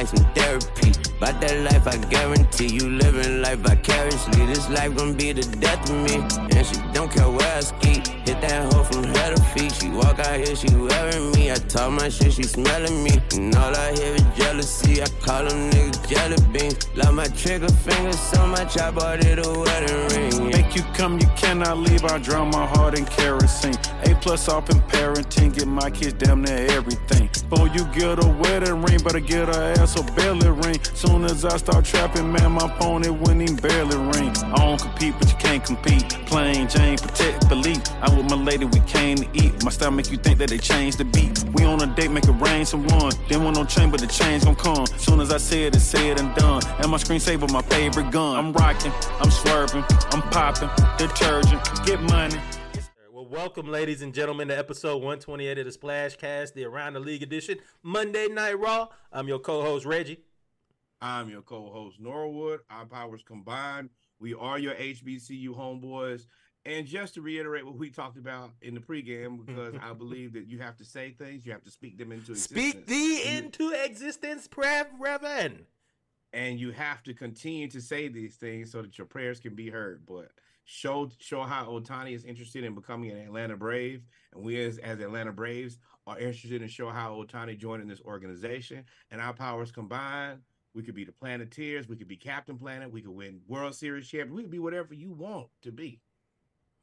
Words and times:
like 0.00 0.08
some 0.08 0.32
therapy. 0.34 0.92
About 1.18 1.40
that 1.42 1.56
life, 1.68 1.86
I 1.86 1.96
guarantee 2.08 2.68
you 2.68 2.88
living 2.88 3.42
life 3.42 3.58
vicariously. 3.58 4.46
This 4.46 4.68
life 4.70 4.96
gon' 4.96 5.14
be 5.14 5.32
the 5.32 5.42
death 5.58 5.90
of 5.90 5.96
me. 5.96 6.16
And 6.56 6.66
she 6.66 6.76
don't 6.94 7.10
care 7.12 7.28
where 7.28 7.56
I 7.56 7.60
ski. 7.60 8.00
Hit 8.24 8.40
that 8.40 8.72
hoe 8.72 8.84
from 8.84 9.04
head 9.04 9.36
to 9.36 9.42
feet. 9.52 9.72
She 9.72 9.90
walk 9.90 10.18
out 10.18 10.36
here, 10.40 10.56
she 10.56 10.74
wearing 10.74 11.32
me. 11.32 11.50
I 11.50 11.56
talk 11.56 11.92
my 11.92 12.08
shit, 12.08 12.32
she 12.32 12.44
smelling 12.44 13.04
me. 13.04 13.20
And 13.34 13.54
all 13.56 13.76
I 13.76 13.92
hear 13.92 14.14
is 14.14 14.24
jealousy. 14.34 15.02
I 15.02 15.06
call 15.20 15.44
them 15.44 15.70
niggas 15.70 16.08
jelly 16.08 16.40
beans. 16.52 16.88
Love 16.96 17.14
my 17.14 17.28
trigger 17.28 17.68
finger 17.68 18.12
so 18.12 18.46
much, 18.46 18.78
I 18.78 18.90
bought 18.90 19.22
it 19.22 19.38
a 19.44 19.50
wedding 19.50 20.02
ring. 20.12 20.50
Make 20.50 20.74
you 20.74 20.82
come, 20.94 21.18
you 21.18 21.28
cannot 21.36 21.76
leave. 21.76 22.04
I 22.04 22.18
drown 22.18 22.48
my 22.50 22.66
heart 22.66 22.98
in 22.98 23.04
kerosene. 23.04 23.76
A 24.04 24.14
plus 24.14 24.48
off 24.48 24.70
in 24.70 24.80
parenting, 24.92 25.54
get 25.54 25.68
my 25.68 25.90
kids 25.90 26.14
damn 26.14 26.40
near 26.42 26.66
everything. 26.70 27.29
Before 27.50 27.66
you 27.66 27.84
get 27.86 28.22
a 28.24 28.28
wedding 28.28 28.80
ring, 28.82 29.02
better 29.02 29.18
get 29.18 29.48
her 29.48 29.74
ass 29.76 29.98
a 29.98 30.04
belly 30.14 30.50
ring. 30.50 30.78
Soon 30.94 31.24
as 31.24 31.44
I 31.44 31.56
start 31.56 31.84
trapping, 31.84 32.30
man, 32.30 32.52
my 32.52 32.68
phone 32.78 33.02
it 33.02 33.12
wouldn't 33.12 33.42
even 33.42 33.56
barely 33.56 33.96
ring. 33.96 34.30
I 34.38 34.54
don't 34.54 34.80
compete, 34.80 35.14
but 35.18 35.28
you 35.28 35.36
can't 35.36 35.64
compete. 35.64 36.08
Plain 36.26 36.68
Jane, 36.68 36.96
protect, 36.96 37.48
believe. 37.48 37.82
I'm 38.02 38.16
with 38.16 38.30
my 38.30 38.36
lady, 38.36 38.66
we 38.66 38.78
came 38.80 39.16
to 39.16 39.28
eat. 39.34 39.64
My 39.64 39.72
style 39.72 39.90
make 39.90 40.12
you 40.12 40.16
think 40.16 40.38
that 40.38 40.50
they 40.50 40.58
changed 40.58 40.98
the 40.98 41.04
beat. 41.04 41.44
We 41.54 41.64
on 41.64 41.82
a 41.82 41.88
date, 41.88 42.12
make 42.12 42.28
it 42.28 42.40
rain 42.40 42.64
some 42.64 42.86
one. 42.86 43.12
Then 43.28 43.42
want 43.42 43.56
no 43.56 43.64
chain, 43.64 43.90
but 43.90 43.98
the 43.98 44.06
change 44.06 44.44
gon' 44.44 44.54
come. 44.54 44.86
Soon 44.86 45.18
as 45.20 45.32
I 45.32 45.38
say 45.38 45.64
it, 45.64 45.74
said 45.74 46.20
and 46.20 46.32
done. 46.36 46.62
And 46.78 46.88
my 46.88 46.98
screensaver, 46.98 47.50
my 47.50 47.62
favorite 47.62 48.12
gun. 48.12 48.36
I'm 48.36 48.52
rocking, 48.52 48.92
I'm 49.18 49.30
swerving, 49.30 49.84
I'm 50.12 50.22
popping, 50.30 50.70
detergent, 50.98 51.60
get 51.84 52.00
money. 52.00 52.38
Welcome, 53.30 53.68
ladies 53.68 54.02
and 54.02 54.12
gentlemen, 54.12 54.48
to 54.48 54.58
episode 54.58 54.96
128 54.96 55.56
of 55.58 55.64
the 55.64 55.70
Splash 55.70 56.16
Cast, 56.16 56.52
the 56.56 56.64
Around 56.64 56.94
the 56.94 56.98
League 57.00 57.22
edition, 57.22 57.58
Monday 57.84 58.26
Night 58.26 58.58
Raw. 58.58 58.88
I'm 59.12 59.28
your 59.28 59.38
co-host 59.38 59.86
Reggie. 59.86 60.18
I'm 61.00 61.30
your 61.30 61.42
co-host 61.42 62.00
Norwood. 62.00 62.58
Our 62.68 62.86
powers 62.86 63.22
combined. 63.22 63.90
We 64.18 64.34
are 64.34 64.58
your 64.58 64.74
HBCU 64.74 65.50
homeboys. 65.50 66.26
And 66.66 66.88
just 66.88 67.14
to 67.14 67.22
reiterate 67.22 67.64
what 67.64 67.78
we 67.78 67.88
talked 67.88 68.18
about 68.18 68.50
in 68.62 68.74
the 68.74 68.80
pregame, 68.80 69.46
because 69.46 69.76
I 69.80 69.92
believe 69.96 70.32
that 70.32 70.48
you 70.48 70.58
have 70.58 70.76
to 70.78 70.84
say 70.84 71.12
things, 71.12 71.46
you 71.46 71.52
have 71.52 71.62
to 71.62 71.70
speak 71.70 71.98
them 71.98 72.10
into 72.10 72.32
existence. 72.32 72.60
Speak 72.72 72.86
thee 72.86 73.18
you- 73.30 73.38
into 73.38 73.70
existence, 73.84 74.48
Reverend. 74.56 75.66
and 76.32 76.58
you 76.58 76.72
have 76.72 77.04
to 77.04 77.14
continue 77.14 77.68
to 77.68 77.80
say 77.80 78.08
these 78.08 78.34
things 78.34 78.72
so 78.72 78.82
that 78.82 78.98
your 78.98 79.06
prayers 79.06 79.38
can 79.38 79.54
be 79.54 79.70
heard. 79.70 80.02
But 80.04 80.32
show 80.70 81.06
Shohei 81.20 81.66
Ohtani 81.66 82.14
is 82.14 82.24
interested 82.24 82.62
in 82.62 82.74
becoming 82.76 83.10
an 83.10 83.18
Atlanta 83.18 83.56
Brave, 83.56 84.04
and 84.32 84.44
we 84.44 84.64
as 84.64 84.78
as 84.78 85.00
Atlanta 85.00 85.32
Braves 85.32 85.78
are 86.06 86.18
interested 86.18 86.62
in 86.62 86.68
Shohei 86.68 87.26
Ohtani 87.26 87.58
joining 87.58 87.88
this 87.88 88.00
organization. 88.02 88.84
And 89.10 89.20
our 89.20 89.34
powers 89.34 89.72
combined, 89.72 90.40
we 90.72 90.84
could 90.84 90.94
be 90.94 91.04
the 91.04 91.12
Planeteers, 91.12 91.88
we 91.88 91.96
could 91.96 92.06
be 92.06 92.16
Captain 92.16 92.56
Planet, 92.56 92.90
we 92.90 93.02
could 93.02 93.10
win 93.10 93.40
World 93.48 93.74
Series 93.74 94.08
champion, 94.08 94.36
we 94.36 94.42
could 94.42 94.52
be 94.52 94.60
whatever 94.60 94.94
you 94.94 95.10
want 95.10 95.48
to 95.62 95.72
be. 95.72 96.00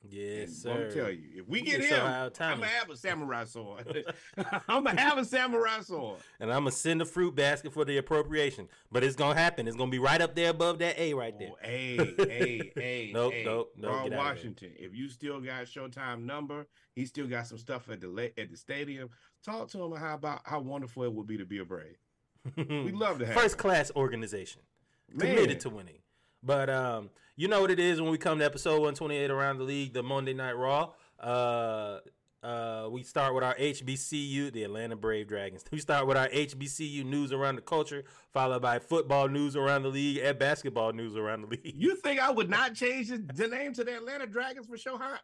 Yes, 0.10 0.48
And 0.50 0.56
sir. 0.58 0.86
I'm 0.86 0.92
tell 0.92 1.12
you, 1.12 1.24
if 1.36 1.48
we 1.48 1.62
get 1.62 1.82
him, 1.82 2.02
I'm 2.06 2.32
gonna 2.32 2.66
have 2.68 2.90
a 2.90 2.98
samurai 2.98 3.44
sword. 3.46 4.06
I'm 4.68 4.84
gonna 4.84 5.00
have 5.00 5.18
a 5.18 5.26
samurai 5.26 5.82
sword. 5.82 6.20
And 6.40 6.52
I'm 6.52 6.62
gonna 6.62 6.72
send 6.72 7.02
a 7.02 7.06
fruit 7.06 7.36
basket 7.36 7.74
for 7.74 7.86
the 7.86 7.98
appropriation, 7.98 8.68
but 8.92 9.04
it's 9.04 9.16
gonna 9.16 9.40
happen. 9.40 9.68
It's 9.68 9.78
gonna 9.78 9.92
be 9.92 10.00
right 10.00 10.22
up 10.22 10.36
there 10.36 10.50
above 10.52 10.80
that 10.80 10.98
A 11.00 11.14
right 11.14 11.34
oh, 11.36 11.40
there. 11.40 11.50
Oh, 11.52 11.58
hey, 11.62 11.98
hey, 12.18 12.72
hey, 12.76 13.12
Nope, 13.14 13.34
hey. 13.34 13.44
nope, 13.46 13.74
nope, 13.78 13.92
Ron 13.92 13.96
get 13.96 14.00
outta 14.02 14.10
there. 14.10 14.20
Washington. 14.20 14.72
If 14.78 14.96
you 14.96 15.10
still 15.10 15.40
got 15.40 15.66
Showtime 15.66 16.24
number, 16.24 16.68
he 16.96 17.06
still 17.06 17.28
got 17.28 17.48
some 17.48 17.58
stuff 17.58 17.90
at 17.90 18.02
the 18.02 18.32
at 18.38 18.50
the 18.50 18.58
stadium. 18.58 19.10
Talk 19.44 19.70
to 19.70 19.84
him 19.84 19.94
how 19.96 20.16
about 20.16 20.42
how 20.46 20.60
wonderful 20.60 21.04
it 21.04 21.14
would 21.14 21.28
be 21.28 21.38
to 21.38 21.46
be 21.46 21.60
a 21.60 21.66
Brave. 21.66 21.98
We 22.58 22.92
love 22.92 23.20
to 23.20 23.26
have 23.26 23.36
first 23.36 23.56
him. 23.56 23.60
class 23.60 23.92
organization, 23.96 24.62
Man. 25.12 25.36
committed 25.36 25.60
to 25.62 25.70
winning. 25.70 26.00
But 26.44 26.70
um, 26.70 27.10
you 27.36 27.48
know 27.48 27.62
what 27.62 27.72
it 27.72 27.80
is 27.80 28.02
when 28.02 28.12
we 28.12 28.18
come 28.18 28.40
to 28.40 28.46
episode 28.46 28.74
128 28.74 29.30
around 29.32 29.58
the 29.58 29.64
league, 29.64 29.94
the 29.94 30.04
Monday 30.04 30.34
Night 30.34 30.58
Raw. 30.58 30.92
Uh, 31.20 32.00
uh, 32.44 32.88
we 32.90 33.04
start 33.04 33.34
with 33.34 33.44
our 33.44 33.56
HBCU, 33.56 34.54
the 34.54 34.64
Atlanta 34.64 34.96
Brave 34.96 35.28
Dragons. 35.28 35.64
We 35.72 35.80
start 35.80 36.08
with 36.08 36.18
our 36.18 36.30
HBCU 36.30 37.04
news 37.04 37.32
around 37.32 37.56
the 37.56 37.62
culture, 37.62 38.06
followed 38.32 38.62
by 38.62 38.80
football 38.80 39.28
news 39.28 39.56
around 39.56 39.84
the 39.84 39.90
league 39.90 40.18
and 40.18 40.38
basketball 40.38 40.94
news 40.94 41.16
around 41.16 41.42
the 41.42 41.48
league. 41.48 41.74
You 41.76 41.96
think 41.96 42.20
I 42.20 42.32
would 42.32 42.50
not 42.58 42.74
change 42.74 43.10
the, 43.10 43.48
name 43.48 43.74
to 43.74 43.84
the 43.84 43.98
Atlanta 43.98 44.28
Dragons 44.28 44.68
for 44.68 44.78
Shohei? 44.78 45.18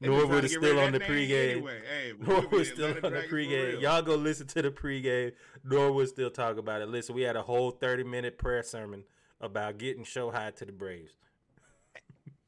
Norwood 0.00 0.44
is 0.44 0.52
still 0.52 0.80
on 0.80 0.92
the 0.92 1.00
pregame. 1.00 1.52
Anyway, 1.52 1.80
hey, 1.88 2.12
but 2.12 2.28
we'll 2.28 2.42
Norwood's 2.42 2.70
still 2.70 2.88
on 2.88 3.12
the 3.12 3.24
pregame. 3.30 3.80
Y'all 3.80 4.02
go 4.02 4.16
listen 4.16 4.46
to 4.48 4.62
the 4.62 4.70
pregame. 4.70 5.32
Norwood 5.64 6.08
still 6.08 6.30
talk 6.30 6.58
about 6.58 6.82
it. 6.82 6.88
Listen, 6.88 7.14
we 7.14 7.22
had 7.22 7.36
a 7.36 7.42
whole 7.42 7.70
30 7.70 8.04
minute 8.04 8.38
prayer 8.38 8.64
sermon 8.64 9.04
about 9.40 9.78
getting 9.78 10.04
Shohei 10.04 10.54
to 10.56 10.64
the 10.64 10.72
Braves. 10.72 11.12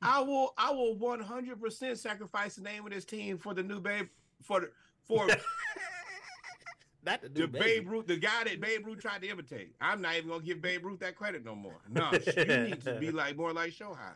I 0.01 0.21
will 0.21 0.53
I 0.59 0.73
will 0.73 0.97
100% 0.97 1.97
sacrifice 1.97 2.57
the 2.57 2.63
name 2.63 2.85
of 2.85 2.93
this 2.93 3.05
team 3.05 3.39
for 3.39 3.55
the 3.55 3.63
new 3.63 3.81
babe 3.81 4.09
for 4.43 4.61
the 4.61 4.71
for 5.07 5.29
Not 7.05 7.23
the, 7.23 7.29
the. 7.29 7.49
Babe 7.49 7.89
Ruth, 7.89 8.07
the 8.07 8.17
guy 8.17 8.45
that 8.45 8.61
Babe 8.61 8.87
Ruth 8.87 9.01
tried 9.01 9.23
to 9.23 9.29
imitate. 9.29 9.75
I'm 9.81 10.01
not 10.01 10.17
even 10.17 10.29
gonna 10.29 10.43
give 10.43 10.63
Babe 10.63 10.85
Ruth 10.85 11.01
that 11.01 11.17
credit 11.17 11.45
no 11.45 11.55
more. 11.55 11.81
No, 11.89 12.11
you 12.13 12.45
need 12.45 12.81
to 12.85 12.97
be 13.01 13.11
like 13.11 13.37
more 13.37 13.53
like 13.53 13.73
Shohei. 13.73 14.15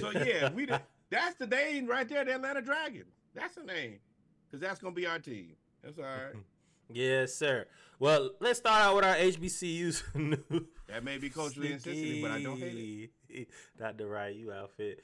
So 0.00 0.10
yeah, 0.10 0.50
we 0.50 0.66
the, 0.66 0.80
that's 1.10 1.36
the 1.36 1.46
name 1.46 1.86
right 1.86 2.08
there, 2.08 2.24
the 2.24 2.34
Atlanta 2.34 2.60
Dragon. 2.60 3.04
That's 3.34 3.54
the 3.54 3.62
name, 3.62 3.98
because 4.46 4.60
that's 4.60 4.80
gonna 4.80 4.94
be 4.94 5.06
our 5.06 5.20
team. 5.20 5.52
That's 5.82 5.98
all 5.98 6.04
right. 6.04 6.34
Yes, 6.92 7.34
sir. 7.34 7.66
Well, 7.98 8.30
let's 8.40 8.58
start 8.58 8.82
out 8.82 8.96
with 8.96 9.04
our 9.04 9.14
HBCU's 9.14 10.02
news. 10.14 10.40
That 10.88 11.04
may 11.04 11.18
be 11.18 11.30
culturally 11.30 11.72
insensitive, 11.72 12.22
but 12.22 12.30
I 12.30 12.42
don't 12.42 12.58
hate 12.58 13.10
it. 13.28 13.48
Not 13.80 13.96
the 13.98 14.06
right 14.06 14.34
you 14.34 14.52
outfit. 14.52 15.00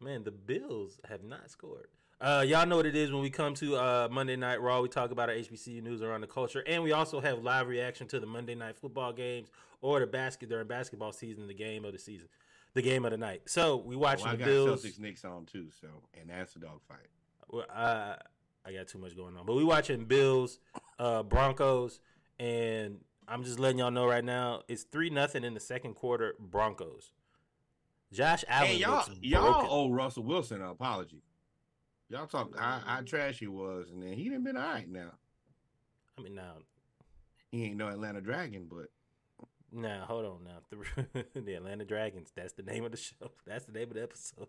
Man, 0.00 0.24
the 0.24 0.30
Bills 0.30 1.00
have 1.08 1.24
not 1.24 1.50
scored. 1.50 1.88
Uh, 2.20 2.44
y'all 2.46 2.64
know 2.66 2.76
what 2.76 2.86
it 2.86 2.96
is 2.96 3.12
when 3.12 3.20
we 3.20 3.28
come 3.28 3.54
to 3.54 3.76
uh, 3.76 4.08
Monday 4.10 4.36
Night 4.36 4.62
Raw. 4.62 4.80
We 4.80 4.88
talk 4.88 5.10
about 5.10 5.28
our 5.28 5.34
HBCU 5.34 5.82
news 5.82 6.00
around 6.00 6.20
the 6.20 6.26
culture, 6.26 6.62
and 6.66 6.82
we 6.82 6.92
also 6.92 7.20
have 7.20 7.42
live 7.42 7.66
reaction 7.68 8.06
to 8.08 8.20
the 8.20 8.26
Monday 8.26 8.54
Night 8.54 8.76
Football 8.76 9.12
games 9.12 9.50
or 9.82 10.00
the 10.00 10.06
basket 10.06 10.48
during 10.48 10.66
basketball 10.66 11.12
season, 11.12 11.46
the 11.48 11.54
game 11.54 11.84
of 11.84 11.92
the 11.92 11.98
season, 11.98 12.28
the 12.74 12.80
game 12.82 13.04
of 13.04 13.10
the 13.10 13.18
night. 13.18 13.42
So 13.46 13.76
we 13.76 13.96
watching 13.96 14.24
Well, 14.26 14.34
I 14.34 14.36
the 14.36 14.44
got 14.44 14.46
Bills. 14.46 14.84
Celtics 14.84 14.98
Knicks 15.00 15.24
on 15.24 15.44
too, 15.44 15.66
so 15.80 15.88
and 16.18 16.30
that's 16.30 16.54
a 16.56 16.60
dog 16.60 16.80
fight. 16.88 17.08
Well, 17.50 17.66
I 17.74 18.16
I 18.66 18.72
got 18.72 18.88
too 18.88 18.98
much 18.98 19.16
going 19.16 19.36
on, 19.36 19.44
but 19.44 19.54
we 19.54 19.64
watching 19.64 20.04
Bills, 20.04 20.58
uh, 20.98 21.22
Broncos, 21.22 22.00
and 22.38 22.98
I'm 23.28 23.44
just 23.44 23.58
letting 23.58 23.78
y'all 23.78 23.90
know 23.90 24.06
right 24.06 24.24
now 24.24 24.62
it's 24.68 24.84
three 24.84 25.10
nothing 25.10 25.44
in 25.44 25.54
the 25.54 25.60
second 25.60 25.94
quarter. 25.94 26.34
Broncos. 26.38 27.12
Josh 28.12 28.44
Allen 28.48 28.68
Hey, 28.68 28.76
y'all, 28.76 29.04
y'all 29.20 29.66
owe 29.68 29.90
Russell 29.90 30.22
Wilson 30.22 30.62
an 30.62 30.68
apology. 30.68 31.22
Y'all 32.08 32.26
talk 32.26 32.56
how, 32.58 32.80
how 32.84 33.00
trash 33.00 33.38
he 33.40 33.48
was, 33.48 33.90
and 33.90 34.02
then 34.02 34.12
he 34.12 34.24
didn't 34.24 34.44
been 34.44 34.56
all 34.56 34.62
right 34.62 34.88
now. 34.88 35.12
I 36.16 36.22
mean, 36.22 36.34
now, 36.34 36.58
He 37.50 37.64
ain't 37.64 37.76
no 37.76 37.88
Atlanta 37.88 38.20
Dragon, 38.20 38.68
but 38.70 38.88
now, 39.74 40.04
hold 40.06 40.24
on, 40.24 40.44
now, 40.44 41.04
the, 41.34 41.40
the 41.40 41.54
Atlanta 41.54 41.84
Dragons. 41.84 42.32
That's 42.34 42.52
the 42.52 42.62
name 42.62 42.84
of 42.84 42.90
the 42.92 42.96
show. 42.96 43.30
That's 43.46 43.64
the 43.64 43.72
name 43.72 43.88
of 43.88 43.94
the 43.94 44.02
episode. 44.02 44.46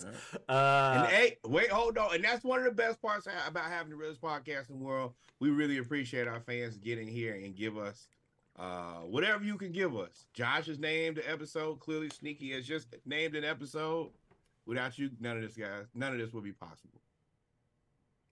and 0.00 0.16
Uh, 0.48 1.06
hey, 1.06 1.38
wait, 1.46 1.70
hold 1.70 1.96
on. 1.98 2.14
And 2.16 2.24
that's 2.24 2.42
one 2.42 2.58
of 2.58 2.64
the 2.64 2.72
best 2.72 3.00
parts 3.00 3.28
about 3.46 3.66
having 3.66 3.90
the 3.90 3.96
realest 3.96 4.20
podcast 4.20 4.68
in 4.70 4.78
the 4.78 4.84
world. 4.84 5.14
We 5.38 5.50
really 5.50 5.78
appreciate 5.78 6.26
our 6.26 6.40
fans 6.40 6.76
getting 6.78 7.06
here 7.06 7.34
and 7.34 7.54
give 7.54 7.78
us 7.78 8.08
uh 8.56 9.00
whatever 9.00 9.44
you 9.44 9.56
can 9.56 9.72
give 9.72 9.96
us. 9.96 10.26
Josh 10.32 10.66
has 10.66 10.78
named 10.78 11.16
the 11.16 11.30
episode. 11.30 11.78
Clearly, 11.80 12.08
Sneaky 12.08 12.50
has 12.52 12.66
just 12.66 12.88
named 13.06 13.36
an 13.36 13.44
episode. 13.44 14.10
Without 14.66 14.98
you, 14.98 15.10
none 15.20 15.36
of 15.36 15.42
this, 15.42 15.56
guys, 15.56 15.86
none 15.94 16.12
of 16.12 16.18
this 16.18 16.32
would 16.32 16.44
be 16.44 16.52
possible. 16.52 17.00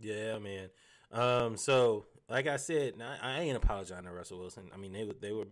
Yeah, 0.00 0.38
man. 0.38 0.70
Um, 1.12 1.56
so 1.56 2.06
like 2.28 2.46
I 2.46 2.56
said, 2.56 2.94
I, 3.00 3.18
I 3.20 3.40
ain't 3.40 3.56
apologizing 3.56 4.04
to 4.06 4.12
Russell 4.12 4.38
Wilson. 4.38 4.70
I 4.74 4.78
mean, 4.78 4.92
they 4.92 5.04
were 5.04 5.14
they 5.20 5.32
were 5.32 5.46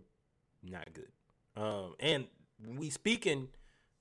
not 0.63 0.87
good. 0.93 1.11
Um, 1.55 1.95
and 1.99 2.27
we 2.77 2.89
speaking 2.89 3.47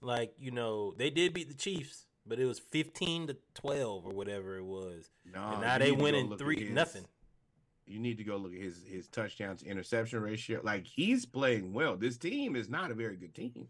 like 0.00 0.34
you 0.38 0.50
know 0.50 0.94
they 0.96 1.10
did 1.10 1.32
beat 1.34 1.48
the 1.48 1.54
Chiefs, 1.54 2.06
but 2.26 2.38
it 2.38 2.46
was 2.46 2.58
fifteen 2.58 3.26
to 3.28 3.36
twelve 3.54 4.06
or 4.06 4.12
whatever 4.12 4.56
it 4.56 4.64
was, 4.64 5.10
No, 5.32 5.40
and 5.52 5.60
now 5.62 5.78
they 5.78 5.86
need 5.86 5.90
to 5.92 5.96
go 5.96 6.02
winning 6.02 6.36
three 6.36 6.60
his- 6.64 6.70
nothing. 6.70 7.06
You 7.86 7.98
need 7.98 8.18
to 8.18 8.24
go 8.24 8.36
look 8.36 8.52
at 8.54 8.60
his 8.60 8.84
his 8.86 9.08
touchdown 9.08 9.56
to 9.56 9.66
interception 9.66 10.20
ratio. 10.20 10.60
Like 10.62 10.86
he's 10.86 11.26
playing 11.26 11.72
well. 11.72 11.96
This 11.96 12.16
team 12.18 12.54
is 12.54 12.68
not 12.68 12.92
a 12.92 12.94
very 12.94 13.16
good 13.16 13.34
team, 13.34 13.66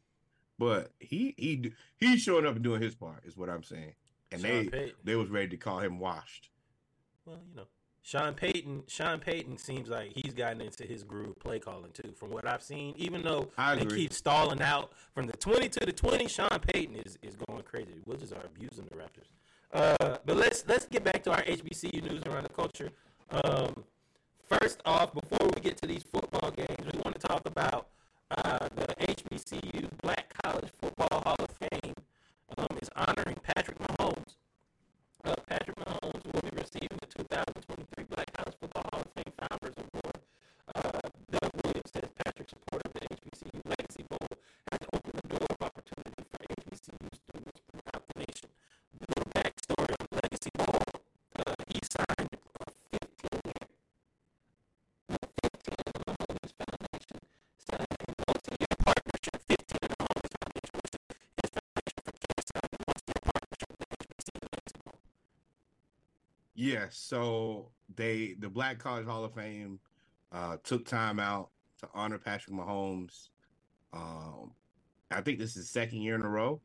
but 0.58 0.90
he 0.98 1.34
he 1.38 1.72
he's 1.98 2.20
showing 2.20 2.44
up 2.46 2.54
and 2.54 2.62
doing 2.62 2.82
his 2.82 2.94
part. 2.94 3.24
Is 3.24 3.36
what 3.36 3.48
I'm 3.48 3.62
saying. 3.62 3.94
And 4.30 4.42
Sean 4.42 4.50
they 4.50 4.64
Payton. 4.68 4.94
they 5.04 5.16
was 5.16 5.30
ready 5.30 5.48
to 5.48 5.56
call 5.56 5.78
him 5.78 5.98
washed. 5.98 6.50
well, 7.24 7.40
you 7.48 7.56
know, 7.56 7.66
Sean 8.02 8.34
Payton. 8.34 8.84
Sean 8.86 9.18
Payton 9.20 9.58
seems 9.58 9.88
like 9.88 10.12
he's 10.14 10.32
gotten 10.32 10.60
into 10.60 10.84
his 10.84 11.02
groove 11.02 11.38
play 11.38 11.58
calling 11.58 11.90
too. 11.92 12.12
From 12.16 12.30
what 12.30 12.46
I've 12.46 12.62
seen, 12.62 12.94
even 12.96 13.22
though 13.22 13.48
they 13.76 13.84
keep 13.84 14.12
stalling 14.12 14.62
out 14.62 14.92
from 15.14 15.26
the 15.26 15.36
twenty 15.36 15.68
to 15.68 15.80
the 15.80 15.92
twenty, 15.92 16.26
Sean 16.26 16.58
Payton 16.72 16.96
is, 16.96 17.18
is 17.22 17.36
going 17.36 17.62
crazy. 17.62 17.92
The 17.92 18.10
Wizards 18.10 18.32
are 18.32 18.44
abusing 18.44 18.86
the 18.86 18.96
Raptors. 18.96 19.28
Uh, 19.72 20.16
but 20.24 20.36
let's 20.36 20.64
let's 20.66 20.86
get 20.86 21.04
back 21.04 21.22
to 21.24 21.30
our 21.32 21.42
HBCU 21.42 22.02
news 22.10 22.22
around 22.26 22.44
the 22.44 22.54
culture. 22.54 22.90
Um, 23.30 23.84
first 24.48 24.80
off, 24.84 25.14
before 25.14 25.48
we 25.54 25.60
get 25.60 25.76
to 25.78 25.86
these 25.86 26.02
football 26.02 26.50
games, 26.50 26.92
we 26.92 26.98
want 27.04 27.20
to 27.20 27.26
talk 27.26 27.42
about 27.46 27.88
uh, 28.30 28.68
the 28.74 28.86
HBCU 29.06 29.88
Black 30.02 30.34
College 30.42 30.70
Football 30.80 31.22
Hall 31.24 31.36
of 31.38 31.50
Fame 31.50 31.94
um, 32.58 32.66
is 32.80 32.88
honoring 32.96 33.36
Patrick 33.42 33.78
Mahomes. 33.78 34.36
Uh, 35.24 35.34
Patrick 35.46 35.58
Mahomes 35.58 35.59
will 36.32 36.42
be 36.42 36.56
receiving 36.56 36.98
the 37.00 37.06
2023 37.24 38.04
Black 38.10 38.19
Yes, 66.60 66.98
so 66.98 67.70
they 67.96 68.34
the 68.38 68.50
Black 68.50 68.78
College 68.78 69.06
Hall 69.06 69.24
of 69.24 69.32
Fame 69.32 69.80
uh, 70.30 70.58
took 70.62 70.84
time 70.84 71.18
out 71.18 71.48
to 71.78 71.88
honor 71.94 72.18
Patrick 72.18 72.54
Mahomes. 72.54 73.30
Um, 73.94 74.52
I 75.10 75.22
think 75.22 75.38
this 75.38 75.56
is 75.56 75.70
second 75.70 76.02
year 76.02 76.16
in 76.16 76.20
a 76.20 76.28
row. 76.28 76.60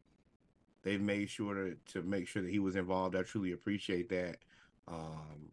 They've 0.83 1.00
made 1.00 1.30
sure 1.30 1.53
to, 1.53 1.77
to 1.94 2.01
make 2.01 2.27
sure 2.27 2.42
that 2.42 2.51
he 2.51 2.59
was 2.59 2.75
involved. 2.75 3.15
I 3.15 3.21
truly 3.21 3.53
appreciate 3.53 4.09
that. 4.09 4.39
Um, 4.89 5.50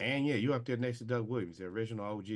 and 0.00 0.26
yeah, 0.26 0.34
you 0.34 0.52
up 0.52 0.64
there 0.64 0.76
next 0.76 0.98
to 0.98 1.04
Doug 1.04 1.28
Williams, 1.28 1.58
the 1.58 1.66
original 1.66 2.04
OG. 2.04 2.28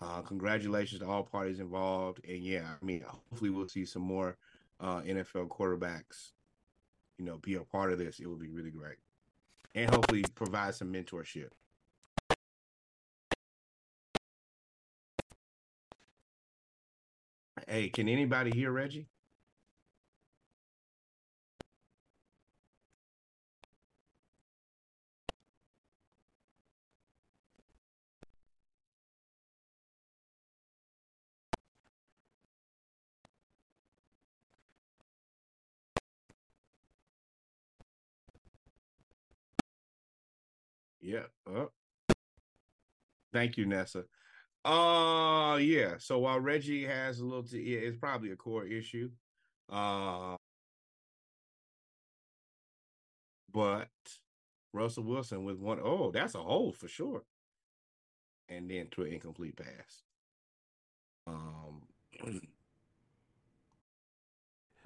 Uh, 0.00 0.22
congratulations 0.22 1.02
to 1.02 1.06
all 1.06 1.22
parties 1.22 1.60
involved. 1.60 2.24
And 2.26 2.42
yeah, 2.42 2.64
I 2.80 2.82
mean, 2.82 3.04
hopefully 3.06 3.50
we'll 3.50 3.68
see 3.68 3.84
some 3.84 4.02
more 4.02 4.38
uh, 4.80 5.02
NFL 5.02 5.48
quarterbacks, 5.48 6.30
you 7.18 7.26
know, 7.26 7.36
be 7.36 7.56
a 7.56 7.60
part 7.60 7.92
of 7.92 7.98
this. 7.98 8.20
It 8.20 8.26
would 8.26 8.40
be 8.40 8.48
really 8.48 8.70
great 8.70 8.96
and 9.74 9.90
hopefully 9.94 10.24
provide 10.34 10.74
some 10.74 10.92
mentorship. 10.92 11.50
Hey, 17.68 17.88
can 17.88 18.08
anybody 18.08 18.50
hear 18.50 18.70
Reggie? 18.72 19.08
Yeah. 41.02 41.24
Uh, 41.46 41.66
thank 43.32 43.56
you, 43.56 43.66
Nessa. 43.66 44.04
Uh 44.64 45.56
yeah. 45.60 45.94
So 45.98 46.20
while 46.20 46.38
Reggie 46.38 46.84
has 46.86 47.18
a 47.18 47.24
little, 47.24 47.42
t- 47.42 47.60
yeah, 47.74 47.80
it's 47.80 47.98
probably 47.98 48.30
a 48.30 48.36
core 48.36 48.64
issue. 48.64 49.10
Uh, 49.68 50.36
but 53.52 53.88
Russell 54.72 55.02
Wilson 55.04 55.44
with 55.44 55.58
one, 55.58 55.80
oh, 55.82 56.12
that's 56.12 56.36
a 56.36 56.38
hole 56.42 56.72
for 56.72 56.86
sure. 56.86 57.24
And 58.48 58.70
then 58.70 58.86
to 58.92 59.02
an 59.02 59.12
incomplete 59.12 59.56
pass. 59.56 60.02
Um, 61.26 61.82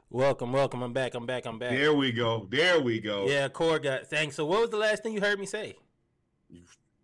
Welcome, 0.09 0.53
welcome. 0.53 0.83
I'm 0.83 0.93
back. 0.93 1.15
I'm 1.15 1.27
back. 1.27 1.47
I'm 1.47 1.59
back. 1.59 1.73
there 1.73 1.93
we 1.93 2.13
go. 2.13 2.47
There 2.49 2.81
we 2.81 3.01
go. 3.01 3.27
Yeah, 3.27 3.49
Core 3.49 3.81
got 3.81 4.07
thanks. 4.07 4.37
So, 4.37 4.47
what 4.47 4.61
was 4.61 4.71
the 4.71 4.77
last 4.77 5.03
thing 5.03 5.13
you 5.13 5.21
heard 5.21 5.39
me 5.41 5.47
say? 5.47 5.75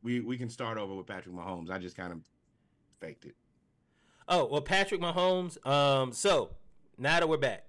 We 0.02 0.20
we 0.20 0.36
can 0.36 0.50
start 0.50 0.78
over 0.78 0.94
with 0.94 1.06
Patrick 1.06 1.34
Mahomes. 1.34 1.70
I 1.70 1.78
just 1.78 1.96
kind 1.96 2.12
of 2.12 2.20
faked 3.00 3.24
it. 3.24 3.36
Oh, 4.28 4.46
well, 4.46 4.60
Patrick 4.60 5.00
Mahomes. 5.00 5.64
Um, 5.66 6.12
so 6.12 6.50
now 6.96 7.18
that 7.20 7.28
we're 7.28 7.36
back, 7.36 7.66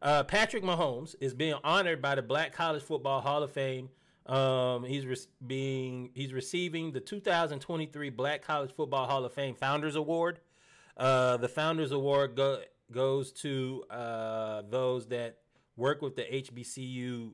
uh, 0.00 0.22
Patrick 0.24 0.62
Mahomes 0.62 1.14
is 1.20 1.34
being 1.34 1.56
honored 1.64 2.00
by 2.00 2.14
the 2.14 2.22
Black 2.22 2.52
College 2.52 2.82
Football 2.82 3.20
Hall 3.20 3.42
of 3.42 3.52
Fame. 3.52 3.88
Um, 4.26 4.84
he's 4.84 5.06
re- 5.06 5.16
being 5.46 6.10
he's 6.14 6.32
receiving 6.32 6.92
the 6.92 7.00
2023 7.00 8.10
Black 8.10 8.42
College 8.42 8.72
Football 8.74 9.06
Hall 9.06 9.24
of 9.24 9.32
Fame 9.32 9.54
Founders 9.56 9.96
Award. 9.96 10.40
Uh, 10.96 11.36
the 11.36 11.48
Founders 11.48 11.92
Award 11.92 12.36
go, 12.36 12.60
goes 12.90 13.32
to 13.32 13.84
uh, 13.90 14.62
those 14.68 15.06
that 15.08 15.38
work 15.76 16.02
with 16.02 16.16
the 16.16 16.22
HBCU 16.22 17.32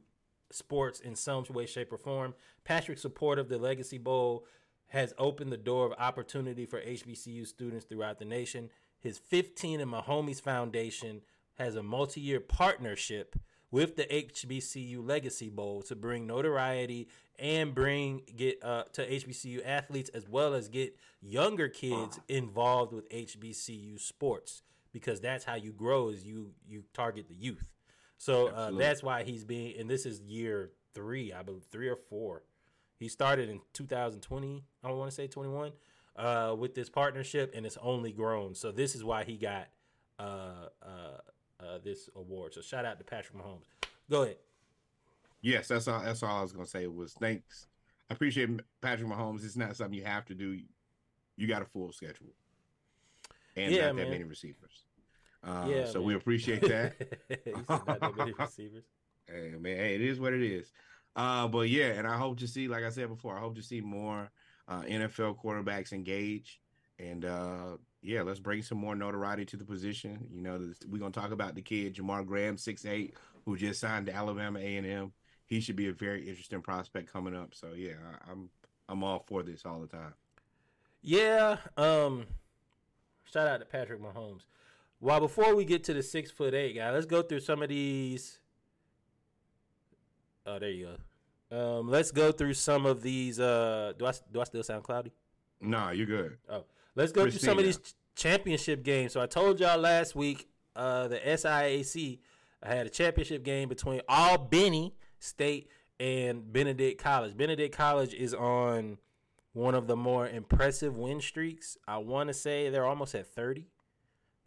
sports 0.55 1.01
in 1.01 1.15
some 1.15 1.45
way, 1.51 1.67
shape, 1.67 1.93
or 1.93 1.99
form. 1.99 2.35
Patrick's 2.65 3.03
support 3.03 3.39
of 3.39 3.49
the 3.49 3.59
Legacy 3.59 3.99
Bowl 3.99 4.47
has 4.89 5.15
opened 5.19 5.51
the 5.51 5.57
door 5.57 5.87
of 5.87 5.93
opportunity 5.99 6.67
for 6.67 6.81
HBCU 6.81 7.47
students 7.47 7.87
throughout 7.87 8.19
the 8.19 8.25
nation. 8.25 8.69
His 9.01 9.19
15 9.19 9.81
and 9.81 9.91
Mahomes 9.91 10.41
Foundation 10.41 11.23
has 11.55 11.77
a 11.77 11.83
multi-year 11.83 12.41
partnership 12.41 13.37
with 13.71 13.97
the 13.97 14.05
HBCU 14.05 15.07
Legacy 15.07 15.49
Bowl 15.49 15.83
to 15.83 15.97
bring 15.97 16.27
notoriety 16.27 17.09
and 17.39 17.75
bring 17.75 18.23
get 18.37 18.63
uh, 18.63 18.85
to 18.93 19.09
HBCU 19.09 19.67
athletes 19.67 20.11
as 20.11 20.29
well 20.29 20.55
as 20.55 20.69
get 20.69 20.97
younger 21.21 21.69
kids 21.69 22.21
involved 22.29 22.93
with 22.93 23.09
HBCU 23.09 23.99
sports 23.99 24.63
because 24.93 25.21
that's 25.21 25.45
how 25.45 25.55
you 25.55 25.73
grow 25.73 26.11
is 26.11 26.23
you 26.23 26.51
you 26.69 26.85
target 26.93 27.29
the 27.29 27.35
youth. 27.35 27.72
So 28.23 28.47
uh, 28.47 28.71
that's 28.71 29.03
why 29.03 29.25
he's 29.25 29.43
being 29.45 29.77
and 29.81 29.91
this 29.91 30.07
is 30.07 30.21
year 30.21 30.71
three, 30.95 31.33
I 31.33 31.43
believe 31.43 31.65
three 31.73 31.89
or 31.89 31.97
four. 31.97 32.45
He 32.97 33.09
started 33.09 33.49
in 33.49 33.61
2020, 33.73 34.63
I 34.85 34.93
want 34.93 35.11
to 35.11 35.15
say 35.15 35.27
21, 35.27 35.73
uh, 36.15 36.55
with 36.57 36.73
this 36.77 36.89
partnership, 36.89 37.53
and 37.53 37.67
it's 37.67 37.79
only 37.83 38.13
grown. 38.13 38.55
So 38.55 38.71
this 38.71 38.95
is 38.95 39.03
why 39.03 39.25
he 39.25 39.37
got 39.37 39.67
uh, 40.21 40.69
uh, 40.81 40.87
uh, 41.59 41.79
this 41.83 42.09
award. 42.15 42.55
So 42.55 42.61
shout 42.61 42.85
out 42.85 42.99
to 42.99 43.05
Patrick 43.05 43.37
Mahomes. 43.37 43.65
Go 44.09 44.23
ahead. 44.23 44.37
Yes, 45.41 45.67
that's 45.67 45.89
all. 45.89 46.01
That's 46.01 46.23
all 46.23 46.39
I 46.39 46.43
was 46.43 46.53
gonna 46.53 46.65
say. 46.65 46.87
Was 46.87 47.15
thanks. 47.15 47.67
I 48.09 48.15
appreciate 48.15 48.51
Patrick 48.81 49.11
Mahomes. 49.11 49.45
It's 49.45 49.57
not 49.57 49.75
something 49.75 49.99
you 49.99 50.05
have 50.05 50.27
to 50.27 50.37
do. 50.37 50.61
You 51.37 51.49
got 51.49 51.63
a 51.63 51.65
full 51.65 51.91
schedule, 51.91 52.35
and 53.57 53.75
Yeah, 53.75 53.87
not 53.87 53.97
man. 53.97 54.05
that 54.05 54.11
many 54.13 54.23
receivers. 54.23 54.82
Uh, 55.45 55.67
Yeah, 55.69 55.87
so 55.87 55.99
man. 55.99 56.09
we 56.09 56.15
appreciate 56.15 56.61
that. 56.63 56.95
Not 57.69 57.87
that 57.87 58.17
many 58.17 58.33
receivers. 58.39 58.85
hey, 59.27 59.53
man, 59.59 59.77
hey, 59.77 59.95
it 59.97 60.01
is 60.01 60.21
what 60.21 60.33
it 60.33 60.43
is. 60.43 60.73
Uh, 61.15 61.47
but 61.49 61.69
yeah, 61.69 61.89
and 61.89 62.07
I 62.07 62.17
hope 62.17 62.39
to 62.39 62.47
see, 62.49 62.69
like 62.69 62.85
I 62.85 62.91
said 62.91 63.09
before, 63.09 63.37
I 63.37 63.41
hope 63.41 63.57
to 63.57 63.63
see 63.63 63.81
more 63.81 64.31
uh, 64.69 64.83
NFL 64.83 65.37
quarterbacks 65.43 65.93
engage. 65.93 66.61
And 66.99 67.25
uh, 67.25 67.77
yeah, 68.01 68.23
let's 68.23 68.41
bring 68.41 68.63
some 68.63 68.79
more 68.79 68.95
notoriety 68.95 69.45
to 69.47 69.57
the 69.57 69.65
position. 69.65 70.27
You 70.33 70.43
know, 70.43 70.61
we're 70.89 70.99
gonna 70.99 71.11
talk 71.11 71.33
about 71.33 71.55
the 71.55 71.63
kid 71.63 71.95
Jamar 71.97 72.25
Graham, 72.27 72.57
six 72.57 72.87
eight, 72.87 73.17
who 73.45 73.57
just 73.57 73.81
signed 73.81 74.07
to 74.07 74.15
Alabama 74.15 74.59
A 74.61 74.77
and 74.77 74.87
M. 74.87 75.13
He 75.47 75.61
should 75.61 75.77
be 75.77 75.89
a 75.89 75.93
very 75.93 76.27
interesting 76.29 76.63
prospect 76.63 77.13
coming 77.13 77.35
up. 77.37 77.55
So 77.55 77.73
yeah, 77.77 77.95
I, 78.27 78.31
I'm 78.31 78.49
I'm 78.89 79.03
all 79.05 79.25
for 79.27 79.43
this 79.43 79.67
all 79.67 79.81
the 79.81 79.89
time. 79.89 80.15
Yeah. 81.03 81.57
Um. 81.77 82.27
Shout 83.25 83.49
out 83.49 83.61
to 83.61 83.67
Patrick 83.67 84.01
Mahomes. 84.01 84.43
Well, 85.03 85.19
before 85.19 85.57
we 85.57 85.65
get 85.65 85.83
to 85.85 85.95
the 85.95 86.03
six 86.03 86.31
foot 86.31 86.55
eight 86.55 86.77
guy, 86.77 86.93
let's 86.93 87.07
go 87.07 87.23
through 87.23 87.41
some 87.41 87.61
of 87.61 87.69
these. 87.69 88.39
Oh, 90.47 90.61
there 90.61 90.71
you 90.71 90.97
go. 91.51 91.79
Um, 91.81 91.89
let's 91.89 92.13
go 92.13 92.31
through 92.31 92.55
some 92.55 92.87
of 92.87 93.03
these. 93.03 93.41
Uh, 93.41 93.95
do 93.99 94.07
I 94.07 94.13
do 94.33 94.41
I 94.41 94.45
still 94.45 94.63
sound 94.63 94.85
cloudy? 94.85 95.13
Nah, 95.61 95.91
you're 95.91 96.07
good. 96.07 96.39
Oh, 96.49 96.65
let's 96.95 97.11
go 97.11 97.23
through 97.23 97.41
some 97.41 97.59
of 97.59 97.65
these 97.65 97.79
ch- 97.79 97.95
championship 98.15 98.85
games. 98.85 99.13
So 99.13 99.21
I 99.21 99.27
told 99.27 99.59
y'all 99.59 99.77
last 99.77 100.15
week, 100.15 100.49
uh, 100.77 101.09
the 101.09 101.19
SIAC 101.19 102.21
I 102.63 102.73
had 102.73 102.87
a 102.87 102.91
championship 102.91 103.43
game 103.43 103.69
between 103.69 104.03
Albany 104.09 104.95
State 105.19 105.69
and 105.99 106.53
Benedict 106.53 107.03
College. 107.03 107.37
Benedict 107.37 107.77
College 107.77 108.15
is 108.15 108.35
on 108.35 108.99
one 109.53 109.75
of 109.75 109.89
the 109.89 109.97
more 109.97 110.29
impressive 110.29 110.97
win 110.97 111.21
streaks. 111.21 111.77
I 111.89 111.99
want 111.99 112.29
to 112.29 112.35
say 112.35 112.71
they're 112.71 112.87
almost 112.87 113.17
at 113.17 113.27
30 113.27 113.67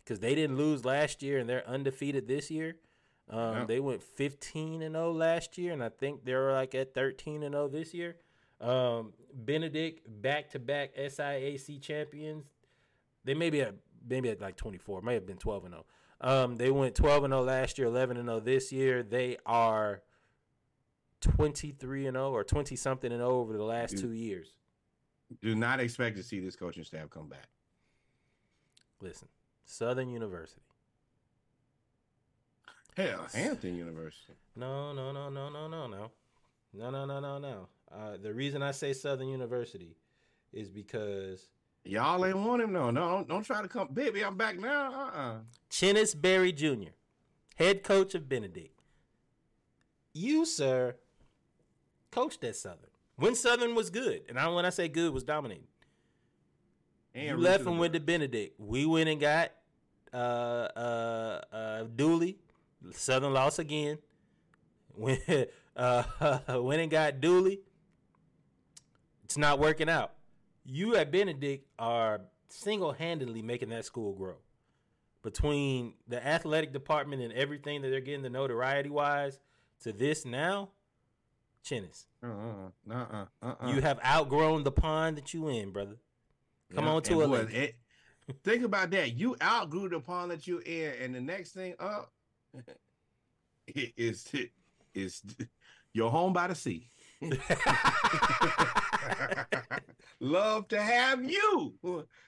because 0.05 0.19
they 0.19 0.35
didn't 0.35 0.55
lose 0.55 0.85
last 0.85 1.23
year 1.23 1.39
and 1.39 1.49
they're 1.49 1.67
undefeated 1.67 2.27
this 2.27 2.51
year. 2.51 2.77
Um, 3.27 3.39
Yeah. 3.39 3.65
They 3.65 3.79
went 3.79 4.03
15 4.03 4.83
and 4.83 4.93
0 4.93 5.11
last 5.11 5.57
year, 5.57 5.73
and 5.73 5.83
I 5.83 5.89
think 5.89 6.23
they're 6.23 6.51
like 6.53 6.75
at 6.75 6.93
13 6.93 7.41
and 7.41 7.53
0 7.53 7.67
this 7.69 7.93
year. 7.93 8.17
Um, 8.61 9.13
Benedict 9.33 10.07
back 10.21 10.51
to 10.51 10.59
back 10.59 10.95
SIAC 10.95 11.81
champions. 11.81 12.45
They 13.23 13.33
maybe 13.33 13.61
at 13.61 13.75
maybe 14.07 14.29
at 14.29 14.39
like 14.39 14.55
24, 14.55 15.01
may 15.01 15.15
have 15.15 15.25
been 15.25 15.37
12 15.37 15.65
and 15.65 15.73
0. 15.73 15.85
Um, 16.21 16.55
they 16.55 16.69
went 16.69 16.93
12 16.95 17.23
and 17.25 17.33
0 17.33 17.43
last 17.43 17.77
year, 17.79 17.87
11 17.87 18.17
and 18.17 18.27
0 18.27 18.39
this 18.41 18.71
year. 18.71 19.01
They 19.01 19.37
are 19.45 20.03
23 21.21 22.05
and 22.05 22.15
0 22.15 22.31
or 22.31 22.43
20 22.43 22.75
something 22.75 23.11
and 23.11 23.19
0 23.21 23.29
over 23.31 23.57
the 23.57 23.63
last 23.63 23.91
Dude. 23.91 24.01
two 24.01 24.11
years. 24.11 24.53
Do 25.41 25.55
not 25.55 25.79
expect 25.79 26.15
to 26.17 26.23
see 26.23 26.39
this 26.39 26.55
coaching 26.55 26.83
staff 26.83 27.09
come 27.09 27.27
back. 27.27 27.47
Listen, 29.01 29.27
Southern 29.65 30.09
University. 30.09 30.61
Hell, 32.95 33.27
Hampton 33.33 33.75
University. 33.75 34.33
No, 34.55 34.93
no, 34.93 35.11
no, 35.11 35.29
no, 35.29 35.49
no, 35.49 35.67
no, 35.67 35.87
no, 35.87 36.11
no, 36.73 36.89
no, 36.89 37.05
no, 37.05 37.19
no, 37.19 37.37
no. 37.37 37.67
Uh, 37.93 38.17
the 38.21 38.33
reason 38.33 38.63
I 38.63 38.71
say 38.71 38.93
Southern 38.93 39.27
University 39.27 39.97
is 40.53 40.69
because 40.69 41.49
Y'all 41.85 42.25
ain't 42.25 42.37
want 42.37 42.63
him 42.63 42.73
no. 42.73 42.89
No, 42.89 43.09
don't, 43.09 43.27
don't 43.27 43.43
try 43.43 43.61
to 43.61 43.67
come. 43.67 43.89
Baby, 43.93 44.23
I'm 44.25 44.35
back 44.35 44.57
now. 44.59 44.91
Uh-uh. 44.91 45.35
Chennis 45.69 46.19
Berry 46.19 46.51
Jr., 46.51 46.93
head 47.55 47.83
coach 47.83 48.15
of 48.15 48.27
Benedict. 48.27 48.81
You, 50.11 50.45
sir, 50.45 50.95
coached 52.11 52.43
at 52.43 52.55
Southern 52.55 52.89
when 53.17 53.35
Southern 53.35 53.75
was 53.75 53.91
good, 53.91 54.23
and 54.27 54.39
I 54.39 54.47
when 54.47 54.65
I 54.65 54.71
say 54.71 54.87
good 54.87 55.13
was 55.13 55.23
dominating. 55.23 55.67
And 57.13 57.27
you 57.27 57.37
left 57.37 57.65
and 57.65 57.79
went 57.79 57.93
to. 57.93 57.99
Benedict. 57.99 58.59
We 58.59 58.85
went 58.85 59.07
and 59.07 59.21
got 59.21 59.51
uh, 60.15 60.69
uh, 60.77 61.41
uh, 61.55 61.83
Dooley. 61.95 62.37
Southern 62.91 63.33
lost 63.33 63.59
again. 63.59 63.97
Went, 64.97 65.21
uh, 65.75 66.03
went 66.61 66.81
and 66.81 66.89
got 66.89 67.19
Dooley. 67.19 67.59
It's 69.25 69.37
not 69.37 69.59
working 69.59 69.89
out. 69.89 70.13
You 70.63 70.95
at 70.95 71.11
Benedict 71.11 71.67
are 71.77 72.21
single 72.47 72.93
handedly 72.93 73.41
making 73.41 73.69
that 73.69 73.83
school 73.85 74.13
grow. 74.13 74.35
Between 75.21 75.95
the 76.07 76.25
athletic 76.25 76.71
department 76.71 77.21
and 77.23 77.33
everything 77.33 77.81
that 77.81 77.89
they're 77.89 77.99
getting 77.99 78.21
the 78.21 78.29
notoriety 78.29 78.89
wise 78.89 79.39
to 79.83 79.91
this 79.91 80.23
now, 80.23 80.69
Chennis, 81.65 82.05
Uh-uh. 82.23 82.69
Uh-uh. 82.93 83.25
Uh-uh. 83.41 83.67
you 83.73 83.81
have 83.81 83.99
outgrown 84.05 84.63
the 84.63 84.71
pond 84.71 85.17
that 85.17 85.33
you 85.33 85.47
in, 85.49 85.71
brother. 85.71 85.95
Come 86.73 86.85
Yeah, 86.85 86.91
on 86.91 87.01
to 87.03 87.13
and 87.13 87.21
a 87.23 87.27
boy, 87.27 87.37
lake. 87.43 87.53
it- 87.53 87.75
Think 88.43 88.63
about 88.63 88.89
that. 88.91 89.15
You 89.15 89.35
outgrew 89.41 89.89
the 89.89 89.99
pond 89.99 90.31
that 90.31 90.47
you 90.47 90.59
in, 90.59 90.93
and 91.01 91.13
the 91.13 91.21
next 91.21 91.51
thing 91.51 91.75
up 91.79 92.11
is 93.67 94.27
is 94.93 95.21
your 95.93 96.09
home 96.09 96.33
by 96.33 96.47
the 96.47 96.55
sea. 96.55 96.89
Love 100.19 100.67
to 100.69 100.81
have 100.81 101.23
you. 101.23 101.73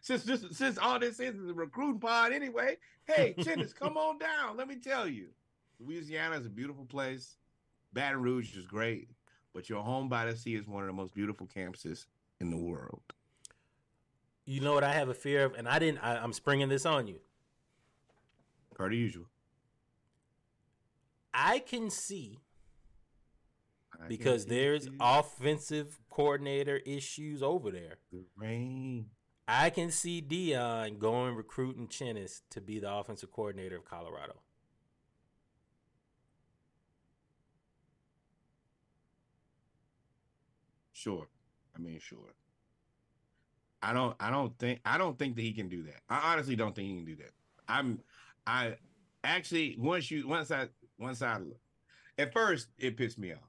Since 0.02 0.24
this 0.24 0.46
since 0.52 0.78
all 0.78 1.00
this 1.00 1.20
is 1.20 1.36
is 1.36 1.50
a 1.50 1.54
recruiting 1.54 2.00
pod 2.00 2.32
anyway. 2.32 2.78
Hey, 3.06 3.34
Chennis, 3.38 3.74
come 3.74 3.98
on 3.98 4.20
down. 4.20 4.56
Let 4.58 4.68
me 4.68 4.76
tell 4.76 5.08
you. 5.08 5.30
Louisiana 5.80 6.38
is 6.38 6.46
a 6.46 6.50
beautiful 6.50 6.86
place. 6.86 7.38
Baton 7.94 8.22
Rouge 8.22 8.56
is 8.56 8.66
great, 8.66 9.10
but 9.54 9.70
your 9.70 9.82
home 9.82 10.10
by 10.10 10.26
the 10.26 10.36
sea 10.36 10.56
is 10.56 10.68
one 10.68 10.84
of 10.84 10.88
the 10.88 10.94
most 10.94 11.14
beautiful 11.16 11.48
campuses 11.48 12.06
in 12.40 12.52
the 12.52 12.58
world. 12.58 13.02
You 14.50 14.62
know 14.62 14.74
what 14.74 14.84
I 14.86 14.94
have 14.94 15.10
a 15.10 15.14
fear 15.14 15.44
of, 15.44 15.56
and 15.56 15.68
I 15.68 15.78
didn't. 15.78 16.00
I, 16.00 16.16
I'm 16.16 16.32
springing 16.32 16.70
this 16.70 16.86
on 16.86 17.06
you. 17.06 17.20
Per 18.74 18.90
the 18.90 18.96
usual. 18.96 19.26
I 21.34 21.60
can 21.60 21.90
see 21.90 22.40
I 24.02 24.08
because 24.08 24.44
see 24.44 24.50
there's 24.50 24.86
the- 24.86 24.96
offensive 25.02 26.00
coordinator 26.10 26.78
issues 26.78 27.44
over 27.44 27.72
there. 27.72 27.98
the 28.12 28.24
rain. 28.38 29.08
I 29.50 29.70
can 29.70 29.92
see 29.92 30.22
Deion 30.22 30.98
going 30.98 31.36
recruiting 31.36 31.88
Chennis 31.90 32.42
to 32.50 32.62
be 32.62 32.80
the 32.80 32.94
offensive 32.94 33.32
coordinator 33.32 33.76
of 33.76 33.84
Colorado. 33.86 34.36
Sure. 40.94 41.28
I 41.76 41.80
mean, 41.80 42.00
sure. 42.00 42.34
I 43.82 43.94
don't 43.94 44.16
I 44.20 44.32
don't 44.32 44.58
think 44.58 44.80
I 44.86 44.98
don't 44.98 45.18
think 45.18 45.36
that 45.36 45.42
he 45.42 45.54
can 45.54 45.70
do 45.70 45.84
that. 45.84 46.02
I 46.10 46.34
honestly 46.34 46.56
don't 46.56 46.76
think 46.76 46.90
he 46.90 46.96
can 46.96 47.06
do 47.06 47.16
that. 47.18 47.32
I'm 47.68 48.00
I 48.46 48.76
actually 49.24 49.76
once 49.80 50.10
you 50.10 50.28
once 50.28 50.52
I 50.52 50.68
once 51.00 51.22
I 51.22 51.40
at 52.18 52.34
first 52.34 52.68
it 52.78 52.98
pissed 52.98 53.20
me 53.20 53.34
off. 53.34 53.40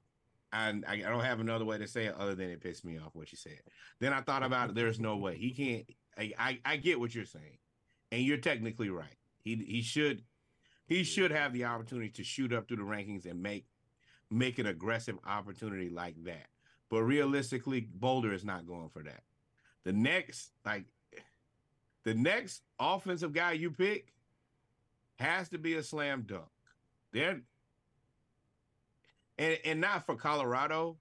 And 0.51 0.83
I, 0.87 0.93
I 0.93 1.09
don't 1.09 1.23
have 1.23 1.39
another 1.39 1.63
way 1.63 1.77
to 1.77 1.87
say 1.87 2.05
it 2.05 2.15
other 2.15 2.33
than 2.33 2.49
it 2.49 2.61
pissed 2.61 2.83
me 2.83 2.97
off 2.97 3.13
what 3.13 3.31
you 3.31 3.37
said. 3.37 3.59
Then 3.99 4.13
I 4.13 4.21
thought 4.21 4.41
about 4.41 4.69
it. 4.69 4.75
There's 4.75 4.99
no 4.99 5.15
way 5.15 5.37
he 5.37 5.51
can't. 5.51 5.85
I, 6.17 6.33
I, 6.39 6.59
I 6.65 6.77
get 6.77 6.99
what 6.99 7.13
you're 7.13 7.25
saying, 7.25 7.59
and 8.11 8.23
you're 8.23 8.37
technically 8.37 8.89
right. 8.89 9.15
He 9.43 9.55
he 9.55 9.81
should 9.81 10.23
he 10.87 11.03
should 11.03 11.31
have 11.31 11.53
the 11.53 11.65
opportunity 11.65 12.09
to 12.09 12.23
shoot 12.23 12.51
up 12.51 12.67
through 12.67 12.77
the 12.77 12.83
rankings 12.83 13.29
and 13.29 13.41
make 13.41 13.67
make 14.31 14.59
an 14.59 14.65
aggressive 14.65 15.17
opportunity 15.25 15.89
like 15.89 16.15
that. 16.23 16.47
But 16.89 17.03
realistically, 17.03 17.81
Boulder 17.81 18.33
is 18.33 18.43
not 18.43 18.65
going 18.65 18.89
for 18.89 19.03
that. 19.03 19.21
The 19.83 19.93
next, 19.93 20.51
like, 20.65 20.85
the 22.03 22.13
next 22.13 22.61
offensive 22.79 23.33
guy 23.33 23.53
you 23.53 23.71
pick 23.71 24.13
has 25.19 25.49
to 25.49 25.57
be 25.57 25.75
a 25.75 25.83
slam 25.83 26.23
dunk. 26.27 26.45
They're 27.11 27.41
and 29.37 29.57
and 29.65 29.81
not 29.81 30.05
for 30.05 30.15
Colorado, 30.15 30.97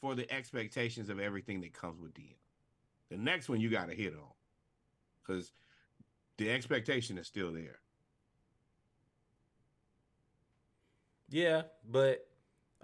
for 0.00 0.14
the 0.14 0.30
expectations 0.32 1.08
of 1.08 1.18
everything 1.20 1.60
that 1.62 1.72
comes 1.72 2.00
with 2.00 2.14
Deion. 2.14 2.34
The 3.10 3.16
next 3.16 3.48
one 3.48 3.60
you 3.60 3.70
got 3.70 3.88
to 3.88 3.94
hit 3.94 4.12
on, 4.12 4.32
because 5.22 5.52
the 6.36 6.50
expectation 6.50 7.18
is 7.18 7.26
still 7.26 7.52
there. 7.52 7.78
Yeah, 11.28 11.62
but 11.88 12.26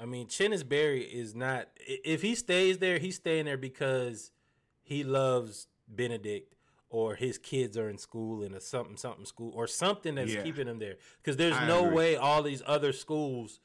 I 0.00 0.06
mean, 0.06 0.26
Chennis 0.26 0.66
Berry 0.66 1.02
is 1.02 1.34
not. 1.34 1.68
If 1.76 2.22
he 2.22 2.34
stays 2.34 2.78
there, 2.78 2.98
he's 2.98 3.16
staying 3.16 3.44
there 3.44 3.56
because 3.56 4.30
he 4.82 5.04
loves 5.04 5.68
Benedict 5.88 6.54
or 6.90 7.14
his 7.14 7.38
kids 7.38 7.76
are 7.78 7.88
in 7.88 7.96
school 7.98 8.42
in 8.42 8.52
a 8.54 8.60
something 8.60 8.96
something 8.96 9.24
school 9.24 9.52
or 9.54 9.66
something 9.66 10.14
that's 10.16 10.32
Yeah. 10.34 10.42
keeping 10.42 10.66
him 10.68 10.78
there. 10.78 10.96
Because 11.18 11.36
there's 11.36 11.56
I 11.56 11.66
no 11.66 11.84
agree. 11.84 11.96
way 11.96 12.16
all 12.16 12.42
these 12.42 12.62
other 12.66 12.92
schools. 12.92 13.60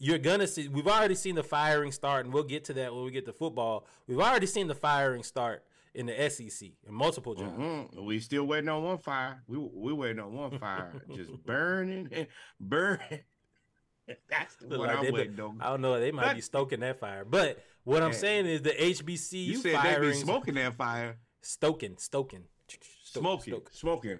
You're 0.00 0.18
gonna 0.18 0.46
see. 0.46 0.68
We've 0.68 0.86
already 0.86 1.16
seen 1.16 1.34
the 1.34 1.42
firing 1.42 1.90
start, 1.90 2.24
and 2.24 2.32
we'll 2.32 2.44
get 2.44 2.64
to 2.66 2.72
that 2.74 2.94
when 2.94 3.04
we 3.04 3.10
get 3.10 3.24
to 3.26 3.32
football. 3.32 3.86
We've 4.06 4.20
already 4.20 4.46
seen 4.46 4.68
the 4.68 4.74
firing 4.76 5.22
start 5.24 5.64
in 5.94 6.06
the 6.06 6.20
SEC 6.30 6.76
in 6.86 6.94
multiple 6.94 7.34
jobs. 7.34 7.58
Mhm. 7.58 8.04
We 8.04 8.20
still 8.20 8.44
waiting 8.44 8.68
on 8.68 8.84
one 8.84 8.98
fire. 8.98 9.42
We 9.48 9.58
we 9.58 9.92
waiting 9.92 10.20
on 10.20 10.32
one 10.34 10.56
fire, 10.58 10.92
just 11.16 11.32
burning 11.44 12.08
and 12.12 12.28
burning. 12.60 13.20
That's 14.30 14.54
the 14.56 14.68
Look 14.68 14.78
one 14.78 14.88
like 14.88 14.98
I'm 15.06 15.12
waiting 15.12 15.40
on. 15.40 15.60
I 15.60 15.70
don't 15.70 15.80
know. 15.80 15.98
They 15.98 16.12
might 16.12 16.26
But- 16.26 16.36
be 16.36 16.42
stoking 16.42 16.80
that 16.80 17.00
fire. 17.00 17.24
But 17.24 17.58
what 17.88 18.02
I'm 18.02 18.12
saying 18.12 18.46
is 18.46 18.62
the 18.62 18.70
HBCU 18.70 19.32
You 19.46 19.56
said 19.56 19.64
they 19.64 19.70
be 19.72 19.94
firings 19.94 20.20
smoking 20.20 20.54
that 20.54 20.74
fire, 20.74 21.16
stoking, 21.42 21.96
stoking, 21.98 22.44
smoking, 23.04 23.52
stoke. 23.54 23.70
smoking, 23.72 24.18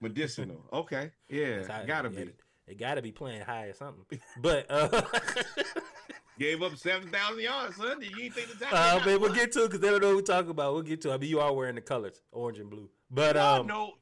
medicinal. 0.00 0.64
Okay, 0.72 1.10
yeah, 1.28 1.56
That's 1.56 1.68
how- 1.68 1.84
gotta 1.84 2.10
yeah, 2.12 2.24
be. 2.24 2.30
They 2.68 2.74
gotta 2.74 3.00
be 3.02 3.12
playing 3.12 3.42
high 3.42 3.66
or 3.66 3.74
something. 3.74 4.04
But 4.40 4.66
uh, 4.70 5.02
Gave 6.38 6.62
up 6.62 6.76
seven 6.76 7.08
thousand 7.08 7.40
yards, 7.42 7.76
son. 7.76 7.98
Did 8.00 8.10
you 8.14 8.24
ain't 8.24 8.34
think 8.34 8.48
the 8.58 8.64
time? 8.66 9.00
uh 9.00 9.06
man, 9.06 9.20
we'll 9.20 9.32
get 9.32 9.52
to 9.52 9.62
it 9.64 9.66
because 9.68 9.80
they 9.80 9.88
don't 9.88 10.02
know 10.02 10.08
what 10.08 10.16
we're 10.16 10.22
talking 10.22 10.50
about. 10.50 10.74
We'll 10.74 10.82
get 10.82 11.00
to 11.02 11.10
it. 11.10 11.14
I 11.14 11.18
mean, 11.18 11.30
you 11.30 11.40
are 11.40 11.52
wearing 11.54 11.76
the 11.76 11.80
colors, 11.80 12.20
orange 12.32 12.58
and 12.58 12.68
blue. 12.68 12.90
But 13.10 13.36
um, 13.38 13.66
no. 13.66 13.92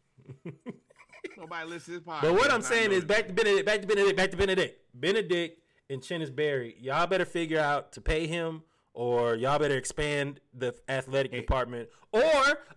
Nobody 1.36 1.68
listens 1.68 1.84
to 1.84 1.90
this 1.92 2.00
podcast. 2.02 2.22
but 2.22 2.32
what 2.34 2.48
I'm 2.50 2.56
and 2.56 2.64
I 2.64 2.68
saying 2.68 2.90
know 2.90 2.96
is 2.96 3.00
that. 3.04 3.08
back 3.08 3.26
to 3.28 3.32
Benedict, 3.34 3.66
back 3.66 3.80
to 3.82 3.86
Benedict, 3.86 4.16
back 4.16 4.30
to 4.32 4.36
Benedict. 4.36 4.80
Benedict 4.94 5.60
and 5.90 6.00
Chennis 6.00 6.34
Berry, 6.34 6.76
y'all 6.80 7.06
better 7.06 7.24
figure 7.24 7.60
out 7.60 7.92
to 7.92 8.00
pay 8.00 8.26
him, 8.26 8.62
or 8.92 9.34
y'all 9.34 9.58
better 9.58 9.76
expand 9.76 10.40
the 10.52 10.74
athletic 10.88 11.32
Hey. 11.32 11.40
department, 11.40 11.88
or 12.12 12.22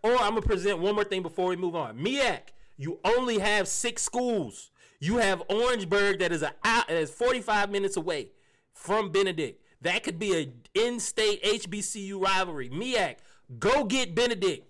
or 0.03 0.13
I'm 0.17 0.33
gonna 0.35 0.41
present 0.41 0.79
one 0.79 0.95
more 0.95 1.03
thing 1.03 1.21
before 1.21 1.47
we 1.47 1.55
move 1.55 1.75
on. 1.75 1.97
MEAC, 1.97 2.53
you 2.75 2.99
only 3.03 3.39
have 3.39 3.67
six 3.67 4.01
schools. 4.03 4.71
You 4.99 5.17
have 5.17 5.43
Orangeburg 5.47 6.19
that 6.19 6.31
is 6.31 6.41
a 6.41 6.53
out, 6.63 6.87
that 6.87 6.97
is 6.97 7.11
45 7.11 7.69
minutes 7.69 7.97
away 7.97 8.31
from 8.73 9.11
Benedict. 9.11 9.63
That 9.81 10.03
could 10.03 10.17
be 10.17 10.35
a 10.35 10.53
in-state 10.73 11.43
HBCU 11.43 12.19
rivalry. 12.19 12.69
MEAC, 12.69 13.17
go 13.59 13.83
get 13.83 14.15
Benedict. 14.15 14.65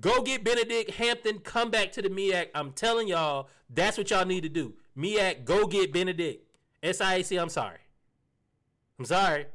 Go 0.00 0.22
get 0.22 0.44
Benedict 0.44 0.92
Hampton. 0.92 1.40
Come 1.40 1.70
back 1.72 1.90
to 1.92 2.02
the 2.02 2.08
MEAC. 2.08 2.50
I'm 2.54 2.70
telling 2.70 3.08
y'all, 3.08 3.48
that's 3.68 3.98
what 3.98 4.08
y'all 4.10 4.24
need 4.24 4.44
to 4.44 4.48
do. 4.48 4.74
MEAC, 4.96 5.44
go 5.44 5.66
get 5.66 5.92
Benedict. 5.92 6.46
SIAC, 6.82 7.40
I'm 7.40 7.48
sorry. 7.48 7.78
I'm 8.98 9.04
sorry. 9.04 9.46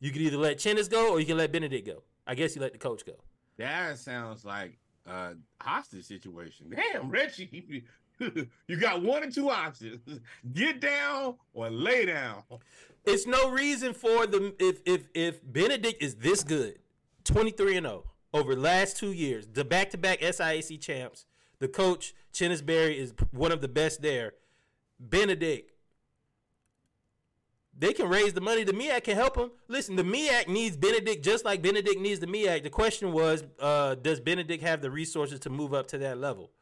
You 0.00 0.10
can 0.10 0.22
either 0.22 0.36
let 0.36 0.58
Chennis 0.58 0.90
go 0.90 1.12
or 1.12 1.20
you 1.20 1.26
can 1.26 1.36
let 1.36 1.52
Benedict 1.52 1.86
go. 1.86 2.02
I 2.26 2.34
guess 2.34 2.54
you 2.54 2.62
let 2.62 2.72
the 2.72 2.78
coach 2.78 3.04
go. 3.04 3.14
That 3.58 3.98
sounds 3.98 4.44
like 4.44 4.78
a 5.06 5.34
hostage 5.60 6.04
situation. 6.04 6.74
Damn, 6.92 7.10
Reggie. 7.10 7.84
you 8.66 8.76
got 8.76 9.02
one 9.02 9.24
or 9.24 9.30
two 9.30 9.50
options: 9.50 10.20
get 10.52 10.80
down 10.80 11.36
or 11.52 11.70
lay 11.70 12.06
down. 12.06 12.42
It's 13.04 13.26
no 13.26 13.50
reason 13.50 13.94
for 13.94 14.26
the 14.26 14.54
if 14.58 14.80
if 14.84 15.08
if 15.14 15.40
Benedict 15.44 16.02
is 16.02 16.16
this 16.16 16.44
good, 16.44 16.78
twenty 17.24 17.50
three 17.50 17.76
and 17.76 17.86
zero 17.86 18.04
over 18.32 18.54
the 18.54 18.60
last 18.60 18.96
two 18.96 19.12
years, 19.12 19.46
the 19.52 19.64
back 19.64 19.90
to 19.90 19.98
back 19.98 20.20
SIAC 20.20 20.80
champs. 20.80 21.26
The 21.58 21.68
coach 21.68 22.14
Chennis 22.32 22.64
Berry 22.64 22.98
is 22.98 23.14
one 23.30 23.52
of 23.52 23.60
the 23.60 23.68
best 23.68 24.02
there. 24.02 24.34
Benedict, 24.98 25.71
they 27.82 27.92
can 27.92 28.08
raise 28.08 28.32
the 28.32 28.40
money. 28.40 28.62
The 28.62 28.72
MEAC 28.72 29.02
can 29.02 29.16
help 29.16 29.34
them. 29.34 29.50
Listen, 29.66 29.96
the 29.96 30.04
MEAC 30.04 30.46
needs 30.46 30.76
Benedict 30.76 31.24
just 31.24 31.44
like 31.44 31.62
Benedict 31.62 32.00
needs 32.00 32.20
the 32.20 32.28
MEAC. 32.28 32.62
The 32.62 32.70
question 32.70 33.10
was, 33.10 33.42
uh, 33.58 33.96
does 33.96 34.20
Benedict 34.20 34.62
have 34.62 34.82
the 34.82 34.90
resources 34.90 35.40
to 35.40 35.50
move 35.50 35.74
up 35.74 35.88
to 35.88 35.98
that 35.98 36.16
level? 36.16 36.52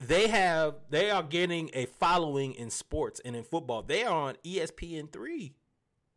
They 0.00 0.26
have. 0.26 0.74
They 0.90 1.08
are 1.08 1.22
getting 1.22 1.70
a 1.72 1.86
following 1.86 2.54
in 2.54 2.68
sports 2.68 3.20
and 3.24 3.36
in 3.36 3.44
football. 3.44 3.82
They 3.82 4.02
are 4.02 4.12
on 4.12 4.34
ESPN 4.44 5.12
three, 5.12 5.54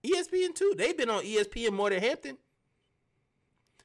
ESPN 0.04 0.56
two. 0.56 0.74
They've 0.76 0.98
been 0.98 1.12
on 1.12 1.24
ESPN 1.24 1.74
more 1.74 1.92
than 1.92 2.02
Hampton. 2.02 2.40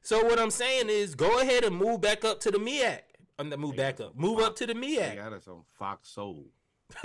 So 0.01 0.25
what 0.25 0.39
I'm 0.39 0.51
saying 0.51 0.89
is, 0.89 1.15
go 1.15 1.41
ahead 1.41 1.63
and 1.63 1.77
move 1.77 2.01
back 2.01 2.25
up 2.25 2.41
to 2.41 2.51
the 2.51 2.59
MEAC. 2.59 3.01
I'm 3.39 3.51
move 3.51 3.77
back 3.77 4.01
up. 4.01 4.17
Move 4.17 4.41
up 4.41 4.57
to 4.57 4.67
the 4.67 4.73
They 4.73 5.17
got 5.17 5.35
us 5.35 5.47
on 5.47 5.61
Fox 5.79 6.09
Soul. 6.09 6.47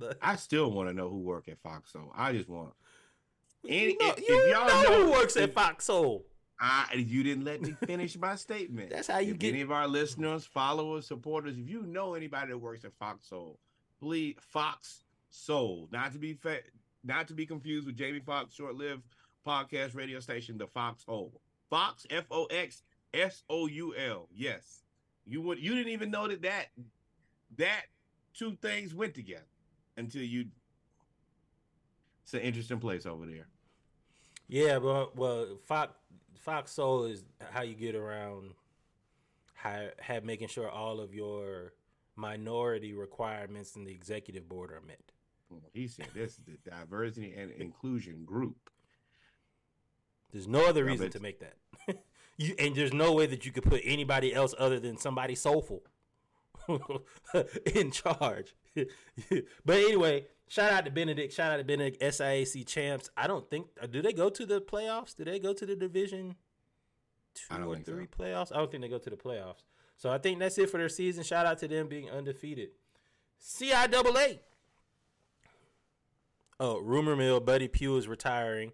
I 0.22 0.36
still 0.36 0.70
want 0.70 0.88
to 0.88 0.94
know 0.94 1.08
who 1.08 1.18
work 1.18 1.48
at 1.48 1.58
Fox 1.60 1.92
Soul. 1.92 2.12
I 2.14 2.32
just 2.32 2.48
want. 2.48 2.72
Any, 3.68 3.92
you 3.92 3.98
know, 4.00 4.08
if, 4.10 4.18
if 4.18 4.28
you 4.28 4.52
y'all 4.52 4.66
know, 4.66 4.82
know 4.82 5.04
who 5.06 5.12
works 5.12 5.36
at 5.36 5.44
if- 5.50 5.54
Fox 5.54 5.84
Soul. 5.86 6.24
I, 6.64 6.94
you 6.94 7.24
didn't 7.24 7.44
let 7.44 7.60
me 7.60 7.74
finish 7.86 8.16
my 8.16 8.36
statement. 8.36 8.90
That's 8.90 9.08
how 9.08 9.18
you 9.18 9.32
if 9.32 9.38
get- 9.40 9.48
any 9.48 9.62
of 9.62 9.72
our 9.72 9.88
listeners, 9.88 10.44
followers, 10.46 11.06
supporters. 11.06 11.58
If 11.58 11.68
you 11.68 11.82
know 11.82 12.14
anybody 12.14 12.52
that 12.52 12.58
works 12.58 12.84
at 12.84 12.92
Fox 13.00 13.28
Soul, 13.28 13.58
please 13.98 14.36
Fox 14.40 15.02
Soul, 15.30 15.88
not 15.90 16.12
to 16.12 16.18
be 16.18 16.34
fa- 16.34 16.60
not 17.02 17.26
to 17.28 17.34
be 17.34 17.46
confused 17.46 17.86
with 17.86 17.96
Jamie 17.96 18.20
Foxx 18.20 18.54
short-lived 18.54 19.02
podcast 19.44 19.96
radio 19.96 20.20
station, 20.20 20.56
the 20.56 20.68
Fox 20.68 21.02
Hole. 21.02 21.32
Fox 21.68 22.06
F 22.10 22.26
O 22.30 22.44
X 22.44 22.82
S 23.12 23.42
O 23.50 23.66
U 23.66 23.94
L. 23.96 24.28
Yes, 24.32 24.84
you 25.26 25.40
would. 25.42 25.58
You 25.58 25.74
didn't 25.74 25.92
even 25.92 26.12
know 26.12 26.28
that 26.28 26.42
that 26.42 26.66
that 27.56 27.82
two 28.34 28.56
things 28.62 28.94
went 28.94 29.14
together 29.14 29.42
until 29.96 30.22
you. 30.22 30.46
It's 32.24 32.34
an 32.34 32.40
interesting 32.40 32.78
place 32.78 33.04
over 33.04 33.26
there. 33.26 33.46
Yeah, 34.48 34.78
but 34.78 35.16
well, 35.16 35.58
Fox 35.66 35.92
Fox 36.40 36.72
Soul 36.72 37.04
is 37.04 37.24
how 37.50 37.62
you 37.62 37.74
get 37.74 37.94
around 37.94 38.52
how 39.54 39.88
have 40.00 40.24
making 40.24 40.48
sure 40.48 40.68
all 40.68 41.00
of 41.00 41.14
your 41.14 41.72
minority 42.16 42.92
requirements 42.92 43.76
in 43.76 43.84
the 43.84 43.92
executive 43.92 44.48
board 44.48 44.70
are 44.70 44.82
met. 44.86 45.12
He 45.72 45.86
said 45.86 46.06
this 46.14 46.32
is 46.32 46.40
the 46.46 46.70
diversity 46.70 47.34
and 47.36 47.50
inclusion 47.52 48.24
group. 48.24 48.70
There's 50.32 50.48
no 50.48 50.66
other 50.66 50.84
reason 50.84 51.10
to 51.10 51.20
make 51.20 51.40
that. 51.40 51.56
you 52.38 52.54
and 52.58 52.74
there's 52.74 52.92
no 52.92 53.12
way 53.12 53.26
that 53.26 53.44
you 53.44 53.52
could 53.52 53.64
put 53.64 53.82
anybody 53.84 54.34
else 54.34 54.54
other 54.58 54.80
than 54.80 54.96
somebody 54.96 55.34
soulful 55.34 55.82
in 57.74 57.90
charge. 57.90 58.54
but 59.64 59.76
anyway, 59.76 60.26
shout 60.48 60.72
out 60.72 60.84
to 60.84 60.90
Benedict. 60.90 61.32
Shout 61.32 61.52
out 61.52 61.58
to 61.58 61.64
Benedict 61.64 62.00
SIAC 62.00 62.66
champs. 62.66 63.10
I 63.16 63.26
don't 63.26 63.48
think 63.50 63.66
uh, 63.80 63.86
do 63.86 64.02
they 64.02 64.12
go 64.12 64.28
to 64.30 64.46
the 64.46 64.60
playoffs? 64.60 65.16
Do 65.16 65.24
they 65.24 65.38
go 65.38 65.52
to 65.52 65.66
the 65.66 65.76
division 65.76 66.36
two 67.34 67.54
I 67.54 67.58
don't 67.58 67.66
or 67.66 67.74
think 67.74 67.86
so. 67.86 67.92
three 67.92 68.06
playoffs? 68.06 68.52
I 68.52 68.58
don't 68.58 68.70
think 68.70 68.82
they 68.82 68.88
go 68.88 68.98
to 68.98 69.10
the 69.10 69.16
playoffs. 69.16 69.64
So 69.96 70.10
I 70.10 70.18
think 70.18 70.38
that's 70.38 70.58
it 70.58 70.70
for 70.70 70.78
their 70.78 70.88
season. 70.88 71.22
Shout 71.22 71.46
out 71.46 71.58
to 71.58 71.68
them 71.68 71.88
being 71.88 72.10
undefeated. 72.10 72.70
CIAA. 73.40 74.40
Oh, 76.60 76.78
rumor 76.80 77.16
mill, 77.16 77.40
Buddy 77.40 77.68
Pough 77.68 77.96
is 77.96 78.06
retiring. 78.08 78.72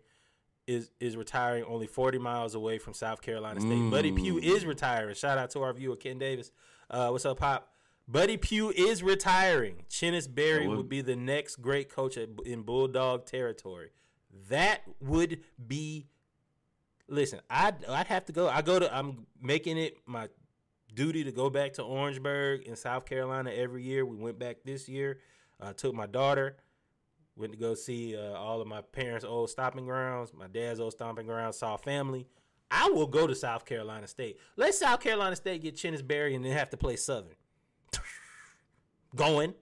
Is 0.66 0.90
is 1.00 1.16
retiring 1.16 1.64
only 1.64 1.86
40 1.86 2.18
miles 2.18 2.54
away 2.54 2.78
from 2.78 2.92
South 2.92 3.22
Carolina 3.22 3.60
State. 3.60 3.90
Buddy 3.90 4.12
Pough 4.12 4.38
is 4.38 4.66
retiring. 4.66 5.14
Shout 5.14 5.38
out 5.38 5.50
to 5.52 5.62
our 5.62 5.72
viewer 5.72 5.96
Ken 5.96 6.18
Davis. 6.18 6.52
Uh, 6.90 7.08
what's 7.08 7.24
up, 7.24 7.38
Pop? 7.38 7.72
Buddy 8.10 8.38
Pough 8.38 8.70
is 8.74 9.02
retiring. 9.02 9.84
Chennis 9.90 10.32
Berry 10.32 10.66
would- 10.66 10.76
would 10.78 10.88
be 10.88 11.02
the 11.02 11.14
next 11.16 11.56
great 11.56 11.90
coach 11.90 12.16
at, 12.16 12.30
in 12.46 12.62
Bulldog 12.62 13.26
territory. 13.26 13.90
That 14.48 14.80
would 15.00 15.42
be. 15.66 16.06
Listen, 17.06 17.40
I'd 17.50 17.84
I'd 17.86 18.06
have 18.06 18.24
to 18.26 18.32
go. 18.32 18.48
I 18.48 18.62
go 18.62 18.78
to. 18.78 18.94
I'm 18.94 19.26
making 19.40 19.78
it 19.78 19.96
my 20.06 20.28
duty 20.94 21.24
to 21.24 21.32
go 21.32 21.48
back 21.50 21.74
to 21.74 21.82
Orangeburg 21.82 22.62
in 22.62 22.76
South 22.76 23.04
Carolina 23.06 23.50
every 23.50 23.82
year. 23.82 24.04
We 24.04 24.16
went 24.16 24.38
back 24.38 24.58
this 24.64 24.88
year. 24.88 25.18
I 25.60 25.72
took 25.72 25.94
my 25.94 26.06
daughter. 26.06 26.56
Went 27.36 27.52
to 27.52 27.58
go 27.58 27.74
see 27.74 28.16
uh, 28.16 28.32
all 28.32 28.60
of 28.60 28.66
my 28.66 28.80
parents' 28.80 29.24
old 29.24 29.48
stomping 29.48 29.84
grounds, 29.86 30.32
my 30.34 30.48
dad's 30.48 30.80
old 30.80 30.92
stomping 30.92 31.24
grounds, 31.26 31.56
saw 31.58 31.76
family. 31.76 32.26
I 32.70 32.90
will 32.90 33.06
go 33.06 33.26
to 33.26 33.34
South 33.34 33.64
Carolina 33.64 34.06
State. 34.08 34.38
Let 34.56 34.74
South 34.74 35.00
Carolina 35.00 35.36
State 35.36 35.62
get 35.62 35.76
Chinnis 35.76 36.06
Berry 36.06 36.34
and 36.34 36.44
then 36.44 36.52
have 36.52 36.68
to 36.70 36.76
play 36.76 36.96
Southern. 36.96 37.34
Going. 39.14 39.54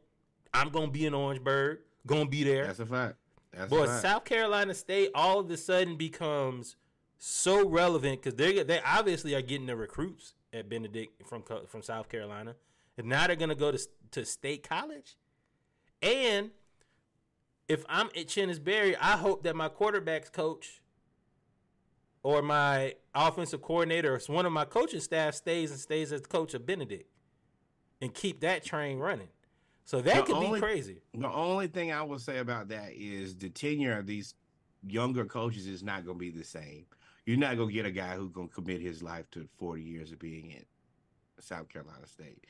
I'm 0.53 0.71
going 0.71 0.87
to 0.87 0.93
be 0.93 1.07
in 1.07 1.15
Orangeburg. 1.15 1.79
Going 2.07 2.25
to 2.25 2.31
be 2.31 2.45
there. 2.45 2.67
That's 2.67 2.81
a 2.81 2.87
fact. 2.87 3.17
That's 3.53 3.71
Boy, 3.71 3.85
a 3.85 3.87
fact. 3.87 4.03
South 4.03 4.25
Carolina 4.25 4.75
State 4.75 5.11
all 5.15 5.41
of 5.41 5.51
a 5.51 5.57
sudden 5.57 5.97
becomes 5.97 6.77
so 7.19 7.69
relevant 7.69 8.23
because 8.23 8.37
they 8.37 8.63
they 8.63 8.81
obviously 8.81 9.35
are 9.35 9.43
getting 9.43 9.67
the 9.67 9.77
recruits 9.77 10.35
at 10.53 10.69
Benedict 10.69 11.27
from 11.27 11.43
from 11.67 11.83
South 11.83 12.09
Carolina, 12.09 12.55
and 12.99 13.09
now 13.09 13.27
they're 13.27 13.37
gonna 13.37 13.55
go 13.55 13.73
to 13.73 13.79
to 14.13 14.25
State 14.25 14.69
College. 14.69 15.17
And 16.03 16.51
if 17.69 17.85
I'm 17.89 18.09
at 18.09 18.27
Chennis 18.27 18.63
Berry, 18.63 18.97
I 18.97 19.17
hope 19.17 19.43
that 19.45 19.57
my 19.57 19.69
quarterbacks 19.69 20.31
coach 20.31 20.83
or 22.23 22.43
my 22.43 22.95
offensive 23.15 23.63
coordinator 23.63 24.15
or 24.15 24.21
one 24.27 24.47
of 24.47 24.53
my 24.53 24.65
coaching 24.65 25.01
staff 25.01 25.35
stays 25.35 25.71
and 25.71 25.81
stays 25.81 26.13
as 26.13 26.23
the 26.23 26.29
coach 26.29 26.55
of 26.55 26.67
Benedict 26.67 27.11
and 28.01 28.13
keep 28.13 28.41
that 28.41 28.65
train 28.65 28.99
running. 28.99 29.29
So 29.87 30.01
that 30.03 30.17
The 30.17 30.23
could 30.25 30.35
only- 30.35 30.61
be 30.61 30.67
crazy. 30.67 31.01
The 31.15 31.31
only 31.31 31.69
thing 31.69 31.93
I 31.93 32.03
will 32.03 32.19
say 32.19 32.39
about 32.39 32.69
that 32.69 32.93
is 32.93 33.37
the 33.37 33.49
tenure 33.49 33.97
of 33.99 34.07
these 34.07 34.35
younger 34.87 35.25
coaches 35.25 35.67
is 35.67 35.83
not 35.83 36.05
going 36.05 36.19
to 36.19 36.21
be 36.21 36.31
the 36.31 36.45
same. 36.45 36.87
You're 37.25 37.39
not 37.39 37.57
going 37.57 37.69
to 37.69 37.75
get 37.75 37.87
a 37.87 37.91
guy 37.93 38.17
who's 38.17 38.33
going 38.33 38.49
to 38.49 38.55
commit 38.55 38.81
his 38.81 39.03
life 39.03 39.31
to 39.31 39.49
40 39.59 39.83
years 39.83 40.13
of 40.13 40.19
being 40.19 40.51
in 40.51 40.65
South 41.41 41.69
Carolina 41.69 42.07
State, 42.07 42.45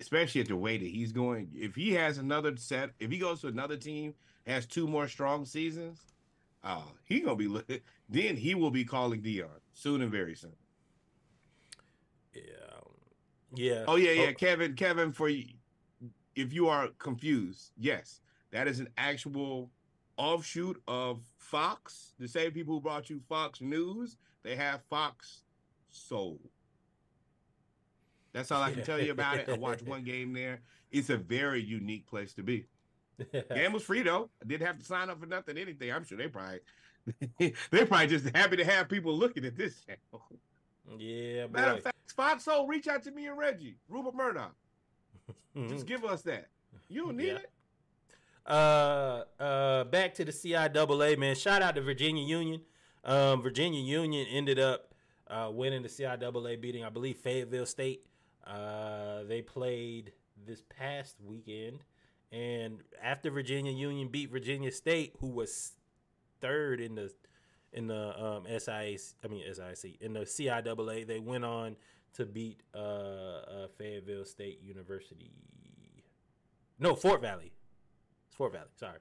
especially 0.00 0.40
at 0.40 0.48
the 0.48 0.56
way 0.56 0.78
that 0.78 0.86
he's 0.88 1.10
going. 1.12 1.48
If 1.54 1.74
he 1.74 1.92
has 1.92 2.18
another 2.18 2.56
set, 2.56 2.90
if 3.00 3.10
he 3.10 3.18
goes 3.18 3.40
to 3.40 3.48
another 3.48 3.76
team, 3.76 4.14
has 4.46 4.64
two 4.66 4.86
more 4.86 5.08
strong 5.08 5.44
seasons, 5.44 6.02
uh, 6.62 6.82
he 7.04 7.20
gonna 7.20 7.34
be 7.36 7.48
look- 7.48 7.66
then 8.08 8.36
he 8.36 8.54
will 8.54 8.70
be 8.70 8.84
calling 8.84 9.22
Deion 9.22 9.48
soon 9.72 10.02
and 10.02 10.10
very 10.12 10.34
soon. 10.36 10.54
Yeah. 12.32 12.42
Yeah. 13.56 13.84
Oh 13.86 13.96
yeah, 13.96 14.10
yeah, 14.12 14.32
Kevin, 14.32 14.74
Kevin, 14.74 15.12
for 15.12 15.28
you, 15.28 15.46
if 16.36 16.52
you 16.52 16.68
are 16.68 16.88
confused, 16.98 17.72
yes, 17.76 18.20
that 18.50 18.68
is 18.68 18.80
an 18.80 18.88
actual 18.96 19.70
offshoot 20.16 20.80
of 20.86 21.20
Fox. 21.38 22.14
The 22.18 22.28
same 22.28 22.52
people 22.52 22.74
who 22.74 22.80
brought 22.80 23.10
you 23.10 23.20
Fox 23.28 23.60
News, 23.60 24.16
they 24.42 24.56
have 24.56 24.82
Fox 24.88 25.42
Soul. 25.90 26.40
That's 28.32 28.50
all 28.50 28.62
I 28.62 28.72
can 28.72 28.84
tell 28.84 29.00
you 29.00 29.12
about 29.12 29.38
it. 29.38 29.48
I 29.48 29.56
watched 29.56 29.82
one 29.86 30.02
game 30.02 30.32
there. 30.32 30.60
It's 30.90 31.10
a 31.10 31.16
very 31.16 31.62
unique 31.62 32.06
place 32.06 32.34
to 32.34 32.42
be. 32.42 32.66
Game 33.54 33.72
was 33.72 33.84
free 33.84 34.02
though. 34.02 34.28
I 34.42 34.46
didn't 34.46 34.66
have 34.66 34.78
to 34.78 34.84
sign 34.84 35.08
up 35.08 35.20
for 35.20 35.26
nothing, 35.26 35.56
anything. 35.56 35.92
I'm 35.92 36.04
sure 36.04 36.18
they 36.18 36.26
probably 36.28 36.60
they're 37.70 37.86
probably 37.86 38.08
just 38.08 38.34
happy 38.34 38.56
to 38.56 38.64
have 38.64 38.88
people 38.88 39.16
looking 39.16 39.44
at 39.44 39.56
this 39.56 39.84
channel. 39.84 40.26
yeah, 40.98 41.46
Matter 41.46 41.72
boy. 41.72 41.76
of 41.78 41.82
fact, 41.84 41.96
Fox 42.16 42.44
Soul, 42.44 42.66
reach 42.66 42.88
out 42.88 43.02
to 43.04 43.10
me 43.10 43.26
and 43.26 43.38
Reggie, 43.38 43.76
Rupert 43.88 44.14
Murdoch. 44.14 44.54
Just 45.68 45.86
give 45.86 46.04
us 46.04 46.22
that. 46.22 46.48
You 46.88 47.02
don't 47.06 47.16
need 47.16 47.28
Yeah. 47.28 47.36
it. 47.38 47.50
Uh, 48.46 49.24
uh, 49.40 49.84
back 49.84 50.14
to 50.14 50.24
the 50.24 50.32
CIAA, 50.32 51.16
man. 51.16 51.34
Shout 51.34 51.62
out 51.62 51.74
to 51.76 51.80
Virginia 51.80 52.22
Union. 52.24 52.60
Um, 53.04 53.42
Virginia 53.42 53.80
Union 53.80 54.26
ended 54.30 54.58
up 54.58 54.92
uh, 55.28 55.50
winning 55.52 55.82
the 55.82 55.88
CIAA, 55.88 56.60
beating, 56.60 56.84
I 56.84 56.90
believe, 56.90 57.16
Fayetteville 57.18 57.66
State. 57.66 58.04
Uh, 58.46 59.22
they 59.24 59.40
played 59.40 60.12
this 60.46 60.62
past 60.68 61.16
weekend, 61.24 61.78
and 62.30 62.80
after 63.02 63.30
Virginia 63.30 63.72
Union 63.72 64.08
beat 64.08 64.30
Virginia 64.30 64.70
State, 64.70 65.14
who 65.20 65.28
was 65.28 65.72
third 66.40 66.80
in 66.80 66.94
the 66.94 67.12
in 67.72 67.86
the 67.86 68.08
um, 68.22 68.44
SIAC, 68.44 69.14
I 69.24 69.28
mean 69.28 69.42
SIAC 69.50 70.00
in 70.00 70.12
the 70.12 70.20
CIAA, 70.20 71.06
they 71.06 71.18
went 71.18 71.44
on 71.44 71.76
to 72.14 72.24
beat 72.26 72.60
uh, 72.74 72.78
uh, 72.78 73.66
Fayetteville 73.78 74.24
State 74.24 74.60
University. 74.62 75.30
No, 76.78 76.94
Fort 76.94 77.20
Valley. 77.20 77.52
It's 78.28 78.36
Fort 78.36 78.52
Valley. 78.52 78.68
Sorry. 78.76 78.98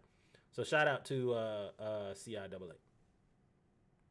So 0.52 0.64
shout 0.64 0.88
out 0.88 1.06
to 1.06 1.34
uh, 1.34 1.70
uh, 1.80 2.14
CIAA. 2.14 2.74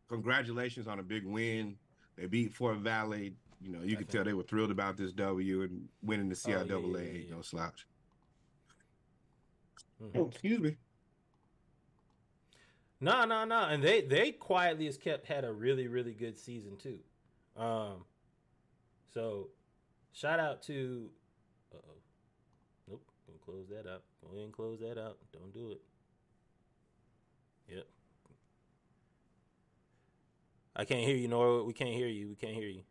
Congratulations 0.08 0.86
on 0.88 0.98
a 0.98 1.02
big 1.02 1.24
win. 1.24 1.76
They 2.16 2.26
beat 2.26 2.52
Fort 2.54 2.78
Valley. 2.78 3.34
you 3.60 3.70
know, 3.72 3.82
you 3.82 3.96
could 3.96 4.08
tell 4.08 4.24
they 4.24 4.32
were 4.34 4.42
thrilled 4.42 4.70
about 4.72 4.96
this 4.96 5.12
W 5.12 5.62
and 5.62 5.88
winning 6.02 6.28
the 6.28 6.40
Oh, 6.46 6.50
yeah, 6.50 6.56
CIAA. 6.64 6.92
yeah, 6.92 6.98
ain't 7.10 7.28
yeah. 7.28 7.34
No 7.36 7.42
slouch. 7.42 7.86
Mhm. 10.02 10.10
Oh, 10.16 10.26
excuse 10.28 10.58
me. 10.60 10.76
No, 13.00 13.24
no, 13.24 13.44
no. 13.44 13.64
And 13.64 13.82
they 13.82 14.00
they 14.02 14.32
quietly 14.32 14.86
as 14.86 14.96
kept 14.96 15.26
had 15.26 15.44
a 15.44 15.52
really 15.52 15.88
really 15.88 16.12
good 16.12 16.38
season 16.38 16.76
too. 16.76 16.98
Um, 17.56 18.04
so 19.12 19.48
shout 20.12 20.40
out 20.40 20.62
to. 20.62 21.10
Uh 21.72 21.78
oh. 21.78 21.96
Nope. 22.88 23.04
Gonna 23.26 23.38
close 23.44 23.68
that 23.68 23.90
out. 23.90 24.02
Go 24.22 24.32
ahead 24.32 24.44
and 24.44 24.52
close 24.52 24.80
that 24.80 24.98
out. 24.98 25.18
Don't 25.32 25.52
do 25.52 25.72
it. 25.72 25.80
Yep. 27.68 27.86
I 30.74 30.84
can't 30.84 31.06
hear 31.06 31.16
you, 31.16 31.28
Nora. 31.28 31.64
We 31.64 31.72
can't 31.72 31.94
hear 31.94 32.08
you. 32.08 32.28
We 32.28 32.36
can't 32.36 32.54
hear 32.54 32.68
you. 32.68 32.82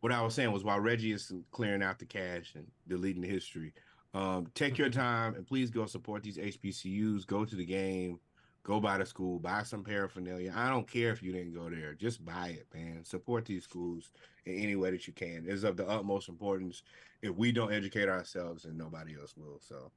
What 0.00 0.12
I 0.12 0.22
was 0.22 0.34
saying 0.34 0.52
was 0.52 0.62
while 0.62 0.78
Reggie 0.78 1.12
is 1.12 1.32
clearing 1.50 1.82
out 1.82 1.98
the 1.98 2.04
cache 2.04 2.54
and 2.54 2.66
deleting 2.86 3.22
the 3.22 3.28
history, 3.28 3.72
um, 4.14 4.46
take 4.54 4.78
your 4.78 4.90
time 4.90 5.34
and 5.34 5.46
please 5.46 5.70
go 5.70 5.86
support 5.86 6.22
these 6.22 6.38
HBCUs. 6.38 7.26
Go 7.26 7.44
to 7.44 7.56
the 7.56 7.64
game, 7.64 8.20
go 8.62 8.80
by 8.80 8.98
the 8.98 9.06
school, 9.06 9.38
buy 9.38 9.62
some 9.62 9.82
paraphernalia. 9.84 10.52
I 10.54 10.68
don't 10.68 10.86
care 10.86 11.10
if 11.10 11.22
you 11.22 11.32
didn't 11.32 11.54
go 11.54 11.68
there, 11.70 11.94
just 11.94 12.24
buy 12.24 12.48
it, 12.58 12.66
man. 12.74 13.04
Support 13.04 13.46
these 13.46 13.64
schools 13.64 14.10
in 14.44 14.54
any 14.58 14.76
way 14.76 14.90
that 14.90 15.06
you 15.06 15.12
can. 15.12 15.44
It's 15.48 15.62
of 15.62 15.76
the 15.76 15.88
utmost 15.88 16.28
importance. 16.28 16.82
If 17.22 17.34
we 17.34 17.50
don't 17.52 17.72
educate 17.72 18.08
ourselves, 18.08 18.64
and 18.64 18.76
nobody 18.78 19.16
else 19.18 19.34
will. 19.36 19.58
So 19.60 19.90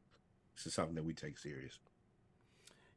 this 0.56 0.66
is 0.68 0.74
something 0.74 0.96
that 0.96 1.04
we 1.04 1.14
take 1.14 1.38
serious. 1.38 1.80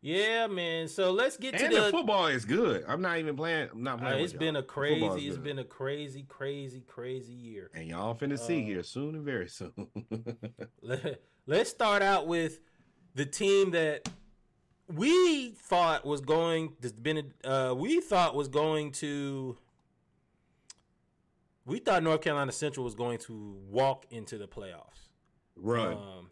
Yeah, 0.01 0.49
man. 0.49 0.87
So 0.89 1.13
let's 1.13 1.39
get 1.39 1.57
to 1.57 1.65
And 1.65 1.75
the 1.75 1.81
the. 1.83 1.91
football 1.91 2.27
is 2.27 2.45
good. 2.45 2.85
I'm 2.87 3.01
not 3.01 3.19
even 3.19 3.37
playing. 3.37 3.71
I'm 3.73 3.83
not 3.83 3.99
Uh, 4.01 4.03
playing. 4.11 4.25
it's 4.25 4.33
with 4.35 4.41
been 4.41 4.57
a 4.57 4.63
crazy. 4.63 5.05
It's 5.27 5.37
good. 5.37 5.45
been 5.45 5.59
a 5.61 5.65
crazy, 5.65 6.25
crazy, 6.29 6.83
crazy 6.87 7.33
year. 7.33 7.71
and 7.75 7.89
y'all 7.89 8.15
finna 8.15 8.39
see 8.39 8.63
Uh, 8.63 8.67
here 8.67 8.83
soon 8.83 9.15
and 9.15 9.25
very 9.25 9.49
soon. 9.49 9.73
Let- 10.83 11.23
Let's 11.47 11.71
start 11.71 12.03
out 12.03 12.27
with 12.27 12.61
the 13.15 13.25
team 13.27 13.71
that 13.73 14.09
we 14.93 15.51
thought 15.51 16.05
was 16.05 16.21
going 16.21 16.73
to 16.83 16.93
been 16.93 17.33
uh, 17.45 17.75
we 17.77 18.01
thought 18.01 18.35
was 18.35 18.49
going 18.49 18.93
to 18.93 19.57
we 21.67 21.79
thought 21.79 22.03
North 22.03 22.21
Carolina 22.21 22.53
Central 22.53 22.85
was 22.85 22.95
going 22.95 23.19
to 23.21 23.57
walk 23.71 24.05
into 24.11 24.37
the 24.37 24.47
playoffs. 24.47 25.09
Run, 25.57 25.93
Um, 25.95 26.31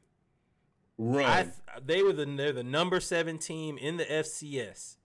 run. 0.98 1.24
I 1.24 1.42
th- 1.44 1.54
they 1.84 2.02
were 2.02 2.12
the 2.12 2.26
they're 2.26 2.52
the 2.52 2.62
number 2.64 3.00
seven 3.00 3.38
team 3.38 3.78
in 3.78 3.96
the 3.96 4.04
FCS. 4.04 4.96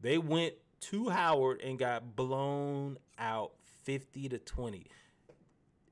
They 0.00 0.18
went 0.18 0.54
to 0.80 1.08
Howard 1.10 1.60
and 1.62 1.78
got 1.78 2.14
blown 2.16 2.98
out 3.18 3.52
fifty 3.84 4.28
to 4.28 4.38
twenty. 4.38 4.86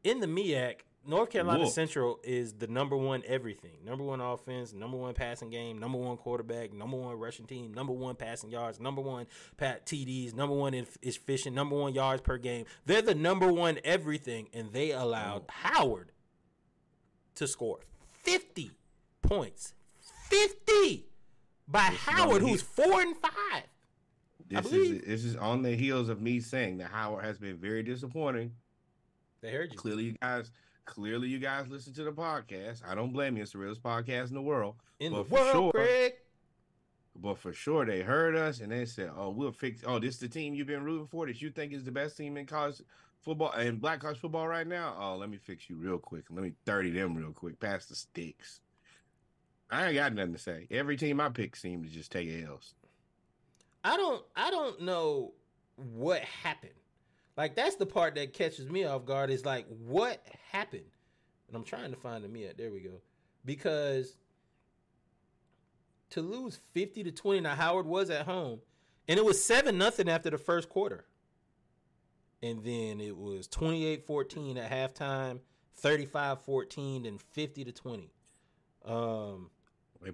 In 0.05 0.21
the 0.21 0.27
MEAC, 0.27 0.81
North 1.09 1.31
Carolina 1.31 1.61
Whooped. 1.61 1.73
Central 1.73 2.21
is 2.23 2.53
the 2.53 2.67
number 2.67 2.95
one 2.95 3.23
everything. 3.27 3.79
Number 3.83 4.05
one 4.05 4.21
offense, 4.21 4.75
number 4.75 4.99
one 4.99 5.15
passing 5.15 5.49
game, 5.49 5.79
number 5.79 5.97
one 5.97 6.19
quarterback, 6.19 6.75
number 6.75 6.99
one 6.99 7.19
rushing 7.19 7.47
team, 7.47 7.73
number 7.73 7.95
one 7.95 8.15
passing 8.15 8.51
yards, 8.51 8.79
number 8.79 9.01
one 9.01 9.27
pat 9.57 9.87
TDs, 9.87 10.35
number 10.35 10.55
one 10.55 10.75
in 10.75 10.87
is 11.01 11.17
fishing, 11.17 11.55
number 11.55 11.75
one 11.75 11.95
yards 11.95 12.21
per 12.21 12.37
game. 12.37 12.67
They're 12.85 13.01
the 13.01 13.15
number 13.15 13.51
one 13.51 13.79
everything, 13.85 14.49
and 14.53 14.71
they 14.73 14.93
allowed 14.93 15.45
Howard 15.49 16.13
to 17.37 17.49
score 17.49 17.79
50 18.23 18.73
points. 19.23 19.73
50 20.29 21.07
by 21.67 21.89
This 21.91 22.01
Howard, 22.01 22.43
who's 22.43 22.61
four 22.61 23.01
and 23.01 23.17
five. 23.17 23.63
This 24.47 24.73
is 24.73 25.01
this 25.07 25.25
is 25.25 25.37
on 25.37 25.63
the 25.63 25.75
heels 25.75 26.11
of 26.11 26.21
me 26.21 26.41
saying 26.41 26.79
that 26.79 26.91
Howard 26.91 27.25
has 27.25 27.39
been 27.39 27.57
very 27.57 27.83
disappointing. 27.83 28.53
They 29.41 29.53
heard 29.53 29.73
you. 29.73 29.79
Clearly, 29.79 30.05
you 30.05 30.15
guys, 30.21 30.51
clearly 30.89 31.29
you 31.29 31.39
guys 31.39 31.69
listen 31.69 31.93
to 31.95 32.03
the 32.05 32.13
podcast. 32.13 32.83
I 32.89 32.95
don't 32.95 33.13
blame 33.13 33.37
you. 33.37 33.43
It's 33.43 33.53
the 33.53 33.59
realest 33.59 33.83
podcast 33.83 34.29
in 34.29 34.35
the 34.35 34.43
world. 34.43 34.75
In 34.99 35.13
but 35.13 35.25
the 35.25 35.29
for 35.29 35.35
world, 35.35 35.53
sure- 35.53 35.73
Greg. 35.73 36.13
But 37.21 37.39
for 37.39 37.53
sure, 37.53 37.85
they 37.85 38.01
heard 38.03 38.37
us 38.37 38.61
and 38.61 38.71
they 38.71 38.85
said, 38.85 39.11
"Oh, 39.17 39.31
we'll 39.31 39.51
fix. 39.53 39.83
Oh, 39.85 39.99
this 39.99 40.15
is 40.15 40.21
the 40.21 40.29
team 40.29 40.55
you've 40.55 40.69
been 40.69 40.85
rooting 40.85 41.09
for 41.09 41.27
that 41.27 41.43
you 41.43 41.51
think 41.51 41.73
is 41.73 41.83
the 41.85 41.91
best 41.91 42.17
team 42.17 42.37
in 42.37 42.47
college 42.47 42.81
football 43.23 43.51
and 43.53 43.81
black 43.81 44.01
college 44.01 44.19
football 44.19 44.47
right 44.47 44.67
now. 44.67 44.97
Oh, 44.99 45.17
let 45.17 45.29
me 45.29 45.37
fix 45.37 45.69
you 45.69 45.77
real 45.77 45.99
quick. 45.99 46.25
Let 46.31 46.45
me 46.45 46.53
thirty 46.65 46.91
them 46.91 47.17
real 47.17 47.33
quick. 47.33 47.59
Pass 47.59 47.87
the 47.87 47.97
sticks. 47.97 48.61
I 49.71 49.87
ain't 49.87 49.95
got 49.97 50.15
nothing 50.15 50.33
to 50.35 50.39
say. 50.39 50.69
Every 50.71 50.97
team 50.97 51.21
I 51.21 51.29
pick 51.29 51.57
seemed 51.57 51.85
to 51.85 51.91
just 51.91 52.13
take 52.13 52.29
L's. 52.47 52.75
I 53.83 53.97
don't 53.97 54.25
I 54.37 54.51
don't 54.53 54.83
know 54.83 55.33
what 55.75 56.23
happened. 56.23 56.73
Like 57.39 57.55
that's 57.55 57.77
the 57.77 57.87
part 57.87 58.17
that 58.17 58.33
catches 58.33 58.69
me 58.69 58.85
off 58.85 59.07
guard 59.07 59.31
is 59.31 59.47
like 59.47 59.65
what 59.69 60.21
happened? 60.51 60.83
And 61.47 61.57
I'm 61.57 61.63
trying 61.63 61.93
to 61.93 61.97
find 61.97 62.25
the 62.25 62.29
Mia. 62.29 62.53
There 62.53 62.73
we 62.73 62.81
go. 62.81 63.01
Because 63.45 64.17
to 66.11 66.21
lose 66.21 66.59
50 66.73 67.05
to 67.05 67.13
20 67.13 67.41
now 67.41 67.55
Howard 67.55 67.87
was 67.87 68.11
at 68.11 68.27
home 68.27 68.59
and 69.07 69.19
it 69.19 69.25
was 69.25 69.43
7 69.43 69.79
nothing 69.79 70.09
after 70.09 70.31
the 70.31 70.37
first 70.37 70.69
quarter. 70.69 71.05
And 72.43 72.65
then 72.65 73.01
it 73.01 73.17
was 73.17 73.49
28-14 73.49 74.59
at 74.59 74.71
halftime, 74.71 75.39
35-14 75.83 77.07
and 77.07 77.21
50 77.21 77.65
to 77.65 77.73
20. 77.73 78.11
Um 78.85 79.51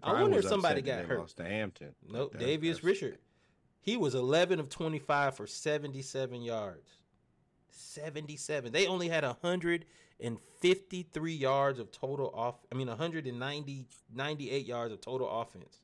I 0.02 0.22
wonder 0.22 0.38
if 0.38 0.44
somebody 0.44 0.82
got 0.82 1.06
hurt. 1.06 1.20
Lost 1.20 1.38
to 1.38 1.44
Hampton. 1.44 1.94
Nope, 2.06 2.32
That- 2.32 2.42
Davius 2.42 2.82
Richard. 2.82 3.18
He 3.80 3.96
was 3.96 4.14
11 4.14 4.60
of 4.60 4.68
25 4.68 5.36
for 5.36 5.46
77 5.46 6.42
yards. 6.42 6.98
77. 7.74 8.72
They 8.72 8.86
only 8.86 9.08
had 9.08 9.24
153 9.24 11.32
yards 11.34 11.78
of 11.78 11.90
total 11.90 12.30
off. 12.34 12.56
I 12.72 12.74
mean, 12.74 12.88
190, 12.88 13.86
98 14.14 14.66
yards 14.66 14.92
of 14.92 15.00
total 15.00 15.28
offense. 15.40 15.80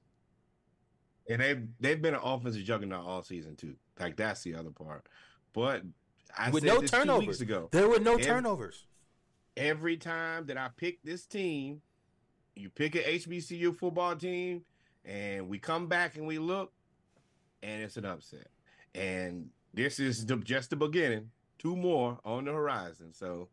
And 1.29 1.41
they've 1.41 1.67
they've 1.79 2.01
been 2.01 2.15
an 2.15 2.21
offensive 2.23 2.65
juggernaut 2.65 3.07
all 3.07 3.23
season 3.23 3.57
too. 3.57 3.75
Like 3.99 4.17
that's 4.17 4.43
the 4.43 4.55
other 4.55 4.71
part. 4.71 5.07
But 5.53 5.83
I 6.37 6.51
With 6.51 6.65
said 6.65 6.69
no 6.75 6.81
this 6.81 6.91
two 6.91 6.97
turnovers. 6.99 7.27
weeks 7.27 7.41
ago. 7.41 7.69
There 7.73 7.89
were 7.89 8.01
no 8.01 8.13
Every- 8.15 8.25
turnovers. 8.25 8.87
Every 9.57 9.97
time 9.97 10.47
that 10.47 10.57
I 10.57 10.69
pick 10.75 11.03
this 11.03 11.27
team, 11.27 11.83
you 12.57 12.71
pick 12.71 12.95
an 12.95 13.03
HBCU 13.03 13.77
football 13.77 14.17
team, 14.17 14.63
and 15.05 15.49
we 15.49 15.59
come 15.59 15.87
back 15.89 16.17
and 16.17 16.27
we 16.27 16.39
look, 16.39 16.73
and 17.63 17.83
it's 17.83 17.97
an 17.97 18.07
upset. 18.07 18.47
And 18.95 19.51
this 19.75 20.01
is 20.01 20.25
the, 20.25 20.37
just 20.37 20.71
the 20.71 20.77
beginning. 20.77 21.31
Two 21.61 21.77
more 21.77 22.19
on 22.25 22.47
the 22.47 22.53
horizon. 22.53 23.13
So 23.13 23.49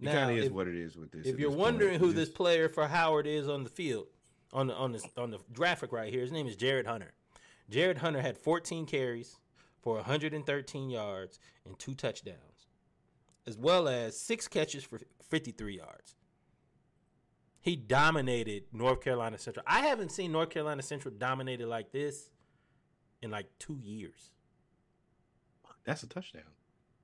it 0.00 0.06
kind 0.06 0.30
of 0.30 0.38
is 0.38 0.46
if- 0.46 0.52
what 0.52 0.66
it 0.66 0.74
is 0.74 0.96
with 0.96 1.10
this. 1.12 1.26
If 1.26 1.38
you're 1.38 1.50
this 1.50 1.56
point. 1.56 1.60
wondering 1.60 1.98
who 2.00 2.12
this 2.14 2.30
player 2.30 2.70
for 2.70 2.88
Howard 2.88 3.26
is 3.26 3.46
on 3.48 3.64
the 3.64 3.70
field, 3.70 4.06
on 4.50 4.68
the 4.68 4.74
on 4.74 4.92
the 4.92 5.06
on 5.18 5.30
the 5.30 5.38
graphic 5.52 5.92
right 5.92 6.10
here, 6.10 6.22
his 6.22 6.32
name 6.32 6.46
is 6.46 6.56
Jared 6.56 6.86
Hunter. 6.86 7.12
Jared 7.68 7.98
Hunter 7.98 8.22
had 8.22 8.38
14 8.38 8.86
carries 8.86 9.36
for 9.82 9.96
113 9.96 10.88
yards 10.88 11.38
and 11.66 11.78
two 11.78 11.94
touchdowns, 11.94 12.66
as 13.46 13.58
well 13.58 13.88
as 13.88 14.18
six 14.18 14.48
catches 14.48 14.84
for 14.84 14.98
53 15.28 15.76
yards. 15.76 16.14
He 17.60 17.76
dominated 17.76 18.64
North 18.72 19.02
Carolina 19.02 19.36
Central. 19.36 19.64
I 19.68 19.80
haven't 19.80 20.12
seen 20.12 20.32
North 20.32 20.48
Carolina 20.48 20.80
Central 20.80 21.12
dominated 21.12 21.66
like 21.66 21.92
this 21.92 22.30
in 23.20 23.30
like 23.30 23.46
two 23.58 23.78
years. 23.82 24.30
that's 25.84 26.02
a 26.02 26.06
touchdown. 26.06 26.42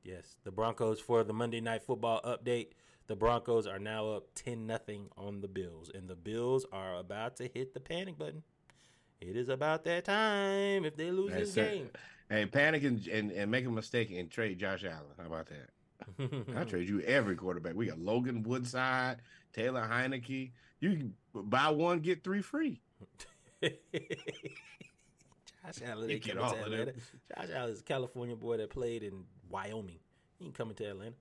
Yes, 0.05 0.37
the 0.45 0.51
Broncos 0.51 1.01
for 1.01 1.25
the 1.25 1.33
Monday 1.33 1.63
Night 1.63 1.83
Football 1.83 2.21
update. 2.25 2.69
The 3.07 3.17
Broncos 3.17 3.67
are 3.67 3.79
now 3.79 4.11
up 4.11 4.27
10 4.35 4.67
nothing 4.67 5.09
on 5.17 5.41
the 5.41 5.49
Bills, 5.49 5.91
and 5.93 6.09
the 6.09 6.15
Bills 6.15 6.67
are 6.73 6.97
about 6.97 7.37
to 7.37 7.49
hit 7.53 7.73
the 7.75 7.81
panic 7.81 8.19
button. 8.19 8.43
It 9.21 9.37
is 9.37 9.49
about 9.49 9.85
that 9.85 10.05
time 10.05 10.85
if 10.85 10.97
they 10.97 11.11
lose 11.11 11.33
That's 11.33 11.55
this 11.55 11.67
game. 11.67 11.89
Hey, 12.29 12.45
panic 12.47 12.85
and, 12.85 13.07
and, 13.09 13.31
and 13.33 13.51
make 13.51 13.65
a 13.65 13.71
mistake 13.71 14.11
and 14.11 14.31
trade 14.31 14.59
Josh 14.59 14.85
Allen. 14.85 15.05
How 15.19 15.27
about 15.27 15.49
that? 15.49 15.71
I 16.57 16.65
trade 16.65 16.89
you 16.89 17.01
every 17.01 17.37
quarterback. 17.37 17.75
We 17.75 17.87
got 17.87 17.99
Logan 17.99 18.43
Woodside, 18.43 19.19
Taylor 19.53 19.89
Heinicke. 19.91 20.51
You 20.81 20.91
can 20.91 21.15
buy 21.35 21.71
one, 21.71 22.01
get 22.01 22.23
three 22.23 22.43
free. 22.43 22.83
Josh 23.63 23.73
Allen 25.87 26.11
You 26.11 26.19
get 26.19 26.37
all 26.37 26.55
of 26.55 26.71
them. 26.71 26.91
Josh 27.35 27.49
Allen 27.55 27.71
is 27.71 27.81
a 27.81 27.85
California 27.85 28.37
boy 28.37 28.59
that 28.59 28.69
played 28.71 29.03
in 29.03 29.25
Wyoming. 29.51 29.99
He 30.39 30.47
ain't 30.47 30.55
coming 30.55 30.75
to 30.77 30.85
Atlanta. 30.85 31.15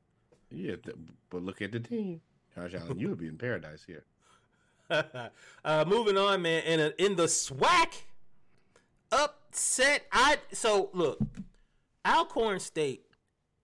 Yeah, 0.51 0.75
th- 0.75 0.97
but 1.29 1.43
look 1.43 1.61
at 1.61 1.71
the 1.71 1.79
team. 1.79 2.21
Josh 2.55 2.73
Allen, 2.75 2.99
you 2.99 3.09
would 3.09 3.19
be 3.19 3.27
in 3.27 3.37
paradise 3.37 3.83
here. 3.85 4.03
uh, 5.65 5.85
moving 5.87 6.17
on, 6.17 6.41
man. 6.41 6.63
In 6.63 6.79
a, 6.79 6.93
in 6.97 7.15
the 7.15 7.25
SWAC 7.25 8.03
upset, 9.11 10.05
I 10.11 10.37
so 10.51 10.89
look, 10.93 11.19
Alcorn 12.05 12.59
State 12.59 13.05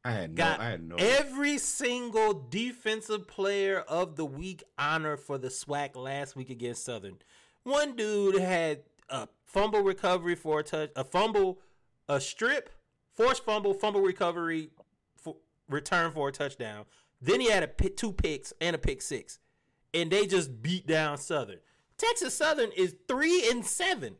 I 0.03 0.11
had 0.11 0.31
no, 0.31 0.35
got 0.35 0.59
I 0.59 0.69
had 0.71 0.87
no. 0.87 0.95
every 0.97 1.57
single 1.57 2.33
defensive 2.49 3.27
player 3.27 3.79
of 3.79 4.15
the 4.15 4.25
week 4.25 4.63
honor 4.77 5.17
for 5.17 5.37
the 5.37 5.49
SWAC 5.49 5.95
last 5.95 6.35
week 6.35 6.49
against 6.49 6.85
Southern. 6.85 7.17
One 7.63 7.95
dude 7.95 8.39
had 8.39 8.83
a 9.09 9.27
fumble 9.45 9.81
recovery 9.81 10.35
for 10.35 10.61
a 10.61 10.63
touch, 10.63 10.91
a 10.95 11.03
fumble, 11.03 11.59
a 12.07 12.21
strip, 12.21 12.69
forced 13.19 13.43
fumble, 13.43 13.73
fumble 13.73 14.01
recovery, 14.01 14.69
for, 15.17 15.35
return 15.67 16.11
for 16.11 16.29
a 16.29 16.31
touchdown. 16.31 16.85
Then 17.21 17.41
he 17.41 17.49
had 17.49 17.63
a 17.63 17.67
pick, 17.67 17.97
two 17.97 18.13
picks 18.13 18.53
and 18.61 18.75
a 18.75 18.79
pick 18.79 19.01
six, 19.01 19.39
and 19.93 20.09
they 20.09 20.25
just 20.25 20.61
beat 20.61 20.87
down 20.87 21.17
Southern. 21.17 21.59
Texas 21.97 22.33
Southern 22.33 22.71
is 22.77 22.95
three 23.09 23.49
and 23.49 23.65
seven, 23.65 24.15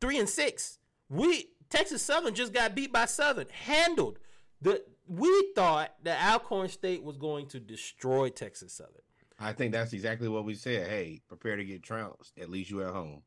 three 0.00 0.18
and 0.18 0.28
six. 0.28 0.80
We 1.08 1.50
Texas 1.70 2.02
Southern 2.02 2.34
just 2.34 2.52
got 2.52 2.74
beat 2.74 2.92
by 2.92 3.04
Southern, 3.04 3.46
handled. 3.64 4.18
The 4.60 4.82
we 5.06 5.52
thought 5.54 5.94
that 6.02 6.20
Alcorn 6.20 6.68
State 6.68 7.04
was 7.04 7.16
going 7.16 7.46
to 7.48 7.60
destroy 7.60 8.28
Texas 8.28 8.72
Southern. 8.72 9.02
I 9.38 9.52
think 9.52 9.72
that's 9.72 9.92
exactly 9.92 10.28
what 10.28 10.44
we 10.44 10.54
said. 10.54 10.88
Hey, 10.88 11.20
prepare 11.28 11.54
to 11.54 11.64
get 11.64 11.84
trounced. 11.84 12.36
At 12.38 12.50
least 12.50 12.70
you 12.70 12.82
at 12.82 12.92
home. 12.92 13.22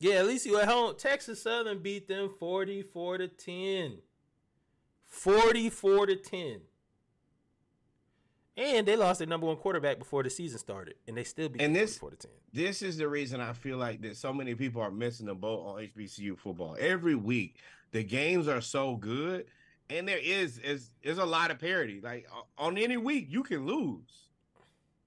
Yeah, 0.00 0.14
at 0.14 0.26
least 0.26 0.46
you 0.46 0.58
at 0.58 0.66
home. 0.68 0.96
Texas 0.96 1.42
Southern 1.42 1.78
beat 1.80 2.08
them 2.08 2.30
44 2.38 3.18
to 3.18 3.28
10. 3.28 3.98
44 5.06 6.06
to 6.06 6.16
10. 6.16 6.60
And 8.56 8.86
they 8.86 8.96
lost 8.96 9.18
their 9.18 9.28
number 9.28 9.46
one 9.46 9.56
quarterback 9.56 9.98
before 9.98 10.22
the 10.22 10.30
season 10.30 10.58
started. 10.58 10.94
And 11.06 11.16
they 11.16 11.24
still 11.24 11.48
beat 11.48 11.62
And 11.62 11.74
them 11.76 11.82
this- 11.82 11.98
44 11.98 12.10
to 12.10 12.16
10. 12.28 12.36
This 12.52 12.82
is 12.82 12.96
the 12.96 13.08
reason 13.08 13.40
I 13.40 13.52
feel 13.52 13.76
like 13.76 14.00
that 14.02 14.16
so 14.16 14.32
many 14.32 14.54
people 14.54 14.82
are 14.82 14.90
missing 14.90 15.26
the 15.26 15.34
boat 15.34 15.60
on 15.66 15.80
HBCU 15.82 16.36
football. 16.36 16.76
Every 16.80 17.14
week, 17.14 17.56
the 17.92 18.02
games 18.02 18.48
are 18.48 18.60
so 18.60 18.96
good, 18.96 19.46
and 19.88 20.08
there 20.08 20.18
is 20.18 20.58
is 20.58 20.90
is 21.02 21.18
a 21.18 21.24
lot 21.24 21.50
of 21.52 21.58
parity. 21.60 22.00
Like 22.00 22.26
on 22.58 22.76
any 22.76 22.96
week, 22.96 23.26
you 23.28 23.42
can 23.44 23.66
lose. 23.66 24.29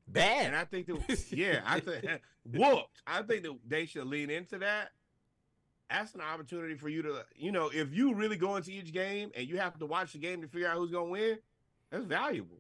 Bad. 0.08 0.48
And 0.48 0.56
I 0.56 0.66
think 0.66 0.88
that 0.88 1.26
yeah, 1.32 1.62
I 1.66 1.80
think 1.80 2.06
whooped. 2.54 3.02
I 3.08 3.22
think 3.22 3.44
that 3.44 3.58
they 3.68 3.86
should 3.86 4.08
lean 4.08 4.30
into 4.30 4.60
that. 4.60 4.92
That's 5.90 6.16
an 6.16 6.22
opportunity 6.22 6.76
for 6.76 6.90
you 6.90 7.04
to, 7.04 7.26
you 7.36 7.52
know, 7.52 7.70
if 7.74 7.94
you 7.94 8.14
really 8.16 8.38
go 8.38 8.56
into 8.56 8.72
each 8.72 8.92
game 8.92 9.32
and 9.36 9.48
you 9.48 9.58
have 9.58 9.78
to 9.78 9.86
watch 9.86 10.14
the 10.14 10.20
game 10.20 10.42
to 10.42 10.48
figure 10.48 10.68
out 10.68 10.78
who's 10.78 10.92
gonna 10.92 11.10
win, 11.10 11.38
that's 11.92 12.06
valuable. 12.06 12.58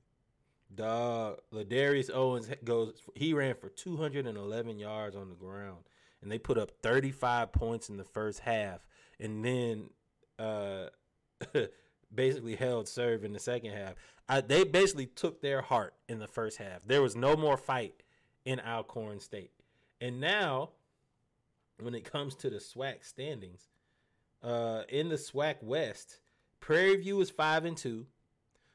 Dog, 0.76 1.40
Ladarius 1.54 2.10
Owens 2.14 2.50
goes. 2.64 2.94
He 3.16 3.34
ran 3.34 3.56
for 3.56 3.70
211 3.70 4.80
yards 4.80 5.16
on 5.16 5.30
the 5.30 5.36
ground, 5.36 5.84
and 6.22 6.32
they 6.32 6.40
put 6.40 6.58
up 6.58 6.72
35 6.82 7.52
points 7.52 7.90
in 7.90 7.98
the 7.98 8.04
first 8.04 8.40
half, 8.40 8.86
and 9.20 9.44
then 9.44 9.90
uh, 10.40 10.88
basically 12.16 12.56
held 12.56 12.88
serve 12.88 13.24
in 13.24 13.34
the 13.34 13.40
second 13.40 13.72
half. 13.74 13.96
I, 14.28 14.42
they 14.42 14.64
basically 14.64 15.08
took 15.08 15.42
their 15.42 15.62
heart 15.62 15.94
in 16.08 16.20
the 16.20 16.28
first 16.28 16.58
half. 16.58 16.84
There 16.86 17.02
was 17.02 17.16
no 17.16 17.36
more 17.36 17.58
fight 17.58 18.04
in 18.46 18.60
Alcorn 18.60 19.20
State, 19.20 19.52
and 20.00 20.20
now 20.20 20.72
when 21.80 21.96
it 21.96 22.10
comes 22.10 22.36
to 22.36 22.50
the 22.50 22.58
SWAC 22.58 23.04
standings, 23.04 23.70
uh, 24.42 24.84
in 24.90 25.10
the 25.10 25.16
SWAC 25.16 25.62
West, 25.62 26.20
Prairie 26.60 26.98
View 26.98 27.20
is 27.22 27.30
five 27.30 27.66
and 27.66 27.78
two. 27.78 28.06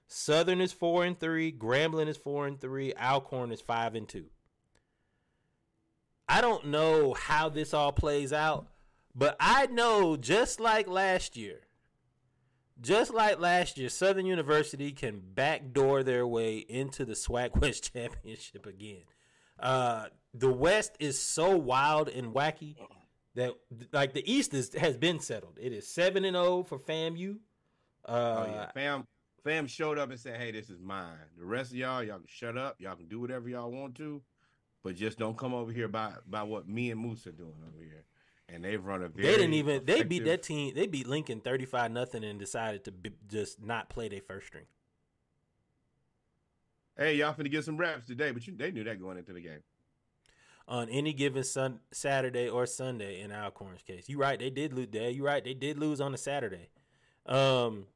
Southern 0.06 0.60
is 0.60 0.72
four 0.72 1.04
and 1.04 1.18
three. 1.18 1.52
Grambling 1.52 2.08
is 2.08 2.16
four 2.16 2.46
and 2.46 2.60
three. 2.60 2.94
Alcorn 2.94 3.52
is 3.52 3.60
five 3.60 3.94
and 3.94 4.08
two. 4.08 4.26
I 6.28 6.40
don't 6.40 6.66
know 6.66 7.14
how 7.14 7.48
this 7.48 7.72
all 7.72 7.92
plays 7.92 8.32
out, 8.32 8.68
but 9.14 9.36
I 9.40 9.66
know 9.66 10.16
just 10.16 10.60
like 10.60 10.86
last 10.86 11.36
year, 11.36 11.60
just 12.80 13.12
like 13.12 13.40
last 13.40 13.78
year, 13.78 13.88
Southern 13.88 14.26
University 14.26 14.92
can 14.92 15.20
backdoor 15.34 16.02
their 16.02 16.26
way 16.26 16.58
into 16.58 17.04
the 17.04 17.14
SWAC 17.14 17.56
West 17.60 17.90
Championship 17.92 18.66
again. 18.66 19.02
Uh, 19.58 20.06
the 20.34 20.50
West 20.52 20.92
is 21.00 21.18
so 21.18 21.56
wild 21.56 22.08
and 22.08 22.32
wacky 22.34 22.76
that 23.34 23.54
like 23.92 24.12
the 24.12 24.30
East 24.30 24.54
is 24.54 24.72
has 24.74 24.96
been 24.96 25.20
settled. 25.20 25.58
It 25.60 25.72
is 25.72 25.86
seven 25.88 26.24
and 26.24 26.34
zero 26.36 26.62
for 26.62 26.78
FAMU. 26.78 27.38
Uh, 28.04 28.10
Oh 28.10 28.50
yeah, 28.50 28.70
fam, 28.72 29.06
fam 29.44 29.66
showed 29.66 29.98
up 29.98 30.10
and 30.10 30.20
said, 30.20 30.40
"Hey, 30.40 30.50
this 30.52 30.70
is 30.70 30.80
mine. 30.80 31.16
The 31.36 31.44
rest 31.44 31.72
of 31.72 31.76
y'all, 31.76 32.02
y'all 32.02 32.18
can 32.18 32.26
shut 32.28 32.56
up. 32.56 32.76
Y'all 32.80 32.94
can 32.96 33.08
do 33.08 33.20
whatever 33.20 33.48
y'all 33.48 33.70
want 33.70 33.96
to, 33.96 34.22
but 34.84 34.94
just 34.94 35.18
don't 35.18 35.36
come 35.36 35.54
over 35.54 35.72
here 35.72 35.88
by 35.88 36.12
by 36.26 36.42
what 36.44 36.68
me 36.68 36.90
and 36.90 37.00
Moose 37.00 37.26
are 37.26 37.32
doing 37.32 37.54
over 37.66 37.82
here." 37.82 38.04
And 38.48 38.64
they've 38.64 38.82
run 38.84 39.02
a 39.02 39.08
very 39.08 39.26
They 39.26 39.36
didn't 39.36 39.54
even. 39.54 39.84
They 39.84 40.02
beat 40.04 40.24
that 40.24 40.42
team. 40.42 40.74
They 40.74 40.86
beat 40.86 41.06
Lincoln 41.06 41.40
thirty 41.40 41.66
five 41.66 41.90
nothing 41.90 42.24
and 42.24 42.38
decided 42.38 42.84
to 42.84 42.92
be, 42.92 43.12
just 43.30 43.62
not 43.62 43.90
play 43.90 44.08
their 44.08 44.22
first 44.22 44.46
string. 44.46 44.64
Hey, 46.96 47.16
y'all 47.16 47.34
finna 47.34 47.50
get 47.50 47.64
some 47.64 47.76
reps 47.76 48.06
today, 48.06 48.30
but 48.32 48.46
you, 48.46 48.54
they 48.56 48.70
knew 48.70 48.84
that 48.84 49.00
going 49.00 49.18
into 49.18 49.32
the 49.32 49.40
game. 49.40 49.60
on 50.68 50.88
any 50.90 51.12
given 51.12 51.42
sun 51.44 51.80
Saturday 51.92 52.48
or 52.48 52.66
Sunday 52.66 53.20
in 53.22 53.32
Alcorn's 53.32 53.82
case. 53.82 54.08
You 54.08 54.18
right, 54.18 54.38
they 54.38 54.50
did 54.50 54.72
lose. 54.72 54.88
There, 54.92 55.10
you 55.10 55.24
right, 55.24 55.42
they 55.42 55.54
did 55.54 55.78
lose 55.78 56.00
on 56.00 56.12
a 56.14 56.18
Saturday. 56.18 56.68
Um, 57.26 57.86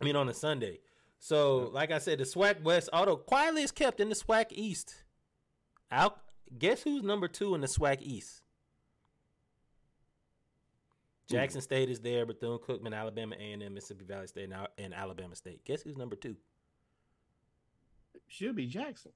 I 0.00 0.04
mean 0.04 0.16
on 0.16 0.28
a 0.28 0.34
Sunday. 0.34 0.80
So, 1.18 1.70
like 1.72 1.90
I 1.90 1.98
said, 1.98 2.18
the 2.18 2.24
SWAC 2.24 2.62
West, 2.62 2.90
although 2.92 3.16
quietly 3.16 3.62
is 3.62 3.72
kept 3.72 4.00
in 4.00 4.08
the 4.10 4.14
SWAC 4.14 4.46
East. 4.50 5.04
Al, 5.90 6.18
guess 6.58 6.82
who's 6.82 7.02
number 7.02 7.28
two 7.28 7.54
in 7.54 7.60
the 7.62 7.66
SWAC 7.66 7.98
East? 8.02 8.42
Hmm. 11.28 11.36
Jackson 11.36 11.60
State 11.60 11.90
is 11.90 12.00
there, 12.00 12.26
Bethune 12.26 12.58
Cookman, 12.58 12.94
Alabama 12.94 13.36
A&M, 13.38 13.74
Mississippi 13.74 14.04
Valley 14.04 14.26
State, 14.26 14.44
and 14.44 14.54
Al- 14.54 14.94
Alabama 14.94 15.34
State. 15.34 15.64
Guess 15.64 15.82
who's 15.82 15.96
number 15.96 16.16
two? 16.16 16.36
Should 18.28 18.56
be 18.56 18.66
Jackson. 18.66 19.12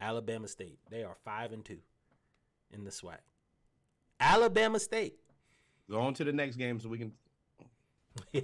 Alabama 0.00 0.48
State. 0.48 0.78
They 0.90 1.02
are 1.02 1.16
five 1.24 1.52
and 1.52 1.64
two 1.64 1.78
in 2.70 2.84
the 2.84 2.90
SWAC. 2.90 3.18
Alabama 4.20 4.78
State. 4.78 5.16
Go 5.90 6.00
on 6.00 6.14
to 6.14 6.24
the 6.24 6.32
next 6.32 6.56
game 6.56 6.78
so 6.80 6.88
we 6.88 6.98
can. 6.98 7.12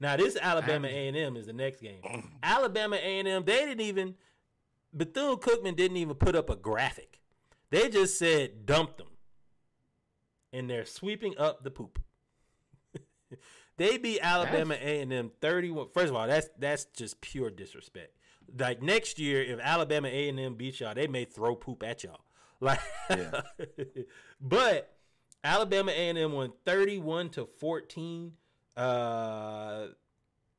now 0.00 0.16
this 0.16 0.36
Alabama 0.36 0.88
A 0.88 1.08
and 1.08 1.16
M 1.16 1.36
is 1.36 1.46
the 1.46 1.52
next 1.52 1.80
game. 1.80 2.00
Alabama 2.42 2.96
A 2.96 3.18
and 3.18 3.28
M. 3.28 3.44
They 3.44 3.64
didn't 3.66 3.80
even. 3.80 4.14
Bethune 4.94 5.36
Cookman 5.36 5.76
didn't 5.76 5.96
even 5.96 6.14
put 6.14 6.34
up 6.34 6.48
a 6.50 6.56
graphic. 6.56 7.20
They 7.70 7.88
just 7.88 8.18
said 8.18 8.64
dump 8.64 8.96
them, 8.96 9.07
and 10.52 10.68
they're 10.68 10.84
sweeping 10.84 11.34
up 11.38 11.62
the 11.64 11.70
poop. 11.70 11.98
they 13.76 13.98
beat 13.98 14.20
Alabama 14.22 14.76
A 14.80 15.00
and 15.00 15.12
M 15.12 15.30
thirty 15.40 15.70
one. 15.70 15.88
First 15.92 16.08
of 16.10 16.16
all, 16.16 16.26
that's 16.26 16.48
that's 16.58 16.84
just 16.86 17.20
pure 17.20 17.50
disrespect. 17.50 18.14
Like 18.58 18.82
next 18.82 19.18
year, 19.18 19.42
if 19.42 19.60
Alabama 19.60 20.08
A 20.08 20.28
and 20.28 20.40
M 20.40 20.54
beat 20.54 20.80
y'all, 20.80 20.94
they 20.94 21.06
may 21.06 21.24
throw 21.24 21.54
poop 21.54 21.82
at 21.82 22.04
y'all. 22.04 22.20
Like, 22.60 22.80
Yeah. 23.10 23.42
but 24.40 24.96
Alabama 25.44 25.92
A 25.92 26.08
and 26.08 26.18
M 26.18 26.32
won 26.32 26.52
thirty 26.64 26.98
one 26.98 27.28
to 27.30 27.46
fourteen. 27.60 28.32
Uh, 28.76 29.88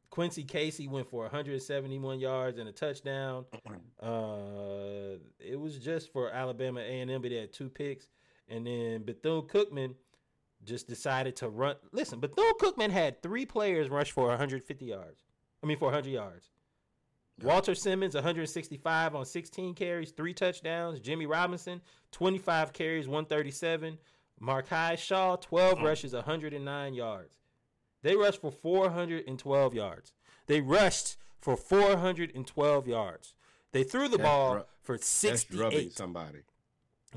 Quincy 0.10 0.43
Casey 0.43 0.88
went 0.88 1.10
for 1.10 1.21
171 1.23 2.19
yards 2.19 2.58
and 2.58 2.67
a 2.67 2.71
touchdown. 2.71 3.45
Uh, 4.02 5.17
it 5.41 5.60
was 5.60 5.78
just 5.78 6.13
for 6.13 6.30
Alabama 6.32 6.80
A&M, 6.80 7.21
but 7.21 7.32
they 7.32 7.36
had 7.36 7.52
two 7.52 7.67
picks. 7.67 8.08
And 8.50 8.66
then 8.66 9.04
Bethune 9.04 9.44
Cookman 9.44 9.96
just 10.66 10.88
decided 10.88 11.36
to 11.38 11.50
run. 11.50 11.76
Listen, 11.92 12.20
Bethune 12.20 12.54
Cookman 12.60 12.90
had 12.90 13.22
three 13.22 13.46
players 13.46 13.90
rush 13.90 14.12
for 14.12 14.28
150 14.28 14.86
yards. 14.86 15.24
I 15.64 15.68
mean, 15.68 15.78
for 15.78 15.86
100 15.86 16.10
yards. 16.10 16.50
Walter 17.42 17.76
Simmons, 17.76 18.16
165 18.16 19.16
on 19.16 19.26
16 19.26 19.74
carries, 19.74 20.12
three 20.12 20.34
touchdowns. 20.34 21.00
Jimmy 21.00 21.26
Robinson, 21.26 21.82
25 22.12 22.74
carries, 22.74 23.08
137. 23.08 23.98
Markai 24.42 24.98
Shaw, 24.98 25.36
12 25.36 25.78
mm. 25.78 25.84
rushes, 25.84 26.14
109 26.14 26.94
yards. 26.94 27.38
They 28.02 28.16
rushed 28.16 28.42
for 28.42 28.52
412 28.52 29.74
yards. 29.74 30.14
They 30.48 30.62
rushed 30.62 31.18
for 31.40 31.56
412 31.56 32.88
yards. 32.88 33.34
They 33.72 33.84
threw 33.84 34.08
the 34.08 34.18
That's 34.18 34.30
ball 34.30 34.56
ru- 34.56 34.64
for 34.82 34.98
That's 34.98 35.24
rubbing 35.52 35.78
68. 35.80 35.94
somebody. 35.94 36.40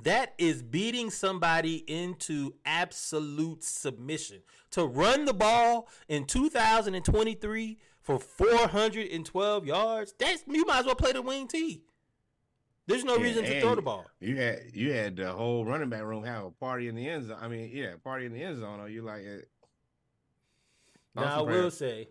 That 0.02 0.34
is 0.38 0.62
beating 0.62 1.10
somebody 1.10 1.76
into 1.86 2.54
absolute 2.64 3.62
submission. 3.62 4.40
To 4.70 4.86
run 4.86 5.26
the 5.26 5.34
ball 5.34 5.88
in 6.08 6.24
2023 6.24 7.78
for 8.00 8.18
412 8.18 9.66
yards, 9.66 10.14
that's 10.18 10.44
you 10.48 10.64
might 10.64 10.80
as 10.80 10.86
well 10.86 10.94
play 10.94 11.12
the 11.12 11.20
wing 11.20 11.46
T. 11.46 11.82
There's 12.86 13.04
no 13.04 13.16
Yeah, 13.16 13.22
reason 13.22 13.44
to 13.44 13.60
throw 13.60 13.74
the 13.74 13.82
ball. 13.82 14.06
You 14.18 14.36
had 14.38 14.60
you 14.72 14.92
had 14.92 15.16
the 15.16 15.30
whole 15.32 15.64
running 15.64 15.90
back 15.90 16.02
room 16.02 16.24
have 16.24 16.44
a 16.46 16.50
party 16.50 16.88
in 16.88 16.94
the 16.94 17.06
end 17.08 17.26
zone. 17.26 17.38
I 17.40 17.48
mean, 17.48 17.70
yeah, 17.72 17.94
party 18.02 18.24
in 18.26 18.32
the 18.32 18.42
end 18.42 18.58
zone. 18.60 18.80
Are 18.80 18.88
you 18.88 19.02
like? 19.02 19.22
eh, 19.24 19.42
Now 21.14 21.38
I 21.38 21.42
will 21.42 21.70
say, 21.70 22.08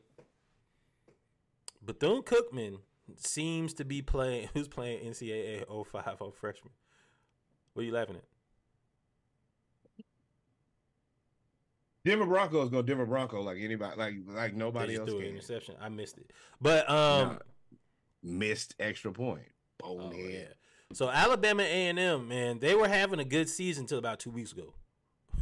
Bethune 1.83 2.21
Cookman 2.21 2.77
seems 3.17 3.73
to 3.73 3.83
be 3.85 4.01
playing. 4.03 4.49
Who's 4.53 4.67
playing 4.67 5.03
NCAA 5.11 5.65
05 5.87 6.21
on 6.21 6.31
freshman? 6.31 6.71
What 7.73 7.83
are 7.83 7.85
you 7.85 7.93
laughing 7.93 8.15
at? 8.17 8.23
Denver 12.03 12.25
Broncos 12.25 12.69
go 12.69 12.81
Denver 12.81 13.05
Bronco 13.05 13.41
like 13.41 13.57
anybody 13.59 13.95
like 13.95 14.15
like 14.27 14.55
nobody 14.55 14.97
else 14.97 15.09
threw 15.09 15.19
an 15.19 15.25
can. 15.25 15.33
interception. 15.33 15.75
I 15.79 15.89
missed 15.89 16.17
it, 16.17 16.31
but 16.59 16.89
um, 16.89 17.27
Nah, 17.27 17.37
missed 18.23 18.75
extra 18.79 19.11
point. 19.11 19.45
Oh, 19.83 20.11
yeah. 20.11 20.45
So 20.93 21.09
Alabama 21.09 21.63
A 21.63 21.87
and 21.87 21.99
M, 21.99 22.27
man, 22.27 22.59
they 22.59 22.75
were 22.75 22.87
having 22.87 23.19
a 23.19 23.23
good 23.25 23.49
season 23.49 23.83
until 23.83 23.99
about 23.99 24.19
two 24.19 24.31
weeks 24.31 24.51
ago. 24.51 24.73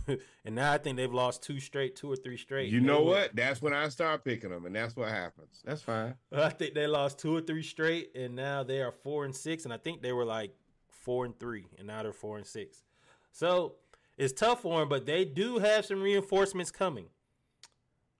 and 0.46 0.56
now 0.56 0.72
I 0.72 0.78
think 0.78 0.98
they've 0.98 1.14
lost 1.14 1.44
two 1.44 1.60
straight, 1.60 1.96
two 1.96 2.12
or 2.12 2.16
three 2.16 2.38
straight. 2.38 2.72
You 2.72 2.82
know 2.82 3.02
what? 3.02 3.36
That's 3.36 3.62
when 3.62 3.74
I 3.74 3.90
start 3.90 4.24
picking 4.24 4.50
them, 4.50 4.66
and 4.66 4.76
that's 4.76 4.96
what 4.96 5.10
happens. 5.10 5.62
That's 5.66 5.82
fine. 5.82 6.16
I 6.32 6.50
think 6.50 6.74
they 6.74 6.88
lost 6.88 7.20
two 7.20 7.36
or 7.36 7.42
three 7.42 7.64
straight, 7.64 8.16
and 8.16 8.36
now 8.36 8.64
they 8.64 8.82
are 8.82 8.92
four 8.92 9.26
and 9.26 9.36
six. 9.36 9.66
And 9.66 9.74
I 9.74 9.78
think 9.78 10.02
they 10.02 10.12
were 10.12 10.26
like 10.26 10.54
four 11.00 11.26
and 11.26 11.38
three, 11.40 11.66
and 11.78 11.88
now 11.88 12.04
they're 12.04 12.14
four 12.14 12.38
and 12.38 12.46
six. 12.46 12.84
So 13.32 13.76
it's 14.18 14.34
tough 14.34 14.62
for 14.62 14.80
them, 14.80 14.90
but 14.90 15.06
they 15.06 15.26
do 15.26 15.60
have 15.60 15.86
some 15.86 16.02
reinforcements 16.02 16.72
coming. 16.72 17.06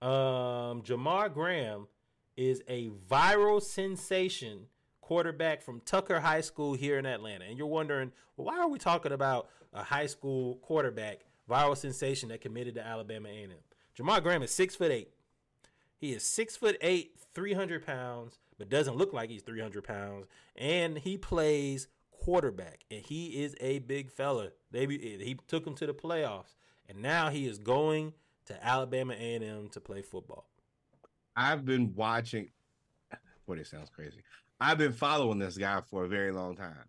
Um, 0.00 0.82
Jamar 0.82 1.32
Graham 1.32 1.88
is 2.36 2.62
a 2.68 2.88
viral 3.10 3.62
sensation 3.62 4.66
quarterback 5.02 5.60
from 5.60 5.80
Tucker 5.80 6.20
High 6.20 6.40
School 6.40 6.74
here 6.74 6.98
in 6.98 7.04
Atlanta. 7.04 7.44
And 7.44 7.58
you're 7.58 7.66
wondering, 7.66 8.12
well, 8.36 8.46
why 8.46 8.58
are 8.60 8.68
we 8.68 8.78
talking 8.78 9.12
about 9.12 9.48
a 9.74 9.82
high 9.82 10.06
school 10.06 10.56
quarterback, 10.62 11.20
viral 11.48 11.76
sensation 11.76 12.30
that 12.30 12.40
committed 12.40 12.74
to 12.76 12.86
Alabama 12.86 13.28
A&M? 13.28 13.50
Jamar 13.98 14.22
Graham 14.22 14.42
is 14.42 14.52
six 14.52 14.74
foot 14.74 14.90
eight. 14.90 15.10
He 15.98 16.12
is 16.12 16.22
six 16.22 16.56
foot 16.56 16.78
eight, 16.80 17.16
300 17.34 17.84
pounds, 17.84 18.38
but 18.56 18.70
doesn't 18.70 18.96
look 18.96 19.12
like 19.12 19.28
he's 19.28 19.42
300 19.42 19.84
pounds. 19.84 20.26
And 20.56 20.96
he 20.96 21.18
plays 21.18 21.88
quarterback, 22.20 22.84
and 22.90 23.02
he 23.02 23.42
is 23.42 23.56
a 23.60 23.80
big 23.80 24.10
fella. 24.10 24.50
They, 24.70 24.86
he 24.86 25.36
took 25.48 25.66
him 25.66 25.74
to 25.76 25.86
the 25.86 25.94
playoffs, 25.94 26.54
and 26.88 27.00
now 27.00 27.30
he 27.30 27.46
is 27.46 27.58
going 27.58 28.12
to 28.46 28.66
Alabama 28.66 29.14
A&M 29.14 29.68
to 29.70 29.80
play 29.80 30.02
football. 30.02 30.46
I've 31.36 31.64
been 31.64 31.94
watching. 31.94 32.50
Boy, 33.46 33.56
this 33.56 33.70
sounds 33.70 33.90
crazy. 33.90 34.22
I've 34.60 34.78
been 34.78 34.92
following 34.92 35.38
this 35.38 35.56
guy 35.56 35.80
for 35.88 36.04
a 36.04 36.08
very 36.08 36.32
long 36.32 36.56
time. 36.56 36.84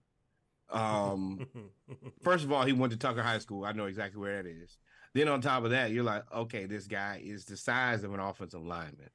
Um, 0.70 1.48
first 2.22 2.44
of 2.44 2.52
all, 2.52 2.66
he 2.66 2.74
went 2.74 2.92
to 2.92 3.00
Tucker 3.00 3.24
High 3.24 3.40
School. 3.40 3.64
I 3.64 3.72
know 3.72 3.86
exactly 3.86 4.20
where 4.20 4.44
that 4.44 4.50
is. 4.50 4.78
Then 5.14 5.28
on 5.28 5.42
top 5.42 5.64
of 5.64 5.72
that, 5.72 5.92
you're 5.92 6.04
like, 6.04 6.24
okay, 6.34 6.66
this 6.66 6.88
guy 6.88 7.22
is 7.24 7.46
the 7.46 7.58
size 7.58 8.04
of 8.04 8.14
an 8.14 8.20
offensive 8.20 8.66
lineman. 8.66 9.10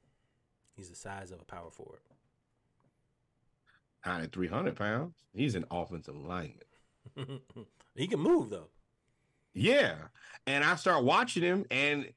he's 0.75 0.89
the 0.89 0.95
size 0.95 1.31
of 1.31 1.41
a 1.41 1.45
power 1.45 1.71
forward. 1.71 1.99
At 4.07 4.31
300 4.31 4.75
pounds. 4.75 5.15
He's 5.33 5.55
an 5.55 5.65
offensive 5.69 6.15
lineman. 6.15 6.55
he 7.95 8.07
can 8.07 8.19
move 8.19 8.49
though. 8.49 8.69
Yeah. 9.53 9.95
And 10.45 10.63
I 10.63 10.75
start 10.75 11.03
watching 11.03 11.43
him, 11.43 11.65
and 11.69 12.07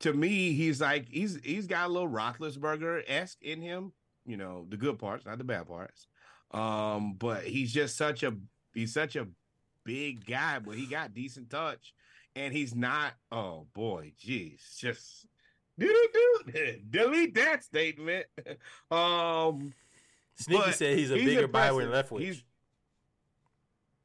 to 0.00 0.12
me, 0.12 0.52
he's 0.52 0.80
like 0.80 1.08
he's 1.08 1.38
he's 1.44 1.66
got 1.66 1.88
a 1.88 1.92
little 1.92 2.08
Roethlisberger 2.08 3.04
esque 3.06 3.42
in 3.42 3.60
him. 3.60 3.92
You 4.26 4.36
know, 4.36 4.66
the 4.68 4.76
good 4.76 4.98
parts, 4.98 5.24
not 5.24 5.38
the 5.38 5.44
bad 5.44 5.68
parts. 5.68 6.06
Um, 6.50 7.14
but 7.14 7.44
he's 7.44 7.72
just 7.72 7.96
such 7.96 8.22
a 8.22 8.34
he's 8.74 8.92
such 8.92 9.16
a 9.16 9.28
big 9.84 10.26
guy, 10.26 10.58
but 10.58 10.74
he 10.74 10.86
got 10.86 11.14
decent 11.14 11.50
touch, 11.50 11.94
and 12.34 12.52
he's 12.52 12.74
not. 12.74 13.12
Oh 13.30 13.66
boy, 13.74 14.12
geez, 14.18 14.76
just 14.78 15.26
do 15.78 15.86
do 15.86 16.52
do 16.52 16.78
delete 16.90 17.34
that 17.34 17.64
statement. 17.64 18.26
um, 18.90 19.72
Sneaky 20.38 20.72
said 20.72 20.96
he's 20.98 21.10
a 21.10 21.16
he's 21.16 21.24
bigger 21.24 21.44
impressive. 21.44 21.76
Byron 21.76 21.90
Leftwich. 21.90 22.20
He's 22.20 22.42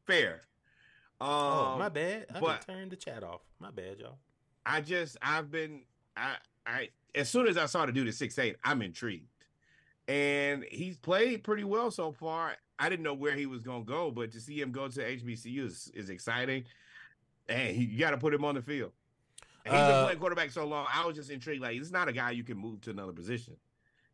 fair. 0.05 0.41
Um, 1.21 1.29
oh, 1.29 1.75
my 1.79 1.89
bad. 1.89 2.25
I 2.33 2.39
but- 2.39 2.65
turned 2.65 2.91
the 2.91 2.95
chat 2.95 3.23
off. 3.23 3.41
My 3.59 3.71
bad, 3.71 3.99
y'all. 3.99 4.17
I 4.65 4.81
just 4.81 5.17
I've 5.21 5.51
been 5.51 5.81
I 6.17 6.35
I 6.65 6.89
as 7.15 7.29
soon 7.29 7.47
as 7.47 7.57
I 7.57 7.65
saw 7.65 7.85
the 7.85 7.91
dude 7.91 8.07
at 8.07 8.13
six 8.15 8.37
eight, 8.39 8.55
I'm 8.63 8.81
intrigued. 8.81 9.27
And 10.07 10.65
he's 10.69 10.97
played 10.97 11.43
pretty 11.43 11.63
well 11.63 11.91
so 11.91 12.11
far. 12.11 12.55
I 12.79 12.89
didn't 12.89 13.03
know 13.03 13.13
where 13.13 13.35
he 13.35 13.45
was 13.45 13.61
gonna 13.61 13.83
go, 13.85 14.11
but 14.11 14.31
to 14.31 14.39
see 14.41 14.59
him 14.59 14.71
go 14.71 14.87
to 14.87 14.99
HBCU 15.01 15.65
is, 15.65 15.91
is 15.93 16.09
exciting. 16.09 16.65
And 17.47 17.75
you 17.77 17.99
got 17.99 18.11
to 18.11 18.17
put 18.17 18.33
him 18.33 18.45
on 18.45 18.55
the 18.55 18.61
field. 18.61 18.91
And 19.65 19.73
he's 19.73 19.81
Uh, 19.83 19.87
been 19.97 20.05
playing 20.05 20.19
quarterback 20.19 20.49
so 20.51 20.65
long. 20.65 20.87
I 20.93 21.05
was 21.05 21.15
just 21.15 21.29
intrigued. 21.29 21.61
Like, 21.61 21.75
it's 21.77 21.91
not 21.91 22.07
a 22.07 22.13
guy 22.13 22.31
you 22.31 22.43
can 22.43 22.57
move 22.57 22.79
to 22.81 22.89
another 22.91 23.11
position. 23.11 23.57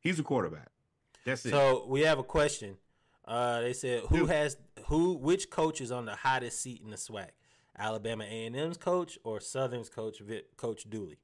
He's 0.01 0.19
a 0.19 0.23
quarterback. 0.23 0.69
That's 1.25 1.45
it. 1.45 1.51
So 1.51 1.86
we 1.88 2.01
have 2.01 2.19
a 2.19 2.23
question. 2.23 2.77
Uh, 3.25 3.62
they 3.62 3.73
said 3.73 4.03
who 4.10 4.19
Dude. 4.19 4.29
has 4.29 4.58
who? 4.86 5.13
Which 5.13 5.49
coach 5.49 5.82
is 5.82 5.91
on 5.91 6.05
the 6.05 6.15
hottest 6.15 6.62
seat 6.62 6.82
in 6.84 6.89
the 6.89 6.97
SWAC? 6.97 7.29
Alabama 7.77 8.25
A 8.25 8.45
and 8.45 8.55
M's 8.55 8.77
coach 8.77 9.17
or 9.23 9.39
Southern's 9.39 9.89
coach, 9.89 10.21
Coach 10.58 10.89
Dooley? 10.89 11.17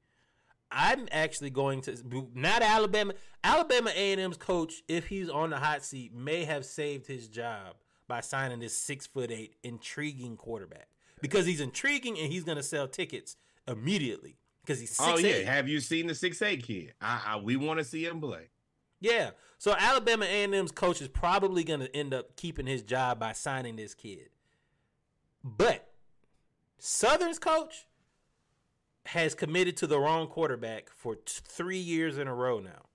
I'm 0.70 1.06
actually 1.12 1.50
going 1.50 1.80
to 1.82 1.96
not 2.34 2.62
Alabama. 2.62 3.14
Alabama 3.44 3.90
A 3.94 4.12
and 4.12 4.20
M's 4.20 4.36
coach, 4.36 4.82
if 4.88 5.06
he's 5.08 5.28
on 5.28 5.50
the 5.50 5.58
hot 5.58 5.84
seat, 5.84 6.14
may 6.14 6.44
have 6.44 6.64
saved 6.64 7.06
his 7.06 7.28
job 7.28 7.76
by 8.08 8.20
signing 8.20 8.60
this 8.60 8.76
six 8.76 9.06
foot 9.06 9.30
eight 9.30 9.56
intriguing 9.62 10.36
quarterback 10.36 10.88
because 11.20 11.46
he's 11.46 11.60
intriguing 11.60 12.18
and 12.18 12.32
he's 12.32 12.44
going 12.44 12.56
to 12.56 12.62
sell 12.62 12.88
tickets 12.88 13.36
immediately 13.68 14.38
because 14.62 14.80
he's 14.80 14.90
six 14.90 15.08
oh 15.08 15.18
yeah, 15.18 15.50
have 15.50 15.68
you 15.68 15.80
seen 15.80 16.06
the 16.06 16.14
six 16.14 16.40
eight 16.42 16.62
kid? 16.62 16.94
I, 17.00 17.22
I 17.26 17.36
we 17.36 17.56
want 17.56 17.78
to 17.78 17.84
see 17.84 18.04
him 18.04 18.20
play. 18.20 18.48
Yeah. 19.06 19.30
So 19.58 19.74
Alabama 19.78 20.26
A&M's 20.26 20.70
coach 20.70 21.00
is 21.00 21.08
probably 21.08 21.64
going 21.64 21.80
to 21.80 21.96
end 21.96 22.12
up 22.12 22.36
keeping 22.36 22.66
his 22.66 22.82
job 22.82 23.18
by 23.18 23.32
signing 23.32 23.76
this 23.76 23.94
kid. 23.94 24.28
But 25.42 25.88
Southern's 26.78 27.38
coach 27.38 27.86
has 29.06 29.34
committed 29.34 29.76
to 29.78 29.86
the 29.86 29.98
wrong 29.98 30.26
quarterback 30.26 30.90
for 30.90 31.14
t- 31.14 31.40
three 31.48 31.78
years 31.78 32.18
in 32.18 32.26
a 32.26 32.34
row 32.34 32.58
now, 32.58 32.86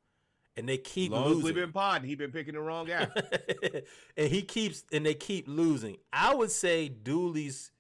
and 0.58 0.68
they 0.68 0.78
keep 0.78 1.14
Long 1.14 1.30
losing. 1.30 1.56
been 1.56 1.72
podding, 1.72 2.08
he 2.08 2.16
been 2.16 2.32
picking 2.32 2.54
the 2.54 2.62
wrong 2.62 2.86
guy. 2.86 3.08
and 4.18 4.28
he 4.28 4.42
keeps 4.42 4.84
and 4.92 5.06
they 5.06 5.14
keep 5.14 5.48
losing. 5.48 5.98
I 6.12 6.36
would 6.36 6.52
say 6.52 6.90
Dooley's 6.90 7.72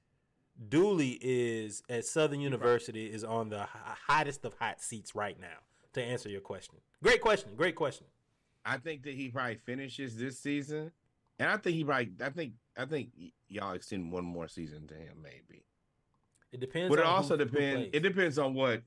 Dooley 0.69 1.17
is 1.21 1.83
at 1.89 2.05
Southern 2.05 2.39
University 2.39 3.07
is 3.11 3.23
on 3.23 3.49
the 3.49 3.67
hottest 4.07 4.45
of 4.45 4.53
hot 4.59 4.81
seats 4.81 5.15
right 5.15 5.39
now. 5.39 5.47
To 5.93 6.01
answer 6.01 6.29
your 6.29 6.39
question, 6.39 6.75
great 7.03 7.19
question, 7.19 7.51
great 7.57 7.75
question. 7.75 8.05
I 8.65 8.77
think 8.77 9.03
that 9.03 9.13
he 9.15 9.29
probably 9.29 9.55
finishes 9.55 10.15
this 10.15 10.39
season, 10.39 10.91
and 11.39 11.49
I 11.49 11.57
think 11.57 11.75
he 11.75 11.83
probably. 11.83 12.11
I 12.23 12.29
think. 12.29 12.53
I 12.77 12.85
think 12.85 13.09
y- 13.19 13.31
y'all 13.49 13.73
extend 13.73 14.11
one 14.11 14.23
more 14.23 14.47
season 14.47 14.87
to 14.87 14.93
him, 14.93 15.17
maybe. 15.21 15.63
It 16.51 16.59
depends. 16.59 16.89
But 16.89 16.99
it 16.99 17.05
also 17.05 17.35
depends. 17.37 17.89
It 17.93 17.99
depends 18.01 18.37
on 18.37 18.53
what. 18.53 18.81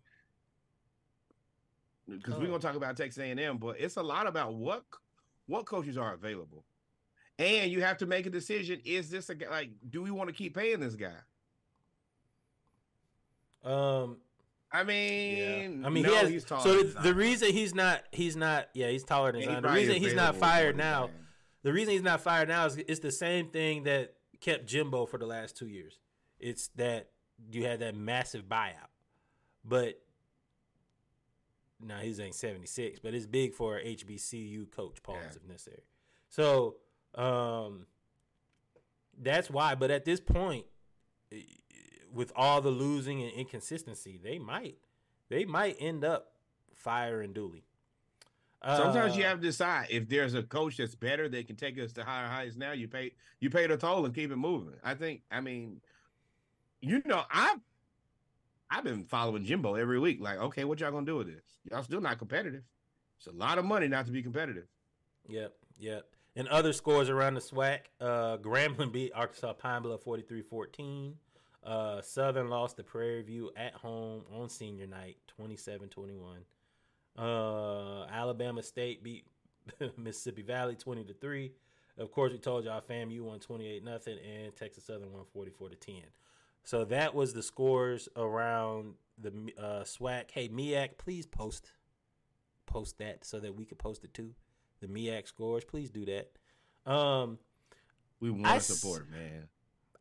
Because 2.09 2.35
we're 2.35 2.45
Oh. 2.45 2.47
gonna 2.49 2.59
talk 2.59 2.77
about 2.77 2.97
Texas 2.97 3.19
A&M, 3.23 3.57
but 3.59 3.81
it's 3.81 3.97
a 3.97 4.03
lot 4.03 4.27
about 4.27 4.55
what 4.55 4.85
what 5.47 5.65
coaches 5.67 5.97
are 5.99 6.13
available, 6.15 6.65
and 7.39 7.71
you 7.73 7.81
have 7.83 7.97
to 7.99 8.07
make 8.07 8.27
a 8.27 8.31
decision. 8.31 8.81
Is 8.85 9.11
this 9.11 9.29
a 9.31 9.35
guy? 9.35 9.49
Like, 9.51 9.71
do 9.91 10.03
we 10.03 10.11
want 10.11 10.29
to 10.29 10.35
keep 10.35 10.55
paying 10.55 10.81
this 10.81 10.95
guy? 10.95 11.17
Um, 13.63 14.19
I 14.75 14.81
yeah. 14.81 14.85
mean, 15.69 15.87
I 15.87 15.89
mean, 15.89 16.03
no, 16.03 16.11
he 16.11 16.17
has. 16.17 16.29
he's 16.29 16.45
taller 16.45 16.63
so 16.63 16.83
than 16.83 16.95
the, 16.95 17.01
the 17.03 17.15
reason 17.15 17.53
he's 17.53 17.75
not, 17.77 18.03
he's 18.11 18.35
not. 18.35 18.69
Yeah, 18.75 18.89
he's 18.89 19.05
taller 19.05 19.31
than 19.31 19.45
Zion. 19.45 19.63
The 19.63 19.71
reason 19.71 19.95
he's 19.97 20.15
not 20.15 20.35
fired 20.37 20.77
now. 20.77 21.11
The 21.63 21.73
reason 21.73 21.93
he's 21.93 22.03
not 22.03 22.21
fired 22.21 22.49
now 22.49 22.67
is 22.67 22.77
it's 22.77 22.99
the 22.99 23.13
same 23.13 23.51
thing 23.51 23.85
that 23.85 24.15
kept 24.41 24.67
Jimbo 24.67 25.07
for 25.07 25.17
the 25.17 25.27
last 25.27 25.57
two 25.57 25.69
years. 25.69 26.01
It's 26.41 26.69
that 26.75 27.11
you 27.53 27.65
had 27.65 27.79
that 27.81 27.95
massive 27.95 28.49
buyout, 28.49 28.91
but 29.65 30.01
now 31.81 31.99
he's 31.99 32.19
ain't 32.19 32.35
seventy 32.35 32.67
six, 32.67 32.99
but 32.99 33.15
it's 33.15 33.27
big 33.27 33.55
for 33.55 33.79
HBCU 33.79 34.73
coach 34.73 35.03
pause 35.05 35.19
Yeah. 35.21 35.37
if 35.37 35.49
necessary. 35.49 35.85
So 36.31 36.77
um, 37.15 37.87
that's 39.23 39.49
why. 39.49 39.77
But 39.77 39.93
at 39.93 40.05
this 40.05 40.19
point, 40.19 40.67
with 42.15 42.33
all 42.37 42.61
the 42.61 42.71
losing 42.71 43.23
and 43.23 43.33
inconsistency, 43.33 44.19
they 44.23 44.39
might 44.39 44.77
they 45.29 45.45
might 45.45 45.77
end 45.81 46.05
up 46.05 46.33
firing 46.75 47.33
Dooley. 47.33 47.65
Sometimes 48.65 49.15
you 49.17 49.25
Uh, 49.25 49.29
have 49.29 49.41
to 49.41 49.47
decide 49.47 49.89
if 49.91 50.09
there's 50.09 50.33
a 50.33 50.43
coach 50.43 50.79
that's 50.79 50.95
better 50.95 51.29
that 51.29 51.47
can 51.47 51.57
take 51.57 51.79
us 51.79 51.93
to 51.93 52.03
higher 52.05 52.27
heights. 52.29 52.57
Now 52.57 52.73
you 52.73 52.89
pay 52.89 53.13
you 53.41 53.51
pay 53.51 53.67
the 53.67 53.77
toll 53.77 54.07
and 54.07 54.15
keep 54.15 54.31
it 54.31 54.37
moving. 54.37 54.75
I 54.83 54.95
think. 54.95 55.23
I 55.31 55.41
mean, 55.41 55.81
you 56.81 57.03
know, 57.05 57.25
I've 57.31 57.61
I've 58.71 58.85
been 58.85 59.05
following 59.05 59.45
Jimbo 59.45 59.75
every 59.75 59.99
week. 59.99 60.19
Like, 60.21 60.39
okay, 60.39 60.65
what 60.65 60.81
y'all 60.81 60.91
gonna 60.93 61.05
do 61.05 61.17
with 61.17 61.27
this? 61.27 61.45
Y'all 61.71 61.83
still 61.83 62.01
not 62.01 62.19
competitive. 62.19 62.63
It's 63.19 63.27
a 63.27 63.33
lot 63.33 63.59
of 63.59 63.65
money 63.67 63.87
not 63.87 64.07
to 64.07 64.13
be 64.13 64.23
competitive. 64.23 64.67
Yep, 65.29 65.55
yep. 65.79 66.07
And 66.37 66.49
other 66.49 66.73
scores 66.73 67.09
around 67.09 67.35
the 67.35 67.41
SWAC, 67.41 67.81
uh, 68.01 68.39
Grambling 68.39 68.93
beat 68.93 69.13
Arkansas 69.15 69.53
Pine 69.53 69.83
Bluff 69.83 70.03
43-14. 70.05 71.15
Uh, 71.65 72.03
Southern 72.03 72.49
lost 72.49 72.77
to 72.77 72.83
Prairie 72.85 73.23
View 73.23 73.51
at 73.57 73.73
home 73.75 74.23
on 74.33 74.49
senior 74.51 74.87
night, 74.87 75.17
27-21. 75.41 76.19
Uh, 77.17 78.05
Alabama 78.11 78.63
State 78.63 79.03
beat 79.03 79.25
Mississippi 79.97 80.43
Valley 80.43 80.75
20 80.77 81.05
to 81.05 81.15
3. 81.15 81.53
Of 81.97 82.11
course, 82.11 82.33
we 82.33 82.39
told 82.39 82.65
y'all 82.65 82.81
FAMU 82.83 83.21
won 83.23 83.39
28 83.39 83.85
nothing 83.85 84.19
and 84.19 84.55
Texas 84.57 84.85
Southern 84.85 85.13
won 85.13 85.23
44 85.33 85.71
to 85.71 85.77
10. 85.77 85.95
So 86.65 86.85
that 86.87 87.15
was 87.15 87.33
the 87.35 87.43
scores 87.43 88.09
around 88.17 88.95
the 89.17 89.31
uh, 89.59 89.85
SWAC. 89.85 90.31
Hey, 90.33 90.49
MEAC, 90.49 90.99
please 90.99 91.27
post 91.27 91.71
post 92.67 92.99
that 92.99 93.25
so 93.25 93.39
that 93.39 93.55
we 93.55 93.65
could 93.65 93.79
post 93.79 94.03
it 94.05 94.13
too. 94.13 94.35
The 94.81 94.89
MEAC 94.89 95.29
scores, 95.29 95.65
please 95.65 95.91
do 95.91 96.05
that. 96.07 96.31
Um, 96.91 97.39
We 98.21 98.31
want 98.31 98.47
I 98.47 98.51
to 98.53 98.57
s- 98.57 98.67
support, 98.67 99.09
man. 99.11 99.49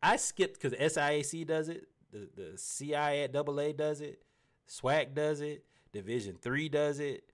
I 0.04 0.16
skipped 0.16 0.60
because 0.60 0.78
SIAC 0.78 1.46
does 1.46 1.68
it. 1.68 1.88
The 2.12 2.28
the 2.36 2.58
CI 2.58 2.94
at 2.94 3.32
Double 3.32 3.58
A 3.58 3.72
does 3.72 4.00
it. 4.00 4.22
SWAC 4.68 5.14
does 5.14 5.40
it. 5.40 5.64
Division 5.92 6.36
three 6.40 6.68
does 6.68 7.00
it. 7.00 7.24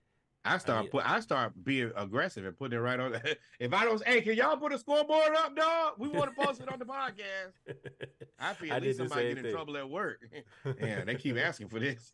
I 0.43 0.57
start 0.57 0.83
mean- 0.83 0.91
put 0.91 1.09
I 1.09 1.19
start 1.19 1.53
being 1.63 1.91
aggressive 1.95 2.45
and 2.45 2.57
putting 2.57 2.77
it 2.79 2.81
right 2.81 2.99
on. 2.99 3.19
if 3.59 3.73
I 3.73 3.85
don't, 3.85 4.01
hey, 4.07 4.21
can 4.21 4.35
y'all 4.35 4.57
put 4.57 4.73
a 4.73 4.79
scoreboard 4.79 5.35
up, 5.37 5.55
dog? 5.55 5.93
We 5.99 6.07
want 6.07 6.35
to 6.35 6.45
post 6.45 6.61
it 6.61 6.71
on 6.71 6.79
the 6.79 6.85
podcast. 6.85 7.51
I 8.39 8.53
feel 8.53 8.73
I 8.73 8.79
least 8.79 8.97
somebody 8.97 9.29
get 9.29 9.37
in 9.37 9.43
thing. 9.43 9.53
trouble 9.53 9.77
at 9.77 9.89
work. 9.89 10.27
yeah, 10.81 11.03
they 11.03 11.15
keep 11.15 11.37
asking 11.37 11.67
for 11.67 11.79
this. 11.79 12.13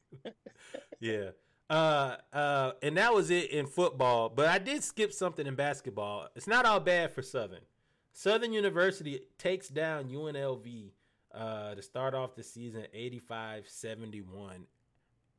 yeah. 1.00 1.30
Uh, 1.70 2.16
uh, 2.34 2.72
and 2.82 2.98
that 2.98 3.14
was 3.14 3.30
it 3.30 3.52
in 3.52 3.66
football. 3.66 4.30
But 4.30 4.48
I 4.48 4.58
did 4.58 4.84
skip 4.84 5.14
something 5.14 5.46
in 5.46 5.56
basketball. 5.56 6.28
It's 6.36 6.48
not 6.48 6.66
all 6.66 6.80
bad 6.80 7.12
for 7.12 7.22
Southern. 7.22 7.62
Southern 8.18 8.52
University 8.52 9.20
takes 9.38 9.68
down 9.68 10.10
UNLV 10.10 10.90
uh, 11.36 11.76
to 11.76 11.82
start 11.84 12.16
off 12.16 12.34
the 12.34 12.42
season 12.42 12.88
85-71 13.30 14.24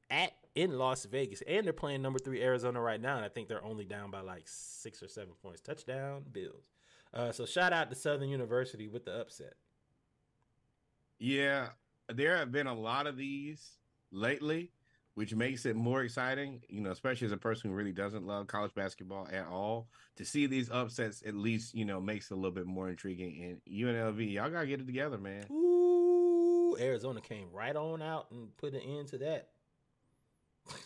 at 0.08 0.30
in 0.54 0.78
Las 0.78 1.04
Vegas. 1.06 1.42
And 1.48 1.66
they're 1.66 1.72
playing 1.72 2.02
number 2.02 2.20
three 2.20 2.40
Arizona 2.40 2.80
right 2.80 3.00
now. 3.00 3.16
And 3.16 3.24
I 3.24 3.30
think 3.30 3.48
they're 3.48 3.64
only 3.64 3.84
down 3.84 4.12
by 4.12 4.20
like 4.20 4.44
six 4.46 5.02
or 5.02 5.08
seven 5.08 5.34
points. 5.42 5.60
Touchdown, 5.60 6.22
Bills. 6.30 6.70
Uh, 7.12 7.32
so 7.32 7.44
shout 7.44 7.72
out 7.72 7.90
to 7.90 7.96
Southern 7.96 8.28
University 8.28 8.86
with 8.86 9.06
the 9.06 9.22
upset. 9.22 9.54
Yeah, 11.18 11.70
there 12.08 12.36
have 12.36 12.52
been 12.52 12.68
a 12.68 12.78
lot 12.78 13.08
of 13.08 13.16
these 13.16 13.72
lately, 14.12 14.70
which 15.18 15.34
makes 15.34 15.66
it 15.66 15.74
more 15.74 16.04
exciting. 16.04 16.62
You 16.68 16.80
know, 16.80 16.92
especially 16.92 17.26
as 17.26 17.32
a 17.32 17.36
person 17.36 17.70
who 17.70 17.76
really 17.76 17.90
doesn't 17.90 18.24
love 18.24 18.46
college 18.46 18.72
basketball 18.72 19.26
at 19.32 19.48
all, 19.48 19.88
to 20.14 20.24
see 20.24 20.46
these 20.46 20.70
upsets 20.70 21.24
at 21.26 21.34
least 21.34 21.74
you 21.74 21.84
know 21.84 22.00
makes 22.00 22.30
it 22.30 22.34
a 22.34 22.36
little 22.36 22.52
bit 22.52 22.66
more 22.66 22.88
intriguing. 22.88 23.42
And 23.42 23.60
UNLV, 23.68 24.32
y'all 24.32 24.48
gotta 24.48 24.68
get 24.68 24.80
it 24.80 24.86
together, 24.86 25.18
man. 25.18 25.44
Ooh, 25.50 26.76
Arizona 26.78 27.20
came 27.20 27.48
right 27.52 27.74
on 27.74 28.00
out 28.00 28.30
and 28.30 28.56
put 28.58 28.74
an 28.74 28.80
end 28.80 29.08
to 29.08 29.18
that. 29.18 29.48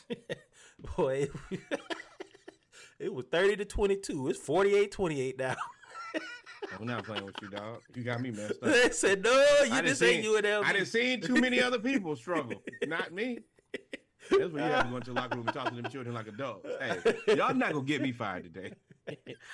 Boy, 0.97 1.29
it, 2.99 3.13
was 3.13 3.27
30 3.31 3.57
to 3.57 3.65
22. 3.67 4.29
It's 4.29 4.39
48-28 4.41 5.39
now. 5.39 5.57
I'm 6.81 6.87
not 6.87 7.05
playing 7.05 7.27
with 7.27 7.35
you, 7.43 7.49
dog. 7.49 7.83
You 7.95 8.03
got 8.03 8.23
me 8.23 8.31
messed 8.31 8.53
up. 8.63 8.71
they 8.71 8.91
said, 8.91 9.23
no, 9.23 9.31
you 9.65 9.83
just 9.83 10.03
ain't 10.03 10.25
seen- 10.25 10.43
UNLV. 10.43 10.65
I 10.65 10.73
didn't 10.73 10.87
seen 10.87 11.21
too 11.21 11.35
many 11.35 11.61
other 11.61 11.79
people 11.79 12.17
struggle, 12.17 12.63
not 12.87 13.13
me. 13.13 13.41
That's 14.39 14.53
when 14.53 14.65
you 14.65 14.71
have 14.71 14.85
to 14.87 14.91
go 14.91 14.97
into 14.97 15.11
the 15.13 15.21
locker 15.21 15.37
room 15.37 15.47
and 15.49 15.55
talk 15.57 15.69
to 15.71 15.75
them 15.81 15.91
children 15.91 16.15
like 16.15 16.27
adults. 16.29 16.67
Hey, 16.81 17.35
y'all 17.37 17.55
not 17.55 17.73
gonna 17.73 17.85
get 17.85 18.03
me 18.03 18.13
fired 18.13 18.45
today. 18.53 18.73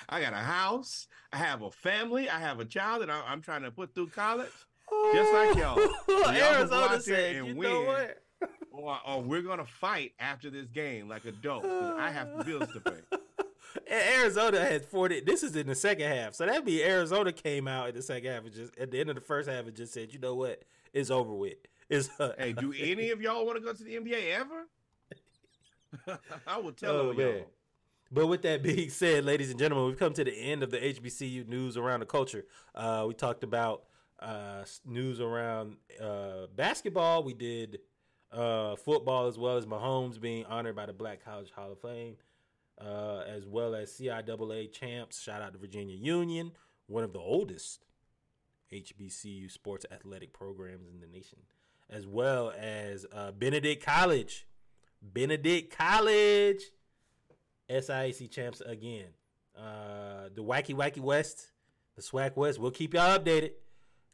I 0.09 0.21
got 0.21 0.33
a 0.33 0.37
house, 0.37 1.07
I 1.33 1.37
have 1.39 1.63
a 1.63 1.71
family, 1.71 2.29
I 2.29 2.39
have 2.39 2.61
a 2.61 2.65
child 2.65 3.03
that 3.03 3.11
I- 3.11 3.23
I'm 3.27 3.41
trying 3.41 3.63
to 3.63 3.71
put 3.71 3.95
through 3.95 4.09
college. 4.09 4.51
just 5.15 5.33
like 5.33 5.57
y'all. 5.57 5.79
Y'all 6.09 6.31
Arizona 6.31 7.01
said, 7.01 7.37
and 7.37 7.47
you 7.49 7.55
know 7.55 7.83
what? 7.83 8.23
Or, 8.71 8.97
or 9.05 9.21
we're 9.23 9.43
gonna 9.43 9.67
fight 9.67 10.13
after 10.21 10.51
this 10.51 10.67
game 10.69 11.09
like 11.09 11.25
adults. 11.25 11.67
I 11.67 12.11
have 12.13 12.47
bills 12.47 12.71
to 12.75 12.81
pay. 12.81 13.01
Arizona 13.91 14.61
had 14.61 14.85
40. 14.85 15.21
This 15.23 15.43
is 15.43 15.57
in 15.57 15.67
the 15.67 15.75
second 15.75 16.09
half. 16.09 16.35
So 16.35 16.47
that'd 16.47 16.65
be 16.65 16.85
Arizona 16.85 17.33
came 17.33 17.67
out 17.67 17.89
in 17.89 17.95
the 17.97 18.03
second 18.03 18.31
half 18.31 18.45
and 18.45 18.53
just, 18.55 18.77
at 18.79 18.93
the 18.93 19.01
end 19.01 19.09
of 19.11 19.17
the 19.17 19.21
first 19.21 19.49
half, 19.49 19.67
and 19.67 19.75
just 19.75 19.93
said, 19.93 20.13
you 20.13 20.19
know 20.21 20.37
what? 20.37 20.63
It's 20.93 21.11
over 21.11 21.33
with. 21.33 21.57
It's, 21.89 22.09
uh, 22.21 22.33
Hey, 22.39 22.53
do 22.53 22.73
any 22.79 23.11
of 23.11 23.21
y'all 23.23 23.45
want 23.47 23.59
to 23.59 23.65
go 23.65 23.73
to 23.73 23.83
the 23.85 23.97
NBA 23.97 24.35
ever? 24.35 26.19
I 26.47 26.59
will 26.59 26.73
tell 26.73 26.97
Oh, 26.97 27.09
them 27.09 27.21
y'all. 27.21 27.47
But 28.11 28.27
with 28.27 28.43
that 28.43 28.63
being 28.63 28.89
said, 28.91 29.25
ladies 29.25 29.51
and 29.51 29.59
gentlemen, 29.59 29.87
we've 29.87 29.99
come 29.99 30.15
to 30.15 30.25
the 30.25 30.33
end 30.35 30.63
of 30.63 30.71
the 30.71 30.79
HBCU 30.79 31.47
news 31.47 31.77
around 31.77 32.01
the 32.01 32.07
culture. 32.07 32.47
Uh, 32.75 33.05
we 33.07 33.15
talked 33.15 33.45
about 33.45 33.85
uh, 34.19 34.65
news 34.87 35.21
around 35.21 35.77
uh, 36.03 36.47
basketball. 36.57 37.23
We 37.23 37.35
did 37.35 37.81
uh, 38.33 38.77
football 38.77 39.27
as 39.27 39.39
well 39.39 39.57
as 39.59 39.67
Mahomes 39.67 40.19
being 40.21 40.45
honored 40.47 40.75
by 40.77 40.87
the 40.87 40.93
Black 40.95 41.23
College 41.23 41.51
Hall 41.51 41.71
of 41.73 41.81
Fame, 41.81 42.17
uh, 42.81 43.25
as 43.27 43.47
well 43.47 43.75
as 43.75 43.91
CIAA 43.93 44.73
champs. 44.73 45.21
Shout 45.21 45.43
out 45.43 45.53
to 45.53 45.59
Virginia 45.59 45.97
Union, 45.97 46.53
one 46.87 47.05
of 47.05 47.13
the 47.13 47.19
oldest 47.21 47.85
HBCU 48.73 49.51
sports 49.51 49.85
athletic 49.91 50.33
programs 50.33 50.89
in 50.89 51.01
the 51.01 51.07
nation, 51.07 51.39
as 51.91 52.07
well 52.07 52.53
as 52.59 53.07
uh, 53.13 53.33
Benedict 53.33 53.85
College. 53.85 54.47
Benedict 55.03 55.77
College. 55.77 56.63
SIAC 57.71 58.31
champs 58.31 58.61
again. 58.63 59.07
Uh, 59.57 60.29
the 60.35 60.43
Wacky 60.43 60.75
Wacky 60.75 61.01
West, 61.01 61.49
the 61.97 62.03
SWAC 62.03 62.37
West. 62.37 62.59
We'll 62.59 62.71
keep 62.71 62.95
y'all 62.95 63.19
updated 63.19 63.53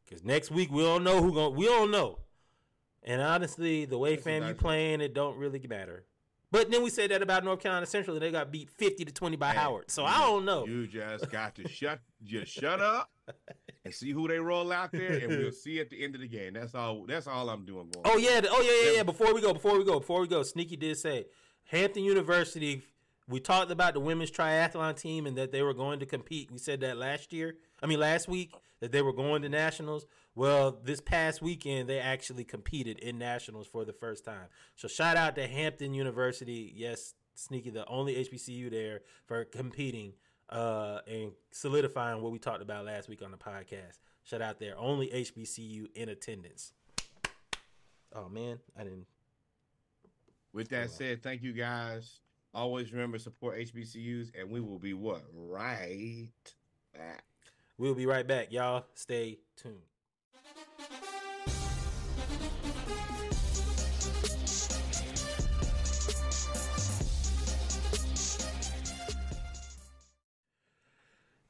because 0.05 0.25
next 0.25 0.51
week 0.51 0.73
we 0.73 0.83
don't 0.83 1.05
know 1.05 1.23
who 1.23 1.33
going. 1.33 1.55
We 1.55 1.67
don't 1.67 1.91
know. 1.91 2.19
And 3.03 3.21
honestly, 3.21 3.85
the 3.85 3.99
way 3.99 4.17
FAMU 4.17 4.57
playing, 4.57 5.03
it 5.03 5.15
don't 5.15 5.37
really 5.37 5.65
matter. 5.69 6.05
But 6.51 6.71
then 6.71 6.83
we 6.83 6.91
said 6.91 7.11
that 7.11 7.21
about 7.21 7.45
North 7.45 7.61
Carolina 7.61 7.85
Central, 7.85 8.17
and 8.17 8.25
they 8.25 8.31
got 8.31 8.51
beat 8.51 8.71
fifty 8.71 9.05
to 9.05 9.13
twenty 9.13 9.37
by 9.37 9.53
Howard. 9.53 9.91
So 9.91 10.03
you 10.03 10.09
I 10.09 10.19
don't 10.21 10.45
know. 10.45 10.67
You 10.67 10.87
just 10.87 11.31
got 11.31 11.55
to 11.57 11.69
shut 11.69 12.01
just 12.23 12.53
shut 12.53 12.81
up 12.81 13.11
and 13.85 13.93
see 13.95 14.11
who 14.11 14.27
they 14.29 14.39
roll 14.39 14.73
out 14.73 14.93
there, 14.93 15.13
and 15.13 15.29
we'll 15.29 15.53
see 15.65 15.81
at 15.81 15.91
the 15.91 16.03
end 16.03 16.15
of 16.15 16.21
the 16.21 16.29
game. 16.29 16.55
That's 16.55 16.75
all. 16.75 17.05
That's 17.07 17.27
all 17.27 17.49
I'm 17.51 17.65
doing. 17.65 17.91
Going 17.93 18.05
Oh 18.07 18.17
yeah, 18.17 18.41
the- 18.41 18.49
oh 18.51 18.61
yeah, 18.61 18.71
yeah, 18.85 18.91
Yeah. 18.91 18.97
yeah. 18.99 19.03
Before 19.03 19.35
we 19.35 19.41
go, 19.41 19.53
before 19.53 19.79
we 19.79 19.85
go, 19.85 20.01
before 20.01 20.21
we 20.21 20.27
go, 20.29 20.43
Sneaky 20.43 20.77
did 20.77 20.97
say 20.97 21.27
Hampton 21.67 22.05
University. 22.05 22.83
We 23.27 23.41
talked 23.41 23.71
about 23.71 23.95
the 23.95 24.01
women's 24.01 24.31
triathlon 24.31 25.01
team 25.01 25.27
and 25.27 25.37
that 25.39 25.51
they 25.51 25.63
were 25.63 25.73
going 25.73 25.99
to 26.01 26.07
compete. 26.07 26.51
We 26.51 26.59
said 26.59 26.81
that 26.81 26.99
last 26.99 27.33
year. 27.33 27.55
I 27.83 27.87
mean, 27.87 27.99
last 27.99 28.29
week 28.29 28.53
that 28.81 28.93
they 28.93 29.01
were 29.01 29.15
going 29.15 29.41
to 29.43 29.49
nationals. 29.49 30.05
Well, 30.35 30.79
this 30.85 31.01
past 31.01 31.41
weekend 31.41 31.89
they 31.89 32.01
actually 32.01 32.45
competed 32.45 32.99
in 32.99 33.19
nationals 33.19 33.67
for 33.67 33.85
the 33.87 33.95
first 33.95 34.27
time. 34.27 34.49
So 34.77 34.89
shout 34.89 35.17
out 35.17 35.37
to 35.37 35.47
Hampton 35.47 35.95
University. 35.95 36.71
Yes, 36.77 37.15
Sneaky, 37.35 37.71
the 37.71 37.87
only 37.87 38.15
HBCU 38.17 38.71
there 38.71 39.01
for 39.27 39.45
competing 39.47 40.13
uh, 40.51 41.01
and 41.07 41.33
solidifying 41.51 42.23
what 42.23 42.33
we 42.33 42.39
talked 42.39 42.63
about 42.63 42.85
last 42.85 43.09
week 43.09 43.23
on 43.23 43.31
the 43.31 43.37
podcast. 43.37 43.99
Shout 44.25 44.43
out 44.43 44.59
there, 44.59 44.77
only 44.79 45.09
HBCU 45.09 45.87
in 45.95 46.09
attendance. 46.09 46.73
Oh 48.13 48.29
man, 48.29 48.59
I 48.79 48.85
didn't. 48.85 49.07
With 50.53 50.69
that 50.69 50.91
said, 50.91 51.23
thank 51.23 51.43
you 51.43 51.53
guys. 51.53 52.21
Always 52.55 52.93
remember 52.93 53.19
support 53.19 53.59
HBCUs, 53.59 54.31
and 54.39 54.49
we 54.49 54.61
will 54.61 54.79
be 54.79 54.95
what 54.95 55.25
right 55.35 56.29
back. 56.95 57.25
We'll 57.77 57.97
be 57.97 58.07
right 58.07 58.27
back, 58.27 58.53
y'all. 58.53 58.85
Stay 58.95 59.39
tuned. 59.57 59.81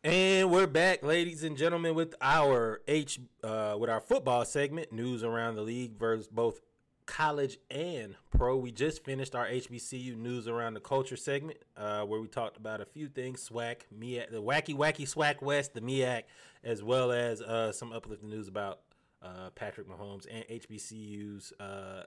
And 0.05 0.51
we're 0.51 0.67
back, 0.67 1.03
ladies 1.03 1.45
and 1.45 1.57
gentlemen, 1.57 1.95
with 1.95 2.15
our 2.21 2.83
H 2.87 3.19
uh, 3.43 3.75
with 3.79 3.89
our 3.89 4.03
football 4.03 4.45
segment, 4.45 4.93
news 4.93 5.25
around 5.25 5.55
the 5.55 5.63
league 5.63 5.99
versus 5.99 6.29
both 6.29 6.61
college 7.07 7.57
and 7.71 8.15
pro. 8.31 8.55
We 8.59 8.71
just 8.71 9.03
finished 9.03 9.35
our 9.35 9.47
HBCU 9.47 10.15
news 10.15 10.47
around 10.47 10.75
the 10.75 10.81
culture 10.81 11.17
segment, 11.17 11.57
uh, 11.75 12.03
where 12.03 12.21
we 12.21 12.29
talked 12.29 12.59
about 12.59 12.83
a 12.83 12.85
few 12.85 13.09
things: 13.09 13.49
SWAC, 13.49 13.77
MEAC, 13.99 14.31
the 14.31 14.43
wacky 14.43 14.77
wacky 14.77 15.09
SWAC 15.09 15.41
West, 15.41 15.73
the 15.73 15.81
MEAC, 15.81 16.25
as 16.63 16.83
well 16.83 17.11
as 17.11 17.41
uh, 17.41 17.73
some 17.73 17.91
uplifting 17.91 18.29
news 18.29 18.47
about 18.47 18.81
uh, 19.23 19.49
Patrick 19.55 19.89
Mahomes 19.89 20.27
and 20.31 20.45
HBCU's 20.49 21.55
uh, 21.59 22.03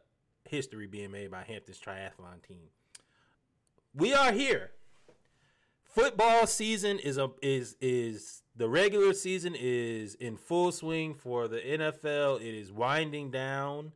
history 0.48 0.86
being 0.86 1.10
made 1.10 1.32
by 1.32 1.42
Hampton's 1.42 1.80
triathlon 1.80 2.44
team. 2.48 2.70
We 3.96 4.14
are 4.14 4.32
here 4.32 4.74
football 5.98 6.46
season 6.46 7.00
is 7.00 7.18
a 7.18 7.32
is 7.42 7.76
is 7.82 8.44
the 8.56 8.70
regular 8.70 9.14
season 9.14 9.56
is 9.58 10.14
in 10.16 10.38
full 10.38 10.72
swing 10.72 11.16
for 11.16 11.48
the 11.48 11.58
NFL. 11.58 12.40
It 12.40 12.56
is 12.56 12.72
winding 12.72 13.32
down 13.32 13.94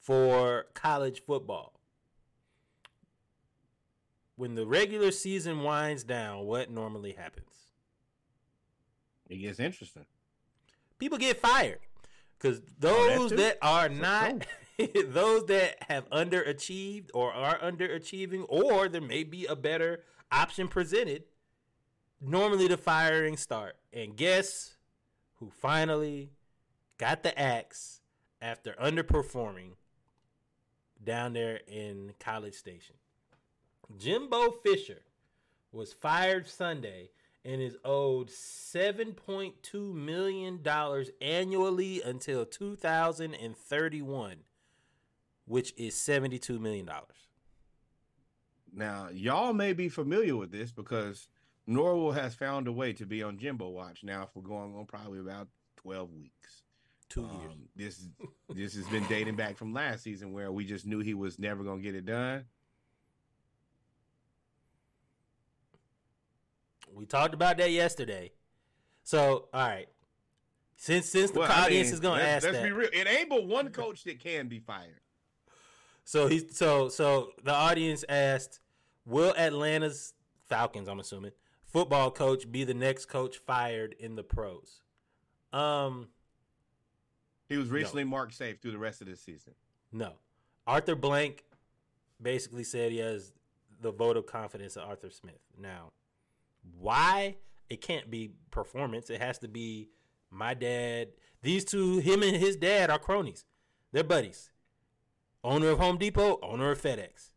for 0.00 0.66
college 0.74 1.22
football. 1.24 1.72
When 4.36 4.54
the 4.54 4.66
regular 4.66 5.10
season 5.10 5.62
winds 5.62 6.04
down, 6.04 6.44
what 6.44 6.70
normally 6.70 7.12
happens? 7.12 7.46
It 9.28 9.38
gets 9.38 9.58
interesting. 9.58 10.06
People 10.98 11.18
get 11.18 11.40
fired 11.40 11.80
because 12.38 12.58
Oh, 12.58 12.62
that 12.80 13.18
those 13.18 13.30
that 13.30 13.58
are 13.62 13.88
For 13.88 13.94
not 13.94 14.46
those 15.06 15.46
that 15.46 15.76
have 15.88 16.08
underachieved 16.10 17.10
or 17.14 17.32
are 17.32 17.58
underachieving 17.58 18.44
or 18.48 18.88
there 18.88 19.00
may 19.00 19.24
be 19.24 19.46
a 19.46 19.56
better 19.56 20.04
option 20.30 20.68
presented 20.68 21.24
normally 22.20 22.68
the 22.68 22.76
firing 22.76 23.36
start 23.36 23.76
and 23.92 24.16
guess 24.16 24.76
who 25.36 25.50
finally 25.50 26.30
got 26.98 27.22
the 27.22 27.38
axe 27.38 28.00
after 28.40 28.72
underperforming 28.72 29.70
down 31.02 31.32
there 31.32 31.60
in 31.68 32.12
college 32.18 32.54
station 32.54 32.96
jimbo 33.96 34.50
fisher 34.50 35.02
was 35.72 35.92
fired 35.92 36.48
sunday 36.48 37.10
and 37.48 37.62
is 37.62 37.76
owed 37.82 38.28
$7.2 38.28 39.94
million 39.94 40.60
annually 41.22 42.02
until 42.02 42.44
2031, 42.44 44.36
which 45.46 45.72
is 45.78 45.94
$72 45.94 46.60
million. 46.60 46.88
Now, 48.78 49.08
y'all 49.12 49.52
may 49.52 49.72
be 49.72 49.88
familiar 49.88 50.36
with 50.36 50.52
this 50.52 50.70
because 50.70 51.26
Norwell 51.68 52.14
has 52.14 52.36
found 52.36 52.68
a 52.68 52.72
way 52.72 52.92
to 52.92 53.04
be 53.04 53.24
on 53.24 53.36
Jimbo 53.36 53.68
Watch 53.70 54.04
now 54.04 54.28
for 54.32 54.40
going 54.40 54.72
on 54.76 54.86
probably 54.86 55.18
about 55.18 55.48
12 55.78 56.12
weeks. 56.12 56.62
Two 57.08 57.22
years. 57.22 57.52
Um, 57.52 57.68
this 57.74 58.06
this 58.54 58.74
has 58.76 58.86
been 58.86 59.04
dating 59.08 59.34
back 59.34 59.56
from 59.56 59.72
last 59.72 60.04
season 60.04 60.32
where 60.32 60.52
we 60.52 60.64
just 60.64 60.86
knew 60.86 61.00
he 61.00 61.14
was 61.14 61.38
never 61.40 61.64
going 61.64 61.78
to 61.78 61.82
get 61.82 61.96
it 61.96 62.06
done. 62.06 62.44
We 66.94 67.04
talked 67.04 67.34
about 67.34 67.56
that 67.58 67.72
yesterday. 67.72 68.30
So, 69.02 69.48
all 69.52 69.68
right. 69.68 69.88
Since 70.76 71.06
since 71.06 71.32
the 71.32 71.40
Well, 71.40 71.50
I 71.50 71.64
audience 71.64 71.88
mean, 71.88 71.94
is 71.94 72.00
going 72.00 72.20
to 72.20 72.26
ask 72.28 72.44
let's 72.44 72.58
that. 72.58 72.64
be 72.64 72.70
real. 72.70 72.90
It 72.92 73.08
ain't 73.08 73.28
but 73.28 73.44
one 73.46 73.70
coach 73.70 74.04
that 74.04 74.20
can 74.20 74.46
be 74.46 74.60
fired. 74.60 75.00
So 76.04 76.26
he's 76.28 76.56
so 76.56 76.88
so 76.88 77.32
the 77.42 77.52
audience 77.52 78.04
asked, 78.08 78.60
"Will 79.08 79.34
Atlanta's 79.36 80.14
Falcons, 80.48 80.88
I'm 80.88 81.00
assuming, 81.00 81.32
football 81.64 82.10
coach 82.10 82.50
be 82.50 82.64
the 82.64 82.74
next 82.74 83.06
coach 83.06 83.38
fired 83.38 83.94
in 83.98 84.14
the 84.16 84.22
pros?" 84.22 84.82
Um, 85.52 86.08
He 87.48 87.56
was 87.56 87.70
recently 87.70 88.04
marked 88.04 88.34
safe 88.34 88.60
through 88.60 88.72
the 88.72 88.78
rest 88.78 89.00
of 89.00 89.08
the 89.08 89.16
season. 89.16 89.54
no. 89.90 90.12
Arthur 90.66 90.94
Blank 90.94 91.44
basically 92.20 92.62
said 92.64 92.92
he 92.92 92.98
has 92.98 93.32
the 93.80 93.90
vote 93.90 94.18
of 94.18 94.26
confidence 94.26 94.76
of 94.76 94.86
Arthur 94.86 95.08
Smith. 95.08 95.40
Now, 95.58 95.92
why? 96.78 97.36
It 97.70 97.80
can't 97.80 98.10
be 98.10 98.32
performance. 98.50 99.08
It 99.08 99.20
has 99.22 99.38
to 99.38 99.48
be 99.48 99.88
my 100.30 100.52
dad. 100.52 101.08
These 101.40 101.64
two, 101.64 101.98
him 102.00 102.22
and 102.22 102.36
his 102.36 102.56
dad, 102.56 102.90
are 102.90 102.98
cronies. 102.98 103.46
They're 103.92 104.04
buddies. 104.04 104.50
Owner 105.42 105.68
of 105.70 105.78
Home 105.78 105.96
Depot, 105.96 106.38
owner 106.42 106.70
of 106.70 106.82
FedEx. 106.82 107.30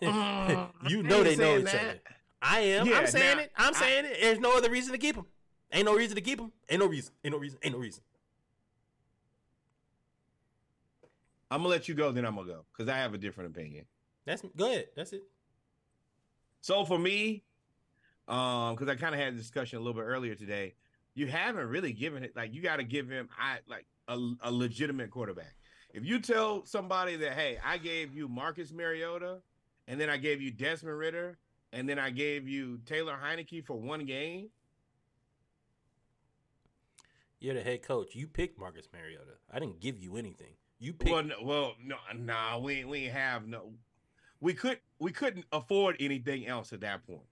you 0.88 1.02
know 1.02 1.22
they 1.22 1.36
know 1.36 1.58
each 1.58 1.64
that. 1.66 1.74
other. 1.74 2.00
I 2.40 2.60
am. 2.60 2.86
Yeah, 2.86 2.98
I'm 2.98 3.06
saying 3.06 3.36
now, 3.36 3.42
it. 3.44 3.52
I'm 3.56 3.74
I- 3.74 3.78
saying 3.78 4.04
it. 4.06 4.16
There's 4.20 4.40
no 4.40 4.56
other 4.56 4.70
reason 4.70 4.92
to 4.92 4.98
keep 4.98 5.16
him. 5.16 5.26
Ain't 5.72 5.86
no 5.86 5.94
reason 5.94 6.16
to 6.16 6.20
keep 6.20 6.38
him. 6.40 6.52
Ain't 6.68 6.80
no 6.80 6.86
reason. 6.86 7.12
Ain't 7.24 7.32
no 7.32 7.38
reason. 7.38 7.58
Ain't 7.62 7.74
no 7.74 7.80
reason. 7.80 8.02
I'm 11.50 11.58
gonna 11.58 11.68
let 11.68 11.88
you 11.88 11.94
go, 11.94 12.12
then 12.12 12.24
I'm 12.24 12.34
gonna 12.34 12.48
go 12.48 12.64
because 12.72 12.88
I 12.90 12.96
have 12.96 13.12
a 13.14 13.18
different 13.18 13.54
opinion. 13.54 13.84
That's 14.24 14.42
go 14.56 14.70
ahead. 14.70 14.86
That's 14.96 15.12
it. 15.12 15.22
So 16.62 16.84
for 16.84 16.98
me, 16.98 17.42
um, 18.28 18.74
because 18.74 18.88
I 18.88 18.94
kind 18.94 19.14
of 19.14 19.20
had 19.20 19.34
a 19.34 19.36
discussion 19.36 19.78
a 19.78 19.82
little 19.82 20.00
bit 20.00 20.06
earlier 20.06 20.34
today, 20.34 20.74
you 21.14 21.26
haven't 21.26 21.68
really 21.68 21.92
given 21.92 22.22
it 22.22 22.34
like 22.34 22.54
you 22.54 22.62
got 22.62 22.76
to 22.76 22.84
give 22.84 23.08
him 23.08 23.28
I 23.38 23.58
like 23.68 23.84
a, 24.08 24.18
a 24.42 24.50
legitimate 24.50 25.10
quarterback. 25.10 25.54
If 25.92 26.06
you 26.06 26.20
tell 26.20 26.64
somebody 26.64 27.16
that, 27.16 27.32
hey, 27.32 27.58
I 27.62 27.76
gave 27.76 28.14
you 28.14 28.28
Marcus 28.28 28.72
Mariota, 28.72 29.40
and 29.88 30.00
then 30.00 30.08
I 30.10 30.16
gave 30.16 30.40
you 30.40 30.50
Desmond 30.50 30.98
Ridder, 30.98 31.38
and 31.72 31.88
then 31.88 31.98
I 31.98 32.10
gave 32.10 32.48
you 32.48 32.78
Taylor 32.86 33.16
Heinicke 33.22 33.64
for 33.64 33.74
one 33.74 34.04
game, 34.04 34.48
You're 37.42 37.54
the 37.54 37.62
head 37.62 37.82
coach. 37.82 38.14
You 38.14 38.28
picked 38.28 38.56
Marcus 38.56 38.86
Mariota. 38.92 39.32
I 39.52 39.58
didn't 39.58 39.80
give 39.80 39.98
you 39.98 40.16
anything. 40.16 40.54
You 40.78 40.92
picked. 40.92 41.10
well, 41.10 41.24
no, 41.24 41.34
well, 41.42 41.72
no, 41.84 41.96
nah, 42.14 42.58
we 42.58 42.84
we 42.84 43.06
have 43.06 43.48
no, 43.48 43.72
we 44.40 44.54
could 44.54 44.78
we 45.00 45.10
couldn't 45.10 45.46
afford 45.50 45.96
anything 45.98 46.46
else 46.46 46.72
at 46.72 46.80
that 46.82 47.04
point. 47.04 47.26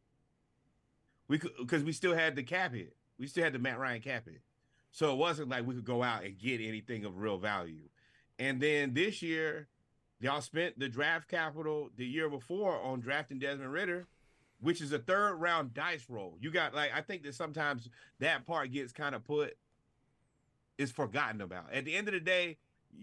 We 1.29 1.39
could 1.39 1.53
because 1.59 1.85
we 1.85 1.93
still 1.93 2.15
had 2.15 2.35
the 2.35 2.43
cap 2.43 2.75
hit. 2.75 2.97
We 3.19 3.29
still 3.29 3.45
had 3.45 3.53
the 3.53 3.61
Matt 3.61 3.79
Ryan 3.79 4.01
cap 4.01 4.25
hit, 4.25 4.41
so 4.91 5.13
it 5.13 5.17
wasn't 5.17 5.49
like 5.49 5.65
we 5.65 5.77
could 5.77 5.85
go 5.85 6.03
out 6.03 6.25
and 6.25 6.37
get 6.37 6.61
anything 6.61 7.05
of 7.05 7.19
real 7.19 7.39
value. 7.39 7.89
And 8.41 8.61
then 8.61 8.95
this 8.95 9.23
year, 9.23 9.69
y'all 10.21 10.41
spent 10.41 10.79
the 10.79 10.89
draft 10.89 11.29
capital 11.29 11.91
the 11.97 12.07
year 12.07 12.29
before 12.29 12.81
on 12.81 13.01
drafting 13.01 13.39
Desmond 13.39 13.73
Ridder, 13.73 14.07
which 14.61 14.81
is 14.81 14.93
a 14.93 14.99
third 14.99 15.35
round 15.37 15.75
dice 15.75 16.07
roll. 16.09 16.37
You 16.41 16.51
got 16.51 16.75
like 16.75 16.91
I 16.95 17.01
think 17.01 17.23
that 17.25 17.35
sometimes 17.35 17.89
that 18.21 18.47
part 18.47 18.71
gets 18.71 18.93
kind 18.93 19.15
of 19.15 19.25
put 19.25 19.57
is 20.79 20.91
forgotten 20.91 21.41
about. 21.41 21.73
At 21.73 21.85
the 21.85 21.95
end 21.95 22.09
of 22.09 22.15
the 22.15 22.21
day, 22.21 22.59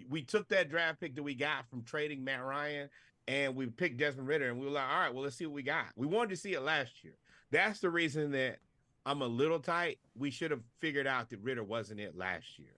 we 0.09 0.21
took 0.21 0.47
that 0.49 0.69
draft 0.69 0.99
pick 0.99 1.15
that 1.15 1.23
we 1.23 1.35
got 1.35 1.69
from 1.69 1.83
trading 1.83 2.23
Matt 2.23 2.43
Ryan 2.43 2.89
and 3.27 3.55
we 3.55 3.67
picked 3.67 3.97
Desmond 3.97 4.27
Ridder 4.27 4.49
and 4.49 4.59
we 4.59 4.65
were 4.65 4.71
like, 4.71 4.89
all 4.89 4.99
right, 4.99 5.13
well, 5.13 5.23
let's 5.23 5.35
see 5.35 5.45
what 5.45 5.55
we 5.55 5.63
got. 5.63 5.87
We 5.95 6.07
wanted 6.07 6.29
to 6.29 6.37
see 6.37 6.53
it 6.53 6.61
last 6.61 7.03
year. 7.03 7.13
That's 7.51 7.79
the 7.79 7.89
reason 7.89 8.31
that 8.31 8.59
I'm 9.05 9.21
a 9.21 9.27
little 9.27 9.59
tight. 9.59 9.99
We 10.17 10.31
should 10.31 10.51
have 10.51 10.61
figured 10.79 11.07
out 11.07 11.29
that 11.29 11.39
Ridder 11.41 11.63
wasn't 11.63 11.99
it 11.99 12.17
last 12.17 12.57
year. 12.57 12.76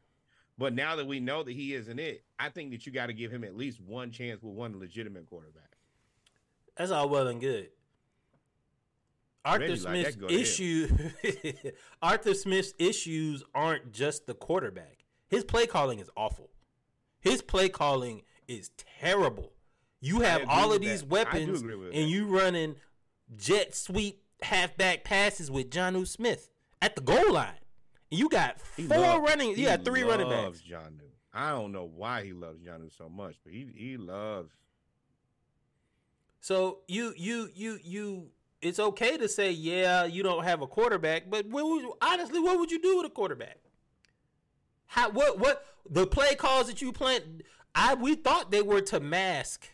But 0.59 0.75
now 0.75 0.97
that 0.97 1.07
we 1.07 1.21
know 1.21 1.41
that 1.41 1.53
he 1.53 1.73
isn't 1.73 1.99
it, 1.99 2.25
I 2.37 2.49
think 2.49 2.71
that 2.71 2.85
you 2.85 2.91
got 2.91 3.05
to 3.05 3.13
give 3.13 3.31
him 3.31 3.45
at 3.45 3.55
least 3.55 3.79
one 3.79 4.11
chance 4.11 4.43
with 4.43 4.53
one 4.53 4.77
legitimate 4.77 5.25
quarterback. 5.29 5.77
That's 6.75 6.91
all 6.91 7.07
well 7.07 7.29
and 7.29 7.39
good. 7.39 7.69
Arthur 9.45 9.77
Smith's 9.77 10.17
ahead. 10.17 10.31
issue 10.31 11.11
Arthur 12.01 12.33
Smith's 12.33 12.73
issues 12.77 13.41
aren't 13.55 13.93
just 13.93 14.27
the 14.27 14.33
quarterback. 14.33 15.05
His 15.29 15.45
play 15.45 15.65
calling 15.65 15.99
is 15.99 16.09
awful. 16.17 16.49
His 17.21 17.41
play 17.41 17.69
calling 17.69 18.23
is 18.49 18.71
terrible. 18.99 19.53
You 20.01 20.19
have 20.21 20.43
all 20.49 20.73
of 20.73 20.81
these 20.81 21.01
that. 21.01 21.09
Weapons 21.09 21.61
and 21.61 21.83
that. 21.93 21.95
you 21.95 22.25
running 22.25 22.75
jet 23.37 23.75
sweep 23.75 24.23
halfback 24.41 25.05
passes 25.05 25.49
with 25.49 25.69
Jonnu 25.69 26.05
Smith 26.05 26.49
at 26.81 26.95
the 26.95 27.01
goal 27.01 27.31
line. 27.31 27.58
You 28.11 28.29
got 28.29 28.59
four 28.61 28.97
love- 28.97 29.21
running, 29.21 29.57
you 29.57 29.65
got 29.65 29.85
three 29.85 30.03
running 30.03 30.27
loves 30.27 30.61
backs. 30.61 30.71
Jonnu. 30.71 31.01
I 31.33 31.51
don't 31.51 31.71
know 31.71 31.85
why 31.85 32.23
he 32.23 32.33
loves 32.33 32.59
Jonnu 32.59 32.95
so 32.97 33.07
much, 33.07 33.35
but 33.43 33.53
he 33.53 33.67
he 33.75 33.97
loves. 33.97 34.51
So 36.39 36.79
you 36.87 37.13
you 37.15 37.49
you 37.53 37.79
you 37.83 38.29
it's 38.61 38.79
okay 38.79 39.17
to 39.17 39.27
say 39.29 39.51
yeah 39.51 40.05
you 40.05 40.23
don't 40.23 40.43
have 40.43 40.61
a 40.61 40.67
quarterback, 40.67 41.29
but 41.29 41.45
what 41.47 41.65
would, 41.65 41.85
honestly 42.01 42.39
what 42.39 42.57
would 42.59 42.71
you 42.71 42.81
do 42.81 42.97
with 42.97 43.05
a 43.05 43.09
quarterback? 43.09 43.57
How 44.87 45.11
what 45.11 45.37
what 45.37 45.65
the 45.87 46.07
play 46.07 46.33
calls 46.35 46.67
that 46.67 46.81
you 46.81 46.91
plant? 46.91 47.43
I 47.75 47.93
we 47.93 48.15
thought 48.15 48.49
they 48.49 48.63
were 48.63 48.81
to 48.81 48.99
mask, 48.99 49.69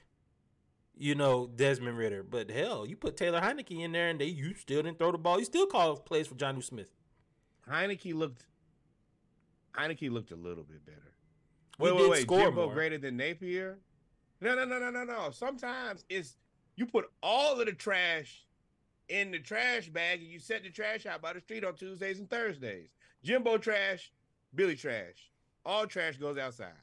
you 0.98 1.16
know 1.16 1.48
Desmond 1.48 1.98
Ridder, 1.98 2.24
but 2.24 2.52
hell, 2.52 2.86
you 2.86 2.98
put 2.98 3.16
Taylor 3.16 3.40
Heinicke 3.40 3.80
in 3.82 3.94
there 3.94 4.10
and 4.10 4.20
they 4.20 4.26
you 4.26 4.56
still 4.56 4.84
didn't 4.84 5.00
throw 5.00 5.14
the 5.14 5.18
ball. 5.18 5.40
You 5.40 5.46
still 5.46 5.68
call 5.68 5.96
plays 5.98 6.28
for 6.28 6.36
John 6.36 6.62
Smith. 6.62 6.92
Heinicke 7.70 8.13
looked. 8.13 8.45
Heinicke 9.74 10.09
looked 10.11 10.32
a 10.32 10.36
little 10.36 10.63
bit 10.63 10.86
better. 10.86 10.99
Wait, 11.80 11.89
did 11.91 12.01
wait, 12.01 12.09
wait. 12.09 12.22
score 12.22 12.39
Jimbo 12.39 12.66
more. 12.66 12.74
greater 12.74 12.97
than 12.97 13.18
Napier? 13.18 13.78
No, 14.41 14.55
no, 14.55 14.66
no, 14.66 14.80
no, 14.80 14.89
no, 14.89 15.03
no. 15.03 15.30
Sometimes 15.32 16.05
it's 16.09 16.38
you 16.76 16.86
put 16.86 17.05
all 17.22 17.59
of 17.59 17.66
the 17.66 17.74
trash 17.74 18.45
in 19.09 19.32
the 19.32 19.39
trash 19.39 19.89
bag 19.89 20.22
and 20.22 20.30
you 20.30 20.39
set 20.39 20.63
the 20.63 20.70
trash 20.70 21.05
out 21.05 21.22
by 21.22 21.34
the 21.34 21.39
street 21.41 21.63
on 21.63 21.76
Tuesdays 21.76 22.20
and 22.20 22.30
Thursdays. 22.30 22.89
Jimbo 23.24 23.57
trash, 23.57 24.11
Billy 24.53 24.76
trash. 24.76 25.32
All 25.66 25.88
trash 25.88 26.18
goes 26.18 26.38
outside. 26.38 26.74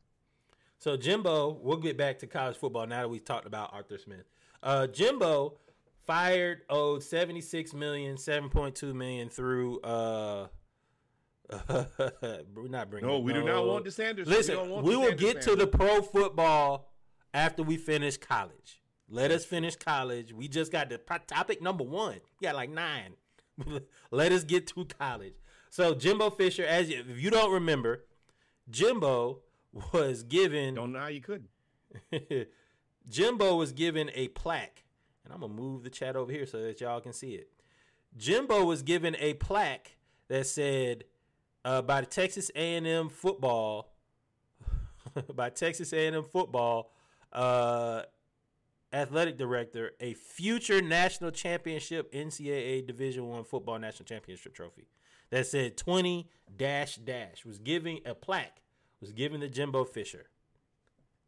So 0.78 0.96
Jimbo, 0.96 1.58
we'll 1.62 1.76
get 1.76 1.96
back 1.96 2.18
to 2.20 2.26
college 2.26 2.56
football 2.56 2.86
now 2.86 3.02
that 3.02 3.08
we've 3.08 3.24
talked 3.24 3.46
about 3.46 3.72
Arthur 3.72 3.98
Smith. 3.98 4.24
Uh, 4.62 4.86
Jimbo 4.88 5.54
fired 6.06 6.62
owed 6.68 7.02
76 7.02 7.72
million, 7.74 8.16
7.2 8.16 8.92
million 8.94 9.28
through 9.28 9.80
uh 9.80 10.48
we're 11.68 12.68
not 12.68 12.90
bringing 12.90 13.08
No, 13.08 13.18
we 13.18 13.32
do 13.32 13.44
not 13.44 13.66
want 13.66 13.84
DeSanders. 13.84 14.26
Listen, 14.26 14.70
want 14.70 14.84
we 14.84 14.96
will 14.96 15.12
get 15.12 15.42
to 15.42 15.56
the 15.56 15.66
pro 15.66 16.02
football 16.02 16.92
after 17.34 17.62
we 17.62 17.76
finish 17.76 18.16
college. 18.16 18.82
Let 19.08 19.30
us 19.30 19.44
finish 19.44 19.76
college. 19.76 20.32
We 20.32 20.48
just 20.48 20.72
got 20.72 20.88
the 20.88 20.98
topic 21.26 21.60
number 21.60 21.84
one. 21.84 22.20
We 22.40 22.46
got 22.46 22.54
like 22.54 22.70
nine. 22.70 23.14
Let 24.10 24.32
us 24.32 24.44
get 24.44 24.66
to 24.68 24.86
college. 24.86 25.34
So 25.70 25.94
Jimbo 25.94 26.30
Fisher, 26.30 26.64
as 26.64 26.88
you, 26.88 27.04
if 27.06 27.20
you 27.20 27.30
don't 27.30 27.52
remember, 27.52 28.04
Jimbo 28.70 29.40
was 29.92 30.22
given 30.22 30.74
Don't 30.74 30.92
know 30.92 31.00
how 31.00 31.08
you 31.08 31.20
couldn't. 31.20 31.50
Jimbo 33.08 33.56
was 33.56 33.72
given 33.72 34.10
a 34.14 34.28
plaque, 34.28 34.84
and 35.24 35.32
I'm 35.32 35.40
gonna 35.40 35.52
move 35.52 35.82
the 35.82 35.90
chat 35.90 36.16
over 36.16 36.30
here 36.30 36.46
so 36.46 36.62
that 36.62 36.80
y'all 36.80 37.00
can 37.00 37.12
see 37.12 37.32
it. 37.32 37.48
Jimbo 38.16 38.64
was 38.64 38.82
given 38.82 39.16
a 39.18 39.34
plaque 39.34 39.96
that 40.28 40.46
said 40.46 41.04
uh, 41.64 41.82
by 41.82 42.00
the 42.00 42.06
Texas 42.06 42.50
A&M 42.54 43.08
football, 43.08 43.92
by 45.34 45.50
Texas 45.50 45.92
A&M 45.92 46.22
football 46.24 46.92
uh, 47.32 48.02
athletic 48.92 49.36
director, 49.38 49.92
a 50.00 50.14
future 50.14 50.80
national 50.82 51.30
championship 51.30 52.12
NCAA 52.12 52.86
Division 52.86 53.28
One 53.28 53.44
football 53.44 53.78
national 53.78 54.06
championship 54.06 54.54
trophy 54.54 54.86
that 55.30 55.46
said 55.46 55.76
20 55.76 56.28
dash 56.56 56.96
dash 56.96 57.44
was 57.44 57.58
giving 57.58 58.00
a 58.04 58.14
plaque 58.14 58.60
was 59.00 59.12
given 59.12 59.40
to 59.40 59.48
Jimbo 59.48 59.84
Fisher. 59.84 60.26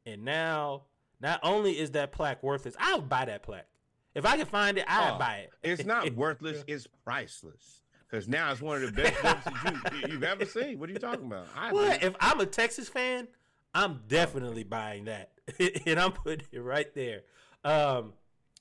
And 0.06 0.24
now, 0.24 0.82
not 1.20 1.40
only 1.42 1.78
is 1.78 1.92
that 1.92 2.12
plaque 2.12 2.42
worthless, 2.42 2.76
I'll 2.78 3.00
buy 3.00 3.24
that 3.24 3.42
plaque. 3.42 3.66
If 4.14 4.24
I 4.26 4.36
can 4.36 4.46
find 4.46 4.78
it, 4.78 4.84
I'll 4.86 5.16
Oh, 5.16 5.18
buy 5.18 5.38
it. 5.38 5.50
It's 5.62 5.84
not 5.84 6.12
worthless, 6.14 6.62
it's 6.68 6.86
priceless. 7.04 7.80
Because 8.08 8.28
now 8.28 8.50
it's 8.52 8.60
one 8.60 8.82
of 8.82 8.94
the 8.94 9.02
best 9.02 9.22
deficits 9.22 10.02
you, 10.02 10.12
you've 10.12 10.22
ever 10.24 10.44
seen. 10.44 10.78
What 10.78 10.88
are 10.88 10.92
you 10.92 10.98
talking 10.98 11.26
about? 11.26 11.46
I 11.56 11.72
What? 11.72 12.00
do. 12.00 12.06
If 12.08 12.14
I'm 12.20 12.40
a 12.40 12.46
Texas 12.46 12.88
fan, 12.88 13.28
I'm 13.74 14.00
definitely 14.08 14.64
buying 14.64 15.06
that, 15.06 15.32
and 15.86 15.98
I'm 15.98 16.12
putting 16.12 16.46
it 16.52 16.60
right 16.60 16.92
there. 16.94 17.22
Um, 17.64 18.12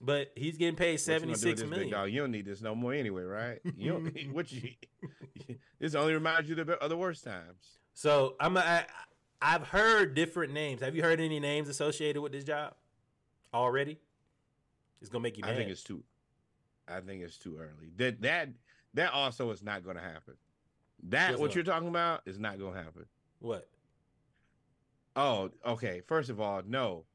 but 0.02 0.32
he's 0.36 0.58
getting 0.58 0.76
paid 0.76 0.98
seventy 0.98 1.34
gonna 1.34 1.42
do 1.42 1.50
with 1.50 1.60
six 1.60 1.70
big 1.70 1.92
dog? 1.92 2.10
You 2.10 2.22
don't 2.22 2.32
need 2.32 2.46
this 2.46 2.62
no 2.62 2.76
more 2.76 2.94
anyway, 2.94 3.24
right? 3.24 3.60
You 3.78 3.92
don't. 3.92 4.18
what 4.34 4.52
you? 4.52 4.72
this 5.80 5.96
only 5.96 6.14
reminds 6.14 6.50
you 6.50 6.60
of 6.60 6.68
the, 6.68 6.74
of 6.74 6.90
the 6.90 6.98
worst 6.98 7.24
times. 7.24 7.78
So 7.94 8.36
I'm 8.40 8.58
a, 8.58 8.60
I, 8.60 8.86
I've 9.42 9.68
heard 9.68 10.16
different 10.16 10.54
names. 10.54 10.82
Have 10.82 10.96
you 10.96 11.04
heard 11.04 11.20
any 11.20 11.40
names 11.40 11.70
associated 11.70 12.22
with 12.22 12.32
this 12.32 12.44
job 12.44 12.74
already? 13.54 14.00
It's 15.00 15.10
gonna 15.10 15.22
make 15.22 15.38
you 15.38 15.42
mad. 15.44 15.54
I 15.54 15.56
think 15.58 15.70
it's 15.70 15.84
too. 15.84 16.04
I 16.88 17.00
think 17.00 17.24
it's 17.24 17.38
too 17.38 17.58
early. 17.60 17.92
That 17.98 18.22
that 18.22 18.50
that 18.94 19.12
also 19.14 19.52
is 19.52 19.64
not 19.64 19.84
going 19.84 19.96
to 19.96 20.02
happen. 20.02 20.36
That 21.10 21.32
What's 21.32 21.42
what 21.42 21.56
you're 21.56 21.64
talking 21.64 21.90
about 21.90 22.22
is 22.26 22.40
not 22.40 22.60
going 22.60 22.74
to 22.74 22.80
happen. 22.80 23.06
what? 23.40 23.68
Oh, 25.16 25.52
okay. 25.66 26.02
First 26.08 26.30
of 26.30 26.40
all, 26.40 26.62
no, 26.66 27.06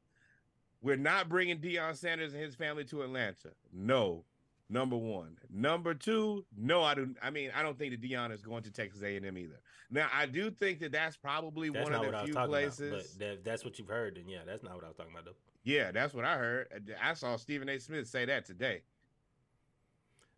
we're 0.81 0.95
not 0.95 1.27
bringing 1.27 1.57
Deion 1.57 1.95
Sanders 1.97 2.33
and 2.33 2.41
his 2.41 2.55
family 2.55 2.85
to 2.85 3.01
Atlanta. 3.01 3.49
No, 3.73 4.23
number 4.69 4.95
one. 4.95 5.37
Number 5.51 5.93
two, 5.93 6.45
no, 6.57 6.81
I 6.83 6.93
don't. 6.95 7.17
I 7.21 7.29
mean, 7.29 7.51
I 7.53 7.61
don't 7.61 7.77
think 7.77 7.91
that 7.91 8.01
Deion 8.01 8.31
is 8.31 8.41
going 8.41 8.63
to 8.63 8.71
Texas 8.71 9.01
A&M 9.01 9.37
either. 9.37 9.59
Now, 9.91 10.07
I 10.13 10.27
do 10.27 10.49
think 10.51 10.79
that 10.79 10.91
that's 10.91 11.17
probably 11.17 11.69
That's 11.69 11.89
one 11.89 11.93
of 11.93 12.09
the 12.09 12.19
few 12.23 12.33
places. 12.35 12.91
about. 12.91 13.01
But 13.17 13.19
that, 13.19 13.43
that's 13.43 13.65
what 13.65 13.79
you've 13.79 13.87
heard, 13.87 14.17
and 14.17 14.29
yeah, 14.29 14.39
that's 14.45 14.63
not 14.63 14.75
what 14.75 14.85
I 14.85 14.87
was 14.87 14.95
talking 14.95 15.11
about 15.11 15.25
though. 15.25 15.35
yeah, 15.63 15.91
that's 15.91 16.13
what 16.13 16.23
I 16.23 16.37
heard. 16.37 16.93
I 17.03 17.13
saw 17.15 17.35
Stephen 17.35 17.67
A. 17.67 17.79
Smith 17.79 18.07
say 18.07 18.23
that 18.25 18.45
today. 18.45 18.83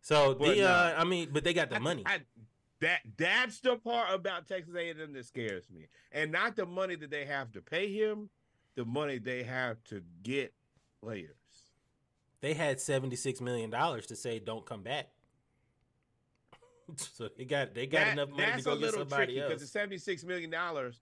So 0.02 0.34
But 0.34 0.56
the, 0.56 0.68
uh, 0.68 0.94
I 0.98 1.04
mean, 1.04 1.30
but 1.32 1.44
they 1.44 1.54
got 1.54 1.70
the 1.70 1.76
I- 1.76 1.80
money. 1.80 2.02
I- 2.04 2.20
that 2.80 3.00
that's 3.16 3.60
the 3.60 3.76
part 3.76 4.12
about 4.12 4.48
Texas 4.48 4.74
A&M 4.74 5.12
that 5.12 5.24
scares 5.24 5.70
me, 5.70 5.86
and 6.10 6.32
not 6.32 6.56
the 6.56 6.66
money 6.66 6.96
that 6.96 7.10
they 7.10 7.24
have 7.24 7.52
to 7.52 7.62
pay 7.62 7.92
him, 7.92 8.28
the 8.74 8.84
money 8.84 9.18
they 9.18 9.44
have 9.44 9.82
to 9.84 10.02
get 10.24 10.52
players. 11.00 11.36
they 12.40 12.54
had 12.54 12.80
seventy 12.80 13.14
six 13.14 13.40
million 13.40 13.70
dollars 13.70 14.06
to 14.08 14.16
say 14.16 14.40
don't 14.40 14.66
come 14.66 14.82
back. 14.82 15.10
so 16.96 17.28
they 17.36 17.44
got 17.44 17.72
they 17.72 17.86
got 17.86 18.00
That- 18.00 18.12
enough 18.14 18.30
money 18.30 18.52
to 18.56 18.62
go 18.62 18.76
get 18.76 18.94
somebody 18.94 19.34
tricky 19.34 19.40
because 19.48 19.60
the 19.60 19.68
seventy 19.68 19.98
six 19.98 20.24
million 20.24 20.50
dollars. 20.50 21.00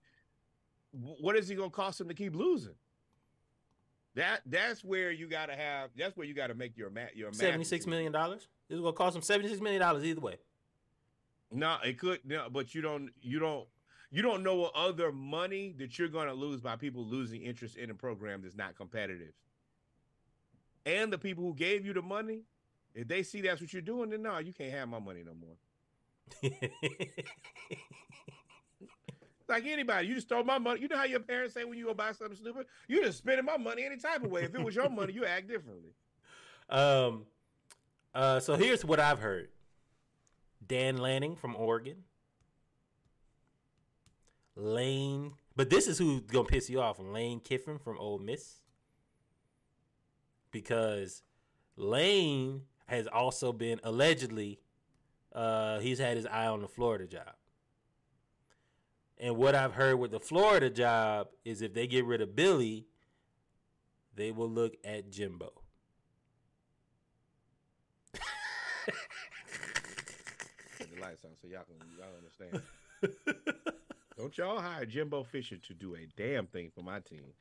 What 0.92 1.36
is 1.36 1.48
he 1.48 1.54
going 1.54 1.70
to 1.70 1.74
cost 1.74 1.98
them 1.98 2.08
to 2.08 2.14
keep 2.14 2.34
losing? 2.34 2.74
That 4.16 4.42
that's 4.44 4.84
where 4.84 5.10
you 5.12 5.28
got 5.28 5.46
to 5.46 5.54
have. 5.56 5.90
That's 5.96 6.14
where 6.16 6.26
you 6.26 6.34
got 6.34 6.48
to 6.48 6.54
make 6.54 6.76
your 6.76 6.90
mat 6.90 7.16
your 7.16 7.32
Seventy 7.32 7.64
six 7.64 7.86
dollars. 7.86 8.48
This 8.70 8.76
is 8.76 8.82
gonna 8.82 8.92
cost 8.92 9.14
them 9.14 9.22
seventy 9.22 9.48
six 9.48 9.60
million 9.60 9.80
dollars 9.80 10.04
either 10.04 10.20
way. 10.20 10.36
No, 11.50 11.76
it 11.84 11.98
could. 11.98 12.20
No, 12.24 12.46
but 12.48 12.72
you 12.74 12.80
don't. 12.80 13.10
You 13.20 13.40
don't. 13.40 13.66
You 14.12 14.22
don't 14.22 14.44
know 14.44 14.54
what 14.54 14.74
other 14.74 15.12
money 15.12 15.74
that 15.78 15.98
you're 15.98 16.08
going 16.08 16.26
to 16.26 16.34
lose 16.34 16.60
by 16.60 16.74
people 16.74 17.04
losing 17.04 17.42
interest 17.42 17.76
in 17.76 17.90
a 17.90 17.94
program 17.94 18.42
that's 18.42 18.56
not 18.56 18.74
competitive. 18.74 19.32
And 20.84 21.12
the 21.12 21.18
people 21.18 21.44
who 21.44 21.54
gave 21.54 21.86
you 21.86 21.92
the 21.92 22.02
money, 22.02 22.40
if 22.92 23.06
they 23.06 23.22
see 23.22 23.40
that's 23.40 23.60
what 23.60 23.72
you're 23.72 23.82
doing, 23.82 24.10
then 24.10 24.22
no, 24.22 24.38
you 24.38 24.52
can't 24.52 24.72
have 24.72 24.88
my 24.88 24.98
money 24.98 25.22
no 25.24 25.34
more. 25.34 26.50
Like 29.50 29.66
anybody, 29.66 30.06
you 30.06 30.14
just 30.14 30.28
stole 30.28 30.44
my 30.44 30.58
money. 30.58 30.80
You 30.80 30.86
know 30.86 30.96
how 30.96 31.04
your 31.04 31.18
parents 31.18 31.54
say 31.54 31.64
when 31.64 31.76
you 31.76 31.86
go 31.86 31.92
buy 31.92 32.12
something 32.12 32.36
stupid, 32.36 32.66
you 32.86 33.02
just 33.02 33.18
spending 33.18 33.44
my 33.44 33.56
money 33.56 33.84
any 33.84 33.96
type 33.96 34.22
of 34.22 34.30
way. 34.30 34.44
If 34.44 34.54
it 34.54 34.62
was 34.62 34.76
your 34.76 34.88
money, 34.88 35.12
you 35.12 35.26
act 35.26 35.48
differently. 35.48 35.90
Um, 36.72 37.24
uh, 38.14 38.40
so 38.40 38.56
here's 38.56 38.84
what 38.84 39.00
I've 39.00 39.20
heard: 39.20 39.48
Dan 40.66 40.96
Lanning 40.96 41.36
from 41.36 41.56
Oregon, 41.56 42.04
Lane, 44.56 45.32
but 45.56 45.70
this 45.70 45.86
is 45.86 45.98
who's 45.98 46.22
gonna 46.22 46.44
piss 46.44 46.70
you 46.70 46.80
off: 46.80 46.98
Lane 46.98 47.40
Kiffin 47.40 47.78
from 47.78 47.98
Ole 47.98 48.18
Miss, 48.18 48.62
because 50.50 51.22
Lane 51.76 52.62
has 52.86 53.06
also 53.06 53.52
been 53.52 53.80
allegedly, 53.84 54.60
uh, 55.32 55.78
he's 55.78 55.98
had 55.98 56.16
his 56.16 56.26
eye 56.26 56.46
on 56.46 56.60
the 56.60 56.68
Florida 56.68 57.06
job. 57.06 57.34
And 59.16 59.36
what 59.36 59.54
I've 59.54 59.74
heard 59.74 59.96
with 59.98 60.10
the 60.10 60.18
Florida 60.18 60.70
job 60.70 61.28
is 61.44 61.62
if 61.62 61.74
they 61.74 61.86
get 61.86 62.06
rid 62.06 62.20
of 62.22 62.34
Billy, 62.34 62.86
they 64.16 64.30
will 64.32 64.48
look 64.48 64.76
at 64.82 65.10
Jimbo. 65.10 65.52
Turn 68.14 68.22
the 70.78 71.00
lights 71.00 71.24
on 71.24 71.30
so 71.40 71.48
y'all 71.48 71.64
can 71.64 71.76
y'all 71.98 72.16
understand. 72.16 72.62
Don't 74.16 74.36
y'all 74.36 74.60
hire 74.60 74.84
Jimbo 74.84 75.24
Fisher 75.24 75.56
to 75.56 75.74
do 75.74 75.94
a 75.94 76.06
damn 76.16 76.46
thing 76.46 76.70
for 76.74 76.82
my 76.82 77.00
team. 77.00 77.32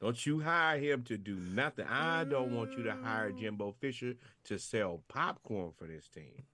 Don't 0.00 0.26
you 0.26 0.40
hire 0.40 0.78
him 0.78 1.02
to 1.04 1.16
do 1.16 1.36
nothing. 1.36 1.86
I 1.86 2.24
don't 2.24 2.54
want 2.54 2.72
you 2.76 2.82
to 2.84 2.92
hire 2.92 3.32
Jimbo 3.32 3.74
Fisher 3.80 4.14
to 4.44 4.58
sell 4.58 5.02
popcorn 5.08 5.72
for 5.76 5.86
this 5.86 6.08
team. 6.08 6.44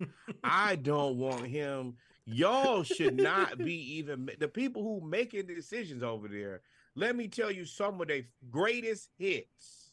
I 0.44 0.76
don't 0.76 1.18
want 1.18 1.46
him. 1.46 1.96
Y'all 2.24 2.84
should 2.84 3.16
not 3.16 3.58
be 3.58 3.96
even 3.96 4.30
the 4.38 4.46
people 4.46 4.82
who 4.82 5.06
making 5.06 5.46
the 5.46 5.54
decisions 5.54 6.04
over 6.04 6.28
there. 6.28 6.60
Let 6.94 7.16
me 7.16 7.26
tell 7.26 7.50
you 7.50 7.64
some 7.64 8.00
of 8.00 8.08
their 8.08 8.22
greatest 8.50 9.08
hits. 9.18 9.92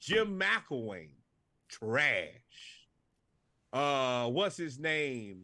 Jim 0.00 0.40
McElwain, 0.40 1.10
trash. 1.68 2.86
Uh, 3.72 4.28
what's 4.28 4.56
his 4.56 4.78
name? 4.78 5.42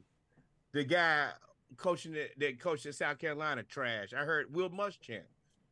The 0.72 0.84
guy 0.84 1.28
coaching 1.76 2.12
that, 2.12 2.30
that 2.38 2.60
coached 2.60 2.86
at 2.86 2.94
South 2.94 3.18
Carolina, 3.18 3.62
trash. 3.62 4.12
I 4.12 4.24
heard 4.24 4.54
Will 4.54 4.70
Muschamp, 4.70 5.22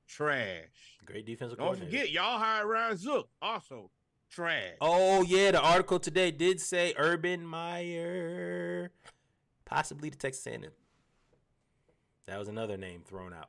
trash. 0.06 0.98
Great 1.04 1.26
defensive 1.26 1.58
Don't 1.58 1.78
forget, 1.78 2.10
y'all 2.10 2.38
hired 2.38 2.68
Ron 2.68 2.96
Zook, 2.96 3.28
also 3.40 3.90
trash. 4.30 4.74
Oh 4.80 5.22
yeah, 5.22 5.52
the 5.52 5.60
article 5.60 5.98
today 5.98 6.30
did 6.30 6.60
say 6.60 6.94
Urban 6.96 7.44
Meyer, 7.46 8.90
possibly 9.64 10.10
the 10.10 10.16
Texas 10.16 10.46
A&M. 10.46 10.64
That 12.26 12.38
was 12.38 12.48
another 12.48 12.76
name 12.76 13.02
thrown 13.04 13.32
out. 13.32 13.48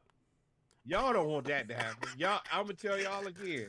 Y'all 0.86 1.14
don't 1.14 1.30
want 1.30 1.46
that 1.46 1.70
to 1.70 1.76
happen. 1.76 2.10
Y'all, 2.18 2.42
I'm 2.52 2.64
gonna 2.64 2.74
tell 2.74 3.00
y'all 3.00 3.26
again. 3.26 3.68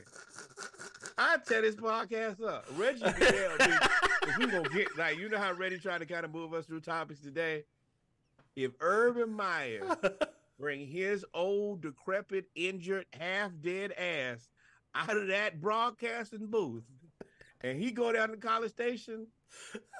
I 1.17 1.37
tear 1.47 1.62
this 1.62 1.77
podcast 1.77 2.43
up. 2.45 2.67
Reggie 2.77 3.01
can 3.01 3.15
tell 3.15 3.69
me 3.69 3.77
if 4.23 4.39
we 4.39 4.47
gonna 4.47 4.69
get 4.71 4.97
like 4.99 5.19
you 5.19 5.29
know 5.29 5.39
how 5.39 5.53
Reggie 5.53 5.79
tried 5.79 5.99
to 5.99 6.07
kind 6.07 6.25
of 6.25 6.33
move 6.33 6.53
us 6.55 6.67
through 6.67 6.81
topics 6.81 7.21
today. 7.21 7.65
If 8.57 8.73
Urban 8.81 9.33
Meyer 9.33 9.97
bring 10.59 10.87
his 10.87 11.25
old, 11.33 11.83
decrepit, 11.83 12.47
injured, 12.55 13.07
half 13.12 13.53
dead 13.61 13.93
ass 13.93 14.49
out 14.95 15.17
of 15.17 15.29
that 15.29 15.61
broadcasting 15.61 16.47
booth, 16.47 16.85
and 17.61 17.81
he 17.81 17.93
go 17.93 18.12
down 18.12 18.31
to 18.31 18.37
College 18.37 18.71
Station, 18.71 19.29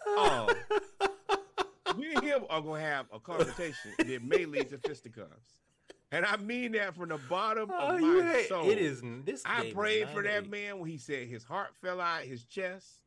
oh, 0.07 0.53
we 1.97 2.12
and 2.15 2.25
him 2.25 2.45
are 2.51 2.61
gonna 2.61 2.81
have 2.81 3.07
a 3.12 3.21
conversation 3.21 3.93
that 3.99 4.23
may 4.23 4.47
lead 4.47 4.69
to 4.71 4.79
fisticuffs. 4.79 5.59
And 6.15 6.25
I 6.25 6.37
mean 6.37 6.73
that 6.73 6.95
from 6.95 7.09
the 7.09 7.19
bottom 7.29 7.71
Oh, 7.73 7.97
of 7.97 8.01
my 8.01 8.23
hate- 8.33 8.49
soul. 8.49 8.71
it 8.71 8.79
is 8.79 9.03
this. 9.25 9.43
I 9.45 9.73
prayed 9.73 10.09
for 10.11 10.23
that 10.23 10.49
man 10.49 10.79
when 10.79 10.89
he 10.89 10.97
said 10.99 11.27
his 11.29 11.43
heart 11.43 11.75
fell 11.83 12.01
out 12.01 12.23
his 12.23 12.45
chest. 12.45 13.01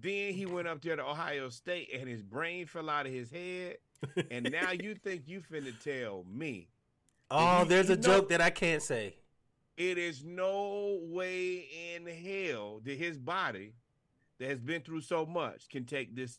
Then 0.00 0.32
he 0.34 0.44
went 0.44 0.66
up 0.66 0.82
there 0.82 0.96
to 0.96 1.04
Ohio 1.06 1.48
State 1.50 1.90
and 1.94 2.08
his 2.08 2.22
brain 2.22 2.66
fell 2.66 2.90
out 2.90 3.06
of 3.06 3.12
his 3.12 3.30
head. 3.30 3.76
And 4.30 4.50
now 4.52 4.72
you 4.72 4.94
think 4.96 5.22
you 5.26 5.40
finna 5.40 5.72
tell 5.82 6.24
me 6.28 6.68
Oh, 7.30 7.62
you- 7.62 7.68
there's 7.68 7.88
you 7.88 7.94
a 7.94 7.96
know- 7.98 8.02
joke 8.02 8.28
that 8.30 8.40
I 8.40 8.50
can't 8.50 8.82
say. 8.82 9.14
it 9.76 9.96
is 9.98 10.24
no 10.24 10.98
way 11.02 11.68
in 11.94 12.06
hell 12.06 12.80
that 12.84 12.96
his 12.98 13.16
body 13.18 13.74
that 14.38 14.48
has 14.48 14.58
been 14.60 14.82
through 14.82 15.00
so 15.02 15.24
much 15.24 15.68
can 15.68 15.84
take 15.84 16.14
this 16.16 16.38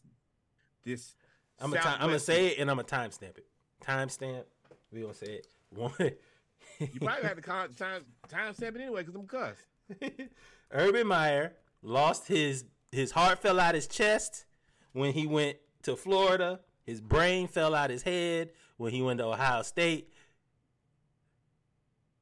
this 0.83 1.15
I'm 1.59 1.71
gonna 1.71 1.81
I'm 1.99 2.07
gonna 2.07 2.19
say 2.19 2.47
it 2.47 2.59
and 2.59 2.69
I'm 2.69 2.75
gonna 2.77 2.87
timestamp 2.87 3.37
it. 3.37 3.45
Timestamp. 3.81 4.43
We 4.91 5.01
gonna 5.01 5.13
say 5.13 5.27
it. 5.27 5.47
One. 5.75 5.91
You 6.79 6.99
probably 6.99 7.27
have 7.27 7.35
to 7.37 7.41
con- 7.41 7.73
time 7.73 8.03
time 8.27 8.53
stamp 8.53 8.75
it 8.75 8.81
anyway 8.81 9.03
because 9.03 9.15
I'm 9.15 9.27
cussed. 9.27 9.61
Urban 10.71 11.07
Meyer 11.07 11.53
lost 11.81 12.27
his 12.27 12.65
his 12.91 13.11
heart 13.11 13.39
fell 13.39 13.59
out 13.59 13.75
his 13.75 13.87
chest 13.87 14.45
when 14.93 15.13
he 15.13 15.27
went 15.27 15.57
to 15.83 15.95
Florida. 15.95 16.59
His 16.85 17.01
brain 17.01 17.47
fell 17.47 17.73
out 17.73 17.89
his 17.89 18.03
head 18.03 18.49
when 18.77 18.91
he 18.91 19.01
went 19.01 19.19
to 19.19 19.25
Ohio 19.25 19.61
State. 19.61 20.11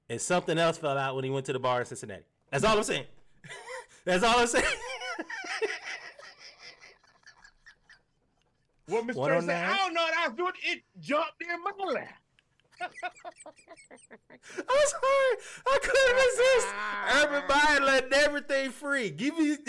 And 0.09 0.21
something 0.21 0.57
else 0.57 0.77
fell 0.77 0.97
out 0.97 1.15
when 1.15 1.23
he 1.23 1.29
went 1.29 1.45
to 1.47 1.53
the 1.53 1.59
bar 1.59 1.79
in 1.79 1.85
Cincinnati. 1.85 2.23
That's 2.51 2.63
all 2.63 2.77
I'm 2.77 2.83
saying. 2.83 3.05
That's 4.05 4.23
all 4.23 4.39
I'm 4.39 4.47
saying. 4.47 4.65
Well, 8.89 9.03
Mr. 9.03 9.37
On 9.37 9.41
said. 9.43 9.65
I 9.65 9.77
don't 9.77 9.93
know 9.93 10.01
what 10.01 10.13
I 10.17 10.27
was 10.27 10.37
doing. 10.37 10.51
It 10.63 10.83
jumped 10.99 11.41
in 11.41 11.47
my 11.63 11.93
lap. 11.93 12.22
I'm 12.83 12.89
sorry. 14.67 15.37
I 15.67 15.77
couldn't 15.81 16.15
resist. 16.25 16.67
Urban 17.15 17.43
Meyer 17.49 17.81
letting 17.85 18.13
everything 18.13 18.71
free. 18.71 19.09
Give 19.09 19.37
me. 19.37 19.57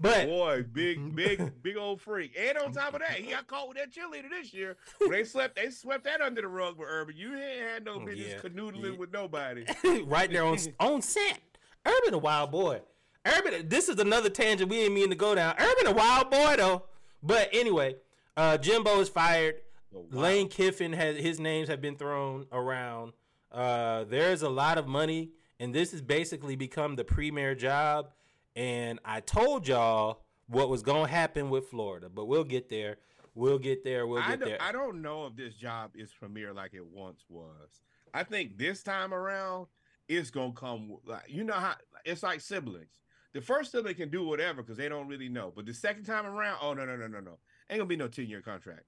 But 0.00 0.26
Boy, 0.28 0.62
big, 0.72 1.16
big, 1.16 1.50
big 1.62 1.76
old 1.76 2.00
freak. 2.00 2.32
And 2.38 2.56
on 2.58 2.70
top 2.70 2.94
of 2.94 3.00
that, 3.00 3.14
he 3.14 3.32
got 3.32 3.48
caught 3.48 3.66
with 3.68 3.78
that 3.78 3.90
cheerleader 3.90 4.30
this 4.30 4.54
year. 4.54 4.76
They 5.10 5.24
slept, 5.24 5.56
they 5.56 5.70
swept 5.70 6.04
that 6.04 6.20
under 6.20 6.40
the 6.40 6.46
rug 6.46 6.78
with 6.78 6.86
Urban. 6.88 7.16
You 7.16 7.34
ain't 7.34 7.62
had 7.68 7.84
no 7.84 7.98
business 7.98 8.34
Yeah. 8.34 8.38
canoodling 8.48 8.92
Yeah. 8.92 8.96
with 8.96 9.12
nobody. 9.12 9.64
right 10.04 10.30
there 10.30 10.44
on 10.44 10.56
on 10.78 11.02
set. 11.02 11.40
Urban 11.84 12.14
a 12.14 12.18
wild 12.18 12.52
boy. 12.52 12.80
Urban, 13.26 13.68
this 13.68 13.88
is 13.88 13.98
another 13.98 14.30
tangent 14.30 14.70
we 14.70 14.76
didn't 14.76 14.94
mean 14.94 15.10
to 15.10 15.16
go 15.16 15.34
down. 15.34 15.56
Urban 15.58 15.88
a 15.88 15.92
wild 15.92 16.30
boy 16.30 16.54
though. 16.56 16.84
But 17.20 17.48
anyway, 17.52 17.96
uh, 18.36 18.56
Jimbo 18.56 19.00
is 19.00 19.08
fired. 19.08 19.56
Oh, 19.94 20.06
wow. 20.10 20.22
Lane 20.22 20.48
Kiffin 20.48 20.92
has 20.92 21.16
his 21.16 21.40
names 21.40 21.68
have 21.68 21.80
been 21.80 21.96
thrown 21.96 22.46
around. 22.52 23.12
Uh, 23.50 24.04
there's 24.04 24.42
a 24.42 24.48
lot 24.48 24.78
of 24.78 24.86
money, 24.86 25.30
and 25.58 25.74
this 25.74 25.92
has 25.92 26.02
basically 26.02 26.56
become 26.56 26.96
the 26.96 27.04
premier 27.04 27.54
job. 27.54 28.10
And 28.54 28.98
I 29.04 29.20
told 29.20 29.66
y'all 29.66 30.22
what 30.46 30.68
was 30.68 30.82
gonna 30.82 31.08
happen 31.08 31.48
with 31.50 31.68
Florida, 31.68 32.08
but 32.08 32.26
we'll 32.26 32.44
get 32.44 32.68
there. 32.68 32.98
We'll 33.34 33.58
get 33.58 33.84
there. 33.84 34.06
We'll 34.06 34.22
get 34.22 34.40
don't, 34.40 34.48
there. 34.48 34.58
I 34.60 34.72
don't 34.72 35.00
know 35.00 35.26
if 35.26 35.36
this 35.36 35.54
job 35.54 35.92
is 35.94 36.12
premier 36.12 36.52
like 36.52 36.74
it 36.74 36.84
once 36.84 37.24
was. 37.28 37.82
I 38.12 38.24
think 38.24 38.58
this 38.58 38.82
time 38.82 39.14
around 39.14 39.68
it's 40.08 40.30
gonna 40.30 40.52
come. 40.52 40.96
Like 41.06 41.24
you 41.28 41.44
know 41.44 41.54
how 41.54 41.74
it's 42.04 42.22
like 42.22 42.40
siblings. 42.40 43.00
The 43.34 43.40
first 43.40 43.72
sibling 43.72 43.94
can 43.94 44.10
do 44.10 44.24
whatever 44.24 44.62
because 44.62 44.78
they 44.78 44.88
don't 44.88 45.06
really 45.06 45.28
know, 45.28 45.52
but 45.54 45.66
the 45.66 45.74
second 45.74 46.04
time 46.04 46.26
around, 46.26 46.58
oh 46.60 46.74
no 46.74 46.84
no 46.84 46.96
no 46.96 47.06
no 47.06 47.20
no, 47.20 47.38
ain't 47.70 47.78
gonna 47.78 47.84
be 47.84 47.96
no 47.96 48.08
ten 48.08 48.26
year 48.26 48.42
contract. 48.42 48.84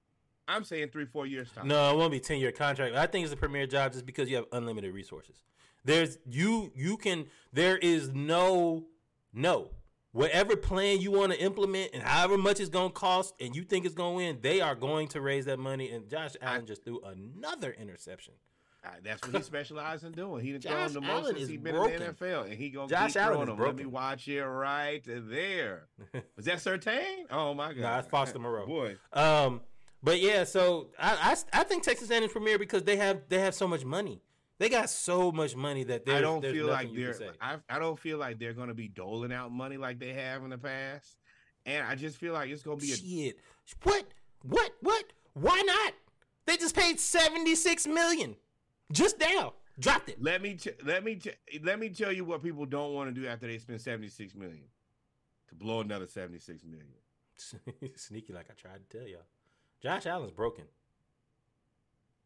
I'm 0.51 0.63
saying 0.63 0.89
three 0.89 1.05
four 1.05 1.25
years 1.25 1.49
time. 1.51 1.67
No, 1.67 1.91
it 1.91 1.97
won't 1.97 2.11
be 2.11 2.19
ten 2.19 2.39
year 2.39 2.51
contract. 2.51 2.95
I 2.95 3.05
think 3.07 3.23
it's 3.25 3.33
a 3.33 3.37
premier 3.37 3.65
job 3.67 3.93
just 3.93 4.05
because 4.05 4.29
you 4.29 4.35
have 4.37 4.45
unlimited 4.51 4.93
resources. 4.93 5.41
There's 5.83 6.17
you 6.29 6.71
you 6.75 6.97
can 6.97 7.25
there 7.53 7.77
is 7.77 8.09
no 8.13 8.85
no 9.33 9.71
whatever 10.11 10.55
plan 10.57 10.99
you 10.99 11.09
want 11.11 11.31
to 11.31 11.41
implement 11.41 11.91
and 11.93 12.03
however 12.03 12.37
much 12.37 12.59
it's 12.59 12.69
gonna 12.69 12.89
cost 12.91 13.33
and 13.39 13.55
you 13.55 13.63
think 13.63 13.85
it's 13.85 13.95
gonna 13.95 14.15
win, 14.15 14.37
they 14.41 14.61
are 14.61 14.75
going 14.75 15.07
to 15.09 15.21
raise 15.21 15.45
that 15.45 15.57
money. 15.57 15.89
And 15.89 16.09
Josh 16.09 16.35
Allen 16.41 16.65
just 16.65 16.83
threw 16.83 17.01
another 17.01 17.71
interception. 17.71 18.33
Uh, 18.83 18.89
that's 19.03 19.21
what 19.25 19.35
he 19.35 19.43
specializes 19.43 20.03
in 20.03 20.11
doing. 20.11 20.43
He 20.43 20.53
done 20.57 20.61
thrown 20.61 20.93
the 20.93 21.01
most 21.01 21.27
since 21.27 21.47
he 21.47 21.57
been 21.57 21.75
broken. 21.75 22.01
in 22.01 22.07
the 22.07 22.13
NFL, 22.13 22.45
and 22.45 22.53
he 22.53 22.71
gonna 22.71 22.87
Josh 22.87 23.13
keep 23.13 23.21
Allen 23.21 23.45
throwing. 23.45 23.61
Let 23.61 23.75
me 23.75 23.85
watch 23.85 24.27
it 24.27 24.41
right 24.41 25.03
there. 25.05 25.87
Was 26.35 26.45
that 26.45 26.57
Sertain? 26.57 27.25
Oh 27.29 27.53
my 27.53 27.73
god! 27.73 27.81
Nah, 27.81 27.99
it's 27.99 28.07
Foster 28.07 28.39
Moreau. 28.39 28.65
Boy, 28.65 28.97
Um, 29.13 29.61
but 30.03 30.19
yeah, 30.19 30.43
so 30.43 30.89
I, 30.99 31.35
I 31.53 31.61
I 31.61 31.63
think 31.63 31.83
Texas 31.83 32.09
A&M 32.09 32.27
premier 32.29 32.57
because 32.57 32.83
they 32.83 32.95
have 32.97 33.21
they 33.29 33.39
have 33.39 33.53
so 33.53 33.67
much 33.67 33.85
money. 33.85 34.21
They 34.57 34.69
got 34.69 34.91
so 34.91 35.31
much 35.31 35.55
money 35.55 35.83
that 35.85 36.07
I 36.07 36.21
don't 36.21 36.43
feel 36.43 36.67
like 36.67 36.93
they're. 36.93 37.15
I, 37.41 37.57
I 37.67 37.79
don't 37.79 37.97
feel 37.97 38.19
like 38.19 38.37
they're 38.37 38.53
gonna 38.53 38.75
be 38.75 38.87
doling 38.87 39.33
out 39.33 39.51
money 39.51 39.77
like 39.77 39.99
they 39.99 40.13
have 40.13 40.43
in 40.43 40.51
the 40.51 40.57
past, 40.57 41.17
and 41.65 41.85
I 41.85 41.95
just 41.95 42.17
feel 42.17 42.33
like 42.33 42.49
it's 42.49 42.61
gonna 42.61 42.77
be 42.77 42.91
a 42.91 42.95
Shit. 42.95 43.37
What? 43.83 44.05
What? 44.43 44.71
What? 44.81 45.05
Why 45.33 45.61
not? 45.65 45.93
They 46.45 46.57
just 46.57 46.75
paid 46.75 46.99
seventy 46.99 47.55
six 47.55 47.87
million 47.87 48.35
just 48.91 49.19
now. 49.19 49.53
Dropped 49.79 50.09
it. 50.09 50.21
Let 50.21 50.41
me 50.43 50.55
t- 50.55 50.71
let 50.85 51.03
me 51.03 51.15
t- 51.15 51.31
let 51.63 51.79
me 51.79 51.89
tell 51.89 52.11
you 52.11 52.23
what 52.25 52.43
people 52.43 52.65
don't 52.65 52.93
want 52.93 53.13
to 53.13 53.19
do 53.19 53.27
after 53.27 53.47
they 53.47 53.57
spend 53.57 53.81
seventy 53.81 54.09
six 54.09 54.35
million 54.35 54.65
to 55.49 55.55
blow 55.55 55.79
another 55.79 56.05
seventy 56.05 56.39
six 56.39 56.63
million. 56.63 57.93
Sneaky, 57.95 58.33
like 58.33 58.47
I 58.51 58.53
tried 58.53 58.87
to 58.87 58.97
tell 58.97 59.07
y'all. 59.07 59.21
Josh 59.81 60.05
Allen's 60.05 60.31
broken. 60.31 60.65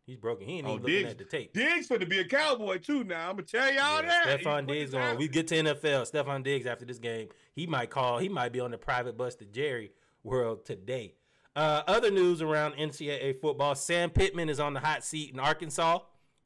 He's 0.05 0.17
broken. 0.17 0.47
He 0.47 0.57
ain't 0.59 0.67
Oh, 0.67 0.71
even 0.73 0.81
looking 0.83 0.95
Diggs, 0.97 1.11
at 1.11 1.17
the 1.17 1.23
tape. 1.23 1.53
Diggs 1.53 1.87
for 1.87 1.97
to 1.97 2.05
be 2.05 2.19
a 2.19 2.25
cowboy 2.27 2.77
too. 2.77 3.03
Now 3.03 3.29
I'm 3.29 3.37
gonna 3.37 3.43
tell 3.47 3.65
y'all 3.73 4.03
Yeah, 4.03 4.23
that. 4.25 4.39
Stefon 4.41 4.67
Diggs 4.67 4.93
on. 4.93 5.17
We 5.17 5.27
get 5.27 5.47
to 5.47 5.55
NFL. 5.55 6.11
Stefon 6.11 6.43
Diggs 6.43 6.67
after 6.67 6.85
this 6.85 6.99
game, 6.99 7.29
he 7.55 7.65
might 7.65 7.89
call. 7.89 8.19
He 8.19 8.29
might 8.29 8.51
be 8.51 8.59
on 8.59 8.69
the 8.71 8.77
private 8.77 9.17
bus 9.17 9.33
to 9.35 9.45
Jerry 9.45 9.91
World 10.23 10.63
today. 10.65 11.15
Uh, 11.55 11.81
other 11.87 12.11
news 12.11 12.41
around 12.41 12.73
NCAA 12.75 13.39
football: 13.41 13.73
Sam 13.73 14.11
Pittman 14.11 14.49
is 14.49 14.59
on 14.59 14.73
the 14.73 14.79
hot 14.79 15.03
seat 15.03 15.31
in 15.33 15.39
Arkansas. 15.39 15.99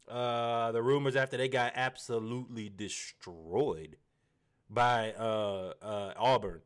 Uh, 0.07 0.71
the 0.71 0.81
rumors 0.81 1.15
after 1.17 1.35
they 1.35 1.49
got 1.49 1.73
absolutely 1.75 2.69
destroyed 2.69 3.97
by 4.69 5.11
uh, 5.13 5.73
uh, 5.81 6.13
Auburn, 6.17 6.61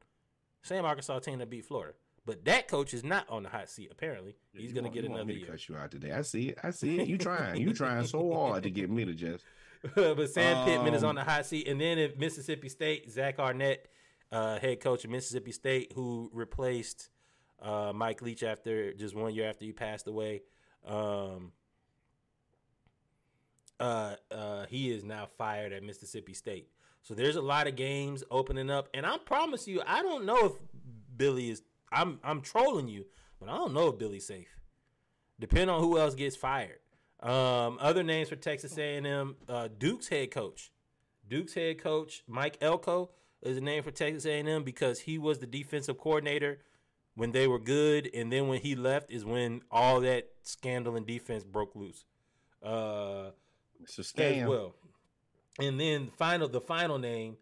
same 0.61 0.85
Arkansas 0.85 1.19
team 1.19 1.39
that 1.39 1.49
beat 1.49 1.65
Florida. 1.65 1.93
But 2.25 2.45
that 2.45 2.67
coach 2.69 2.93
is 2.93 3.03
not 3.03 3.29
on 3.29 3.43
the 3.43 3.49
hot 3.49 3.69
seat. 3.69 3.89
Apparently, 3.91 4.35
he's 4.53 4.69
You 4.69 4.73
going 4.73 4.75
to 4.75 4.81
want- 4.89 4.93
get 4.93 5.03
you 5.03 5.09
want 5.09 5.21
another 5.21 5.27
me 5.27 5.33
to 5.35 5.39
year. 5.41 5.49
Cut 5.51 5.69
you 5.69 5.75
out 5.75 5.91
today. 5.91 6.11
I 6.11 6.21
see 6.21 6.49
it. 6.49 6.57
I 6.63 6.69
see 6.71 6.99
it. 7.01 7.07
You 7.07 7.17
trying? 7.17 7.59
You 7.61 7.73
trying 7.73 8.05
so 8.05 8.31
hard 8.33 8.63
to 8.63 8.69
get 8.69 8.89
me 8.89 9.03
to 9.05 9.13
just. 9.13 9.43
but 9.95 10.29
Sam 10.29 10.65
Pittman 10.65 10.93
is 10.93 11.03
Um, 11.03 11.09
on 11.09 11.15
the 11.15 11.23
hot 11.25 11.45
seat, 11.45 11.67
and 11.67 11.81
then 11.81 11.97
at 11.99 12.17
Mississippi 12.17 12.69
State, 12.69 13.11
Zach 13.11 13.39
Arnett, 13.39 13.89
uh, 14.31 14.57
head 14.59 14.79
coach 14.79 15.03
of 15.03 15.11
Mississippi 15.11 15.51
State, 15.51 15.91
who 15.95 16.29
replaced 16.33 17.09
uh, 17.61 17.91
Mike 17.93 18.21
Leach 18.21 18.43
after 18.43 18.93
just 18.93 19.13
one 19.15 19.33
year 19.35 19.49
after 19.49 19.65
he 19.65 19.73
passed 19.73 20.07
away. 20.07 20.43
Um, 20.85 21.51
uh, 23.79 24.15
uh, 24.31 24.65
he 24.67 24.91
is 24.91 25.03
now 25.03 25.27
fired 25.37 25.73
at 25.73 25.83
Mississippi 25.83 26.33
State. 26.33 26.69
So 27.01 27.13
there's 27.13 27.35
a 27.35 27.41
lot 27.41 27.67
of 27.67 27.75
games 27.75 28.23
opening 28.31 28.69
up, 28.69 28.87
and 28.93 29.05
I 29.05 29.17
promise 29.17 29.67
you, 29.67 29.81
I 29.85 30.01
don't 30.01 30.25
know 30.25 30.45
if 30.45 30.51
Billy 31.17 31.49
is. 31.49 31.61
I'm 31.93 32.19
I'm 32.23 32.41
trolling 32.41 32.87
you, 32.87 33.05
but 33.39 33.49
I 33.49 33.55
don't 33.55 33.73
know 33.73 33.89
if 33.89 33.97
Billy's 33.97 34.25
safe. 34.25 34.47
Depending 35.39 35.69
on 35.69 35.81
who 35.81 35.97
else 35.99 36.15
gets 36.15 36.35
fired. 36.35 36.79
Um, 37.21 37.77
other 37.79 38.03
names 38.03 38.29
for 38.29 38.35
Texas 38.35 38.77
A&M, 38.77 39.35
uh, 39.47 39.69
Duke's 39.77 40.07
head 40.09 40.31
coach. 40.31 40.71
Duke's 41.27 41.53
head 41.53 41.77
coach 41.81 42.23
Mike 42.27 42.57
Elko 42.61 43.11
is 43.41 43.57
a 43.57 43.61
name 43.61 43.81
for 43.83 43.91
Texas 43.91 44.25
A&M 44.25 44.63
because 44.63 44.99
he 45.01 45.17
was 45.17 45.39
the 45.39 45.47
defensive 45.47 45.97
coordinator 45.97 46.59
when 47.15 47.31
they 47.31 47.47
were 47.47 47.59
good, 47.59 48.09
and 48.13 48.31
then 48.31 48.47
when 48.47 48.59
he 48.59 48.75
left 48.75 49.09
is 49.11 49.23
when 49.23 49.61
all 49.71 50.01
that 50.01 50.29
scandal 50.41 50.95
in 50.95 51.05
defense 51.05 51.43
broke 51.43 51.75
loose. 51.75 52.05
Uh, 52.61 53.29
It's 53.81 53.97
a 53.97 54.01
as 54.01 54.11
scam. 54.11 54.47
well. 54.47 54.73
And 55.59 55.79
then 55.79 56.09
final, 56.17 56.47
the 56.47 56.61
final 56.61 56.97
name 56.97 57.37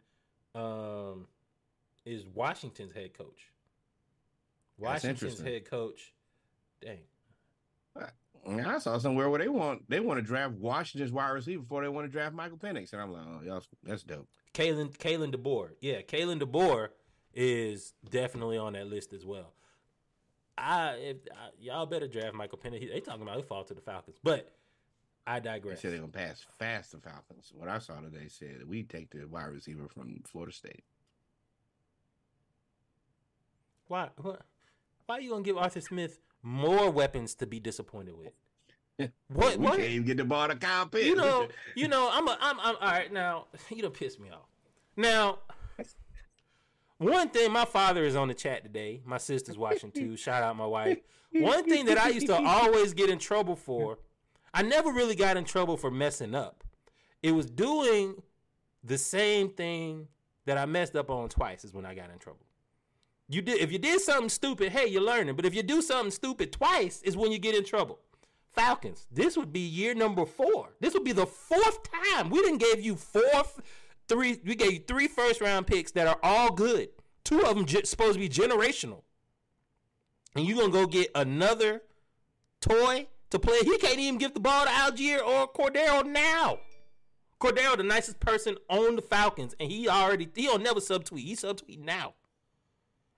um, 0.53 1.27
is 2.05 2.25
Washington's 2.25 2.93
head 2.93 3.13
coach. 3.17 3.50
That's 4.81 5.03
Washington's 5.03 5.39
head 5.39 5.69
coach. 5.69 6.13
Dang. 6.81 6.99
Yeah, 8.47 8.75
I 8.75 8.79
saw 8.79 8.97
somewhere 8.97 9.29
where 9.29 9.39
they 9.39 9.49
want 9.49 9.87
they 9.87 9.99
want 9.99 10.17
to 10.17 10.23
draft 10.23 10.53
Washington's 10.53 11.11
wide 11.11 11.29
receiver 11.29 11.61
before 11.61 11.83
they 11.83 11.89
want 11.89 12.07
to 12.07 12.11
draft 12.11 12.33
Michael 12.33 12.57
Penix, 12.57 12.91
and 12.91 13.01
I'm 13.01 13.11
like, 13.11 13.23
oh, 13.27 13.45
y'all, 13.45 13.63
that's 13.83 14.03
dope. 14.03 14.27
Kalen 14.53 14.97
Kalen 14.97 15.33
DeBoer. 15.33 15.69
Yeah, 15.79 16.01
Kalen 16.01 16.41
DeBoer 16.41 16.89
is 17.33 17.93
definitely 18.09 18.57
on 18.57 18.73
that 18.73 18.87
list 18.87 19.13
as 19.13 19.25
well. 19.25 19.53
I 20.57 20.93
if 20.93 21.17
I, 21.31 21.49
y'all 21.59 21.85
better 21.85 22.07
draft 22.07 22.33
Michael 22.33 22.57
Penix. 22.57 22.91
They 22.91 22.99
talking 22.99 23.21
about 23.21 23.37
he 23.37 23.43
fall 23.43 23.63
to 23.63 23.73
the 23.73 23.81
Falcons, 23.81 24.17
but 24.23 24.51
I 25.27 25.39
digress. 25.39 25.77
They 25.77 25.81
said 25.81 25.91
they're 25.93 25.99
gonna 25.99 26.11
pass 26.11 26.45
fast 26.57 26.91
the 26.93 26.97
Falcons. 26.97 27.51
What 27.53 27.69
I 27.69 27.77
saw 27.77 27.99
today 27.99 28.27
said 28.27 28.67
we 28.67 28.83
take 28.83 29.11
the 29.11 29.25
wide 29.25 29.49
receiver 29.49 29.87
from 29.87 30.19
Florida 30.25 30.51
State. 30.51 30.83
Why? 33.87 34.09
What? 34.17 34.41
Why 35.11 35.17
are 35.17 35.21
you 35.21 35.31
gonna 35.31 35.43
give 35.43 35.57
Arthur 35.57 35.81
Smith 35.81 36.21
more 36.41 36.89
weapons 36.89 37.35
to 37.35 37.45
be 37.45 37.59
disappointed 37.59 38.15
with? 38.17 38.31
What? 39.27 39.57
we 39.57 39.65
What? 39.65 39.77
can't 39.77 39.89
even 39.89 40.05
get 40.05 40.15
the 40.15 40.23
ball 40.23 40.47
to 40.47 40.55
Kyle 40.55 40.85
Pitts. 40.85 41.05
You 41.05 41.15
know, 41.15 41.49
you 41.75 41.89
know, 41.89 42.09
I'm 42.09 42.29
a, 42.29 42.37
I'm, 42.39 42.57
I'm, 42.61 42.75
all 42.79 42.87
right. 42.87 43.11
Now, 43.11 43.47
you 43.69 43.81
don't 43.81 43.93
piss 43.93 44.17
me 44.17 44.29
off. 44.29 44.47
Now, 44.95 45.39
one 46.97 47.27
thing, 47.27 47.51
my 47.51 47.65
father 47.65 48.05
is 48.05 48.15
on 48.15 48.29
the 48.29 48.33
chat 48.33 48.63
today. 48.63 49.01
My 49.03 49.17
sister's 49.17 49.57
watching 49.57 49.91
too. 49.91 50.15
Shout 50.15 50.43
out 50.43 50.55
my 50.55 50.65
wife. 50.65 50.99
One 51.33 51.65
thing 51.65 51.87
that 51.87 51.97
I 51.97 52.07
used 52.07 52.27
to 52.27 52.41
always 52.41 52.93
get 52.93 53.09
in 53.09 53.19
trouble 53.19 53.57
for, 53.57 53.99
I 54.53 54.61
never 54.61 54.93
really 54.93 55.15
got 55.15 55.35
in 55.35 55.43
trouble 55.43 55.75
for 55.75 55.91
messing 55.91 56.33
up. 56.33 56.63
It 57.21 57.33
was 57.33 57.47
doing 57.47 58.15
the 58.81 58.97
same 58.97 59.49
thing 59.49 60.07
that 60.45 60.57
I 60.57 60.65
messed 60.65 60.95
up 60.95 61.09
on 61.09 61.27
twice 61.27 61.65
is 61.65 61.73
when 61.73 61.85
I 61.85 61.95
got 61.95 62.11
in 62.11 62.17
trouble. 62.17 62.45
You 63.31 63.41
did 63.41 63.59
if 63.59 63.71
you 63.71 63.79
did 63.79 64.01
something 64.01 64.29
stupid, 64.29 64.73
hey, 64.73 64.87
you're 64.87 65.01
learning. 65.01 65.35
But 65.35 65.45
if 65.45 65.55
you 65.55 65.63
do 65.63 65.81
something 65.81 66.11
stupid 66.11 66.51
twice, 66.51 67.01
is 67.01 67.15
when 67.15 67.31
you 67.31 67.39
get 67.39 67.55
in 67.55 67.63
trouble. 67.63 67.99
Falcons, 68.51 69.07
this 69.09 69.37
would 69.37 69.53
be 69.53 69.61
year 69.61 69.95
number 69.95 70.25
four. 70.25 70.73
This 70.81 70.93
would 70.93 71.05
be 71.05 71.13
the 71.13 71.25
fourth 71.25 71.79
time 71.89 72.29
we 72.29 72.41
didn't 72.41 72.57
give 72.57 72.81
you 72.81 72.95
four, 72.95 73.43
three. 74.09 74.37
We 74.45 74.55
gave 74.55 74.73
you 74.73 74.79
three 74.85 75.07
first 75.07 75.39
round 75.39 75.65
picks 75.65 75.91
that 75.93 76.07
are 76.07 76.19
all 76.21 76.51
good. 76.51 76.89
Two 77.23 77.39
of 77.39 77.55
them 77.55 77.65
ge- 77.65 77.85
supposed 77.85 78.13
to 78.13 78.19
be 78.19 78.27
generational, 78.27 79.03
and 80.35 80.45
you 80.45 80.55
gonna 80.55 80.69
go 80.69 80.85
get 80.85 81.09
another 81.15 81.83
toy 82.59 83.07
to 83.29 83.39
play. 83.39 83.59
He 83.63 83.77
can't 83.77 83.99
even 83.99 84.17
give 84.17 84.33
the 84.33 84.41
ball 84.41 84.65
to 84.65 84.71
Allgeier 84.71 85.25
or 85.25 85.47
Cordero 85.47 86.05
now. 86.05 86.59
Cordero, 87.39 87.77
the 87.77 87.83
nicest 87.83 88.19
person 88.19 88.57
on 88.69 88.97
the 88.97 89.01
Falcons, 89.01 89.55
and 89.57 89.71
he 89.71 89.87
already 89.87 90.27
he 90.35 90.47
don't 90.47 90.63
never 90.63 90.81
subtweet. 90.81 91.23
He 91.23 91.35
subtweet 91.37 91.79
now. 91.79 92.15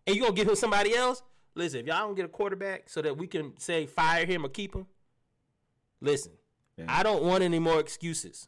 And 0.06 0.16
you 0.16 0.22
gonna 0.22 0.34
give 0.34 0.48
him 0.48 0.56
somebody 0.56 0.96
else? 0.96 1.22
Listen, 1.56 1.82
if 1.82 1.86
y'all 1.88 2.08
don't 2.08 2.16
get 2.16 2.26
a 2.26 2.30
quarterback 2.30 2.90
so 2.90 3.02
that 3.02 3.18
we 3.18 3.28
can 3.28 3.54
say 3.60 3.86
fire 3.86 4.26
him 4.26 4.46
or 4.46 4.50
keep 4.50 4.76
him, 4.76 4.88
listen, 6.02 6.32
Yeah. 6.78 6.86
I 6.88 7.04
don't 7.04 7.24
want 7.24 7.44
any 7.44 7.60
more 7.60 7.80
excuses. 7.80 8.48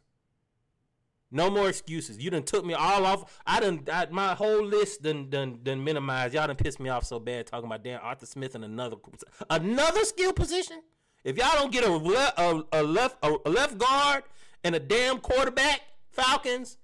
No 1.32 1.49
more 1.49 1.68
excuses. 1.70 2.18
You 2.18 2.30
done 2.30 2.43
took 2.43 2.66
me 2.66 2.74
all 2.74 3.06
off. 3.06 3.41
I 3.45 3.60
done 3.60 3.84
I, 3.91 4.08
my 4.10 4.36
whole 4.36 4.64
list 4.64 5.01
done 5.01 5.30
done 5.30 5.60
done 5.64 5.84
minimized. 5.84 6.34
Y'all 6.34 6.47
done 6.47 6.56
pissed 6.56 6.80
me 6.80 6.89
off 6.89 7.03
so 7.03 7.20
bad 7.20 7.45
talking 7.47 7.66
about 7.66 7.84
damn 7.84 7.99
Arthur 8.01 8.26
Smith 8.26 8.56
and 8.56 8.64
another 8.64 8.95
another 9.49 10.03
skill 10.06 10.34
position. 10.34 10.82
If 11.24 11.38
y'all 11.38 11.56
don't 11.56 11.72
get 11.72 11.84
a 11.84 11.91
a, 11.91 12.64
a 12.72 12.84
left 12.84 13.18
a, 13.24 13.36
a 13.45 13.49
left 13.49 13.78
guard 13.78 14.24
and 14.64 14.76
a 14.76 14.80
damn 14.80 15.20
quarterback, 15.20 15.82
Falcons, 16.10 16.78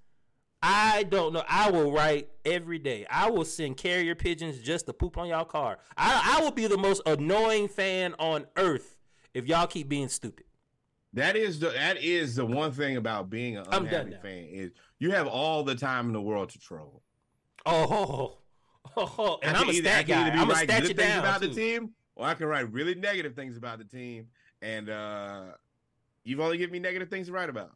I 0.64 1.04
don't 1.04 1.34
know. 1.34 1.44
I 1.48 1.72
will 1.72 1.92
write 1.92 2.30
every 2.46 2.78
day. 2.78 3.06
I 3.10 3.30
will 3.30 3.46
send 3.46 3.78
carrier 3.78 4.14
pigeons 4.14 4.60
just 4.60 4.86
to 4.86 4.94
poop 4.94 5.18
on 5.18 5.28
y'all 5.28 5.46
car. 5.46 5.80
I, 5.98 6.38
I 6.38 6.44
will 6.44 6.52
be 6.52 6.68
the 6.68 6.78
most 6.78 7.02
annoying 7.06 7.68
fan 7.68 8.14
on 8.20 8.46
earth 8.58 8.98
if 9.34 9.48
y'all 9.48 9.66
keep 9.68 9.90
being 9.90 10.08
stupid. 10.08 10.46
That 11.14 11.36
is 11.36 11.60
the 11.60 11.70
that 11.72 11.98
is 12.02 12.36
the 12.36 12.46
one 12.46 12.72
thing 12.72 12.96
about 12.96 13.30
being 13.30 13.58
an 13.58 13.66
unhappy 13.72 14.16
fan 14.22 14.46
is 14.50 14.72
you 15.00 15.12
have 15.12 15.28
all 15.28 15.64
the 15.64 15.76
time 15.76 16.08
in 16.08 16.14
the 16.14 16.22
world 16.22 16.50
to 16.52 16.60
troll. 16.60 17.02
Oh, 17.66 18.38
oh, 18.96 19.14
oh. 19.18 19.40
and 19.44 19.58
I'm 19.58 19.68
a 19.68 19.72
either- 19.74 19.90
stat 19.90 20.08
guy. 20.08 20.30
I'm 20.30 20.36
gonna 20.36 20.54
writing 20.54 20.70
stat 20.70 20.82
good 20.84 20.98
things 20.98 21.10
down 21.10 21.20
about 21.20 21.42
too. 21.42 21.48
the 21.50 21.54
team, 21.56 21.90
or 22.16 22.28
I 22.28 22.34
can 22.34 22.48
write 22.48 22.72
really 22.72 22.96
negative 22.96 23.36
things 23.36 23.58
about 23.58 23.80
the 23.80 23.84
team. 23.84 24.28
And 24.62 24.90
uh 24.90 25.44
you've 26.24 26.40
only 26.40 26.58
given 26.58 26.72
me 26.72 26.80
negative 26.80 27.10
things 27.10 27.28
to 27.28 27.34
write 27.34 27.50
about. 27.50 27.72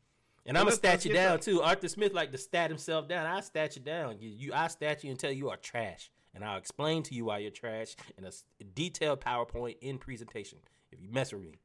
And 0.45 0.57
I'm 0.57 0.65
gonna 0.65 0.75
stat 0.75 1.05
you 1.05 1.13
down 1.13 1.39
too. 1.39 1.61
Arthur 1.61 1.87
Smith 1.87 2.13
like 2.13 2.31
to 2.31 2.37
stat 2.37 2.69
himself 2.69 3.07
down. 3.07 3.25
I 3.25 3.41
stat 3.41 3.75
you 3.75 3.81
down. 3.81 4.17
You, 4.19 4.29
you 4.29 4.53
I 4.53 4.67
stat 4.67 5.03
you 5.03 5.11
until 5.11 5.31
you 5.31 5.49
are 5.49 5.57
trash, 5.57 6.11
and 6.33 6.43
I'll 6.43 6.57
explain 6.57 7.01
to 7.03 7.15
you 7.15 7.25
why 7.25 7.39
you're 7.39 7.51
trash 7.51 7.95
in 8.17 8.25
a 8.25 8.31
detailed 8.75 9.21
PowerPoint 9.21 9.77
in 9.81 9.97
presentation 9.97 10.59
if 10.91 11.01
you 11.01 11.09
mess 11.09 11.33
with 11.33 11.41
me. 11.41 11.55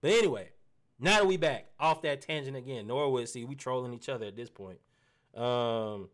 But 0.00 0.12
anyway, 0.12 0.50
now 0.98 1.18
that 1.18 1.26
we 1.26 1.36
back 1.36 1.66
off 1.78 2.02
that 2.02 2.20
tangent 2.20 2.56
again, 2.56 2.86
Norwood. 2.86 3.28
See, 3.28 3.44
we 3.44 3.54
trolling 3.54 3.94
each 3.94 4.08
other 4.08 4.26
at 4.26 4.36
this 4.36 4.50
point. 4.50 4.78
Um, 5.34 6.08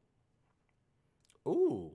ooh, 1.48 1.92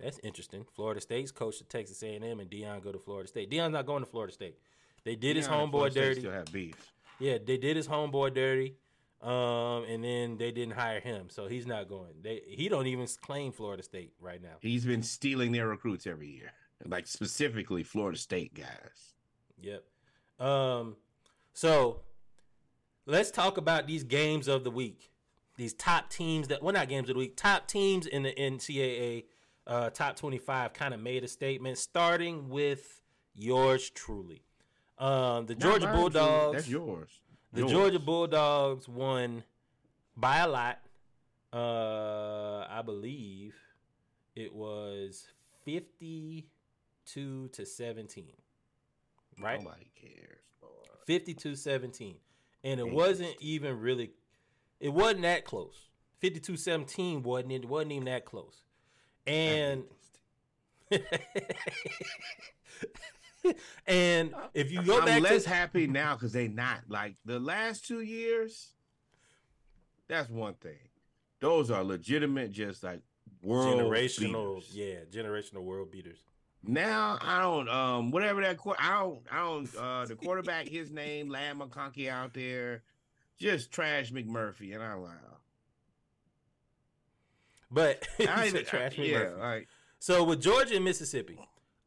that's 0.00 0.18
interesting. 0.24 0.64
Florida 0.74 1.00
State's 1.00 1.30
coach 1.30 1.58
to 1.58 1.64
Texas 1.64 2.02
A&M, 2.02 2.40
and 2.40 2.50
Deion 2.50 2.82
go 2.82 2.90
to 2.90 2.98
Florida 2.98 3.28
State. 3.28 3.50
Deion's 3.50 3.72
not 3.72 3.86
going 3.86 4.02
to 4.02 4.10
Florida 4.10 4.32
State. 4.32 4.58
They 5.04 5.14
did 5.14 5.36
his 5.36 5.46
Deion 5.46 5.64
and 5.64 5.72
homeboy 5.72 5.90
State 5.92 6.00
dirty. 6.00 6.20
Still 6.20 6.32
have 6.32 6.52
beef. 6.52 6.92
Yeah, 7.18 7.38
they 7.44 7.56
did 7.56 7.76
his 7.76 7.86
homeboy 7.86 8.34
dirty, 8.34 8.74
um, 9.22 9.84
and 9.84 10.02
then 10.02 10.36
they 10.36 10.50
didn't 10.50 10.74
hire 10.74 10.98
him, 10.98 11.28
so 11.30 11.46
he's 11.46 11.66
not 11.66 11.88
going. 11.88 12.10
They 12.22 12.42
he 12.46 12.68
don't 12.68 12.86
even 12.88 13.06
claim 13.20 13.52
Florida 13.52 13.82
State 13.82 14.12
right 14.20 14.42
now. 14.42 14.56
He's 14.60 14.84
been 14.84 15.02
stealing 15.02 15.52
their 15.52 15.68
recruits 15.68 16.06
every 16.06 16.28
year, 16.28 16.50
like 16.84 17.06
specifically 17.06 17.84
Florida 17.84 18.18
State 18.18 18.52
guys. 18.54 19.14
Yep. 19.60 19.84
Um, 20.44 20.96
so 21.52 22.00
let's 23.06 23.30
talk 23.30 23.58
about 23.58 23.86
these 23.86 24.02
games 24.02 24.48
of 24.48 24.64
the 24.64 24.70
week. 24.72 25.12
These 25.56 25.74
top 25.74 26.10
teams 26.10 26.48
that 26.48 26.60
well 26.60 26.74
not 26.74 26.88
games 26.88 27.08
of 27.08 27.14
the 27.14 27.20
week, 27.20 27.36
top 27.36 27.68
teams 27.68 28.06
in 28.06 28.24
the 28.24 28.32
NCAA 28.32 29.24
uh, 29.68 29.90
top 29.90 30.16
twenty 30.16 30.38
five 30.38 30.72
kind 30.72 30.92
of 30.92 31.00
made 31.00 31.22
a 31.22 31.28
statement, 31.28 31.78
starting 31.78 32.48
with 32.48 33.02
yours 33.36 33.88
truly. 33.90 34.42
Um, 34.98 35.46
the 35.46 35.54
Georgia. 35.54 35.92
Bulldogs. 35.94 36.56
That's 36.56 36.68
yours. 36.68 37.20
The 37.52 37.60
Yours. 37.60 37.70
Georgia 37.72 37.98
Bulldogs 37.98 38.88
won 38.88 39.44
by 40.16 40.38
a 40.38 40.48
lot. 40.48 40.78
Uh, 41.52 42.66
I 42.68 42.80
believe 42.82 43.54
it 44.34 44.54
was 44.54 45.28
fifty-two 45.64 47.48
to 47.48 47.66
seventeen. 47.66 48.32
Right, 49.40 49.62
Nobody 49.62 49.90
cares. 50.00 50.44
Boy. 50.60 50.68
52-17. 51.08 52.14
and 52.64 52.80
it 52.80 52.88
wasn't 52.88 53.34
even 53.40 53.80
really. 53.80 54.12
It 54.78 54.90
wasn't 54.90 55.22
that 55.22 55.44
close. 55.44 55.88
52-17 56.22 57.22
wasn't 57.22 57.52
it 57.52 57.64
wasn't 57.64 57.92
even 57.92 58.04
that 58.04 58.24
close. 58.24 58.62
And 59.26 59.84
and 63.86 64.34
if 64.54 64.70
you 64.70 64.82
go 64.82 64.98
I'm 65.00 65.04
back 65.06 65.22
less 65.22 65.44
to 65.44 65.48
happy 65.48 65.86
now 65.86 66.14
because 66.14 66.32
they 66.32 66.48
not 66.48 66.80
like 66.88 67.16
the 67.24 67.38
last 67.40 67.86
two 67.86 68.00
years. 68.00 68.68
That's 70.08 70.28
one 70.28 70.54
thing. 70.54 70.78
Those 71.40 71.70
are 71.70 71.82
legitimate, 71.82 72.52
just 72.52 72.82
like 72.82 73.00
world 73.42 73.78
generational, 73.80 74.56
beaters. 74.56 74.70
yeah, 74.76 74.94
generational 75.22 75.62
world 75.62 75.90
beaters. 75.90 76.18
Now 76.64 77.18
I 77.20 77.40
don't 77.40 77.68
um 77.68 78.10
whatever 78.12 78.40
that 78.42 78.56
quar- 78.58 78.76
I 78.78 79.00
don't 79.00 79.20
I 79.30 79.38
don't 79.38 79.68
uh 79.76 80.04
the 80.04 80.14
quarterback 80.14 80.68
his 80.68 80.92
name 80.92 81.28
Ladd 81.28 81.58
McConkey 81.58 82.08
out 82.08 82.34
there 82.34 82.82
just 83.38 83.72
trash 83.72 84.12
McMurphy 84.12 84.72
and 84.74 84.82
I'm 84.82 85.02
like 85.02 85.16
oh. 85.28 85.36
But 87.70 88.06
I 88.20 88.22
he 88.22 88.26
said 88.26 88.46
even- 88.46 88.64
trash 88.64 88.98
yeah 88.98 89.18
McMurphy. 89.24 89.38
like 89.40 89.68
So 89.98 90.22
with 90.22 90.40
Georgia 90.40 90.76
and 90.76 90.84
Mississippi, 90.84 91.38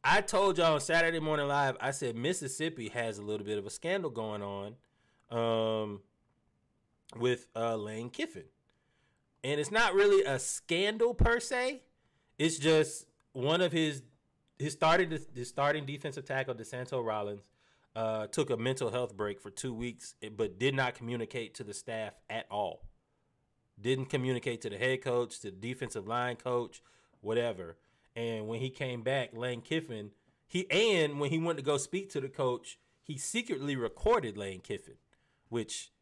I 0.08 0.20
told 0.20 0.56
y'all 0.56 0.74
on 0.74 0.80
Saturday 0.80 1.18
Morning 1.18 1.48
Live, 1.48 1.76
I 1.80 1.90
said 1.90 2.14
Mississippi 2.14 2.90
has 2.90 3.18
a 3.18 3.22
little 3.22 3.44
bit 3.44 3.58
of 3.58 3.66
a 3.66 3.70
scandal 3.70 4.08
going 4.08 4.40
on 4.40 4.76
um, 5.32 6.00
with 7.16 7.48
uh, 7.56 7.74
Lane 7.74 8.10
Kiffin. 8.10 8.44
And 9.42 9.58
it's 9.58 9.72
not 9.72 9.94
really 9.94 10.24
a 10.24 10.38
scandal 10.38 11.12
per 11.12 11.40
se. 11.40 11.82
It's 12.38 12.56
just 12.56 13.06
one 13.32 13.60
of 13.60 13.72
his 13.72 14.04
his 14.60 14.74
starting 14.74 15.10
his 15.34 15.48
starting 15.48 15.84
defensive 15.84 16.24
tackle, 16.24 16.54
DeSanto 16.54 17.04
Rollins, 17.04 17.50
uh, 17.96 18.28
took 18.28 18.50
a 18.50 18.56
mental 18.56 18.92
health 18.92 19.16
break 19.16 19.40
for 19.40 19.50
two 19.50 19.74
weeks, 19.74 20.14
but 20.36 20.56
did 20.56 20.76
not 20.76 20.94
communicate 20.94 21.52
to 21.54 21.64
the 21.64 21.74
staff 21.74 22.12
at 22.30 22.46
all. 22.48 22.86
Didn't 23.80 24.06
communicate 24.06 24.60
to 24.60 24.70
the 24.70 24.78
head 24.78 25.02
coach, 25.02 25.40
to 25.40 25.50
the 25.50 25.56
defensive 25.56 26.06
line 26.06 26.36
coach, 26.36 26.80
whatever. 27.22 27.76
And 28.16 28.48
when 28.48 28.60
he 28.60 28.70
came 28.70 29.02
back, 29.02 29.36
Lane 29.36 29.60
Kiffin, 29.60 30.10
he 30.48 30.68
and 30.70 31.20
when 31.20 31.30
he 31.30 31.38
went 31.38 31.58
to 31.58 31.64
go 31.64 31.76
speak 31.76 32.10
to 32.10 32.20
the 32.20 32.28
coach, 32.28 32.78
he 33.02 33.18
secretly 33.18 33.76
recorded 33.76 34.38
Lane 34.38 34.60
Kiffin, 34.60 34.94
which 35.50 35.92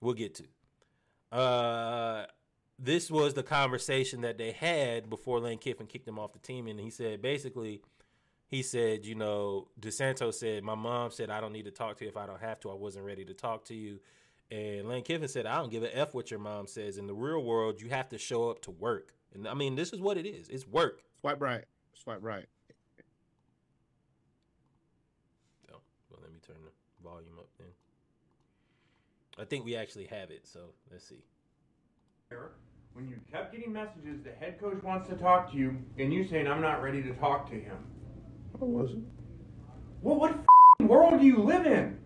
we'll 0.00 0.14
get 0.14 0.36
to. 0.36 1.36
Uh, 1.36 2.26
this 2.78 3.10
was 3.10 3.34
the 3.34 3.42
conversation 3.42 4.20
that 4.20 4.38
they 4.38 4.52
had 4.52 5.10
before 5.10 5.40
Lane 5.40 5.58
Kiffin 5.58 5.86
kicked 5.86 6.06
him 6.06 6.18
off 6.18 6.32
the 6.32 6.38
team, 6.38 6.68
and 6.68 6.78
he 6.78 6.88
said 6.88 7.20
basically, 7.20 7.82
he 8.46 8.62
said, 8.62 9.04
you 9.04 9.14
know, 9.14 9.68
DeSanto 9.78 10.32
said, 10.32 10.62
my 10.62 10.76
mom 10.76 11.10
said 11.10 11.30
I 11.30 11.40
don't 11.40 11.52
need 11.52 11.66
to 11.66 11.70
talk 11.70 11.98
to 11.98 12.04
you 12.04 12.08
if 12.08 12.16
I 12.16 12.26
don't 12.26 12.40
have 12.40 12.60
to. 12.60 12.70
I 12.70 12.74
wasn't 12.74 13.04
ready 13.04 13.24
to 13.24 13.34
talk 13.34 13.64
to 13.66 13.74
you. 13.74 13.98
And 14.50 14.88
Lane 14.88 15.02
Kiffin 15.02 15.28
said, 15.28 15.44
I 15.44 15.56
don't 15.56 15.70
give 15.70 15.82
a 15.82 15.94
F 15.94 16.14
what 16.14 16.30
your 16.30 16.40
mom 16.40 16.66
says. 16.66 16.96
In 16.96 17.06
the 17.06 17.12
real 17.12 17.42
world, 17.42 17.82
you 17.82 17.90
have 17.90 18.08
to 18.10 18.18
show 18.18 18.48
up 18.48 18.62
to 18.62 18.70
work. 18.70 19.12
And 19.34 19.46
I 19.46 19.52
mean, 19.52 19.74
this 19.74 19.92
is 19.92 20.00
what 20.00 20.16
it 20.16 20.24
is. 20.24 20.48
It's 20.48 20.66
work. 20.66 21.02
Swipe 21.20 21.40
right 21.40 21.64
swipe 21.94 22.18
right 22.22 22.46
So, 25.68 25.76
well, 26.10 26.20
let 26.22 26.32
me 26.32 26.38
turn 26.46 26.56
the 26.64 26.70
volume 27.08 27.38
up 27.38 27.48
then. 27.58 27.68
I 29.38 29.44
think 29.44 29.64
we 29.64 29.76
actually 29.76 30.06
have 30.06 30.30
it. 30.30 30.46
So 30.46 30.60
let's 30.90 31.08
see. 31.08 31.22
when 32.92 33.08
you 33.08 33.16
kept 33.30 33.52
getting 33.52 33.72
messages, 33.72 34.22
the 34.24 34.32
head 34.32 34.58
coach 34.60 34.82
wants 34.82 35.08
to 35.08 35.14
talk 35.16 35.52
to 35.52 35.56
you, 35.56 35.76
and 35.98 36.12
you 36.12 36.26
saying, 36.26 36.48
I'm 36.48 36.60
not 36.60 36.82
ready 36.82 37.02
to 37.02 37.12
talk 37.14 37.48
to 37.50 37.54
him. 37.54 37.76
I 38.60 38.64
wasn't. 38.64 39.06
Well, 40.02 40.16
what 40.16 40.32
f***ing 40.32 40.88
world 40.88 41.20
do 41.20 41.26
you 41.26 41.38
live 41.38 41.66
in? 41.66 41.98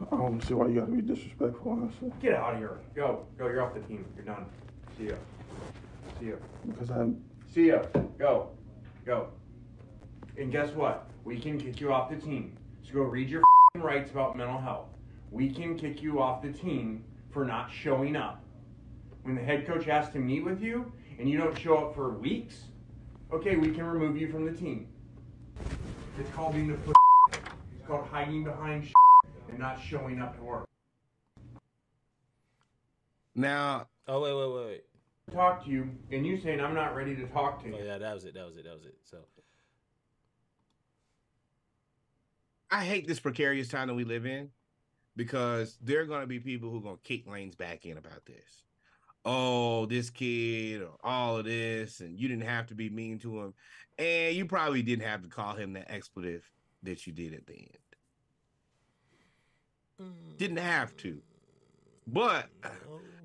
I 0.00 0.16
don't 0.16 0.40
see 0.44 0.54
why 0.54 0.68
you 0.68 0.80
gotta 0.80 0.92
be 0.92 1.02
disrespectful, 1.02 1.72
honestly. 1.72 2.12
Get 2.22 2.34
out 2.34 2.54
of 2.54 2.60
here. 2.60 2.78
Go. 2.94 3.26
Go. 3.36 3.48
You're 3.48 3.62
off 3.62 3.74
the 3.74 3.80
team. 3.80 4.04
You're 4.14 4.24
done. 4.24 4.46
See 4.98 5.06
ya. 5.06 5.14
See 6.18 6.26
ya. 6.30 6.34
Because 6.66 6.90
I'm. 6.90 7.22
See 7.54 7.68
ya. 7.68 7.82
Go. 8.18 8.50
Go. 9.06 9.28
And 10.36 10.50
guess 10.50 10.72
what? 10.72 11.08
We 11.24 11.38
can 11.38 11.58
kick 11.58 11.80
you 11.80 11.92
off 11.92 12.10
the 12.10 12.16
team. 12.16 12.56
So 12.82 12.94
go 12.94 13.00
read 13.02 13.28
your 13.28 13.42
f***ing 13.42 13.82
rights 13.82 14.10
about 14.10 14.36
mental 14.36 14.58
health. 14.58 14.88
We 15.30 15.50
can 15.50 15.78
kick 15.78 16.02
you 16.02 16.20
off 16.20 16.42
the 16.42 16.50
team 16.50 17.04
for 17.30 17.44
not 17.44 17.70
showing 17.70 18.16
up. 18.16 18.42
When 19.22 19.36
the 19.36 19.42
head 19.42 19.66
coach 19.66 19.86
asks 19.86 20.12
to 20.14 20.18
meet 20.18 20.44
with 20.44 20.60
you 20.60 20.90
and 21.18 21.30
you 21.30 21.38
don't 21.38 21.56
show 21.56 21.76
up 21.76 21.94
for 21.94 22.10
weeks, 22.10 22.64
okay, 23.32 23.56
we 23.56 23.70
can 23.70 23.84
remove 23.84 24.16
you 24.16 24.32
from 24.32 24.46
the 24.46 24.52
team. 24.52 24.88
It's 26.18 26.30
called 26.30 26.54
being 26.54 26.72
a 26.72 26.74
pussy. 26.74 27.40
It's 27.76 27.86
called 27.86 28.06
hiding 28.08 28.42
behind 28.42 28.90
and 29.48 29.58
not 29.58 29.78
showing 29.80 30.20
up 30.20 30.36
to 30.38 30.42
work. 30.42 30.66
now 33.34 33.86
Oh 34.10 34.22
wait, 34.22 34.32
wait, 34.32 34.48
wait, 34.48 34.66
wait. 34.66 34.84
Talk 35.32 35.64
to 35.64 35.70
you 35.70 35.90
and 36.10 36.26
you 36.26 36.40
saying 36.40 36.60
I'm 36.60 36.74
not 36.74 36.96
ready 36.96 37.14
to 37.16 37.26
talk 37.26 37.62
to 37.62 37.68
oh, 37.68 37.76
you. 37.76 37.82
Oh 37.82 37.84
yeah, 37.84 37.98
that 37.98 38.14
was 38.14 38.24
it. 38.24 38.34
That 38.34 38.46
was 38.46 38.56
it. 38.56 38.64
That 38.64 38.74
was 38.74 38.84
it. 38.84 38.96
So 39.04 39.18
I 42.70 42.84
hate 42.84 43.06
this 43.06 43.20
precarious 43.20 43.68
time 43.68 43.88
that 43.88 43.94
we 43.94 44.04
live 44.04 44.26
in 44.26 44.50
because 45.16 45.78
there 45.82 46.00
are 46.00 46.06
going 46.06 46.20
to 46.20 46.26
be 46.26 46.38
people 46.38 46.70
who 46.70 46.78
are 46.78 46.82
going 46.82 46.96
to 46.96 47.02
kick 47.02 47.26
lanes 47.26 47.54
back 47.54 47.84
in 47.86 47.98
about 47.98 48.24
this. 48.26 48.62
Oh, 49.24 49.86
this 49.86 50.10
kid, 50.10 50.82
or 50.82 50.96
all 51.02 51.38
of 51.38 51.44
this, 51.44 52.00
and 52.00 52.18
you 52.18 52.28
didn't 52.28 52.44
have 52.44 52.66
to 52.68 52.74
be 52.74 52.88
mean 52.88 53.18
to 53.18 53.40
him, 53.40 53.54
and 53.98 54.34
you 54.34 54.46
probably 54.46 54.82
didn't 54.82 55.04
have 55.04 55.22
to 55.22 55.28
call 55.28 55.54
him 55.54 55.72
that 55.74 55.90
expletive 55.90 56.48
that 56.84 57.06
you 57.06 57.12
did 57.12 57.34
at 57.34 57.46
the 57.46 57.54
end. 57.54 57.76
Didn't 60.38 60.58
have 60.58 60.96
to. 60.98 61.20
But 62.06 62.46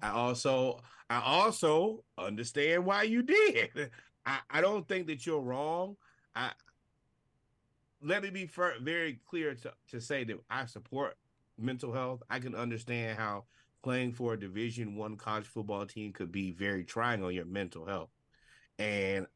I 0.01 0.09
also 0.09 0.81
I 1.13 1.21
also 1.23 2.03
understand 2.17 2.85
why 2.85 3.03
you 3.03 3.21
did. 3.21 3.91
I, 4.25 4.39
I 4.49 4.61
don't 4.61 4.87
think 4.87 5.05
that 5.07 5.27
you're 5.27 5.41
wrong. 5.41 5.95
I 6.35 6.51
let 8.01 8.23
me 8.23 8.31
be 8.31 8.49
very 8.81 9.19
clear 9.29 9.53
to, 9.53 9.71
to 9.91 10.01
say 10.01 10.23
that 10.23 10.37
I 10.49 10.65
support 10.65 11.15
mental 11.57 11.93
health. 11.93 12.23
I 12.31 12.39
can 12.39 12.55
understand 12.55 13.17
how 13.17 13.45
playing 13.83 14.13
for 14.13 14.33
a 14.33 14.39
division 14.39 14.95
one 14.95 15.15
college 15.15 15.45
football 15.45 15.85
team 15.85 16.13
could 16.13 16.31
be 16.31 16.51
very 16.51 16.83
trying 16.83 17.23
on 17.23 17.33
your 17.33 17.45
mental 17.45 17.85
health. 17.85 18.09
And 18.79 19.27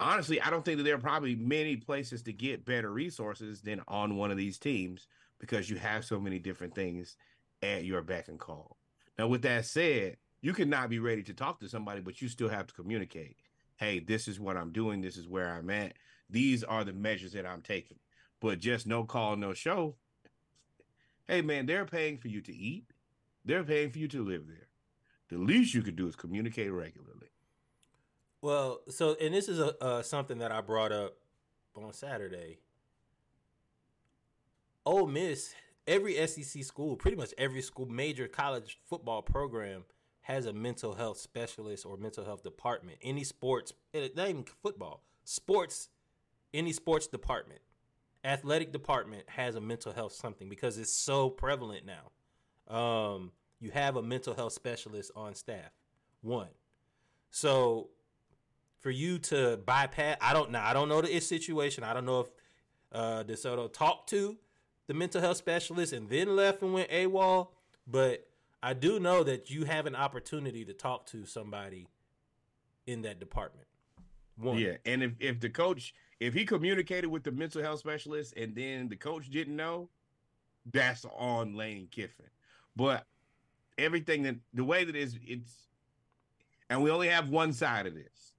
honestly, 0.00 0.40
I 0.40 0.48
don't 0.48 0.64
think 0.64 0.78
that 0.78 0.84
there 0.84 0.94
are 0.94 0.98
probably 0.98 1.36
many 1.36 1.76
places 1.76 2.22
to 2.22 2.32
get 2.32 2.64
better 2.64 2.90
resources 2.90 3.60
than 3.60 3.82
on 3.88 4.16
one 4.16 4.30
of 4.30 4.38
these 4.38 4.58
teams 4.58 5.06
because 5.38 5.68
you 5.68 5.76
have 5.76 6.04
so 6.04 6.18
many 6.18 6.38
different 6.38 6.74
things 6.74 7.16
at 7.62 7.84
your 7.84 8.00
beck 8.00 8.28
and 8.28 8.40
call. 8.40 8.78
Now, 9.18 9.28
with 9.28 9.42
that 9.42 9.66
said, 9.66 10.16
you 10.40 10.52
can 10.52 10.70
not 10.70 10.90
be 10.90 10.98
ready 10.98 11.22
to 11.24 11.34
talk 11.34 11.60
to 11.60 11.68
somebody, 11.68 12.00
but 12.00 12.20
you 12.20 12.28
still 12.28 12.48
have 12.48 12.66
to 12.66 12.74
communicate. 12.74 13.36
Hey, 13.76 13.98
this 13.98 14.28
is 14.28 14.40
what 14.40 14.56
I'm 14.56 14.72
doing. 14.72 15.00
This 15.00 15.16
is 15.16 15.28
where 15.28 15.52
I'm 15.52 15.70
at. 15.70 15.94
These 16.30 16.64
are 16.64 16.84
the 16.84 16.92
measures 16.92 17.32
that 17.32 17.46
I'm 17.46 17.62
taking. 17.62 17.98
But 18.40 18.58
just 18.58 18.86
no 18.86 19.04
call, 19.04 19.36
no 19.36 19.54
show. 19.54 19.96
Hey, 21.26 21.42
man, 21.42 21.66
they're 21.66 21.84
paying 21.84 22.18
for 22.18 22.28
you 22.28 22.40
to 22.42 22.54
eat. 22.54 22.84
They're 23.44 23.64
paying 23.64 23.90
for 23.90 23.98
you 23.98 24.08
to 24.08 24.24
live 24.24 24.46
there. 24.46 24.68
The 25.28 25.38
least 25.38 25.74
you 25.74 25.82
could 25.82 25.96
do 25.96 26.06
is 26.06 26.16
communicate 26.16 26.70
regularly. 26.70 27.30
Well, 28.42 28.80
so 28.88 29.16
and 29.20 29.34
this 29.34 29.48
is 29.48 29.58
a 29.58 30.02
something 30.04 30.38
that 30.38 30.52
I 30.52 30.60
brought 30.60 30.92
up 30.92 31.16
on 31.74 31.92
Saturday. 31.92 32.58
Ole 34.84 35.08
Miss, 35.08 35.52
every 35.86 36.14
SEC 36.26 36.62
school, 36.62 36.94
pretty 36.94 37.16
much 37.16 37.34
every 37.36 37.62
school, 37.62 37.86
major 37.86 38.28
college 38.28 38.78
football 38.84 39.20
program 39.20 39.84
has 40.26 40.44
a 40.46 40.52
mental 40.52 40.94
health 40.94 41.18
specialist 41.18 41.86
or 41.86 41.96
mental 41.96 42.24
health 42.24 42.42
department. 42.42 42.98
Any 43.00 43.22
sports, 43.22 43.72
eh, 43.94 44.08
not 44.16 44.28
even 44.28 44.44
football, 44.60 45.04
sports, 45.22 45.88
any 46.52 46.72
sports 46.72 47.06
department, 47.06 47.60
athletic 48.24 48.72
department 48.72 49.22
has 49.28 49.54
a 49.54 49.60
mental 49.60 49.92
health 49.92 50.12
something 50.12 50.48
because 50.48 50.78
it's 50.78 50.90
so 50.90 51.30
prevalent 51.30 51.84
now. 51.86 52.74
Um, 52.76 53.30
you 53.60 53.70
have 53.70 53.94
a 53.94 54.02
mental 54.02 54.34
health 54.34 54.52
specialist 54.52 55.12
on 55.14 55.36
staff. 55.36 55.70
One. 56.22 56.48
So 57.30 57.90
for 58.80 58.90
you 58.90 59.20
to 59.20 59.58
bypass, 59.58 60.16
I 60.20 60.32
don't 60.32 60.50
know. 60.50 60.60
I 60.60 60.72
don't 60.72 60.88
know 60.88 61.02
the 61.02 61.20
situation. 61.20 61.84
I 61.84 61.94
don't 61.94 62.04
know 62.04 62.20
if 62.22 62.26
uh, 62.90 63.22
DeSanto 63.22 63.72
talked 63.72 64.10
to 64.10 64.36
the 64.88 64.94
mental 64.94 65.20
health 65.20 65.36
specialist 65.36 65.92
and 65.92 66.08
then 66.08 66.34
left 66.34 66.62
and 66.62 66.74
went 66.74 66.90
AWOL, 66.90 67.50
but 67.86 68.26
I 68.66 68.72
do 68.72 68.98
know 68.98 69.22
that 69.22 69.48
you 69.48 69.64
have 69.64 69.86
an 69.86 69.94
opportunity 69.94 70.64
to 70.64 70.72
talk 70.72 71.06
to 71.10 71.24
somebody 71.24 71.86
in 72.84 73.02
that 73.02 73.20
department. 73.20 73.68
One. 74.36 74.58
Yeah, 74.58 74.78
and 74.84 75.04
if 75.04 75.12
if 75.20 75.38
the 75.38 75.48
coach 75.48 75.94
if 76.18 76.34
he 76.34 76.44
communicated 76.44 77.06
with 77.06 77.22
the 77.22 77.30
mental 77.30 77.62
health 77.62 77.78
specialist 77.78 78.34
and 78.36 78.56
then 78.56 78.88
the 78.88 78.96
coach 78.96 79.30
didn't 79.30 79.54
know, 79.54 79.88
that's 80.72 81.06
on 81.16 81.54
Lane 81.54 81.86
Kiffin. 81.92 82.26
But 82.74 83.06
everything 83.78 84.24
that 84.24 84.34
the 84.52 84.64
way 84.64 84.82
that 84.82 84.96
is 84.96 85.16
it's 85.24 85.68
and 86.68 86.82
we 86.82 86.90
only 86.90 87.06
have 87.06 87.28
one 87.28 87.52
side 87.52 87.86
of 87.86 87.94
this. 87.94 88.32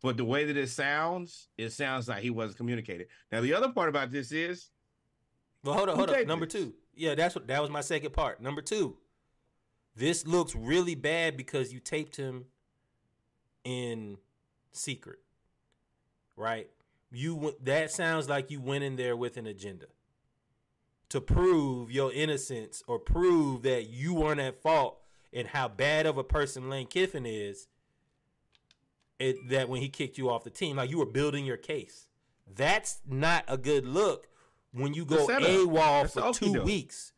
But 0.00 0.16
the 0.16 0.24
way 0.24 0.44
that 0.44 0.56
it 0.56 0.68
sounds, 0.68 1.48
it 1.58 1.70
sounds 1.70 2.06
like 2.06 2.22
he 2.22 2.30
wasn't 2.30 2.58
communicated. 2.58 3.08
Now 3.32 3.40
the 3.40 3.52
other 3.52 3.70
part 3.70 3.88
about 3.88 4.12
this 4.12 4.30
is 4.30 4.70
Well 5.64 5.74
hold 5.74 5.88
on, 5.88 5.96
hold 5.96 6.10
on. 6.10 6.24
Number 6.24 6.46
this? 6.46 6.52
two. 6.52 6.74
Yeah, 6.94 7.16
that's 7.16 7.34
what 7.34 7.48
that 7.48 7.60
was 7.60 7.68
my 7.68 7.80
second 7.80 8.12
part. 8.12 8.40
Number 8.40 8.62
two. 8.62 8.96
This 9.96 10.26
looks 10.26 10.54
really 10.54 10.94
bad 10.94 11.36
because 11.36 11.72
you 11.72 11.80
taped 11.80 12.16
him 12.16 12.44
in 13.64 14.18
secret. 14.72 15.20
Right? 16.36 16.68
You 17.10 17.54
that 17.62 17.90
sounds 17.90 18.28
like 18.28 18.50
you 18.50 18.60
went 18.60 18.84
in 18.84 18.96
there 18.96 19.16
with 19.16 19.36
an 19.36 19.46
agenda 19.46 19.86
to 21.08 21.20
prove 21.20 21.90
your 21.90 22.12
innocence 22.12 22.82
or 22.86 22.98
prove 22.98 23.62
that 23.62 23.88
you 23.88 24.12
weren't 24.12 24.40
at 24.40 24.60
fault 24.60 24.98
and 25.32 25.48
how 25.48 25.68
bad 25.68 26.04
of 26.04 26.18
a 26.18 26.24
person 26.24 26.68
Lane 26.68 26.86
Kiffin 26.86 27.24
is. 27.24 27.68
It, 29.18 29.48
that 29.48 29.70
when 29.70 29.80
he 29.80 29.88
kicked 29.88 30.18
you 30.18 30.28
off 30.28 30.44
the 30.44 30.50
team, 30.50 30.76
like 30.76 30.90
you 30.90 30.98
were 30.98 31.06
building 31.06 31.46
your 31.46 31.56
case. 31.56 32.08
That's 32.54 32.98
not 33.08 33.44
a 33.48 33.56
good 33.56 33.86
look 33.86 34.28
when 34.72 34.92
you 34.92 35.06
go 35.06 35.26
AWOL 35.26 36.10
for 36.10 36.38
two 36.38 36.62
weeks. 36.62 37.12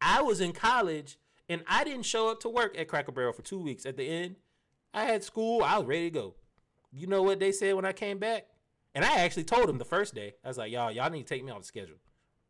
I 0.00 0.20
was 0.20 0.40
in 0.40 0.52
college 0.52 1.16
and 1.48 1.62
I 1.66 1.84
didn't 1.84 2.04
show 2.04 2.28
up 2.30 2.40
to 2.40 2.48
work 2.48 2.78
at 2.78 2.88
Cracker 2.88 3.12
Barrel 3.12 3.32
for 3.32 3.42
two 3.42 3.58
weeks. 3.58 3.86
At 3.86 3.96
the 3.96 4.08
end, 4.08 4.36
I 4.92 5.04
had 5.04 5.24
school. 5.24 5.62
I 5.62 5.78
was 5.78 5.86
ready 5.86 6.10
to 6.10 6.10
go. 6.10 6.34
You 6.92 7.06
know 7.06 7.22
what 7.22 7.40
they 7.40 7.52
said 7.52 7.74
when 7.74 7.84
I 7.84 7.92
came 7.92 8.18
back? 8.18 8.46
And 8.94 9.04
I 9.04 9.16
actually 9.18 9.44
told 9.44 9.68
them 9.68 9.78
the 9.78 9.84
first 9.84 10.14
day. 10.14 10.34
I 10.44 10.48
was 10.48 10.58
like, 10.58 10.70
y'all, 10.70 10.92
y'all 10.92 11.10
need 11.10 11.26
to 11.26 11.34
take 11.34 11.44
me 11.44 11.50
off 11.50 11.60
the 11.60 11.66
schedule. 11.66 11.96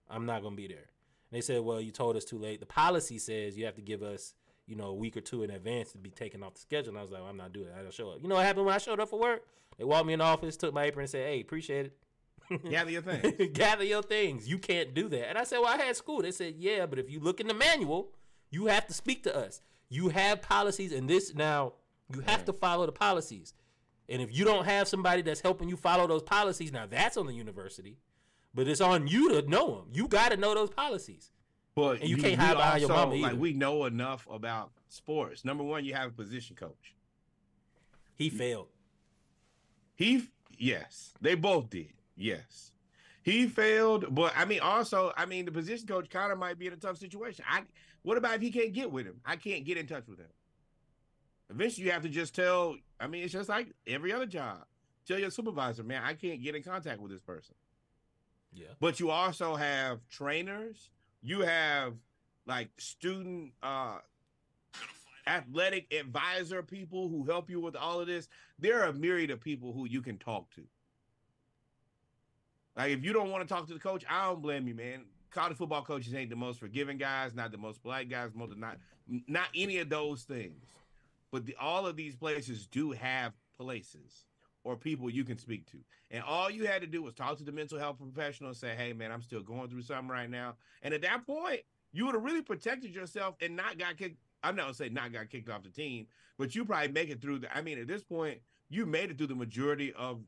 I'm 0.09 0.27
not 0.27 0.43
gonna 0.43 0.57
be 0.57 0.69
there. 0.69 0.77
And 0.77 1.33
they 1.33 1.41
said, 1.41 1.63
well, 1.63 1.81
you 1.81 1.91
told 1.91 2.17
us 2.17 2.25
too 2.25 2.39
late. 2.39 2.61
The 2.61 2.67
policy 2.67 3.19
says 3.19 3.57
you 3.57 3.65
have 3.65 3.77
to 3.77 3.83
give 3.83 4.03
us, 4.03 4.35
you 4.67 4.77
know, 4.77 4.89
a 4.89 4.95
week 4.95 5.17
or 5.17 5.23
two 5.23 5.43
in 5.43 5.51
advance 5.51 5.93
to 5.93 5.99
be 5.99 6.11
taken 6.11 6.43
off 6.43 6.55
the 6.55 6.61
schedule. 6.61 6.91
And 6.91 6.99
I 6.99 7.03
was 7.03 7.11
like, 7.11 7.23
well, 7.23 7.31
I'm 7.31 7.39
not 7.39 7.53
doing 7.55 7.69
it. 7.69 7.75
I 7.79 7.83
don't 7.83 7.93
show 7.93 8.11
up. 8.11 8.19
You 8.23 8.29
know 8.29 8.35
what 8.35 8.45
happened 8.45 8.67
when 8.67 8.75
I 8.75 8.79
showed 8.79 9.01
up 9.01 9.09
for 9.09 9.19
work? 9.19 9.47
They 9.79 9.85
walked 9.85 10.07
me 10.07 10.13
in 10.13 10.19
the 10.19 10.27
office, 10.27 10.57
took 10.57 10.75
my 10.75 10.85
apron, 10.85 11.05
and 11.05 11.11
said, 11.11 11.27
hey, 11.27 11.41
appreciate 11.41 11.87
it. 11.87 12.71
Gather 12.71 12.91
your 12.91 13.03
things. 13.03 13.51
Gather 13.55 13.85
your 13.85 14.03
things. 14.03 14.47
You 14.47 14.59
can't 14.59 14.95
do 14.95 15.09
that. 15.09 15.31
And 15.31 15.39
I 15.39 15.45
said, 15.45 15.59
well, 15.61 15.73
I 15.73 15.83
had 15.83 15.97
school. 15.97 16.21
They 16.21 16.31
said, 16.31 16.55
yeah, 16.59 16.85
but 16.85 16.99
if 16.99 17.11
you 17.11 17.21
look 17.21 17.41
in 17.41 17.49
the 17.49 17.55
manual, 17.55 18.11
you 18.55 18.67
have 18.67 18.87
to 18.87 18.95
speak 18.95 19.25
to 19.25 19.37
us. 19.37 19.61
You 19.89 20.09
have 20.11 20.41
policies, 20.41 20.93
and 20.93 21.11
this 21.11 21.35
now 21.35 21.75
you 22.13 22.21
have 22.21 22.39
right. 22.39 22.47
to 22.47 22.53
follow 22.53 22.87
the 22.87 22.93
policies. 22.93 23.53
And 24.09 24.23
if 24.23 24.37
you 24.37 24.45
don't 24.45 24.65
have 24.65 24.87
somebody 24.87 25.23
that's 25.23 25.41
helping 25.41 25.69
you 25.69 25.77
follow 25.77 26.07
those 26.07 26.23
policies, 26.23 26.73
now 26.73 26.87
that's 26.87 27.17
on 27.17 27.27
the 27.27 27.33
university. 27.33 27.99
But 28.55 28.69
it's 28.69 28.81
on 28.81 29.09
you 29.09 29.31
to 29.31 29.49
know 29.49 29.75
them. 29.75 29.87
You 29.93 30.07
got 30.07 30.31
to 30.31 30.37
know 30.37 30.55
those 30.55 30.71
policies. 30.71 31.33
But 31.75 32.01
and 32.01 32.09
you, 32.09 32.17
you 32.17 32.23
can't 32.23 32.41
hide 32.41 32.57
behind 32.57 32.81
your 32.81 32.91
mama. 32.91 33.15
Either. 33.15 33.33
Like 33.33 33.41
we 33.41 33.53
know 33.53 33.85
enough 33.85 34.29
about 34.31 34.71
sports. 34.89 35.45
Number 35.45 35.65
one, 35.65 35.85
you 35.85 35.95
have 35.95 36.11
a 36.11 36.13
position 36.13 36.55
coach. 36.55 36.95
He 38.15 38.31
failed. 38.31 38.69
He 39.97 40.29
yes, 40.57 41.15
they 41.21 41.35
both 41.35 41.71
did. 41.71 41.93
Yes, 42.17 42.71
he 43.23 43.49
failed. 43.49 44.15
But 44.15 44.33
I 44.37 44.45
mean, 44.45 44.61
also, 44.61 45.13
I 45.17 45.27
mean, 45.27 45.47
the 45.47 45.53
position 45.53 45.89
coach 45.89 46.09
kind 46.11 46.31
of 46.31 46.39
might 46.39 46.59
be 46.59 46.69
in 46.69 46.73
a 46.73 46.77
tough 46.77 46.99
situation. 46.99 47.45
I 47.49 47.63
what 48.05 48.19
about 48.19 48.37
if 48.37 48.43
he 48.43 48.51
can't 48.51 48.73
get 48.73 48.93
with 48.93 49.07
him? 49.07 49.21
I 49.25 49.37
can't 49.37 49.65
get 49.65 49.79
in 49.79 49.87
touch 49.87 50.07
with 50.07 50.19
him. 50.19 50.29
Eventually, 51.51 51.87
you 51.87 51.93
have 51.93 52.03
to 52.03 52.09
just 52.09 52.35
tell. 52.35 52.77
I 53.01 53.07
mean, 53.07 53.25
it's 53.25 53.33
just 53.33 53.49
like 53.49 53.69
every 53.87 54.13
other 54.13 54.27
job. 54.27 54.65
Tell 55.07 55.19
your 55.19 55.31
supervisor, 55.31 55.83
man, 55.83 56.03
I 56.05 56.15
can't 56.15 56.43
get 56.43 56.55
in 56.55 56.63
contact 56.63 57.01
with 57.01 57.11
this 57.11 57.21
person. 57.21 57.55
Yeah. 58.53 58.69
But 58.79 59.01
you 59.01 59.11
also 59.11 59.57
have 59.57 60.01
trainers. 60.09 60.91
You 61.23 61.41
have 61.41 61.95
like 62.47 62.69
student 62.79 63.53
uh 63.63 63.99
athletic 65.27 65.93
advisor 65.95 66.63
people 66.63 67.09
who 67.09 67.25
help 67.25 67.49
you 67.49 67.61
with 67.61 67.75
all 67.77 68.01
of 68.01 68.07
this. 68.07 68.29
There 68.59 68.83
are 68.83 68.89
a 68.89 68.93
myriad 68.93 69.31
of 69.31 69.41
people 69.41 69.73
who 69.73 69.87
you 69.87 70.03
can 70.03 70.19
talk 70.19 70.51
to. 70.55 70.63
Like 72.77 72.93
if 72.93 73.05
you 73.05 73.13
don't 73.13 73.31
want 73.31 73.47
to 73.47 73.53
talk 73.53 73.67
to 73.69 73.75
the 73.75 73.81
coach, 73.81 74.05
I 74.09 74.27
don't 74.27 74.43
blame 74.43 74.69
you, 74.69 74.75
man. 74.75 75.05
College 75.35 75.57
football 75.57 75.83
coaches 75.83 76.15
ain't 76.15 76.31
the 76.31 76.37
most 76.37 76.61
forgiving 76.61 76.97
guys, 76.97 77.35
not 77.35 77.51
the 77.51 77.59
most 77.59 77.83
polite 77.83 78.09
guys, 78.09 78.31
most 78.35 78.57
not 78.57 78.79
not 79.27 79.49
any 79.55 79.79
of 79.79 79.89
those 79.89 80.23
things. 80.23 80.65
But 81.33 81.45
the, 81.45 81.57
all 81.61 81.87
of 81.87 81.97
these 81.97 82.15
places 82.15 82.67
do 82.67 82.93
have 82.93 83.33
places 83.59 84.25
or 84.63 84.77
people 84.77 85.11
you 85.11 85.25
can 85.25 85.37
speak 85.37 85.67
to. 85.73 85.79
And 86.11 86.23
all 86.23 86.49
you 86.49 86.67
had 86.67 86.81
to 86.83 86.87
do 86.87 87.03
was 87.03 87.15
talk 87.15 87.37
to 87.39 87.45
the 87.45 87.51
mental 87.51 87.79
health 87.79 87.99
professional 87.99 88.51
and 88.51 88.57
say, 88.57 88.75
hey, 88.77 88.93
man, 88.93 89.11
I'm 89.11 89.21
still 89.21 89.43
going 89.43 89.69
through 89.69 89.83
something 89.83 90.09
right 90.09 90.31
now. 90.31 90.55
And 90.83 90.95
at 90.95 91.03
that 91.03 91.27
point, 91.27 91.61
you 91.93 92.07
would 92.07 92.15
have 92.15 92.25
really 92.25 92.43
protected 92.43 92.95
yourself 92.95 93.35
and 93.41 93.57
not 93.57 93.79
got 93.79 93.97
kicked. 93.97 94.19
I'm 94.43 94.55
not 94.55 94.63
gonna 94.63 94.75
say 94.75 94.89
not 94.89 95.13
got 95.13 95.31
kicked 95.31 95.49
off 95.49 95.65
the 95.65 95.71
team, 95.71 96.07
but 96.39 96.55
you 96.55 96.65
probably 96.65 96.93
make 96.93 97.11
it 97.11 97.21
through 97.21 97.41
the 97.41 97.57
I 97.57 97.61
mean, 97.61 97.79
at 97.79 97.89
this 97.89 98.05
point, 98.05 98.39
you 98.69 98.87
made 98.87 99.11
it 99.11 99.19
through 99.19 99.29
the 99.29 99.35
majority 99.35 99.93
of 99.95 100.21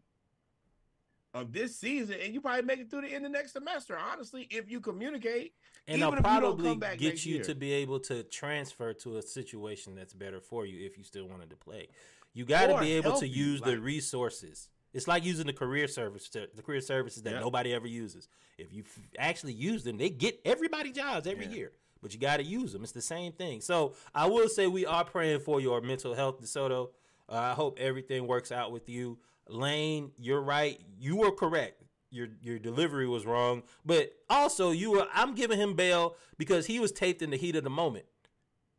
of 1.40 1.52
this 1.52 1.76
season, 1.76 2.16
and 2.22 2.32
you 2.32 2.40
probably 2.40 2.62
make 2.62 2.80
it 2.80 2.90
through 2.90 3.02
the 3.02 3.12
end 3.14 3.26
of 3.26 3.32
next 3.32 3.52
semester. 3.52 3.98
Honestly, 4.12 4.46
if 4.50 4.70
you 4.70 4.80
communicate, 4.80 5.52
and 5.86 6.02
I'll 6.02 6.12
probably 6.12 6.74
get 6.96 7.24
you 7.24 7.36
year. 7.36 7.44
to 7.44 7.54
be 7.54 7.72
able 7.72 8.00
to 8.00 8.22
transfer 8.24 8.92
to 8.94 9.18
a 9.18 9.22
situation 9.22 9.94
that's 9.94 10.14
better 10.14 10.40
for 10.40 10.66
you 10.66 10.84
if 10.84 10.98
you 10.98 11.04
still 11.04 11.28
wanted 11.28 11.50
to 11.50 11.56
play. 11.56 11.88
You 12.34 12.44
got 12.44 12.66
to 12.66 12.78
be 12.78 12.92
able 12.92 13.18
to 13.18 13.28
use 13.28 13.60
like, 13.60 13.70
the 13.70 13.80
resources. 13.80 14.68
It's 14.92 15.06
like 15.06 15.24
using 15.24 15.46
the 15.46 15.52
career 15.52 15.88
service, 15.88 16.28
the 16.28 16.62
career 16.62 16.80
services 16.80 17.22
that 17.22 17.34
nobody 17.40 17.72
ever 17.74 17.86
uses. 17.86 18.28
If 18.58 18.72
you 18.72 18.82
f- 18.82 18.98
actually 19.18 19.52
use 19.52 19.84
them, 19.84 19.98
they 19.98 20.08
get 20.08 20.40
everybody 20.44 20.90
jobs 20.90 21.26
every 21.26 21.46
yeah. 21.46 21.52
year. 21.52 21.72
But 22.02 22.14
you 22.14 22.20
got 22.20 22.38
to 22.38 22.44
use 22.44 22.72
them. 22.72 22.82
It's 22.82 22.92
the 22.92 23.02
same 23.02 23.32
thing. 23.32 23.60
So 23.60 23.94
I 24.14 24.26
will 24.26 24.48
say 24.48 24.66
we 24.66 24.86
are 24.86 25.04
praying 25.04 25.40
for 25.40 25.60
your 25.60 25.80
mental 25.80 26.14
health, 26.14 26.40
DeSanto. 26.42 26.90
Uh, 27.28 27.34
I 27.34 27.52
hope 27.52 27.78
everything 27.78 28.26
works 28.26 28.52
out 28.52 28.70
with 28.70 28.88
you. 28.88 29.18
Lane, 29.48 30.12
you're 30.18 30.40
right. 30.42 30.80
You 30.98 31.16
were 31.16 31.32
correct. 31.32 31.82
your 32.10 32.28
your 32.40 32.58
delivery 32.58 33.06
was 33.06 33.26
wrong, 33.26 33.62
but 33.84 34.12
also 34.30 34.70
you 34.70 34.92
were 34.92 35.06
I'm 35.12 35.34
giving 35.34 35.58
him 35.58 35.74
bail 35.74 36.16
because 36.38 36.66
he 36.66 36.78
was 36.80 36.92
taped 36.92 37.20
in 37.20 37.30
the 37.30 37.36
heat 37.36 37.56
of 37.56 37.64
the 37.64 37.70
moment. 37.70 38.06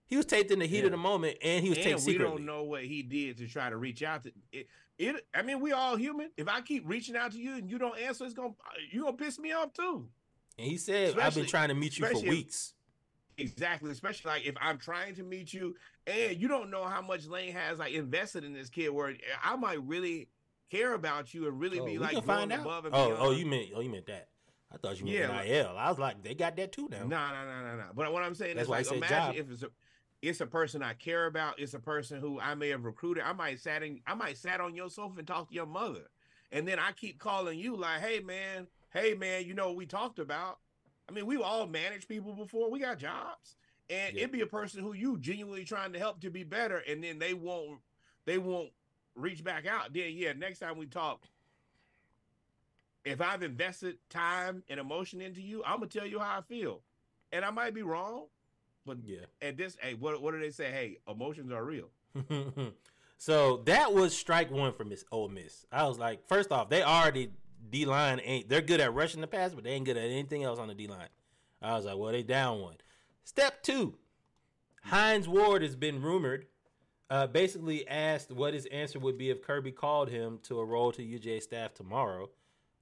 He 0.06 0.16
was 0.16 0.26
taped 0.26 0.50
in 0.52 0.60
the 0.60 0.66
heat 0.66 0.80
Yeah. 0.80 0.86
of 0.86 0.92
the 0.92 0.98
moment, 0.98 1.38
and 1.44 1.62
he 1.64 1.70
was 1.70 1.78
and 1.78 1.86
taped 1.86 2.00
we 2.06 2.14
secretly. 2.14 2.38
don't 2.38 2.46
know 2.46 2.64
what 2.64 2.84
he 2.86 3.04
did 3.04 3.38
to 3.40 3.48
try 3.48 3.70
to 3.70 3.76
reach 3.76 4.02
out 4.02 4.24
to 4.24 4.32
it, 4.54 4.68
it. 4.98 5.28
I 5.34 5.42
mean, 5.42 5.60
we 5.60 5.74
all 5.74 5.98
human. 5.98 6.32
If 6.38 6.48
I 6.48 6.62
keep 6.62 6.88
reaching 6.88 7.18
out 7.18 7.34
to 7.34 7.38
you 7.38 7.56
and 7.56 7.70
you 7.70 7.78
don't 7.78 8.00
answer, 8.00 8.24
it's 8.24 8.34
gonna 8.34 8.54
you 8.90 9.04
gonna 9.04 9.18
piss 9.18 9.38
me 9.38 9.52
off 9.52 9.74
too. 9.74 10.08
And 10.58 10.68
he 10.68 10.78
said, 10.78 11.20
"I've 11.20 11.36
been 11.36 11.46
trying 11.46 11.68
to 11.70 11.76
meet 11.76 11.98
you 12.00 12.06
for 12.08 12.20
weeks." 12.22 12.74
Exactly, 13.38 13.92
especially 13.92 14.30
like 14.32 14.46
if 14.46 14.56
I'm 14.60 14.80
trying 14.80 15.14
to 15.16 15.24
meet 15.24 15.54
you 15.54 15.76
and 16.08 16.42
you 16.42 16.48
don't 16.48 16.72
know 16.72 16.86
how 16.86 17.02
much 17.04 17.28
Lane 17.28 17.54
has 17.54 17.78
like 17.78 17.94
invested 17.94 18.44
in 18.44 18.54
this 18.54 18.70
kid, 18.70 18.90
where 18.90 19.16
I 19.44 19.56
might 19.58 19.84
really 19.84 20.30
care 20.70 20.94
about 20.94 21.34
you 21.34 21.48
and 21.48 21.60
really 21.60 21.80
Oh, 21.80 21.86
be 21.86 21.98
like 21.98 22.14
can 22.16 22.26
going 22.26 22.52
above 22.52 22.86
and 22.86 22.96
Oh, 22.96 23.08
beyond. 23.10 23.22
oh, 23.22 23.32
you 23.32 23.46
meant 23.46 23.68
oh, 23.76 23.80
you 23.82 23.90
meant 23.90 24.06
that. 24.08 24.30
I 24.72 24.78
thought 24.78 25.00
you 25.00 25.06
meant 25.06 25.18
Yeah, 25.18 25.30
like- 25.30 25.48
NIL. 25.48 25.76
I 25.78 25.90
was 25.90 25.98
like, 26.00 26.22
they 26.24 26.36
got 26.36 26.56
that 26.58 26.72
too 26.72 26.88
now. 26.92 27.00
No, 27.00 27.06
no, 27.30 27.46
no, 27.46 27.64
no, 27.64 27.78
no. 27.78 27.86
But 27.96 28.12
what 28.12 28.24
I'm 28.24 28.36
saying 28.36 28.56
That's 28.58 28.66
is 28.66 28.70
why 28.70 28.78
like 28.78 28.86
said 28.86 28.98
imagine 28.98 29.18
job. 29.18 29.36
if 29.36 29.52
it's 29.52 29.64
a 29.64 29.70
it's 30.24 30.42
a 30.42 30.48
person 30.48 30.82
I 30.82 30.94
care 30.94 31.28
about, 31.28 31.60
it's 31.60 31.74
a 31.76 31.80
person 31.80 32.20
who 32.20 32.40
I 32.40 32.56
may 32.56 32.70
have 32.70 32.84
recruited. 32.86 33.24
I 33.24 33.34
might 33.34 33.60
sat 33.60 33.84
in 33.84 34.02
I 34.08 34.14
might 34.16 34.38
sat 34.38 34.60
on 34.60 34.76
your 34.76 34.90
sofa 34.90 35.20
and 35.20 35.28
talk 35.28 35.50
to 35.50 35.56
your 35.56 35.66
mother. 35.68 36.10
And 36.52 36.68
then 36.68 36.80
I 36.80 36.92
keep 36.94 37.20
calling 37.20 37.60
you 37.60 37.76
like, 37.76 38.02
hey 38.02 38.20
man, 38.20 38.68
hey 38.94 39.14
man, 39.14 39.46
you 39.46 39.54
know 39.54 39.68
what 39.68 39.76
we 39.78 39.86
talked 39.86 40.20
about. 40.20 40.60
I 41.10 41.14
mean, 41.14 41.26
we 41.26 41.38
all 41.38 41.68
managed 41.68 42.08
people 42.10 42.34
before. 42.34 42.70
We 42.70 42.80
got 42.80 42.98
jobs. 42.98 43.56
And 43.90 44.14
Yeah. 44.16 44.22
it'd 44.24 44.32
be 44.34 44.42
a 44.42 44.48
person 44.48 44.82
who 44.82 44.92
you 44.94 45.18
genuinely 45.18 45.64
trying 45.64 45.94
to 45.94 46.00
help 46.00 46.20
to 46.22 46.30
be 46.30 46.44
better, 46.44 46.80
and 46.80 47.02
then 47.02 47.20
they 47.20 47.34
won't 47.34 47.80
they 48.26 48.38
won't 48.38 48.72
reach 49.18 49.44
back 49.44 49.66
out. 49.66 49.94
Then 49.94 50.12
yeah, 50.14 50.34
next 50.34 50.60
time 50.60 50.78
we 50.78 50.86
talk, 50.86 51.24
if 53.04 53.22
I've 53.22 53.44
invested 53.44 53.98
time 54.10 54.64
and 54.70 54.80
emotion 54.80 55.22
into 55.22 55.42
you, 55.42 55.64
I'm 55.66 55.78
gonna 55.78 55.88
tell 55.88 56.06
you 56.06 56.20
how 56.20 56.38
I 56.40 56.42
feel. 56.42 56.82
And 57.32 57.44
I 57.44 57.52
might 57.52 57.74
be 57.74 57.82
wrong, 57.82 58.26
but 58.86 58.98
Yeah. 59.06 59.26
at 59.42 59.58
this, 59.58 59.78
hey, 59.82 59.94
what 59.96 60.22
what 60.22 60.32
do 60.34 60.40
they 60.40 60.52
say? 60.52 60.72
Hey, 60.72 60.98
emotions 61.08 61.52
are 61.52 61.64
real. 61.64 61.90
so 63.18 63.58
that 63.66 63.94
was 63.94 64.16
strike 64.18 64.52
one 64.52 64.72
for 64.74 64.86
Miss 64.86 65.04
Ole 65.12 65.30
Miss. 65.30 65.66
I 65.72 65.88
was 65.88 65.98
like, 66.00 66.28
first 66.28 66.52
off, 66.52 66.70
they 66.70 66.84
already 66.84 67.32
D 67.70 67.86
line 67.86 68.20
ain't 68.24 68.48
they're 68.50 68.62
good 68.62 68.80
at 68.80 68.94
rushing 68.94 69.22
the 69.22 69.28
pass, 69.28 69.54
but 69.54 69.64
they 69.64 69.72
ain't 69.72 69.86
good 69.86 69.98
at 69.98 70.04
anything 70.10 70.44
else 70.44 70.60
on 70.60 70.68
the 70.68 70.74
D 70.74 70.88
line. 70.88 71.10
I 71.62 71.76
was 71.76 71.86
like, 71.86 71.98
well, 71.98 72.12
they 72.12 72.24
down 72.24 72.62
one. 72.62 72.76
Step 73.24 73.62
two, 73.64 73.98
Hines 74.84 75.28
Ward 75.28 75.62
has 75.64 75.76
been 75.76 76.02
rumored. 76.02 76.46
Uh, 77.10 77.26
basically 77.26 77.88
asked 77.88 78.32
what 78.32 78.54
his 78.54 78.66
answer 78.66 79.00
would 79.00 79.18
be 79.18 79.30
if 79.30 79.42
Kirby 79.42 79.72
called 79.72 80.10
him 80.10 80.40
to 80.44 80.60
a 80.60 80.66
role 80.66 80.92
to 80.92 81.02
UJ 81.02 81.42
staff 81.42 81.74
tomorrow. 81.74 82.30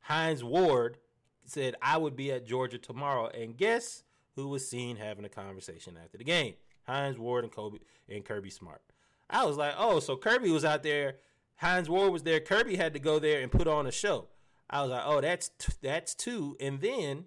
Hines 0.02 0.44
Ward 0.44 0.98
said, 1.46 1.76
I 1.82 1.98
would 1.98 2.16
be 2.16 2.32
at 2.32 2.48
Georgia 2.48 2.80
tomorrow. 2.80 3.28
And 3.28 3.56
guess 3.56 4.04
who 4.36 4.48
was 4.48 4.68
seen 4.68 4.98
having 4.98 5.26
a 5.26 5.30
conversation 5.30 5.98
after 6.04 6.18
the 6.18 6.24
game? 6.24 6.56
Hines 6.88 7.18
Ward 7.18 7.44
and 7.44 7.54
Kobe 7.54 7.80
and 8.10 8.26
Kirby 8.26 8.50
Smart. 8.50 8.82
I 9.30 9.46
was 9.46 9.58
like, 9.58 9.74
oh, 9.78 10.00
so 10.00 10.16
Kirby 10.16 10.52
was 10.52 10.66
out 10.66 10.84
there. 10.84 11.16
Hines 11.58 11.90
Ward 11.90 12.12
was 12.12 12.24
there. 12.24 12.40
Kirby 12.40 12.76
had 12.76 12.94
to 12.94 13.00
go 13.00 13.20
there 13.20 13.42
and 13.42 13.52
put 13.52 13.68
on 13.68 13.88
a 13.88 13.92
show. 13.92 14.28
I 14.70 14.82
was 14.82 14.92
like, 14.92 15.04
oh, 15.06 15.22
that's 15.22 15.50
t- 15.58 15.74
that's 15.82 16.14
two. 16.14 16.58
And 16.60 16.82
then 16.82 17.26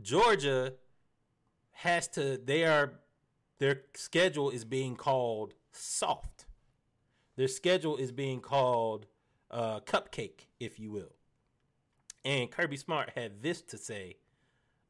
Georgia 0.00 0.74
has 1.72 2.08
to. 2.08 2.38
They 2.42 2.64
are 2.64 2.94
their 3.58 3.82
schedule 3.94 4.50
is 4.50 4.64
being 4.64 4.96
called 4.96 5.54
soft. 5.72 6.46
Their 7.36 7.48
schedule 7.48 7.96
is 7.96 8.12
being 8.12 8.40
called 8.40 9.06
uh, 9.50 9.80
cupcake, 9.80 10.46
if 10.58 10.78
you 10.78 10.90
will. 10.90 11.12
And 12.24 12.50
Kirby 12.50 12.76
Smart 12.76 13.10
had 13.14 13.42
this 13.42 13.62
to 13.62 13.78
say 13.78 14.16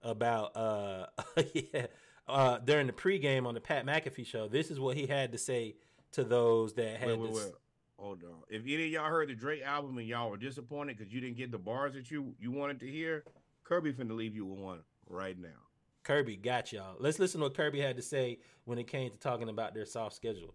about 0.03 0.57
uh, 0.57 1.07
yeah, 1.55 1.87
uh, 2.27 2.59
during 2.59 2.87
the 2.87 2.93
pregame 2.93 3.47
on 3.47 3.55
the 3.55 3.61
Pat 3.61 3.87
McAfee 3.87 4.27
show. 4.27 4.49
This 4.49 4.71
is 4.71 4.81
what 4.81 4.97
he 4.97 5.07
had 5.07 5.33
to 5.33 5.39
say 5.39 5.77
to 6.13 6.25
those 6.25 6.75
that 6.75 6.99
had 6.99 7.09
Wait, 7.09 7.19
wait, 7.19 7.33
this. 7.35 7.45
wait. 7.45 7.55
Hold 7.99 8.23
on. 8.25 8.43
If 8.49 8.63
any 8.63 8.85
of 8.85 8.91
y'all 8.91 9.11
heard 9.11 9.29
the 9.29 9.35
Drake 9.35 9.63
album 9.63 9.99
and 9.99 10.07
y'all 10.07 10.31
were 10.31 10.37
disappointed 10.37 10.97
because 10.97 11.13
you 11.13 11.21
didn't 11.21 11.37
get 11.37 11.51
the 11.51 11.59
bars 11.59 11.95
that 11.95 12.11
you 12.11 12.35
you 12.39 12.53
wanted 12.53 12.81
to 12.81 12.87
hear, 12.87 13.25
Kirby 13.65 13.93
finna 13.93 14.17
leave 14.17 14.37
you 14.37 14.47
with 14.47 14.59
one 14.59 14.81
right 15.09 15.39
now. 15.39 15.68
Kirby 16.09 16.37
got 16.37 16.73
y'all. 16.73 16.97
Let's 16.99 17.19
listen 17.19 17.41
to 17.41 17.45
what 17.49 17.55
Kirby 17.55 17.81
had 17.83 17.95
to 17.97 18.03
say 18.03 18.39
when 18.65 18.79
it 18.79 18.87
came 18.87 19.11
to 19.11 19.19
talking 19.19 19.51
about 19.51 19.75
their 19.75 19.85
soft 19.85 20.17
schedule. 20.17 20.55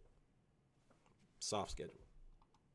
Soft 1.38 1.70
schedule. 1.70 1.94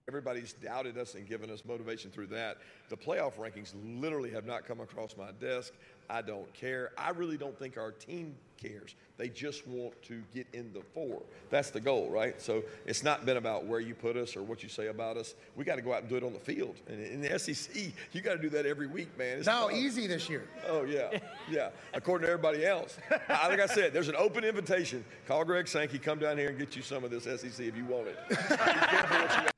Everybody's 0.06 0.52
doubted 0.52 0.96
us 0.96 1.16
and 1.16 1.28
given 1.28 1.50
us 1.50 1.64
motivation 1.64 2.12
through 2.12 2.28
that. 2.28 2.58
The 2.88 2.96
playoff 2.96 3.34
rankings 3.34 3.74
literally 4.00 4.30
have 4.30 4.46
not 4.46 4.64
come 4.64 4.78
across 4.78 5.16
my 5.16 5.32
desk. 5.40 5.72
I 6.08 6.22
don't 6.22 6.54
care. 6.54 6.92
I 6.96 7.10
really 7.10 7.36
don't 7.36 7.58
think 7.58 7.76
our 7.76 7.90
team 7.90 8.36
cares. 8.58 8.94
They 9.16 9.28
just 9.28 9.66
want 9.66 10.00
to 10.04 10.22
get 10.34 10.46
in 10.52 10.72
the 10.72 10.82
four. 10.94 11.22
That's 11.50 11.70
the 11.70 11.80
goal, 11.80 12.10
right? 12.10 12.40
So 12.40 12.62
it's 12.86 13.02
not 13.02 13.24
been 13.24 13.36
about 13.36 13.64
where 13.66 13.80
you 13.80 13.94
put 13.94 14.16
us 14.16 14.36
or 14.36 14.42
what 14.42 14.62
you 14.62 14.68
say 14.68 14.88
about 14.88 15.16
us. 15.16 15.34
We 15.56 15.64
got 15.64 15.76
to 15.76 15.82
go 15.82 15.92
out 15.92 16.00
and 16.02 16.08
do 16.08 16.16
it 16.16 16.22
on 16.22 16.32
the 16.32 16.38
field. 16.38 16.76
And 16.88 17.00
in 17.02 17.20
the 17.22 17.38
SEC, 17.38 17.92
you 18.12 18.20
got 18.20 18.34
to 18.34 18.42
do 18.42 18.50
that 18.50 18.66
every 18.66 18.86
week, 18.86 19.16
man. 19.18 19.38
It's 19.38 19.46
No, 19.46 19.68
tough. 19.68 19.72
easy 19.78 20.06
this 20.06 20.28
year. 20.28 20.48
Oh 20.68 20.82
yeah, 20.84 21.18
yeah. 21.50 21.70
According 21.94 22.26
to 22.26 22.32
everybody 22.32 22.64
else, 22.66 22.98
I, 23.28 23.48
like 23.48 23.60
I 23.60 23.66
said, 23.66 23.92
there's 23.92 24.08
an 24.08 24.16
open 24.16 24.44
invitation. 24.44 25.04
Call 25.26 25.44
Greg 25.44 25.66
Sankey. 25.68 25.98
Come 25.98 26.18
down 26.18 26.36
here 26.38 26.48
and 26.50 26.58
get 26.58 26.76
you 26.76 26.82
some 26.82 27.04
of 27.04 27.10
this 27.10 27.24
SEC 27.24 27.66
if 27.66 27.76
you 27.76 27.84
want 27.86 28.08
it. 28.08 28.16
Be 28.28 28.36
careful 28.36 29.18
what 29.20 29.36
you 29.36 29.48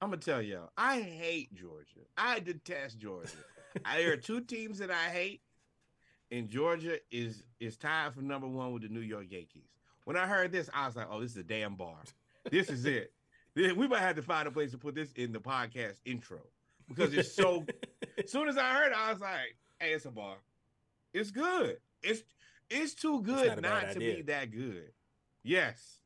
I'm 0.00 0.10
gonna 0.10 0.20
tell 0.20 0.42
y'all, 0.42 0.68
I 0.76 1.00
hate 1.00 1.54
Georgia. 1.54 2.00
I 2.16 2.38
detest 2.40 2.98
Georgia. 2.98 3.30
I, 3.84 3.98
there 3.98 4.12
are 4.12 4.16
two 4.16 4.40
teams 4.40 4.78
that 4.78 4.90
I 4.90 5.08
hate, 5.08 5.42
and 6.30 6.48
Georgia 6.48 6.98
is 7.10 7.42
is 7.60 7.76
tied 7.76 8.14
for 8.14 8.22
number 8.22 8.46
one 8.46 8.72
with 8.72 8.82
the 8.82 8.88
New 8.88 9.00
York 9.00 9.26
Yankees. 9.28 9.68
When 10.04 10.16
I 10.16 10.26
heard 10.26 10.52
this, 10.52 10.68
I 10.72 10.86
was 10.86 10.96
like, 10.96 11.08
"Oh, 11.10 11.20
this 11.20 11.32
is 11.32 11.36
a 11.38 11.44
damn 11.44 11.74
bar. 11.76 11.96
This 12.50 12.68
is 12.68 12.84
it. 12.84 13.12
We 13.56 13.88
might 13.88 14.00
have 14.00 14.16
to 14.16 14.22
find 14.22 14.48
a 14.48 14.50
place 14.50 14.72
to 14.72 14.78
put 14.78 14.94
this 14.94 15.12
in 15.12 15.32
the 15.32 15.38
podcast 15.38 16.00
intro 16.04 16.40
because 16.88 17.14
it's 17.14 17.32
so." 17.32 17.64
as 18.18 18.30
soon 18.30 18.48
as 18.48 18.58
I 18.58 18.70
heard 18.74 18.92
it, 18.92 18.98
I 18.98 19.12
was 19.12 19.20
like, 19.20 19.56
"Hey, 19.78 19.92
it's 19.92 20.04
a 20.04 20.10
bar. 20.10 20.36
It's 21.12 21.30
good. 21.30 21.78
It's 22.02 22.22
it's 22.68 22.94
too 22.94 23.22
good 23.22 23.62
not 23.62 23.84
not 23.84 23.92
to 23.92 23.98
be 23.98 24.22
that 24.22 24.50
good." 24.50 24.92
Yes. 25.42 25.98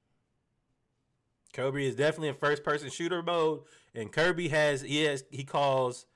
Kirby 1.52 1.86
is 1.86 1.94
definitely 1.94 2.28
in 2.28 2.34
first 2.34 2.62
person 2.62 2.90
shooter 2.90 3.22
mode, 3.22 3.62
and 3.94 4.12
Kirby 4.12 4.48
has 4.48 4.82
he 4.82 5.04
has 5.04 5.24
he 5.30 5.44
calls 5.44 6.06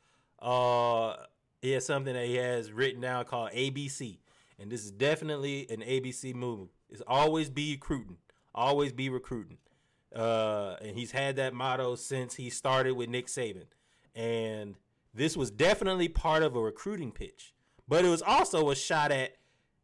uh 0.41 1.17
he 1.63 1.73
has 1.73 1.87
something 1.87 2.13
that 2.13 2.27
he 2.27 2.35
has 2.35 2.73
written 2.73 3.01
down 3.01 3.25
called 3.25 3.53
ABC, 3.53 4.19
and 4.59 4.71
this 4.71 4.85
is 4.85 4.91
definitely 4.91 5.67
an 5.71 5.81
ABC 5.81 6.35
move. 6.35 6.69
It's 6.91 7.03
always 7.07 7.49
be 7.49 7.73
recruiting, 7.73 8.19
always 8.55 8.93
be 8.93 9.09
recruiting, 9.09 9.59
uh, 10.15 10.77
and 10.83 10.97
he's 10.97 11.13
had 11.13 11.37
that 11.37 11.55
motto 11.55 11.95
since 11.95 12.35
he 12.35 12.51
started 12.51 12.93
with 12.93 13.09
Nick 13.09 13.29
Saban, 13.29 13.67
and 14.15 14.75
this 15.15 15.37
was 15.37 15.51
definitely 15.51 16.09
part 16.09 16.43
of 16.43 16.57
a 16.57 16.61
recruiting 16.61 17.13
pitch, 17.13 17.55
but 17.89 18.05
it 18.05 18.09
was 18.09 18.23
also 18.23 18.69
a 18.71 18.77
shot 18.77 19.11
at 19.11 19.37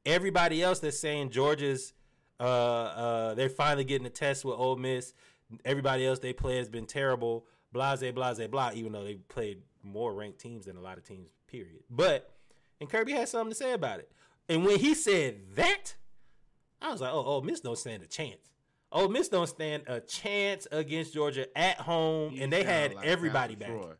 everybody 0.05 0.63
else 0.63 0.81
that's 0.81 0.99
saying 0.99 1.31
Georgia's 1.31 1.95
uh, 2.41 2.43
uh, 2.43 3.35
they're 3.35 3.49
finally 3.49 3.85
getting 3.85 4.07
a 4.07 4.11
test 4.11 4.45
with 4.45 4.57
Ole 4.57 4.77
Miss. 4.77 5.13
Everybody 5.65 6.07
else 6.07 6.19
they 6.19 6.33
play 6.33 6.57
has 6.57 6.69
been 6.69 6.87
terrible. 6.87 7.47
Blase, 7.73 8.13
blase, 8.13 8.47
blah. 8.49 8.71
Even 8.75 8.93
though 8.93 9.05
they 9.05 9.15
played 9.15 9.63
more 9.83 10.13
ranked 10.15 10.39
teams 10.39 10.67
than 10.67 10.77
a 10.77 10.81
lot 10.81 10.99
of 10.99 11.05
teams, 11.05 11.31
period. 11.49 11.83
But 11.91 12.31
and 12.81 12.89
Kirby 12.89 13.13
had 13.13 13.29
something 13.29 13.51
to 13.51 13.57
say 13.57 13.73
about 13.73 14.01
it. 14.01 14.11
And 14.49 14.65
when 14.65 14.79
he 14.79 14.95
said 14.95 15.41
that, 15.57 15.95
I 16.81 16.93
was 16.93 17.01
like, 17.01 17.13
oh, 17.13 17.23
Ole 17.25 17.43
Miss 17.43 17.61
don't 17.61 17.77
stand 17.77 18.03
a 18.03 18.07
chance. 18.07 18.53
Oh, 18.91 19.09
Miss 19.09 19.29
don't 19.29 19.49
stand 19.49 19.83
a 19.87 20.01
chance 20.01 20.67
against 20.73 21.13
Georgia 21.13 21.47
at 21.59 21.79
home, 21.79 22.33
You 22.33 22.45
and 22.45 22.53
they 22.53 22.65
had 22.65 22.95
like 22.95 23.07
everybody 23.07 23.55
Pastor 23.57 23.73
back. 23.75 23.83
Troy, 23.83 23.95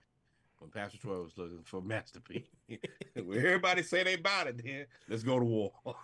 when 0.61 0.71
Pastor 0.71 0.99
Troy 0.99 1.23
was 1.23 1.37
looking 1.37 1.63
for 1.65 1.83
masterpiece. 1.83 2.47
when 3.15 3.39
everybody 3.39 3.83
say 3.83 4.03
they 4.03 4.17
bought 4.17 4.47
it, 4.47 4.63
then 4.65 4.87
let's 5.09 5.23
go 5.23 5.39
to 5.39 5.45
war. 5.45 5.73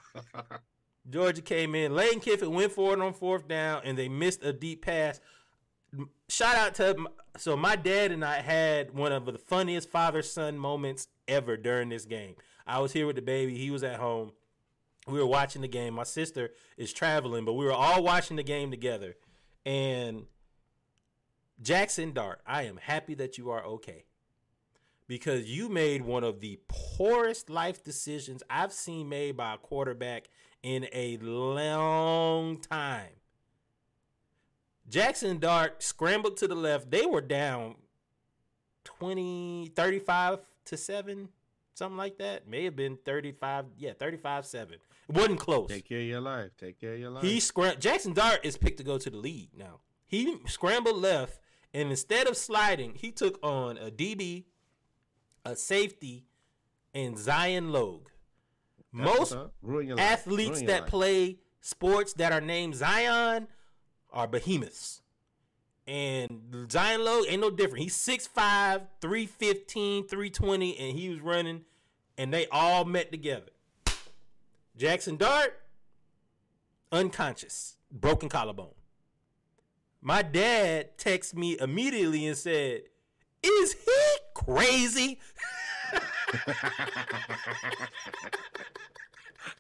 Georgia 1.10 1.42
came 1.42 1.74
in. 1.74 1.94
Lane 1.94 2.20
Kiffin 2.20 2.52
went 2.52 2.72
for 2.72 2.92
it 2.94 3.00
on 3.00 3.12
fourth 3.12 3.46
down, 3.48 3.82
and 3.84 3.96
they 3.96 4.08
missed 4.08 4.42
a 4.42 4.52
deep 4.52 4.84
pass. 4.84 5.20
Shout 6.28 6.56
out 6.56 6.74
to 6.76 7.08
so 7.36 7.56
my 7.56 7.76
dad 7.76 8.12
and 8.12 8.24
I 8.24 8.40
had 8.40 8.94
one 8.94 9.12
of 9.12 9.26
the 9.26 9.38
funniest 9.38 9.90
father 9.90 10.22
son 10.22 10.58
moments 10.58 11.08
ever 11.28 11.56
during 11.56 11.88
this 11.88 12.04
game. 12.04 12.34
I 12.66 12.80
was 12.80 12.92
here 12.92 13.06
with 13.06 13.16
the 13.16 13.22
baby. 13.22 13.56
He 13.56 13.70
was 13.70 13.82
at 13.82 14.00
home. 14.00 14.32
We 15.06 15.18
were 15.18 15.26
watching 15.26 15.62
the 15.62 15.68
game. 15.68 15.94
My 15.94 16.04
sister 16.04 16.50
is 16.78 16.92
traveling, 16.92 17.44
but 17.44 17.54
we 17.54 17.64
were 17.64 17.72
all 17.72 18.02
watching 18.02 18.36
the 18.36 18.42
game 18.42 18.70
together. 18.70 19.16
And 19.66 20.26
Jackson 21.60 22.12
Dart, 22.12 22.40
I 22.46 22.62
am 22.62 22.78
happy 22.78 23.14
that 23.14 23.36
you 23.36 23.50
are 23.50 23.64
okay 23.64 24.04
because 25.06 25.44
you 25.44 25.68
made 25.68 26.02
one 26.02 26.24
of 26.24 26.40
the 26.40 26.58
poorest 26.68 27.50
life 27.50 27.84
decisions 27.84 28.42
I've 28.48 28.72
seen 28.72 29.08
made 29.08 29.36
by 29.36 29.54
a 29.54 29.58
quarterback 29.58 30.28
in 30.62 30.86
a 30.92 31.18
long 31.18 32.58
time. 32.58 33.12
Jackson 34.88 35.38
Dart 35.38 35.82
scrambled 35.82 36.36
to 36.38 36.48
the 36.48 36.54
left. 36.54 36.90
They 36.90 37.06
were 37.06 37.20
down 37.20 37.76
20, 38.84 39.72
35 39.74 40.40
to 40.66 40.76
7, 40.76 41.28
something 41.74 41.96
like 41.96 42.18
that. 42.18 42.48
May 42.48 42.64
have 42.64 42.76
been 42.76 42.98
35, 43.04 43.66
yeah, 43.78 43.92
35 43.98 44.46
7. 44.46 44.74
It 44.74 44.80
wasn't 45.14 45.40
close. 45.40 45.68
Take 45.68 45.88
care 45.88 46.00
of 46.00 46.06
your 46.06 46.20
life. 46.20 46.50
Take 46.58 46.80
care 46.80 46.94
of 46.94 47.00
your 47.00 47.10
life. 47.10 47.24
He 47.24 47.40
scram- 47.40 47.78
Jackson 47.78 48.12
Dart 48.12 48.40
is 48.42 48.56
picked 48.56 48.78
to 48.78 48.84
go 48.84 48.98
to 48.98 49.10
the 49.10 49.16
lead 49.16 49.50
now. 49.56 49.80
He 50.06 50.38
scrambled 50.46 50.96
left, 50.96 51.40
and 51.72 51.90
instead 51.90 52.26
of 52.26 52.36
sliding, 52.36 52.94
he 52.94 53.10
took 53.10 53.38
on 53.42 53.76
a 53.78 53.90
DB, 53.90 54.44
a 55.44 55.56
safety, 55.56 56.26
and 56.94 57.18
Zion 57.18 57.72
Logue. 57.72 58.08
Most 58.92 59.32
up. 59.32 59.54
Ruin 59.60 59.88
your 59.88 59.96
life. 59.96 60.06
athletes 60.06 60.62
that 60.62 60.82
life. 60.82 60.90
play 60.90 61.38
sports 61.60 62.12
that 62.14 62.32
are 62.32 62.40
named 62.40 62.76
Zion 62.76 63.48
are 64.14 64.26
behemoths. 64.26 65.02
And 65.86 66.70
Zion 66.70 67.04
Logue 67.04 67.26
ain't 67.28 67.42
no 67.42 67.50
different. 67.50 67.82
He's 67.82 67.96
6'5, 67.96 68.86
315, 69.02 70.08
320, 70.08 70.78
and 70.78 70.98
he 70.98 71.10
was 71.10 71.20
running, 71.20 71.64
and 72.16 72.32
they 72.32 72.46
all 72.46 72.86
met 72.86 73.10
together. 73.10 73.50
Jackson 74.76 75.16
Dart, 75.16 75.60
unconscious, 76.90 77.76
broken 77.92 78.30
collarbone. 78.30 78.72
My 80.00 80.22
dad 80.22 80.96
texted 80.96 81.34
me 81.34 81.58
immediately 81.60 82.26
and 82.26 82.36
said, 82.36 82.82
Is 83.42 83.74
he 83.74 84.16
crazy? 84.34 85.20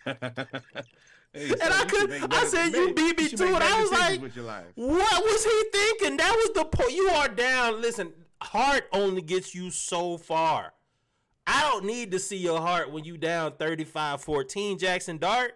Hey, 1.34 1.50
And 1.50 1.60
son, 1.60 1.72
I 1.72 1.84
could- 1.84 2.10
make 2.10 2.32
I 2.34 2.44
said, 2.46 2.68
you 2.72 2.86
make- 2.86 2.96
beat 2.96 3.18
me 3.18 3.28
should 3.28 3.38
to 3.38 3.46
it. 3.56 3.62
I 3.62 3.80
was 3.80 3.90
like, 3.90 4.20
with 4.22 4.36
your 4.36 4.44
life. 4.44 4.66
What 4.76 5.24
was 5.24 5.44
he 5.44 5.64
thinking? 5.72 6.16
That 6.16 6.32
was 6.36 6.50
the 6.54 6.64
point. 6.64 6.92
You 6.92 7.08
are 7.08 7.28
down. 7.28 7.80
Listen, 7.82 8.12
heart 8.40 8.84
only 8.92 9.20
gets 9.20 9.54
you 9.54 9.70
so 9.70 10.16
far. 10.16 10.72
I 11.46 11.60
don't 11.62 11.84
need 11.84 12.12
to 12.12 12.18
see 12.18 12.36
your 12.38 12.60
heart 12.60 12.90
when 12.90 13.04
you 13.04 13.18
down 13.18 13.52
35-14, 13.52 14.78
Jackson 14.78 15.18
Dart. 15.18 15.54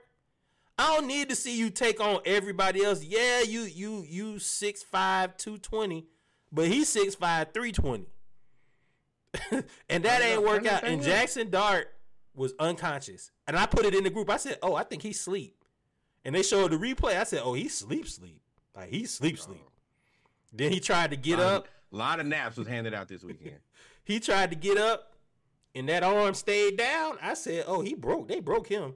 I 0.80 0.94
don't 0.94 1.06
need 1.06 1.28
to 1.30 1.34
see 1.36 1.56
you 1.56 1.70
take 1.70 2.00
on 2.00 2.20
everybody 2.24 2.84
else. 2.84 3.02
Yeah, 3.02 3.40
you 3.40 3.62
you 3.62 4.04
you 4.06 4.34
6'5", 4.34 5.36
220, 5.36 6.06
but 6.52 6.68
he's 6.68 6.88
6'5", 6.94 7.52
320. 7.54 8.06
and 9.88 10.04
that 10.04 10.22
ain't 10.22 10.42
work 10.42 10.66
out. 10.66 10.84
And. 10.84 11.02
Jackson 11.02 11.50
Dart 11.50 11.92
was 12.34 12.54
unconscious. 12.60 13.30
And 13.46 13.56
I 13.56 13.66
put 13.66 13.84
it 13.86 13.94
in 13.94 14.04
the 14.04 14.10
group. 14.10 14.30
I 14.30 14.36
said, 14.36 14.58
"Oh, 14.62 14.74
I 14.74 14.84
think 14.84 15.02
he's 15.02 15.20
sleep." 15.20 15.57
And 16.28 16.34
they 16.34 16.42
showed 16.42 16.72
the 16.72 16.76
replay. 16.76 17.18
I 17.18 17.24
said, 17.24 17.40
"Oh, 17.42 17.54
he 17.54 17.68
sleep 17.68 18.06
sleep. 18.06 18.42
Like 18.76 18.90
he 18.90 19.06
sleep 19.06 19.38
sleep." 19.38 19.64
Then 20.52 20.70
he 20.70 20.78
tried 20.78 21.10
to 21.12 21.16
get 21.16 21.38
lot- 21.38 21.54
up. 21.54 21.68
A 21.90 21.96
lot 21.96 22.20
of 22.20 22.26
naps 22.26 22.58
was 22.58 22.68
handed 22.68 22.92
out 22.92 23.08
this 23.08 23.24
weekend. 23.24 23.56
He 24.04 24.20
tried 24.20 24.50
to 24.50 24.56
get 24.56 24.76
up, 24.78 25.16
and 25.74 25.86
that 25.88 26.02
arm 26.02 26.34
stayed 26.34 26.76
down. 26.76 27.16
I 27.22 27.32
said, 27.32 27.64
"Oh, 27.66 27.80
he 27.80 27.94
broke. 27.94 28.28
They 28.28 28.40
broke 28.40 28.66
him. 28.66 28.92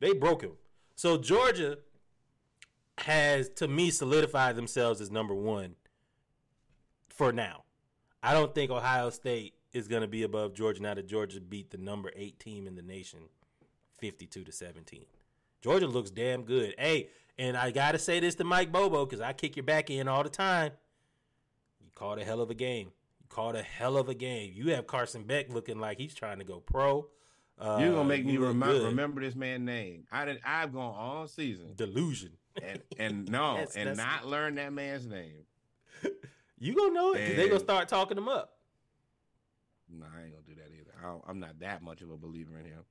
They 0.00 0.14
broke 0.14 0.40
him." 0.40 0.52
So 0.96 1.18
Georgia 1.18 1.76
has, 2.96 3.50
to 3.56 3.68
me, 3.68 3.90
solidified 3.90 4.56
themselves 4.56 5.02
as 5.02 5.10
number 5.10 5.34
one 5.34 5.76
for 7.10 7.30
now. 7.30 7.64
I 8.22 8.32
don't 8.32 8.54
think 8.54 8.70
Ohio 8.70 9.10
State 9.10 9.52
is 9.74 9.86
going 9.86 10.02
to 10.02 10.08
be 10.08 10.22
above 10.22 10.54
Georgia 10.54 10.80
now 10.82 10.94
that 10.94 11.06
Georgia 11.06 11.42
beat 11.42 11.70
the 11.70 11.78
number 11.78 12.10
eight 12.16 12.38
team 12.38 12.66
in 12.66 12.74
the 12.74 12.82
nation, 12.82 13.20
fifty-two 13.98 14.44
to 14.44 14.52
seventeen. 14.52 15.04
Georgia 15.62 15.86
looks 15.86 16.10
damn 16.10 16.44
good. 16.44 16.74
Hey, 16.78 17.08
and 17.38 17.56
I 17.56 17.70
got 17.70 17.92
to 17.92 17.98
say 17.98 18.20
this 18.20 18.34
to 18.36 18.44
Mike 18.44 18.72
Bobo 18.72 19.04
because 19.04 19.20
I 19.20 19.32
kick 19.32 19.56
your 19.56 19.64
back 19.64 19.90
in 19.90 20.08
all 20.08 20.22
the 20.22 20.28
time. 20.30 20.72
You 21.80 21.88
called 21.94 22.18
a 22.18 22.24
hell 22.24 22.40
of 22.40 22.50
a 22.50 22.54
game. 22.54 22.88
You 23.20 23.26
called 23.28 23.56
a 23.56 23.62
hell 23.62 23.96
of 23.96 24.08
a 24.08 24.14
game. 24.14 24.52
You 24.54 24.72
have 24.74 24.86
Carson 24.86 25.24
Beck 25.24 25.52
looking 25.52 25.78
like 25.78 25.98
he's 25.98 26.14
trying 26.14 26.38
to 26.38 26.44
go 26.44 26.60
pro. 26.60 27.08
Uh, 27.58 27.78
You're 27.80 27.92
gonna 27.92 28.08
make 28.08 28.24
me 28.24 28.32
you 28.32 28.44
remi- 28.46 28.80
remember 28.84 29.20
this 29.20 29.34
man's 29.34 29.64
name. 29.66 30.04
I 30.10 30.24
did. 30.24 30.40
I've 30.46 30.72
gone 30.72 30.94
all 30.96 31.26
season 31.26 31.74
delusion. 31.76 32.30
and 32.62 32.80
and 32.98 33.28
no, 33.30 33.52
That's- 33.58 33.76
and 33.76 33.88
that's- 33.90 33.98
not 33.98 34.26
learn 34.26 34.54
that 34.54 34.72
man's 34.72 35.06
name. 35.06 35.44
You 36.62 36.74
gonna 36.74 36.92
know 36.92 37.12
it 37.14 37.20
because 37.20 37.36
they 37.36 37.48
gonna 37.48 37.58
start 37.60 37.88
talking 37.88 38.18
him 38.18 38.28
up. 38.28 38.52
No, 39.88 40.04
I 40.14 40.24
ain't 40.24 40.32
gonna 40.32 40.44
do 40.46 40.54
that 40.56 40.68
either. 40.78 40.90
I 41.00 41.06
don't, 41.06 41.24
I'm 41.26 41.40
not 41.40 41.58
that 41.60 41.82
much 41.82 42.02
of 42.02 42.10
a 42.10 42.18
believer 42.18 42.58
in 42.58 42.66
him. 42.66 42.82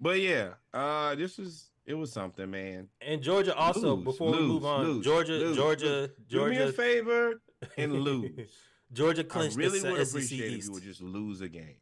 But 0.00 0.20
yeah, 0.20 0.54
uh, 0.74 1.14
this 1.14 1.38
was 1.38 1.70
it 1.86 1.94
was 1.94 2.12
something, 2.12 2.50
man. 2.50 2.88
And 3.00 3.22
Georgia 3.22 3.54
also 3.56 3.94
Lose, 3.96 4.04
before 4.04 4.32
we 4.32 4.40
move 4.40 4.64
on, 4.64 4.84
lose, 4.84 5.04
Georgia, 5.04 5.32
lose, 5.32 5.56
Georgia, 5.56 5.86
lose. 5.86 6.10
Do 6.28 6.46
me 6.46 6.56
a 6.56 6.58
Georgia, 6.60 6.72
favor 6.72 7.42
and 7.76 7.92
lose. 8.04 8.50
Georgia 8.92 9.20
I 9.22 9.24
clinched 9.24 9.56
really 9.56 9.78
the 9.80 9.90
would 9.92 10.06
SEC 10.06 10.14
appreciate 10.16 10.46
if 10.52 10.58
East. 10.58 10.66
you 10.68 10.72
would 10.74 10.82
just 10.82 11.00
lose 11.02 11.40
a 11.40 11.48
game. 11.48 11.76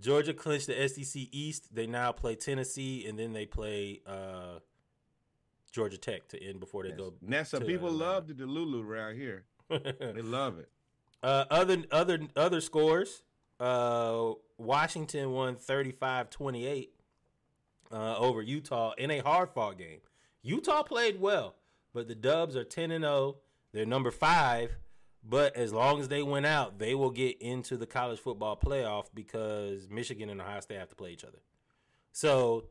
Georgia 0.00 0.34
clinched 0.34 0.66
the 0.66 0.88
SEC 0.88 1.22
East. 1.30 1.74
They 1.74 1.86
now 1.86 2.10
play 2.12 2.34
Tennessee, 2.34 3.06
and 3.06 3.18
then 3.18 3.32
they 3.32 3.46
play 3.46 4.00
uh, 4.06 4.58
Georgia 5.72 5.98
Tech 5.98 6.26
to 6.28 6.42
end 6.42 6.58
before 6.60 6.82
they 6.82 6.88
Yes. 6.90 6.98
go. 6.98 7.14
Nessa, 7.22 7.58
to 7.60 7.64
people 7.64 7.88
Atlanta. 7.88 8.12
love 8.12 8.26
the 8.28 8.34
Delulu 8.34 8.84
around 8.84 9.16
here. 9.16 9.44
They 9.70 10.20
love 10.22 10.58
it. 10.58 10.68
Uh, 11.22 11.44
other 11.50 11.84
other 11.90 12.18
other 12.36 12.60
scores. 12.60 13.22
Uh, 13.60 14.32
Washington 14.58 15.30
won 15.32 15.56
35-28 15.56 16.88
uh, 17.92 18.16
over 18.18 18.42
Utah 18.42 18.92
in 18.98 19.10
a 19.10 19.18
hard 19.20 19.50
fought 19.50 19.78
game. 19.78 19.98
Utah 20.42 20.82
played 20.82 21.20
well, 21.20 21.54
but 21.92 22.08
the 22.08 22.14
Dubs 22.14 22.56
are 22.56 22.64
10 22.64 22.90
and 22.90 23.04
0. 23.04 23.36
They're 23.72 23.86
number 23.86 24.10
5, 24.10 24.76
but 25.24 25.56
as 25.56 25.72
long 25.72 26.00
as 26.00 26.08
they 26.08 26.22
win 26.22 26.44
out, 26.44 26.78
they 26.78 26.94
will 26.94 27.10
get 27.10 27.40
into 27.40 27.76
the 27.76 27.86
college 27.86 28.18
football 28.20 28.56
playoff 28.56 29.06
because 29.14 29.88
Michigan 29.88 30.28
and 30.30 30.40
Ohio 30.40 30.60
State 30.60 30.78
have 30.78 30.90
to 30.90 30.94
play 30.96 31.10
each 31.12 31.24
other. 31.24 31.38
So, 32.12 32.64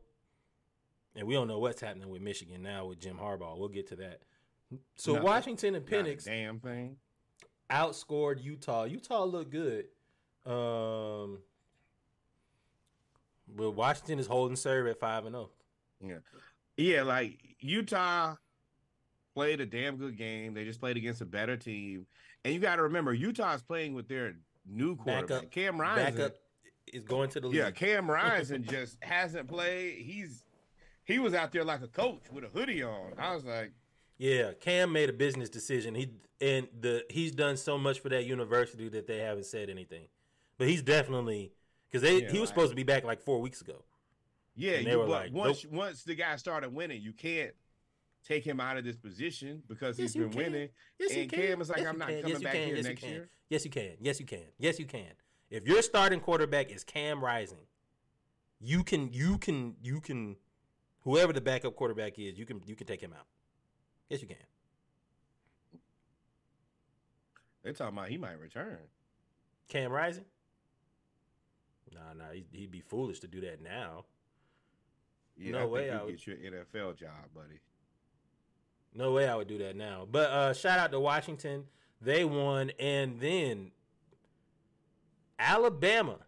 and 1.14 1.26
we 1.26 1.34
don't 1.34 1.48
know 1.48 1.58
what's 1.58 1.80
happening 1.80 2.08
with 2.08 2.22
Michigan 2.22 2.62
now 2.62 2.86
with 2.86 3.00
Jim 3.00 3.18
Harbaugh. 3.20 3.58
We'll 3.58 3.68
get 3.68 3.88
to 3.88 3.96
that. 3.96 4.20
So 4.96 5.12
Nothing. 5.12 5.24
Washington 5.26 5.74
and 5.74 5.90
Not 5.90 6.06
a 6.06 6.16
damn 6.16 6.60
thing. 6.60 6.96
outscored 7.70 8.42
Utah. 8.42 8.84
Utah 8.84 9.24
looked 9.24 9.50
good. 9.50 9.86
Um, 10.46 11.38
but 13.48 13.72
Washington 13.72 14.18
is 14.18 14.26
holding 14.26 14.56
serve 14.56 14.86
at 14.86 14.98
five 14.98 15.26
and 15.26 15.36
oh. 15.36 15.50
zero. 16.04 16.20
Yeah, 16.76 16.96
yeah. 16.96 17.02
Like 17.02 17.38
Utah 17.60 18.34
played 19.34 19.60
a 19.60 19.66
damn 19.66 19.96
good 19.96 20.16
game. 20.16 20.54
They 20.54 20.64
just 20.64 20.80
played 20.80 20.96
against 20.96 21.20
a 21.20 21.26
better 21.26 21.56
team, 21.56 22.06
and 22.44 22.54
you 22.54 22.60
got 22.60 22.76
to 22.76 22.82
remember 22.82 23.12
Utah's 23.12 23.62
playing 23.62 23.94
with 23.94 24.08
their 24.08 24.36
new 24.66 24.96
quarterback, 24.96 25.50
Cam 25.50 25.80
Rising. 25.80 26.16
backup 26.16 26.36
is 26.92 27.04
going 27.04 27.30
to 27.30 27.40
the 27.40 27.48
league. 27.48 27.56
Yeah, 27.56 27.70
Cam 27.70 28.10
Rising 28.10 28.64
just 28.64 28.98
hasn't 29.02 29.48
played. 29.48 30.02
He's 30.02 30.44
he 31.04 31.18
was 31.18 31.34
out 31.34 31.52
there 31.52 31.64
like 31.64 31.82
a 31.82 31.88
coach 31.88 32.22
with 32.32 32.44
a 32.44 32.48
hoodie 32.48 32.82
on. 32.82 33.12
I 33.18 33.34
was 33.34 33.44
like, 33.44 33.72
Yeah, 34.18 34.52
Cam 34.60 34.92
made 34.92 35.10
a 35.10 35.12
business 35.12 35.48
decision. 35.48 35.94
He 35.94 36.10
and 36.40 36.68
the 36.80 37.04
he's 37.10 37.32
done 37.32 37.56
so 37.56 37.78
much 37.78 38.00
for 38.00 38.08
that 38.08 38.24
university 38.24 38.88
that 38.88 39.06
they 39.06 39.18
haven't 39.18 39.46
said 39.46 39.68
anything. 39.70 40.06
But 40.58 40.68
he's 40.68 40.82
definitely 40.82 41.52
because 41.94 42.02
they 42.02 42.22
Yeah, 42.22 42.32
he 42.32 42.40
was 42.40 42.48
like- 42.48 42.54
supposed 42.56 42.70
to 42.72 42.76
be 42.76 42.82
back 42.82 43.04
like 43.04 43.20
four 43.20 43.40
weeks 43.40 43.60
ago. 43.60 43.84
yeah, 44.56 44.78
you, 44.78 44.96
but 44.98 45.08
like, 45.08 45.32
once 45.32 45.64
once 45.66 46.02
the 46.02 46.16
guy 46.16 46.34
started 46.34 46.74
winning, 46.74 47.00
you 47.00 47.12
can't 47.12 47.54
take 48.24 48.44
him 48.44 48.58
out 48.58 48.76
of 48.76 48.82
this 48.84 48.96
position 48.96 49.62
because 49.68 49.96
Yes, 49.96 50.12
he's 50.12 50.22
been 50.24 50.32
winning. 50.32 50.70
Yes, 50.98 51.14
you 51.14 51.28
can. 51.28 51.38
Cam 51.38 51.60
is 51.60 51.68
like, 51.68 51.78
Yes, 51.78 51.86
I'm 51.86 51.98
not 51.98 52.08
coming 52.08 52.26
Yes, 52.26 52.42
back 52.42 52.54
here 52.54 52.74
Yes, 52.74 52.84
next 52.84 53.02
year. 53.04 53.28
Yes, 53.48 53.64
you 53.64 53.70
can. 53.70 53.96
Yes, 54.00 54.18
you 54.18 54.26
can. 54.26 54.44
Yes, 54.58 54.78
you 54.80 54.86
can. 54.86 55.12
If 55.50 55.68
your 55.68 55.82
starting 55.82 56.18
quarterback 56.18 56.72
is 56.72 56.82
Cam 56.82 57.22
Rising, 57.22 57.66
you 58.58 58.82
can 58.82 59.12
you 59.12 59.38
can 59.38 59.76
you 59.80 60.00
can 60.00 60.34
whoever 61.02 61.32
the 61.32 61.40
backup 61.40 61.76
quarterback 61.76 62.18
is, 62.18 62.36
you 62.36 62.44
can 62.44 62.60
you 62.66 62.74
can 62.74 62.88
take 62.88 63.00
him 63.00 63.12
out. 63.12 63.26
Yes, 64.08 64.20
you 64.20 64.26
can. 64.26 64.36
They're 67.62 67.72
talking 67.72 67.96
about 67.96 68.08
he 68.08 68.18
might 68.18 68.40
return. 68.40 68.78
Cam 69.68 69.92
Rising? 69.92 70.24
Nah, 71.94 72.12
nah, 72.14 72.32
he'd, 72.32 72.70
be 72.70 72.80
foolish 72.80 73.20
to 73.20 73.28
do 73.28 73.40
that 73.42 73.62
now. 73.62 74.04
Yeah, 75.36 75.52
No 75.52 75.58
I 75.60 75.64
way 75.66 75.90
I 75.90 76.02
would- 76.02 76.10
get 76.10 76.26
your 76.26 76.36
NFL 76.36 76.96
job, 76.96 77.32
buddy. 77.34 77.60
No 78.94 79.12
way 79.12 79.28
I 79.28 79.34
would 79.34 79.48
do 79.48 79.58
that 79.58 79.74
now. 79.76 80.06
But 80.10 80.30
uh 80.30 80.52
shout 80.52 80.78
out 80.78 80.92
to 80.92 81.00
Washington. 81.00 81.64
They 82.00 82.24
won 82.24 82.70
and 82.78 83.18
then 83.20 83.72
Alabama. 85.38 86.18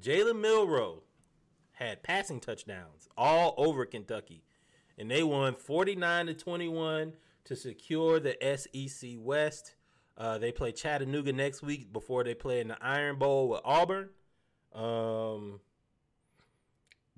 Jalen 0.00 0.40
Milroe 0.40 1.02
had 1.72 2.02
passing 2.02 2.40
touchdowns 2.40 3.08
all 3.16 3.54
over 3.56 3.84
Kentucky. 3.84 4.44
And 4.96 5.10
they 5.10 5.22
won 5.22 5.54
49 5.54 6.26
to 6.26 6.34
21 6.34 7.14
to 7.44 7.56
secure 7.56 8.20
the 8.20 8.36
SEC 8.56 9.16
West. 9.18 9.74
Uh, 10.18 10.36
they 10.36 10.50
play 10.50 10.72
Chattanooga 10.72 11.32
next 11.32 11.62
week 11.62 11.92
before 11.92 12.24
they 12.24 12.34
play 12.34 12.60
in 12.60 12.68
the 12.68 12.76
Iron 12.82 13.16
Bowl 13.16 13.48
with 13.48 13.60
Auburn. 13.64 14.08
Um, 14.74 15.60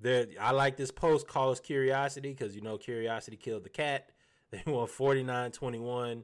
I 0.05 0.51
like 0.51 0.77
this 0.77 0.91
post. 0.91 1.27
Call 1.27 1.49
us 1.49 1.59
curiosity 1.59 2.29
because 2.29 2.55
you 2.55 2.61
know 2.61 2.77
curiosity 2.77 3.37
killed 3.37 3.63
the 3.63 3.69
cat. 3.69 4.09
They 4.51 4.61
won 4.69 4.85
49-21 4.85 6.23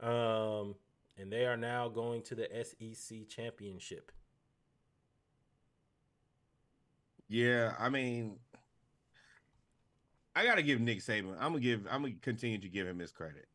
Um, 0.00 0.74
and 1.16 1.32
they 1.32 1.46
are 1.46 1.56
now 1.56 1.88
going 1.88 2.22
to 2.22 2.34
the 2.34 2.48
SEC 2.64 3.28
championship. 3.28 4.10
Yeah, 7.28 7.74
I 7.78 7.88
mean, 7.88 8.40
I 10.34 10.44
gotta 10.44 10.62
give 10.62 10.80
Nick 10.80 10.98
Saban. 10.98 11.34
I'm 11.34 11.52
gonna 11.52 11.60
give. 11.60 11.86
I'm 11.88 12.02
gonna 12.02 12.14
continue 12.20 12.58
to 12.58 12.68
give 12.68 12.86
him 12.86 12.98
his 12.98 13.12
credit. 13.12 13.46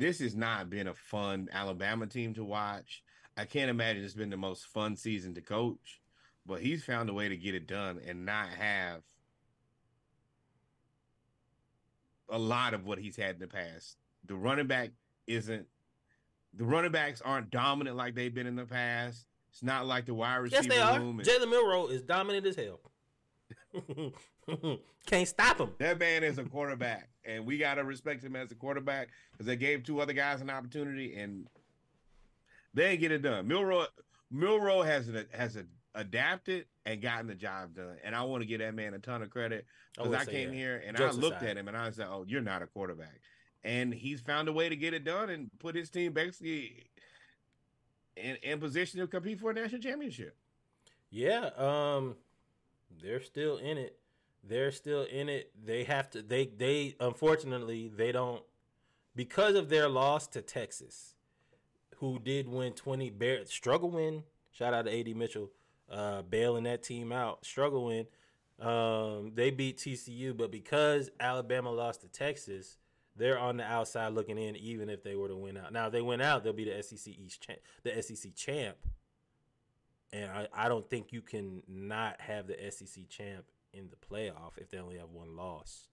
This 0.00 0.20
has 0.20 0.34
not 0.34 0.70
been 0.70 0.88
a 0.88 0.94
fun 0.94 1.50
Alabama 1.52 2.06
team 2.06 2.32
to 2.32 2.42
watch. 2.42 3.02
I 3.36 3.44
can't 3.44 3.68
imagine 3.68 4.02
it's 4.02 4.14
been 4.14 4.30
the 4.30 4.36
most 4.38 4.64
fun 4.64 4.96
season 4.96 5.34
to 5.34 5.42
coach, 5.42 6.00
but 6.46 6.62
he's 6.62 6.82
found 6.82 7.10
a 7.10 7.12
way 7.12 7.28
to 7.28 7.36
get 7.36 7.54
it 7.54 7.66
done 7.66 8.00
and 8.08 8.24
not 8.24 8.48
have 8.48 9.02
a 12.30 12.38
lot 12.38 12.72
of 12.72 12.86
what 12.86 12.98
he's 12.98 13.14
had 13.14 13.34
in 13.34 13.40
the 13.40 13.46
past. 13.46 13.98
The 14.24 14.34
running 14.34 14.66
back 14.66 14.92
isn't. 15.26 15.66
The 16.54 16.64
running 16.64 16.92
backs 16.92 17.20
aren't 17.20 17.50
dominant 17.50 17.94
like 17.94 18.14
they've 18.14 18.34
been 18.34 18.46
in 18.46 18.56
the 18.56 18.64
past. 18.64 19.26
It's 19.50 19.62
not 19.62 19.86
like 19.86 20.06
the 20.06 20.14
wide 20.14 20.36
receiver 20.36 20.62
Yes, 20.62 20.72
they 20.72 20.80
are. 20.80 20.98
Jalen 20.98 21.50
Milroe 21.50 21.88
is 21.88 22.00
dominant 22.00 22.46
as 22.46 22.56
hell. 22.56 22.80
Can't 25.06 25.28
stop 25.28 25.58
him. 25.58 25.70
That 25.78 25.98
man 25.98 26.24
is 26.24 26.38
a 26.38 26.44
quarterback, 26.44 27.08
and 27.24 27.46
we 27.46 27.58
gotta 27.58 27.84
respect 27.84 28.22
him 28.22 28.36
as 28.36 28.50
a 28.52 28.54
quarterback 28.54 29.08
because 29.32 29.46
they 29.46 29.56
gave 29.56 29.84
two 29.84 30.00
other 30.00 30.12
guys 30.12 30.40
an 30.40 30.50
opportunity, 30.50 31.14
and 31.16 31.46
they 32.74 32.96
get 32.96 33.12
it 33.12 33.22
done. 33.22 33.46
Milroe, 33.46 33.86
Milroe 34.30 34.82
has 34.82 35.08
an, 35.08 35.26
has 35.32 35.56
a, 35.56 35.64
adapted 35.94 36.66
and 36.86 37.00
gotten 37.00 37.26
the 37.26 37.34
job 37.34 37.74
done, 37.74 37.96
and 38.04 38.14
I 38.14 38.22
want 38.22 38.42
to 38.42 38.46
give 38.46 38.60
that 38.60 38.74
man 38.74 38.94
a 38.94 38.98
ton 38.98 39.22
of 39.22 39.30
credit 39.30 39.66
because 39.96 40.14
I, 40.14 40.24
came 40.24 40.50
that. 40.50 40.54
here 40.54 40.82
and 40.86 40.96
Jokes 40.96 41.16
I 41.16 41.18
looked 41.18 41.36
aside. 41.38 41.50
at 41.50 41.56
him 41.56 41.68
and 41.68 41.76
I 41.76 41.90
said, 41.90 42.06
"Oh, 42.08 42.24
you're 42.26 42.40
not 42.40 42.62
a 42.62 42.66
quarterback," 42.66 43.20
and 43.64 43.92
he's 43.92 44.20
found 44.20 44.48
a 44.48 44.52
way 44.52 44.68
to 44.68 44.76
get 44.76 44.94
it 44.94 45.04
done 45.04 45.30
and 45.30 45.50
put 45.58 45.74
his 45.74 45.90
team 45.90 46.12
basically 46.12 46.90
in, 48.16 48.36
in 48.42 48.60
position 48.60 49.00
to 49.00 49.06
compete 49.06 49.40
for 49.40 49.50
a 49.50 49.54
national 49.54 49.80
championship. 49.80 50.36
Yeah, 51.10 51.50
um, 51.56 52.16
they're 53.02 53.22
still 53.22 53.56
in 53.56 53.78
it. 53.78 53.99
They're 54.42 54.72
still 54.72 55.02
in 55.02 55.28
it. 55.28 55.52
They 55.62 55.84
have 55.84 56.10
to. 56.10 56.22
They 56.22 56.46
they 56.46 56.96
unfortunately 56.98 57.90
they 57.94 58.12
don't 58.12 58.42
because 59.14 59.54
of 59.54 59.68
their 59.68 59.88
loss 59.88 60.26
to 60.28 60.42
Texas, 60.42 61.14
who 61.96 62.18
did 62.18 62.48
win 62.48 62.72
twenty. 62.72 63.10
Bear 63.10 63.44
struggle 63.44 63.90
win. 63.90 64.24
Shout 64.50 64.72
out 64.74 64.86
to 64.86 64.98
Ad 64.98 65.14
Mitchell, 65.14 65.50
uh, 65.90 66.22
bailing 66.22 66.64
that 66.64 66.82
team 66.82 67.12
out. 67.12 67.44
Struggle 67.44 67.86
win. 67.86 68.06
Um, 68.58 69.32
they 69.34 69.50
beat 69.50 69.78
TCU, 69.78 70.36
but 70.36 70.50
because 70.50 71.10
Alabama 71.18 71.70
lost 71.70 72.02
to 72.02 72.08
Texas, 72.08 72.76
they're 73.16 73.38
on 73.38 73.58
the 73.58 73.64
outside 73.64 74.12
looking 74.14 74.38
in. 74.38 74.56
Even 74.56 74.88
if 74.88 75.02
they 75.02 75.16
were 75.16 75.28
to 75.28 75.36
win 75.36 75.58
out, 75.58 75.72
now 75.72 75.86
if 75.86 75.92
they 75.92 76.02
win 76.02 76.22
out, 76.22 76.44
they'll 76.44 76.52
be 76.54 76.64
the 76.64 76.82
SEC 76.82 77.14
East 77.14 77.46
champ, 77.46 77.58
the 77.82 78.02
SEC 78.02 78.34
champ. 78.34 78.76
And 80.12 80.30
I, 80.30 80.48
I 80.52 80.68
don't 80.68 80.88
think 80.88 81.12
you 81.12 81.20
can 81.20 81.62
not 81.68 82.20
have 82.20 82.48
the 82.48 82.56
SEC 82.70 83.08
champ 83.08 83.44
in 83.72 83.88
the 83.88 83.96
playoff 83.96 84.58
if 84.58 84.70
they 84.70 84.78
only 84.78 84.98
have 84.98 85.10
one 85.10 85.36
loss. 85.36 85.88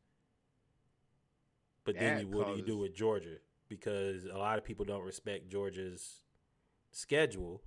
But 1.84 1.98
then 1.98 2.20
you 2.20 2.28
what 2.28 2.48
do 2.48 2.56
you 2.56 2.62
do 2.66 2.78
with 2.78 2.96
Georgia? 2.96 3.38
Because 3.70 4.26
a 4.26 4.38
lot 4.38 4.58
of 4.58 4.64
people 4.64 4.86
don't 4.86 5.04
respect 5.04 5.50
Georgia's 5.50 6.22
schedule. 6.92 7.62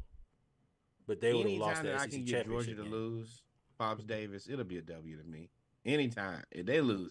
But 1.06 1.20
they 1.20 1.32
would 1.32 1.48
have 1.48 1.58
lost 1.58 1.82
the 1.82 1.88
that 1.88 2.00
I 2.00 2.04
SEC 2.04 2.10
can 2.10 2.24
get 2.24 2.46
Georgia 2.46 2.74
to 2.74 2.82
game. 2.82 2.92
lose, 2.92 3.42
Bob's 3.78 4.04
Davis, 4.04 4.48
it'll 4.48 4.64
be 4.64 4.78
a 4.78 4.82
W 4.82 5.16
to 5.16 5.24
me. 5.24 5.50
Anytime 5.84 6.42
if 6.50 6.66
they 6.66 6.80
lose, 6.80 7.10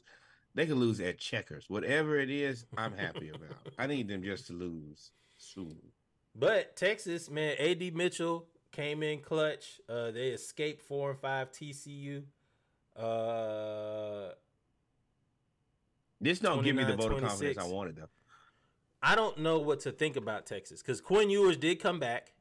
they 0.56 0.66
can 0.66 0.76
lose 0.76 1.00
at 1.02 1.18
checkers. 1.18 1.66
Whatever 1.70 2.20
it 2.20 2.30
is, 2.30 2.66
I'm 2.78 2.94
happy 2.94 3.30
about. 3.36 3.58
I 3.78 3.88
need 3.88 4.08
them 4.08 4.24
just 4.24 4.48
to 4.48 4.54
lose 4.54 5.12
soon. 5.38 5.78
But 6.36 6.76
Texas, 6.76 7.30
man, 7.30 7.56
AD 7.60 7.94
Mitchell 7.96 8.46
came 8.72 9.04
in 9.04 9.20
clutch. 9.20 9.82
Uh, 9.90 10.12
they 10.12 10.28
escaped 10.30 10.82
four 10.82 11.12
and 11.12 11.20
five 11.20 11.52
TCU. 11.52 12.24
Uh, 13.00 14.34
This 16.22 16.40
don't 16.40 16.64
give 16.64 16.76
me 16.76 16.84
the 16.84 16.96
29, 16.96 16.98
vote 16.98 17.16
of 17.24 17.30
confidence 17.30 17.58
I 17.58 17.62
26. 17.62 17.74
wanted 17.74 17.96
though. 17.98 18.10
I 19.02 19.16
don't 19.16 19.38
know 19.40 19.60
what 19.60 19.80
to 19.82 19.92
think 19.92 20.18
about 20.18 20.46
Texas 20.46 20.82
because 20.82 21.00
Quinn 21.00 21.30
Ewers 21.30 21.56
did 21.58 21.80
come 21.80 22.00
back. 22.00 22.34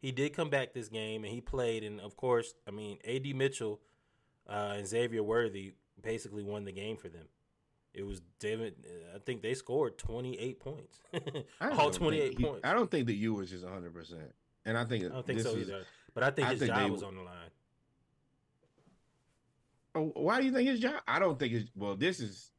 He 0.00 0.12
did 0.12 0.32
come 0.34 0.50
back 0.50 0.72
this 0.72 0.88
game 0.88 1.24
and 1.24 1.32
he 1.32 1.40
played. 1.40 1.82
And 1.82 2.00
of 2.00 2.16
course, 2.16 2.54
I 2.68 2.70
mean, 2.70 2.98
AD 3.04 3.34
Mitchell 3.34 3.80
uh, 4.48 4.74
and 4.76 4.86
Xavier 4.86 5.22
Worthy 5.22 5.72
basically 6.00 6.44
won 6.44 6.64
the 6.64 6.72
game 6.72 6.96
for 6.96 7.08
them. 7.08 7.26
It 7.92 8.04
was 8.06 8.20
David. 8.38 8.74
I 9.14 9.18
think 9.20 9.42
they 9.42 9.54
scored 9.54 9.98
twenty 9.98 10.38
eight 10.38 10.58
points, 10.60 11.00
I 11.60 11.70
all 11.70 11.76
don't 11.76 11.94
twenty 11.94 12.20
eight 12.20 12.36
think 12.36 12.48
points. 12.48 12.60
I 12.64 12.72
don't 12.74 12.90
think 12.90 13.06
that 13.06 13.14
Ewers 13.14 13.52
is 13.52 13.62
100, 13.62 13.94
percent 13.94 14.34
and 14.64 14.76
I 14.76 14.84
think 14.84 15.04
I 15.04 15.08
don't 15.08 15.24
think 15.26 15.40
so 15.40 15.50
is- 15.54 15.68
either. 15.68 15.84
But 16.12 16.24
I 16.24 16.30
think 16.30 16.48
I 16.48 16.50
his 16.52 16.60
think 16.60 16.72
job 16.72 16.82
they- 16.84 16.90
was 16.90 17.02
on 17.04 17.14
the 17.16 17.22
line. 17.22 17.50
Oh, 19.94 20.12
Why 20.14 20.40
do 20.40 20.46
you 20.46 20.52
think 20.52 20.68
his 20.68 20.80
job? 20.80 21.00
I 21.06 21.18
don't 21.18 21.38
think 21.38 21.52
it's 21.52 21.70
well. 21.76 21.94
This 21.94 22.20
is. 22.20 22.50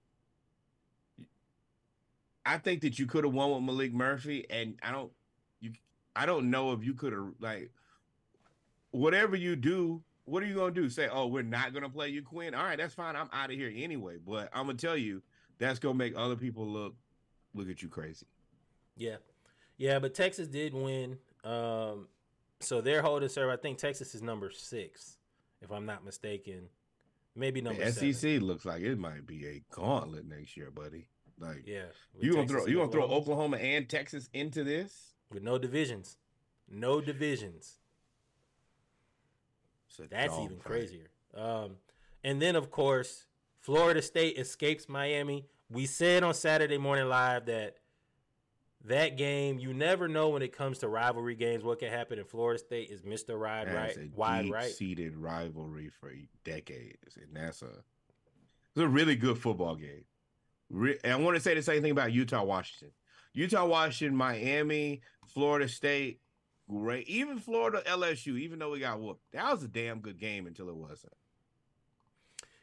I 2.45 2.57
think 2.59 2.81
that 2.81 2.99
you 2.99 3.07
could 3.07 3.23
have 3.23 3.33
won 3.33 3.51
with 3.51 3.75
Maalik 3.75 3.93
Murphy, 3.93 4.45
and 4.49 4.77
I 4.81 4.91
don't. 4.91 5.11
You, 5.59 5.73
I 6.15 6.25
don't 6.25 6.49
know 6.49 6.71
if 6.71 6.83
you 6.83 6.93
could 6.93 7.13
have 7.13 7.27
like. 7.39 7.71
Whatever 8.91 9.35
you 9.35 9.57
do, 9.57 10.01
what 10.23 10.41
are 10.41 10.45
you 10.45 10.55
gonna 10.55 10.71
do? 10.71 10.89
Say, 10.89 11.09
oh, 11.11 11.27
we're 11.27 11.43
not 11.43 11.73
gonna 11.73 11.89
play 11.89 12.09
you, 12.09 12.21
Quinn. 12.21 12.55
All 12.55 12.63
right, 12.63 12.77
that's 12.77 12.93
fine. 12.93 13.15
I'm 13.15 13.29
out 13.33 13.51
of 13.51 13.57
here 13.57 13.71
anyway. 13.75 14.17
But 14.25 14.49
I'm 14.53 14.67
gonna 14.67 14.77
tell 14.77 14.95
you, 14.95 15.21
that's 15.59 15.79
gonna 15.79 15.95
make 15.95 16.13
other 16.15 16.35
people 16.35 16.65
look, 16.65 16.95
look 17.53 17.69
at 17.69 17.81
you 17.81 17.89
crazy. 17.89 18.25
Yeah, 18.95 19.17
yeah, 19.77 19.99
but 19.99 20.13
Texas 20.13 20.47
did 20.47 20.73
win. 20.73 21.17
Um, 21.43 22.07
so 22.61 22.81
they're 22.81 23.01
holding 23.01 23.29
serve. 23.29 23.49
I 23.49 23.57
think 23.57 23.77
Texas 23.77 24.15
is 24.15 24.21
number 24.21 24.49
six, 24.49 25.17
if 25.61 25.71
I'm 25.71 25.85
not 25.85 26.05
mistaken. 26.05 26.69
Maybe 27.35 27.61
number 27.61 27.83
The 27.83 27.91
seven. 27.91 28.13
SEC 28.13 28.41
looks 28.41 28.63
like 28.65 28.81
it 28.81 28.97
might 28.97 29.25
be 29.27 29.45
a 29.47 29.61
gauntlet 29.71 30.25
next 30.25 30.55
year, 30.55 30.71
buddy. 30.71 31.07
Like, 31.37 31.63
Yeah, 31.67 31.83
you 32.17 32.31
gonna 32.31 32.43
Texas 32.43 32.63
throw 32.63 32.67
you 32.67 32.77
gonna 32.77 32.91
throw 32.91 33.03
Oklahoma 33.03 33.57
and 33.57 33.89
Texas 33.89 34.29
into 34.33 34.63
this? 34.63 35.11
with 35.31 35.43
no 35.43 35.57
divisions, 35.57 36.17
no 36.69 37.01
divisions. 37.01 37.79
So 39.87 40.03
That's 40.09 40.33
even 40.37 40.57
fight. 40.57 40.63
crazier. 40.63 41.07
Um, 41.33 41.77
and 42.23 42.41
then 42.41 42.55
of 42.55 42.71
course, 42.71 43.25
Florida 43.59 44.01
State 44.01 44.37
escapes 44.37 44.87
Miami. 44.87 45.47
We 45.69 45.85
said 45.85 46.23
on 46.23 46.33
Saturday 46.33 46.77
Morning 46.77 47.07
Live 47.09 47.45
that 47.47 47.77
that 48.87 49.17
game 49.17 49.59
you 49.59 49.73
never 49.73 50.07
know 50.07 50.29
when 50.29 50.41
it 50.41 50.55
comes 50.55 50.79
to 50.79 50.87
rivalry 50.87 51.35
games 51.35 51.63
what 51.63 51.79
can 51.79 51.89
happen. 51.89 52.19
And 52.19 52.27
Florida 52.27 52.59
State 52.59 52.89
is 52.89 53.03
Mister 53.03 53.37
Ride 53.37 53.67
That's 53.67 53.97
Right, 53.97 54.11
Wide 54.15 54.49
Right. 54.49 54.63
deep-seated 54.67 55.17
rivalry 55.17 55.89
for 55.99 56.11
decades, 56.43 57.17
and 57.17 57.35
that's 57.35 57.61
a 57.61 57.65
it's 58.75 58.83
a 58.83 58.87
really 58.87 59.15
good 59.15 59.37
football 59.37 59.75
game. 59.75 60.05
Re- 60.69 60.97
and 61.03 61.13
I 61.13 61.15
want 61.17 61.35
to 61.35 61.41
say 61.41 61.53
the 61.53 61.61
same 61.61 61.81
thing 61.81 61.91
about 61.91 62.11
Utah 62.11 62.43
Washington. 62.43 62.91
Utah 63.33 63.65
Washington, 63.65 64.17
Miami, 64.17 65.01
Florida 65.27 65.67
State, 65.67 66.21
great. 66.69 67.07
Even 67.07 67.37
Florida 67.37 67.81
LSU, 67.85 68.39
even 68.39 68.59
though 68.59 68.71
we 68.71 68.79
got 68.79 68.99
whooped, 68.99 69.21
that 69.33 69.51
was 69.51 69.63
a 69.63 69.67
damn 69.67 69.99
good 69.99 70.17
game 70.19 70.47
until 70.47 70.69
it 70.69 70.75
wasn't. 70.75 71.13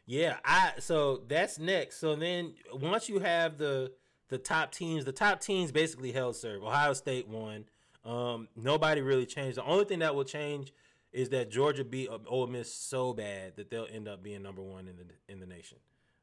Yeah, 0.07 0.39
I 0.45 0.73
so 0.79 1.23
that's 1.29 1.59
next. 1.59 1.99
So 1.99 2.17
then 2.17 2.55
once 2.73 3.09
you 3.09 3.21
have 3.21 3.57
the 3.59 3.93
the 4.33 4.39
top 4.39 4.73
teams, 4.73 5.05
the 5.05 5.13
top 5.13 5.41
teams 5.43 5.71
basically 5.71 6.11
held 6.11 6.35
serve. 6.35 6.65
Ohio 6.65 6.95
State 6.95 7.29
won. 7.29 7.67
Um, 8.03 8.49
nobody 8.57 9.03
really 9.03 9.27
changed. 9.27 9.59
The 9.59 9.65
only 9.65 9.85
thing 9.85 9.99
that 9.99 10.15
will 10.15 10.25
change 10.25 10.73
is 11.13 11.29
that 11.29 11.51
Georgia 11.51 11.85
beat 11.85 12.09
Ole 12.27 12.47
Miss 12.47 12.73
so 12.73 13.13
bad 13.13 13.57
that 13.57 13.69
they'll 13.69 13.87
end 13.93 14.09
up 14.09 14.23
being 14.23 14.43
number 14.43 14.63
one 14.63 14.89
in 14.89 14.97
the 14.97 15.05
in 15.29 15.39
the 15.39 15.47
nation 15.47 15.77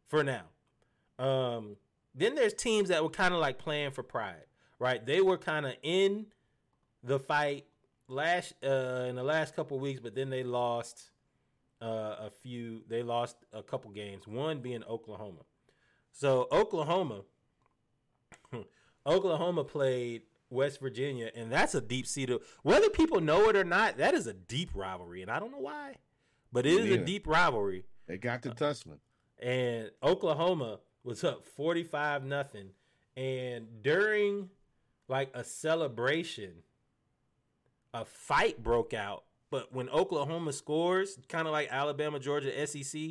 for 0.07 0.23
now. 0.23 0.41
Um, 1.19 1.77
then 2.15 2.33
there's 2.33 2.55
teams 2.55 2.89
that 2.89 3.03
were 3.03 3.11
kind 3.11 3.31
of 3.31 3.39
like 3.39 3.59
playing 3.59 3.91
for 3.91 4.01
pride, 4.01 4.47
right? 4.79 5.05
They 5.05 5.21
were 5.21 5.37
kind 5.37 5.67
of 5.67 5.73
in 5.83 6.25
the 7.03 7.19
fight 7.19 7.65
last 8.07 8.55
uh, 8.63 9.05
in 9.07 9.15
the 9.15 9.23
last 9.23 9.55
couple 9.55 9.77
weeks, 9.77 9.99
but 9.99 10.15
then 10.15 10.31
they 10.31 10.43
lost 10.43 11.11
uh, 11.79 12.15
a 12.21 12.31
few. 12.41 12.81
They 12.89 13.03
lost 13.03 13.37
a 13.53 13.61
couple 13.61 13.91
games. 13.91 14.27
One 14.27 14.61
being 14.61 14.83
Oklahoma. 14.85 15.41
So 16.11 16.47
Oklahoma, 16.51 17.21
Oklahoma 19.05 19.63
played 19.63 20.23
West 20.49 20.79
Virginia, 20.79 21.31
and 21.35 21.51
that's 21.51 21.75
a 21.75 21.81
deep 21.81 22.07
seated. 22.07 22.39
Whether 22.63 22.89
people 22.89 23.21
know 23.21 23.49
it 23.49 23.55
or 23.55 23.63
not, 23.63 23.97
that 23.97 24.13
is 24.13 24.27
a 24.27 24.33
deep 24.33 24.71
rivalry, 24.73 25.21
and 25.21 25.29
I 25.29 25.39
don't 25.39 25.51
know 25.51 25.59
why, 25.59 25.95
but 26.51 26.65
it 26.65 26.73
is 26.73 26.91
a 26.91 26.97
deep 26.97 27.27
rivalry. 27.27 27.85
They 28.07 28.17
got 28.17 28.43
to 28.43 28.51
tussling. 28.51 28.99
And 29.37 29.91
Oklahoma 30.03 30.79
was 31.03 31.23
up 31.23 31.47
forty 31.47 31.83
five 31.83 32.25
nothing, 32.25 32.71
and 33.15 33.81
during 33.81 34.49
like 35.07 35.31
a 35.33 35.43
celebration, 35.43 36.51
a 37.93 38.05
fight 38.05 38.61
broke 38.61 38.93
out. 38.93 39.23
But 39.51 39.73
when 39.73 39.89
Oklahoma 39.89 40.53
scores, 40.53 41.17
kind 41.27 41.47
of 41.47 41.51
like 41.51 41.69
Alabama, 41.71 42.19
Georgia, 42.19 42.67
SEC, 42.67 43.01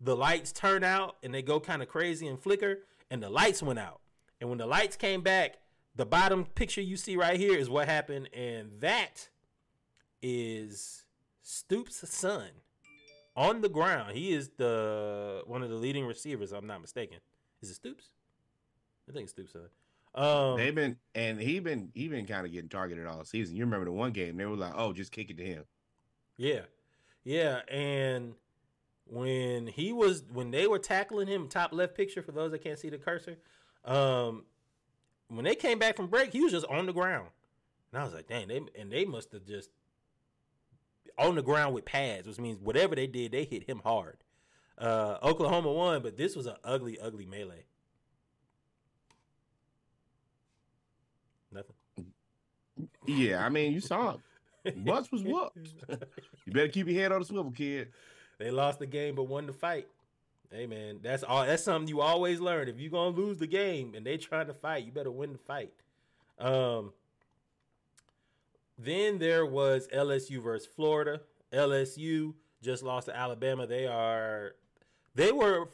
the 0.00 0.16
lights 0.16 0.52
turn 0.52 0.82
out 0.82 1.16
and 1.22 1.32
they 1.32 1.42
go 1.42 1.60
kind 1.60 1.82
of 1.82 1.88
crazy 1.88 2.26
and 2.26 2.40
flicker, 2.40 2.80
and 3.10 3.22
the 3.22 3.30
lights 3.30 3.62
went 3.62 3.78
out. 3.78 4.00
And 4.40 4.48
when 4.48 4.58
the 4.58 4.66
lights 4.66 4.96
came 4.96 5.22
back, 5.22 5.56
the 5.94 6.06
bottom 6.06 6.44
picture 6.44 6.80
you 6.80 6.96
see 6.96 7.16
right 7.16 7.38
here 7.38 7.58
is 7.58 7.68
what 7.68 7.88
happened, 7.88 8.28
and 8.32 8.70
that 8.80 9.28
is 10.22 11.04
Stoops' 11.42 12.08
son 12.08 12.48
on 13.36 13.60
the 13.62 13.68
ground. 13.68 14.16
He 14.16 14.32
is 14.32 14.50
the 14.56 15.42
one 15.46 15.62
of 15.62 15.70
the 15.70 15.76
leading 15.76 16.06
receivers. 16.06 16.52
I'm 16.52 16.66
not 16.66 16.80
mistaken. 16.80 17.18
Is 17.60 17.70
it 17.70 17.74
Stoops? 17.74 18.10
I 19.08 19.12
think 19.12 19.24
it's 19.24 19.32
Stoops' 19.32 19.52
son. 19.52 19.68
Um, 20.14 20.56
They've 20.56 20.74
been 20.74 20.96
and 21.14 21.40
he 21.40 21.58
been 21.60 21.90
he 21.94 22.08
been 22.08 22.26
kind 22.26 22.46
of 22.46 22.52
getting 22.52 22.68
targeted 22.68 23.06
all 23.06 23.24
season. 23.24 23.56
You 23.56 23.64
remember 23.64 23.86
the 23.86 23.92
one 23.92 24.12
game 24.12 24.36
they 24.36 24.46
were 24.46 24.56
like, 24.56 24.74
"Oh, 24.76 24.92
just 24.92 25.12
kick 25.12 25.30
it 25.30 25.36
to 25.38 25.44
him." 25.44 25.64
Yeah. 26.36 26.62
Yeah. 27.24 27.60
And 27.68 28.34
when 29.04 29.66
he 29.66 29.92
was 29.92 30.24
when 30.32 30.50
they 30.50 30.66
were 30.66 30.78
tackling 30.78 31.28
him, 31.28 31.48
top 31.48 31.72
left 31.72 31.94
picture 31.94 32.22
for 32.22 32.32
those 32.32 32.50
that 32.52 32.62
can't 32.62 32.78
see 32.78 32.88
the 32.88 32.98
cursor, 32.98 33.36
um, 33.84 34.44
when 35.28 35.44
they 35.44 35.54
came 35.54 35.78
back 35.78 35.96
from 35.96 36.08
break, 36.08 36.32
he 36.32 36.40
was 36.40 36.52
just 36.52 36.66
on 36.66 36.86
the 36.86 36.92
ground. 36.92 37.28
And 37.92 38.00
I 38.00 38.04
was 38.04 38.14
like, 38.14 38.28
dang, 38.28 38.48
they 38.48 38.60
and 38.78 38.92
they 38.92 39.04
must 39.04 39.32
have 39.32 39.46
just 39.46 39.70
on 41.18 41.34
the 41.34 41.42
ground 41.42 41.74
with 41.74 41.84
pads, 41.84 42.26
which 42.26 42.38
means 42.38 42.58
whatever 42.60 42.94
they 42.94 43.06
did, 43.06 43.32
they 43.32 43.44
hit 43.44 43.64
him 43.64 43.80
hard. 43.84 44.18
Uh, 44.76 45.18
Oklahoma 45.22 45.72
won, 45.72 46.02
but 46.02 46.16
this 46.16 46.36
was 46.36 46.46
an 46.46 46.54
ugly, 46.62 46.98
ugly 47.00 47.26
melee. 47.26 47.64
Nothing. 51.50 51.74
Yeah, 53.06 53.44
I 53.44 53.48
mean, 53.48 53.72
you 53.72 53.80
saw 53.80 54.16
it. 54.64 54.84
Butts 54.84 55.10
was 55.10 55.22
whooped. 55.22 55.56
you 56.46 56.52
better 56.52 56.68
keep 56.68 56.86
your 56.86 57.00
head 57.00 57.10
on 57.10 57.20
the 57.20 57.26
swivel, 57.26 57.50
kid. 57.50 57.88
They 58.38 58.50
lost 58.50 58.78
the 58.78 58.86
game 58.86 59.14
but 59.16 59.24
won 59.24 59.46
the 59.46 59.52
fight. 59.52 59.88
Hey 60.50 60.66
man, 60.66 61.00
that's 61.02 61.22
all. 61.22 61.44
That's 61.44 61.62
something 61.62 61.88
you 61.88 62.00
always 62.00 62.40
learn. 62.40 62.68
If 62.68 62.78
you're 62.78 62.90
gonna 62.90 63.16
lose 63.16 63.38
the 63.38 63.46
game 63.46 63.94
and 63.94 64.06
they 64.06 64.16
trying 64.16 64.46
to 64.46 64.54
fight, 64.54 64.84
you 64.84 64.92
better 64.92 65.10
win 65.10 65.32
the 65.32 65.38
fight. 65.38 65.72
Um. 66.38 66.92
Then 68.78 69.18
there 69.18 69.44
was 69.44 69.88
LSU 69.88 70.40
versus 70.40 70.68
Florida. 70.74 71.20
LSU 71.52 72.34
just 72.62 72.82
lost 72.82 73.06
to 73.06 73.16
Alabama. 73.16 73.66
They 73.66 73.86
are, 73.86 74.54
they 75.14 75.32
were 75.32 75.68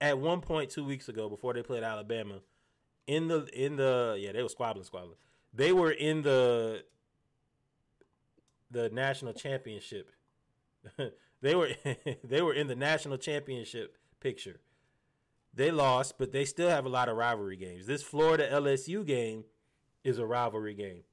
at 0.00 0.18
one 0.18 0.40
point 0.40 0.70
two 0.70 0.84
weeks 0.84 1.08
ago 1.08 1.28
before 1.28 1.52
they 1.54 1.62
played 1.62 1.82
Alabama 1.82 2.40
in 3.06 3.28
the 3.28 3.46
in 3.52 3.76
the 3.76 4.16
yeah 4.18 4.32
they 4.32 4.42
were 4.42 4.48
squabbling 4.48 4.84
squabbling. 4.84 5.16
They 5.54 5.72
were 5.72 5.90
in 5.90 6.22
the 6.22 6.84
the 8.70 8.90
national 8.90 9.32
championship 9.32 10.10
they 11.40 11.54
were 11.54 11.70
they 12.24 12.42
were 12.42 12.54
in 12.54 12.66
the 12.66 12.76
national 12.76 13.18
championship 13.18 13.96
picture. 14.20 14.60
They 15.54 15.70
lost, 15.70 16.18
but 16.18 16.32
they 16.32 16.44
still 16.44 16.68
have 16.68 16.84
a 16.84 16.90
lot 16.90 17.08
of 17.08 17.16
rivalry 17.16 17.56
games. 17.56 17.86
This 17.86 18.02
Florida 18.02 18.48
LSU 18.50 19.06
game 19.06 19.44
is 20.04 20.18
a 20.18 20.26
rivalry 20.26 20.74
game. 20.74 21.04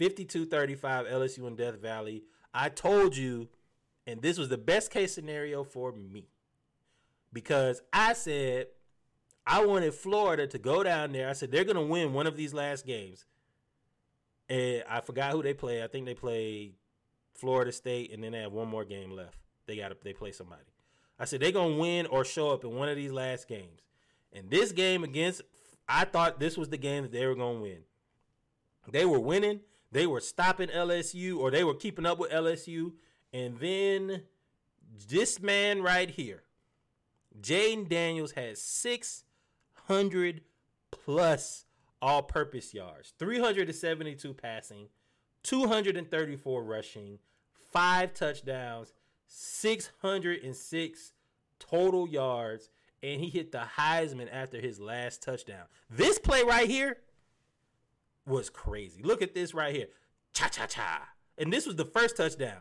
52-35 0.00 0.80
LSU 0.80 1.46
in 1.46 1.54
Death 1.54 1.80
Valley. 1.80 2.24
I 2.52 2.68
told 2.68 3.16
you 3.16 3.48
and 4.06 4.20
this 4.20 4.38
was 4.38 4.48
the 4.48 4.58
best 4.58 4.90
case 4.90 5.14
scenario 5.14 5.64
for 5.64 5.92
me. 5.92 6.28
Because 7.32 7.82
I 7.92 8.12
said 8.12 8.66
I 9.46 9.64
wanted 9.64 9.94
Florida 9.94 10.46
to 10.46 10.58
go 10.58 10.82
down 10.82 11.12
there. 11.12 11.28
I 11.28 11.32
said 11.32 11.50
they're 11.50 11.64
going 11.64 11.76
to 11.76 11.82
win 11.82 12.12
one 12.12 12.26
of 12.26 12.36
these 12.36 12.52
last 12.52 12.86
games. 12.86 13.24
And 14.48 14.84
I 14.88 15.00
forgot 15.00 15.32
who 15.32 15.42
they 15.42 15.54
play. 15.54 15.82
I 15.82 15.86
think 15.86 16.06
they 16.06 16.14
play 16.14 16.74
Florida 17.34 17.72
State, 17.72 18.12
and 18.12 18.22
then 18.22 18.32
they 18.32 18.40
have 18.40 18.52
one 18.52 18.68
more 18.68 18.84
game 18.84 19.10
left. 19.10 19.38
They 19.66 19.76
got 19.76 19.88
to 19.88 19.96
they 20.02 20.12
play 20.12 20.32
somebody. 20.32 20.62
I 21.18 21.24
said 21.24 21.40
they're 21.40 21.52
gonna 21.52 21.76
win 21.76 22.06
or 22.06 22.24
show 22.24 22.50
up 22.50 22.64
in 22.64 22.74
one 22.74 22.88
of 22.88 22.96
these 22.96 23.12
last 23.12 23.48
games. 23.48 23.82
And 24.32 24.50
this 24.50 24.72
game 24.72 25.04
against, 25.04 25.42
I 25.88 26.04
thought 26.04 26.40
this 26.40 26.56
was 26.56 26.68
the 26.68 26.78
game 26.78 27.02
that 27.02 27.12
they 27.12 27.26
were 27.26 27.34
gonna 27.34 27.60
win. 27.60 27.80
They 28.90 29.04
were 29.04 29.20
winning. 29.20 29.60
They 29.92 30.06
were 30.06 30.20
stopping 30.20 30.68
LSU, 30.68 31.38
or 31.38 31.50
they 31.50 31.64
were 31.64 31.74
keeping 31.74 32.06
up 32.06 32.18
with 32.18 32.30
LSU. 32.30 32.92
And 33.32 33.58
then 33.58 34.22
this 35.08 35.40
man 35.40 35.82
right 35.82 36.10
here, 36.10 36.42
Jayden 37.40 37.88
Daniels, 37.88 38.32
six 38.54 39.24
hundred 39.86 40.42
plus 40.90 41.66
all-purpose 42.00 42.74
yards, 42.74 43.12
three 43.18 43.38
hundred 43.38 43.68
and 43.68 43.76
seventy-two 43.76 44.34
passing. 44.34 44.88
234 45.42 46.62
rushing, 46.62 47.18
five 47.72 48.14
touchdowns, 48.14 48.92
606 49.34 51.12
total 51.58 52.06
yards, 52.06 52.70
and 53.02 53.20
he 53.20 53.28
hit 53.28 53.50
the 53.50 53.64
Heisman 53.78 54.28
after 54.30 54.60
his 54.60 54.78
last 54.78 55.22
touchdown. 55.22 55.64
This 55.88 56.18
play 56.18 56.42
right 56.42 56.68
here 56.68 56.98
was 58.26 58.50
crazy. 58.50 59.02
Look 59.02 59.22
at 59.22 59.34
this 59.34 59.54
right 59.54 59.74
here. 59.74 59.86
Cha 60.34 60.48
cha 60.48 60.66
cha. 60.66 61.08
And 61.38 61.50
this 61.50 61.66
was 61.66 61.76
the 61.76 61.84
first 61.86 62.16
touchdown. 62.16 62.58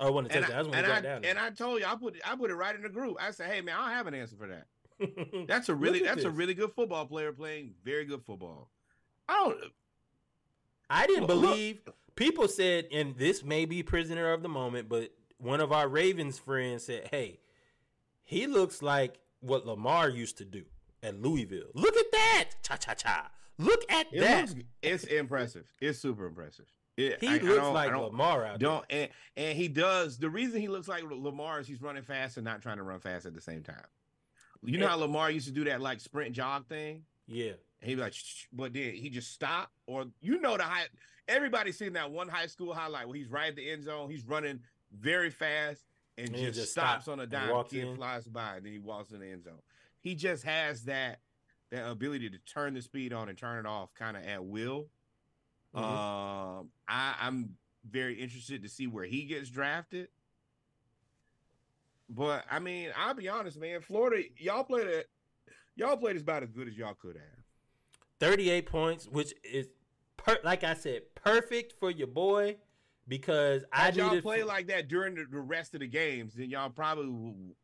Oh, 0.00 0.12
one 0.12 0.24
of 0.24 0.32
the 0.32 0.38
And 0.38 0.46
I, 0.46 0.60
and, 0.60 1.06
I, 1.06 1.28
and 1.28 1.38
I 1.38 1.50
told 1.50 1.80
you, 1.80 1.86
I 1.86 1.94
put 1.94 2.16
I 2.24 2.34
put 2.34 2.50
it 2.50 2.54
right 2.54 2.74
in 2.74 2.82
the 2.82 2.88
group. 2.88 3.18
I 3.20 3.32
said, 3.32 3.50
"Hey 3.50 3.60
man, 3.60 3.76
I 3.78 3.86
don't 3.86 3.96
have 3.96 4.06
an 4.06 4.14
answer 4.14 4.36
for 4.36 4.48
that." 4.48 4.66
That's 5.46 5.68
a 5.68 5.74
really 5.74 6.00
that's 6.02 6.24
a 6.24 6.30
really 6.30 6.54
good 6.54 6.72
football 6.72 7.06
player 7.06 7.32
playing 7.32 7.74
very 7.84 8.06
good 8.06 8.22
football. 8.24 8.70
I 9.28 9.34
don't. 9.44 9.58
I 10.88 11.06
didn't 11.06 11.26
Look- 11.26 11.84
look. 11.86 11.94
People 12.20 12.46
said, 12.46 12.86
and 12.92 13.16
this 13.16 13.42
may 13.42 13.64
be 13.64 13.82
prisoner 13.82 14.32
of 14.32 14.42
the 14.42 14.48
moment, 14.48 14.88
but 14.88 15.10
one 15.38 15.60
of 15.60 15.72
our 15.72 15.88
Ravens 15.88 16.38
friends 16.38 16.84
said, 16.84 17.08
"Hey, 17.10 17.40
he 18.24 18.46
looks 18.46 18.82
like 18.82 19.18
what 19.40 19.66
Lamar 19.66 20.10
used 20.10 20.36
to 20.38 20.44
do 20.44 20.64
at 21.02 21.20
Louisville. 21.20 21.70
Look 21.74 21.96
at 21.96 22.12
that, 22.12 22.50
cha 22.62 22.76
cha 22.76 22.92
cha. 22.94 23.30
Look 23.58 23.90
at 23.90 24.06
It 24.12 24.20
that. 24.20 24.48
looks, 24.50 24.60
it's 24.82 25.04
impressive. 25.04 25.64
It's 25.80 25.98
super 25.98 26.26
impressive. 26.26 26.66
It- 26.98 27.20
he 27.20 27.28
I- 27.28 27.38
looks 27.38 27.66
like 27.68 27.88
I 27.88 27.92
don't- 27.92 28.04
Lamar 28.04 28.44
out 28.44 28.58
Don't 28.58 28.84
and, 28.90 29.08
and 29.36 29.56
he 29.56 29.68
does. 29.68 30.18
The 30.18 30.28
reason 30.28 30.60
he 30.60 30.68
looks 30.68 30.88
like 30.88 31.02
Lamar 31.04 31.60
is 31.60 31.66
he's 31.66 31.80
running 31.80 32.02
fast 32.02 32.36
and 32.36 32.44
not 32.44 32.60
trying 32.60 32.76
to 32.76 32.82
run 32.82 33.00
fast 33.00 33.24
at 33.24 33.32
the 33.34 33.40
same 33.40 33.62
time. 33.62 33.86
You 34.62 34.76
know 34.76 34.88
how 34.88 34.96
Lamar 34.96 35.30
used 35.30 35.46
to 35.46 35.52
do 35.54 35.64
that 35.64 35.80
like 35.80 36.00
sprint 36.00 36.34
jog 36.34 36.66
thing? 36.68 37.04
Yeah, 37.26 37.52
And 37.80 37.88
he'd 37.88 37.94
be 37.94 38.00
like, 38.02 38.12
Shh, 38.12 38.44
but 38.52 38.74
then 38.74 38.92
he 38.94 39.08
just 39.08 39.32
stopped. 39.32 39.72
Or 39.86 40.04
you 40.20 40.38
know 40.40 40.58
the 40.58 40.64
high 40.64 40.88
everybody's 41.30 41.78
seen 41.78 41.94
that 41.94 42.10
one 42.10 42.28
high 42.28 42.46
school 42.46 42.74
highlight 42.74 43.06
where 43.08 43.16
he's 43.16 43.28
right 43.30 43.48
at 43.48 43.56
the 43.56 43.70
end 43.70 43.84
zone, 43.84 44.10
he's 44.10 44.24
running 44.26 44.60
very 44.98 45.30
fast 45.30 45.84
and, 46.18 46.28
And 46.28 46.36
just, 46.36 46.58
just 46.58 46.72
stops 46.72 47.08
on 47.08 47.20
a 47.20 47.26
dime. 47.26 47.64
Kid 47.68 47.84
in. 47.88 47.96
flies 47.96 48.24
by 48.24 48.56
and 48.56 48.66
then 48.66 48.72
he 48.72 48.78
walks 48.78 49.12
in 49.12 49.20
the 49.20 49.26
end 49.30 49.44
zone. 49.44 49.60
He 50.00 50.14
just 50.14 50.44
has 50.44 50.84
that 50.84 51.20
that 51.70 51.88
ability 51.88 52.28
to 52.30 52.38
turn 52.52 52.74
the 52.74 52.82
speed 52.82 53.12
on 53.12 53.28
and 53.28 53.38
turn 53.38 53.64
it 53.64 53.68
off 53.68 53.94
kind 53.94 54.16
of 54.16 54.24
at 54.26 54.44
will. 54.44 54.88
Mhm. 55.74 55.80
Um, 55.82 56.68
I, 56.88 57.14
I'm 57.20 57.56
very 57.88 58.14
interested 58.20 58.62
to 58.64 58.68
see 58.68 58.88
where 58.88 59.04
he 59.04 59.22
gets 59.24 59.48
drafted. 59.50 60.08
But 62.08 62.44
I 62.50 62.58
mean, 62.58 62.90
I'll 62.96 63.14
be 63.14 63.28
honest, 63.28 63.56
man. 63.58 63.80
Florida, 63.80 64.24
y'all 64.36 64.64
played 64.64 64.88
it. 64.88 65.08
Y'all 65.76 65.96
played 65.96 66.16
as 66.16 66.22
about 66.22 66.42
as 66.42 66.50
good 66.50 66.66
as 66.66 66.76
y'all 66.76 66.94
could 66.94 67.14
have. 67.16 67.44
thirty-eight 68.18 68.66
points, 68.66 69.06
which 69.06 69.32
is 69.44 69.68
per- 70.24 70.40
like 70.44 70.64
I 70.64 70.74
said, 70.74 71.02
perfect 71.14 71.74
for 71.78 71.90
your 71.90 72.06
boy 72.06 72.56
because 73.08 73.64
I 73.72 73.90
y'all 73.90 74.20
play 74.20 74.42
like 74.44 74.68
that 74.68 74.88
during 74.88 75.14
the, 75.14 75.26
the 75.30 75.40
rest 75.40 75.74
of 75.74 75.80
the 75.80 75.86
games, 75.86 76.34
then 76.34 76.50
y'all 76.50 76.70
probably. 76.70 77.08
will- 77.08 77.56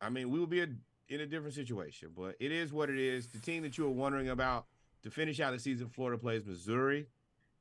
I 0.00 0.08
mean, 0.10 0.30
we 0.30 0.40
would 0.40 0.50
be 0.50 0.60
a, 0.60 0.66
in 1.08 1.20
a 1.20 1.26
different 1.26 1.54
situation, 1.54 2.10
but 2.16 2.34
it 2.40 2.50
is 2.50 2.72
what 2.72 2.90
it 2.90 2.98
is. 2.98 3.28
The 3.28 3.38
team 3.38 3.62
that 3.62 3.78
you 3.78 3.84
were 3.84 3.90
wondering 3.90 4.30
about 4.30 4.66
to 5.02 5.10
finish 5.10 5.38
out 5.38 5.52
the 5.52 5.60
season, 5.60 5.88
Florida 5.88 6.18
plays 6.18 6.44
Missouri, 6.44 7.06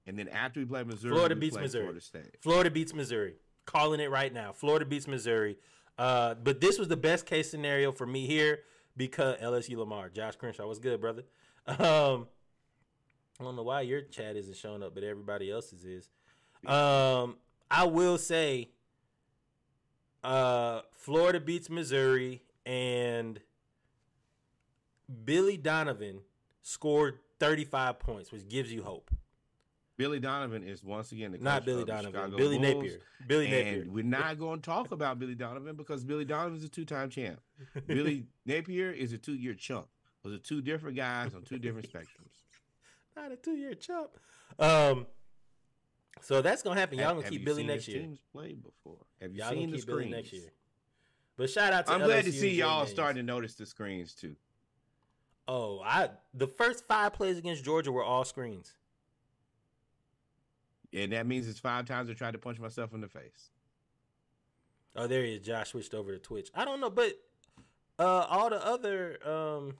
and 0.07 0.17
then 0.17 0.27
after 0.29 0.59
we 0.59 0.65
play 0.65 0.83
Missouri, 0.83 1.13
Florida 1.13 1.35
beats 1.35 1.57
Missouri. 1.57 1.83
Florida 1.83 2.01
State. 2.01 2.37
Florida 2.41 2.71
beats 2.71 2.93
Missouri. 2.93 3.35
Calling 3.65 3.99
it 3.99 4.09
right 4.09 4.33
now. 4.33 4.51
Florida 4.53 4.85
beats 4.85 5.07
Missouri. 5.07 5.57
Uh, 5.97 6.33
but 6.33 6.61
this 6.61 6.79
was 6.79 6.87
the 6.87 6.97
best 6.97 7.27
case 7.27 7.51
scenario 7.51 7.91
for 7.91 8.07
me 8.07 8.25
here 8.25 8.61
because 8.97 9.37
LSU 9.37 9.77
Lamar. 9.77 10.09
Josh 10.09 10.35
Crenshaw, 10.35 10.65
was 10.65 10.79
good, 10.79 10.99
brother? 10.99 11.23
Um, 11.67 12.27
I 13.41 13.43
don't 13.43 13.55
know 13.55 13.63
why 13.63 13.81
your 13.81 14.01
chat 14.01 14.35
isn't 14.35 14.55
showing 14.55 14.83
up, 14.83 14.93
but 14.93 15.03
everybody 15.03 15.49
else's 15.49 15.83
is. 15.83 16.09
Um, 16.67 17.37
I 17.71 17.85
will 17.85 18.19
say, 18.19 18.69
uh, 20.23 20.81
Florida 20.93 21.39
beats 21.39 21.67
Missouri, 21.67 22.43
and 22.67 23.39
Billy 25.25 25.57
Donovan 25.57 26.19
scored 26.61 27.17
35 27.39 27.97
points, 27.97 28.31
which 28.31 28.47
gives 28.47 28.71
you 28.71 28.83
hope. 28.83 29.09
Billy 29.97 30.19
Donovan 30.19 30.63
is 30.63 30.83
once 30.83 31.11
again 31.11 31.31
the 31.31 31.39
Not 31.39 31.65
Billy 31.65 31.83
Donovan, 31.83 32.11
Chicago 32.11 32.37
Billy 32.37 32.59
Bulls, 32.59 32.75
Napier. 32.75 32.99
Billy 33.27 33.45
and 33.47 33.53
Napier. 33.53 33.91
we're 33.91 34.03
not 34.03 34.37
going 34.37 34.61
to 34.61 34.65
talk 34.69 34.91
about 34.91 35.17
Billy 35.17 35.35
Donovan 35.35 35.75
because 35.75 36.03
Billy 36.03 36.25
Donovan 36.25 36.57
is 36.57 36.63
a 36.63 36.69
two-time 36.69 37.09
champ. 37.09 37.39
Billy 37.87 38.27
Napier 38.45 38.91
is 38.91 39.13
a 39.13 39.17
two-year 39.17 39.55
chump. 39.55 39.87
Those 40.23 40.35
are 40.35 40.39
two 40.39 40.61
different 40.61 40.95
guys 40.95 41.33
on 41.33 41.41
two 41.41 41.57
different 41.57 41.91
spectrums. 41.91 42.40
Not 43.15 43.31
a 43.31 43.35
two 43.35 43.55
year 43.55 43.73
chump. 43.73 44.09
Um, 44.59 45.05
so 46.21 46.41
that's 46.41 46.61
gonna 46.61 46.79
happen. 46.79 46.97
Y'all 46.97 47.07
Have- 47.07 47.15
gonna 47.17 47.25
have 47.25 47.31
keep 47.33 47.45
Billy 47.45 47.63
next 47.63 47.87
year. 47.87 48.01
Teams 48.01 48.19
play 48.31 48.53
before? 48.53 48.97
Have 49.21 49.33
you 49.33 49.39
Y'all 49.39 49.49
seen 49.51 49.71
the 49.71 49.77
keep 49.77 49.85
Billy 49.85 50.03
screens? 50.05 50.15
next 50.15 50.33
year. 50.33 50.51
But 51.37 51.49
shout 51.49 51.73
out 51.73 51.87
to 51.87 51.93
I'm 51.93 52.01
glad 52.03 52.25
to 52.25 52.31
see 52.31 52.55
y'all 52.55 52.69
Daniels. 52.79 52.91
starting 52.91 53.15
to 53.17 53.23
notice 53.23 53.55
the 53.55 53.65
screens 53.65 54.13
too. 54.13 54.35
Oh, 55.47 55.79
I 55.83 56.09
the 56.33 56.47
first 56.47 56.85
five 56.87 57.13
plays 57.13 57.37
against 57.37 57.63
Georgia 57.63 57.91
were 57.91 58.03
all 58.03 58.23
screens. 58.23 58.73
And 60.93 61.13
that 61.13 61.25
means 61.25 61.47
it's 61.47 61.59
five 61.59 61.85
times 61.85 62.09
I 62.09 62.13
tried 62.13 62.31
to 62.33 62.37
punch 62.37 62.59
myself 62.59 62.93
in 62.93 63.01
the 63.01 63.07
face. 63.07 63.49
Oh, 64.95 65.07
there 65.07 65.23
he 65.23 65.35
is. 65.35 65.45
Josh 65.45 65.69
switched 65.69 65.93
over 65.93 66.11
to 66.11 66.19
Twitch. 66.19 66.49
I 66.53 66.65
don't 66.65 66.79
know, 66.81 66.89
but 66.89 67.13
uh 67.97 68.25
all 68.29 68.49
the 68.49 68.63
other 68.65 69.17
um 69.27 69.77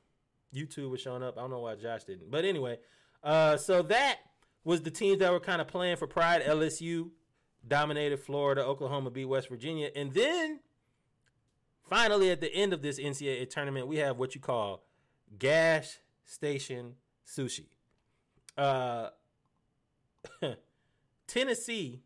YouTube 0.55 0.89
was 0.89 1.01
showing 1.01 1.21
up. 1.23 1.37
I 1.37 1.41
don't 1.41 1.49
know 1.51 1.59
why 1.59 1.75
Josh 1.75 2.05
didn't. 2.05 2.31
But 2.31 2.45
anyway, 2.45 2.79
uh 3.23 3.57
so 3.57 3.81
that 3.83 4.19
was 4.63 4.81
the 4.81 4.91
teams 4.91 5.19
that 5.19 5.31
were 5.31 5.39
kind 5.39 5.61
of 5.61 5.67
playing 5.67 5.97
for 5.97 6.07
pride. 6.07 6.43
LSU 6.43 7.09
dominated 7.67 8.19
Florida, 8.19 8.63
Oklahoma 8.63 9.09
beat 9.09 9.25
West 9.25 9.49
Virginia, 9.49 9.89
and 9.95 10.13
then 10.13 10.59
finally 11.89 12.29
at 12.29 12.41
the 12.41 12.53
end 12.53 12.73
of 12.73 12.81
this 12.81 12.99
NCAA 12.99 13.49
tournament, 13.49 13.87
we 13.87 13.97
have 13.97 14.17
what 14.17 14.35
you 14.35 14.41
call 14.41 14.83
gas 15.37 15.99
station 16.25 16.95
sushi. 17.25 17.65
Uh 18.57 19.09
Tennessee 21.27 22.01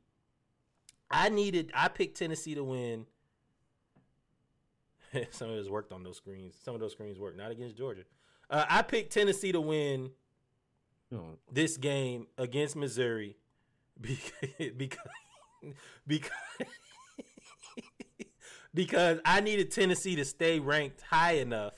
I 1.09 1.29
needed 1.29 1.71
I 1.73 1.87
picked 1.87 2.17
Tennessee 2.17 2.55
to 2.55 2.63
win. 2.63 3.05
Some 5.31 5.49
of 5.49 5.57
us 5.57 5.69
worked 5.69 5.91
on 5.91 6.03
those 6.03 6.17
screens. 6.17 6.55
Some 6.61 6.75
of 6.75 6.81
those 6.81 6.91
screens 6.91 7.19
worked, 7.19 7.37
not 7.37 7.51
against 7.51 7.77
Georgia. 7.77 8.03
Uh, 8.49 8.65
I 8.69 8.81
picked 8.81 9.13
Tennessee 9.13 9.51
to 9.51 9.61
win 9.61 10.11
No, 11.11 11.37
this 11.51 11.77
game 11.77 12.27
against 12.37 12.75
Missouri 12.75 13.37
because 14.01 14.31
because 14.75 14.99
because, 16.07 16.31
because 18.73 19.19
I 19.25 19.41
needed 19.41 19.71
Tennessee 19.71 20.15
to 20.15 20.25
stay 20.25 20.59
ranked 20.59 21.01
high 21.01 21.33
enough 21.33 21.73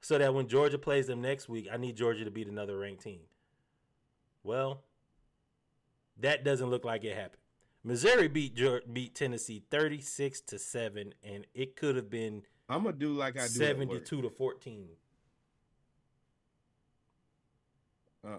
so 0.00 0.18
that 0.18 0.32
when 0.32 0.48
Georgia 0.48 0.78
plays 0.78 1.06
them 1.06 1.20
next 1.20 1.48
week, 1.48 1.68
I 1.72 1.76
need 1.76 1.96
Georgia 1.96 2.24
to 2.24 2.30
beat 2.30 2.48
another 2.48 2.78
ranked 2.78 3.02
team. 3.02 3.20
Well, 4.42 4.84
that 6.18 6.44
doesn't 6.44 6.70
look 6.70 6.84
like 6.84 7.04
it 7.04 7.14
happened. 7.14 7.42
Missouri 7.84 8.28
beat 8.28 8.58
beat 8.92 9.14
Tennessee 9.14 9.62
36 9.70 10.40
to 10.42 10.58
7 10.58 11.14
and 11.22 11.46
it 11.54 11.76
could 11.76 11.96
have 11.96 12.10
been 12.10 12.42
I'm 12.68 12.84
gonna 12.84 12.96
do 12.96 13.14
like 13.14 13.38
I 13.38 13.42
do. 13.44 13.48
72 13.48 14.22
to 14.22 14.30
14. 14.30 14.88
Uh. 18.26 18.38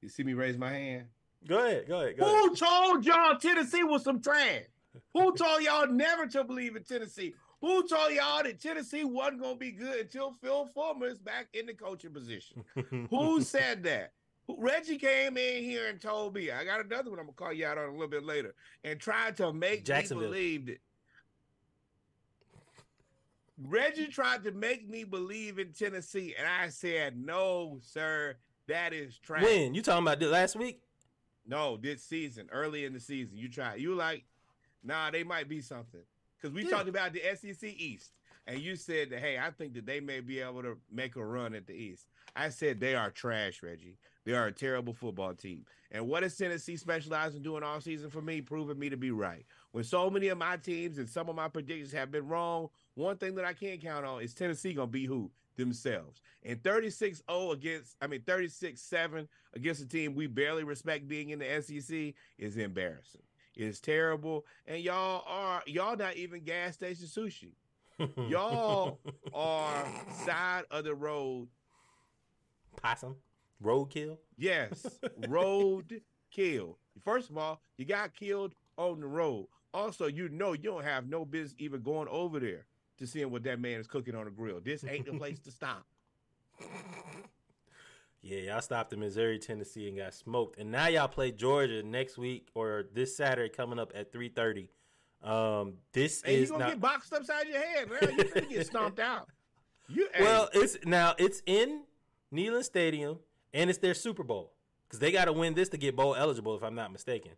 You 0.00 0.08
see 0.08 0.22
me 0.22 0.34
raise 0.34 0.58
my 0.58 0.70
hand? 0.70 1.06
Go 1.46 1.58
ahead, 1.58 1.86
go 1.88 2.00
ahead, 2.00 2.18
go 2.18 2.24
ahead. 2.24 2.36
Who 2.36 2.54
told 2.54 3.06
y'all 3.06 3.38
Tennessee 3.38 3.82
was 3.82 4.04
some 4.04 4.20
trash? 4.20 4.64
Who 5.12 5.34
told 5.34 5.62
y'all 5.62 5.88
never 5.88 6.26
to 6.28 6.44
believe 6.44 6.76
in 6.76 6.84
Tennessee? 6.84 7.34
Who 7.60 7.86
told 7.86 8.12
y'all 8.12 8.42
that 8.42 8.60
Tennessee 8.60 9.04
wasn't 9.04 9.42
gonna 9.42 9.56
be 9.56 9.72
good 9.72 10.00
until 10.00 10.32
Phil 10.32 10.66
Fulmer 10.66 11.06
is 11.06 11.18
back 11.18 11.48
in 11.54 11.66
the 11.66 11.74
coaching 11.74 12.12
position? 12.12 12.64
Who 13.10 13.40
said 13.40 13.82
that? 13.84 14.12
Reggie 14.46 14.98
came 14.98 15.38
in 15.38 15.62
here 15.62 15.88
and 15.88 16.00
told 16.00 16.34
me. 16.34 16.50
I 16.50 16.64
got 16.64 16.84
another 16.84 17.10
one. 17.10 17.18
I'm 17.18 17.26
gonna 17.26 17.36
call 17.36 17.52
you 17.52 17.66
out 17.66 17.78
on 17.78 17.88
a 17.88 17.92
little 17.92 18.08
bit 18.08 18.24
later, 18.24 18.54
and 18.84 19.00
tried 19.00 19.38
to 19.38 19.52
make 19.52 19.80
me 19.80 19.84
Jacksonville. 19.84 20.28
believe 20.28 20.66
that. 20.66 20.80
Reggie 23.58 24.08
tried 24.08 24.44
to 24.44 24.52
make 24.52 24.88
me 24.88 25.04
believe 25.04 25.58
in 25.58 25.72
Tennessee, 25.72 26.34
and 26.36 26.46
I 26.46 26.68
said, 26.68 27.16
"No, 27.16 27.78
sir, 27.82 28.36
that 28.66 28.92
is 28.92 29.18
trash." 29.18 29.42
When? 29.44 29.74
You 29.74 29.82
talking 29.82 30.04
about 30.04 30.18
the 30.18 30.26
last 30.26 30.56
week? 30.56 30.80
No, 31.46 31.76
this 31.76 32.02
season, 32.02 32.48
early 32.50 32.84
in 32.84 32.92
the 32.92 33.00
season, 33.00 33.36
you 33.36 33.48
try. 33.48 33.74
You 33.74 33.94
like, 33.94 34.24
nah, 34.82 35.10
they 35.10 35.24
might 35.24 35.48
be 35.48 35.60
something. 35.60 36.00
Because 36.36 36.54
we 36.54 36.64
Yeah. 36.64 36.70
talked 36.70 36.88
about 36.88 37.12
the 37.12 37.22
SEC 37.24 37.70
East, 37.78 38.12
and 38.46 38.60
you 38.60 38.76
said 38.76 39.10
that, 39.10 39.20
hey, 39.20 39.38
I 39.38 39.50
think 39.50 39.74
that 39.74 39.86
they 39.86 40.00
may 40.00 40.20
be 40.20 40.40
able 40.40 40.62
to 40.62 40.80
make 40.90 41.16
a 41.16 41.24
run 41.24 41.54
at 41.54 41.66
the 41.66 41.74
East. 41.74 42.08
I 42.34 42.48
said 42.48 42.80
they 42.80 42.94
are 42.94 43.10
trash, 43.10 43.62
Reggie. 43.62 43.98
They 44.24 44.32
are 44.32 44.46
a 44.46 44.52
terrible 44.52 44.94
football 44.94 45.34
team. 45.34 45.66
And 45.90 46.08
what 46.08 46.20
does 46.20 46.36
Tennessee 46.36 46.76
specialize 46.78 47.34
in 47.36 47.42
doing 47.42 47.62
all 47.62 47.80
season 47.80 48.10
for 48.10 48.22
me? 48.22 48.40
Proving 48.40 48.78
me 48.78 48.88
to 48.88 48.96
be 48.96 49.10
right. 49.10 49.44
When 49.72 49.84
so 49.84 50.10
many 50.10 50.28
of 50.28 50.38
my 50.38 50.56
teams 50.56 50.98
and 50.98 51.08
some 51.08 51.28
of 51.28 51.36
my 51.36 51.48
predictions 51.48 51.92
have 51.92 52.10
been 52.10 52.26
wrong, 52.26 52.70
one 52.94 53.16
thing 53.16 53.34
that 53.34 53.44
I 53.44 53.52
can't 53.52 53.80
count 53.80 54.06
on 54.06 54.22
is 54.22 54.34
Tennessee 54.34 54.74
gonna 54.74 54.86
be 54.86 55.04
who? 55.04 55.30
Themselves. 55.56 56.20
And 56.44 56.60
36-0 56.62 57.52
against, 57.52 57.96
I 58.02 58.06
mean 58.06 58.20
36-7 58.20 59.28
against 59.54 59.82
a 59.82 59.88
team 59.88 60.14
we 60.14 60.26
barely 60.26 60.64
respect 60.64 61.06
being 61.08 61.30
in 61.30 61.38
the 61.38 61.62
SEC 61.62 62.14
is 62.38 62.56
embarrassing. 62.56 63.22
It's 63.56 63.80
terrible. 63.80 64.44
And 64.66 64.80
y'all 64.82 65.24
are 65.26 65.62
y'all 65.66 65.96
not 65.96 66.16
even 66.16 66.42
gas 66.42 66.74
station 66.74 67.06
sushi. 67.06 67.52
Y'all 68.28 68.98
are 69.32 69.86
side 70.24 70.64
of 70.72 70.82
the 70.82 70.92
road. 70.92 71.46
Possum, 72.82 73.14
roadkill. 73.62 74.18
Yes, 74.36 74.84
road 75.28 76.00
kill. 76.32 76.78
First 77.04 77.30
of 77.30 77.38
all, 77.38 77.60
you 77.76 77.84
got 77.84 78.12
killed 78.12 78.56
on 78.76 79.00
the 79.00 79.06
road. 79.06 79.46
Also, 79.72 80.08
you 80.08 80.28
know 80.28 80.54
you 80.54 80.64
don't 80.64 80.82
have 80.82 81.08
no 81.08 81.24
business 81.24 81.54
even 81.58 81.82
going 81.82 82.08
over 82.08 82.40
there 82.40 82.66
to 82.98 83.06
seeing 83.06 83.30
what 83.30 83.42
that 83.44 83.60
man 83.60 83.80
is 83.80 83.86
cooking 83.86 84.14
on 84.14 84.24
the 84.24 84.30
grill. 84.30 84.60
This 84.62 84.84
ain't 84.84 85.06
the 85.06 85.12
place 85.18 85.38
to 85.40 85.50
stop. 85.50 85.84
Yeah, 88.22 88.38
y'all 88.38 88.62
stopped 88.62 88.92
in 88.92 89.00
Missouri, 89.00 89.38
Tennessee, 89.38 89.88
and 89.88 89.98
got 89.98 90.14
smoked. 90.14 90.58
And 90.58 90.72
now 90.72 90.86
y'all 90.86 91.08
play 91.08 91.30
Georgia 91.30 91.82
next 91.82 92.16
week 92.16 92.48
or 92.54 92.84
this 92.94 93.14
Saturday 93.16 93.50
coming 93.50 93.78
up 93.78 93.92
at 93.94 94.12
three 94.12 94.30
thirty. 94.30 94.70
Um, 95.22 95.74
this 95.92 96.22
And 96.22 96.34
you 96.36 96.42
is 96.42 96.50
gonna 96.50 96.64
not 96.64 96.70
get 96.70 96.80
boxed 96.80 97.12
upside 97.12 97.48
your 97.48 97.58
head, 97.58 97.90
man. 97.90 98.16
You're 98.16 98.24
gonna 98.26 98.46
get 98.46 98.66
stomped 98.66 98.98
out. 98.98 99.28
You 99.88 100.08
well. 100.20 100.48
It's 100.54 100.78
now 100.86 101.14
it's 101.18 101.42
in 101.44 101.82
Neyland 102.32 102.64
Stadium, 102.64 103.18
and 103.52 103.68
it's 103.68 103.78
their 103.78 103.94
Super 103.94 104.22
Bowl 104.22 104.52
because 104.86 105.00
they 105.00 105.12
got 105.12 105.26
to 105.26 105.32
win 105.32 105.54
this 105.54 105.68
to 105.70 105.76
get 105.76 105.94
bowl 105.94 106.14
eligible. 106.14 106.56
If 106.56 106.62
I'm 106.62 106.74
not 106.74 106.92
mistaken. 106.92 107.32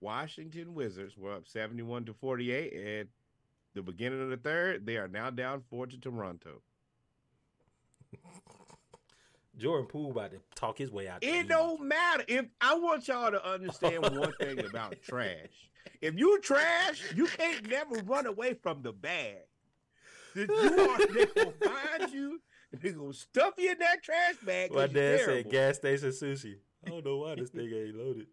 Washington 0.00 0.74
Wizards 0.74 1.16
were 1.16 1.32
up 1.34 1.46
71 1.46 2.04
to 2.06 2.14
48 2.14 3.00
at 3.00 3.06
the 3.74 3.82
beginning 3.82 4.22
of 4.22 4.30
the 4.30 4.36
third, 4.36 4.86
they 4.86 4.96
are 4.96 5.08
now 5.08 5.30
down 5.30 5.62
4 5.70 5.86
to 5.88 5.98
Toronto. 5.98 6.62
Jordan 9.58 9.86
Poole 9.86 10.12
about 10.12 10.30
to 10.30 10.38
talk 10.54 10.78
his 10.78 10.92
way 10.92 11.08
out. 11.08 11.22
It 11.22 11.48
don't 11.48 11.82
matter. 11.82 12.24
If 12.28 12.46
I 12.60 12.74
want 12.74 13.08
y'all 13.08 13.30
to 13.30 13.44
understand 13.44 14.02
one 14.16 14.32
thing 14.40 14.64
about 14.64 15.02
trash. 15.02 15.70
If 16.00 16.16
you 16.16 16.40
trash, 16.40 17.02
you 17.14 17.26
can't 17.26 17.68
never 17.68 17.96
run 18.04 18.26
away 18.26 18.54
from 18.54 18.82
the 18.82 18.92
bag. 18.92 19.38
That 20.34 20.48
you 20.48 20.54
are 20.54 21.06
they 21.12 21.26
gonna 21.26 21.52
find 21.98 22.12
you, 22.12 22.40
they 22.72 22.90
gonna 22.90 23.12
stuff 23.12 23.54
you 23.58 23.72
in 23.72 23.78
that 23.78 24.02
trash 24.02 24.36
bag. 24.44 24.72
My 24.72 24.86
dad 24.86 25.20
said 25.24 25.50
gas 25.50 25.76
station 25.76 26.10
sushi. 26.10 26.56
I 26.86 26.90
don't 26.90 27.04
know 27.04 27.16
why 27.18 27.34
this 27.34 27.50
thing 27.50 27.72
ain't 27.72 27.96
loaded. 27.96 28.26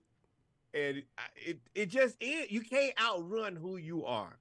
And 0.76 1.04
it, 1.36 1.60
it 1.74 1.86
just 1.90 2.18
is 2.22 2.52
you 2.52 2.62
can't 2.62 2.94
outrun 3.02 3.56
who 3.56 3.78
you 3.78 4.06
are. 4.06 4.38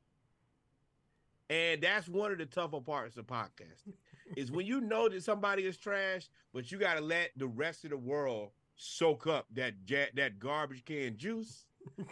And 1.51 1.82
that's 1.82 2.09
one 2.09 2.32
of 2.32 2.39
the 2.39 2.47
tougher 2.47 2.81
parts 2.81 3.16
of 3.16 3.27
podcasting 3.27 3.94
is 4.36 4.51
when 4.51 4.66
you 4.66 4.81
know 4.81 5.09
that 5.09 5.23
somebody 5.23 5.65
is 5.66 5.77
trash 5.78 6.28
but 6.52 6.70
you 6.73 6.78
got 6.78 6.94
to 6.94 7.01
let 7.01 7.31
the 7.36 7.47
rest 7.47 7.85
of 7.85 7.90
the 7.90 7.97
world 7.98 8.51
soak 8.77 9.27
up 9.27 9.47
that 9.55 9.74
ja- 9.86 10.06
that 10.15 10.39
garbage 10.39 10.85
can 10.85 11.16
juice. 11.16 11.66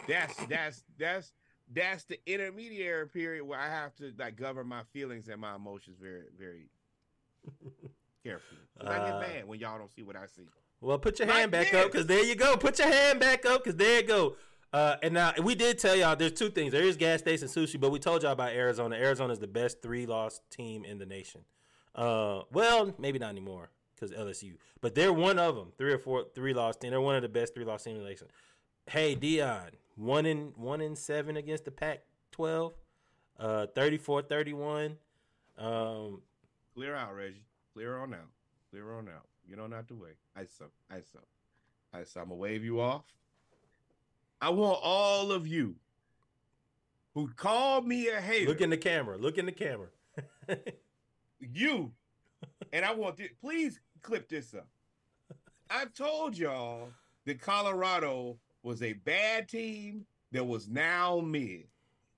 That's 0.07 0.37
that's 0.49 0.85
that's 0.99 1.33
that's 1.73 2.05
the 2.05 2.19
intermediary 2.27 3.09
period 3.09 3.45
where 3.45 3.59
i 3.59 3.69
have 3.69 3.95
to 3.97 4.13
like 4.19 4.37
govern 4.37 4.67
my 4.67 4.83
feelings 4.93 5.29
and 5.29 5.41
my 5.41 5.55
emotions 5.55 5.97
very 6.01 6.25
very 6.39 6.69
carefully. 8.25 8.61
'Cause 8.79 8.91
i 8.91 8.99
get 8.99 9.15
Uh, 9.15 9.19
mad 9.21 9.47
when 9.47 9.59
y'all 9.61 9.79
don't 9.79 9.91
see 9.95 10.03
what 10.03 10.17
i 10.17 10.27
see 10.27 10.43
Well, 10.83 10.99
put 10.99 11.21
your 11.21 11.29
hand 11.29 11.53
back 11.53 11.73
up 11.75 11.93
because 11.93 12.07
there 12.07 12.25
you 12.25 12.35
go. 12.35 12.57
Put 12.57 12.81
your 12.81 12.89
hand 12.89 13.21
back 13.21 13.47
up 13.47 13.63
because 13.63 13.77
there 13.77 14.01
you 14.01 14.07
go. 14.07 14.37
Uh, 14.73 14.97
and 15.01 15.15
now 15.15 15.33
we 15.41 15.55
did 15.55 15.79
tell 15.79 15.95
y'all 15.95 16.17
there's 16.17 16.33
two 16.33 16.51
things. 16.51 16.73
There 16.73 16.83
is 16.83 16.97
gas 16.97 17.21
station 17.21 17.47
sushi, 17.47 17.79
but 17.79 17.93
we 17.93 18.01
told 18.01 18.25
y'all 18.25 18.33
about 18.33 18.53
Arizona. 18.53 18.97
Arizona 18.97 19.33
is 19.33 19.39
the 19.39 19.47
best 19.47 19.81
three 19.81 20.07
loss 20.07 20.41
team 20.51 20.85
in 20.85 20.99
the 20.99 21.07
nation. 21.07 21.43
Uh, 21.95 22.41
well, 22.51 22.93
maybe 22.99 23.21
not 23.21 23.31
anymore 23.31 23.71
because 23.95 24.11
LSU, 24.11 24.55
but 24.81 24.97
they're 24.97 25.13
one 25.13 25.39
of 25.39 25.55
them. 25.55 25.73
Three 25.79 25.93
or 25.93 25.99
four 25.99 26.25
three 26.35 26.53
loss 26.53 26.77
team. 26.77 26.91
They're 26.91 27.01
one 27.01 27.15
of 27.15 27.23
the 27.23 27.29
best 27.29 27.55
three 27.55 27.65
loss 27.65 27.85
teams 27.85 27.99
in 27.99 28.03
the 28.03 28.11
nation. 28.11 28.27
Hey 28.91 29.15
Deion, 29.15 29.71
one 29.95 30.27
in 30.27 30.53
one 30.57 30.81
in 30.81 30.97
seven 30.97 31.37
against 31.37 31.65
the 31.65 31.71
Pac-12. 31.71 32.73
Uh, 33.39 33.67
34-31. 33.77 34.97
Um, 35.59 36.23
Clear 36.75 36.95
out, 36.95 37.15
Reggie. 37.15 37.45
Clear 37.73 37.99
on 37.99 38.15
out. 38.15 38.29
Clear 38.71 38.93
on 38.95 39.09
out. 39.09 39.27
Get 39.49 39.59
on 39.59 39.73
out 39.73 39.89
the 39.89 39.95
way. 39.95 40.11
ISO. 40.39 40.69
ISO. 40.93 41.21
ISO. 41.95 42.17
I'm 42.17 42.25
gonna 42.25 42.37
wave 42.37 42.65
you 42.65 42.81
off. 42.81 43.05
I 44.41 44.51
want 44.51 44.81
all 44.83 45.31
of 45.31 45.47
you 45.47 45.77
who 47.15 47.29
called 47.29 47.87
me 47.87 48.09
a 48.09 48.21
hater. 48.21 48.49
look 48.49 48.61
in 48.61 48.71
the 48.71 48.77
camera. 48.77 49.17
Look 49.17 49.39
in 49.39 49.47
the 49.47 49.53
camera. 49.53 49.89
you. 51.41 51.93
And 52.73 52.85
I 52.85 52.95
want 52.95 53.17
this. 53.17 53.31
Please 53.41 53.81
clip 54.01 54.29
this 54.29 54.55
up. 54.55 54.67
I 55.71 55.87
told 55.87 56.37
y'all 56.37 56.89
that 57.27 57.41
Colorado 57.41 58.39
was 58.63 58.83
a 58.83 58.93
bad 58.93 59.49
team 59.49 60.07
that 60.33 60.45
was 60.45 60.69
now 60.69 61.21
mid. 61.21 61.65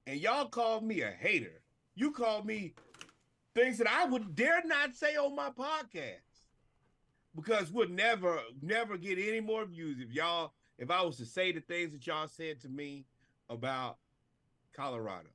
And 0.06 0.20
y'all 0.20 0.48
called 0.48 0.84
me 0.84 1.00
a 1.00 1.10
hater 1.10 1.62
You 1.94 2.10
called 2.10 2.44
me 2.46 2.74
things 3.54 3.78
that 3.78 3.86
I 3.86 4.04
would 4.04 4.34
dare 4.34 4.62
not 4.64 4.94
say 4.94 5.16
on 5.16 5.34
my 5.34 5.50
podcast 5.50 6.33
because 7.34 7.70
would 7.72 7.90
never, 7.90 8.38
never 8.62 8.96
get 8.96 9.18
any 9.18 9.40
more 9.40 9.64
views 9.64 9.98
if 10.00 10.12
y'all, 10.12 10.52
if 10.78 10.90
I 10.90 11.02
was 11.02 11.16
to 11.18 11.26
say 11.26 11.52
the 11.52 11.60
things 11.60 11.92
that 11.92 12.06
y'all 12.06 12.28
said 12.28 12.60
to 12.60 12.68
me 12.68 13.04
about 13.48 13.98
Colorado. 14.74 15.28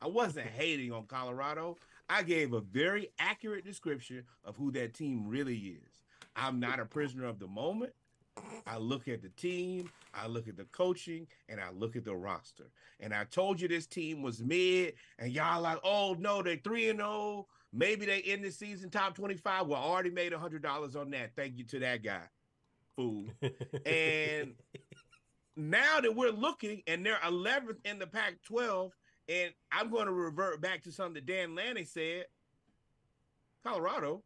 I 0.00 0.08
wasn't 0.08 0.48
hating 0.48 0.92
on 0.92 1.06
Colorado. 1.06 1.76
I 2.08 2.22
gave 2.22 2.52
a 2.52 2.60
very 2.60 3.10
accurate 3.18 3.64
description 3.64 4.24
of 4.44 4.56
who 4.56 4.70
that 4.72 4.94
team 4.94 5.26
really 5.26 5.56
is. 5.56 6.02
I'm 6.36 6.60
not 6.60 6.80
a 6.80 6.84
prisoner 6.84 7.26
of 7.26 7.38
the 7.38 7.48
moment. 7.48 7.92
I 8.66 8.76
look 8.76 9.08
at 9.08 9.22
the 9.22 9.30
team, 9.30 9.90
I 10.12 10.26
look 10.26 10.46
at 10.46 10.58
the 10.58 10.64
coaching, 10.64 11.26
and 11.48 11.58
I 11.58 11.70
look 11.70 11.96
at 11.96 12.04
the 12.04 12.14
roster. 12.14 12.70
And 13.00 13.14
I 13.14 13.24
told 13.24 13.60
you 13.60 13.68
this 13.68 13.86
team 13.86 14.22
was 14.22 14.42
mid, 14.42 14.94
and 15.18 15.32
y'all 15.32 15.62
like, 15.62 15.78
oh 15.82 16.16
no, 16.18 16.42
they're 16.42 16.60
three 16.62 16.90
and 16.90 16.98
zero. 16.98 17.46
Maybe 17.76 18.06
they 18.06 18.22
end 18.22 18.42
the 18.42 18.50
season 18.50 18.88
top 18.88 19.14
twenty 19.14 19.36
five. 19.36 19.66
Well, 19.66 19.80
already 19.80 20.10
made 20.10 20.32
a 20.32 20.38
hundred 20.38 20.62
dollars 20.62 20.96
on 20.96 21.10
that. 21.10 21.36
Thank 21.36 21.58
you 21.58 21.64
to 21.64 21.78
that 21.80 22.02
guy, 22.02 22.22
fool. 22.96 23.26
and 23.86 24.54
now 25.56 26.00
that 26.00 26.16
we're 26.16 26.30
looking, 26.30 26.82
and 26.86 27.04
they're 27.04 27.20
eleventh 27.26 27.80
in 27.84 27.98
the 27.98 28.06
Pac 28.06 28.42
twelve, 28.42 28.92
and 29.28 29.52
I'm 29.70 29.90
going 29.90 30.06
to 30.06 30.12
revert 30.12 30.62
back 30.62 30.84
to 30.84 30.92
something 30.92 31.14
that 31.14 31.26
Dan 31.26 31.54
Lanning 31.54 31.84
said. 31.84 32.26
Colorado, 33.62 34.22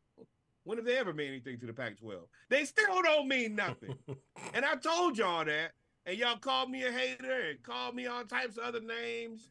when 0.64 0.76
have 0.76 0.84
they 0.84 0.98
ever 0.98 1.14
made 1.14 1.28
anything 1.28 1.58
to 1.58 1.66
the 1.66 1.72
Pac 1.72 1.98
12? 1.98 2.24
They 2.50 2.66
still 2.66 3.00
don't 3.02 3.26
mean 3.26 3.54
nothing. 3.54 3.96
and 4.54 4.66
I 4.66 4.76
told 4.76 5.16
y'all 5.16 5.46
that. 5.46 5.72
And 6.04 6.18
y'all 6.18 6.36
called 6.36 6.70
me 6.70 6.84
a 6.84 6.92
hater 6.92 7.48
and 7.48 7.62
called 7.62 7.94
me 7.94 8.06
all 8.06 8.24
types 8.24 8.56
of 8.58 8.64
other 8.64 8.80
names 8.80 9.48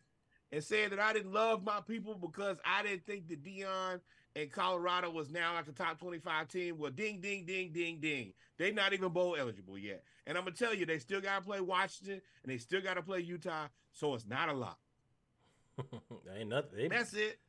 and 0.52 0.64
said 0.64 0.92
that 0.92 1.00
I 1.00 1.14
didn't 1.14 1.34
love 1.34 1.64
my 1.64 1.82
people 1.82 2.16
because 2.16 2.58
I 2.66 2.84
didn't 2.84 3.06
think 3.06 3.28
that 3.28 3.44
Deion 3.44 4.00
and 4.36 4.52
Colorado 4.52 5.10
was 5.10 5.30
now 5.30 5.54
like 5.54 5.68
a 5.68 5.72
top 5.72 6.00
25 6.00 6.48
team. 6.48 6.78
Well, 6.78 6.92
ding, 6.92 7.20
ding, 7.22 7.46
ding, 7.46 7.72
ding, 7.72 8.00
ding. 8.00 8.34
They're 8.58 8.74
not 8.74 8.94
even 8.94 9.10
bowl 9.10 9.36
eligible 9.38 9.78
yet. 9.78 10.04
And 10.28 10.38
I'm 10.38 10.44
going 10.44 10.56
to 10.56 10.64
tell 10.64 10.74
you, 10.74 10.86
they 10.86 11.00
still 11.00 11.22
got 11.22 11.40
to 11.40 11.46
play 11.46 11.62
Washington 11.62 12.22
and 12.44 12.52
they 12.52 12.58
still 12.58 12.82
got 12.82 12.96
to 12.96 13.02
play 13.02 13.20
Utah. 13.20 13.68
So 13.92 14.14
it's 14.16 14.28
not 14.28 14.50
a 14.50 14.54
lot. 14.54 14.78
Ain't 16.38 16.50
nothing. 16.50 16.78
They, 16.78 16.88
That's 16.88 17.14
it. 17.14 17.40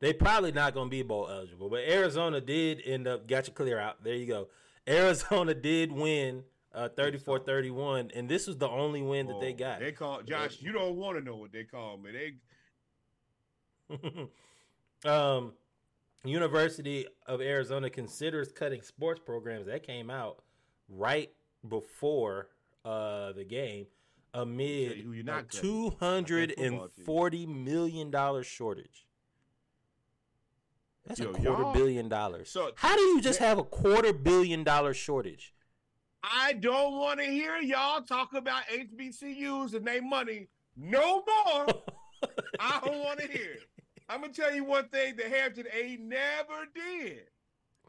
They 0.00 0.12
probably 0.12 0.52
not 0.52 0.74
going 0.74 0.88
to 0.88 0.90
be 0.90 1.02
bowl 1.02 1.28
eligible, 1.30 1.70
but 1.70 1.80
Arizona 1.80 2.40
did 2.40 2.82
end 2.84 3.08
up 3.08 3.26
got 3.26 3.46
you 3.46 3.52
clear 3.54 3.78
out. 3.78 4.04
There 4.04 4.14
you 4.14 4.26
go. 4.26 4.48
Arizona 4.86 5.54
did 5.54 5.90
win 5.90 6.44
uh 6.76 6.88
34-31 6.90 8.12
and 8.14 8.28
this 8.28 8.46
was 8.46 8.58
the 8.58 8.68
only 8.68 9.02
win 9.02 9.26
that 9.26 9.40
they 9.40 9.52
got. 9.54 9.80
They 9.80 9.92
call 9.92 10.22
Josh. 10.22 10.58
You 10.60 10.72
don't 10.72 10.96
want 10.96 11.18
to 11.18 11.24
know 11.24 11.36
what 11.36 11.50
they 11.50 11.64
call 11.64 11.96
me. 11.96 12.36
They 13.88 15.08
um 15.10 15.54
University 16.24 17.06
of 17.26 17.40
Arizona 17.40 17.88
considers 17.88 18.52
cutting 18.52 18.82
sports 18.82 19.20
programs 19.24 19.66
that 19.66 19.82
came 19.84 20.10
out 20.10 20.42
right 20.88 21.32
before 21.68 22.48
uh 22.84 23.32
the 23.32 23.44
game 23.44 23.86
amid 24.34 24.98
you 24.98 25.12
a 25.12 25.22
not 25.22 25.48
cutting. 25.48 25.60
two 25.60 25.90
hundred 25.98 26.52
and 26.58 26.80
forty 27.04 27.46
million 27.46 28.10
dollar 28.10 28.42
shortage. 28.44 29.06
That's 31.06 31.20
Yo, 31.20 31.30
a 31.30 31.32
quarter 31.32 31.64
billion 31.72 32.08
dollars. 32.08 32.50
So- 32.50 32.72
how 32.76 32.96
do 32.96 33.02
you 33.02 33.20
just 33.20 33.38
have 33.38 33.58
a 33.58 33.64
quarter 33.64 34.12
billion 34.12 34.62
dollar 34.64 34.92
shortage? 34.92 35.54
I 36.28 36.54
don't 36.54 36.98
want 36.98 37.20
to 37.20 37.26
hear 37.26 37.56
y'all 37.58 38.02
talk 38.02 38.34
about 38.34 38.64
HBCUs 38.64 39.74
and 39.74 39.86
their 39.86 40.02
money 40.02 40.48
no 40.76 41.22
more. 41.24 41.66
I 42.60 42.80
don't 42.84 43.04
want 43.04 43.20
to 43.20 43.28
hear 43.28 43.52
it. 43.52 43.68
I'm 44.08 44.20
gonna 44.20 44.32
tell 44.32 44.54
you 44.54 44.64
one 44.64 44.88
thing: 44.88 45.16
the 45.16 45.28
Hampton 45.28 45.66
A 45.72 45.96
never 46.00 46.66
did 46.74 47.26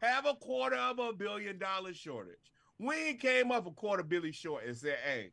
have 0.02 0.26
a 0.26 0.34
quarter 0.34 0.76
of 0.76 0.98
a 0.98 1.12
billion 1.12 1.58
dollar 1.58 1.92
shortage. 1.94 2.52
We 2.78 3.14
came 3.14 3.50
up 3.50 3.66
a 3.66 3.70
quarter 3.72 4.02
billion 4.02 4.32
short 4.32 4.64
and 4.66 4.76
said, 4.76 4.98
"Hey, 5.04 5.32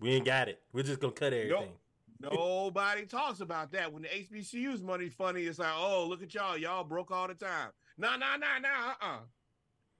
We 0.00 0.10
ain't 0.10 0.24
got 0.24 0.48
it. 0.48 0.60
We're 0.72 0.82
just 0.82 1.00
gonna 1.00 1.12
cut 1.12 1.32
everything. 1.32 1.72
nobody 2.20 3.06
talks 3.06 3.40
about 3.40 3.70
that." 3.72 3.92
When 3.92 4.02
the 4.02 4.08
HBCUs 4.08 4.82
money's 4.82 5.14
funny, 5.14 5.42
it's 5.42 5.58
like, 5.58 5.74
"Oh, 5.76 6.06
look 6.08 6.22
at 6.22 6.34
y'all, 6.34 6.56
y'all 6.56 6.84
broke 6.84 7.10
all 7.10 7.28
the 7.28 7.34
time." 7.34 7.70
Nah, 7.98 8.16
nah, 8.16 8.36
nah, 8.36 8.58
nah, 8.60 8.90
uh, 8.90 8.94
uh 9.04 9.18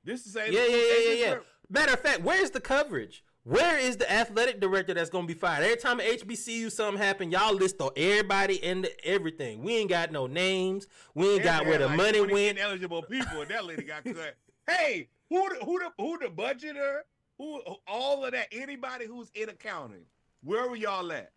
This 0.02 0.26
is 0.26 0.36
a 0.36 0.50
Yeah, 0.50 0.66
yeah, 0.66 0.76
yeah, 0.76 0.98
yeah, 0.98 1.12
yeah. 1.12 1.38
Matter 1.70 1.92
of 1.92 2.00
fact, 2.00 2.22
where's 2.22 2.50
the 2.50 2.60
coverage? 2.60 3.24
Where 3.44 3.78
is 3.78 3.96
the 3.96 4.10
athletic 4.10 4.60
director 4.60 4.92
that's 4.92 5.08
gonna 5.08 5.26
be 5.26 5.34
fired? 5.34 5.64
Every 5.64 5.76
time 5.76 5.98
HBCU 5.98 6.70
something 6.70 7.00
happen, 7.00 7.30
y'all 7.30 7.54
list 7.54 7.80
on 7.80 7.90
everybody 7.96 8.62
and 8.62 8.84
the, 8.84 9.06
everything. 9.06 9.62
We 9.62 9.76
ain't 9.76 9.88
got 9.88 10.12
no 10.12 10.26
names. 10.26 10.86
We 11.14 11.34
ain't 11.34 11.44
got 11.44 11.64
where 11.64 11.78
the 11.78 11.88
money 11.88 12.20
went. 12.20 12.58
Eligible 12.58 13.02
people, 13.02 13.46
that 13.48 13.64
lady 13.64 13.84
got 13.84 14.04
cut. 14.04 14.36
hey, 14.68 15.08
who 15.30 15.48
the 15.48 15.64
who 15.64 15.78
the 15.78 15.90
who 15.96 16.18
the 16.18 16.26
budgeter? 16.26 17.00
Who 17.38 17.62
all 17.88 18.24
of 18.24 18.32
that? 18.32 18.48
Anybody 18.52 19.06
who's 19.06 19.30
in 19.34 19.48
accounting, 19.48 20.04
where 20.42 20.68
were 20.68 20.76
y'all 20.76 21.10
at? 21.12 21.32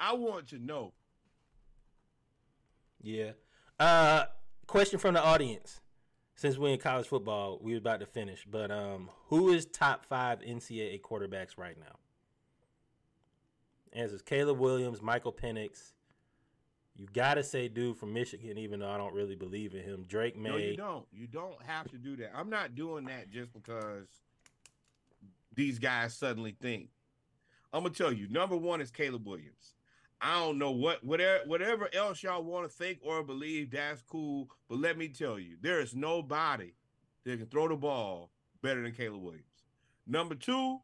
I 0.00 0.14
want 0.14 0.48
to 0.48 0.58
know. 0.58 0.92
Yeah. 3.00 3.32
Uh, 3.78 4.24
question 4.66 4.98
from 4.98 5.14
the 5.14 5.22
audience. 5.22 5.80
Since 6.36 6.58
we're 6.58 6.68
in 6.68 6.78
college 6.78 7.06
football, 7.06 7.58
we 7.62 7.74
are 7.74 7.78
about 7.78 8.00
to 8.00 8.06
finish. 8.06 8.46
But 8.48 8.70
um, 8.70 9.08
who 9.28 9.48
is 9.52 9.64
top 9.64 10.04
five 10.04 10.40
NCAA 10.40 11.00
quarterbacks 11.00 11.56
right 11.56 11.78
now? 11.78 11.96
Answers: 13.94 14.20
Caleb 14.20 14.58
Williams, 14.58 15.00
Michael 15.00 15.32
Penix. 15.32 15.92
You 16.94 17.06
gotta 17.12 17.42
say 17.42 17.68
dude 17.68 17.96
from 17.96 18.12
Michigan, 18.12 18.58
even 18.58 18.80
though 18.80 18.88
I 18.88 18.98
don't 18.98 19.14
really 19.14 19.34
believe 19.34 19.74
in 19.74 19.82
him. 19.82 20.04
Drake 20.06 20.36
Maye. 20.36 20.50
No, 20.50 20.56
you 20.56 20.76
don't. 20.76 21.06
You 21.12 21.26
don't 21.26 21.62
have 21.62 21.90
to 21.90 21.96
do 21.96 22.16
that. 22.16 22.32
I'm 22.34 22.50
not 22.50 22.74
doing 22.74 23.06
that 23.06 23.30
just 23.30 23.52
because 23.54 24.06
these 25.54 25.78
guys 25.78 26.14
suddenly 26.14 26.54
think. 26.60 26.90
I'm 27.72 27.82
gonna 27.82 27.94
tell 27.94 28.12
you. 28.12 28.28
Number 28.28 28.56
one 28.56 28.82
is 28.82 28.90
Caleb 28.90 29.26
Williams. 29.26 29.75
I 30.20 30.40
don't 30.40 30.58
know 30.58 30.70
what 30.70 31.04
whatever 31.04 31.42
whatever 31.46 31.88
else 31.92 32.22
y'all 32.22 32.42
want 32.42 32.68
to 32.68 32.74
think 32.74 32.98
or 33.02 33.22
believe. 33.22 33.70
That's 33.70 34.02
cool, 34.02 34.48
but 34.68 34.78
let 34.78 34.96
me 34.96 35.08
tell 35.08 35.38
you, 35.38 35.56
there 35.60 35.80
is 35.80 35.94
nobody 35.94 36.72
that 37.24 37.38
can 37.38 37.46
throw 37.46 37.68
the 37.68 37.76
ball 37.76 38.30
better 38.62 38.82
than 38.82 38.92
Caleb 38.92 39.22
Williams. 39.22 39.44
Number 40.06 40.34
two, 40.34 40.80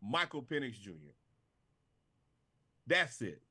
Michael 0.00 0.42
Penix 0.42 0.80
Jr. 0.80 1.12
That's 2.86 3.20
it. 3.20 3.42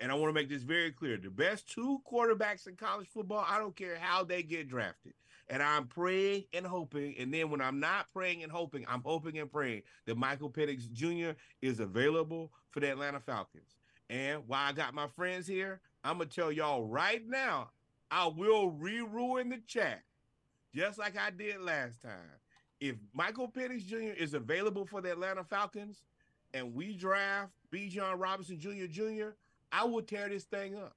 And 0.00 0.10
I 0.10 0.14
want 0.14 0.30
to 0.30 0.32
make 0.32 0.48
this 0.48 0.62
very 0.62 0.90
clear. 0.90 1.16
The 1.18 1.30
best 1.30 1.70
two 1.70 2.00
quarterbacks 2.10 2.66
in 2.66 2.76
college 2.76 3.08
football, 3.08 3.44
I 3.46 3.58
don't 3.58 3.76
care 3.76 3.96
how 4.00 4.24
they 4.24 4.42
get 4.42 4.68
drafted. 4.68 5.12
And 5.48 5.62
I'm 5.62 5.86
praying 5.86 6.44
and 6.54 6.66
hoping. 6.66 7.14
And 7.18 7.32
then 7.32 7.50
when 7.50 7.60
I'm 7.60 7.78
not 7.78 8.06
praying 8.12 8.42
and 8.42 8.50
hoping, 8.50 8.84
I'm 8.88 9.02
hoping 9.04 9.38
and 9.38 9.52
praying 9.52 9.82
that 10.06 10.16
Michael 10.16 10.50
Penix 10.50 10.90
Jr. 10.90 11.38
is 11.62 11.78
available 11.78 12.50
for 12.70 12.80
the 12.80 12.90
Atlanta 12.90 13.20
Falcons. 13.20 13.76
And 14.08 14.42
while 14.46 14.68
I 14.68 14.72
got 14.72 14.94
my 14.94 15.08
friends 15.08 15.46
here, 15.46 15.80
I'm 16.04 16.18
to 16.18 16.26
tell 16.26 16.52
y'all 16.52 16.84
right 16.84 17.26
now, 17.26 17.70
I 18.10 18.26
will 18.28 18.70
re-ruin 18.70 19.48
the 19.48 19.58
chat, 19.66 20.02
just 20.74 20.98
like 20.98 21.18
I 21.18 21.30
did 21.30 21.60
last 21.60 22.02
time. 22.02 22.12
If 22.78 22.96
Michael 23.12 23.48
Penix 23.48 23.84
Jr. 23.84 24.14
is 24.16 24.34
available 24.34 24.86
for 24.86 25.00
the 25.00 25.12
Atlanta 25.12 25.42
Falcons 25.42 26.04
and 26.54 26.74
we 26.74 26.94
draft 26.94 27.52
Bijan 27.72 28.18
Robinson 28.18 28.60
Jr. 28.60 28.86
Jr., 28.88 29.30
I 29.72 29.84
will 29.84 30.02
tear 30.02 30.28
this 30.28 30.44
thing 30.44 30.76
up. 30.76 30.94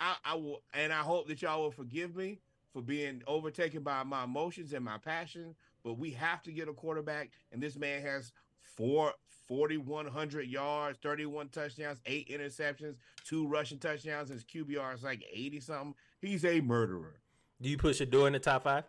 I, 0.00 0.16
I 0.24 0.34
will, 0.34 0.62
and 0.74 0.92
I 0.92 1.00
hope 1.00 1.28
that 1.28 1.42
y'all 1.42 1.62
will 1.62 1.70
forgive 1.70 2.16
me 2.16 2.40
for 2.72 2.82
being 2.82 3.22
overtaken 3.26 3.82
by 3.82 4.02
my 4.02 4.24
emotions 4.24 4.72
and 4.72 4.84
my 4.84 4.98
passion. 4.98 5.54
But 5.84 5.98
we 5.98 6.10
have 6.12 6.42
to 6.42 6.52
get 6.52 6.68
a 6.68 6.72
quarterback, 6.72 7.30
and 7.52 7.62
this 7.62 7.76
man 7.76 8.02
has 8.02 8.32
four 8.76 9.12
4,100 9.48 10.46
yards, 10.46 10.98
31 11.02 11.48
touchdowns, 11.48 11.98
eight 12.06 12.28
interceptions, 12.30 12.94
two 13.24 13.46
rushing 13.46 13.78
touchdowns. 13.78 14.30
His 14.30 14.44
QBR 14.44 14.94
is 14.94 15.02
like 15.02 15.22
80 15.30 15.60
something. 15.60 15.94
He's 16.20 16.44
a 16.44 16.60
murderer. 16.60 17.20
Do 17.60 17.68
you 17.68 17.76
push 17.76 18.00
Shedeur 18.00 18.26
in 18.26 18.32
the 18.32 18.38
top 18.38 18.64
five? 18.64 18.84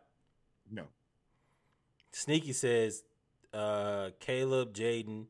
No, 0.72 0.86
Sneaky 2.12 2.54
says 2.54 3.04
uh, 3.54 4.10
Caleb, 4.20 4.74
Jayden, 4.74 5.26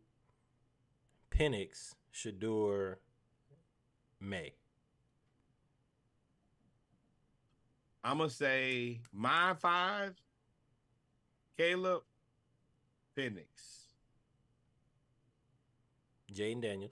Penix, 1.31 1.95
Shedeur, 2.13 2.97
Maye. 4.19 4.53
I'm 8.03 8.17
gonna 8.17 8.29
say 8.29 8.99
my 9.11 9.53
five. 9.55 10.15
Caleb, 11.57 12.01
Penix, 13.15 13.82
Jayden 16.33 16.61
Daniels, 16.61 16.91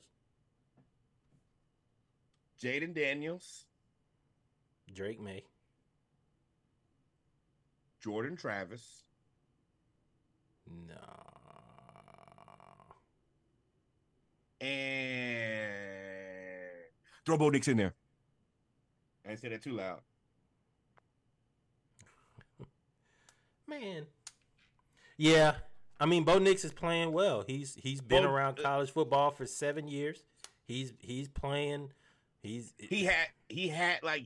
Jayden 2.62 2.94
Daniels, 2.94 3.66
Drake 4.94 5.20
Maye, 5.20 5.46
Jordan 8.02 8.36
Travis, 8.36 9.04
no, 10.70 10.96
and 14.60 15.02
throw 17.26 17.38
Bo 17.38 17.50
Nix 17.50 17.68
in 17.68 17.78
there. 17.78 17.94
I 19.26 19.30
didn't 19.30 19.42
say 19.42 19.50
that 19.50 19.64
too 19.64 19.74
loud. 19.74 20.02
Man. 23.68 24.06
Yeah. 25.18 25.54
I 26.02 26.08
mean, 26.08 26.24
Bo 26.24 26.40
Nix 26.40 26.66
is 26.66 26.74
playing 26.74 27.12
well. 27.14 27.44
He's 27.46 27.76
he's 27.76 28.02
been 28.02 28.24
Bo- 28.24 28.32
around 28.32 28.60
uh, 28.60 28.64
college 28.64 28.90
football 28.90 29.30
for 29.30 29.46
seven 29.46 29.88
years. 29.88 30.24
He's 30.68 30.94
he's 31.00 31.28
playing. 31.30 31.92
He's 32.42 32.74
He 32.80 33.06
had 33.06 33.28
he 33.48 33.68
had 33.68 34.02
like 34.02 34.26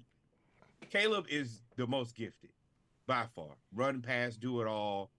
Caleb 0.90 1.26
is 1.30 1.62
the 1.76 1.86
most 1.86 2.16
gifted 2.16 2.52
by 3.08 3.26
far. 3.36 3.58
Run, 3.74 4.02
pass, 4.02 4.38
do 4.38 4.62
it 4.62 4.68
all. 4.68 5.12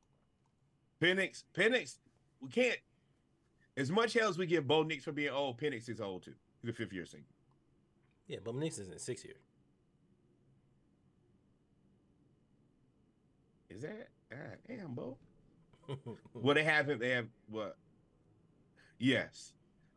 Penix, 0.98 1.44
Penix, 1.54 1.98
we 2.40 2.48
can't. 2.48 2.78
As 3.76 3.90
much 3.90 4.14
hell 4.14 4.30
as 4.30 4.38
we 4.38 4.46
give 4.46 4.66
Bo 4.66 4.82
Nix 4.82 5.04
for 5.04 5.12
being 5.12 5.28
old, 5.28 5.58
Penix 5.58 5.90
is 5.90 6.00
old 6.00 6.22
too. 6.22 6.32
He's 6.62 6.70
a 6.70 6.72
fifth 6.72 6.94
year 6.94 7.04
senior. 7.04 7.26
yeah. 8.28 8.38
Bo 8.42 8.52
Nix 8.52 8.78
is 8.78 8.88
in 8.88 8.98
six 8.98 9.22
year. 9.26 9.34
Is 13.68 13.82
that? 13.82 14.08
God 14.30 14.56
damn, 14.66 14.94
Bo. 14.94 15.18
Well, 16.34 16.54
they 16.54 16.64
have 16.64 16.88
him. 16.88 16.98
They 16.98 17.10
have 17.10 17.26
what? 17.48 17.76
Yes. 18.98 19.52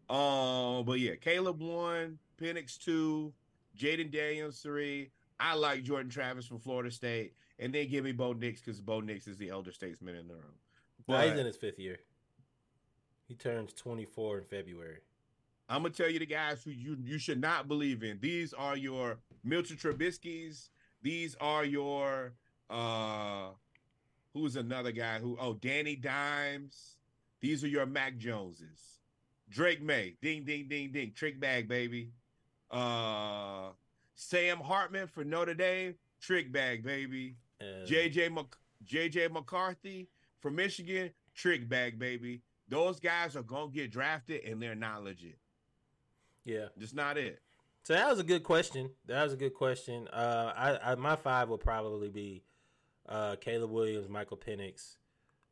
Um, 0.10 0.84
but 0.86 1.00
yeah, 1.00 1.16
Caleb 1.16 1.62
one, 1.62 2.18
Penix 2.42 2.78
two, 2.78 3.34
Jayden 3.78 4.12
Daniels 4.12 4.60
three. 4.60 5.12
I 5.40 5.54
like 5.56 5.84
Jordan 5.84 6.10
Travis 6.10 6.46
from 6.46 6.60
Florida 6.60 6.92
State, 6.92 7.34
and 7.60 7.74
then 7.74 7.88
give 7.90 8.04
me 8.04 8.12
Bo 8.12 8.34
Nix 8.34 8.62
because 8.62 8.82
Bo 8.82 9.00
Nix 9.00 9.28
is 9.28 9.38
the 9.38 9.50
elder 9.50 9.72
statesman 9.72 10.16
in 10.16 10.28
the 10.28 10.34
room. 10.34 10.56
Nah, 11.08 11.22
he's 11.22 11.40
in 11.40 11.46
his 11.46 11.58
fifth 11.58 11.80
year. 11.80 12.00
He 13.28 13.36
turns 13.36 13.74
twenty 13.74 14.06
four 14.06 14.38
in 14.40 14.44
February. 14.44 15.00
I'm 15.70 15.84
gonna 15.84 15.94
tell 15.94 16.10
you 16.10 16.20
the 16.20 16.26
guys 16.26 16.64
who 16.64 16.72
you 16.72 16.98
you 17.04 17.20
should 17.20 17.40
not 17.40 17.68
believe 17.68 18.04
in. 18.04 18.18
These 18.20 18.54
are 18.54 18.76
your 18.76 19.20
Milton 19.44 19.78
Trubisky's. 19.78 20.72
These 21.04 21.36
are 21.40 21.64
your 21.64 22.34
uh 22.70 23.50
who's 24.34 24.56
another 24.56 24.92
guy 24.92 25.20
who 25.20 25.38
oh 25.40 25.54
Danny 25.56 25.96
Dimes. 25.96 26.96
These 27.42 27.64
are 27.64 27.68
your 27.68 27.86
Mac 27.86 28.18
Joneses. 28.18 29.00
Drake 29.50 29.82
Maye, 29.82 30.16
ding 30.22 30.44
ding 30.44 30.68
ding 30.68 30.92
ding, 30.92 31.14
trick 31.16 31.40
bag 31.40 31.68
baby. 31.68 32.12
Uh 32.70 33.70
Sam 34.16 34.60
Hartman 34.60 35.08
for 35.08 35.24
Notre 35.24 35.54
Dame, 35.54 35.96
trick 36.22 36.52
bag 36.52 36.84
baby. 36.84 37.36
And 37.62 37.88
JJ 37.88 38.32
Mc, 38.34 38.56
JJ 38.86 39.32
McCarthy 39.32 40.10
for 40.40 40.52
Michigan, 40.52 41.12
trick 41.34 41.68
bag 41.70 41.98
baby. 41.98 42.42
Those 42.68 43.00
guys 43.00 43.36
are 43.36 43.42
gonna 43.44 43.72
get 43.72 43.92
drafted 43.92 44.44
and 44.44 44.62
they're 44.62 44.76
not 44.76 45.04
legit. 45.04 45.38
yeah. 46.46 46.68
Just 46.78 46.94
not 46.96 47.18
it. 47.18 47.40
So 47.84 47.94
that 47.94 48.08
was 48.10 48.20
a 48.20 48.24
good 48.24 48.44
question. 48.44 48.92
That 49.08 49.24
was 49.24 49.34
a 49.34 49.38
good 49.38 49.54
question. 49.56 50.08
Uh, 50.10 50.54
I, 50.56 50.92
I 50.92 50.96
my 50.96 51.16
five 51.16 51.50
would 51.50 51.62
probably 51.62 52.10
be 52.10 52.44
uh, 53.10 53.36
Caleb 53.42 53.72
Williams, 53.72 54.08
Michael 54.08 54.38
Penix, 54.38 54.98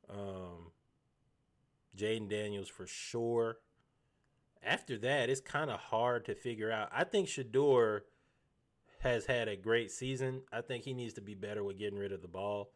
um, 0.09 0.71
Jayden 1.97 2.29
Daniels 2.29 2.69
for 2.69 2.87
sure. 2.87 3.57
After 4.63 4.97
that, 4.99 5.29
it's 5.29 5.41
kind 5.41 5.69
of 5.69 5.79
hard 5.79 6.25
to 6.25 6.35
figure 6.35 6.71
out. 6.71 6.89
I 6.93 7.03
think 7.03 7.27
Shedeur 7.27 8.01
has 8.99 9.25
had 9.25 9.47
a 9.47 9.55
great 9.55 9.91
season. 9.91 10.41
I 10.51 10.61
think 10.61 10.83
he 10.83 10.93
needs 10.93 11.13
to 11.13 11.21
be 11.21 11.35
better 11.35 11.63
with 11.63 11.77
getting 11.77 11.99
rid 11.99 12.11
of 12.11 12.21
the 12.21 12.27
ball. 12.27 12.71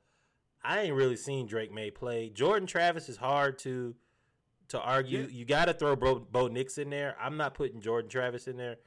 I 0.64 0.82
ain't 0.82 0.96
really 0.96 1.16
seen 1.16 1.48
Drake 1.48 1.72
Maye 1.72 1.92
play. 1.92 2.30
Jordan 2.30 2.68
Travis 2.68 3.10
is 3.10 3.18
hard 3.18 3.58
to 3.60 3.96
to 4.70 4.80
argue. 4.80 5.22
Yeah. 5.22 5.28
You 5.28 5.46
got 5.46 5.66
to 5.66 5.74
throw 5.74 5.96
Bo, 5.96 6.20
Bo 6.20 6.48
Nix 6.48 6.78
in 6.78 6.90
there. 6.90 7.18
I'm 7.20 7.36
not 7.36 7.54
putting 7.54 7.82
Jordan 7.82 8.10
Travis 8.10 8.48
in 8.48 8.58
there. 8.58 8.78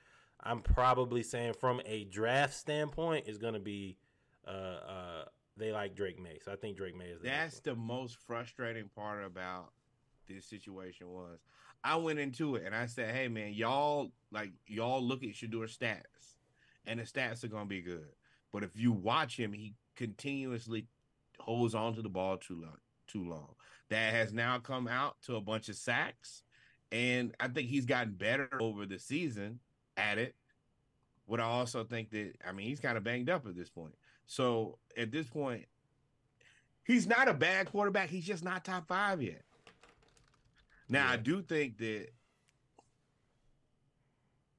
I'm 0.43 0.61
probably 0.61 1.23
saying 1.23 1.55
from 1.61 1.81
a 1.85 2.05
draft 2.05 2.55
standpoint 2.55 3.29
is 3.29 3.39
going 3.39 3.55
to 3.55 3.61
be 3.61 3.99
uh, 4.47 4.51
uh, 4.51 5.24
they 5.57 5.73
like 5.73 5.95
Drake 5.95 6.21
Maye. 6.21 6.41
So 6.45 6.53
I 6.53 6.57
think 6.57 6.77
Drake 6.77 6.97
Maye 6.97 7.07
is 7.07 7.21
the 7.21 7.29
That's 7.29 7.61
the 7.61 7.75
most 7.75 8.17
frustrating 8.27 8.89
part 8.95 9.25
about 9.25 9.73
this 10.29 10.47
situation 10.47 11.09
was 11.09 11.39
I 11.83 11.97
went 11.97 12.19
into 12.19 12.57
it 12.57 12.65
and 12.65 12.75
I 12.75 12.87
said, 12.87 13.15
"Hey 13.15 13.29
man, 13.29 13.53
y'all 13.53 14.11
like 14.33 14.53
y'all 14.67 15.03
look 15.03 15.23
at 15.23 15.31
Shedeur 15.31 15.69
stats, 15.69 16.37
and 16.87 16.99
the 16.99 17.05
stats 17.05 17.45
are 17.45 17.49
gonna 17.49 17.67
be 17.67 17.83
good. 17.83 18.09
But 18.53 18.63
if 18.63 18.77
you 18.77 18.93
watch 18.93 19.39
him, 19.39 19.53
he 19.53 19.75
continuously 19.97 20.87
holds 21.41 21.75
on 21.75 21.95
to 21.95 22.03
the 22.03 22.09
ball 22.09 22.39
too 22.39 22.61
long. 22.61 22.79
Too 23.07 23.25
long. 23.25 23.55
That 23.91 24.15
has 24.15 24.33
now 24.33 24.59
come 24.59 24.89
out 24.89 25.21
to 25.23 25.37
a 25.37 25.41
bunch 25.41 25.69
of 25.69 25.77
sacks, 25.77 26.43
and 26.91 27.35
I 27.39 27.49
think 27.49 27.69
he's 27.69 27.85
gotten 27.85 28.15
better 28.15 28.49
over 28.61 28.87
the 28.87 28.99
season 28.99 29.61
at 29.97 30.19
it. 30.19 30.35
But 31.29 31.41
I 31.41 31.45
also 31.45 31.85
think 31.85 32.11
that 32.11 32.33
I 32.47 32.53
mean 32.53 32.67
he's 32.67 32.81
kind 32.81 32.97
of 32.97 33.05
banged 33.05 33.29
up 33.29 33.47
at 33.47 33.57
this 33.57 33.71
point. 33.71 33.95
So 34.27 34.79
at 34.97 35.11
this 35.13 35.27
point, 35.27 35.67
he's 36.85 37.07
not 37.07 37.29
a 37.29 37.35
bad 37.35 37.67
quarterback. 37.71 38.09
He's 38.11 38.25
just 38.27 38.45
not 38.45 38.65
top 38.65 38.87
five 38.89 39.23
yet. 39.23 39.43
Now 40.89 41.09
I 41.09 41.17
do 41.17 41.43
think 41.43 41.79
that 41.79 42.09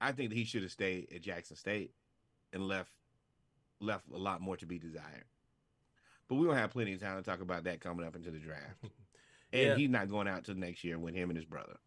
I 0.02 0.12
think 0.12 0.30
that 0.30 0.36
he 0.36 0.44
should 0.46 0.64
have 0.64 0.72
stayed 0.72 1.08
at 1.14 1.22
Jackson 1.22 1.56
State 1.56 1.92
and 2.54 2.68
left 2.68 2.92
left 3.80 4.06
a 4.14 4.18
lot 4.18 4.42
more 4.42 4.58
to 4.58 4.66
be 4.66 4.80
desired. 4.80 5.26
But 6.28 6.36
we 6.36 6.46
don't 6.48 6.56
have 6.56 6.72
plenty 6.72 6.94
of 6.94 7.02
time 7.02 7.18
to 7.18 7.24
talk 7.24 7.42
about 7.42 7.66
that 7.66 7.82
coming 7.82 8.06
up 8.06 8.16
into 8.16 8.32
the 8.32 8.40
draft. 8.40 8.76
And 9.54 9.62
Yeah. 9.70 9.76
he's 9.76 9.90
not 9.90 10.10
going 10.10 10.28
out 10.28 10.44
till 10.44 10.56
next 10.56 10.84
year 10.84 10.98
with 10.98 11.14
him 11.14 11.30
and 11.30 11.38
his 11.38 11.46
brother. 11.46 11.78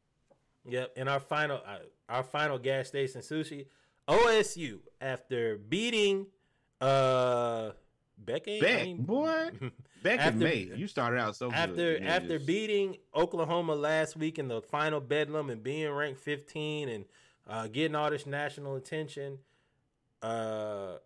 Yep. 0.64 0.92
And 0.96 1.08
our 1.08 1.20
final 1.20 1.60
uh, 1.66 1.78
our 2.08 2.22
final 2.22 2.56
gas 2.56 2.88
station 2.88 3.20
sushi, 3.20 3.66
OSU 4.06 4.78
after 5.02 5.58
beating 5.58 6.28
uh 6.80 7.70
Beck. 8.18 8.46
ain't- 8.48 8.64
I 8.64 8.84
mean- 8.84 9.02
boy. 9.02 9.50
Beck 10.02 10.20
After- 10.20 10.30
and 10.30 10.38
May, 10.38 10.70
you 10.76 10.86
started 10.86 11.18
out 11.18 11.34
so 11.36 11.50
after 11.50 11.74
good. 11.98 12.02
after 12.04 12.36
just- 12.36 12.46
beating 12.46 12.98
Oklahoma 13.14 13.74
last 13.74 14.16
week 14.16 14.38
in 14.38 14.46
the 14.48 14.60
final 14.62 15.00
bedlam 15.00 15.50
and 15.50 15.62
being 15.62 15.90
ranked 15.90 16.20
15 16.20 16.88
and 16.88 17.04
uh, 17.48 17.66
getting 17.66 17.94
all 17.96 18.10
this 18.10 18.26
national 18.26 18.76
attention, 18.76 19.38
uh, 20.22 20.98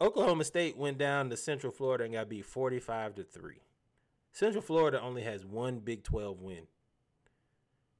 Oklahoma 0.00 0.44
State 0.44 0.76
went 0.76 0.98
down 0.98 1.30
to 1.30 1.36
Central 1.36 1.72
Florida 1.72 2.04
and 2.04 2.12
got 2.14 2.28
beat 2.28 2.44
45 2.44 3.16
to 3.16 3.24
three. 3.24 3.60
Central 4.32 4.62
Florida 4.62 5.00
only 5.00 5.22
has 5.22 5.44
one 5.44 5.80
Big 5.80 6.02
12 6.04 6.40
win. 6.40 6.66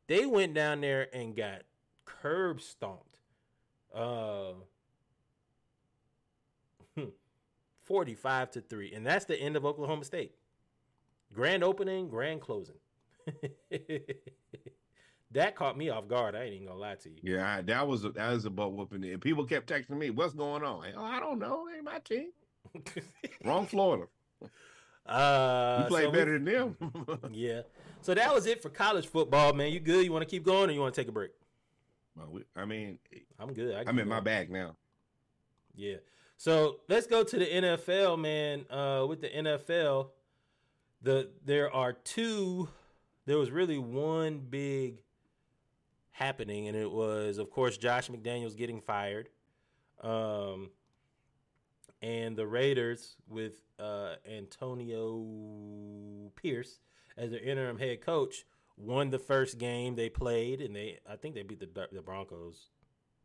They 0.07 0.24
went 0.27 0.55
down 0.55 0.81
there 0.81 1.09
and 1.15 1.35
got 1.37 1.62
curb 2.05 2.61
stomped. 2.61 3.19
Uh, 3.95 4.53
45 7.91 8.53
to 8.53 8.61
3 8.61 8.93
and 8.93 9.05
that's 9.05 9.25
the 9.25 9.37
end 9.37 9.57
of 9.57 9.67
oklahoma 9.67 10.05
state 10.05 10.37
grand 11.33 11.65
opening 11.65 12.07
grand 12.09 12.41
closing 12.41 12.77
that 15.33 15.57
caught 15.57 15.77
me 15.77 15.91
off 15.91 16.07
guard 16.07 16.37
i 16.37 16.45
ain't 16.45 16.55
even 16.55 16.69
gonna 16.69 16.79
lie 16.79 16.95
to 16.95 17.09
you 17.11 17.17
Yeah, 17.25 17.61
that 17.62 17.89
was 17.89 18.05
a, 18.05 18.11
that 18.11 18.31
was 18.33 18.45
a 18.45 18.51
butt 18.51 18.73
whooping. 18.73 19.05
And 19.05 19.21
people 19.21 19.45
kept 19.45 19.69
texting 19.69 19.99
me, 19.99 20.11
"What's 20.11 20.35
going 20.35 20.62
on?" 20.62 20.85
I 20.97 21.19
don't 21.19 21.41
know. 21.41 21.67
Ain't 21.75 21.83
my 21.85 21.99
team. 21.99 22.31
Wrong 23.45 23.67
Florida. 23.67 24.07
uh 25.07 25.81
You 25.83 25.89
play 25.89 26.03
so 26.03 26.11
we- 26.11 26.17
better 26.17 26.39
than 26.39 26.45
them. 26.45 26.77
yeah 27.33 27.62
so 28.03 28.15
that 28.15 28.33
was 28.33 28.47
it 28.47 28.62
for 28.62 28.71
college 28.71 29.09
football 29.09 29.53
man 29.53 29.73
you 29.73 29.81
good 29.81 30.05
you 30.05 30.12
want 30.12 30.23
to 30.23 30.31
keep 30.31 30.45
going 30.45 30.71
or 30.71 30.73
you 30.73 30.81
want 30.81 30.95
to 30.95 31.01
take 31.01 31.09
a 31.09 31.12
break 31.12 31.33
Well, 32.17 32.29
we- 32.31 32.45
I 32.55 32.65
mean, 32.67 32.99
i'm 33.41 33.53
good 33.53 33.75
I 33.75 33.81
I'm 33.81 33.87
keep 33.97 33.99
in 34.03 34.09
my 34.09 34.21
bag 34.21 34.49
now. 34.49 34.77
Yeah. 35.75 35.97
So 36.41 36.77
let's 36.89 37.07
go 37.07 37.23
to 37.23 37.39
the 37.39 37.45
NFL, 37.45 38.19
man. 38.19 38.65
Uh, 38.71 39.05
with 39.07 39.21
the 39.21 39.29
NFL, 39.29 40.09
the 41.03 41.29
there 41.45 41.71
are 41.71 41.93
two. 41.93 42.71
There 43.27 43.37
was 43.37 43.51
really 43.51 43.77
one 43.77 44.39
big 44.49 45.03
happening, 46.12 46.67
and 46.67 46.75
it 46.75 46.91
was, 46.91 47.37
of 47.37 47.51
course, 47.51 47.77
Josh 47.77 48.09
McDaniels 48.09 48.57
getting 48.57 48.81
fired, 48.81 49.29
um, 50.01 50.71
and 52.01 52.35
the 52.39 52.47
Raiders 52.47 53.17
with 53.29 53.61
uh, 53.79 54.15
Antonio 54.27 55.23
Pierce 56.37 56.79
as 57.19 57.33
their 57.33 57.41
interim 57.41 57.79
head 57.79 58.01
coach 58.01 58.47
won 58.79 59.11
the 59.11 59.19
first 59.19 59.59
game 59.59 59.95
they 59.95 60.09
played, 60.09 60.62
and 60.62 60.75
they 60.75 61.01
I 61.07 61.17
think 61.17 61.35
they 61.35 61.43
beat 61.43 61.61
the 61.61 61.89
the 61.93 62.01
Broncos. 62.01 62.71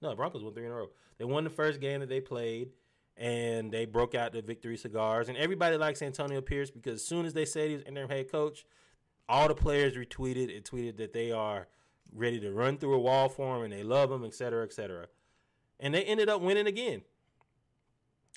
No, 0.01 0.09
the 0.09 0.17
Broncos 0.17 0.43
won 0.43 0.53
three 0.53 0.65
in 0.65 0.71
a 0.73 0.75
row. 0.75 0.89
They 1.17 1.23
won 1.23 1.45
the 1.45 1.49
first 1.49 1.79
game 1.79 2.01
that 2.01 2.09
they 2.09 2.19
played, 2.19 2.71
and 3.17 3.71
they 3.71 3.85
broke 3.85 4.15
out 4.15 4.33
the 4.33 4.41
victory 4.41 4.77
cigars. 4.77 5.29
And 5.29 5.37
everybody 5.37 5.77
likes 5.77 6.01
Antonio 6.01 6.41
Pierce 6.41 6.71
because 6.71 6.95
as 6.95 7.05
soon 7.05 7.25
as 7.25 7.33
they 7.33 7.45
said 7.45 7.69
he 7.69 7.75
was 7.75 7.83
interim 7.83 8.09
head 8.09 8.31
coach, 8.31 8.65
all 9.27 9.47
the 9.47 9.55
players 9.55 9.95
retweeted 9.95 10.55
and 10.55 10.63
tweeted 10.63 10.97
that 10.97 11.13
they 11.13 11.31
are 11.31 11.67
ready 12.13 12.39
to 12.39 12.51
run 12.51 12.77
through 12.77 12.93
a 12.93 12.99
wall 12.99 13.29
for 13.29 13.57
him 13.57 13.63
and 13.63 13.73
they 13.73 13.83
love 13.83 14.11
him, 14.11 14.23
et 14.23 14.33
cetera, 14.33 14.63
et 14.63 14.73
cetera. 14.73 15.07
And 15.79 15.93
they 15.93 16.03
ended 16.03 16.29
up 16.29 16.41
winning 16.41 16.67
again. 16.67 17.01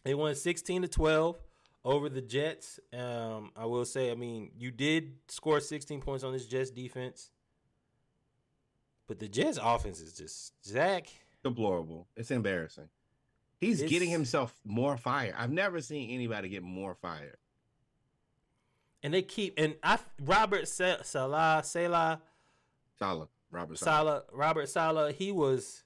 They 0.04 0.14
won 0.14 0.34
16 0.34 0.82
to 0.82 0.88
12 0.88 1.36
over 1.84 2.08
the 2.08 2.20
Jets. 2.20 2.80
Um, 2.92 3.50
I 3.56 3.66
will 3.66 3.84
say, 3.84 4.10
I 4.10 4.14
mean, 4.14 4.50
you 4.56 4.70
did 4.70 5.14
score 5.28 5.60
16 5.60 6.00
points 6.00 6.24
on 6.24 6.32
this 6.32 6.46
Jets 6.46 6.70
defense. 6.70 7.30
But 9.06 9.18
the 9.18 9.28
Jets 9.28 9.58
offense 9.60 10.00
is 10.00 10.12
just 10.12 10.52
Zach. 10.64 11.08
deplorable. 11.42 12.06
It's 12.16 12.30
embarrassing. 12.30 12.88
He's 13.60 13.80
It's- 13.80 13.90
getting 13.90 14.10
himself 14.10 14.54
more 14.64 14.96
fire. 14.96 15.34
I've 15.36 15.50
never 15.52 15.80
seen 15.80 16.10
anybody 16.10 16.48
get 16.48 16.62
more 16.62 16.94
fired. 16.94 17.38
And 19.02 19.14
they 19.14 19.22
keep 19.22 19.54
and 19.58 19.76
I 19.82 19.98
Robert 20.20 20.66
Sa- 20.68 21.02
Saleh 21.02 21.64
Saleh 21.64 22.18
Saleh, 22.98 23.28
Robert 23.50 23.78
Saleh. 23.78 24.06
Saleh 24.08 24.22
Robert 24.32 24.68
Saleh 24.68 25.14
he 25.14 25.30
was 25.30 25.84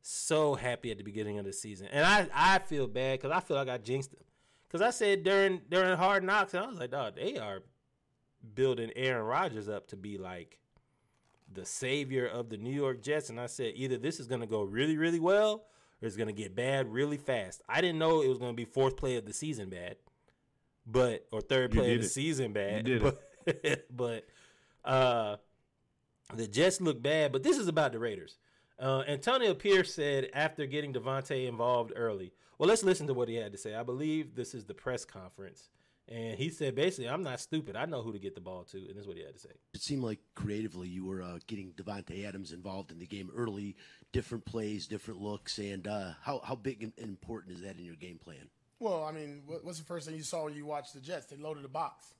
so 0.00 0.54
happy 0.54 0.90
at 0.90 0.98
the 0.98 1.04
beginning 1.04 1.38
of 1.38 1.44
the 1.44 1.52
season, 1.52 1.88
and 1.88 2.04
I 2.06 2.28
I 2.32 2.58
feel 2.60 2.86
bad 2.86 3.18
because 3.20 3.30
I 3.36 3.40
feel 3.40 3.56
like 3.56 3.68
I 3.68 3.76
jinxed 3.78 4.12
him 4.14 4.24
because 4.66 4.80
I 4.80 4.90
said 4.90 5.22
during 5.22 5.62
during 5.68 5.96
Hard 5.98 6.24
Knocks 6.24 6.54
and 6.54 6.64
I 6.64 6.68
was 6.68 6.78
like, 6.78 6.90
dog, 6.92 7.16
they 7.16 7.36
are 7.38 7.62
building 8.54 8.90
Aaron 8.96 9.24
Rodgers 9.26 9.68
up 9.68 9.88
to 9.88 9.96
be 9.96 10.16
like 10.16 10.58
the 11.52 11.66
savior 11.66 12.26
of 12.26 12.48
the 12.48 12.56
New 12.56 12.72
York 12.72 13.02
Jets, 13.02 13.28
and 13.30 13.38
I 13.38 13.46
said 13.46 13.72
either 13.76 13.98
this 13.98 14.18
is 14.18 14.26
gonna 14.26 14.46
go 14.46 14.62
really 14.62 14.96
really 14.96 15.20
well 15.20 15.66
or 16.02 16.06
it's 16.06 16.16
gonna 16.16 16.32
get 16.32 16.54
bad 16.54 16.92
really 16.92 17.16
fast. 17.16 17.62
I 17.68 17.80
didn't 17.80 17.98
know 17.98 18.22
it 18.22 18.28
was 18.28 18.38
gonna 18.38 18.52
be 18.52 18.64
fourth 18.64 18.96
play 18.96 19.16
of 19.16 19.24
the 19.26 19.32
season 19.32 19.68
bad, 19.70 19.96
but 20.86 21.26
or 21.32 21.40
third 21.40 21.72
play 21.72 21.94
of 21.94 22.00
the 22.00 22.06
it. 22.06 22.10
season 22.10 22.52
bad, 22.52 22.86
You 22.86 22.98
did 22.98 23.02
but 23.02 23.86
but 23.96 24.26
uh 24.84 25.36
the 26.34 26.46
Jets 26.46 26.80
look 26.80 27.00
bad, 27.02 27.30
but 27.32 27.42
this 27.42 27.56
is 27.56 27.68
about 27.68 27.92
the 27.92 27.98
Raiders. 28.00 28.36
Uh, 28.78 29.02
Antonio 29.06 29.54
Pierce 29.54 29.94
said 29.94 30.28
after 30.34 30.66
getting 30.66 30.92
Davante 30.92 31.46
involved 31.48 31.92
early. 31.94 32.32
Well, 32.58 32.68
let's 32.68 32.82
listen 32.82 33.06
to 33.06 33.14
what 33.14 33.28
he 33.28 33.36
had 33.36 33.52
to 33.52 33.58
say. 33.58 33.74
I 33.74 33.82
believe 33.84 34.34
this 34.34 34.52
is 34.54 34.64
the 34.64 34.74
press 34.74 35.04
conference. 35.04 35.68
And 36.08 36.36
he 36.38 36.50
said 36.50 36.74
basically, 36.74 37.08
I'm 37.08 37.22
not 37.22 37.40
stupid. 37.40 37.74
I 37.76 37.84
know 37.86 38.02
who 38.02 38.12
to 38.12 38.18
get 38.18 38.34
the 38.34 38.40
ball 38.40 38.64
to. 38.70 38.76
And 38.78 38.90
this 38.90 39.02
is 39.02 39.06
what 39.08 39.16
he 39.16 39.22
had 39.24 39.34
to 39.34 39.40
say. 39.40 39.50
It 39.74 39.80
seemed 39.82 40.02
like 40.02 40.18
creatively 40.34 40.88
you 40.88 41.04
were 41.04 41.22
uh, 41.22 41.38
getting 41.46 41.72
Davante 41.72 42.26
Adams 42.26 42.52
involved 42.52 42.90
in 42.92 42.98
the 42.98 43.06
game 43.06 43.30
early, 43.36 43.76
different 44.12 44.44
plays, 44.44 44.86
different 44.86 45.20
looks, 45.20 45.58
and 45.58 45.86
uh, 45.86 46.10
how 46.22 46.40
how 46.44 46.54
big 46.54 46.82
and 46.82 46.92
important 46.98 47.54
is 47.56 47.62
that 47.62 47.76
in 47.78 47.84
your 47.84 47.96
game 47.96 48.18
plan? 48.18 48.48
Well, 48.78 49.04
I 49.04 49.12
mean, 49.12 49.42
what's 49.46 49.78
the 49.78 49.84
first 49.84 50.06
thing 50.06 50.16
you 50.16 50.22
saw 50.22 50.44
when 50.44 50.54
you 50.54 50.66
watched 50.66 50.92
the 50.92 51.00
Jets? 51.00 51.26
They 51.26 51.36
loaded 51.36 51.64
the 51.64 51.68
box. 51.68 52.12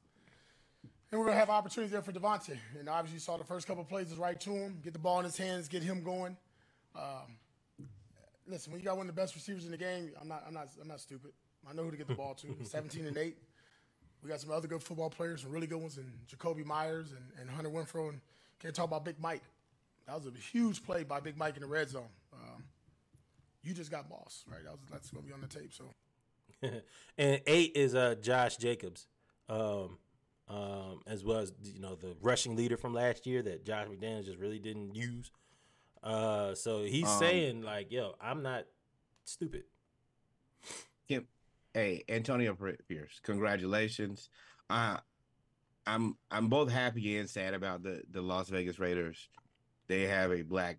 And 1.12 1.20
we're 1.20 1.28
to 1.28 1.34
have 1.34 1.50
opportunities 1.50 1.92
there 1.92 2.02
for 2.02 2.12
Davante. 2.12 2.58
And 2.78 2.88
obviously, 2.88 3.16
you 3.16 3.20
saw 3.20 3.36
the 3.36 3.44
first 3.44 3.66
couple 3.66 3.84
plays 3.84 4.10
is 4.10 4.18
right 4.18 4.40
to 4.40 4.50
him, 4.50 4.80
get 4.82 4.92
the 4.92 4.98
ball 4.98 5.18
in 5.18 5.24
his 5.24 5.36
hands, 5.36 5.68
get 5.68 5.82
him 5.82 6.02
going. 6.02 6.36
Um, 6.96 7.36
listen, 8.46 8.72
when 8.72 8.80
you 8.80 8.86
got 8.86 8.96
one 8.96 9.08
of 9.08 9.14
the 9.14 9.20
best 9.20 9.34
receivers 9.34 9.66
in 9.66 9.70
the 9.70 9.76
game, 9.76 10.10
I'm 10.20 10.28
not, 10.28 10.44
I'm 10.46 10.54
not, 10.54 10.68
I'm 10.80 10.88
not 10.88 11.00
stupid. 11.00 11.32
I 11.68 11.74
know 11.74 11.84
who 11.84 11.90
to 11.90 11.96
get 11.96 12.08
the 12.08 12.14
ball 12.14 12.34
to. 12.34 12.56
17 12.64 13.06
and 13.06 13.16
8. 13.16 13.36
We 14.22 14.30
got 14.30 14.40
some 14.40 14.50
other 14.50 14.66
good 14.66 14.82
football 14.82 15.10
players, 15.10 15.42
some 15.42 15.52
really 15.52 15.66
good 15.66 15.78
ones, 15.78 15.98
and 15.98 16.10
Jakobi 16.26 16.64
Meyers 16.64 17.12
and, 17.12 17.24
and 17.40 17.50
Hunter 17.50 17.70
Renfrow. 17.70 18.08
And 18.08 18.20
can't 18.60 18.74
talk 18.74 18.86
about 18.86 19.04
Big 19.04 19.20
Mike. 19.20 19.42
That 20.06 20.14
was 20.16 20.26
a 20.26 20.38
huge 20.38 20.84
play 20.84 21.02
by 21.02 21.20
Big 21.20 21.36
Mike 21.36 21.56
in 21.56 21.62
the 21.62 21.68
red 21.68 21.88
zone. 21.88 22.08
Um, 22.32 22.64
you 23.62 23.74
just 23.74 23.90
got 23.90 24.08
boss, 24.08 24.44
right? 24.48 24.62
That 24.62 24.72
was, 24.72 24.80
that's 24.90 25.10
going 25.10 25.24
to 25.24 25.28
be 25.28 25.34
on 25.34 25.40
the 25.40 25.48
tape. 25.48 25.72
So. 25.72 25.94
and 27.18 27.40
eight 27.46 27.72
is 27.74 27.94
uh, 27.94 28.14
Josh 28.20 28.56
Jacobs, 28.56 29.08
um, 29.48 29.98
um, 30.48 31.00
as 31.06 31.24
well 31.24 31.38
as 31.38 31.52
you 31.62 31.80
know 31.80 31.96
the 31.96 32.16
rushing 32.22 32.56
leader 32.56 32.76
from 32.76 32.94
last 32.94 33.26
year 33.26 33.42
that 33.42 33.64
Josh 33.64 33.88
McDaniels 33.88 34.26
just 34.26 34.38
really 34.38 34.58
didn't 34.60 34.94
use. 34.94 35.30
Uh, 36.02 36.54
so 36.54 36.84
he's 36.84 37.08
Um, 37.08 37.18
saying 37.18 37.62
like, 37.62 37.90
"Yo, 37.90 38.14
I'm 38.20 38.42
not 38.42 38.64
stupid." 39.24 39.64
Kim, 41.08 41.26
hey, 41.74 42.04
Antonio 42.08 42.54
Pierce, 42.88 43.20
congratulations. 43.22 44.30
Uh, 44.70 44.98
I'm 45.86 46.16
I'm 46.30 46.48
both 46.48 46.70
happy 46.70 47.18
and 47.18 47.28
sad 47.28 47.54
about 47.54 47.82
the 47.82 48.02
the 48.10 48.22
Las 48.22 48.48
Vegas 48.48 48.78
Raiders. 48.78 49.28
They 49.88 50.02
have 50.02 50.32
a 50.32 50.42
black 50.42 50.78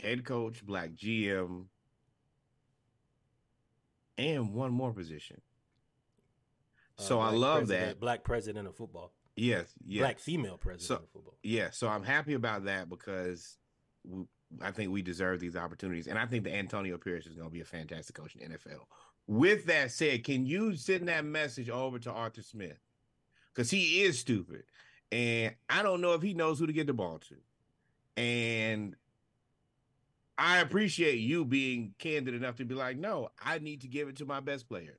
head 0.00 0.24
coach, 0.24 0.64
black 0.64 0.90
GM, 0.92 1.64
and 4.18 4.52
one 4.54 4.72
more 4.72 4.92
position. 4.92 5.40
Uh, 6.98 7.02
So 7.02 7.20
I 7.20 7.30
love 7.30 7.68
that. 7.68 7.98
black 8.00 8.22
president 8.24 8.68
of 8.68 8.76
football, 8.76 9.12
Yes, 9.36 9.72
yes. 9.84 10.00
black 10.00 10.18
female 10.20 10.58
president 10.58 10.86
So- 11.00 11.04
of 11.04 11.10
football. 11.10 11.38
Yeah, 11.42 11.70
so 11.70 11.88
I'm 11.88 12.04
happy 12.04 12.34
about 12.34 12.64
that 12.64 12.88
because 12.88 13.58
we, 14.04 14.24
I 14.60 14.70
think 14.70 14.92
we 14.92 15.02
deserve 15.02 15.40
these 15.40 15.56
opportunities, 15.56 16.06
and 16.06 16.18
I 16.18 16.26
think 16.26 16.44
that 16.44 16.54
Antonio 16.54 16.96
Pierce 16.98 17.26
is 17.26 17.34
going 17.34 17.48
to 17.48 17.52
be 17.52 17.60
a 17.60 17.64
fantastic 17.64 18.14
coach 18.14 18.36
in 18.36 18.40
the 18.52 18.58
NFL. 18.58 18.86
With 19.26 19.64
that 19.66 19.90
said, 19.90 20.22
can 20.22 20.44
you 20.46 20.76
send 20.76 21.08
that 21.08 21.24
message 21.24 21.70
over 21.70 21.98
to 22.00 22.12
Arthur 22.12 22.42
Smith 22.42 22.78
because 23.52 23.70
he 23.70 24.02
is 24.02 24.18
stupid, 24.20 24.64
and 25.10 25.56
I 25.68 25.82
don't 25.82 26.00
know 26.00 26.12
if 26.12 26.22
he 26.22 26.34
knows 26.34 26.58
who 26.58 26.66
to 26.66 26.72
get 26.72 26.86
the 26.86 26.92
ball 26.92 27.18
to, 27.20 27.36
and 28.16 28.94
I 30.36 30.58
appreciate 30.58 31.18
you 31.18 31.44
being 31.44 31.94
candid 31.98 32.34
enough 32.34 32.56
to 32.56 32.64
be 32.64 32.74
like, 32.74 32.96
no, 32.96 33.30
I 33.42 33.58
need 33.58 33.82
to 33.82 33.88
give 33.88 34.08
it 34.08 34.16
to 34.16 34.24
my 34.24 34.40
best 34.40 34.68
player. 34.68 34.98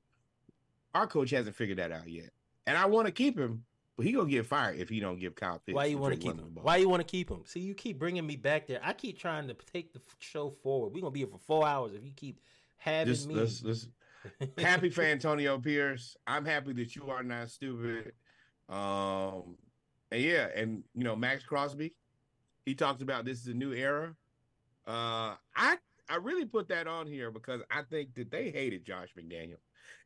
Our 0.93 1.07
coach 1.07 1.31
hasn't 1.31 1.55
figured 1.55 1.79
that 1.79 1.91
out 1.91 2.07
yet, 2.09 2.29
and 2.65 2.77
I 2.77 2.85
want 2.85 3.07
to 3.07 3.11
keep 3.11 3.37
him. 3.37 3.65
But 3.97 4.05
he 4.05 4.11
gonna 4.11 4.29
get 4.29 4.45
fired 4.45 4.77
if 4.77 4.89
he 4.89 4.99
don't 4.99 5.19
give 5.19 5.35
Kyle 5.35 5.61
Pitts. 5.65 5.73
Why 5.73 5.85
you 5.85 5.97
want 5.97 6.13
to 6.13 6.19
keep 6.19 6.33
him? 6.33 6.57
Why 6.61 6.77
you 6.77 6.89
want 6.89 6.99
to 6.99 7.09
keep 7.09 7.29
him? 7.29 7.43
See, 7.45 7.61
you 7.61 7.73
keep 7.73 7.97
bringing 7.97 8.27
me 8.27 8.35
back 8.35 8.67
there. 8.67 8.81
I 8.83 8.91
keep 8.91 9.17
trying 9.17 9.47
to 9.47 9.55
take 9.71 9.93
the 9.93 10.01
show 10.19 10.49
forward. 10.49 10.93
We're 10.93 10.99
gonna 11.01 11.11
be 11.11 11.19
here 11.19 11.29
for 11.29 11.39
four 11.39 11.65
hours 11.65 11.93
if 11.93 12.03
you 12.03 12.11
keep 12.13 12.41
having 12.77 13.13
Just 13.13 13.27
me. 13.27 13.35
let's, 13.35 13.63
let's 13.63 13.87
happy 14.57 14.89
for 14.89 15.01
Antonio 15.01 15.57
Pierce. 15.59 16.17
I'm 16.27 16.45
happy 16.45 16.73
that 16.73 16.95
you 16.95 17.09
are 17.09 17.23
not 17.23 17.49
stupid. 17.49 18.11
Um, 18.67 19.55
and 20.11 20.21
yeah, 20.21 20.47
and 20.55 20.83
you 20.93 21.03
know 21.03 21.15
Maxx 21.15 21.45
Crosby, 21.45 21.93
he 22.65 22.73
talks 22.73 23.01
about 23.01 23.25
this 23.25 23.41
is 23.41 23.47
a 23.47 23.53
new 23.53 23.73
era. 23.73 24.15
Uh, 24.87 25.35
I 25.55 25.77
I 26.09 26.17
really 26.21 26.45
put 26.45 26.67
that 26.69 26.87
on 26.87 27.07
here 27.07 27.31
because 27.31 27.61
I 27.71 27.81
think 27.83 28.13
that 28.15 28.31
they 28.31 28.49
hated 28.49 28.85
Josh 28.85 29.09
McDaniel. 29.17 29.57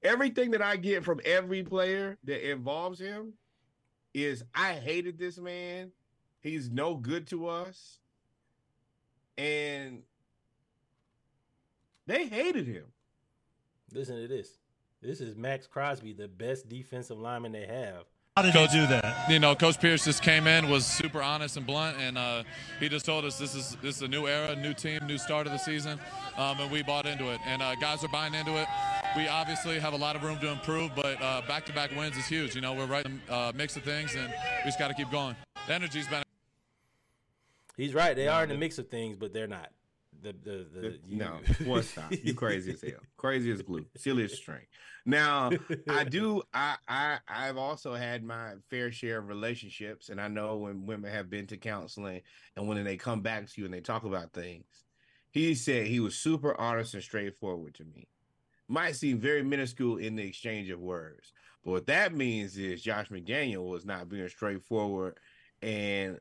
Everything 0.04 0.52
that 0.52 0.62
I 0.62 0.78
get 0.78 1.04
from 1.04 1.20
every 1.26 1.64
player 1.64 2.18
that 2.24 2.50
involves 2.50 3.00
him 3.00 3.34
is 4.14 4.44
I 4.54 4.74
hated 4.74 5.18
this 5.18 5.38
man. 5.38 5.92
He's 6.42 6.70
no 6.70 6.96
good 6.96 7.28
to 7.28 7.48
us, 7.48 8.00
and 9.38 10.04
they 12.08 12.28
hated 12.28 12.66
him. 12.66 12.86
Listen 13.92 14.22
to 14.22 14.28
this. 14.28 14.60
This 15.02 15.22
is 15.22 15.36
Maxx 15.36 15.68
Crosby, 15.68 16.14
the 16.14 16.28
best 16.28 16.70
defensive 16.70 17.18
lineman 17.18 17.52
they 17.52 17.66
have. 17.66 18.06
How 18.40 18.44
did 18.46 18.54
Coach- 18.54 18.74
you 18.74 18.82
do 18.84 18.88
that? 18.88 19.30
You 19.30 19.38
know, 19.38 19.54
Coach 19.54 19.82
Pierce 19.82 20.06
just 20.06 20.24
came 20.24 20.48
in, 20.48 20.70
was 20.70 20.86
super 20.86 21.22
honest 21.22 21.58
and 21.58 21.66
blunt, 21.66 21.98
and 22.00 22.18
uh, 22.18 22.44
he 22.80 22.88
just 22.88 23.06
told 23.06 23.26
us 23.26 23.38
this 23.38 23.54
is 23.54 23.76
this 23.82 23.98
is 23.98 24.02
a 24.02 24.08
new 24.08 24.28
era, 24.28 24.56
new 24.56 24.74
team, 24.74 25.06
new 25.06 25.18
start 25.18 25.46
of 25.46 25.52
the 25.52 25.58
season, 25.58 26.00
um, 26.38 26.58
and 26.62 26.72
we 26.72 26.82
bought 26.82 27.06
into 27.06 27.34
it. 27.34 27.42
And 27.46 27.62
uh, 27.62 27.76
guys 27.82 28.02
are 28.02 28.08
buying 28.08 28.34
into 28.34 28.56
it. 28.56 28.66
We 29.18 29.28
obviously 29.28 29.78
have 29.80 29.92
a 29.92 29.98
lot 29.98 30.16
of 30.16 30.24
room 30.24 30.40
to 30.40 30.48
improve, 30.48 30.92
but 30.96 31.22
uh, 31.22 31.42
back-to-back 31.50 31.92
wins 31.98 32.16
is 32.16 32.28
huge. 32.28 32.56
You 32.56 32.62
know, 32.62 32.74
we're 32.74 32.86
right 32.86 33.06
in 33.06 33.20
the 33.28 33.34
uh, 33.34 33.52
mix 33.54 33.76
of 33.76 33.84
things, 33.84 34.16
and 34.16 34.30
we 34.30 34.64
just 34.64 34.80
got 34.80 34.88
to 34.88 34.94
keep 34.94 35.12
going. 35.12 35.36
The 35.68 35.74
energy's 35.74 36.08
been. 36.08 36.24
He's 37.76 37.94
right. 37.94 38.16
They 38.16 38.30
are 38.30 38.44
in 38.44 38.50
the 38.50 38.58
mix 38.58 38.78
of 38.78 38.88
things, 38.88 39.18
but 39.18 39.34
they're 39.34 39.48
not. 39.48 39.70
The 40.22 40.32
the, 40.32 40.66
the 40.74 41.00
you- 41.06 41.18
no, 41.18 41.40
boy, 41.66 41.82
stop. 41.82 42.06
You 42.24 42.34
crazy 42.36 42.72
as 42.72 42.82
hell. 42.82 43.02
Crazy 43.18 43.52
as 43.52 43.62
glue. 43.62 43.86
Silly 43.98 44.24
as 44.24 44.34
string. 44.34 44.62
Now, 45.10 45.52
I 45.90 46.04
do. 46.10 46.42
I 46.54 46.76
I 46.88 47.18
I've 47.28 47.58
also 47.58 47.94
had 47.94 48.24
my 48.24 48.54
fair 48.70 48.92
share 48.92 49.20
of 49.20 49.28
relationships, 49.28 50.10
and 50.10 50.22
I 50.22 50.28
know 50.28 50.58
when 50.58 50.86
women 50.86 51.12
have 51.12 51.30
been 51.30 51.48
to 51.48 51.58
counseling, 51.58 52.22
and 52.56 52.68
when 52.68 52.84
they 52.84 52.98
come 52.98 53.22
back 53.22 53.48
to 53.48 53.62
you 53.62 53.66
and 53.66 53.74
they 53.74 53.82
talk 53.82 54.04
about 54.04 54.34
things. 54.34 54.66
He 55.32 55.54
said 55.54 55.86
he 55.88 56.00
was 56.00 56.16
super 56.16 56.60
honest 56.60 56.96
and 56.96 57.04
straightforward 57.04 57.76
to 57.76 57.84
me. 57.84 58.08
Might 58.68 58.96
seem 58.96 59.20
very 59.20 59.44
minuscule 59.44 59.98
in 59.98 60.16
the 60.16 60.24
exchange 60.24 60.70
of 60.70 60.80
words, 60.80 61.34
but 61.64 61.72
what 61.72 61.88
that 61.88 62.14
means 62.14 62.58
is 62.58 62.82
Josh 62.82 63.10
McDaniel 63.10 63.68
was 63.68 63.86
not 63.86 64.10
being 64.10 64.28
straightforward, 64.30 65.18
and 65.62 66.20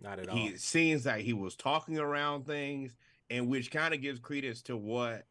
not 0.00 0.18
at 0.18 0.28
all. 0.28 0.36
he 0.36 0.48
it 0.48 0.60
seems 0.60 1.06
like 1.06 1.24
he 1.24 1.32
was 1.32 1.54
talking 1.54 1.98
around 1.98 2.46
things, 2.46 2.94
and 3.30 3.48
which 3.48 3.70
kind 3.70 3.94
of 3.94 4.00
gives 4.00 4.18
credence 4.18 4.62
to 4.62 4.76
what 4.76 5.26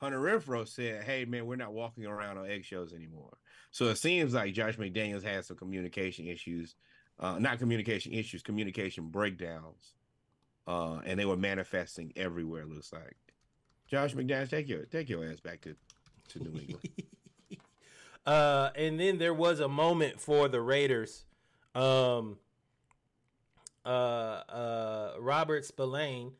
Hunter 0.00 0.20
Renfrow 0.20 0.66
said. 0.66 1.04
Hey, 1.04 1.24
man, 1.24 1.46
we're 1.46 1.56
not 1.56 1.72
walking 1.72 2.06
around 2.06 2.38
on 2.38 2.48
eggshells 2.48 2.92
anymore. 2.92 3.36
So 3.70 3.86
it 3.86 3.96
seems 3.96 4.34
like 4.34 4.54
Josh 4.54 4.76
McDaniels 4.76 5.22
had 5.22 5.44
some 5.44 5.56
communication 5.56 6.26
issues, 6.26 6.76
uh, 7.18 7.38
not 7.38 7.58
communication 7.58 8.12
issues, 8.12 8.42
communication 8.42 9.08
breakdowns, 9.08 9.94
uh, 10.66 11.00
and 11.04 11.18
they 11.18 11.26
were 11.26 11.36
manifesting 11.36 12.12
everywhere. 12.16 12.62
it 12.62 12.70
Looks 12.70 12.92
like 12.92 13.16
Josh 13.88 14.14
McDaniels, 14.14 14.50
take 14.50 14.68
your 14.68 14.84
take 14.86 15.08
your 15.08 15.24
ass 15.24 15.40
back 15.40 15.60
to 15.62 15.74
to 16.30 16.38
New 16.38 16.60
England. 16.60 16.88
Uh, 18.28 18.70
and 18.76 19.00
then 19.00 19.16
there 19.16 19.32
was 19.32 19.58
a 19.58 19.68
moment 19.68 20.20
for 20.20 20.48
the 20.48 20.60
Raiders. 20.60 21.24
Um, 21.74 22.36
uh, 23.86 23.88
uh, 23.88 25.12
Robert 25.18 25.64
Spillane, 25.64 26.32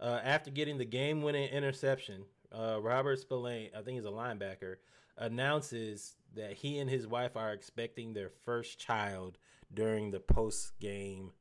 uh, 0.00 0.18
after 0.24 0.50
getting 0.50 0.76
the 0.76 0.84
game-winning 0.84 1.48
interception, 1.50 2.24
uh, 2.52 2.80
Robert 2.80 3.18
Spillane, 3.18 3.70
I 3.76 3.82
think 3.82 3.96
he's 3.96 4.04
a 4.04 4.10
linebacker, 4.10 4.76
announces 5.16 6.16
that 6.34 6.52
he 6.52 6.78
and 6.78 6.90
his 6.90 7.06
wife 7.06 7.36
are 7.36 7.52
expecting 7.52 8.12
their 8.12 8.30
first 8.44 8.78
child 8.78 9.38
during 9.72 10.10
the 10.10 10.20
post-game 10.20 11.32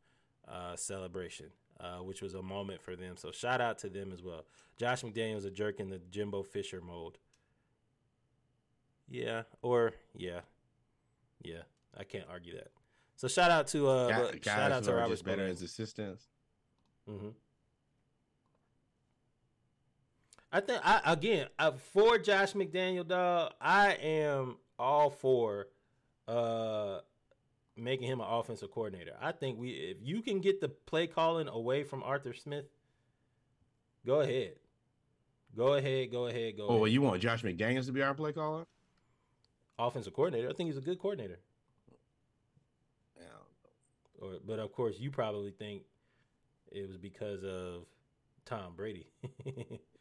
uh, 0.47 0.75
celebration. 0.75 1.47
Uh, 1.77 1.97
which 1.97 2.21
was 2.21 2.33
a 2.35 2.41
moment 2.41 2.81
for 2.81 2.95
them. 2.95 3.17
So 3.17 3.33
shout 3.33 3.59
out 3.59 3.79
to 3.79 3.89
them 3.89 4.13
as 4.13 4.23
well. 4.23 4.45
Josh 4.77 5.01
McDaniels 5.01 5.45
a 5.45 5.51
jerk 5.51 5.81
in 5.81 5.89
the 5.89 5.99
Jimbo 6.09 6.43
Fisher 6.43 6.79
mold. 6.79 7.17
Yeah, 9.09 9.43
or 9.61 9.91
yeah, 10.15 10.39
yeah. 11.43 11.63
I 11.97 12.05
can't 12.05 12.27
argue 12.29 12.53
that. 12.55 12.69
So 13.17 13.27
shout 13.27 13.51
out 13.51 13.67
to 13.67 13.89
uh, 13.89 14.07
guys 14.07 14.39
shout 14.43 14.71
out 14.71 14.83
to 14.85 14.93
Robert 14.93 15.09
just 15.09 15.25
better 15.25 15.45
as 15.45 15.61
assistants. 15.61 16.29
hmm 17.05 17.29
I 20.55 20.61
think 20.61 20.79
I 20.85 21.01
again 21.03 21.47
uh, 21.59 21.71
for 21.71 22.17
Josh 22.17 22.53
McDaniel, 22.53 23.05
dog. 23.05 23.51
I 23.59 23.91
am 24.01 24.55
all 24.79 25.09
for 25.09 25.67
uh 26.29 26.99
making 27.75 28.07
him 28.07 28.21
an 28.21 28.27
offensive 28.29 28.71
coordinator. 28.71 29.17
I 29.21 29.33
think 29.33 29.59
we 29.59 29.71
if 29.71 29.97
you 30.01 30.21
can 30.21 30.39
get 30.39 30.61
the 30.61 30.69
play 30.69 31.07
calling 31.07 31.49
away 31.49 31.83
from 31.83 32.03
Arthur 32.03 32.31
Smith, 32.33 32.67
go 34.05 34.21
ahead, 34.21 34.53
go 35.57 35.73
ahead, 35.73 36.09
go 36.09 36.27
ahead, 36.27 36.55
go. 36.55 36.63
Oh, 36.63 36.67
ahead. 36.69 36.81
well, 36.81 36.87
you 36.87 37.01
want 37.01 37.21
Josh 37.21 37.43
McDaniels 37.43 37.87
to 37.87 37.91
be 37.91 38.01
our 38.01 38.13
play 38.13 38.31
caller? 38.31 38.65
offensive 39.77 40.13
coordinator. 40.13 40.49
I 40.49 40.53
think 40.53 40.69
he's 40.69 40.77
a 40.77 40.81
good 40.81 40.99
coordinator. 40.99 41.39
Or, 44.21 44.35
but 44.47 44.59
of 44.59 44.71
course, 44.71 44.95
you 44.97 45.11
probably 45.11 45.51
think 45.51 45.81
it 46.71 46.87
was 46.87 46.95
because 46.95 47.43
of 47.43 47.81
Tom 48.45 48.73
Brady. 48.77 49.07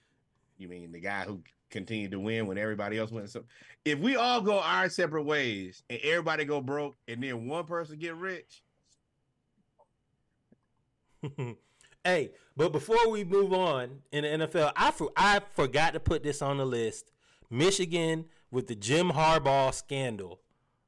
You 0.58 0.68
mean 0.68 0.92
the 0.92 1.00
guy 1.00 1.24
who 1.24 1.40
continued 1.70 2.12
to 2.12 2.20
win 2.20 2.46
when 2.46 2.58
everybody 2.58 2.98
else 2.98 3.10
went? 3.10 3.30
So, 3.30 3.44
if 3.84 3.98
we 3.98 4.16
all 4.16 4.40
go 4.40 4.60
our 4.60 4.88
separate 4.88 5.24
ways 5.24 5.82
and 5.90 5.98
everybody 6.02 6.44
go 6.44 6.60
broke, 6.60 6.96
and 7.08 7.22
then 7.22 7.46
one 7.48 7.64
person 7.64 7.98
get 7.98 8.14
rich, 8.14 8.62
hey, 12.04 12.30
but 12.56 12.72
before 12.72 13.08
we 13.10 13.24
move 13.24 13.52
on 13.52 14.02
in 14.12 14.22
the 14.22 14.46
NFL, 14.46 14.72
I 14.76 14.90
for, 14.90 15.10
I 15.16 15.40
forgot 15.54 15.94
to 15.94 16.00
put 16.00 16.22
this 16.22 16.42
on 16.42 16.58
the 16.58 16.66
list. 16.66 17.10
Michigan 17.50 18.26
with 18.50 18.66
the 18.66 18.74
Jim 18.74 19.10
Harbaugh 19.10 19.74
scandal. 19.74 20.40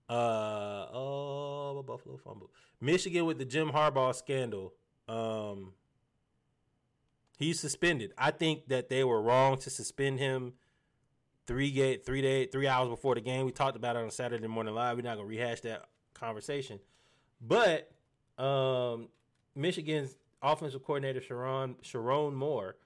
Uh 0.08 0.86
oh, 0.92 1.84
Buffalo 1.86 2.16
fumble. 2.16 2.50
Michigan 2.80 3.26
with 3.26 3.38
the 3.38 3.44
Jim 3.44 3.70
Harbaugh 3.70 4.14
scandal. 4.14 4.72
Um, 5.08 5.72
he's 7.36 7.60
suspended. 7.60 8.12
I 8.18 8.32
think 8.32 8.68
that 8.68 8.88
they 8.88 9.04
were 9.04 9.22
wrong 9.22 9.58
to 9.58 9.70
suspend 9.70 10.18
him. 10.18 10.54
Three 11.46 11.70
gate, 11.70 12.04
three 12.04 12.22
day, 12.22 12.46
three 12.46 12.66
hours 12.66 12.88
before 12.88 13.14
the 13.14 13.20
game. 13.20 13.46
We 13.46 13.52
talked 13.52 13.76
about 13.76 13.94
it 13.94 14.02
on 14.02 14.10
Saturday 14.10 14.48
morning 14.48 14.74
live. 14.74 14.96
We're 14.96 15.02
not 15.02 15.16
gonna 15.16 15.28
rehash 15.28 15.60
that 15.60 15.84
conversation, 16.12 16.80
but 17.40 17.92
um, 18.36 19.08
Michigan's 19.54 20.16
offensive 20.42 20.82
coordinator 20.82 21.20
Sherrone 21.20 21.76
Sherrone 21.84 22.34
Moore 22.34 22.76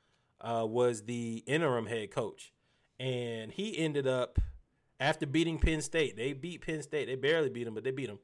uh, 0.43 0.67
was 0.69 1.05
the 1.05 1.43
interim 1.47 1.87
head 1.87 2.11
coach, 2.11 2.53
and 2.99 3.51
he 3.51 3.79
ended 3.79 4.07
up 4.07 4.39
after 4.99 5.27
beating 5.27 5.59
Penn 5.59 5.81
State. 5.81 6.17
They 6.17 6.35
beat 6.35 6.61
Penn 6.61 6.83
State. 6.83 7.07
They 7.07 7.17
barely 7.17 7.49
beat 7.49 7.65
them, 7.65 7.75
but 7.75 7.85
they 7.85 7.93
beat 7.93 8.09
them. 8.09 8.19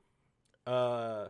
Uh, 0.67 1.29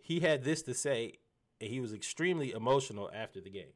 he 0.00 0.20
had 0.20 0.44
this 0.44 0.62
to 0.62 0.74
say, 0.74 1.14
and 1.60 1.68
he 1.68 1.80
was 1.80 1.92
extremely 1.92 2.52
emotional 2.52 3.10
after 3.12 3.40
the 3.40 3.50
game. 3.50 3.72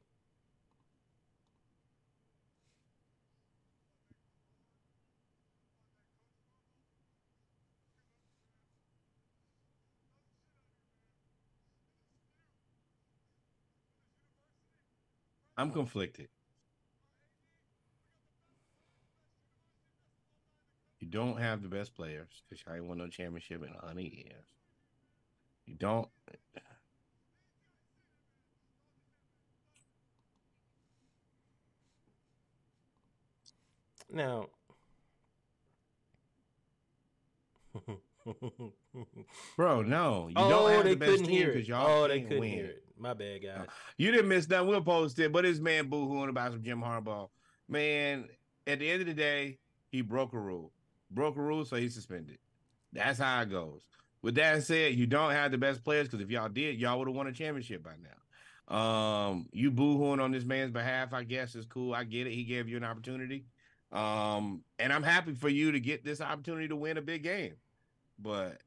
I'm 15.59 15.72
conflicted. 15.72 16.28
You 21.01 21.09
don't 21.09 21.39
have 21.39 21.62
the 21.62 21.68
best 21.68 21.97
players 21.97 22.43
because 22.48 22.62
I 22.70 22.76
ain't 22.76 22.85
won 22.85 22.98
no 22.98 23.09
championship 23.09 23.64
in 23.64 23.74
a 23.74 23.86
hundred 23.86 24.12
years. 24.12 24.44
You 25.66 25.74
don't. 25.74 26.09
Now, 34.10 34.47
Bro, 39.56 39.82
no, 39.82 40.28
you 40.28 40.35
oh, 40.36 40.48
don't 40.48 40.70
have 40.70 40.85
the 40.85 40.97
best 40.97 41.24
team 41.24 41.47
because 41.47 41.68
y'all 41.68 42.05
Oh, 42.05 42.09
can't 42.09 42.39
win. 42.39 42.70
My 42.98 43.14
bad, 43.14 43.42
guys. 43.42 43.66
You 43.96 44.10
didn't 44.10 44.28
miss 44.28 44.48
nothing. 44.48 44.68
We'll 44.68 44.80
post 44.82 45.18
it. 45.18 45.32
But 45.32 45.42
this 45.44 45.58
man 45.60 45.88
boo-hooing 45.88 46.28
about 46.28 46.52
some 46.52 46.62
Jim 46.62 46.80
Harbaugh. 46.80 47.28
Man, 47.68 48.28
at 48.66 48.78
the 48.80 48.90
end 48.90 49.00
of 49.02 49.06
the 49.06 49.14
day, 49.14 49.58
he 49.90 50.00
broke 50.00 50.32
a 50.32 50.38
rule. 50.38 50.72
Broke 51.10 51.36
a 51.36 51.40
rule, 51.42 51.64
so 51.64 51.76
he's 51.76 51.94
suspended. 51.94 52.38
That's 52.92 53.18
how 53.18 53.42
it 53.42 53.50
goes. 53.50 53.82
With 54.22 54.34
that 54.34 54.62
said, 54.64 54.94
you 54.94 55.06
don't 55.06 55.30
have 55.30 55.52
the 55.52 55.58
best 55.58 55.84
players 55.84 56.08
because 56.08 56.20
if 56.24 56.30
y'all 56.30 56.48
did, 56.48 56.80
y'all 56.80 56.98
would 56.98 57.08
have 57.08 57.16
won 57.16 57.26
a 57.28 57.32
championship 57.32 57.82
by 57.84 57.92
now. 58.02 58.76
Um, 58.76 59.48
you 59.52 59.70
boo-hooing 59.70 60.20
on 60.20 60.32
this 60.32 60.44
man's 60.44 60.70
behalf, 60.72 61.14
I 61.14 61.22
guess 61.24 61.54
is 61.54 61.66
cool. 61.66 61.94
I 61.94 62.04
get 62.04 62.26
it. 62.26 62.32
He 62.32 62.44
gave 62.44 62.68
you 62.68 62.76
an 62.76 62.84
opportunity. 62.84 63.44
Um, 63.92 64.62
and 64.78 64.92
I'm 64.92 65.02
happy 65.02 65.32
for 65.34 65.48
you 65.48 65.72
to 65.72 65.80
get 65.80 66.04
this 66.04 66.20
opportunity 66.20 66.68
to 66.68 66.76
win 66.76 66.98
a 66.98 67.02
big 67.02 67.22
game. 67.22 67.54
But 68.18 68.60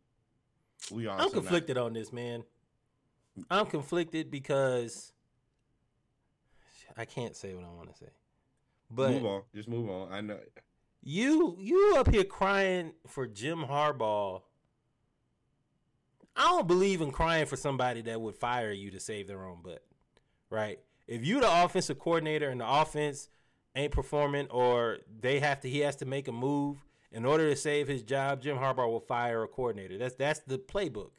we 0.90 1.06
are 1.06 1.12
I'm 1.18 1.26
not- 1.26 1.34
conflicted 1.34 1.78
on 1.78 1.94
this, 1.94 2.12
man. 2.14 2.44
I'm 3.50 3.66
conflicted 3.66 4.30
because 4.30 5.14
I 6.98 7.06
can't 7.06 7.36
say 7.36 7.54
what 7.54 7.64
I 7.64 7.70
want 7.70 7.92
to 7.92 7.98
say. 7.98 8.10
But 8.90 9.12
move 9.12 9.26
on. 9.26 9.42
Just 9.56 9.70
move 9.70 9.90
on. 9.90 10.12
I 10.12 10.22
know. 10.22 10.38
you 11.02 11.56
you 11.60 11.96
up 11.98 12.10
here 12.10 12.24
crying 12.24 12.94
for 13.08 13.28
Jim 13.28 13.64
Harbaugh. 13.64 14.42
I 16.36 16.44
don't 16.44 16.68
believe 16.68 17.02
in 17.02 17.12
crying 17.12 17.46
for 17.46 17.58
somebody 17.58 18.02
that 18.04 18.20
would 18.20 18.36
fire 18.36 18.72
you 18.72 18.92
to 18.92 19.00
save 19.00 19.28
their 19.28 19.46
own 19.46 19.62
butt. 19.64 19.84
Right? 20.50 20.80
If 21.08 21.26
you 21.26 21.40
the 21.40 21.64
offensive 21.64 22.00
coordinator 22.00 22.50
and 22.50 22.62
the 22.62 22.70
offense 22.70 23.30
ain't 23.76 23.92
performing 23.92 24.48
or 24.50 24.98
they 25.20 25.40
have 25.40 25.62
to 25.62 25.70
he 25.70 25.80
has 25.80 25.96
to 25.98 26.06
make 26.06 26.28
a 26.28 26.32
move 26.32 26.86
in 27.12 27.26
order 27.26 27.50
to 27.50 27.56
save 27.56 27.88
his 27.88 28.04
job, 28.04 28.42
Jim 28.42 28.58
Harbaugh 28.58 28.90
will 28.90 29.00
fire 29.00 29.44
a 29.44 29.48
coordinator. 29.48 29.98
That's 29.98 30.16
that's 30.16 30.40
the 30.40 30.58
playbook. 30.58 31.12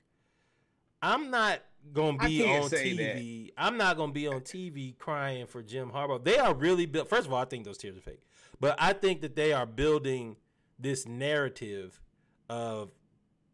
I'm 1.00 1.30
not 1.30 1.60
gonna 1.92 2.18
be 2.18 2.44
on 2.44 2.70
TV. 2.70 3.52
I'm 3.56 3.76
not 3.76 3.96
gonna 3.96 4.12
be 4.12 4.26
on 4.26 4.40
TV 4.40 4.96
crying 4.98 5.46
for 5.46 5.62
Jim 5.62 5.90
Harbaugh. 5.90 6.22
They 6.22 6.38
are 6.38 6.54
really 6.54 6.86
built. 6.86 7.08
First 7.08 7.26
of 7.26 7.32
all, 7.32 7.40
I 7.40 7.44
think 7.44 7.64
those 7.64 7.78
tears 7.78 7.96
are 7.96 8.00
fake, 8.00 8.22
but 8.60 8.76
I 8.78 8.92
think 8.92 9.20
that 9.22 9.36
they 9.36 9.52
are 9.52 9.66
building 9.66 10.36
this 10.78 11.06
narrative 11.06 12.00
of 12.48 12.90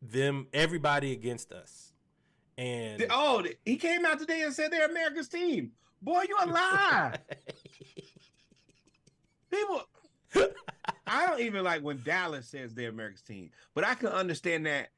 them, 0.00 0.46
everybody 0.52 1.12
against 1.12 1.52
us, 1.52 1.92
and 2.56 3.06
Oh, 3.10 3.44
he 3.64 3.76
came 3.76 4.04
out 4.04 4.18
today 4.18 4.42
and 4.42 4.54
said 4.54 4.70
they're 4.70 4.88
America's 4.88 5.28
team. 5.28 5.72
Boy, 6.00 6.24
you 6.28 6.36
a 6.40 6.46
lie. 6.46 7.16
People, 9.50 9.82
I 11.06 11.26
don't 11.26 11.40
even 11.40 11.64
like 11.64 11.82
when 11.82 12.02
Dallas 12.04 12.48
says 12.48 12.74
they're 12.74 12.90
America's 12.90 13.22
team, 13.22 13.50
but 13.74 13.84
I 13.84 13.94
can 13.94 14.08
understand 14.08 14.66
that 14.66 14.90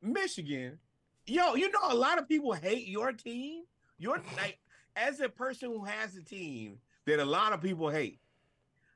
Michigan, 0.00 0.78
yo, 1.30 1.54
you 1.54 1.70
know, 1.70 1.78
a 1.88 1.94
lot 1.94 2.18
of 2.18 2.28
people 2.28 2.52
hate 2.52 2.88
your 2.88 3.12
team. 3.12 3.62
Your 3.98 4.16
like, 4.36 4.58
as 4.96 5.20
a 5.20 5.28
person 5.28 5.70
who 5.70 5.84
has 5.84 6.16
a 6.16 6.22
team 6.22 6.78
that 7.06 7.20
a 7.20 7.24
lot 7.24 7.52
of 7.52 7.60
people 7.60 7.88
hate. 7.88 8.18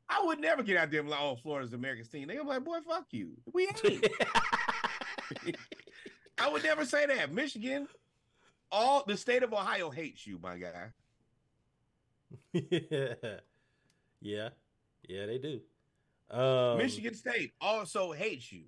I 0.08 0.22
would 0.22 0.38
never 0.38 0.62
get 0.62 0.76
out 0.76 0.90
there 0.90 1.00
and 1.00 1.08
be 1.08 1.12
like, 1.12 1.22
"Oh, 1.22 1.36
Florida's 1.36 1.72
America's 1.72 2.08
team." 2.08 2.28
They're 2.28 2.44
like, 2.44 2.62
"Boy, 2.62 2.78
fuck 2.86 3.06
you. 3.10 3.32
We 3.52 3.68
ain't." 3.84 4.06
I 6.38 6.48
would 6.48 6.62
never 6.62 6.84
say 6.84 7.06
that. 7.06 7.32
Michigan, 7.32 7.88
all 8.70 9.04
the 9.06 9.16
state 9.16 9.42
of 9.42 9.54
Ohio 9.54 9.88
hates 9.88 10.26
you, 10.26 10.38
my 10.42 10.58
guy. 10.58 10.90
yeah, 12.52 13.14
yeah, 14.20 14.48
yeah, 15.08 15.26
they 15.26 15.38
do. 15.38 15.60
Um, 16.30 16.78
Michigan 16.78 17.14
State 17.14 17.54
also 17.60 18.12
hates 18.12 18.52
you. 18.52 18.64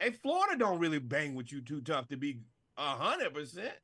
And 0.00 0.14
Florida 0.16 0.58
don't 0.58 0.78
really 0.78 0.98
bang 0.98 1.34
with 1.34 1.50
you 1.50 1.60
too 1.60 1.80
tough 1.80 2.08
to 2.08 2.16
be 2.16 2.40
a 2.76 2.82
hundred 2.82 3.34
percent. 3.34 3.74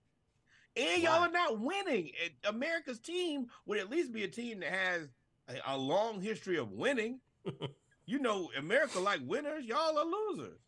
And 0.76 1.02
y'all 1.02 1.24
are 1.24 1.30
not 1.30 1.60
winning. 1.60 2.10
America's 2.44 2.98
team 2.98 3.46
would 3.66 3.78
at 3.78 3.90
least 3.90 4.12
be 4.12 4.24
a 4.24 4.28
team 4.28 4.60
that 4.60 4.70
has 4.70 5.08
a, 5.48 5.74
a 5.74 5.76
long 5.76 6.20
history 6.20 6.56
of 6.56 6.72
winning. 6.72 7.20
you 8.06 8.18
know, 8.18 8.50
America 8.56 8.98
like 8.98 9.20
winners. 9.24 9.64
Y'all 9.64 9.98
are 9.98 10.04
losers. 10.04 10.58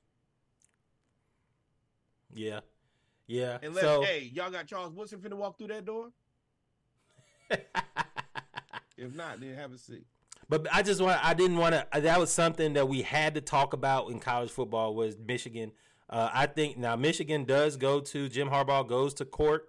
Yeah, 2.35 2.61
yeah. 3.27 3.59
Unless, 3.63 3.85
so 3.85 4.03
hey, 4.03 4.31
y'all 4.33 4.51
got 4.51 4.67
Charles 4.67 4.93
Woodson 4.93 5.21
finna 5.21 5.35
walk 5.35 5.57
through 5.57 5.69
that 5.69 5.85
door. 5.85 6.11
if 7.51 9.15
not, 9.15 9.41
then 9.41 9.55
have 9.55 9.73
a 9.73 9.79
seat. 9.79 10.07
But 10.49 10.67
I 10.73 10.83
just 10.83 11.01
want 11.01 11.25
I 11.25 11.35
didn't 11.35 11.57
want 11.57 11.75
to 11.75 12.01
that 12.01 12.19
was 12.19 12.31
something 12.31 12.75
that 12.75 12.89
we 12.89 13.03
had 13.03 13.35
to 13.35 13.41
talk 13.41 13.73
about 13.73 14.11
in 14.11 14.21
college 14.21 14.51
football 14.51 14.95
was 14.95 15.17
Michigan. 15.19 15.73
Uh, 16.09 16.31
I 16.33 16.47
think 16.47 16.77
now 16.77 16.97
Michigan 16.97 17.45
does 17.45 17.77
go 17.77 18.01
to 18.01 18.29
Jim 18.29 18.49
Harbaugh 18.49 18.87
goes 18.87 19.15
to 19.15 19.25
court 19.25 19.69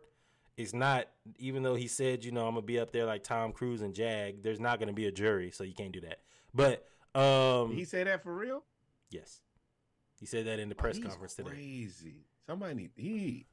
it's 0.57 0.73
not 0.73 1.07
even 1.37 1.63
though 1.63 1.75
he 1.75 1.87
said, 1.87 2.23
you 2.23 2.31
know, 2.31 2.47
I'm 2.47 2.53
gonna 2.53 2.65
be 2.65 2.79
up 2.79 2.91
there 2.91 3.05
like 3.05 3.23
Tom 3.23 3.51
Cruise 3.51 3.81
and 3.81 3.93
Jag. 3.93 4.41
There's 4.41 4.59
not 4.59 4.79
gonna 4.79 4.93
be 4.93 5.05
a 5.05 5.11
jury, 5.11 5.51
so 5.51 5.63
you 5.63 5.73
can't 5.73 5.91
do 5.91 6.01
that. 6.01 6.19
But 6.53 6.87
um, 7.13 7.69
Did 7.69 7.77
he 7.79 7.85
say 7.85 8.03
that 8.03 8.23
for 8.23 8.33
real? 8.33 8.63
yes, 9.09 9.41
he 10.19 10.25
said 10.25 10.45
that 10.47 10.59
in 10.59 10.69
the 10.69 10.75
Oh, 10.75 10.79
press 10.79 10.97
he's 10.97 11.05
conference 11.05 11.35
today. 11.35 11.49
Crazy. 11.49 12.25
Somebody 12.47 12.75
need 12.75 12.91
he. 12.95 13.47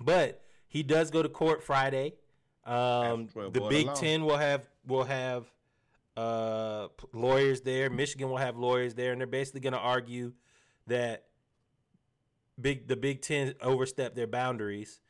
But 0.00 0.42
he 0.66 0.82
does 0.82 1.10
go 1.10 1.22
to 1.22 1.28
court 1.28 1.62
Friday. 1.62 2.14
Um, 2.64 3.28
the 3.34 3.66
Big. 3.68 3.92
Ten 3.94 4.24
will 4.24 4.38
have 4.38 4.66
will 4.86 5.04
have 5.04 5.46
uh, 6.16 6.88
lawyers 7.12 7.60
there. 7.62 7.90
Michigan 7.90 8.28
will 8.28 8.36
have 8.36 8.56
lawyers 8.56 8.94
there, 8.94 9.12
and 9.12 9.20
they're 9.20 9.26
basically 9.26 9.60
going 9.60 9.72
to 9.72 9.78
argue 9.78 10.32
that 10.86 11.24
big 12.60 12.88
the 12.88 12.96
Big 12.96 13.22
Ten 13.22 13.54
overstepped 13.62 14.16
their 14.16 14.26
boundaries 14.26 15.00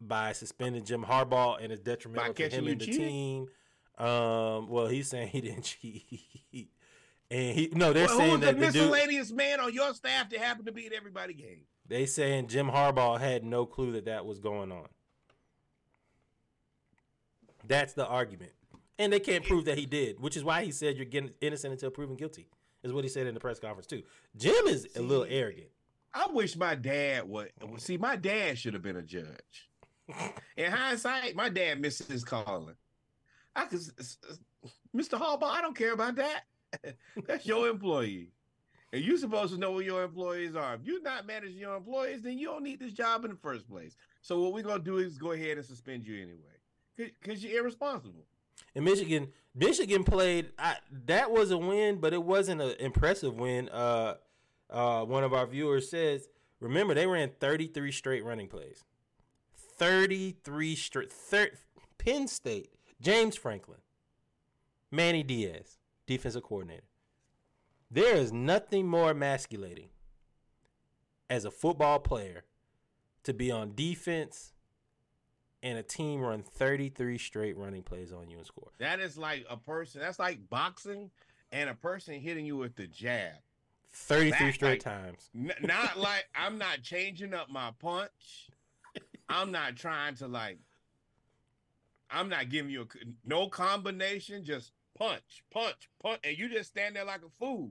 by 0.00 0.32
suspending 0.32 0.84
Jim 0.84 1.04
Harbaugh 1.04 1.62
and 1.62 1.72
it's 1.72 1.80
detrimental 1.80 2.34
to 2.34 2.48
him 2.48 2.66
and 2.66 2.80
the 2.80 2.86
team. 2.86 3.46
Um, 3.98 4.68
well, 4.68 4.86
he's 4.86 5.08
saying 5.08 5.28
he 5.28 5.40
didn't 5.42 5.62
cheat, 5.62 6.70
and 7.30 7.54
he 7.56 7.70
no, 7.72 7.92
they're 7.92 8.06
Well, 8.06 8.18
saying 8.18 8.40
the 8.40 8.46
that 8.46 8.58
the 8.58 8.66
dude, 8.66 8.74
miscellaneous 8.74 9.30
man 9.32 9.60
on 9.60 9.72
your 9.72 9.92
staff 9.94 10.30
that 10.30 10.40
happened 10.40 10.66
to 10.66 10.72
be 10.72 10.86
at 10.86 10.92
everybody 10.92 11.34
game? 11.34 11.62
they 11.86 12.06
saying 12.06 12.46
Jim 12.48 12.68
Harbaugh 12.68 13.20
had 13.20 13.44
no 13.44 13.66
clue 13.66 13.92
that 13.92 14.06
that 14.06 14.24
was 14.24 14.38
going 14.38 14.72
on. 14.72 14.88
That's 17.66 17.92
the 17.92 18.06
argument. 18.06 18.52
And 18.98 19.12
they 19.12 19.20
can't 19.20 19.44
prove 19.44 19.64
that 19.64 19.78
he 19.78 19.86
did, 19.86 20.20
which 20.20 20.36
is 20.36 20.44
why 20.44 20.64
he 20.64 20.70
said 20.70 20.96
you're 20.96 21.06
getting 21.06 21.32
innocent 21.40 21.72
until 21.72 21.90
proven 21.90 22.16
guilty. 22.16 22.48
Is 22.82 22.92
what 22.92 23.04
he 23.04 23.10
said 23.10 23.26
in 23.28 23.34
the 23.34 23.40
press 23.40 23.60
conference 23.60 23.86
too. 23.86 24.02
Jim 24.36 24.66
is 24.66 24.88
a 24.96 25.00
little 25.02 25.26
arrogant. 25.28 25.68
I 26.12 26.26
wish 26.26 26.56
my 26.56 26.74
dad 26.74 27.28
would 27.28 27.52
see. 27.78 27.96
My 27.96 28.16
dad 28.16 28.58
should 28.58 28.74
have 28.74 28.82
been 28.82 28.96
a 28.96 29.02
judge. 29.02 29.70
In 30.56 30.70
hindsight, 30.70 31.36
my 31.36 31.48
dad 31.48 31.80
missed 31.80 32.10
his 32.10 32.24
calling. 32.24 32.74
I 33.54 33.66
could, 33.66 33.80
Mr. 34.94 35.18
Harbaugh, 35.18 35.44
I 35.44 35.60
don't 35.60 35.76
care 35.76 35.92
about 35.92 36.16
that. 36.16 36.44
That's 37.26 37.46
your 37.46 37.68
employee, 37.68 38.30
and 38.92 39.02
you're 39.02 39.18
supposed 39.18 39.52
to 39.54 39.60
know 39.60 39.74
who 39.74 39.80
your 39.80 40.02
employees 40.02 40.56
are. 40.56 40.74
If 40.74 40.80
you're 40.84 41.02
not 41.02 41.26
managing 41.26 41.58
your 41.58 41.76
employees, 41.76 42.22
then 42.22 42.38
you 42.38 42.46
don't 42.46 42.62
need 42.62 42.80
this 42.80 42.92
job 42.92 43.24
in 43.24 43.30
the 43.30 43.36
first 43.36 43.68
place. 43.68 43.94
So 44.22 44.40
what 44.40 44.54
we're 44.54 44.62
gonna 44.62 44.82
do 44.82 44.98
is 44.98 45.18
go 45.18 45.32
ahead 45.32 45.58
and 45.58 45.66
suspend 45.66 46.06
you 46.06 46.16
anyway, 46.16 47.12
because 47.20 47.44
you're 47.44 47.60
irresponsible. 47.60 48.26
In 48.74 48.84
Michigan, 48.84 49.28
Michigan 49.54 50.04
played. 50.04 50.52
I, 50.58 50.76
that 51.06 51.30
was 51.30 51.50
a 51.50 51.58
win, 51.58 51.96
but 52.00 52.12
it 52.12 52.22
wasn't 52.22 52.60
an 52.60 52.74
impressive 52.80 53.34
win. 53.34 53.68
Uh, 53.68 54.14
uh, 54.70 55.04
one 55.04 55.24
of 55.24 55.34
our 55.34 55.46
viewers 55.46 55.90
says, 55.90 56.28
"Remember, 56.60 56.94
they 56.94 57.06
ran 57.06 57.32
33 57.38 57.92
straight 57.92 58.24
running 58.24 58.48
plays. 58.48 58.84
33 59.54 60.74
straight. 60.74 61.12
Thir- 61.12 61.58
Penn 61.98 62.26
State, 62.28 62.70
James 63.00 63.36
Franklin, 63.36 63.80
Manny 64.90 65.22
Diaz, 65.22 65.78
defensive 66.06 66.42
coordinator. 66.42 66.84
There 67.90 68.16
is 68.16 68.32
nothing 68.32 68.86
more 68.86 69.10
emasculating 69.10 69.90
as 71.28 71.44
a 71.44 71.50
football 71.50 71.98
player 71.98 72.44
to 73.24 73.34
be 73.34 73.50
on 73.50 73.74
defense." 73.74 74.54
And 75.62 75.78
a 75.78 75.82
team 75.82 76.20
run 76.20 76.42
33 76.42 77.18
straight 77.18 77.56
running 77.56 77.82
plays 77.82 78.12
on 78.12 78.28
you 78.28 78.38
and 78.38 78.46
score. 78.46 78.70
That 78.78 78.98
is 78.98 79.16
like 79.16 79.46
a 79.48 79.56
person. 79.56 80.00
That's 80.00 80.18
like 80.18 80.48
boxing 80.50 81.10
and 81.52 81.70
a 81.70 81.74
person 81.74 82.14
hitting 82.20 82.44
you 82.46 82.56
with 82.56 82.74
the 82.74 82.86
jab. 82.88 83.34
33 83.92 84.30
That, 84.30 84.54
straight 84.54 84.70
like, 84.70 84.80
times. 84.80 85.30
N- 85.36 85.52
not 85.60 85.98
like 85.98 86.26
I'm 86.34 86.58
not 86.58 86.82
changing 86.82 87.34
up 87.34 87.50
my 87.50 87.70
punch. 87.78 88.50
I'm 89.28 89.52
not 89.52 89.76
trying 89.76 90.16
to 90.16 90.26
like. 90.26 90.58
I'm 92.10 92.28
not 92.28 92.48
giving 92.50 92.70
you 92.70 92.82
a 92.82 92.86
no 93.24 93.48
combination. 93.48 94.44
Just 94.44 94.72
punch, 94.98 95.44
punch, 95.52 95.88
punch, 96.02 96.20
and 96.24 96.36
you 96.36 96.48
just 96.48 96.70
stand 96.70 96.96
there 96.96 97.04
like 97.04 97.22
a 97.24 97.30
fool. 97.38 97.70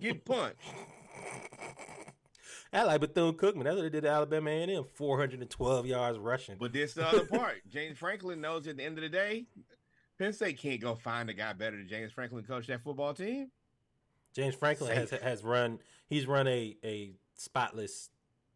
Get 0.00 0.24
punched. 0.24 0.56
I 2.72 2.82
like 2.84 3.00
Bethune 3.00 3.34
Cookman. 3.34 3.64
That's 3.64 3.76
what 3.76 3.82
they 3.82 3.88
did 3.90 4.02
to 4.02 4.10
Alabama 4.10 4.50
A&M. 4.50 4.84
412 4.94 5.86
yards 5.86 6.18
rushing. 6.18 6.56
But 6.58 6.72
this 6.72 6.94
the 6.94 7.06
other 7.06 7.24
part. 7.24 7.56
James 7.70 7.96
Franklin 7.98 8.40
knows 8.40 8.66
at 8.66 8.76
the 8.76 8.84
end 8.84 8.98
of 8.98 9.02
the 9.02 9.08
day, 9.08 9.46
Penn 10.18 10.32
State 10.32 10.58
can't 10.58 10.80
go 10.80 10.94
find 10.94 11.30
a 11.30 11.34
guy 11.34 11.52
better 11.54 11.76
than 11.76 11.88
James 11.88 12.12
Franklin 12.12 12.42
to 12.42 12.48
coach 12.48 12.66
that 12.66 12.82
football 12.82 13.14
team. 13.14 13.50
James 14.34 14.54
Franklin 14.54 14.94
has 14.94 15.10
Safe. 15.10 15.22
has 15.22 15.42
run. 15.42 15.78
He's 16.08 16.26
run 16.26 16.46
a 16.46 16.76
a 16.84 17.12
spotless 17.34 18.10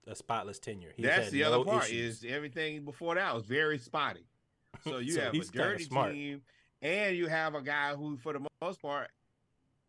a 0.06 0.14
spotless 0.14 0.58
tenure. 0.58 0.92
He's 0.96 1.06
That's 1.06 1.30
the 1.30 1.40
no 1.42 1.62
other 1.62 1.64
part. 1.64 1.84
issues. 1.84 2.22
Is 2.24 2.30
everything 2.30 2.84
before 2.84 3.14
that 3.14 3.34
was 3.34 3.44
very 3.46 3.78
spotty. 3.78 4.26
So 4.84 4.98
you 4.98 5.12
So 5.12 5.20
have 5.22 5.34
a 5.34 5.38
dirty 5.44 5.84
smart. 5.84 6.12
team, 6.12 6.42
and 6.80 7.16
you 7.16 7.28
have 7.28 7.54
a 7.54 7.62
guy 7.62 7.94
who, 7.94 8.16
for 8.16 8.32
the 8.32 8.40
most 8.60 8.80
part, 8.82 9.10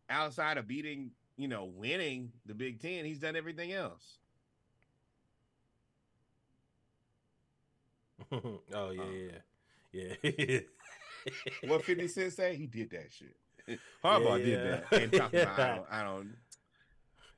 outside 0.09 0.57
of 0.57 0.67
beating, 0.67 1.11
you 1.37 1.47
know, 1.47 1.65
winning 1.65 2.31
the 2.45 2.53
Big 2.53 2.81
Ten, 2.81 3.05
he's 3.05 3.19
done 3.19 3.35
everything 3.35 3.73
else. 3.73 4.17
oh 8.31 8.91
yeah, 8.91 9.01
um, 9.01 9.29
yeah, 9.91 10.13
yeah. 10.23 10.59
What 11.69 11.83
Fifty 11.85 12.07
Cent 12.07 12.33
say? 12.33 12.55
He 12.55 12.67
did 12.67 12.89
that 12.91 13.11
shit. 13.11 13.79
Harbaugh 14.03 14.39
Yeah. 14.39 14.45
did 14.45 14.59
that. 14.89 15.01
And 15.01 15.13
talking 15.13 15.39
about, 15.41 15.59
I 15.59 15.75
don't, 15.75 15.87
I 15.91 16.03
don't. 16.03 16.35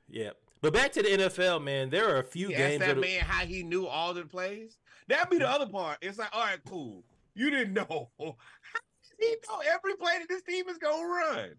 yeah. 0.08 0.30
But 0.62 0.72
back 0.72 0.92
to 0.92 1.02
the 1.02 1.08
NFL, 1.10 1.62
man. 1.62 1.90
There 1.90 2.08
are 2.08 2.18
a 2.18 2.24
few 2.24 2.48
asked 2.48 2.56
games. 2.56 2.80
that 2.80 2.94
That 2.96 3.00
man 3.00 3.20
how 3.20 3.44
he 3.44 3.62
knew 3.62 3.86
all 3.86 4.14
the 4.14 4.24
plays. 4.24 4.78
That'd 5.06 5.30
be 5.30 5.38
the 5.38 5.48
other 5.48 5.66
part. 5.66 5.98
It's 6.00 6.18
like, 6.18 6.30
all 6.34 6.42
right, 6.44 6.58
cool. 6.66 7.04
You 7.34 7.50
didn't 7.50 7.74
know. 7.74 8.10
How 8.18 8.24
does 8.24 9.12
he 9.20 9.36
know 9.48 9.60
every 9.72 9.94
play 9.96 10.18
that 10.18 10.28
this 10.28 10.42
team 10.42 10.68
is 10.68 10.78
gonna 10.78 11.06
run? 11.06 11.50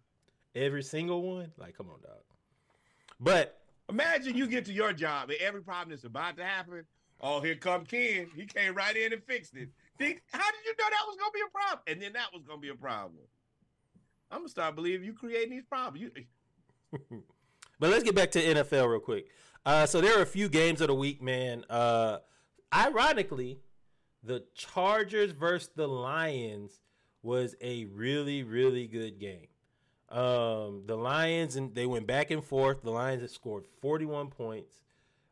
every 0.56 0.82
single 0.84 1.22
one. 1.22 1.52
Like, 1.58 1.78
come 1.78 1.88
on, 1.90 2.02
dog. 2.02 2.24
But 3.19 3.57
Imagine 3.89 4.35
you 4.35 4.48
get 4.48 4.65
to 4.65 4.73
your 4.73 4.91
job 4.91 5.30
and 5.30 5.39
every 5.39 5.61
problem 5.61 5.91
that's 5.91 6.03
about 6.03 6.35
to 6.38 6.44
happen. 6.44 6.84
Oh, 7.22 7.39
here 7.39 7.56
come 7.56 7.85
Ken. 7.85 8.27
He 8.35 8.45
came 8.45 8.76
right 8.76 8.95
in 8.95 9.14
and 9.14 9.23
fixed 9.23 9.56
it. 9.56 9.69
Think, 9.98 10.22
how 10.31 10.52
did 10.52 10.65
you 10.65 10.73
know 10.77 10.85
that 10.89 11.06
was 11.07 11.18
gonna 11.18 11.31
be 11.34 11.39
a 11.39 11.52
problem? 11.52 11.80
And 11.88 12.02
then 12.02 12.14
that 12.14 12.34
was 12.34 12.44
gonna 12.44 12.60
be 12.60 12.69
a 12.69 12.76
problem. 12.76 13.23
I'm 14.30 14.39
gonna 14.39 14.49
start 14.49 14.76
believing 14.76 15.06
you 15.06 15.14
creating 15.14 15.52
these 15.52 15.65
problems. 15.65 16.11
You, 16.99 17.23
But 17.80 17.91
let's 17.91 18.03
get 18.03 18.15
back 18.15 18.31
to 18.31 18.41
NFL 18.41 18.89
real 18.89 18.99
quick. 18.99 19.27
Uh, 19.65 19.85
so 19.85 20.02
there 20.02 20.18
are 20.18 20.23
a 20.23 20.27
few 20.27 20.49
games 20.49 20.81
of 20.81 20.88
the 20.88 20.95
week, 20.95 21.22
man. 21.22 21.64
Uh, 21.69 22.18
ironically, 22.73 23.60
the 24.23 24.44
Chargers 24.56 25.31
versus 25.31 25.69
the 25.76 25.88
Lions 25.88 26.81
was 27.22 27.56
a 27.61 27.85
really, 27.85 28.44
really 28.44 28.88
good 28.88 29.19
game. 29.19 29.48
Um, 30.10 30.84
the 30.86 30.96
Lions 30.96 31.56
and 31.58 31.76
they 31.76 31.86
went 31.86 32.08
back 32.08 32.32
and 32.32 32.44
forth. 32.44 32.82
The 32.82 32.92
Lions 32.92 33.22
have 33.22 33.32
scored 33.32 33.66
41 33.82 34.30
points. 34.30 34.82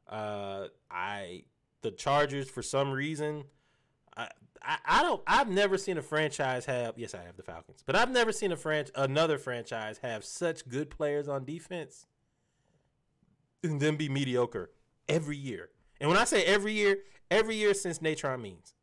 Uh, 0.08 0.68
I 0.92 1.44
the 1.82 1.92
Chargers 1.92 2.50
for 2.50 2.62
some 2.62 2.92
reason. 2.92 3.46
I, 4.18 4.28
I, 4.62 4.78
I 4.86 5.02
don't. 5.02 5.22
I've 5.28 5.50
never 5.50 5.78
seen 5.78 5.98
a 5.98 6.02
franchise 6.02 6.66
have. 6.66 6.98
Yes, 6.98 7.14
I 7.14 7.24
have 7.24 7.38
the 7.38 7.44
Falcons, 7.44 7.84
but 7.86 7.96
I've 7.96 8.12
never 8.12 8.32
seen 8.32 8.52
a 8.52 8.58
franch 8.58 8.90
another 8.96 9.38
franchise 9.38 10.00
have 10.00 10.26
such 10.26 10.68
good 10.68 10.90
players 10.90 11.28
on 11.28 11.46
defense 11.46 12.08
and 13.64 13.80
then 13.80 13.96
be 13.96 14.10
mediocre 14.10 14.72
every 15.08 15.38
year. 15.38 15.70
And 16.00 16.10
when 16.10 16.20
I 16.20 16.26
say 16.26 16.44
every 16.44 16.74
year, 16.74 16.98
every 17.32 17.56
year 17.56 17.74
since 17.74 18.00
Natrone 18.00 18.42
Means, 18.42 18.74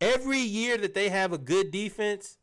every 0.00 0.38
year 0.40 0.76
that 0.78 0.94
they 0.94 1.08
have 1.08 1.32
a 1.32 1.38
good 1.38 1.70
defense, 1.70 2.38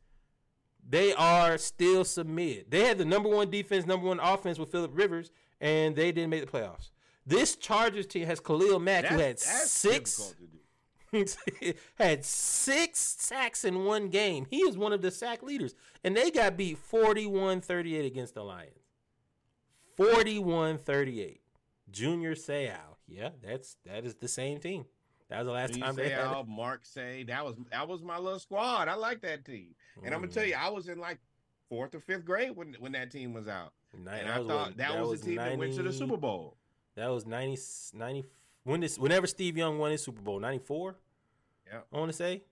they 0.88 1.14
are 1.14 1.57
still 1.57 2.03
submit. 2.06 2.70
They 2.70 2.86
had 2.86 2.98
the 2.98 3.06
number 3.06 3.30
one 3.30 3.49
defense, 3.49 3.86
number 3.86 4.07
one 4.07 4.20
offense 4.20 4.60
with 4.60 4.72
Philip 4.72 4.91
Rivers, 4.94 5.32
and 5.60 5.95
they 5.95 6.12
didn't 6.12 6.30
make 6.30 6.45
the 6.45 6.52
playoffs. 6.52 6.91
This 7.26 7.56
Chargers 7.56 8.06
team 8.06 8.26
has 8.28 8.40
Khalil 8.40 8.80
Mack, 8.80 9.06
who 9.06 9.18
had 9.18 9.40
six 9.40 10.18
difficult 10.18 10.38
to 10.38 10.45
do. 10.45 10.56
had 11.95 12.26
six 12.26 12.99
sacks 12.99 13.64
in 13.64 13.86
one 13.86 14.10
game. 14.10 14.45
He 14.49 14.57
is 14.57 14.78
one 14.78 14.94
of 14.94 15.02
the 15.02 15.12
sack 15.12 15.41
leaders. 15.41 15.74
And 16.03 16.16
they 16.16 16.30
got 16.30 16.57
beat 16.57 16.78
41-38 16.91 18.06
against 18.06 18.34
the 18.34 18.44
Lions. 18.44 18.72
41-38. 19.98 21.40
Junior 21.90 22.36
Seau. 22.36 22.74
Yeah, 23.07 23.30
that's 23.41 23.78
that 23.86 24.03
is 24.03 24.16
the 24.16 24.28
same 24.28 24.60
team. 24.60 24.86
That 25.30 25.40
was 25.40 25.48
the 25.48 25.53
last 25.53 25.76
You 25.76 25.84
time 25.84 25.95
they 25.95 26.10
had 26.10 26.32
it. 26.32 26.48
Mark 26.48 26.86
say 26.86 27.24
that 27.24 27.45
was 27.45 27.56
that 27.72 27.88
was 27.88 28.02
my 28.02 28.18
little 28.18 28.40
squad. 28.40 28.88
I 28.88 28.95
like 28.95 29.22
that 29.22 29.45
team. 29.45 29.76
And 30.04 30.14
I'm 30.14 30.22
gonna 30.22 30.32
tell 30.32 30.44
Mm. 30.44 30.50
you, 30.50 30.56
I 30.56 30.70
was 30.70 30.88
in 30.88 31.00
like 31.00 31.20
fourth 31.70 31.96
or 31.96 32.00
fifth 32.00 32.26
grade 32.26 32.56
when 32.56 32.76
when 32.80 32.92
that 32.94 33.12
team 33.12 33.34
was 33.34 33.48
out. 33.48 33.74
And 33.94 34.10
I 34.10 34.40
was 34.40 34.48
thought 34.48 34.68
what- 34.68 34.78
that, 34.78 34.92
that 34.92 35.00
was, 35.00 35.10
was 35.10 35.22
the 35.22 35.28
team 35.28 35.36
that 35.38 35.58
went 35.58 35.74
to 35.76 35.84
the 35.84 35.94
Super 35.94 36.18
Bowl. 36.18 36.58
That 36.96 37.08
was 37.08 37.26
90, 37.26 37.58
90 37.94 38.26
when 38.64 38.82
this 38.82 38.98
whenever 39.00 39.26
Steve 39.28 39.58
Young 39.58 39.78
won 39.80 39.92
his 39.92 40.04
Super 40.04 40.22
Bowl, 40.22 40.40
94? 40.40 40.96
Yeah. 41.68 41.82
I 41.92 41.98
want 41.98 42.10
to 42.12 42.18
say. 42.18 42.44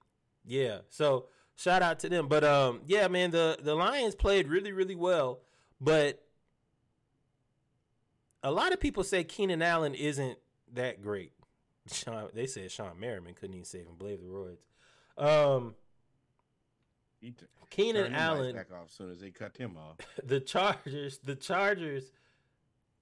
Yeah. 0.46 0.80
So 0.90 1.28
shout 1.56 1.82
out 1.82 2.00
to 2.00 2.10
them. 2.10 2.28
But 2.28 2.44
um 2.44 2.82
yeah, 2.86 3.08
man, 3.08 3.32
the 3.32 3.58
the 3.62 3.76
Lions 3.76 4.16
played 4.16 4.48
really 4.48 4.72
really 4.72 4.96
well, 4.96 5.42
but 5.82 6.24
a 8.42 8.52
lot 8.52 8.74
of 8.74 8.80
people 8.80 9.04
say 9.04 9.24
Keenan 9.24 9.62
Allen 9.62 9.94
isn't 9.96 10.38
that 10.74 11.02
great. 11.02 11.32
Sean, 11.92 12.30
they 12.34 12.46
said 12.48 12.70
Shawne 12.70 12.98
Merriman 12.98 13.34
couldn't 13.34 13.54
even 13.56 13.66
save 13.66 13.86
him. 13.86 13.96
Blave 13.98 14.20
the 14.22 14.28
roids. 14.28 14.58
Um, 15.18 15.76
He 17.24 17.32
t- 17.32 17.46
Keenan 17.70 18.04
turned 18.04 18.16
them 18.16 18.22
lights 18.22 18.40
Allen, 18.40 18.56
back 18.56 18.72
off 18.74 18.88
as 18.88 18.92
soon 18.92 19.12
as 19.12 19.20
they 19.22 19.30
cut 19.32 19.56
him 19.56 19.78
off. 19.78 19.96
the 20.26 20.42
Chargers, 20.42 21.20
the 21.24 21.36
Chargers, 21.36 22.12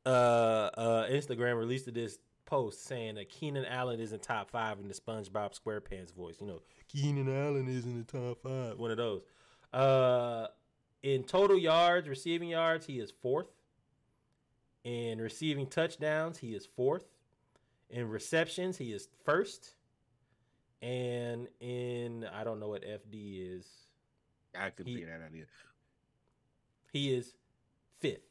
uh, 0.06 0.10
uh, 0.10 1.10
Instagram 1.10 1.58
released 1.58 1.92
this 1.92 2.20
post 2.46 2.86
saying 2.86 3.16
that 3.16 3.30
Keenan 3.30 3.66
Allen 3.66 4.00
is 4.00 4.14
in 4.14 4.20
top 4.20 4.52
five 4.52 4.80
in 4.80 4.88
the 4.88 4.94
SpongeBob 4.94 5.60
SquarePants 5.60 6.14
voice. 6.14 6.36
You 6.40 6.48
know, 6.48 6.62
Keenan 6.88 7.28
Allen 7.28 7.68
is 7.68 7.86
in 7.86 7.98
the 7.98 8.04
top 8.04 8.44
five. 8.44 8.78
One 8.78 8.92
of 8.92 8.98
those. 8.98 9.24
Uh, 9.74 10.48
in 11.02 11.24
total 11.24 11.58
yards, 11.58 12.08
receiving 12.08 12.50
yards, 12.50 12.86
he 12.86 13.00
is 13.00 13.12
fourth. 13.22 13.48
In 14.84 15.20
receiving 15.20 15.66
touchdowns, 15.66 16.38
he 16.38 16.54
is 16.54 16.68
fourth. 16.68 17.06
In 17.90 18.08
receptions, 18.08 18.78
he 18.78 18.94
is 18.94 19.08
first. 19.26 19.74
And 20.82 21.48
in 21.60 22.26
I 22.34 22.44
don't 22.44 22.60
know 22.60 22.70
what 22.70 22.84
FD 22.84 23.58
is. 23.58 23.66
I 24.58 24.70
could 24.70 24.88
He- 24.88 24.96
be 24.96 25.04
that 25.06 25.22
idea. 25.22 25.46
He 26.92 27.14
is 27.14 27.36
fifth. 28.00 28.28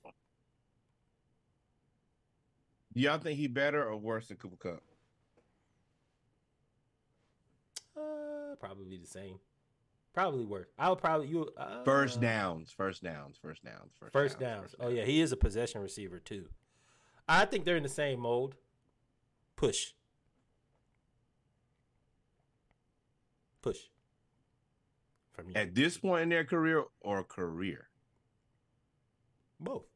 Do 2.92 3.00
y'all 3.00 3.18
think 3.18 3.38
he 3.38 3.46
better 3.46 3.82
or 3.88 3.96
worse 3.96 4.28
than 4.28 4.36
Cooper 4.36 4.56
Kupp? 4.56 4.82
Uh, 7.96 8.56
probably 8.56 8.96
the 8.96 9.06
same. 9.06 9.38
Probably 10.12 10.44
worse. 10.44 10.66
I 10.76 10.88
would 10.90 10.98
probably 10.98 11.28
you 11.28 11.48
uh, 11.56 11.84
First 11.84 12.20
downs, 12.20 12.72
first 12.76 13.02
downs, 13.02 13.36
first 13.40 13.64
downs, 13.64 13.92
first, 13.98 14.12
First 14.12 14.38
downs. 14.40 14.74
Oh 14.80 14.88
yeah, 14.88 15.04
he 15.04 15.20
is 15.20 15.30
a 15.30 15.36
possession 15.36 15.80
receiver 15.80 16.18
too. 16.18 16.48
I 17.28 17.44
think 17.44 17.64
they're 17.64 17.76
in 17.76 17.84
the 17.84 17.88
same 17.88 18.18
mold. 18.20 18.56
Push. 19.54 19.92
Push. 23.62 23.78
From 25.40 25.50
you. 25.50 25.56
At 25.56 25.74
this 25.74 25.96
point 25.96 26.24
in 26.24 26.28
their 26.28 26.44
career 26.44 26.84
or 27.00 27.24
career? 27.24 27.88
Both. 29.58 29.86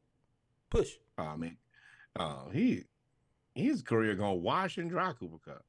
Push. 0.70 0.92
Oh 1.16 1.36
man, 1.36 1.56
oh 2.18 2.48
he 2.52 2.84
his 3.54 3.82
career 3.82 4.14
gonna 4.14 4.34
wash 4.34 4.78
and 4.78 4.90
dry 4.90 5.12
Cooper 5.12 5.38
Kupp. 5.44 5.64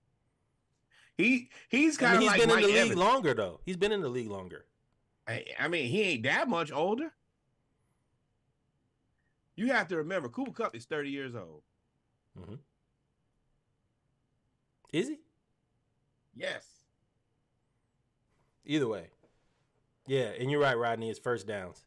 He 1.17 1.49
he's 1.69 1.97
kind 1.97 2.15
of 2.15 2.19
mean, 2.19 2.29
he's 2.31 2.39
like 2.39 2.47
been 2.47 2.55
Mike 2.55 2.65
in 2.65 2.73
the 2.73 2.83
league 2.89 2.97
longer 2.97 3.33
though. 3.33 3.59
He's 3.65 3.77
been 3.77 3.91
in 3.91 4.01
the 4.01 4.09
league 4.09 4.29
longer. 4.29 4.65
I, 5.27 5.45
I 5.59 5.67
mean, 5.67 5.89
he 5.89 6.01
ain't 6.01 6.23
that 6.23 6.49
much 6.49 6.71
older. 6.71 7.13
You 9.55 9.71
have 9.71 9.87
to 9.89 9.97
remember, 9.97 10.29
Cooper 10.29 10.51
Kupp 10.51 10.75
is 10.75 10.85
thirty 10.85 11.09
years 11.09 11.35
old. 11.35 11.61
Mm-hmm. 12.39 12.55
Is 14.91 15.09
he? 15.09 15.19
Yes. 16.35 16.65
Either 18.65 18.87
way. 18.87 19.09
Yeah, 20.07 20.31
and 20.39 20.51
you're 20.51 20.61
right, 20.61 20.77
Rodney. 20.77 21.09
It's 21.09 21.19
first 21.19 21.47
downs. 21.47 21.83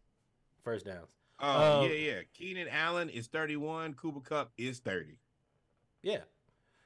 First 0.65 0.87
downs. 0.87 1.15
Oh 1.41 1.83
Um, 1.83 1.89
yeah, 1.89 1.95
yeah. 1.95 2.21
Keenan 2.35 2.69
Allen 2.69 3.09
is 3.09 3.29
thirty-one. 3.29 3.95
Cooper 3.95 4.21
Kupp 4.21 4.51
is 4.59 4.81
thirty. 4.81 5.19
Yeah. 6.03 6.23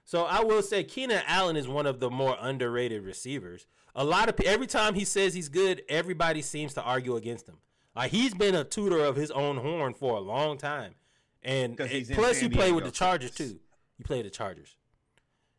So 0.04 0.24
I 0.24 0.40
will 0.42 0.62
say 0.62 0.84
Keenan 0.84 1.22
Allen 1.26 1.56
is 1.56 1.68
one 1.68 1.86
of 1.86 2.00
the 2.00 2.10
more 2.10 2.36
underrated 2.40 3.02
receivers. 3.04 3.66
A 3.94 4.04
lot 4.04 4.28
of 4.28 4.38
every 4.44 4.66
time 4.66 4.94
he 4.94 5.04
says 5.04 5.32
he's 5.34 5.48
good, 5.48 5.82
everybody 5.88 6.42
seems 6.42 6.74
to 6.74 6.82
argue 6.82 7.16
against 7.16 7.48
him. 7.48 7.58
Like 7.94 8.10
he's 8.10 8.34
been 8.34 8.54
a 8.54 8.64
tutor 8.64 9.04
of 9.04 9.16
his 9.16 9.30
own 9.30 9.58
horn 9.58 9.94
for 9.94 10.16
a 10.16 10.20
long 10.20 10.58
time, 10.58 10.94
and 11.42 11.78
and 11.80 12.08
plus 12.10 12.38
he 12.40 12.48
played 12.48 12.74
with 12.74 12.84
the 12.84 12.90
Chargers 12.90 13.30
too. 13.30 13.58
He 13.96 14.02
played 14.04 14.24
the 14.26 14.30
Chargers. 14.30 14.76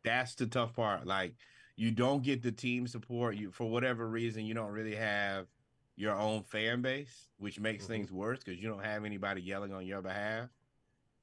That's 0.03 0.35
the 0.35 0.45
tough 0.47 0.73
part. 0.75 1.05
Like 1.07 1.35
you 1.75 1.91
don't 1.91 2.23
get 2.23 2.41
the 2.43 2.51
team 2.51 2.87
support. 2.87 3.35
You 3.35 3.51
for 3.51 3.69
whatever 3.69 4.07
reason 4.07 4.45
you 4.45 4.53
don't 4.53 4.71
really 4.71 4.95
have 4.95 5.47
your 5.95 6.13
own 6.15 6.43
fan 6.43 6.81
base, 6.81 7.27
which 7.37 7.59
makes 7.59 7.83
Mm-hmm. 7.83 7.93
things 7.93 8.11
worse 8.11 8.39
because 8.39 8.59
you 8.61 8.67
don't 8.69 8.83
have 8.83 9.05
anybody 9.05 9.41
yelling 9.41 9.73
on 9.73 9.85
your 9.85 10.01
behalf. 10.01 10.49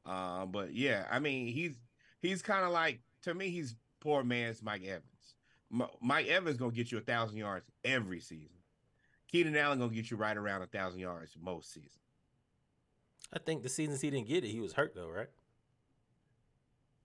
Uh, 0.07 0.47
but 0.47 0.73
yeah, 0.75 1.07
I 1.11 1.19
mean 1.19 1.49
he's 1.49 1.77
he's 2.21 2.41
kind 2.43 2.65
of 2.65 2.71
like 2.73 3.01
to 3.23 3.35
me 3.35 3.51
he's 3.51 3.75
poor 4.01 4.23
man's 4.25 4.63
Mike 4.63 4.83
Evans. 4.85 5.35
M- 5.73 5.87
Mike 6.01 6.27
Evans 6.29 6.57
gonna 6.57 6.73
get 6.73 6.91
you 6.91 6.99
a 6.99 7.03
thousand 7.03 7.37
yards 7.39 7.67
every 7.85 8.21
season. 8.21 8.57
Keenan 9.29 9.57
Allen 9.57 9.79
gonna 9.79 9.93
get 9.93 10.11
you 10.11 10.17
right 10.17 10.37
around 10.37 10.63
a 10.63 10.67
thousand 10.67 11.01
yards 11.01 11.37
most 11.41 11.73
seasons. 11.73 11.93
I 13.33 13.39
think 13.39 13.63
the 13.63 13.69
seasons 13.69 14.01
he 14.01 14.11
didn't 14.11 14.27
get 14.29 14.43
it, 14.45 14.49
he 14.49 14.61
was 14.61 14.73
hurt 14.73 14.95
though, 14.95 15.09
right? 15.09 15.29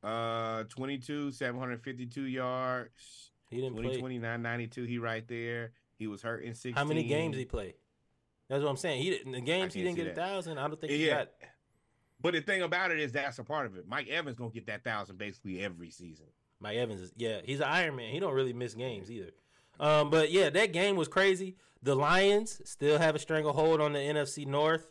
Uh, 0.03 0.63
22, 0.65 1.31
752 1.31 2.21
yards. 2.23 3.31
He 3.49 3.57
didn't 3.57 3.73
20, 3.73 3.89
play. 3.89 3.99
29, 3.99 4.41
92. 4.41 4.83
He 4.83 4.97
right 4.99 5.27
there. 5.27 5.71
He 5.97 6.07
was 6.07 6.21
hurt 6.21 6.43
in 6.43 6.53
16. 6.53 6.73
How 6.73 6.83
many 6.83 7.03
games 7.03 7.37
he 7.37 7.45
played? 7.45 7.75
That's 8.49 8.63
what 8.63 8.69
I'm 8.69 8.77
saying. 8.77 9.01
He 9.01 9.09
didn't. 9.09 9.31
The 9.31 9.41
games 9.41 9.73
he 9.73 9.81
didn't 9.83 9.95
get 9.97 10.07
a 10.07 10.13
thousand. 10.13 10.57
I 10.57 10.67
don't 10.67 10.79
think 10.79 10.91
he 10.91 11.07
Yeah. 11.07 11.17
got. 11.19 11.31
But 12.21 12.33
the 12.33 12.41
thing 12.41 12.61
about 12.61 12.91
it 12.91 12.99
is 12.99 13.11
that's 13.11 13.39
a 13.39 13.43
part 13.43 13.65
of 13.65 13.75
it. 13.77 13.87
Mike 13.87 14.07
Evans 14.07 14.37
gonna 14.37 14.49
get 14.49 14.67
that 14.67 14.83
thousand 14.83 15.17
basically 15.17 15.61
every 15.63 15.89
season. 15.89 16.25
Mike 16.59 16.77
Evans 16.77 17.01
is 17.01 17.13
yeah, 17.15 17.41
he's 17.43 17.59
an 17.59 17.67
Iron 17.67 17.95
Man. 17.95 18.11
He 18.11 18.19
don't 18.19 18.33
really 18.33 18.53
miss 18.53 18.73
games 18.73 19.11
either. 19.11 19.31
Um, 19.79 20.09
but 20.09 20.31
yeah, 20.31 20.49
that 20.49 20.71
game 20.73 20.95
was 20.95 21.07
crazy. 21.07 21.57
The 21.83 21.95
Lions 21.95 22.61
still 22.65 22.97
have 22.97 23.15
a 23.15 23.19
stranglehold 23.19 23.81
on 23.81 23.93
the 23.93 23.99
NFC 23.99 24.45
North. 24.45 24.89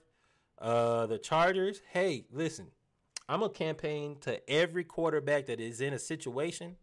Uh, 0.58 1.06
the 1.06 1.18
Chargers. 1.18 1.80
Hey, 1.90 2.26
listen, 2.30 2.68
I'm 3.28 3.42
a 3.42 3.48
campaign 3.48 4.16
to 4.20 4.48
every 4.48 4.84
quarterback 4.84 5.46
that 5.46 5.60
is 5.60 5.80
in 5.80 5.92
a 5.92 5.98
situation 5.98 6.76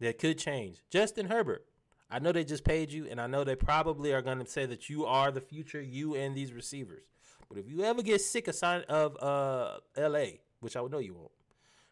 that 0.00 0.18
could 0.18 0.38
change. 0.38 0.82
Justin 0.90 1.26
Herbert. 1.26 1.64
I 2.12 2.18
know 2.18 2.30
they 2.30 2.44
just 2.44 2.62
paid 2.64 2.92
you, 2.92 3.06
and 3.10 3.18
I 3.20 3.26
know 3.26 3.42
they 3.42 3.56
probably 3.56 4.12
are 4.12 4.20
going 4.22 4.38
to 4.38 4.46
say 4.46 4.66
that 4.66 4.90
you 4.90 5.06
are 5.06 5.30
the 5.30 5.40
future, 5.40 5.80
you 5.80 6.14
and 6.14 6.36
these 6.36 6.52
receivers. 6.52 7.04
But 7.48 7.56
if 7.58 7.68
you 7.68 7.82
ever 7.84 8.02
get 8.02 8.20
sick 8.20 8.48
of 8.48 8.54
sign 8.54 8.82
of 8.88 9.16
uh 9.22 9.78
L.A., 9.96 10.40
which 10.60 10.76
I 10.76 10.80
would 10.82 10.92
know 10.92 10.98
you 10.98 11.14
won't. 11.14 11.30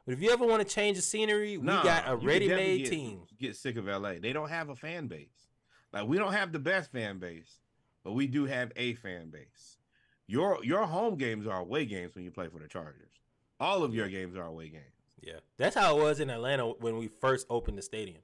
But 0.07 0.13
if 0.15 0.23
you 0.23 0.31
ever 0.31 0.47
want 0.47 0.67
to 0.67 0.75
change 0.75 0.97
the 0.97 1.03
scenery, 1.03 1.57
we 1.59 1.65
Nah, 1.67 1.83
got 1.83 2.05
a 2.09 2.17
ready-made 2.17 2.79
get- 2.85 2.91
team. 2.91 3.21
Get 3.39 3.57
sick 3.57 3.77
of 3.77 3.87
LA. 3.87 4.15
They 4.21 4.33
don't 4.33 4.49
have 4.49 4.69
a 4.69 4.77
fan 4.77 5.07
base. 5.07 5.49
Like 5.93 6.07
we 6.07 6.19
don't 6.19 6.33
have 6.33 6.53
the 6.53 6.59
best 6.59 6.93
fan 6.93 7.19
base, 7.19 7.59
but 8.05 8.13
we 8.13 8.27
do 8.27 8.45
have 8.47 8.73
a 8.77 8.95
fan 8.95 9.31
base. 9.31 9.79
Your 10.27 10.63
your 10.65 10.87
home 10.87 11.17
games 11.17 11.47
are 11.47 11.61
away 11.61 11.85
games 11.87 12.15
when 12.15 12.25
you 12.25 12.31
play 12.31 12.49
for 12.49 12.59
the 12.61 12.69
Chargers. 12.69 13.11
All 13.59 13.83
of 13.83 13.95
your 13.95 14.09
games 14.09 14.37
are 14.37 14.47
away 14.47 14.69
games. 14.69 14.85
Yeah, 15.21 15.41
that's 15.59 15.75
how 15.77 15.99
it 15.99 16.03
was 16.03 16.21
in 16.21 16.31
Atlanta 16.31 16.69
when 16.69 16.97
we 16.97 17.09
first 17.09 17.47
opened 17.51 17.77
the 17.77 17.83
stadium. 17.83 18.23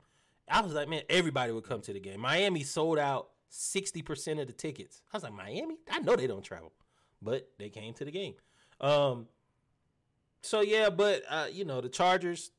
I 0.48 0.60
was 0.60 0.73
like, 0.74 0.89
man, 0.89 1.02
everybody 1.09 1.52
would 1.52 1.64
come 1.64 1.81
to 1.82 1.93
the 1.93 2.01
game. 2.01 2.20
Miami 2.20 2.62
sold 2.62 2.98
out 2.98 3.28
sixty 3.48 4.02
percent 4.02 4.39
of 4.40 4.47
the 4.47 4.52
tickets. 4.52 5.02
I 5.12 5.16
was 5.16 5.23
like, 5.24 5.32
Miami? 5.35 5.77
I 5.90 5.98
know 6.01 6.16
they 6.16 6.27
don't 6.27 6.43
travel, 6.44 6.73
but 7.23 7.48
they 7.59 7.68
came 7.68 7.94
to 7.94 8.05
the 8.05 8.10
game. 8.12 8.35
Um, 8.81 9.27
so 10.43 10.60
yeah, 10.60 10.90
but 10.90 11.23
uh, 11.28 11.47
you 11.51 11.64
know 11.64 11.81
the 11.81 11.89
Chargers. 11.89 12.51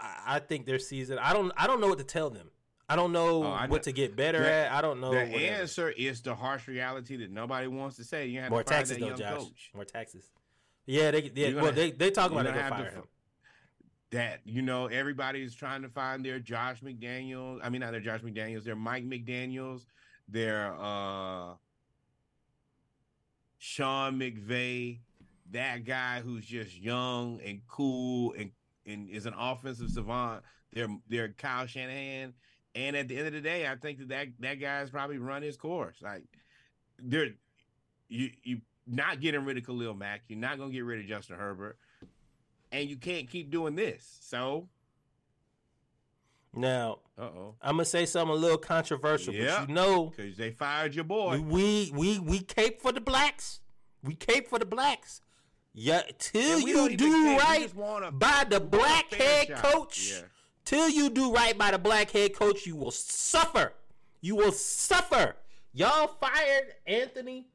I, 0.00 0.36
I 0.36 0.38
think 0.40 0.66
their 0.66 0.78
season. 0.78 1.18
I 1.18 1.32
don't. 1.32 1.52
I 1.56 1.66
don't 1.66 1.80
know 1.80 1.88
what 1.88 1.98
to 1.98 2.04
tell 2.04 2.30
them. 2.30 2.50
I 2.88 2.96
don't 2.96 3.12
know 3.12 3.44
Oh, 3.44 3.50
I 3.52 3.66
what 3.66 3.70
know- 3.70 3.78
to 3.82 3.92
get 3.92 4.16
better 4.16 4.40
The- 4.40 4.50
at. 4.50 4.72
I 4.72 4.80
don't 4.80 5.00
know. 5.00 5.10
the 5.10 5.18
whatever. 5.18 5.36
answer 5.60 5.90
is 5.90 6.22
the 6.22 6.34
harsh 6.34 6.66
reality 6.66 7.16
that 7.18 7.30
nobody 7.30 7.66
wants 7.66 7.96
to 7.96 8.04
say. 8.04 8.26
You 8.26 8.40
have 8.40 8.50
More 8.50 8.62
to 8.62 8.68
taxes 8.68 8.96
though, 8.96 9.08
young 9.08 9.18
Josh. 9.18 9.38
coach. 9.38 9.70
More 9.74 9.84
taxes. 9.84 10.24
Yeah, 10.86 11.10
they. 11.10 11.30
Yeah, 11.34 11.60
well, 11.60 11.70
they 11.70 11.90
they 11.90 12.10
talk 12.10 12.30
about 12.32 12.46
it. 12.46 12.54
gonna 12.54 12.62
have 12.62 12.78
to 12.78 12.90
him. 12.90 13.02
That 14.10 14.40
you 14.44 14.62
know, 14.62 14.86
everybody's 14.86 15.54
trying 15.54 15.82
to 15.82 15.88
find 15.88 16.24
their 16.24 16.38
Josh 16.38 16.80
McDaniels. 16.80 17.60
I 17.62 17.68
mean, 17.68 17.80
not 17.82 17.92
their 17.92 18.00
Josh 18.00 18.20
McDaniels. 18.20 18.64
Their 18.64 18.76
Mike 18.76 19.04
McDaniels. 19.04 19.84
Their 20.28 20.74
uh 20.78 21.54
Sean 23.58 24.18
McVay. 24.18 25.00
That 25.50 25.84
guy 25.84 26.20
who's 26.20 26.44
just 26.44 26.76
young 26.76 27.40
and 27.44 27.60
cool 27.68 28.34
and 28.38 28.50
and 28.86 29.08
is 29.10 29.26
an 29.26 29.34
offensive 29.38 29.90
savant. 29.90 30.42
They're 30.72 30.88
they're 31.08 31.28
Kyle 31.28 31.66
Shanahan. 31.66 32.34
And 32.74 32.96
at 32.96 33.08
the 33.08 33.16
end 33.16 33.26
of 33.26 33.32
the 33.32 33.40
day, 33.40 33.66
I 33.66 33.76
think 33.76 33.98
that 33.98 34.08
that, 34.08 34.28
that 34.40 34.54
guy's 34.54 34.90
probably 34.90 35.18
run 35.18 35.42
his 35.42 35.56
course. 35.56 35.96
Like 36.00 36.24
they're 36.98 37.30
you 38.08 38.30
you 38.42 38.60
not 38.86 39.20
getting 39.20 39.44
rid 39.44 39.58
of 39.58 39.66
Khalil 39.66 39.94
Mack. 39.94 40.22
You're 40.28 40.38
not 40.38 40.58
gonna 40.58 40.72
get 40.72 40.84
rid 40.84 41.00
of 41.00 41.06
Justin 41.06 41.36
Herbert, 41.36 41.78
and 42.72 42.88
you 42.88 42.96
can't 42.96 43.28
keep 43.30 43.50
doing 43.50 43.74
this. 43.74 44.18
So, 44.20 44.68
Now, 46.54 46.98
uh 47.18 47.22
oh, 47.22 47.54
I'm 47.62 47.76
gonna 47.76 47.84
say 47.84 48.06
something 48.06 48.34
a 48.36 48.38
little 48.38 48.58
controversial, 48.58 49.34
Yeah. 49.34 49.60
but 49.60 49.68
you 49.68 49.74
know, 49.74 50.06
because 50.06 50.36
they 50.36 50.50
fired 50.50 50.94
your 50.94 51.04
boy. 51.04 51.40
we 51.40 51.90
we 51.94 52.18
we 52.18 52.40
cape 52.40 52.80
for 52.80 52.92
the 52.92 53.00
blacks. 53.00 53.60
We 54.02 54.14
cape 54.14 54.48
for 54.48 54.58
the 54.58 54.66
blacks. 54.66 55.20
Yeah, 55.74 56.02
till 56.18 56.60
you 56.60 56.96
do 56.96 57.36
right 57.36 57.58
by 57.58 57.64
the 57.68 57.74
we 57.74 57.82
want 57.82 58.04
a 58.54 58.60
black 58.60 59.12
head 59.14 59.48
shot. 59.48 59.62
coach. 59.62 60.10
Yeah. 60.12 60.22
Till 60.64 60.88
you 60.88 61.10
do 61.10 61.32
right 61.32 61.56
by 61.56 61.70
the 61.70 61.78
black 61.78 62.10
head 62.10 62.34
coach, 62.34 62.66
you 62.66 62.76
will 62.76 62.90
suffer. 62.90 63.72
You 64.20 64.36
will 64.36 64.52
suffer. 64.52 65.36
Y'all 65.72 66.08
fired 66.08 66.74
Anthony 66.86 67.46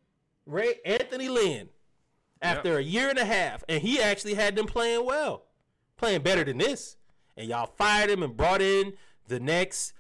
Ray 0.45 0.76
Anthony 0.85 1.27
Lynn 1.30 1.69
after 2.44 2.78
a 2.78 2.82
year 2.84 3.10
and 3.10 3.18
a 3.18 3.26
half, 3.26 3.64
and 3.68 3.82
he 3.82 4.02
actually 4.02 4.34
had 4.34 4.56
them 4.56 4.65
playing 4.65 5.06
well, 5.06 5.44
playing 5.98 6.22
better 6.22 6.44
than 6.44 6.57
this. 6.57 6.98
and 7.36 7.48
y'all 7.48 7.65
fired 7.65 8.10
him 8.10 8.22
and 8.22 8.38
brought 8.38 8.61
in 8.61 8.94
the 9.28 9.40
next 9.40 9.94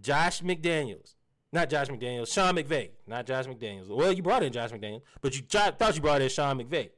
Josh 0.00 0.40
McDaniels. 0.40 1.14
Not 1.52 1.70
Josh 1.70 1.88
McDaniels, 1.88 2.32
Sean 2.32 2.56
McVay. 2.56 2.90
Not 3.06 3.26
Josh 3.26 3.46
McDaniels. 3.46 3.88
Well, 3.88 4.12
you 4.12 4.22
brought 4.22 4.42
in 4.42 4.52
Josh 4.52 4.70
McDaniels, 4.70 5.02
but 5.20 5.36
you 5.36 5.42
thought 5.42 5.94
you 5.94 6.00
brought 6.00 6.22
in 6.22 6.28
Sean 6.28 6.58
McVay, 6.58 6.90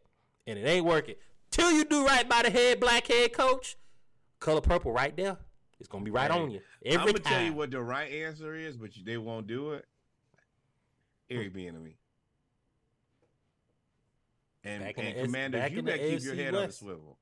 and 0.47 0.59
it 0.59 0.67
ain't 0.67 0.85
working. 0.87 1.17
Till 1.51 1.71
you 1.73 1.85
do 1.85 2.07
right 2.07 2.29
by 2.29 2.43
the 2.43 2.51
head 2.51 2.81
black 2.81 3.07
head 3.07 3.33
coach, 3.33 3.77
color 4.41 4.61
purple 4.61 4.93
right 4.93 5.17
there. 5.17 5.37
It's 5.79 5.89
gonna 5.89 6.05
be 6.05 6.11
right 6.11 6.31
on 6.31 6.51
you 6.51 6.61
every 6.85 6.99
I'm 7.01 7.07
gonna 7.07 7.19
time. 7.19 7.33
tell 7.33 7.43
you 7.43 7.53
what 7.53 7.71
the 7.71 7.83
right 7.83 8.11
answer 8.11 8.55
is, 8.55 8.77
but 8.79 8.91
they 9.05 9.19
won't 9.19 9.47
do 9.47 9.73
it. 9.73 9.85
Eric 11.29 11.53
Bieniemy. 11.53 11.95
And, 14.67 14.83
Back 14.85 14.95
and 14.99 15.07
the 15.07 15.19
S- 15.21 15.25
commanders, 15.27 15.61
back 15.61 15.73
you 15.73 15.83
better 15.83 15.99
keep 15.99 16.23
your 16.23 16.35
AFC 16.35 16.39
head 16.39 16.55
on 16.55 16.67
the 16.67 16.73
swivel. 16.73 17.19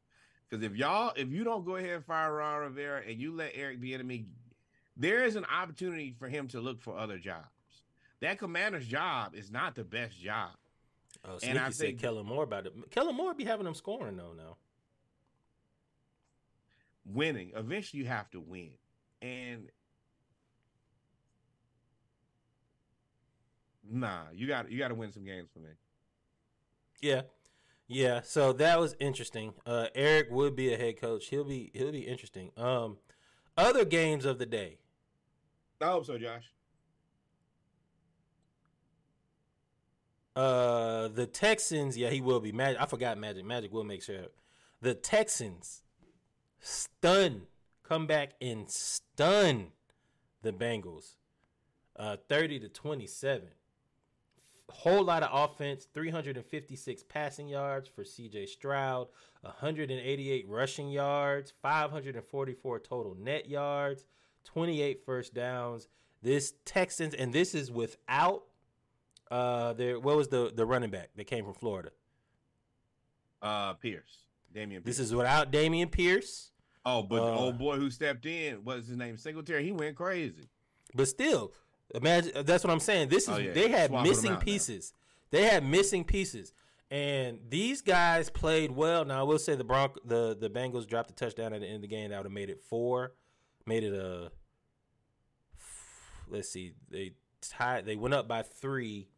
Because 0.48 0.64
if 0.64 0.74
y'all, 0.76 1.12
if 1.16 1.28
you 1.30 1.44
don't 1.44 1.64
go 1.64 1.76
ahead 1.76 1.90
and 1.90 2.04
fire 2.04 2.32
Ron 2.34 2.62
Rivera 2.62 3.02
and 3.06 3.20
you 3.20 3.32
let 3.34 3.52
Eric 3.54 3.80
Bieniemy, 3.80 4.26
there 4.96 5.24
is 5.24 5.36
an 5.36 5.44
opportunity 5.46 6.14
for 6.18 6.28
him 6.28 6.48
to 6.48 6.60
look 6.60 6.80
for 6.80 6.96
other 6.96 7.18
jobs. 7.18 7.48
That 8.20 8.38
commander's 8.38 8.86
job 8.86 9.34
is 9.34 9.50
not 9.50 9.74
the 9.74 9.84
best 9.84 10.18
job. 10.20 10.50
Oh, 11.24 11.38
And 11.42 11.58
I 11.58 11.70
said 11.70 11.86
think- 11.88 12.00
Kellen 12.00 12.26
Moore 12.26 12.44
about 12.44 12.66
it. 12.66 12.72
Kellen 12.90 13.14
Moore 13.16 13.34
be 13.34 13.44
having 13.44 13.64
them 13.64 13.74
scoring 13.74 14.16
though 14.16 14.32
now. 14.36 14.56
Winning, 17.06 17.52
eventually 17.54 18.00
you 18.02 18.08
have 18.08 18.30
to 18.30 18.40
win. 18.40 18.70
And 19.20 19.68
nah, 23.90 24.22
you 24.32 24.46
got 24.46 24.70
you 24.70 24.78
got 24.78 24.88
to 24.88 24.94
win 24.94 25.12
some 25.12 25.24
games 25.24 25.48
for 25.52 25.58
me. 25.60 25.70
Yeah. 27.00 27.22
Yeah, 27.86 28.22
so 28.22 28.52
that 28.54 28.80
was 28.80 28.96
interesting. 28.98 29.52
Uh, 29.66 29.88
Eric 29.94 30.28
would 30.30 30.56
be 30.56 30.72
a 30.72 30.76
head 30.78 31.00
coach. 31.00 31.26
He'll 31.26 31.44
be 31.44 31.70
he'll 31.74 31.92
be 31.92 32.00
interesting. 32.00 32.50
Um, 32.56 32.96
other 33.56 33.84
games 33.84 34.24
of 34.24 34.38
the 34.38 34.46
day. 34.46 34.78
I 35.80 35.86
hope 35.86 36.06
so, 36.06 36.16
Josh. 36.16 36.50
Uh, 40.34 41.08
the 41.08 41.26
Texans. 41.26 41.96
Yeah, 41.96 42.10
he 42.10 42.20
will 42.20 42.40
be. 42.40 42.52
Magic. 42.52 42.80
I 42.80 42.86
forgot 42.86 43.18
Magic. 43.18 43.44
Magic 43.44 43.72
will 43.72 43.84
make 43.84 44.02
sure. 44.02 44.26
The 44.80 44.94
Texans 44.94 45.82
stun, 46.58 47.42
come 47.82 48.06
back 48.06 48.32
and 48.40 48.70
stun 48.70 49.68
the 50.42 50.52
Bengals. 50.52 51.16
Uh, 51.96 52.16
thirty 52.28 52.58
to 52.58 52.68
twenty-seven. 52.68 53.48
Whole 54.70 55.04
lot 55.04 55.22
of 55.22 55.30
offense. 55.32 55.86
Three 55.92 56.10
hundred 56.10 56.36
and 56.36 56.46
fifty-six 56.46 57.02
passing 57.02 57.48
yards 57.48 57.88
for 57.88 58.04
C.J. 58.04 58.46
Stroud. 58.46 59.08
One 59.42 59.52
hundred 59.58 59.90
and 59.90 60.00
eighty-eight 60.00 60.46
rushing 60.48 60.88
yards. 60.90 61.52
Five 61.62 61.90
hundred 61.90 62.16
and 62.16 62.24
forty-four 62.24 62.80
total 62.80 63.14
net 63.14 63.48
yards. 63.48 64.04
Twenty-eight 64.44 65.04
first 65.04 65.34
downs. 65.34 65.88
This 66.22 66.54
Texans, 66.64 67.12
and 67.14 67.32
this 67.32 67.54
is 67.54 67.70
without 67.70 68.44
uh, 69.30 69.74
there. 69.74 70.00
What 70.00 70.16
was 70.16 70.28
the 70.28 70.50
the 70.54 70.64
running 70.64 70.90
back 70.90 71.10
that 71.16 71.26
came 71.26 71.44
from 71.44 71.54
Florida? 71.54 71.90
Uh, 73.42 73.74
Pierce, 73.74 74.24
Dameon. 74.54 74.70
Pierce. 74.70 74.84
This 74.84 74.98
is 74.98 75.14
without 75.14 75.52
Dameon 75.52 75.90
Pierce, 75.90 76.52
oh, 76.86 77.02
but 77.02 77.16
the 77.16 77.32
uh, 77.32 77.36
old 77.38 77.58
boy 77.58 77.76
who 77.76 77.90
stepped 77.90 78.24
in, 78.24 78.64
what's 78.64 78.88
his 78.88 78.96
name? 78.96 79.18
Singletary. 79.18 79.64
He 79.64 79.72
went 79.72 79.96
crazy. 79.96 80.48
but 80.94 81.08
still, 81.08 81.52
imagine. 81.94 82.44
That's 82.44 82.62
what 82.64 82.72
I'm 82.72 82.80
saying. 82.80 83.08
This 83.08 83.24
is 83.24 83.28
Oh, 83.30 83.36
yeah. 83.38 83.52
they 83.52 83.68
had 83.68 83.90
missing 83.90 84.30
out 84.32 84.38
now. 84.38 84.44
pieces. 84.44 84.92
They 85.30 85.44
had 85.44 85.64
missing 85.64 86.04
pieces, 86.04 86.52
and 86.90 87.40
these 87.48 87.82
guys 87.82 88.30
played 88.30 88.70
well. 88.70 89.04
Now 89.04 89.20
I 89.20 89.22
will 89.24 89.38
say 89.38 89.54
the 89.56 89.64
Bronc 89.64 89.96
the 90.04 90.36
the 90.38 90.48
Bengals 90.50 90.86
dropped 90.86 91.10
a 91.10 91.14
touchdown 91.14 91.52
at 91.52 91.60
the 91.60 91.66
end 91.66 91.76
of 91.76 91.82
the 91.82 91.88
game 91.88 92.10
that 92.10 92.16
would 92.18 92.26
have 92.26 92.32
made 92.32 92.50
it 92.50 92.60
four, 92.60 93.14
made 93.66 93.82
it 93.84 93.92
a. 93.94 94.30
Let's 96.28 96.48
see, 96.50 96.74
they 96.90 97.12
tied. 97.40 97.84
They 97.86 97.96
went 97.96 98.14
up 98.14 98.28
by 98.28 98.42
three. 98.42 99.08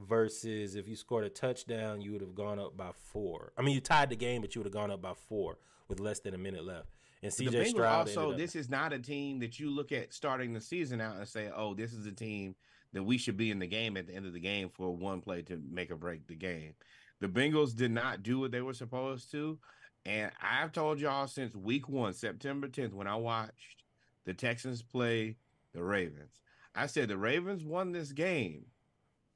Versus 0.00 0.76
if 0.76 0.86
you 0.86 0.94
scored 0.94 1.24
a 1.24 1.28
touchdown, 1.28 2.00
you 2.00 2.12
would 2.12 2.20
have 2.20 2.36
gone 2.36 2.60
up 2.60 2.76
by 2.76 2.90
four. 3.12 3.52
I 3.58 3.62
mean, 3.62 3.74
you 3.74 3.80
tied 3.80 4.10
the 4.10 4.14
game, 4.14 4.42
but 4.42 4.54
you 4.54 4.60
would 4.60 4.66
have 4.66 4.72
gone 4.72 4.92
up 4.92 5.02
by 5.02 5.14
four 5.28 5.58
with 5.88 5.98
less 5.98 6.20
than 6.20 6.34
a 6.34 6.38
minute 6.38 6.64
left. 6.64 6.86
And 7.22 7.32
The 7.32 7.46
CJ 7.46 7.50
Bengals 7.50 7.68
Stroud 7.70 8.08
also, 8.08 8.32
this 8.36 8.54
is 8.54 8.68
not 8.68 8.92
a 8.92 8.98
team 8.98 9.40
that 9.40 9.58
you 9.58 9.70
look 9.70 9.90
at 9.92 10.12
starting 10.12 10.52
the 10.52 10.60
season 10.60 11.00
out 11.00 11.16
and 11.16 11.26
say, 11.26 11.50
"Oh, 11.54 11.74
this 11.74 11.92
is 11.92 12.06
a 12.06 12.12
team 12.12 12.54
that 12.92 13.02
we 13.02 13.18
should 13.18 13.36
be 13.36 13.50
in 13.50 13.58
the 13.58 13.66
game 13.66 13.96
at 13.96 14.06
the 14.06 14.14
end 14.14 14.26
of 14.26 14.32
the 14.32 14.40
game 14.40 14.70
for 14.70 14.96
one 14.96 15.20
play 15.20 15.42
to 15.42 15.56
make 15.56 15.90
or 15.90 15.96
break 15.96 16.26
the 16.26 16.36
game." 16.36 16.74
The 17.20 17.28
Bengals 17.28 17.74
did 17.74 17.90
not 17.90 18.22
do 18.22 18.38
what 18.38 18.52
they 18.52 18.60
were 18.60 18.74
supposed 18.74 19.32
to, 19.32 19.58
and 20.06 20.30
I've 20.40 20.72
told 20.72 21.00
y'all 21.00 21.26
since 21.26 21.56
week 21.56 21.88
one, 21.88 22.12
September 22.12 22.68
10th, 22.68 22.92
when 22.92 23.08
I 23.08 23.16
watched 23.16 23.82
the 24.24 24.34
Texans 24.34 24.82
play 24.82 25.36
the 25.72 25.82
Ravens, 25.82 26.40
I 26.74 26.86
said 26.86 27.08
the 27.08 27.18
Ravens 27.18 27.64
won 27.64 27.90
this 27.90 28.12
game, 28.12 28.66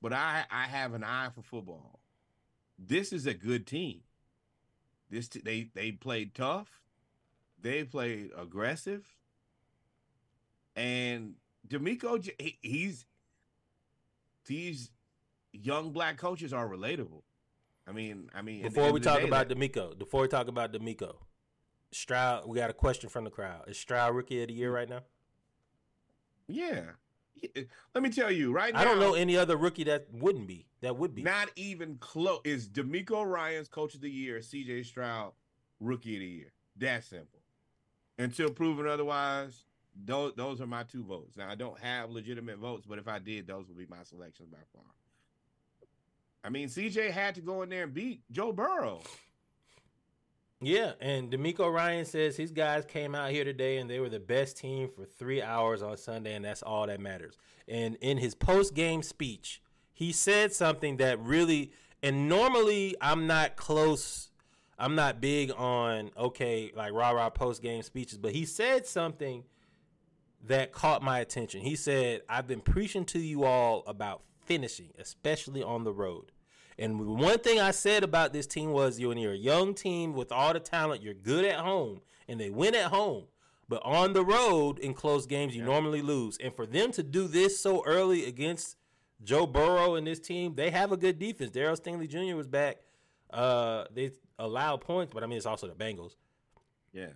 but 0.01 0.13
I 0.13 0.45
I 0.51 0.67
have 0.67 0.95
an 0.95 1.03
eye 1.03 1.31
for 1.35 1.43
football. 1.43 1.99
This 2.79 3.13
is 3.13 3.27
a 3.27 3.35
good 3.35 3.67
team. 3.67 4.03
This 5.11 5.29
they 5.29 5.71
they 5.75 5.93
played 5.93 6.35
tough. 6.35 6.82
They 7.63 7.85
played 7.85 8.31
aggressive. 8.37 9.07
And 10.77 11.35
DeMeco, 11.69 12.29
he, 12.39 12.59
he's 12.63 13.07
these 14.47 14.91
young 15.53 15.93
black 15.93 16.17
coaches 16.19 16.53
are 16.53 16.69
relatable. 16.69 17.23
I 17.87 17.93
mean, 17.93 18.31
I 18.35 18.43
mean, 18.43 18.63
Before 18.63 18.93
we 18.93 19.01
talk 19.01 19.21
day, 19.21 19.27
about 19.29 19.49
that- 19.49 19.59
DeMeco, 19.59 19.99
before 19.99 20.23
we 20.23 20.29
talk 20.29 20.49
about 20.49 20.73
DeMeco, 20.73 21.15
Stroud, 21.91 22.49
we 22.49 22.57
got 22.59 22.71
a 22.71 22.75
question 22.75 23.11
from 23.11 23.25
the 23.25 23.31
crowd. 23.31 23.69
Is 23.69 23.79
Stroud 23.79 24.15
rookie 24.15 24.41
of 24.43 24.49
the 24.49 24.55
year 24.55 24.73
right 24.73 24.89
now? 24.89 25.01
yeah. 26.49 26.83
Yeah. 27.57 27.63
Let 27.95 28.05
me 28.05 28.11
tell 28.11 28.31
you 28.31 28.53
right 28.53 28.73
now. 28.73 28.81
I 28.81 28.85
don't 28.85 29.01
know 29.01 29.15
any 29.15 29.37
other 29.37 29.57
rookie 29.57 29.85
that 29.85 30.07
wouldn't 30.13 30.47
be. 30.47 30.67
That 30.81 30.97
would 30.97 31.13
be. 31.15 31.23
Not 31.23 31.51
even 31.57 31.97
close. 31.97 32.41
Is 32.45 32.69
DeMeco 32.69 33.27
Ryans 33.27 33.67
coach 33.69 33.95
of 33.97 34.01
the 34.01 34.11
year, 34.11 34.39
CJ 34.39 34.85
Stroud 34.87 35.33
rookie 35.81 36.15
of 36.15 36.21
the 36.21 36.27
year? 36.27 36.53
That 36.77 37.03
simple. 37.05 37.42
Until 38.19 38.51
proven 38.51 38.87
otherwise, 38.87 39.65
those 40.05 40.35
those 40.37 40.61
are 40.61 40.67
my 40.67 40.83
two 40.85 41.03
votes. 41.03 41.37
Now 41.37 41.49
I 41.49 41.55
don't 41.55 41.79
have 41.81 42.11
legitimate 42.11 42.59
votes, 42.59 42.87
but 42.87 42.99
if 42.99 43.09
I 43.09 43.19
did, 43.19 43.47
those 43.47 43.69
would 43.69 43.79
be 43.79 43.87
my 43.89 44.03
selections 44.05 44.49
by 44.51 44.59
far. 44.73 44.85
I 46.45 46.51
mean, 46.51 46.69
CJ 46.69 47.11
had 47.11 47.35
to 47.37 47.41
go 47.41 47.63
in 47.63 47.69
there 47.69 47.85
and 47.85 47.95
beat 47.95 48.23
Joe 48.31 48.53
Burrow. 48.53 49.03
Yeah, 50.65 50.93
and 51.01 51.31
DeMeco 51.31 51.73
Ryan 51.73 52.05
says 52.05 52.37
his 52.37 52.53
guys 52.53 52.85
came 52.85 53.17
out 53.17 53.31
here 53.31 53.43
today 53.43 53.79
and 53.79 53.91
they 53.91 53.99
were 53.99 54.09
the 54.09 54.21
best 54.21 54.57
team 54.57 54.89
for 54.89 55.05
three 55.05 55.43
hours 55.43 55.83
on 55.83 55.97
Sunday, 55.97 56.35
and 56.35 56.45
that's 56.45 56.63
all 56.63 56.87
that 56.87 57.01
matters. 57.01 57.37
And 57.67 57.97
in 57.97 58.19
his 58.19 58.37
post 58.37 58.73
game 58.75 59.03
speech, 59.03 59.61
he 59.93 60.13
said 60.13 60.53
something 60.53 60.99
that 60.99 61.19
really, 61.21 61.73
and 62.01 62.29
normally 62.29 62.95
I'm 63.01 63.27
not 63.27 63.57
close, 63.57 64.31
I'm 64.79 64.95
not 64.95 65.21
big 65.21 65.53
on, 65.53 66.11
okay, 66.17 66.73
like 66.75 66.93
rah 66.93 67.11
rah 67.11 67.31
post 67.31 67.63
game 67.63 67.83
speeches, 67.83 68.19
but 68.19 68.33
he 68.33 68.45
said 68.45 68.87
something 68.87 69.45
that 70.45 70.73
caught 70.73 71.03
my 71.03 71.21
attention. 71.21 71.61
He 71.61 71.77
said, 71.77 72.23
I've 72.29 72.47
been 72.47 72.61
preaching 72.61 73.05
to 73.07 73.19
you 73.19 73.45
all 73.45 73.85
about 73.87 74.23
finishing, 74.45 74.91
especially 74.99 75.63
on 75.63 75.85
the 75.85 75.93
road. 75.93 76.33
And 76.79 76.99
one 77.01 77.39
thing 77.39 77.61
I 77.61 77.71
said 77.71 78.03
about 78.03 78.33
this 78.33 78.47
team 78.47 78.73
was 78.73 78.99
you 78.99 79.09
when 79.09 79.19
you're 79.19 79.33
a 79.33 79.37
young 79.37 79.75
team 79.75 80.15
with 80.15 80.33
all 80.33 80.53
the 80.53 80.61
talent, 80.61 81.03
you're 81.03 81.15
good 81.15 81.45
at 81.45 81.61
home 81.61 82.01
and 82.27 82.41
they 82.41 82.51
win 82.51 82.75
at 82.75 82.87
home. 82.87 83.25
But 83.69 83.83
on 83.85 84.13
the 84.13 84.25
road 84.25 84.79
in 84.79 84.93
close 84.95 85.27
games, 85.27 85.55
you 85.55 85.63
normally 85.65 86.03
lose. 86.03 86.37
And 86.39 86.55
for 86.55 86.67
them 86.67 86.91
to 86.93 87.03
do 87.03 87.29
this 87.29 87.61
so 87.61 87.85
early 87.87 88.27
against 88.27 88.77
Joe 89.23 89.47
Burrow 89.47 89.95
and 89.95 90.07
this 90.07 90.19
team, 90.19 90.55
they 90.57 90.71
have 90.71 90.93
a 90.93 90.97
good 90.97 91.19
defense. 91.19 91.51
Derek 91.51 91.83
Stingley 91.83 92.09
Jr. 92.09 92.37
was 92.37 92.49
back. 92.49 92.79
Uh, 93.33 93.85
they 93.93 94.13
allow 94.39 94.77
points, 94.77 95.13
but 95.13 95.23
I 95.23 95.27
mean 95.27 95.37
it's 95.37 95.47
also 95.47 95.67
the 95.67 95.75
Bengals. 95.75 96.17
Yeah, 96.93 97.07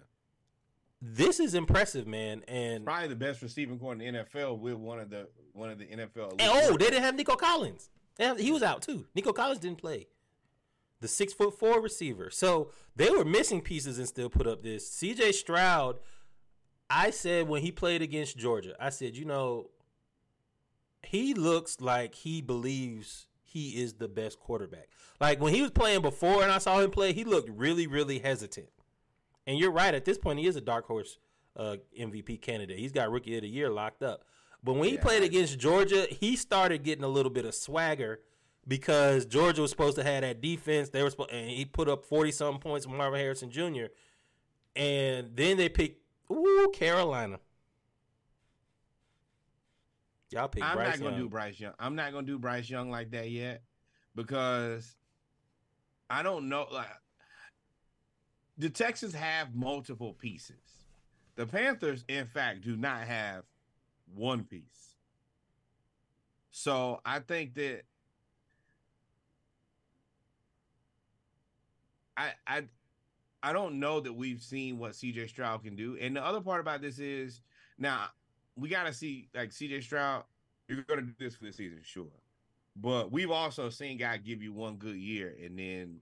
This 1.03 1.39
is 1.39 1.55
impressive, 1.55 2.07
man. 2.07 2.43
And, 2.49 2.85
probably 2.85 3.09
the 3.09 3.15
best 3.17 3.43
receiving 3.43 3.79
corps 3.79 3.93
in 3.93 3.99
the 3.99 4.07
NFL 4.07 4.59
with 4.59 4.75
one 4.75 4.99
of 4.99 5.11
the 5.11 5.29
one 5.53 5.71
of 5.71 5.79
the 5.79 5.85
NFL. 5.87 6.33
and 6.33 6.41
oh, 6.43 6.77
they 6.77 6.87
didn't 6.87 7.03
have 7.03 7.15
Nico 7.15 7.37
Collins. 7.37 7.91
Have- 8.19 8.39
he 8.39 8.51
was 8.51 8.63
out 8.63 8.83
too. 8.83 9.07
Nico 9.15 9.33
Collins 9.33 9.61
didn't 9.61 9.79
play. 9.79 10.07
The 11.01 11.09
six 11.09 11.35
foot 11.35 11.59
four 11.59 11.81
receiver. 11.83 12.31
So 12.31 12.71
they 12.95 13.11
were 13.11 13.25
missing 13.25 13.61
pieces 13.61 13.99
and 13.99 14.09
still 14.09 14.31
put 14.31 14.47
up 14.47 14.63
this. 14.63 14.89
CJ 14.91 15.35
Stroud, 15.35 15.99
I 16.89 17.11
said 17.11 17.49
when 17.49 17.61
he 17.61 17.71
played 17.71 18.01
against 18.01 18.39
Georgia, 18.39 18.75
I 18.81 18.89
said, 18.89 19.15
you 19.15 19.27
know, 19.27 19.71
he 21.03 21.35
looks 21.35 21.81
like 21.81 22.15
he 22.15 22.41
believes 22.41 23.27
he 23.47 23.83
is 23.83 23.95
the 23.95 24.09
best 24.09 24.41
quarterback. 24.41 24.89
Like 25.21 25.41
when 25.41 25.55
he 25.55 25.63
was 25.63 25.71
playing 25.71 26.03
before 26.03 26.43
and 26.43 26.53
I 26.53 26.59
saw 26.59 26.81
him 26.81 26.91
play, 26.91 27.13
he 27.13 27.25
looked 27.25 27.49
really, 27.51 27.87
really 27.87 28.19
hesitant. 28.19 28.69
And 29.47 29.59
you're 29.59 29.71
right, 29.73 29.95
at 29.95 30.05
this 30.05 30.19
point, 30.19 30.39
he 30.41 30.47
is 30.47 30.57
a 30.57 30.61
dark 30.61 30.87
horse 30.87 31.19
uh, 31.57 31.77
MVP 31.99 32.41
candidate. 32.43 32.79
He's 32.79 32.93
got 32.93 33.11
rookie 33.11 33.37
of 33.37 33.43
the 33.43 33.49
year 33.49 33.71
locked 33.71 34.03
up. 34.03 34.25
But 34.63 34.75
when 34.75 34.89
he 34.89 34.97
Yeah, 34.97 35.03
played 35.03 35.23
against 35.23 35.59
Georgia, 35.59 36.07
he 36.11 36.37
started 36.37 36.83
getting 36.83 37.05
a 37.05 37.09
little 37.09 37.31
bit 37.31 37.45
of 37.45 37.55
swagger 37.55 38.21
because 38.67 39.25
Georgia 39.27 39.63
was 39.63 39.71
supposed 39.71 39.97
to 39.97 40.03
have 40.05 40.23
that 40.23 40.41
defense. 40.41 40.89
They 40.91 41.03
were 41.03 41.11
supposed, 41.11 41.31
and 41.31 41.49
he 41.51 41.65
put 41.65 41.89
up 41.89 42.05
forty 42.05 42.33
something 42.33 42.61
points 42.61 42.87
with 42.87 42.97
Marvin 42.97 43.21
Harrison 43.21 43.51
Jr. 43.51 43.87
And 44.75 45.37
then 45.37 45.57
they 45.57 45.69
picked 45.69 46.03
Ooh, 46.31 46.71
Carolina. 46.75 47.39
Y'all 50.31 50.49
pick 50.49 50.63
I'm 50.63 50.77
Bryce 50.77 50.95
not 50.95 50.99
gonna 50.99 51.11
Young. 51.17 51.21
do 51.25 51.29
Bryce 51.29 51.61
Young. 51.61 51.73
I'm 51.79 51.95
not 51.95 52.13
gonna 52.13 52.27
do 52.27 52.39
Bryce 52.39 52.69
Young 52.69 52.91
like 52.91 53.11
that 53.13 53.31
yet 53.31 53.63
because 54.15 54.97
I 56.11 56.23
don't 56.23 56.49
know. 56.49 56.67
Like 56.71 56.89
the 58.59 58.71
Texans 58.71 59.15
have 59.15 59.55
multiple 59.55 60.15
pieces. 60.15 60.57
The 61.37 61.47
Panthers, 61.47 62.05
in 62.09 62.27
fact, 62.27 62.63
do 62.63 62.77
not 62.77 63.03
have 63.03 63.45
one 64.15 64.45
piece. 64.45 64.95
So 66.51 67.01
I 67.05 67.21
think 67.21 67.55
that 67.55 67.83
I 72.17 72.31
I 72.47 72.65
I 73.43 73.53
don't 73.53 73.79
know 73.79 74.01
that 74.01 74.13
we've 74.13 74.43
seen 74.43 74.79
what 74.79 74.93
CJ 74.93 75.29
Stroud 75.29 75.63
can 75.63 75.77
do. 75.77 75.97
And 76.01 76.17
the 76.17 76.25
other 76.25 76.41
part 76.41 76.61
about 76.61 76.81
this 76.81 76.99
is 76.99 77.43
now 77.79 78.07
we 78.57 78.69
got 78.69 78.85
to 78.85 78.93
see 78.93 79.29
like 79.35 79.51
CJ 79.51 79.83
Stroud. 79.83 80.25
You're 80.69 80.83
going 80.83 81.01
to 81.01 81.07
do 81.07 81.13
this 81.19 81.37
for 81.37 81.45
the 81.45 81.53
season, 81.53 81.79
sure, 81.85 82.07
but 82.75 83.13
we've 83.13 83.31
also 83.31 83.71
seen 83.71 83.99
guy 83.99 84.17
give 84.17 84.43
you 84.43 84.53
one 84.53 84.77
good 84.77 84.97
year 84.97 85.37
and 85.45 85.59
then 85.59 86.01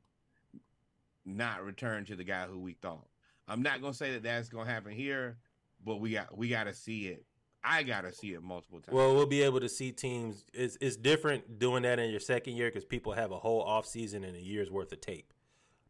not 1.26 1.64
return 1.64 2.04
to 2.06 2.16
the 2.16 2.24
guy 2.24 2.46
who 2.46 2.58
we 2.58 2.72
thought. 2.74 3.06
I'm 3.46 3.62
not 3.62 3.80
going 3.80 3.92
to 3.92 3.96
say 3.96 4.12
that 4.12 4.22
that's 4.22 4.48
going 4.48 4.66
to 4.66 4.72
happen 4.72 4.92
here, 4.92 5.36
but 5.84 6.00
we 6.00 6.12
got 6.12 6.36
we 6.36 6.48
got 6.48 6.64
to 6.64 6.74
see 6.74 7.08
it. 7.08 7.24
I 7.62 7.82
got 7.82 8.02
to 8.02 8.12
see 8.12 8.34
it 8.34 8.42
multiple 8.42 8.80
times. 8.80 8.94
Well, 8.94 9.14
we'll 9.14 9.26
be 9.26 9.42
able 9.42 9.60
to 9.60 9.68
see 9.68 9.92
teams. 9.92 10.44
It's 10.52 10.76
it's 10.80 10.96
different 10.96 11.58
doing 11.58 11.82
that 11.82 11.98
in 11.98 12.10
your 12.10 12.20
second 12.20 12.56
year 12.56 12.68
because 12.68 12.84
people 12.84 13.12
have 13.12 13.32
a 13.32 13.38
whole 13.38 13.62
off 13.62 13.86
season 13.86 14.24
and 14.24 14.36
a 14.36 14.40
year's 14.40 14.70
worth 14.70 14.92
of 14.92 15.00
tape. 15.00 15.32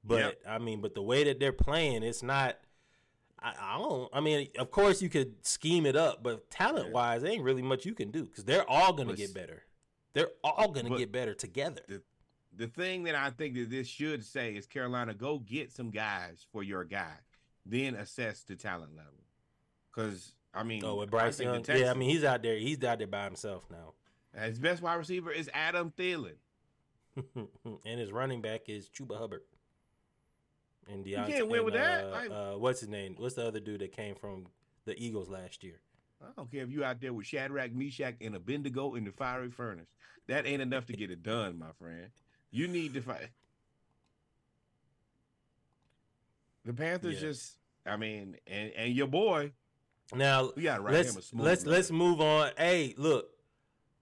But 0.05 0.19
Yep. 0.19 0.39
I 0.49 0.59
mean, 0.59 0.81
but 0.81 0.95
the 0.95 1.03
way 1.03 1.25
that 1.25 1.41
they're 1.41 1.53
playing, 1.53 2.03
it's 2.03 2.23
not. 2.23 2.59
I, 3.45 3.53
I 3.61 3.79
don't. 3.79 4.09
I 4.13 4.21
mean, 4.21 4.49
of 4.59 4.71
course 4.71 5.03
you 5.03 5.11
could 5.11 5.35
scheme 5.47 5.85
it 5.85 5.97
up, 5.97 6.23
but 6.23 6.51
talent 6.51 6.93
wise, 6.93 7.23
there 7.23 7.31
ain't 7.31 7.45
really 7.45 7.63
much 7.63 7.85
you 7.85 7.95
can 7.95 8.11
do 8.11 8.25
because 8.25 8.45
they're 8.45 8.69
all 8.69 8.93
going 8.95 9.09
to 9.09 9.15
get 9.15 9.35
better. 9.35 9.63
They're 10.15 10.31
all 10.43 10.71
going 10.71 10.87
to 10.87 10.97
get 10.97 11.13
better 11.13 11.35
together. 11.35 11.83
the 11.87 12.03
the 12.57 12.69
thing 12.69 13.03
that 13.05 13.17
I 13.17 13.31
think 13.31 13.55
that 13.57 13.69
this 13.69 13.89
should 13.89 14.25
say 14.25 14.55
is 14.55 14.67
Carolina, 14.67 15.13
go 15.13 15.41
get 15.41 15.73
some 15.73 15.91
guys 15.91 16.47
for 16.53 16.63
your 16.63 16.85
guy, 16.85 17.15
then 17.67 17.97
assess 17.97 18.45
the 18.45 18.55
talent 18.55 18.97
level. 18.97 19.25
Because 19.93 20.35
I 20.55 20.63
mean, 20.63 20.85
Oh, 20.85 20.95
with 20.97 21.11
Bryce 21.11 21.41
Young, 21.41 21.65
yeah. 21.69 21.91
I 21.91 21.95
mean, 21.95 22.09
he's 22.09 22.25
out 22.25 22.43
there. 22.43 22.57
He's 22.57 22.83
out 22.85 22.99
there 22.99 23.07
by 23.09 23.25
himself 23.25 23.65
now, 23.71 23.95
his 24.41 24.59
best 24.59 24.83
wide 24.83 24.95
receiver 24.95 25.31
is 25.31 25.51
Adam 25.53 25.93
Thielen. 25.97 26.37
and 27.37 28.01
his 28.01 28.11
running 28.11 28.41
back 28.41 28.69
is 28.69 28.89
Chuba 28.89 29.19
Hubbard. 29.19 29.43
And 30.91 31.05
Deontay, 31.05 31.27
can't 31.29 31.49
win 31.49 31.59
and, 31.61 31.65
with 31.65 31.75
that. 31.75 32.05
uh, 32.05 32.09
Like- 32.11 32.31
uh, 32.31 32.53
what's 32.59 32.81
his 32.81 32.89
name? 32.89 33.15
What's 33.19 33.35
the 33.37 33.47
other 33.47 33.61
dude 33.61 33.81
that 33.81 33.93
came 33.93 34.15
from 34.15 34.47
the 34.85 34.95
Eagles 35.03 35.29
last 35.29 35.63
year? 35.65 35.81
I 36.23 36.27
don't 36.37 36.51
care 36.51 36.63
if 36.63 36.71
you 36.71 36.85
out 36.85 37.01
there 37.01 37.13
with 37.13 37.27
Shadrach, 37.27 37.73
Meshach, 37.73 38.15
and 38.21 38.35
Abednego 38.35 38.95
in 38.95 39.05
the 39.05 39.13
fiery 39.13 39.51
furnace. 39.51 39.89
That 40.27 40.47
ain't 40.47 40.63
enough 40.63 40.87
to 40.87 40.93
get 40.95 41.11
it 41.11 41.23
done, 41.23 41.59
my 41.59 41.73
friend. 41.79 42.09
You 42.51 42.67
need 42.69 42.95
to 42.95 43.03
fight. 43.03 43.29
The 46.65 46.73
Panthers 46.73 47.15
Yeah. 47.17 47.29
just, 47.29 47.57
I 47.85 47.97
mean, 47.97 48.37
and 48.47 48.71
and 48.73 48.95
your 48.95 49.07
boy, 49.07 49.53
Now 50.15 50.51
we 50.57 50.63
got 50.63 50.83
write 50.83 50.95
let's 50.95 51.11
him 51.13 51.19
a 51.19 51.23
smooth. 51.23 51.45
let's 51.45 51.67
let's 51.67 51.91
move 51.91 52.21
on. 52.21 52.53
Hey, 52.57 52.95
look, 52.97 53.29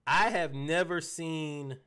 I 0.07 0.29
have 0.29 0.53
never 0.53 1.01
seen. 1.01 1.77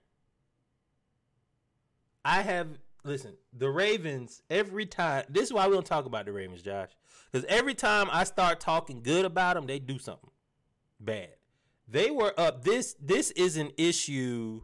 I 2.24 2.42
have 2.42 2.78
listen. 3.06 3.34
The 3.52 3.70
Ravens 3.70 4.42
every 4.50 4.86
time. 4.86 5.24
This 5.28 5.44
is 5.44 5.52
why 5.52 5.66
we 5.66 5.74
don't 5.74 5.86
talk 5.86 6.06
about 6.06 6.26
the 6.26 6.32
Ravens, 6.32 6.62
Josh, 6.62 6.90
because 7.30 7.46
every 7.48 7.74
time 7.74 8.08
I 8.12 8.24
start 8.24 8.60
talking 8.60 9.02
good 9.02 9.24
about 9.24 9.54
them, 9.54 9.66
they 9.66 9.78
do 9.78 9.98
something 9.98 10.30
bad. 11.00 11.30
They 11.88 12.10
were 12.10 12.38
up. 12.38 12.64
This 12.64 12.96
this 13.00 13.30
is 13.32 13.56
an 13.56 13.70
issue. 13.76 14.62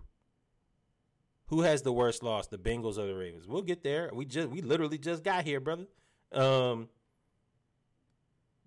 Who 1.47 1.60
has 1.62 1.82
the 1.82 1.93
worst 1.93 2.23
loss, 2.23 2.47
the 2.47 2.59
Bengals 2.59 2.97
or 2.97 3.06
the 3.06 3.14
Ravens? 3.14 3.47
We'll 3.47 3.62
get 3.62 3.82
there. 3.82 4.10
We 4.12 4.24
just 4.24 4.48
we 4.48 4.62
literally 4.62 4.98
just 4.98 5.23
got 5.23 5.44
here, 5.44 5.60
brother. 5.60 5.86
Um, 6.32 6.89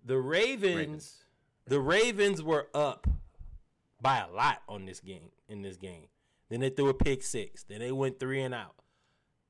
the 0.04 0.18
Ravens, 0.18 0.76
Ravens. 0.76 1.24
the 1.66 1.80
Ravens 1.80 2.42
were 2.42 2.68
up 2.74 3.08
by 4.00 4.18
a 4.18 4.28
lot 4.30 4.62
on 4.68 4.86
this 4.86 5.00
game 5.00 5.30
in 5.48 5.62
this 5.62 5.76
game. 5.76 6.06
Then 6.48 6.60
they 6.60 6.70
threw 6.70 6.88
a 6.88 6.94
pick 6.94 7.24
six. 7.24 7.64
Then 7.64 7.80
they 7.80 7.90
went 7.90 8.20
three 8.20 8.40
and 8.40 8.54
out. 8.54 8.76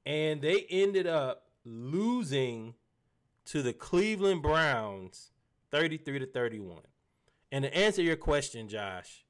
And 0.06 0.40
they 0.40 0.66
ended 0.70 1.06
up 1.06 1.42
losing 1.64 2.74
to 3.46 3.60
the 3.60 3.72
Cleveland 3.72 4.42
Browns 4.42 5.32
33 5.70 6.20
to 6.20 6.26
31. 6.26 6.78
And 7.52 7.64
to 7.64 7.76
answer 7.76 8.02
your 8.02 8.16
question, 8.16 8.68
Josh, 8.68 9.24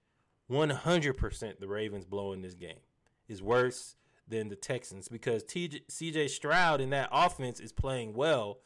100% 0.50 1.58
the 1.58 1.66
Ravens 1.66 2.04
blowing 2.04 2.42
this 2.42 2.54
game 2.54 2.80
is 3.26 3.42
worse 3.42 3.96
than 4.28 4.48
the 4.48 4.56
Texans 4.56 5.08
because 5.08 5.44
CJ 5.44 6.30
Stroud 6.30 6.80
in 6.80 6.90
that 6.90 7.08
offense 7.10 7.58
is 7.58 7.72
playing 7.72 8.14
well 8.14 8.58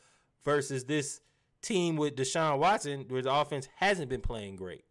versus 0.45 0.85
this 0.85 1.21
team 1.63 1.97
with 1.97 2.17
Deshaun 2.17 2.59
Watson, 2.59 3.05
where 3.09 3.23
the 3.23 3.33
offense 3.33 3.69
hasn't 3.77 4.09
been 4.09 4.21
playing 4.21 4.57
great. 4.57 4.85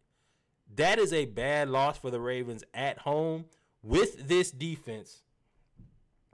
That 0.76 0.98
is 0.98 1.12
a 1.12 1.24
bad 1.24 1.68
loss 1.68 1.98
for 1.98 2.10
the 2.10 2.20
Ravens 2.20 2.62
at 2.72 2.98
home 2.98 3.46
with 3.82 4.28
this 4.28 4.50
defense. 4.50 5.22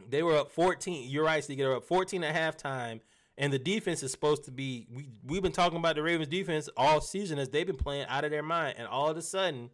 They 0.08 0.22
were 0.22 0.36
up 0.36 0.50
14. 0.50 1.08
You're 1.08 1.24
right, 1.24 1.42
Steve. 1.42 1.58
They 1.58 1.66
were 1.66 1.76
up 1.76 1.84
14 1.84 2.24
at 2.24 2.34
halftime. 2.34 3.00
And 3.38 3.52
the 3.52 3.58
defense 3.58 4.02
is 4.02 4.10
supposed 4.10 4.44
to 4.44 4.50
be. 4.50 4.86
We, 4.90 5.08
we've 5.26 5.42
been 5.42 5.52
talking 5.52 5.78
about 5.78 5.96
the 5.96 6.02
Ravens 6.02 6.28
defense 6.28 6.68
all 6.76 7.00
season 7.00 7.38
as 7.38 7.50
they've 7.50 7.66
been 7.66 7.76
playing 7.76 8.06
out 8.08 8.24
of 8.24 8.30
their 8.30 8.42
mind. 8.42 8.76
And 8.78 8.88
all 8.88 9.10
of 9.10 9.16
a 9.16 9.22
sudden, 9.22 9.70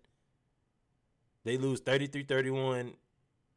they 1.45 1.57
lose 1.57 1.81
33 1.81 2.25
31. 2.25 2.95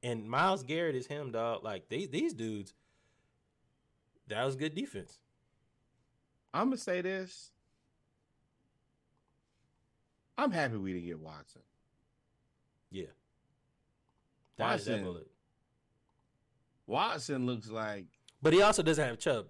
And 0.03 0.29
Myles 0.29 0.61
Garrett 0.61 0.95
is 0.95 1.07
him, 1.07 1.31
dog. 1.31 1.63
Like, 1.63 1.89
these, 1.89 2.09
these 2.09 2.33
dudes, 2.33 2.75
that 4.27 4.43
was 4.45 4.55
good 4.55 4.75
defense. 4.75 5.17
I'm 6.53 6.67
gonna 6.67 6.77
say 6.77 7.01
this. 7.01 7.51
I'm 10.37 10.51
happy 10.51 10.77
we 10.77 10.93
didn't 10.93 11.07
get 11.07 11.19
Watson. 11.19 11.61
Yeah. 12.91 13.05
That 14.57 14.63
Watson. 14.63 15.03
bullet. 15.03 15.27
Watson 16.87 17.45
looks 17.45 17.69
like 17.69 18.05
But 18.41 18.53
he 18.53 18.61
also 18.61 18.83
doesn't 18.83 19.03
have 19.05 19.17
Chubb. 19.17 19.47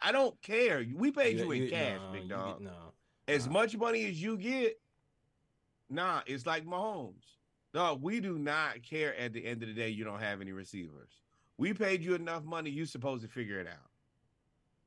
I 0.00 0.12
don't 0.12 0.40
care. 0.42 0.84
We 0.94 1.10
paid 1.10 1.38
you, 1.38 1.50
in 1.50 1.62
you- 1.64 1.70
cash, 1.70 1.98
no, 2.00 2.12
big 2.12 2.28
dog. 2.28 2.58
get- 2.58 2.64
no. 2.64 2.92
As 3.26 3.46
Nah. 3.46 3.52
much 3.52 3.76
money 3.76 4.06
as 4.06 4.22
you 4.22 4.38
get, 4.38 4.80
nah, 5.90 6.22
it's 6.26 6.46
like 6.46 6.64
Mahomes. 6.64 7.24
Dog, 7.74 8.00
we 8.00 8.20
do 8.20 8.38
not 8.38 8.82
care 8.82 9.14
at 9.16 9.32
the 9.32 9.44
end 9.44 9.62
of 9.62 9.68
the 9.68 9.74
day 9.74 9.88
you 9.90 10.04
don't 10.04 10.20
have 10.20 10.40
any 10.40 10.52
receivers. 10.52 11.10
We 11.58 11.74
paid 11.74 12.02
you 12.02 12.14
enough 12.14 12.44
money, 12.44 12.70
you 12.70 12.86
supposed 12.86 13.22
to 13.22 13.28
figure 13.28 13.58
it 13.60 13.66
out. 13.66 13.90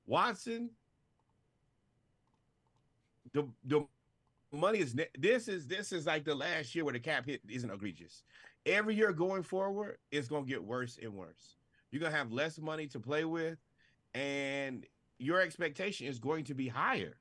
Watson, 0.06 0.72
the 3.34 3.48
the 3.66 3.86
money 4.52 4.80
is 4.80 4.96
this 5.18 5.48
is 5.48 5.68
this 5.68 5.92
is 5.92 6.06
like 6.08 6.24
the 6.26 6.34
last 6.36 6.74
year 6.74 6.84
where 6.84 6.94
the 6.94 7.00
cap 7.00 7.26
hit 7.26 7.42
isn't 7.48 7.70
egregious. 7.70 8.24
Every 8.66 8.96
year 8.96 9.12
going 9.12 9.44
forward, 9.44 9.98
it's 10.12 10.28
gonna 10.28 10.46
get 10.46 10.64
worse 10.64 11.00
and 11.02 11.14
worse. 11.14 11.56
You're 11.92 12.02
gonna 12.02 12.16
have 12.16 12.32
less 12.32 12.60
money 12.60 12.88
to 12.88 13.00
play 13.00 13.26
with, 13.26 13.58
and 14.14 14.86
your 15.18 15.42
expectation 15.42 16.08
is 16.08 16.20
going 16.20 16.44
to 16.46 16.54
be 16.54 16.68
higher. 16.68 17.16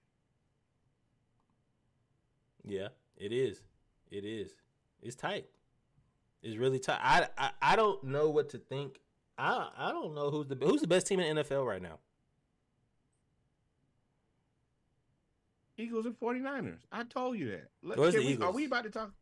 Yeah, 2.64 2.88
it 3.16 3.32
is. 3.32 3.62
It 4.10 4.24
is. 4.24 4.52
It's 5.02 5.16
tight. 5.16 5.46
It's 6.42 6.56
really 6.56 6.78
tight. 6.78 7.00
I, 7.02 7.28
I 7.38 7.50
I 7.62 7.76
don't 7.76 8.04
know 8.04 8.28
what 8.30 8.50
to 8.50 8.58
think. 8.58 9.00
I 9.38 9.68
I 9.76 9.92
don't 9.92 10.14
know 10.14 10.30
who's 10.30 10.46
the 10.48 10.56
who's 10.56 10.82
the 10.82 10.86
best 10.88 11.06
team 11.06 11.20
in 11.20 11.36
the 11.36 11.42
NFL 11.44 11.66
right 11.66 11.80
now. 11.82 11.98
Eagles 15.78 16.04
and 16.04 16.18
49ers. 16.20 16.80
I 16.92 17.04
told 17.04 17.38
you 17.38 17.50
that. 17.52 17.70
Let- 17.82 17.96
we- 18.20 18.36
Are 18.44 18.52
we 18.52 18.66
about 18.66 18.84
to 18.84 18.90
talk? 18.90 19.12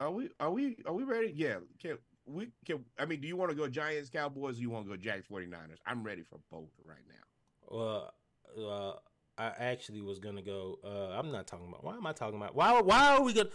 Are 0.00 0.10
we 0.10 0.30
are 0.40 0.50
we 0.50 0.76
are 0.86 0.92
we 0.92 1.04
ready? 1.04 1.32
Yeah. 1.34 1.56
Can 1.80 1.98
we 2.26 2.48
can 2.64 2.84
I 2.98 3.06
mean, 3.06 3.20
do 3.20 3.28
you 3.28 3.36
want 3.36 3.50
to 3.50 3.56
go 3.56 3.68
Giants, 3.68 4.10
Cowboys, 4.10 4.58
or 4.58 4.60
you 4.60 4.70
want 4.70 4.86
to 4.86 4.90
go 4.90 4.96
Jacks, 4.96 5.26
49ers? 5.30 5.78
I'm 5.86 6.02
ready 6.02 6.22
for 6.22 6.38
both 6.50 6.70
right 6.84 6.98
now. 7.08 7.76
Well, 7.76 8.14
uh, 8.58 8.92
I 9.38 9.52
actually 9.58 10.00
was 10.02 10.18
gonna 10.18 10.42
go. 10.42 10.78
Uh, 10.84 11.18
I'm 11.18 11.30
not 11.32 11.46
talking 11.46 11.68
about. 11.68 11.84
Why 11.84 11.94
am 11.94 12.06
I 12.06 12.12
talking 12.12 12.36
about? 12.36 12.54
Why 12.54 12.80
why 12.80 13.16
are 13.16 13.22
we 13.22 13.32
gonna? 13.32 13.50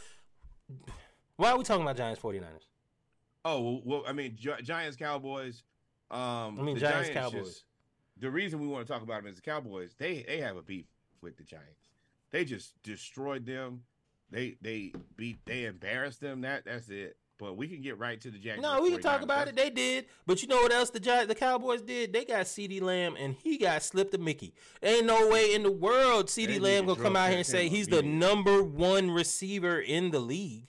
Why 1.38 1.51
are 1.51 1.57
we 1.57 1.63
talking 1.63 1.81
about 1.84 1.97
Giants 1.97 2.22
49ers? 2.22 2.68
Oh, 3.43 3.61
well, 3.61 3.81
well 3.85 4.03
I 4.07 4.13
mean 4.13 4.35
Gi- 4.35 4.61
Giants, 4.63 4.95
Cowboys. 4.97 5.63
Um 6.11 6.59
I 6.59 6.63
mean 6.63 6.76
the 6.76 6.81
Giants, 6.81 7.09
Giants 7.09 7.13
Cowboys. 7.13 7.47
just- 7.47 7.63
the 8.18 8.30
reason 8.30 8.59
we 8.59 8.68
want 8.68 8.85
to 8.85 8.93
talk 8.93 9.01
about 9.01 9.23
them 9.23 9.31
is 9.31 9.38
the 9.38 9.41
Cowboys. 9.41 9.95
They 9.97 10.23
they 10.27 10.39
have 10.41 10.57
a 10.57 10.61
beef 10.61 10.85
with 11.22 11.38
the 11.38 11.43
Giants. 11.43 11.89
They 12.30 12.45
just 12.45 12.81
destroyed 12.84 13.45
them. 13.45 13.84
They 14.31 14.55
they 14.61 14.93
beat 15.17 15.45
they 15.45 15.65
embarrassed 15.65 16.21
them. 16.21 16.41
That 16.41 16.65
that's 16.65 16.89
it. 16.89 17.17
but 17.37 17.57
we 17.57 17.67
can 17.67 17.81
get 17.81 17.97
right 17.97 18.19
to 18.21 18.31
the 18.31 18.37
Jaguars. 18.37 18.61
No, 18.61 18.81
we 18.81 18.91
can 18.91 19.01
talk 19.01 19.21
about 19.23 19.47
it. 19.47 19.55
They 19.55 19.69
did, 19.69 20.05
but 20.25 20.41
you 20.41 20.47
know 20.47 20.57
what 20.61 20.71
else 20.71 20.89
the 20.89 20.99
Gi- 20.99 21.25
the 21.25 21.35
Cowboys 21.35 21.81
did? 21.81 22.13
They 22.13 22.23
got 22.23 22.45
CeeDee 22.45 22.81
Lamb, 22.81 23.15
and 23.19 23.33
he 23.33 23.57
got 23.57 23.83
slipped 23.83 24.13
a 24.13 24.17
Mickey. 24.17 24.53
Ain't 24.81 25.05
no 25.05 25.27
way 25.27 25.53
in 25.53 25.63
the 25.63 25.71
world 25.71 26.27
CeeDee 26.27 26.47
They 26.47 26.59
Lamb 26.59 26.85
gonna 26.85 27.01
come 27.01 27.15
out 27.15 27.29
here 27.29 27.37
and 27.39 27.45
say 27.45 27.65
him 27.67 27.73
he's 27.73 27.87
the 27.87 28.03
number 28.03 28.63
one 28.63 29.11
receiver 29.11 29.79
in 29.79 30.11
the 30.11 30.19
league 30.19 30.67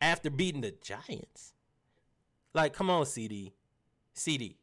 after 0.00 0.30
beating 0.30 0.62
the 0.62 0.74
Giants. 0.82 1.52
Like, 2.54 2.72
come 2.72 2.88
on, 2.90 3.04
CeeDee, 3.04 3.52
CeeDee, 4.16 4.56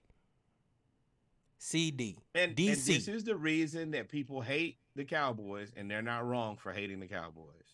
CeeDee, 1.59 2.17
And, 2.33 2.49
and 2.49 2.55
DC. 2.55 2.85
this 2.85 3.07
is 3.07 3.23
the 3.23 3.35
reason 3.35 3.91
that 3.91 4.09
people 4.09 4.41
hate 4.41 4.77
the 4.95 5.05
Cowboys, 5.05 5.71
and 5.75 5.89
they're 5.89 6.01
not 6.01 6.25
wrong 6.27 6.57
for 6.57 6.73
hating 6.73 6.99
the 6.99 7.07
Cowboys. 7.07 7.64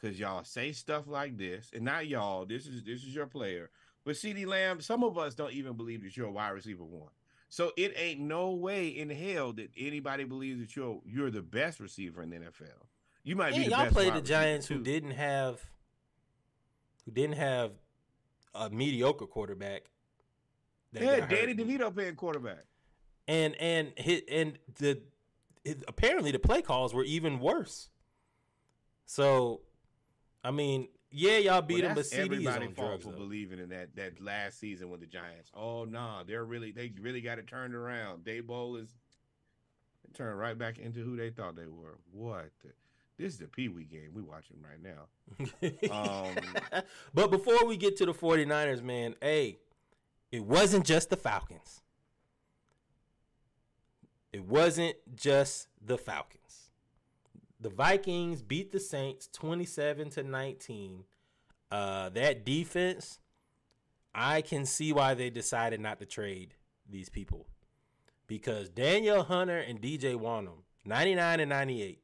Because 0.00 0.18
y'all 0.18 0.44
say 0.44 0.72
stuff 0.72 1.06
like 1.06 1.36
this, 1.36 1.70
and 1.74 1.84
not 1.84 2.06
y'all. 2.06 2.46
This 2.46 2.66
is 2.66 2.82
this 2.84 3.02
is 3.02 3.14
your 3.14 3.26
player. 3.26 3.70
But 4.04 4.14
CeeDee 4.14 4.46
Lamb, 4.46 4.80
some 4.80 5.04
of 5.04 5.18
us 5.18 5.34
don't 5.34 5.52
even 5.52 5.74
believe 5.74 6.02
that 6.04 6.16
you're 6.16 6.28
a 6.28 6.32
wide 6.32 6.50
receiver 6.50 6.84
one. 6.84 7.10
So 7.50 7.72
it 7.76 7.92
ain't 7.96 8.20
no 8.20 8.52
way 8.52 8.88
in 8.88 9.10
hell 9.10 9.52
that 9.54 9.70
anybody 9.76 10.24
believes 10.24 10.60
that 10.60 10.74
you're 10.76 11.00
you're 11.04 11.30
the 11.30 11.42
best 11.42 11.80
receiver 11.80 12.22
in 12.22 12.30
the 12.30 12.36
NFL. 12.36 12.86
You 13.24 13.36
might 13.36 13.52
Yeah, 13.52 13.58
be 13.58 13.64
the 13.64 13.70
y'all 13.70 13.90
played 13.90 14.14
the 14.14 14.22
Giants, 14.22 14.66
who 14.68 14.78
didn't 14.82 15.10
have, 15.10 15.60
who 17.04 17.10
didn't 17.10 17.36
have 17.36 17.72
a 18.54 18.70
mediocre 18.70 19.26
quarterback. 19.26 19.90
that 20.92 21.02
Yeah, 21.02 21.26
Danny. 21.26 21.54
DeVito 21.54 21.92
playing 21.92 22.14
quarterback. 22.14 22.64
and 23.28 23.54
and 23.56 23.92
hit 23.96 24.24
and 24.30 24.58
the 24.78 25.02
it, 25.64 25.84
apparently 25.86 26.30
the 26.30 26.38
play 26.38 26.62
calls 26.62 26.94
were 26.94 27.04
even 27.04 27.38
worse. 27.38 27.90
So, 29.04 29.60
I 30.42 30.50
mean, 30.50 30.88
yeah, 31.10 31.38
y'all 31.38 31.60
beat 31.62 31.80
Well, 31.84 31.88
them, 31.88 31.94
but 31.96 32.04
CeeDee 32.04 32.18
is 32.18 32.24
everybody 32.24 32.66
on 32.66 32.72
fault 32.74 32.88
drugs. 32.88 33.04
for 33.04 33.10
though. 33.12 33.18
believing 33.18 33.58
in 33.58 33.68
that 33.70 33.94
that 33.96 34.20
last 34.22 34.58
season 34.60 34.90
with 34.90 35.00
the 35.00 35.06
Giants. 35.06 35.50
Oh 35.54 35.84
no, 35.84 35.98
nah, 36.00 36.22
they're 36.24 36.44
really 36.44 36.72
they 36.72 36.92
really 37.00 37.20
got 37.20 37.38
it 37.38 37.46
turned 37.46 37.74
around. 37.74 38.24
Daboll 38.24 38.80
is 38.82 38.88
turned 40.14 40.38
right 40.38 40.56
back 40.58 40.78
into 40.78 41.00
who 41.04 41.16
they 41.16 41.30
thought 41.30 41.56
they 41.56 41.66
were. 41.66 41.98
What? 42.12 42.50
The, 42.62 42.70
this 43.18 43.34
is 43.34 43.38
the 43.38 43.46
Pee 43.48 43.68
Wee 43.68 43.84
game 43.84 44.10
we 44.14 44.22
watching 44.22 44.56
right 44.62 44.82
now. 44.82 45.08
Um, 45.90 46.34
but 47.12 47.30
before 47.30 47.66
we 47.66 47.76
get 47.76 47.96
to 47.98 48.06
the 48.06 48.14
49ers, 48.14 48.82
man, 48.82 49.14
hey, 49.20 49.58
it 50.32 50.44
wasn't 50.44 50.86
just 50.86 51.10
the 51.10 51.16
Falcons. 51.16 51.82
It 54.32 54.44
wasn't 54.46 54.96
just 55.14 55.68
the 55.84 55.98
Falcons. 55.98 56.59
The 57.60 57.68
Vikings 57.70 58.42
beat 58.42 58.72
the 58.72 58.80
Saints 58.80 59.28
27 59.32 60.10
to 60.10 60.22
19. 60.22 61.04
Uh, 61.70 62.08
that 62.10 62.44
defense, 62.44 63.20
I 64.14 64.40
can 64.42 64.64
see 64.66 64.92
why 64.92 65.14
they 65.14 65.30
decided 65.30 65.80
not 65.80 65.98
to 66.00 66.06
trade 66.06 66.54
these 66.88 67.08
people. 67.08 67.46
Because 68.26 68.68
Danielle 68.68 69.24
Hunter 69.24 69.58
and 69.58 69.80
DJ 69.80 70.14
Wonnum, 70.14 70.62
99 70.84 71.40
and 71.40 71.48
98, 71.50 72.00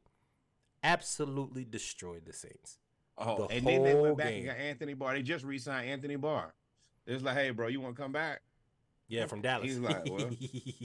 absolutely 0.83 1.65
destroyed 1.65 2.25
the 2.27 2.33
Saints. 2.33 2.79
oh, 3.17 3.47
The 3.47 3.55
and 3.57 3.67
then 3.67 3.83
they 3.83 3.95
went 3.95 4.17
back 4.19 4.29
game. 4.29 4.39
and 4.39 4.47
got 4.47 4.57
Anthony 4.59 4.95
Barr. 4.95 5.15
They 5.15 5.23
just 5.23 5.45
re-signed 5.45 5.89
Anthony 5.89 6.17
Barr. 6.17 6.53
It's 7.07 7.23
like, 7.23 7.37
hey, 7.37 7.51
bro, 7.51 7.69
you 7.69 7.81
want 7.81 7.97
to 7.97 8.03
come 8.03 8.13
back? 8.13 8.43
Yeah, 9.09 9.27
from 9.27 9.41
Dallas. 9.41 9.67
He's 9.67 9.79
like, 9.79 10.05
well, 10.11 10.29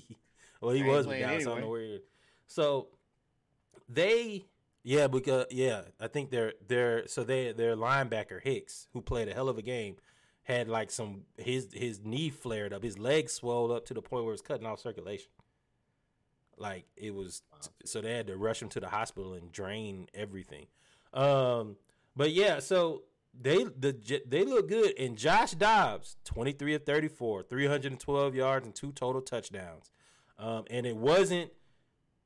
well, 0.61 0.71
he 0.75 0.83
was 0.83 1.07
with 1.07 1.19
Dallas. 1.19 1.41
I 1.41 1.43
don't 1.43 1.47
anyway. 1.57 1.61
know 1.61 1.69
where 1.69 1.81
he. 1.81 1.99
So 2.47 2.87
they, 3.89 4.45
yeah, 4.83 5.07
because 5.07 5.45
yeah, 5.51 5.81
I 5.99 6.07
think 6.07 6.31
they're 6.31 6.53
they're 6.67 7.07
so 7.07 7.23
they 7.23 7.51
their 7.51 7.75
linebacker 7.75 8.41
Hicks, 8.41 8.87
who 8.93 9.01
played 9.01 9.27
a 9.27 9.33
hell 9.33 9.49
of 9.49 9.57
a 9.57 9.61
game, 9.61 9.97
had 10.43 10.67
like 10.67 10.91
some 10.91 11.23
his 11.37 11.67
his 11.73 12.01
knee 12.03 12.29
flared 12.29 12.73
up, 12.73 12.83
his 12.83 12.97
leg 12.97 13.29
swelled 13.29 13.71
up 13.71 13.85
to 13.85 13.93
the 13.93 14.01
point 14.01 14.25
where 14.25 14.33
it's 14.33 14.41
cutting 14.41 14.65
off 14.65 14.79
circulation. 14.79 15.29
Like 16.57 16.85
it 16.95 17.15
was, 17.15 17.41
so 17.85 18.01
they 18.01 18.13
had 18.13 18.27
to 18.27 18.37
rush 18.37 18.61
him 18.61 18.69
to 18.69 18.79
the 18.79 18.89
hospital 18.89 19.33
and 19.33 19.51
drain 19.51 20.07
everything. 20.13 20.67
Um, 21.13 21.77
but 22.15 22.31
yeah, 22.31 22.59
so 22.59 23.03
they 23.39 23.63
the 23.63 24.21
they 24.27 24.43
look 24.43 24.67
good. 24.67 24.93
And 24.99 25.17
Josh 25.17 25.51
Dobbs, 25.51 26.17
twenty 26.23 26.51
three 26.51 26.75
of 26.75 26.85
thirty 26.85 27.07
four, 27.07 27.43
three 27.43 27.67
hundred 27.67 27.93
and 27.93 27.99
twelve 27.99 28.35
yards 28.35 28.65
and 28.65 28.75
two 28.75 28.91
total 28.91 29.21
touchdowns. 29.21 29.89
Um, 30.37 30.65
and 30.71 30.85
it 30.87 30.95
wasn't, 30.95 31.51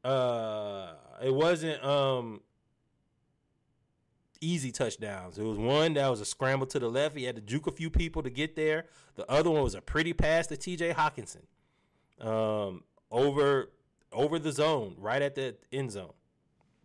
uh, 0.03 0.94
it 1.24 1.34
wasn't 1.34 1.84
um 1.84 2.42
easy 4.42 4.72
touchdowns. 4.72 5.38
It 5.38 5.44
was 5.44 5.58
one 5.58 5.94
that 5.96 6.08
was 6.08 6.22
a 6.22 6.26
scramble 6.26 6.68
to 6.68 6.80
the 6.80 6.90
left. 6.90 7.18
He 7.18 7.24
had 7.24 7.36
to 7.36 7.42
juke 7.42 7.68
a 7.68 7.72
few 7.72 7.90
people 7.90 8.22
to 8.24 8.30
get 8.30 8.56
there. 8.56 8.86
The 9.16 9.30
other 9.30 9.50
one 9.50 9.64
was 9.64 9.76
a 9.76 9.82
pretty 9.82 10.14
pass 10.14 10.48
to 10.48 10.58
T.J. 10.58 10.94
Hockenson, 10.94 11.46
um, 12.20 12.84
over 13.12 13.72
over 14.12 14.40
the 14.40 14.52
zone, 14.52 14.96
right 14.98 15.22
at 15.22 15.36
the 15.36 15.56
end 15.72 15.92
zone. 15.92 16.14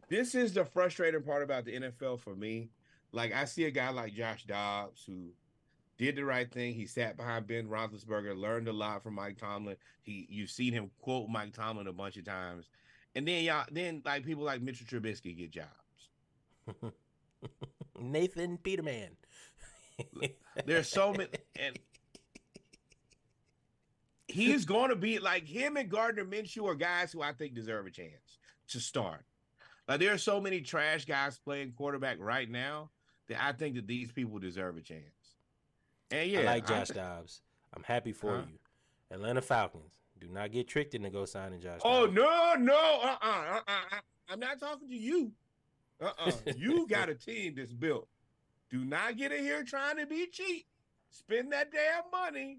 this 0.08 0.34
is 0.34 0.52
the 0.54 0.64
frustrating 0.64 1.22
part 1.22 1.42
about 1.42 1.64
the 1.64 1.72
NFL 1.72 2.20
for 2.20 2.34
me. 2.34 2.70
Like 3.12 3.32
I 3.32 3.44
see 3.44 3.64
a 3.64 3.70
guy 3.70 3.90
like 3.90 4.14
Josh 4.14 4.44
Dobbs 4.44 5.04
who 5.04 5.30
did 5.98 6.16
the 6.16 6.24
right 6.24 6.50
thing. 6.50 6.74
He 6.74 6.86
sat 6.86 7.16
behind 7.16 7.46
Ben 7.46 7.68
Roethlisberger, 7.68 8.36
learned 8.36 8.68
a 8.68 8.72
lot 8.72 9.02
from 9.02 9.14
Mike 9.14 9.38
Tomlin. 9.38 9.76
He 10.02 10.26
you've 10.30 10.50
seen 10.50 10.72
him 10.72 10.90
quote 11.00 11.28
Mike 11.28 11.52
Tomlin 11.52 11.86
a 11.88 11.92
bunch 11.92 12.16
of 12.16 12.24
times, 12.24 12.68
and 13.14 13.26
then 13.26 13.44
y'all 13.44 13.64
then 13.70 14.02
like 14.04 14.24
people 14.24 14.44
like 14.44 14.60
Mitchell 14.62 14.86
Trubisky 14.86 15.36
get 15.36 15.50
jobs. 15.50 15.70
Nathan 18.00 18.58
Peterman. 18.58 19.16
There's 20.66 20.88
so 20.88 21.12
many, 21.12 21.28
and 21.58 21.78
he's 24.28 24.64
going 24.64 24.90
to 24.90 24.96
be 24.96 25.18
like 25.18 25.46
him 25.46 25.76
and 25.76 25.88
Gardner 25.90 26.24
Minshew 26.24 26.64
are 26.66 26.74
guys 26.74 27.12
who 27.12 27.22
I 27.22 27.32
think 27.32 27.54
deserve 27.54 27.86
a 27.86 27.90
chance 27.90 28.38
to 28.68 28.80
start. 28.80 29.24
Like 29.88 30.00
there 30.00 30.12
are 30.14 30.18
so 30.18 30.40
many 30.40 30.60
trash 30.60 31.04
guys 31.04 31.38
playing 31.38 31.72
quarterback 31.72 32.16
right 32.20 32.48
now 32.50 32.90
that 33.28 33.42
I 33.42 33.52
think 33.52 33.74
that 33.76 33.86
these 33.86 34.12
people 34.12 34.38
deserve 34.38 34.76
a 34.76 34.80
chance. 34.80 35.02
And 36.10 36.30
yeah, 36.30 36.40
I 36.40 36.44
like 36.44 36.66
Josh 36.66 36.88
thi- 36.88 36.94
Dobbs. 36.94 37.42
I'm 37.74 37.82
happy 37.82 38.12
for 38.12 38.36
Huh? 38.36 38.42
you. 38.50 38.58
Atlanta 39.10 39.42
Falcons. 39.42 39.99
Do 40.20 40.28
not 40.28 40.52
get 40.52 40.68
tricked 40.68 40.94
into 40.94 41.10
go 41.10 41.24
signing 41.24 41.60
Josh. 41.60 41.80
Oh 41.84 42.06
no, 42.06 42.54
no, 42.58 43.00
uh, 43.02 43.16
uh-uh, 43.22 43.60
uh, 43.66 43.72
uh, 43.92 44.00
I'm 44.28 44.38
not 44.38 44.60
talking 44.60 44.88
to 44.88 44.96
you. 44.96 45.32
Uh, 46.00 46.10
uh 46.18 46.32
you 46.56 46.86
got 46.86 47.08
a 47.08 47.14
team 47.14 47.54
that's 47.56 47.72
built. 47.72 48.06
Do 48.70 48.84
not 48.84 49.16
get 49.16 49.32
in 49.32 49.42
here 49.42 49.64
trying 49.64 49.96
to 49.96 50.06
be 50.06 50.26
cheap. 50.30 50.66
Spend 51.08 51.52
that 51.52 51.72
damn 51.72 52.04
money, 52.12 52.58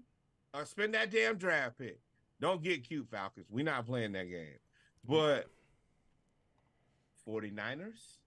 or 0.52 0.66
spend 0.66 0.94
that 0.94 1.10
damn 1.10 1.36
draft 1.36 1.78
pick. 1.78 2.00
Don't 2.40 2.62
get 2.62 2.86
cute, 2.86 3.08
Falcons. 3.08 3.46
We're 3.48 3.64
not 3.64 3.86
playing 3.86 4.12
that 4.12 4.28
game. 4.28 4.58
But 5.08 5.48
49ers. 7.26 8.18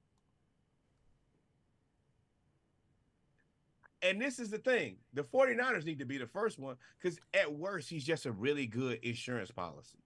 And 4.05 4.21
this 4.21 4.39
is 4.39 4.51
the 4.51 4.59
thing. 4.59 4.97
The 5.13 5.23
49ers 5.23 5.83
need 5.83 5.99
to 5.99 6.05
be 6.05 6.17
the 6.17 6.27
first 6.27 6.59
one 6.59 6.75
because 7.01 7.19
at 7.33 7.51
worst, 7.51 7.89
he's 7.89 8.03
just 8.03 8.25
a 8.27 8.31
really 8.31 8.67
good 8.67 8.99
insurance 9.01 9.49
policy. 9.49 9.97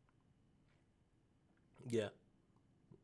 Yeah. 1.90 2.10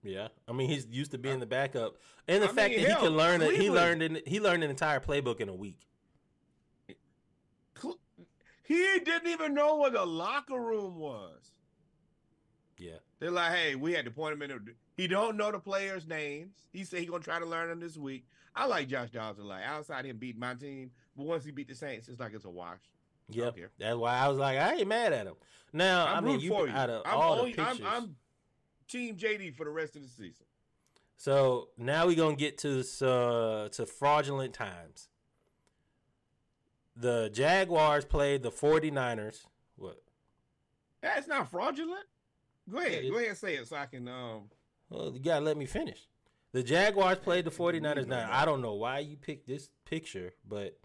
Yeah. 0.03 0.29
I 0.47 0.53
mean, 0.53 0.69
he's 0.69 0.87
used 0.89 1.11
to 1.11 1.17
being 1.17 1.39
the 1.39 1.45
backup. 1.45 1.97
And 2.27 2.41
the 2.43 2.49
I 2.49 2.51
fact 2.53 2.75
mean, 2.75 2.83
that 2.83 2.91
hell, 2.91 3.01
he 3.01 3.07
can 3.07 3.17
learn 3.17 3.41
it, 3.41 3.59
he 3.59 3.69
learned 3.69 4.01
in, 4.03 4.21
he 4.25 4.39
learned 4.39 4.63
an 4.63 4.69
entire 4.69 4.99
playbook 4.99 5.41
in 5.41 5.49
a 5.49 5.55
week. 5.55 5.81
He 8.63 8.99
didn't 9.03 9.27
even 9.27 9.53
know 9.53 9.75
what 9.75 9.93
the 9.93 10.05
locker 10.05 10.59
room 10.59 10.97
was. 10.97 11.51
Yeah. 12.79 12.97
They're 13.19 13.29
like, 13.29 13.51
hey, 13.53 13.75
we 13.75 13.93
had 13.93 14.05
to 14.05 14.11
point 14.11 14.33
him 14.33 14.41
in. 14.41 14.75
He 14.97 15.07
don't 15.07 15.37
know 15.37 15.51
the 15.51 15.59
players' 15.59 16.07
names. 16.07 16.55
He 16.71 16.83
said 16.83 16.99
he 16.99 17.05
gonna 17.05 17.23
try 17.23 17.37
to 17.37 17.45
learn 17.45 17.69
them 17.69 17.79
this 17.79 17.97
week. 17.97 18.25
I 18.55 18.65
like 18.65 18.87
Josh 18.87 19.09
Dobbs 19.11 19.39
a 19.39 19.43
lot. 19.43 19.61
Outside 19.63 20.05
him 20.05 20.17
beat 20.17 20.37
my 20.37 20.53
team, 20.53 20.91
but 21.17 21.25
once 21.25 21.43
he 21.43 21.51
beat 21.51 21.67
the 21.67 21.75
Saints, 21.75 22.07
it's 22.07 22.19
like 22.19 22.33
it's 22.33 22.45
a 22.45 22.49
wash. 22.49 22.79
Yeah. 23.29 23.51
care. 23.51 23.71
That's 23.79 23.97
why 23.97 24.17
I 24.17 24.27
was 24.27 24.37
like, 24.37 24.57
I 24.57 24.75
ain't 24.75 24.87
mad 24.87 25.11
at 25.11 25.25
him. 25.27 25.33
Now, 25.73 26.07
I'm 26.07 26.23
I 26.23 26.27
mean, 26.27 26.39
you 26.39 26.49
for 26.49 26.67
you. 26.67 26.73
out 26.73 26.89
of 26.89 27.01
I'm, 27.05 27.17
all 27.17 27.39
only, 27.39 27.53
the 27.53 27.61
I'm, 27.61 27.67
pictures. 27.77 27.87
I'm 27.91 28.15
Team 28.87 29.15
JD 29.15 29.55
for 29.55 29.65
the 29.65 29.71
rest 29.71 29.95
of 29.95 30.03
the 30.03 30.07
season. 30.07 30.45
So 31.17 31.69
now 31.77 32.05
we're 32.05 32.15
gonna 32.15 32.35
get 32.35 32.57
to 32.59 32.79
uh, 33.01 33.69
to 33.69 33.85
fraudulent 33.85 34.53
times. 34.53 35.09
The 36.95 37.29
Jaguars 37.33 38.05
played 38.05 38.43
the 38.43 38.51
49ers. 38.51 39.41
What? 39.75 40.01
That's 41.01 41.27
not 41.27 41.49
fraudulent. 41.49 42.05
Go 42.69 42.77
ahead, 42.79 43.03
it 43.05 43.09
go 43.09 43.17
ahead, 43.17 43.29
and 43.29 43.37
say 43.37 43.55
it 43.55 43.67
so 43.67 43.75
I 43.75 43.85
can. 43.85 44.07
Um, 44.07 44.49
Well, 44.89 45.11
you 45.13 45.19
gotta 45.19 45.43
let 45.43 45.57
me 45.57 45.65
finish. 45.65 46.07
The 46.55 46.63
Jaguars 46.63 47.17
played 47.17 47.43
the 47.43 47.51
49ers. 47.51 48.07
Now 48.07 48.29
I 48.31 48.45
don't 48.45 48.61
know 48.61 48.75
why 48.75 48.99
you 48.99 49.17
picked 49.17 49.45
this 49.45 49.67
picture, 49.83 50.31
but 50.47 50.79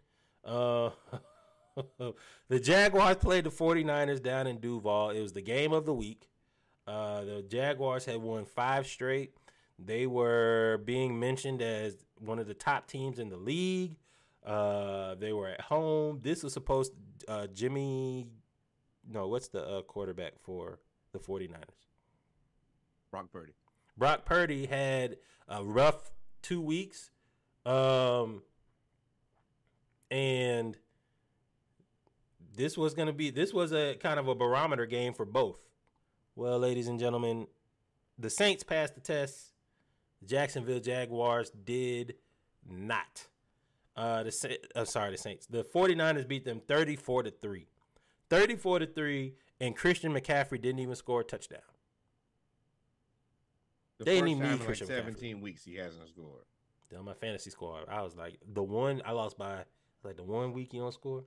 uh 0.44 0.90
the 2.48 2.58
Jaguars 2.58 3.18
played 3.18 3.44
the 3.44 3.50
49ers 3.50 4.20
down 4.20 4.48
in 4.48 4.58
Duval. 4.58 5.10
It 5.10 5.20
was 5.20 5.32
the 5.32 5.42
game 5.42 5.72
of 5.72 5.86
the 5.86 5.94
week. 5.94 6.28
Uh 6.88 7.22
the 7.22 7.42
Jaguars 7.48 8.04
had 8.04 8.16
won 8.16 8.46
five 8.46 8.84
straight. 8.88 9.36
They 9.78 10.08
were 10.08 10.80
being 10.84 11.20
mentioned 11.20 11.62
as 11.62 12.04
one 12.18 12.40
of 12.40 12.48
the 12.48 12.54
top 12.54 12.88
teams 12.88 13.20
in 13.20 13.28
the 13.28 13.36
league. 13.36 13.94
Uh, 14.44 15.14
they 15.14 15.32
were 15.32 15.46
at 15.46 15.60
home. 15.60 16.18
This 16.20 16.42
was 16.42 16.52
supposed 16.52 16.92
uh, 17.28 17.46
Jimmy. 17.46 18.26
No, 19.08 19.28
what's 19.28 19.48
the 19.48 19.64
uh, 19.64 19.82
quarterback 19.82 20.32
for 20.42 20.80
the 21.12 21.18
49ers? 21.20 21.86
Brock 23.10 23.26
Purdy. 23.32 23.52
Brock 24.00 24.24
Purdy 24.24 24.64
had 24.64 25.18
a 25.46 25.62
rough 25.62 26.10
two 26.40 26.62
weeks. 26.62 27.10
Um, 27.66 28.42
and 30.10 30.78
this 32.56 32.78
was 32.78 32.94
going 32.94 33.08
to 33.08 33.12
be 33.12 33.28
this 33.28 33.52
was 33.52 33.72
a 33.72 33.94
kind 33.96 34.18
of 34.18 34.26
a 34.26 34.34
barometer 34.34 34.86
game 34.86 35.12
for 35.12 35.26
both. 35.26 35.58
Well, 36.34 36.58
ladies 36.58 36.88
and 36.88 36.98
gentlemen, 36.98 37.46
the 38.18 38.30
Saints 38.30 38.64
passed 38.64 38.94
the 38.94 39.02
test. 39.02 39.52
The 40.22 40.28
Jacksonville 40.28 40.80
Jaguars 40.80 41.50
did 41.50 42.14
not. 42.66 43.26
Uh, 43.94 44.22
the 44.22 44.32
Sa- 44.32 44.48
uh, 44.74 44.86
sorry, 44.86 45.10
the 45.10 45.18
Saints. 45.18 45.44
The 45.46 45.62
49ers 45.62 46.26
beat 46.26 46.46
them 46.46 46.62
34 46.66 47.24
to 47.24 47.30
3. 47.30 47.66
34 48.30 48.78
to 48.78 48.86
3 48.86 49.34
and 49.60 49.76
Christian 49.76 50.14
McCaffrey 50.14 50.60
didn't 50.60 50.78
even 50.78 50.96
score 50.96 51.20
a 51.20 51.24
touchdown. 51.24 51.60
The 54.00 54.06
They 54.06 54.14
didn't 54.14 54.28
even 54.28 54.42
need 54.44 54.52
in 54.52 54.58
like 54.58 54.66
Christian 54.66 54.88
McCaffrey. 54.88 55.04
17 55.04 55.40
weeks 55.42 55.62
he 55.62 55.76
hasn't 55.76 56.08
scored. 56.08 56.44
on 56.98 57.04
my 57.04 57.12
fantasy 57.12 57.50
squad. 57.50 57.84
I 57.86 58.00
was 58.00 58.16
like 58.16 58.38
the 58.50 58.62
one 58.62 59.02
I 59.04 59.12
lost 59.12 59.36
by 59.36 59.64
like 60.02 60.16
the 60.16 60.22
one 60.22 60.54
week 60.54 60.72
you 60.72 60.80
don't 60.80 60.94
score. 60.94 61.24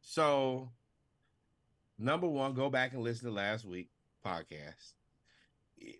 So, 0.00 0.70
number 1.96 2.26
one, 2.26 2.54
go 2.54 2.70
back 2.70 2.92
and 2.92 3.04
listen 3.04 3.28
to 3.28 3.34
last 3.34 3.64
week 3.64 3.90
podcast. 4.24 4.94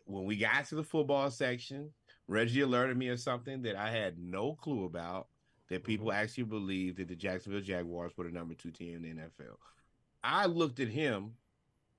When 0.07 0.25
we 0.25 0.37
got 0.39 0.65
to 0.67 0.75
the 0.75 0.83
football 0.83 1.31
section, 1.31 1.93
Reggie 2.27 2.63
alerted 2.63 2.97
me 2.97 3.09
of 3.11 3.21
something 3.21 3.63
that 3.63 3.77
I 3.77 3.91
had 3.91 4.19
no 4.19 4.55
clue 4.55 4.87
about. 4.87 5.29
That 5.69 5.77
mm-hmm. 5.77 5.87
people 5.87 6.13
actually 6.13 6.45
believe 6.45 6.97
that 6.97 7.07
the 7.07 7.15
Jacksonville 7.15 7.61
Jaguars 7.61 8.13
were 8.17 8.25
the 8.25 8.31
number 8.31 8.55
two 8.55 8.73
team 8.73 8.97
in 8.97 9.03
the 9.03 9.23
NFL. 9.23 9.55
I 10.25 10.47
looked 10.47 10.81
at 10.81 10.89
him, 10.89 11.35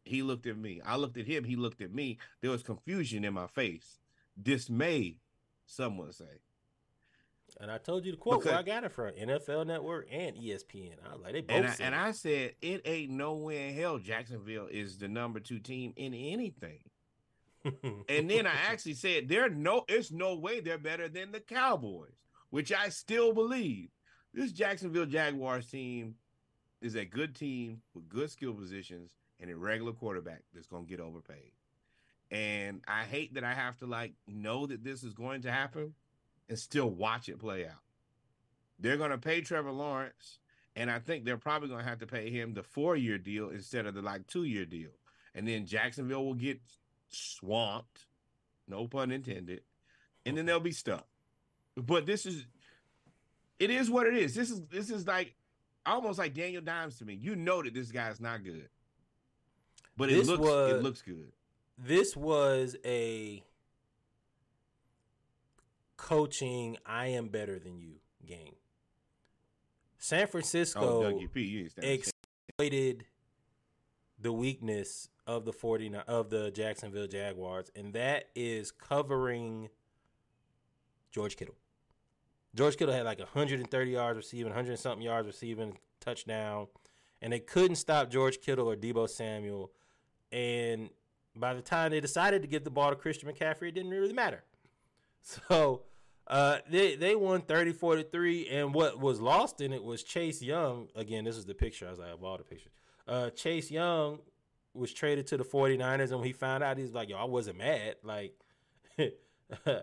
he 0.07 0.21
looked 0.21 0.47
at 0.47 0.57
me. 0.57 0.81
I 0.85 0.95
looked 0.95 1.17
at 1.17 1.25
him, 1.27 1.43
he 1.43 1.55
looked 1.55 1.81
at 1.81 1.93
me. 1.93 2.17
There 2.41 2.51
was 2.51 2.63
confusion 2.63 3.23
in 3.23 3.33
my 3.33 3.47
face, 3.47 3.99
dismay, 4.41 5.17
some 5.65 5.97
would 5.97 6.15
say. 6.15 6.41
And 7.59 7.71
I 7.71 7.77
told 7.77 8.05
you 8.05 8.11
the 8.11 8.17
quote 8.17 8.43
where 8.43 8.55
I 8.55 8.61
got 8.61 8.83
it 8.83 8.91
from 8.91 9.11
NFL 9.11 9.67
Network 9.67 10.07
and 10.11 10.35
ESPN. 10.35 10.95
I 11.07 11.13
was 11.13 11.21
like, 11.23 11.33
they 11.33 11.41
both 11.41 11.57
And 11.57 11.65
I, 11.67 11.71
said 11.71 11.85
and 11.85 11.95
it. 11.95 11.97
I 11.97 12.11
said, 12.11 12.55
it 12.61 12.81
ain't 12.85 13.11
no 13.11 13.33
way 13.35 13.69
in 13.69 13.75
hell 13.75 13.97
Jacksonville 13.99 14.67
is 14.69 14.97
the 14.97 15.07
number 15.07 15.39
two 15.39 15.59
team 15.59 15.93
in 15.95 16.13
anything. 16.13 16.79
and 18.09 18.29
then 18.29 18.45
I 18.45 18.53
actually 18.69 18.93
said, 18.93 19.27
there 19.27 19.49
no, 19.49 19.85
it's 19.87 20.11
no 20.11 20.35
way 20.35 20.59
they're 20.59 20.77
better 20.77 21.07
than 21.07 21.31
the 21.31 21.39
Cowboys, 21.39 22.13
which 22.49 22.71
I 22.71 22.89
still 22.89 23.33
believe. 23.33 23.89
This 24.33 24.51
Jacksonville 24.51 25.05
Jaguars 25.05 25.67
team 25.67 26.15
is 26.81 26.95
a 26.95 27.05
good 27.05 27.35
team 27.35 27.81
with 27.93 28.07
good 28.07 28.29
skill 28.29 28.53
positions 28.53 29.11
and 29.39 29.49
a 29.49 29.55
regular 29.55 29.91
quarterback 29.91 30.41
that's 30.53 30.67
gonna 30.67 30.85
get 30.85 30.99
overpaid. 30.99 31.51
And 32.29 32.81
I 32.87 33.03
hate 33.03 33.35
that 33.35 33.43
I 33.43 33.53
have 33.53 33.77
to 33.77 33.85
like 33.85 34.13
know 34.27 34.65
that 34.65 34.83
this 34.83 35.03
is 35.03 35.13
going 35.13 35.41
to 35.43 35.51
happen 35.51 35.93
and 36.49 36.59
still 36.59 36.89
watch 36.89 37.29
it 37.29 37.39
play 37.39 37.65
out. 37.65 37.81
They're 38.79 38.97
gonna 38.97 39.17
pay 39.17 39.41
Trevor 39.41 39.71
Lawrence, 39.71 40.39
and 40.75 40.91
I 40.91 40.99
think 40.99 41.25
they're 41.25 41.37
probably 41.37 41.69
gonna 41.69 41.83
have 41.83 41.99
to 41.99 42.07
pay 42.07 42.29
him 42.29 42.53
the 42.53 42.63
four-year 42.63 43.17
deal 43.17 43.49
instead 43.49 43.85
of 43.85 43.93
the 43.93 44.01
like 44.01 44.27
two-year 44.27 44.65
deal. 44.65 44.91
And 45.33 45.47
then 45.47 45.65
Jacksonville 45.65 46.25
will 46.25 46.33
get 46.33 46.59
swamped, 47.09 48.05
no 48.67 48.87
pun 48.87 49.11
intended, 49.11 49.61
and 50.25 50.37
then 50.37 50.45
they'll 50.45 50.59
be 50.59 50.71
stuck. 50.71 51.07
But 51.75 52.05
this 52.05 52.25
is 52.25 52.45
it 53.59 53.69
is 53.69 53.89
what 53.89 54.07
it 54.07 54.15
is. 54.15 54.35
This 54.35 54.51
is 54.51 54.61
this 54.69 54.89
is 54.89 55.07
like 55.07 55.33
almost 55.85 56.19
like 56.19 56.33
Daniel 56.33 56.61
Dimes 56.61 56.97
to 56.99 57.05
me. 57.05 57.13
You 57.13 57.35
know 57.35 57.63
that 57.63 57.73
this 57.73 57.91
guy's 57.91 58.19
not 58.19 58.43
good. 58.43 58.69
But 59.97 60.11
it 60.11 60.25
looks 60.25 60.39
was- 60.39 60.71
it 60.73 60.83
looks 60.83 61.01
good. 61.01 61.31
this 61.77 62.15
was 62.15 62.75
a 62.85 63.43
coaching 65.97 66.77
I 66.85 67.07
am 67.07 67.27
better 67.29 67.59
than 67.59 67.79
you 67.79 67.95
game. 68.25 68.55
San 69.97 70.27
Francisco 70.27 71.03
Oh, 71.03 71.11
Dougie 71.11 71.31
P, 71.31 71.41
you 71.41 71.61
ain't 71.61 71.71
standing 71.71 71.91
a 71.91 71.97
chance. 71.97 72.11
exploited 72.49 73.05
the 74.19 74.31
weakness 74.31 75.09
of 75.25 75.45
the 75.45 75.53
49 75.53 76.01
of 76.07 76.29
the 76.29 76.51
Jacksonville 76.51 77.07
Jaguars 77.07 77.71
and 77.75 77.93
that 77.93 78.29
is 78.35 78.71
covering 78.71 79.69
George 81.11 81.35
Kittle. 81.35 81.55
George 82.55 82.77
Kittle 82.77 82.93
had 82.93 83.05
like 83.05 83.19
130 83.19 83.91
yards 83.91 84.17
receiving, 84.17 84.47
100 84.51 84.71
and 84.71 84.79
something 84.79 85.01
yards 85.05 85.27
receiving, 85.27 85.77
touchdown, 85.99 86.67
and 87.21 87.33
they 87.33 87.39
couldn't 87.39 87.75
stop 87.75 88.09
George 88.09 88.39
Kittle 88.39 88.69
or 88.69 88.75
Deebo 88.75 89.09
Samuel. 89.09 89.71
And 90.31 90.89
by 91.35 91.53
the 91.53 91.61
time 91.61 91.91
they 91.91 91.99
decided 91.99 92.41
to 92.41 92.47
give 92.47 92.63
the 92.63 92.69
ball 92.69 92.89
to 92.89 92.95
Christian 92.95 93.29
McCaffrey, 93.31 93.69
it 93.69 93.75
didn't 93.75 93.91
really 93.91 94.13
matter. 94.13 94.43
So 95.49 95.81
uh, 96.27 96.59
they 96.69 96.95
they 96.95 97.13
won 97.13 97.41
34 97.41 97.97
to 97.97 98.03
3 98.03 98.47
and 98.47 98.73
what 98.73 98.97
was 98.97 99.19
lost 99.19 99.59
in 99.59 99.73
it 99.73 99.83
was 99.83 100.03
Chase 100.03 100.41
Young. 100.41 100.87
Again, 100.95 101.25
this 101.25 101.35
is 101.35 101.45
the 101.45 101.53
picture. 101.53 101.85
I 101.85 101.89
was 101.89 101.99
like, 101.99 102.13
of 102.13 102.23
all 102.23 102.37
the 102.37 102.45
pictures. 102.45 102.71
Uh, 103.05 103.29
Chase 103.31 103.69
Young 103.69 104.19
was 104.73 104.93
traded 104.93 105.27
to 105.27 105.37
the 105.37 105.43
49ers 105.43 106.11
and 106.11 106.19
when 106.19 106.23
he 106.23 106.31
found 106.31 106.63
out 106.63 106.77
he's 106.77 106.93
like, 106.93 107.09
"Yo, 107.09 107.17
I 107.17 107.25
wasn't 107.25 107.57
mad." 107.57 107.95
Like 108.03 108.39
uh, 108.99 109.81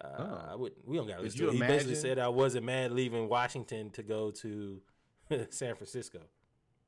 I 0.00 0.54
would, 0.54 0.72
we 0.86 0.96
don't 0.96 1.06
got 1.06 1.16
to 1.16 1.22
listen 1.22 1.40
to 1.40 1.48
it. 1.48 1.54
He 1.54 1.58
basically 1.60 1.94
said 1.94 2.18
I 2.18 2.28
wasn't 2.28 2.66
mad 2.66 2.92
leaving 2.92 3.28
Washington 3.28 3.90
to 3.90 4.02
go 4.02 4.30
to 4.30 4.80
San 5.50 5.74
Francisco. 5.74 6.20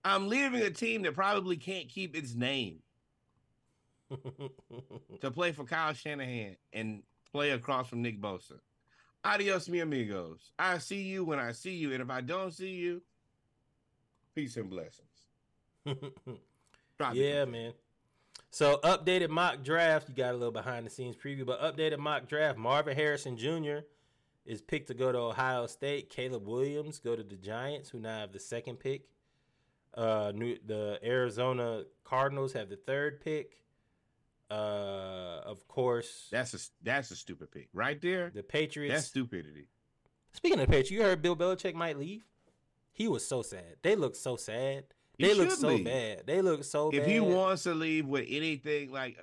I'm 0.05 0.29
leaving 0.29 0.61
a 0.61 0.71
team 0.71 1.03
that 1.03 1.15
probably 1.15 1.57
can't 1.57 1.89
keep 1.89 2.17
its 2.17 2.35
name 2.35 2.81
to 5.21 5.31
play 5.31 5.53
for 5.53 5.65
Kyle 5.65 5.95
Shanahan 5.95 6.57
and 6.73 7.03
play 7.33 7.51
across 7.51 7.89
from 7.89 8.03
Nick 8.03 8.21
Bosa. 8.21 8.59
Adios, 9.25 9.69
mi 9.69 9.81
amigos. 9.81 10.53
I 10.59 10.79
see 10.79 11.01
you 11.01 11.25
when 11.25 11.39
I 11.39 11.53
see 11.53 11.75
you, 11.75 11.93
and 11.93 12.03
if 12.03 12.11
I 12.11 12.21
don't 12.21 12.53
see 12.53 12.73
you, 12.73 13.03
peace 14.35 14.57
and 14.57 14.69
blessings. 14.69 15.09
Yeah, 17.13 17.45
man. 17.45 17.73
So 18.51 18.79
updated 18.85 19.31
mock 19.31 19.65
draft. 19.65 20.09
You 20.09 20.15
got 20.15 20.31
a 20.31 20.37
little 20.37 20.53
behind 20.53 20.87
the 20.87 20.91
scenes 20.91 21.17
preview, 21.17 21.45
but 21.45 21.61
updated 21.61 21.99
mock 21.99 22.29
draft. 22.29 22.57
Marvin 22.57 22.95
Harrison 22.95 23.37
Jr. 23.37 23.79
is 24.47 24.63
picked 24.63 24.87
to 24.89 24.95
go 24.95 25.11
to 25.11 25.19
Ohio 25.19 25.67
State. 25.67 26.09
Caleb 26.09 26.47
Williams 26.47 27.01
go 27.01 27.17
to 27.17 27.23
the 27.25 27.35
Giants, 27.35 27.91
who 27.91 27.99
now 27.99 28.21
have 28.21 28.33
the 28.33 28.39
second 28.39 28.77
pick. 28.77 29.09
Uh, 29.97 30.33
new, 30.35 30.57
the 30.67 30.99
Arizona 31.05 31.85
Cardinals 32.05 32.53
have 32.53 32.69
the 32.69 32.77
third 32.77 33.21
pick. 33.21 33.59
Uh, 34.51 35.41
of 35.45 35.67
course, 35.69 36.29
That's 36.31 36.55
a 36.55 36.59
that's 36.83 37.11
a 37.11 37.17
stupid 37.17 37.51
pick 37.51 37.69
right 37.73 38.01
there. 38.01 38.31
the 38.35 38.43
Patriots. 38.43 38.95
That's 38.95 39.07
stupidity. 39.07 39.69
Speaking 40.33 40.59
of 40.61 40.67
the 40.67 40.71
Patriots, 40.71 40.91
you 40.91 41.03
heard 41.03 41.23
Bill 41.23 41.37
Belichick 41.37 41.75
might 41.75 41.99
leave. 41.99 42.25
He 42.93 43.09
was 43.09 43.27
so 43.27 43.43
sad. 43.43 43.77
They 43.83 43.97
look 43.97 44.15
so 44.15 44.37
sad. 44.37 44.85
He 45.17 45.27
They 45.27 45.35
look 45.35 45.51
so 45.51 45.69
leave. 45.69 45.85
bad. 45.85 46.23
They 46.27 46.43
look 46.43 46.65
so 46.65 46.91
if 46.91 47.01
bad. 47.03 47.11
he 47.11 47.21
wants 47.21 47.63
to 47.65 47.75
leave 47.75 48.07
with 48.07 48.27
anything 48.29 48.91
like 48.93 49.17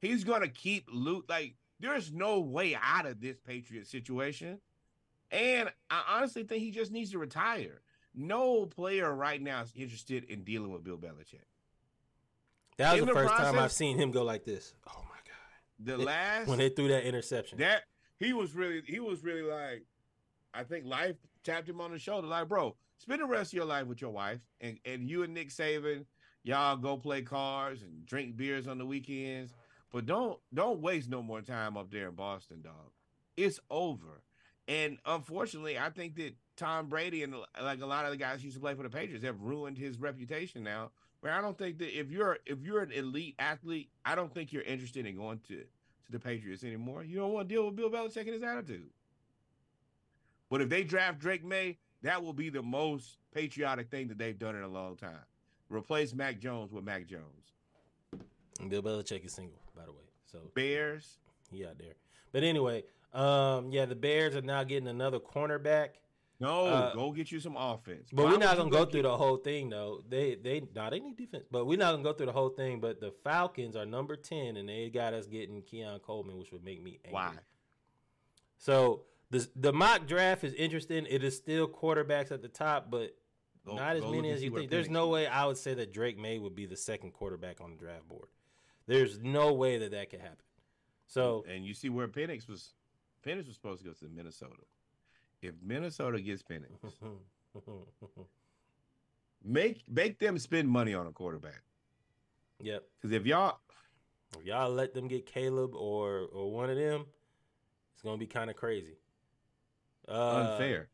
he's 0.00 0.24
gonna 0.24 0.48
keep 0.48 0.88
loot 0.90 1.26
like 1.28 1.54
there's 1.78 2.10
no 2.12 2.40
way 2.40 2.76
out 2.80 3.06
of 3.06 3.20
this 3.20 3.38
Patriot 3.40 3.86
situation. 3.86 4.60
And 5.30 5.70
I 5.90 6.02
honestly 6.16 6.44
think 6.44 6.62
he 6.62 6.70
just 6.70 6.90
needs 6.92 7.10
to 7.12 7.18
retire. 7.18 7.80
No 8.14 8.66
player 8.66 9.14
right 9.14 9.40
now 9.40 9.62
is 9.62 9.72
interested 9.74 10.24
in 10.24 10.44
dealing 10.44 10.72
with 10.72 10.84
Bill 10.84 10.98
Belichick. 10.98 11.46
that 12.76 12.92
was 12.92 13.00
in 13.02 13.06
the 13.08 13.14
first 13.14 13.34
time 13.34 13.58
I've 13.58 13.72
seen 13.72 13.98
him 13.98 14.10
go 14.10 14.22
like 14.22 14.44
this. 14.44 14.74
Oh 14.86 15.02
my 15.04 15.16
god! 15.24 15.78
The 15.80 15.96
god! 15.96 16.06
last 16.06 16.48
when 16.48 16.58
they 16.58 16.68
threw 16.68 16.88
that 16.88 17.04
interception. 17.04 17.58
that 17.58 17.84
he 18.18 18.32
was 18.32 18.54
really 18.54 18.82
he 18.86 19.00
was 19.00 19.24
really 19.24 19.42
like 19.42 19.84
I 20.54 20.64
think 20.64 20.84
life 20.84 21.16
tapped 21.44 21.68
him 21.68 21.80
on 21.80 21.92
the 21.92 21.98
shoulder, 21.98 22.28
like, 22.28 22.48
bro, 22.48 22.76
spend 22.98 23.20
the 23.20 23.26
rest 23.26 23.52
of 23.52 23.56
your 23.56 23.64
life 23.64 23.86
with 23.86 24.00
your 24.00 24.10
wife 24.10 24.40
and, 24.60 24.78
and 24.84 25.08
you 25.08 25.22
and 25.22 25.34
Nick 25.34 25.48
Saban, 25.48 26.04
y'all 26.42 26.76
go 26.76 26.96
play 26.96 27.22
cards 27.22 27.82
and 27.82 28.04
drink 28.06 28.36
beers 28.36 28.66
on 28.66 28.78
the 28.78 28.86
weekends. 28.86 29.52
But 29.90 30.06
don't 30.06 30.38
don't 30.54 30.80
waste 30.80 31.10
no 31.10 31.22
more 31.22 31.42
time 31.42 31.76
up 31.76 31.90
there 31.90 32.08
in 32.08 32.14
Boston, 32.14 32.62
dog. 32.62 32.92
It's 33.36 33.60
over. 33.70 34.22
And 34.68 34.98
unfortunately, 35.04 35.78
I 35.78 35.90
think 35.90 36.16
that 36.16 36.34
Tom 36.56 36.88
Brady 36.88 37.22
and 37.22 37.34
like 37.60 37.80
a 37.80 37.86
lot 37.86 38.04
of 38.04 38.10
the 38.10 38.16
guys 38.16 38.40
who 38.40 38.44
used 38.44 38.56
to 38.56 38.60
play 38.60 38.74
for 38.74 38.82
the 38.82 38.90
Patriots 38.90 39.24
have 39.24 39.40
ruined 39.40 39.78
his 39.78 39.98
reputation 39.98 40.62
now. 40.62 40.90
Where 41.20 41.32
I 41.32 41.40
don't 41.40 41.56
think 41.56 41.78
that 41.78 41.96
if 41.96 42.10
you're 42.10 42.38
if 42.46 42.62
you're 42.62 42.82
an 42.82 42.92
elite 42.92 43.36
athlete, 43.38 43.90
I 44.04 44.14
don't 44.14 44.32
think 44.32 44.52
you're 44.52 44.62
interested 44.62 45.06
in 45.06 45.16
going 45.16 45.40
to 45.48 45.56
to 45.56 46.12
the 46.12 46.18
Patriots 46.18 46.64
anymore. 46.64 47.04
You 47.04 47.16
don't 47.16 47.32
want 47.32 47.48
to 47.48 47.54
deal 47.54 47.66
with 47.66 47.76
Bill 47.76 47.90
Belichick 47.90 48.22
and 48.22 48.34
his 48.34 48.42
attitude. 48.42 48.90
But 50.50 50.60
if 50.60 50.68
they 50.68 50.82
draft 50.82 51.18
Drake 51.18 51.44
Maye, 51.44 51.78
that 52.02 52.22
will 52.22 52.32
be 52.32 52.50
the 52.50 52.62
most 52.62 53.18
patriotic 53.32 53.90
thing 53.90 54.08
that 54.08 54.18
they've 54.18 54.38
done 54.38 54.56
in 54.56 54.62
a 54.62 54.68
long 54.68 54.96
time. 54.96 55.24
Replace 55.68 56.12
Mac 56.12 56.40
Jones 56.40 56.72
with 56.72 56.84
Mac 56.84 57.06
Jones. 57.06 57.54
And 58.60 58.68
Bill 58.68 58.82
Belichick 58.82 59.24
is 59.24 59.32
single, 59.32 59.58
by 59.74 59.84
the 59.84 59.92
way. 59.92 59.98
So 60.30 60.38
Bears. 60.54 61.18
he 61.50 61.64
out 61.64 61.78
there. 61.78 61.94
But 62.32 62.42
anyway, 62.42 62.84
um, 63.12 63.70
yeah, 63.72 63.84
the 63.86 63.94
Bears 63.94 64.34
are 64.36 64.42
now 64.42 64.64
getting 64.64 64.88
another 64.88 65.18
cornerback. 65.18 65.90
No, 66.40 66.66
Uh, 66.66 66.92
go 66.92 67.12
get 67.12 67.30
you 67.30 67.38
some 67.38 67.56
offense. 67.56 68.08
But 68.12 68.24
Why 68.24 68.32
we're 68.32 68.38
not 68.38 68.56
gonna 68.56 68.70
go 68.70 68.84
through 68.84 69.02
the 69.02 69.16
whole 69.16 69.36
thing 69.36 69.70
though. 69.70 70.02
They 70.08 70.34
they 70.34 70.62
nah, 70.74 70.90
they 70.90 70.98
need 70.98 71.16
defense, 71.16 71.44
but 71.50 71.66
we're 71.66 71.78
not 71.78 71.92
gonna 71.92 72.02
go 72.02 72.12
through 72.12 72.26
the 72.26 72.32
whole 72.32 72.48
thing. 72.48 72.80
But 72.80 73.00
the 73.00 73.12
Falcons 73.22 73.76
are 73.76 73.86
number 73.86 74.16
ten, 74.16 74.56
and 74.56 74.68
they 74.68 74.90
got 74.90 75.14
us 75.14 75.26
getting 75.26 75.62
Keon 75.62 76.00
Coleman, 76.00 76.38
which 76.38 76.50
would 76.50 76.64
make 76.64 76.82
me 76.82 76.98
angry. 77.04 77.12
Why? 77.12 77.34
So 78.58 79.02
the 79.30 79.48
the 79.54 79.72
mock 79.72 80.06
draft 80.08 80.42
is 80.42 80.52
interesting. 80.54 81.06
It 81.08 81.22
is 81.22 81.36
still 81.36 81.68
quarterbacks 81.68 82.32
at 82.32 82.42
the 82.42 82.48
top, 82.48 82.90
but 82.90 83.16
Go- 83.64 83.76
not 83.76 83.96
as 83.96 84.02
many 84.02 84.30
as 84.30 84.42
you 84.42 84.50
think. 84.50 84.68
There's 84.70 84.90
no 84.90 85.08
way 85.08 85.28
I 85.28 85.46
would 85.46 85.58
say 85.58 85.74
that 85.74 85.92
Drake 85.92 86.18
Maye 86.18 86.38
would 86.38 86.56
be 86.56 86.66
the 86.66 86.76
second 86.76 87.12
quarterback 87.12 87.60
on 87.60 87.70
the 87.70 87.76
draft 87.76 88.08
board. 88.08 88.28
There's 88.86 89.20
no 89.20 89.52
way 89.52 89.78
that 89.78 89.92
that 89.92 90.10
could 90.10 90.20
happen. 90.20 90.44
So 91.06 91.44
and 91.48 91.64
you 91.64 91.72
see 91.72 91.88
where 91.88 92.08
Penix 92.08 92.48
was. 92.48 92.74
Penix 93.26 93.46
was 93.46 93.54
supposed 93.54 93.82
to 93.82 93.88
go 93.88 93.94
to 93.94 94.08
Minnesota. 94.14 94.62
If 95.40 95.54
Minnesota 95.64 96.20
gets 96.20 96.42
Penix, 96.42 96.68
make 99.44 99.82
make 99.88 100.18
them 100.18 100.38
spend 100.38 100.68
money 100.68 100.94
on 100.94 101.06
a 101.06 101.12
quarterback. 101.12 101.62
yep, 102.60 102.84
Because 103.00 103.12
if 103.12 103.26
y'all, 103.26 103.58
if 104.38 104.46
y'all 104.46 104.70
let 104.70 104.94
them 104.94 105.08
get 105.08 105.26
Caleb 105.26 105.74
or 105.74 106.28
or 106.32 106.50
one 106.50 106.70
of 106.70 106.76
them, 106.76 107.06
it's 107.94 108.02
gonna 108.02 108.18
be 108.18 108.26
kind 108.26 108.50
of 108.50 108.56
crazy. 108.56 108.96
Uh, 110.08 110.52
unfair. 110.52 110.88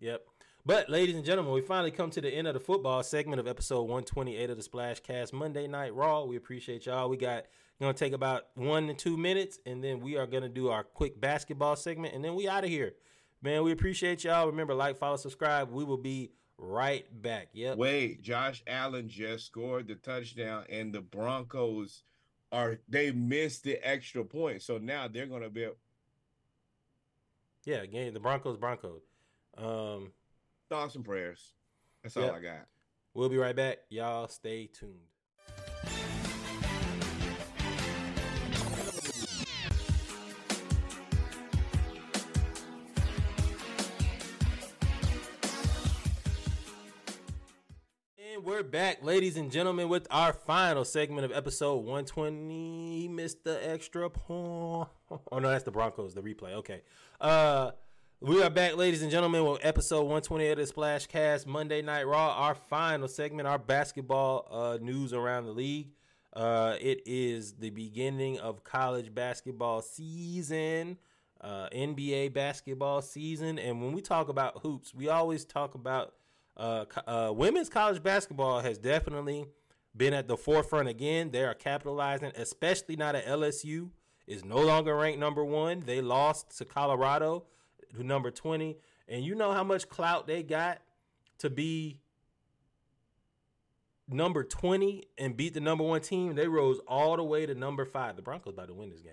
Yep. 0.00 0.24
But, 0.66 0.90
ladies 0.90 1.16
and 1.16 1.24
gentlemen, 1.24 1.54
we 1.54 1.62
finally 1.62 1.90
come 1.90 2.10
to 2.10 2.20
the 2.20 2.28
end 2.28 2.46
of 2.46 2.52
the 2.52 2.60
football 2.60 3.02
segment 3.02 3.40
of 3.40 3.46
episode 3.46 3.82
128 3.82 4.50
of 4.50 4.56
the 4.58 4.62
Splash 4.62 5.00
Cast 5.00 5.32
Monday 5.32 5.66
Night 5.66 5.94
Raw. 5.94 6.24
We 6.24 6.36
appreciate 6.36 6.84
y'all. 6.84 7.08
We 7.08 7.16
got 7.16 7.46
gonna 7.80 7.94
take 7.94 8.12
about 8.12 8.44
one 8.54 8.88
to 8.88 8.94
two 8.94 9.16
minutes, 9.16 9.58
and 9.66 9.82
then 9.82 10.00
we 10.00 10.16
are 10.16 10.26
gonna 10.26 10.48
do 10.48 10.68
our 10.68 10.82
quick 10.82 11.20
basketball 11.20 11.76
segment, 11.76 12.14
and 12.14 12.24
then 12.24 12.34
we 12.34 12.48
out 12.48 12.64
of 12.64 12.70
here. 12.70 12.94
Man, 13.40 13.62
we 13.62 13.70
appreciate 13.72 14.24
y'all. 14.24 14.46
Remember, 14.46 14.74
like, 14.74 14.96
follow, 14.96 15.16
subscribe. 15.16 15.70
We 15.70 15.84
will 15.84 15.96
be 15.96 16.32
right 16.58 17.06
back. 17.22 17.50
Yep. 17.52 17.78
Wait, 17.78 18.20
Josh 18.22 18.62
Allen 18.66 19.08
just 19.08 19.46
scored 19.46 19.86
the 19.86 19.94
touchdown, 19.94 20.64
and 20.68 20.92
the 20.92 21.00
Broncos 21.00 22.02
are 22.50 22.78
they 22.88 23.12
missed 23.12 23.62
the 23.64 23.76
extra 23.86 24.24
point, 24.24 24.62
so 24.62 24.78
now 24.78 25.06
they're 25.06 25.26
gonna 25.26 25.50
be 25.50 25.68
Yeah, 27.64 27.86
game 27.86 28.12
the 28.12 28.20
Broncos, 28.20 28.56
Broncos. 28.56 29.02
Um, 29.56 30.12
thoughts 30.68 30.94
and 30.94 31.04
prayers. 31.04 31.54
That's 32.02 32.16
all 32.16 32.30
I 32.30 32.40
got. 32.40 32.66
we'll 33.14 33.28
be 33.28 33.36
right 33.36 33.54
back. 33.54 33.78
Y'all 33.88 34.28
stay 34.28 34.66
tuned. 34.66 34.94
We're 48.58 48.64
back, 48.64 49.04
ladies 49.04 49.36
and 49.36 49.52
gentlemen, 49.52 49.88
with 49.88 50.08
our 50.10 50.32
final 50.32 50.84
segment 50.84 51.24
of 51.24 51.30
episode 51.30 51.76
120. 51.76 53.02
He 53.02 53.06
missed 53.06 53.44
the 53.44 53.70
extra 53.70 54.10
point. 54.10 54.88
Oh 55.30 55.38
no, 55.38 55.48
that's 55.48 55.62
the 55.62 55.70
Broncos, 55.70 56.12
the 56.12 56.20
replay. 56.20 56.54
Okay. 56.54 56.82
Uh 57.20 57.70
we 58.20 58.42
are 58.42 58.50
back, 58.50 58.76
ladies 58.76 59.00
and 59.00 59.12
gentlemen, 59.12 59.44
with 59.44 59.64
episode 59.64 60.00
128 60.00 60.50
of 60.50 60.58
the 60.58 60.66
Splash 60.66 61.06
Cast 61.06 61.46
Monday 61.46 61.82
Night 61.82 62.04
Raw, 62.04 62.32
our 62.32 62.56
final 62.56 63.06
segment, 63.06 63.46
our 63.46 63.58
basketball 63.60 64.48
uh, 64.50 64.78
news 64.82 65.12
around 65.12 65.44
the 65.46 65.52
league. 65.52 65.92
Uh, 66.32 66.74
it 66.80 67.02
is 67.06 67.52
the 67.52 67.70
beginning 67.70 68.40
of 68.40 68.64
college 68.64 69.14
basketball 69.14 69.82
season, 69.82 70.98
uh, 71.40 71.68
NBA 71.72 72.32
basketball 72.32 73.02
season, 73.02 73.56
and 73.56 73.80
when 73.80 73.92
we 73.92 74.02
talk 74.02 74.28
about 74.28 74.58
hoops, 74.62 74.92
we 74.92 75.08
always 75.08 75.44
talk 75.44 75.76
about 75.76 76.14
uh, 76.58 76.84
uh, 77.06 77.32
women's 77.34 77.68
college 77.68 78.02
basketball 78.02 78.60
has 78.60 78.78
definitely 78.78 79.46
been 79.96 80.12
at 80.12 80.28
the 80.28 80.36
forefront 80.36 80.88
again. 80.88 81.30
They 81.30 81.44
are 81.44 81.54
capitalizing, 81.54 82.32
especially 82.36 82.96
now 82.96 83.12
that 83.12 83.26
LSU 83.26 83.90
is 84.26 84.44
no 84.44 84.58
longer 84.58 84.94
ranked 84.96 85.18
number 85.18 85.44
one. 85.44 85.80
They 85.86 86.00
lost 86.00 86.56
to 86.58 86.64
Colorado, 86.64 87.44
to 87.94 88.02
number 88.02 88.30
20. 88.30 88.76
And 89.08 89.24
you 89.24 89.34
know 89.34 89.52
how 89.52 89.64
much 89.64 89.88
clout 89.88 90.26
they 90.26 90.42
got 90.42 90.82
to 91.38 91.48
be 91.48 91.98
number 94.08 94.44
20 94.44 95.04
and 95.16 95.36
beat 95.36 95.54
the 95.54 95.60
number 95.60 95.84
one 95.84 96.00
team? 96.00 96.34
They 96.34 96.48
rose 96.48 96.78
all 96.86 97.16
the 97.16 97.24
way 97.24 97.46
to 97.46 97.54
number 97.54 97.84
five. 97.84 98.16
The 98.16 98.22
Broncos 98.22 98.52
about 98.52 98.68
to 98.68 98.74
win 98.74 98.90
this 98.90 99.00
game. 99.00 99.12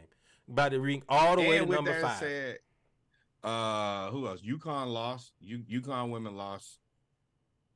About 0.49 0.71
to 0.71 0.79
ring 0.79 1.03
all 1.07 1.35
the 1.35 1.47
way 1.47 1.59
to 1.59 1.65
number 1.65 1.99
five. 2.01 2.17
said, 2.17 2.57
uh, 3.43 4.09
who 4.09 4.27
else? 4.27 4.41
UConn 4.41 4.91
lost. 4.91 5.31
U- 5.39 5.81
UConn 5.81 6.09
women 6.09 6.35
lost. 6.35 6.79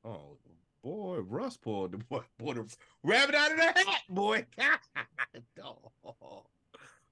Oh 0.10 0.38
boy, 0.82 1.20
Russ 1.20 1.58
pulled 1.58 1.92
the 1.92 1.98
boy, 2.10 2.22
pulled 2.38 2.56
the 2.58 2.66
rabbit 3.04 3.36
out 3.36 3.52
of 3.52 3.58
the 3.58 3.64
hat, 3.64 4.02
boy. 4.10 4.46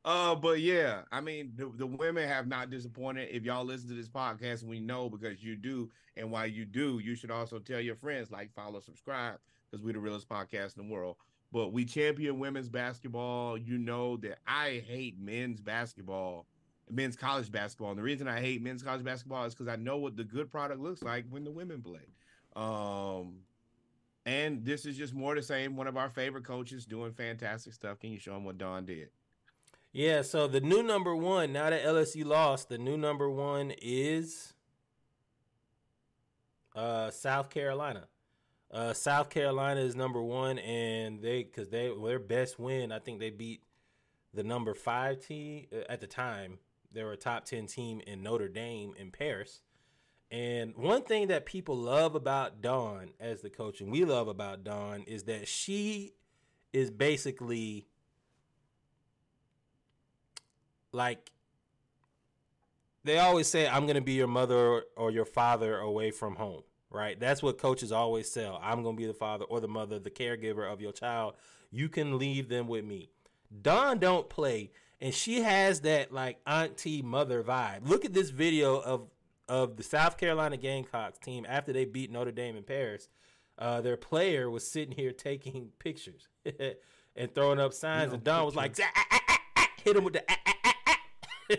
uh, 0.06 0.36
but 0.36 0.60
yeah, 0.60 1.02
I 1.12 1.22
mean, 1.22 1.52
the, 1.56 1.72
the 1.76 1.86
women 1.86 2.28
have 2.28 2.48
not 2.48 2.72
disappointed. 2.72 3.30
If 3.32 3.44
y'all 3.44 3.66
listen 3.66 3.90
to 3.90 3.96
this 3.96 4.10
podcast, 4.10 4.64
we 4.64 4.80
know 4.80 5.10
because 5.10 5.44
you 5.44 5.56
do, 5.56 5.92
and 6.16 6.32
while 6.32 6.48
you 6.48 6.66
do, 6.66 7.00
you 7.00 7.16
should 7.16 7.30
also 7.30 7.60
tell 7.60 7.80
your 7.80 7.96
friends, 7.96 8.32
like, 8.32 8.52
follow, 8.56 8.80
subscribe, 8.80 9.38
because 9.70 9.84
we're 9.84 9.94
the 9.94 10.00
realest 10.00 10.28
podcast 10.28 10.78
in 10.78 10.88
the 10.88 10.92
world. 10.92 11.18
But 11.52 11.72
we 11.72 11.86
champion 11.86 12.40
women's 12.40 12.70
basketball. 12.70 13.58
You 13.58 13.78
know 13.78 14.18
that 14.18 14.40
I 14.48 14.84
hate 14.88 15.20
men's 15.20 15.62
basketball 15.62 16.48
men's 16.90 17.16
college 17.16 17.52
basketball. 17.52 17.90
And 17.90 18.00
the 18.00 18.04
reason 18.04 18.28
I 18.28 18.40
hate 18.40 18.62
men's 18.62 18.82
college 18.82 19.04
basketball 19.04 19.44
is 19.46 19.54
because 19.54 19.68
I 19.68 19.76
know 19.76 19.98
what 19.98 20.16
the 20.16 20.24
good 20.24 20.50
product 20.50 20.80
looks 20.80 21.02
like 21.02 21.26
when 21.30 21.44
the 21.44 21.52
women 21.52 21.82
play. 21.82 22.08
Um, 22.58 23.42
and 24.26 24.66
this 24.66 24.86
is 24.86 24.98
just 24.98 25.14
more 25.14 25.36
the 25.36 25.44
same. 25.44 25.78
One 25.78 25.88
of 25.88 25.96
our 25.96 26.10
favorite 26.10 26.44
coaches 26.44 26.86
doing 26.86 27.14
fantastic 27.14 27.74
stuff. 27.74 28.00
Can 28.00 28.12
you 28.12 28.20
show 28.20 28.34
them 28.34 28.44
what 28.44 28.58
Dawn 28.58 28.86
did? 28.86 29.10
Yeah, 29.94 30.22
so 30.22 30.48
the 30.48 30.60
new 30.60 30.84
number 30.84 31.16
one, 31.16 31.54
now 31.54 31.70
that 31.70 31.84
LSU 31.84 32.26
lost, 32.26 32.68
the 32.70 32.78
new 32.78 32.98
number 32.98 33.30
one 33.30 33.72
is 33.82 34.54
uh 36.76 37.10
South 37.10 37.50
Carolina. 37.50 38.08
Uh 38.70 38.94
South 38.94 39.30
Carolina 39.30 39.80
is 39.80 39.96
number 39.96 40.22
one 40.22 40.60
and 40.60 41.22
they 41.22 41.44
cuz 41.44 41.70
they 41.70 41.92
their 42.04 42.20
best 42.20 42.60
win, 42.60 42.92
I 42.92 43.00
think 43.00 43.20
they 43.20 43.30
beat 43.30 43.62
the 44.34 44.44
number 44.44 44.74
5 44.74 45.26
team 45.26 45.68
uh, 45.74 45.84
at 45.90 46.02
the 46.02 46.08
time. 46.08 46.60
They 46.92 47.04
were 47.04 47.14
a 47.14 47.18
top 47.18 47.46
10 47.46 47.68
team 47.68 48.02
in 48.06 48.24
Notre 48.24 48.48
Dame 48.48 48.94
in 48.98 49.12
Paris. 49.12 49.62
And 50.30 50.76
one 50.76 51.04
thing 51.04 51.28
that 51.28 51.46
people 51.46 51.76
love 51.76 52.14
about 52.14 52.62
Dawn 52.62 53.12
as 53.20 53.42
the 53.42 53.50
coach 53.50 53.80
and 53.80 53.92
we 53.92 54.04
love 54.04 54.28
about 54.28 54.64
Dawn 54.64 55.04
is 55.08 55.24
that 55.24 55.48
she 55.48 56.14
is 56.74 56.92
basically 56.92 57.88
like 60.92 61.32
they 63.04 63.20
always 63.20 63.48
say 63.48 63.68
i'm 63.68 63.84
going 63.84 63.96
to 63.96 64.02
be 64.02 64.14
your 64.14 64.28
mother 64.28 64.84
or 64.96 65.12
your 65.12 65.26
father 65.26 65.78
away 65.78 66.12
from 66.12 66.36
home 66.36 66.64
right? 66.90 67.20
That's 67.20 67.44
what 67.44 67.58
coaches 67.58 67.92
always 67.92 68.32
sell 68.32 68.60
i'm 68.62 68.84
going 68.84 68.96
to 68.96 69.02
be 69.02 69.08
the 69.08 69.14
father 69.14 69.46
or 69.46 69.60
the 69.60 69.68
mother 69.68 70.00
the 70.00 70.12
caregiver 70.12 70.72
of 70.72 70.82
your 70.82 70.92
child. 70.92 71.36
You 71.72 71.90
can 71.90 72.18
leave 72.18 72.48
them 72.48 72.68
with 72.68 72.86
me. 72.86 73.10
Dawn 73.62 74.00
don't 74.00 74.30
play 74.30 74.72
and 75.00 75.14
she 75.14 75.42
has 75.42 75.82
that 75.82 76.12
like 76.12 76.40
auntie 76.46 77.02
mother 77.02 77.44
vibe. 77.44 77.88
Look 77.88 78.06
at 78.06 78.14
this 78.14 78.30
video 78.30 78.80
of 78.80 79.08
of 79.50 79.78
the 79.78 79.84
south 79.84 80.18
carolina 80.18 80.58
gamecocks 80.58 81.18
team 81.20 81.46
after 81.48 81.72
they 81.72 81.86
beat 81.86 82.12
notre 82.12 82.32
dame 82.32 82.56
in 82.58 82.64
paris 82.64 83.10
uh, 83.60 83.82
their 83.82 83.98
player 83.98 84.50
was 84.50 84.68
sitting 84.68 84.94
here 84.94 85.12
taking 85.12 85.70
pictures 85.80 86.28
and 87.16 87.34
throwing 87.34 87.60
up 87.60 87.74
signs 87.74 88.14
and 88.14 88.24
Dawn 88.24 88.46
was 88.46 88.56
like 88.56 88.76
"Ah, 88.80 88.92
ah, 88.96 89.06
ah, 89.12 89.40
ah," 89.58 89.70
hit 89.84 89.96
him 89.96 90.04
with 90.04 90.14
the 90.14 90.24
ah, 90.30 90.36
ah, 90.46 90.54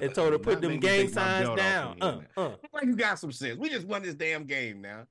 and 0.00 0.14
told 0.14 0.32
her 0.32 0.38
put 0.38 0.60
them 0.60 0.72
make 0.72 0.82
me 0.82 0.88
gang 0.88 1.06
take 1.06 1.14
my 1.14 1.22
signs 1.22 1.56
down. 1.56 1.96
Uh, 2.00 2.20
you 2.36 2.42
uh. 2.42 2.50
Like 2.72 2.84
you 2.84 2.96
got 2.96 3.18
some 3.18 3.32
sense. 3.32 3.58
We 3.58 3.68
just 3.68 3.86
won 3.86 4.02
this 4.02 4.14
damn 4.14 4.44
game 4.44 4.80
now. 4.80 5.06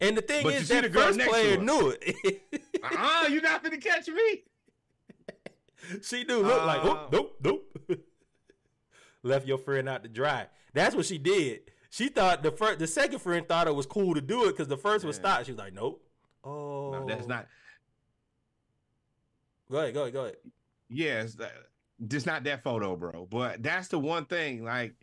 And 0.00 0.16
the 0.16 0.22
thing 0.22 0.42
But 0.42 0.54
is, 0.54 0.68
that 0.68 0.82
the 0.82 0.88
girl 0.88 1.04
first 1.04 1.20
player 1.20 1.56
knew 1.58 1.94
it. 2.00 2.42
Uh-uh, 2.82 3.28
you 3.28 3.40
not 3.40 3.62
gonna 3.62 3.78
catch 3.78 4.08
me. 4.08 4.42
she 6.02 6.24
knew. 6.24 6.42
Look 6.42 6.64
like, 6.64 6.84
Uh, 6.84 6.88
oh, 6.88 7.08
nope, 7.12 7.36
nope. 7.42 7.76
Left 9.22 9.46
your 9.46 9.58
friend 9.58 9.88
out 9.88 10.02
to 10.02 10.08
dry. 10.08 10.46
That's 10.72 10.94
what 10.94 11.06
she 11.06 11.18
did. 11.18 11.60
She 11.90 12.08
thought 12.08 12.42
the 12.42 12.50
first, 12.52 12.78
the 12.78 12.86
second 12.86 13.18
friend 13.18 13.46
thought 13.46 13.66
it 13.66 13.74
was 13.74 13.86
cool 13.86 14.14
to 14.14 14.20
do 14.20 14.44
it 14.44 14.52
because 14.52 14.68
the 14.68 14.76
first 14.76 15.04
one 15.04 15.12
Yeah. 15.12 15.18
stopped. 15.18 15.46
She 15.46 15.52
was 15.52 15.58
like, 15.58 15.74
nope. 15.74 16.02
Oh, 16.44 16.92
No, 16.92 17.06
that's 17.06 17.24
oh. 17.24 17.28
not. 17.28 17.46
Go 19.70 19.78
ahead, 19.78 19.94
go 19.94 20.02
ahead, 20.02 20.12
go 20.12 20.20
ahead. 20.22 20.36
Yes, 20.88 21.34
that, 21.34 21.52
just 22.08 22.26
not 22.26 22.44
that 22.44 22.62
photo, 22.62 22.96
bro. 22.96 23.26
But 23.30 23.62
that's 23.62 23.88
the 23.88 23.98
one 23.98 24.24
thing. 24.24 24.64
Like, 24.64 24.94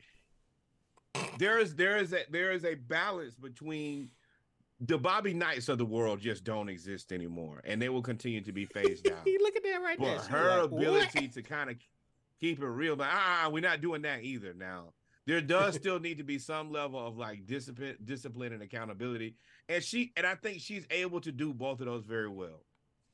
there 1.38 1.58
is 1.60 1.76
there 1.76 1.98
is 1.98 2.14
a 2.14 2.20
there 2.30 2.52
is 2.52 2.64
a 2.66 2.76
balance 2.76 3.36
between 3.36 4.10
the 4.80 4.98
Bobby 4.98 5.34
Knights 5.34 5.70
of 5.70 5.78
the 5.78 5.86
world 5.86 6.20
just 6.20 6.44
don't 6.44 6.70
exist 6.70 7.12
anymore, 7.12 7.62
and 7.66 7.82
they 7.82 7.90
will 7.90 8.02
continue 8.02 8.42
to 8.42 8.52
be 8.52 8.66
phased 8.74 9.10
out. 9.10 9.26
Look 9.26 9.56
at 9.56 9.64
that 9.64 9.82
right 9.82 10.00
there. 10.00 10.18
but 10.18 10.26
She 10.26 10.32
her 10.32 10.62
like, 10.64 10.72
"What?" 10.72 10.82
ability 10.82 11.28
to 11.30 11.42
kind 11.42 11.70
of 11.70 11.78
keep 12.40 12.62
it 12.62 12.66
real. 12.66 12.96
But 12.96 13.08
ah, 13.12 13.50
we're 13.52 13.62
not 13.62 13.82
doing 13.82 14.02
that 14.04 14.24
either. 14.24 14.54
Now 14.54 14.94
there 15.26 15.42
does 15.42 15.76
still 15.82 16.00
need 16.00 16.18
to 16.18 16.24
be 16.24 16.40
some 16.40 16.72
level 16.72 17.06
of 17.06 17.18
like 17.18 17.46
discipline, 17.46 17.98
discipline 18.04 18.54
and 18.54 18.62
accountability. 18.64 19.36
And 19.70 19.84
she 19.84 20.12
and 20.16 20.26
I 20.26 20.36
think 20.36 20.62
she's 20.62 20.86
able 20.92 21.22
to 21.22 21.32
do 21.32 21.54
both 21.54 21.80
of 21.80 21.86
those 21.86 22.04
very 22.06 22.30
well. 22.30 22.64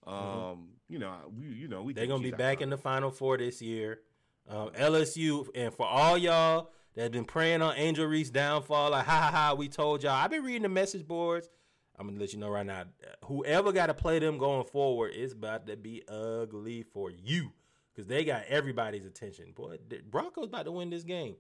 Um, 0.06 0.14
Mhm. 0.16 0.68
you 0.90 1.00
know, 1.00 1.16
we 1.36 1.46
you 1.48 1.68
know 1.68 1.82
we 1.84 1.94
They're 1.94 2.08
gonna 2.08 2.22
be 2.24 2.32
back 2.32 2.62
in 2.62 2.70
the 2.70 2.78
Final 2.78 3.10
Four 3.12 3.38
this 3.38 3.62
year. 3.62 4.02
Um, 4.50 4.70
LSU, 4.72 5.48
and 5.56 5.74
for 5.74 5.86
all 5.86 6.18
y'all 6.18 6.70
that 6.96 7.04
have 7.04 7.12
been 7.14 7.24
praying 7.24 7.62
on 7.62 7.76
Angel 7.78 8.06
Reese 8.06 8.30
downfall, 8.30 8.92
like 8.92 9.06
ha 9.06 9.22
ha 9.22 9.32
ha, 9.32 9.54
we 9.54 9.70
told 9.70 10.04
y'all. 10.04 10.12
I've 10.12 10.30
been 10.32 10.44
reading 10.44 10.64
the 10.64 10.70
message 10.70 11.08
boards. 11.08 11.50
I'm 11.98 12.08
gonna 12.08 12.20
let 12.20 12.34
you 12.34 12.40
know 12.40 12.50
right 12.50 12.66
now. 12.66 12.84
Whoever 13.26 13.72
got 13.72 13.86
to 13.86 13.94
play 13.94 14.20
them 14.20 14.38
going 14.38 14.66
forward 14.66 15.14
is 15.14 15.32
about 15.32 15.68
to 15.68 15.78
be 15.78 16.04
ugly 16.10 16.84
for 16.84 17.10
you 17.10 17.54
because 17.94 18.08
they 18.08 18.24
got 18.24 18.44
everybody's 18.48 19.06
attention. 19.06 19.52
Boy, 19.56 19.78
the 19.88 20.02
Broncos 20.10 20.48
about 20.48 20.66
to 20.66 20.72
win 20.72 20.90
this 20.90 21.04
game. 21.04 21.36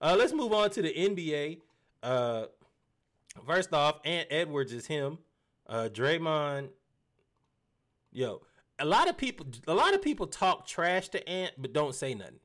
Uh, 0.00 0.14
let's 0.18 0.32
move 0.32 0.52
on 0.52 0.70
to 0.70 0.82
the 0.82 0.92
NBA. 0.92 1.58
Uh, 2.02 2.46
first 3.46 3.72
off, 3.72 4.00
Ant 4.04 4.28
Edwards 4.30 4.72
is 4.72 4.86
him. 4.86 5.18
Uh, 5.66 5.88
Draymond 5.92 6.70
Yo, 8.12 8.40
a 8.78 8.84
lot 8.84 9.08
of 9.08 9.16
people, 9.16 9.46
a 9.66 9.74
lot 9.74 9.94
of 9.94 10.02
people 10.02 10.26
talk 10.26 10.66
trash 10.66 11.08
to 11.10 11.28
Ant, 11.28 11.52
but 11.58 11.72
don't 11.72 11.94
say 11.94 12.14
nothing. 12.14 12.40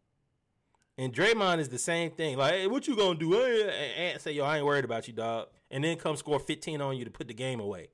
And 0.98 1.14
Draymond 1.14 1.59
is 1.59 1.69
the 1.69 1.80
same 1.80 2.11
thing. 2.11 2.38
Like, 2.38 2.53
hey, 2.53 2.67
what 2.67 2.88
you 2.88 2.95
gonna 2.95 3.17
do? 3.17 3.32
Hey, 3.32 3.93
Ant 3.98 4.22
say, 4.22 4.33
yo, 4.33 4.43
I 4.43 4.58
ain't 4.58 4.66
worried 4.66 4.85
about 4.85 5.08
you, 5.08 5.14
dog. 5.14 5.48
And 5.72 5.83
then 5.83 5.98
come 5.98 6.16
score 6.16 6.40
15 6.40 6.82
on 6.82 6.98
you 6.98 7.06
to 7.06 7.11
put 7.11 7.27
the 7.27 7.33
game 7.33 7.59
away. 7.59 7.88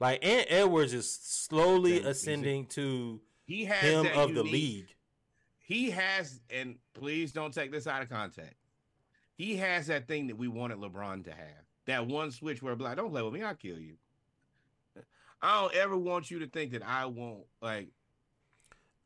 Like 0.00 0.24
Ant 0.24 0.46
Edwards 0.48 0.94
is 0.94 1.10
slowly 1.10 2.02
a- 2.02 2.08
ascending 2.08 2.66
to 2.68 3.20
He 3.44 3.64
has 3.64 3.82
him 3.82 4.04
that 4.04 4.14
of 4.16 4.34
the 4.34 4.42
league. 4.42 4.88
He 5.58 5.90
has, 5.90 6.40
and 6.50 6.76
please 6.94 7.32
don't 7.32 7.52
take 7.54 7.72
this 7.72 7.86
out 7.86 8.02
of 8.02 8.08
context. 8.10 8.54
He 9.36 9.56
has 9.56 9.86
that 9.88 10.06
thing 10.06 10.26
that 10.28 10.36
we 10.36 10.48
wanted 10.48 10.78
LeBron 10.78 11.24
to 11.24 11.30
have. 11.30 11.64
That 11.86 12.06
one 12.06 12.30
switch 12.30 12.62
where 12.62 12.74
like, 12.76 12.96
don't 12.96 13.10
play 13.10 13.22
with 13.22 13.32
me, 13.34 13.42
I'll 13.42 13.54
kill 13.54 13.78
you. 13.78 13.94
I 15.42 15.60
don't 15.60 15.74
ever 15.74 15.96
want 15.96 16.30
you 16.30 16.38
to 16.38 16.46
think 16.46 16.72
that 16.72 16.82
I 16.86 17.04
won't 17.06 17.44
like 17.60 17.88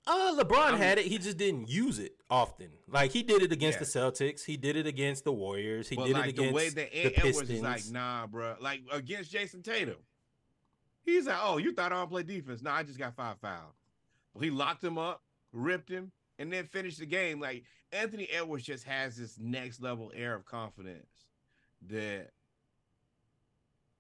Uh, 0.07 0.37
LeBron 0.41 0.57
I'm- 0.59 0.77
had 0.79 0.99
it. 0.99 1.07
He 1.07 1.19
just 1.19 1.37
didn't 1.37 1.69
use 1.69 1.99
it 1.99 2.13
often. 2.31 2.71
Like 2.87 3.11
he 3.13 3.23
did 3.23 3.43
it 3.43 3.51
against 3.53 3.79
Yeah. 3.79 3.85
the 3.85 4.13
Celtics. 4.13 4.45
He 4.45 4.57
did 4.57 4.77
it 4.77 4.87
against 4.87 5.25
the 5.25 5.33
Warriors. 5.33 5.89
He 5.89 5.97
but 5.97 6.07
did 6.07 6.13
like 6.15 6.27
it 6.27 6.29
against 6.31 6.49
the 6.51 6.55
way 6.55 6.69
that 6.69 6.95
Ant. 6.97 7.19
Edwards 7.19 7.51
is 7.51 7.61
like, 7.63 7.83
nah, 7.91 8.27
bro. 8.27 8.57
Like 8.61 8.83
against 8.93 9.33
Jayson 9.33 9.63
Tatum. 9.65 9.97
He's 11.05 11.27
like, 11.27 11.39
oh, 11.43 11.57
you 11.57 11.73
thought 11.73 11.93
I 11.93 11.97
don't 11.97 12.09
play 12.11 12.23
defense? 12.23 12.63
No, 12.63 12.71
I 12.71 12.83
just 12.85 12.99
got 12.99 13.17
five 13.17 13.39
fouls. 13.41 13.75
He 14.41 14.51
locked 14.51 14.85
him 14.85 14.99
up, 14.99 15.23
ripped 15.53 15.91
him, 15.91 16.13
and 16.39 16.53
then 16.53 16.67
finished 16.67 16.99
the 16.99 17.07
game. 17.07 17.41
Like 17.41 17.65
Anthony 17.93 18.29
Edwards 18.31 18.65
just 18.65 18.85
has 18.85 19.17
this 19.17 19.39
next 19.39 19.81
level 19.81 20.13
air 20.15 20.35
of 20.35 20.45
confidence 20.45 21.07
that 21.89 22.31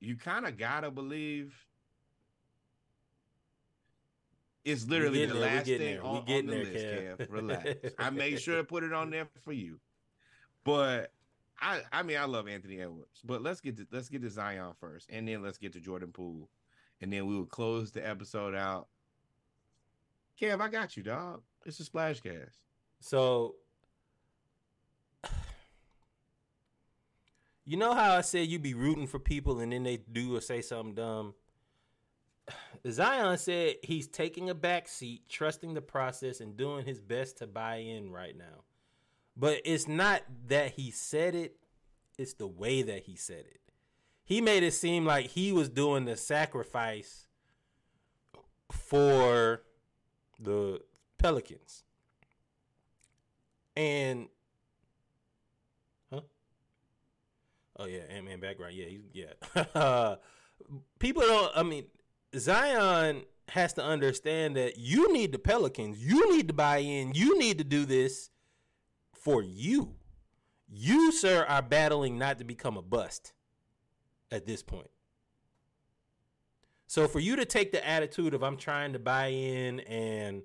you 0.00 0.16
kind 0.16 0.46
of 0.46 0.56
gotta 0.56 0.90
believe 0.90 1.54
it's 4.64 4.86
literally 4.86 5.24
the 5.24 5.34
there, 5.34 5.42
last 5.42 5.66
thing 5.66 5.78
there, 5.78 6.02
we 6.02 6.08
on, 6.08 6.16
on 6.16 6.24
the 6.26 6.42
there, 6.42 6.64
list, 6.64 6.84
Kev. 6.84 7.16
Kev. 7.18 7.32
Relax. 7.32 7.74
I 7.98 8.10
made 8.10 8.40
sure 8.40 8.56
to 8.56 8.64
put 8.64 8.84
it 8.84 8.92
on 8.92 9.10
there 9.10 9.26
for 9.44 9.52
you. 9.52 9.80
But 10.64 11.12
I 11.60 11.80
I 11.92 12.02
mean 12.02 12.18
I 12.18 12.24
love 12.24 12.48
Anthony 12.48 12.80
Edwards. 12.80 13.20
But 13.24 13.42
let's 13.42 13.60
get 13.60 13.76
to 13.78 13.86
let's 13.90 14.08
get 14.08 14.22
to 14.22 14.30
Zion 14.30 14.72
first, 14.78 15.08
and 15.10 15.26
then 15.26 15.42
let's 15.42 15.58
get 15.58 15.72
to 15.72 15.80
Jordan 15.80 16.12
Poole. 16.12 16.50
And 17.00 17.12
then 17.12 17.26
we 17.26 17.36
will 17.36 17.46
close 17.46 17.92
the 17.92 18.06
episode 18.06 18.54
out. 18.54 18.88
Kev, 20.40 20.60
I 20.60 20.68
got 20.68 20.96
you, 20.96 21.02
dog. 21.02 21.42
It's 21.66 21.80
a 21.80 21.84
splash 21.84 22.20
cast. 22.20 22.64
So, 23.00 23.56
you 27.64 27.76
know 27.76 27.94
how 27.94 28.14
I 28.14 28.20
said 28.20 28.46
you 28.48 28.58
be 28.58 28.74
rooting 28.74 29.06
for 29.06 29.18
people 29.18 29.60
and 29.60 29.72
then 29.72 29.82
they 29.82 29.96
do 29.96 30.36
or 30.36 30.40
say 30.40 30.62
something 30.62 30.94
dumb? 30.94 31.34
Zion 32.88 33.36
said 33.38 33.76
he's 33.82 34.06
taking 34.06 34.48
a 34.50 34.54
back 34.54 34.86
seat, 34.88 35.22
trusting 35.28 35.74
the 35.74 35.82
process, 35.82 36.40
and 36.40 36.56
doing 36.56 36.86
his 36.86 37.00
best 37.00 37.38
to 37.38 37.46
buy 37.46 37.76
in 37.76 38.12
right 38.12 38.36
now. 38.36 38.62
But 39.36 39.60
it's 39.64 39.88
not 39.88 40.22
that 40.48 40.72
he 40.72 40.90
said 40.90 41.34
it, 41.34 41.56
it's 42.16 42.34
the 42.34 42.46
way 42.46 42.82
that 42.82 43.04
he 43.04 43.16
said 43.16 43.44
it. 43.46 43.60
He 44.24 44.40
made 44.40 44.62
it 44.62 44.74
seem 44.74 45.04
like 45.06 45.26
he 45.26 45.52
was 45.52 45.68
doing 45.68 46.04
the 46.04 46.16
sacrifice 46.16 47.28
for 48.70 49.62
the 50.38 50.80
Pelicans. 51.18 51.84
And 53.76 54.28
huh? 56.12 56.20
Oh 57.76 57.86
yeah, 57.86 58.00
Ant 58.10 58.26
Man 58.26 58.40
background. 58.40 58.74
Yeah, 58.74 58.86
he's 58.86 59.02
yeah. 59.12 60.14
People 60.98 61.22
don't. 61.22 61.52
I 61.56 61.62
mean, 61.62 61.84
Zion 62.36 63.22
has 63.50 63.72
to 63.74 63.84
understand 63.84 64.56
that 64.56 64.78
you 64.78 65.12
need 65.12 65.32
the 65.32 65.38
Pelicans. 65.38 65.98
You 65.98 66.36
need 66.36 66.48
to 66.48 66.54
buy 66.54 66.78
in. 66.78 67.14
You 67.14 67.38
need 67.38 67.58
to 67.58 67.64
do 67.64 67.84
this 67.84 68.30
for 69.14 69.42
you. 69.42 69.94
You, 70.68 71.12
sir, 71.12 71.46
are 71.48 71.62
battling 71.62 72.18
not 72.18 72.38
to 72.38 72.44
become 72.44 72.76
a 72.76 72.82
bust 72.82 73.32
at 74.30 74.46
this 74.46 74.62
point. 74.62 74.90
So 76.88 77.06
for 77.06 77.20
you 77.20 77.36
to 77.36 77.44
take 77.44 77.70
the 77.70 77.86
attitude 77.86 78.32
of 78.32 78.42
I'm 78.42 78.56
trying 78.56 78.94
to 78.94 78.98
buy 78.98 79.26
in 79.26 79.80
and 79.80 80.42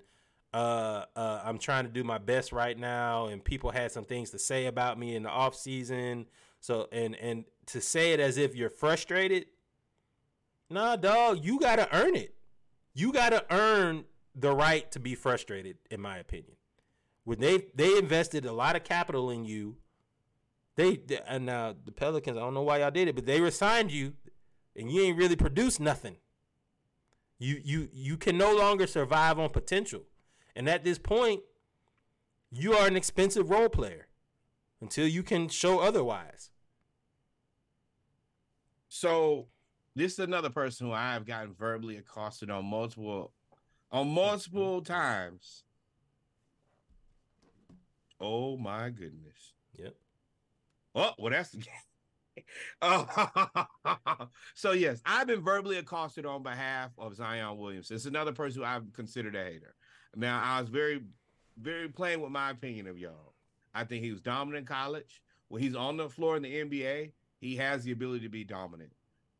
uh, 0.52 1.06
uh, 1.16 1.40
I'm 1.42 1.58
trying 1.58 1.84
to 1.84 1.90
do 1.90 2.04
my 2.04 2.18
best 2.18 2.52
right 2.52 2.78
now, 2.78 3.26
and 3.26 3.42
people 3.42 3.70
had 3.70 3.90
some 3.90 4.04
things 4.04 4.30
to 4.30 4.38
say 4.38 4.66
about 4.66 4.96
me 4.96 5.16
in 5.16 5.24
the 5.24 5.28
off 5.28 5.56
season. 5.56 6.26
So 6.60 6.86
and 6.92 7.16
and 7.16 7.44
to 7.66 7.80
say 7.80 8.12
it 8.12 8.20
as 8.20 8.36
if 8.36 8.54
you're 8.54 8.70
frustrated, 8.70 9.46
nah, 10.70 10.94
dog, 10.94 11.40
you 11.42 11.58
gotta 11.58 11.88
earn 11.92 12.14
it. 12.14 12.36
You 12.92 13.12
gotta 13.12 13.44
earn 13.50 14.04
the 14.36 14.54
right 14.54 14.88
to 14.92 15.00
be 15.00 15.16
frustrated, 15.16 15.78
in 15.90 16.00
my 16.00 16.18
opinion. 16.18 16.56
When 17.24 17.40
they 17.40 17.64
they 17.74 17.98
invested 17.98 18.44
a 18.44 18.52
lot 18.52 18.76
of 18.76 18.84
capital 18.84 19.30
in 19.30 19.44
you, 19.44 19.78
they 20.76 21.00
and 21.26 21.46
now 21.46 21.74
the 21.84 21.90
Pelicans. 21.90 22.36
I 22.36 22.40
don't 22.40 22.54
know 22.54 22.62
why 22.62 22.78
y'all 22.78 22.92
did 22.92 23.08
it, 23.08 23.16
but 23.16 23.26
they 23.26 23.40
resigned 23.40 23.90
you, 23.90 24.12
and 24.76 24.92
you 24.92 25.02
ain't 25.02 25.18
really 25.18 25.36
produced 25.36 25.80
nothing. 25.80 26.16
You 27.44 27.60
you 27.62 27.88
you 27.92 28.16
can 28.16 28.38
no 28.38 28.56
longer 28.56 28.86
survive 28.86 29.38
on 29.38 29.50
potential. 29.50 30.00
And 30.56 30.66
at 30.66 30.82
this 30.82 30.98
point, 30.98 31.42
you 32.50 32.72
are 32.72 32.86
an 32.86 32.96
expensive 32.96 33.50
role 33.50 33.68
player 33.68 34.06
until 34.80 35.06
you 35.06 35.22
can 35.22 35.48
show 35.48 35.80
otherwise. 35.80 36.50
So 38.88 39.48
this 39.94 40.14
is 40.14 40.20
another 40.20 40.48
person 40.48 40.86
who 40.86 40.94
I 40.94 41.12
have 41.12 41.26
gotten 41.26 41.52
verbally 41.52 41.98
accosted 41.98 42.50
on 42.50 42.64
multiple 42.64 43.32
on 43.92 44.08
multiple 44.08 44.80
mm-hmm. 44.80 44.92
times. 44.92 45.64
Oh 48.18 48.56
my 48.56 48.88
goodness. 48.88 49.52
Yep. 49.78 49.94
Oh, 50.94 51.12
well, 51.18 51.30
that's 51.30 51.50
the 51.50 51.58
Oh, 52.82 53.66
so 54.54 54.72
yes, 54.72 55.00
I've 55.06 55.26
been 55.26 55.42
verbally 55.42 55.78
accosted 55.78 56.26
on 56.26 56.42
behalf 56.42 56.90
of 56.98 57.14
Zion 57.16 57.56
Williams. 57.58 57.90
It's 57.90 58.06
another 58.06 58.32
person 58.32 58.60
who 58.62 58.66
I've 58.66 58.92
considered 58.92 59.34
a 59.36 59.44
hater. 59.44 59.74
Now, 60.16 60.40
I 60.42 60.60
was 60.60 60.68
very, 60.68 61.02
very 61.60 61.88
plain 61.88 62.20
with 62.20 62.30
my 62.30 62.50
opinion 62.50 62.86
of 62.86 62.98
y'all. 62.98 63.34
I 63.74 63.84
think 63.84 64.04
he 64.04 64.10
was 64.10 64.20
dominant 64.20 64.62
in 64.62 64.66
college. 64.74 65.22
When 65.48 65.62
he's 65.62 65.74
on 65.76 65.96
the 65.96 66.08
floor 66.08 66.36
in 66.36 66.42
the 66.42 66.52
NBA, 66.64 67.12
he 67.40 67.56
has 67.56 67.84
the 67.84 67.92
ability 67.92 68.24
to 68.24 68.28
be 68.30 68.44
dominant. 68.44 68.92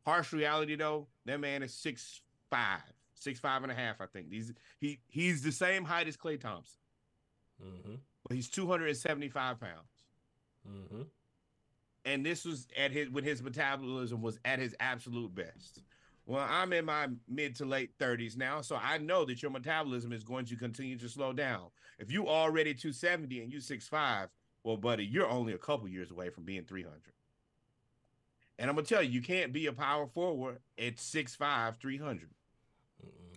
Harsh 0.05 0.33
reality, 0.33 0.75
though, 0.75 1.07
that 1.25 1.39
man 1.39 1.63
is 1.63 1.73
six 1.73 2.21
five, 2.51 2.81
six 3.15 3.39
five 3.39 3.63
and 3.63 3.71
a 3.71 3.75
half. 3.75 3.99
I 4.01 4.05
think 4.05 4.27
he's 4.29 4.53
he 4.79 4.99
he's 5.07 5.41
the 5.41 5.51
same 5.51 5.83
height 5.83 6.07
as 6.07 6.15
Klay 6.15 6.39
Thompson, 6.39 6.77
Mm-hmm. 7.63 7.95
but 8.27 8.35
he's 8.35 8.49
two 8.49 8.67
hundred 8.67 8.89
and 8.89 8.97
seventy 8.97 9.29
five 9.29 9.59
pounds. 9.59 10.03
Mm-hmm. 10.69 11.01
And 12.05 12.25
this 12.25 12.45
was 12.45 12.67
at 12.77 12.91
his 12.91 13.09
when 13.09 13.23
his 13.23 13.41
metabolism 13.41 14.21
was 14.21 14.39
at 14.45 14.59
his 14.59 14.75
absolute 14.79 15.33
best. 15.33 15.81
Well, 16.27 16.45
I'm 16.49 16.73
in 16.73 16.85
my 16.85 17.07
mid 17.27 17.55
to 17.57 17.65
late 17.65 17.97
30s 17.99 18.35
now, 18.35 18.61
so 18.61 18.79
I 18.81 18.97
know 18.97 19.25
that 19.25 19.43
your 19.43 19.51
metabolism 19.51 20.11
is 20.11 20.23
going 20.23 20.45
to 20.45 20.55
continue 20.55 20.97
to 20.97 21.09
slow 21.09 21.33
down. 21.33 21.67
If 21.99 22.11
you 22.11 22.27
already 22.27 22.73
270 22.73 23.41
and 23.41 23.53
you 23.53 23.59
6'5, 23.59 24.29
well, 24.63 24.77
buddy, 24.77 25.05
you're 25.05 25.29
only 25.29 25.53
a 25.53 25.57
couple 25.57 25.87
years 25.87 26.09
away 26.09 26.29
from 26.29 26.43
being 26.43 26.63
300. 26.63 26.99
And 28.57 28.69
I'm 28.69 28.75
gonna 28.75 28.87
tell 28.87 29.03
you, 29.03 29.11
you 29.11 29.21
can't 29.21 29.53
be 29.53 29.67
a 29.67 29.73
power 29.73 30.07
forward 30.07 30.59
at 30.79 30.95
6'5, 30.95 31.77
300. 31.77 32.29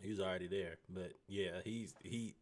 He 0.03 0.11
was 0.11 0.21
already 0.21 0.47
there, 0.47 0.79
but 0.89 1.13
yeah, 1.27 1.61
he's 1.65 1.93
he 2.03 2.35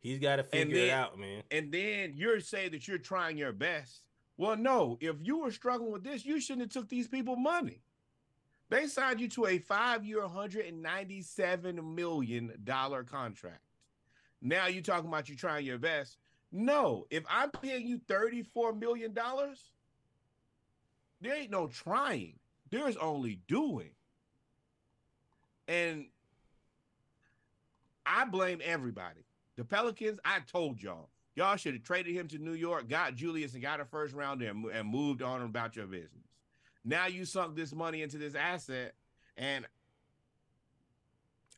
he's 0.00 0.20
got 0.20 0.36
to 0.36 0.44
figure 0.44 0.76
it 0.76 0.90
out, 0.90 1.18
man. 1.18 1.42
And 1.50 1.72
then 1.72 2.12
you're 2.14 2.40
saying 2.40 2.70
that 2.70 2.86
you're 2.86 2.98
trying 2.98 3.36
your 3.36 3.52
best. 3.52 4.02
Well, 4.36 4.56
no, 4.56 4.98
if 5.00 5.16
you 5.22 5.38
were 5.38 5.52
struggling 5.52 5.92
with 5.92 6.02
this, 6.02 6.24
you 6.24 6.40
shouldn't 6.40 6.62
have 6.62 6.70
took 6.70 6.88
these 6.88 7.08
people 7.08 7.36
money. 7.36 7.82
They 8.70 8.86
signed 8.86 9.20
you 9.20 9.28
to 9.28 9.46
a 9.46 9.58
five-year, 9.58 10.20
$197 10.22 11.94
million 11.94 12.52
contract. 13.06 13.60
Now 14.42 14.66
you're 14.66 14.82
talking 14.82 15.08
about 15.08 15.28
you 15.28 15.36
trying 15.36 15.64
your 15.64 15.78
best. 15.78 16.18
No, 16.50 17.06
if 17.10 17.24
I'm 17.28 17.50
paying 17.50 17.86
you 17.86 17.98
$34 17.98 18.78
million, 18.78 19.14
there 21.20 21.34
ain't 21.34 21.50
no 21.50 21.66
trying. 21.66 22.38
There's 22.70 22.96
only 22.96 23.40
doing. 23.48 23.90
And 25.68 26.06
I 28.04 28.24
blame 28.24 28.60
everybody. 28.62 29.24
The 29.56 29.64
Pelicans, 29.64 30.18
I 30.24 30.40
told 30.40 30.82
y'all, 30.82 31.08
y'all 31.34 31.56
should 31.56 31.74
have 31.74 31.82
traded 31.82 32.14
him 32.14 32.28
to 32.28 32.38
New 32.38 32.52
York, 32.52 32.88
got 32.88 33.14
Julius 33.14 33.54
and 33.54 33.62
got 33.62 33.80
a 33.80 33.84
first 33.84 34.14
rounder 34.14 34.48
and, 34.48 34.64
and 34.66 34.88
moved 34.88 35.22
on 35.22 35.42
about 35.42 35.76
your 35.76 35.86
business. 35.86 36.10
Now 36.84 37.06
you 37.06 37.24
sunk 37.24 37.56
this 37.56 37.74
money 37.74 38.02
into 38.02 38.18
this 38.18 38.34
asset, 38.34 38.94
and 39.36 39.66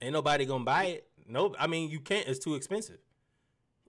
Ain't 0.00 0.12
nobody 0.12 0.44
gonna 0.44 0.64
buy 0.64 0.84
it. 0.84 1.08
Nope. 1.26 1.56
I 1.58 1.66
mean, 1.66 1.90
you 1.90 2.00
can't. 2.00 2.26
It's 2.28 2.38
too 2.38 2.54
expensive. 2.54 2.98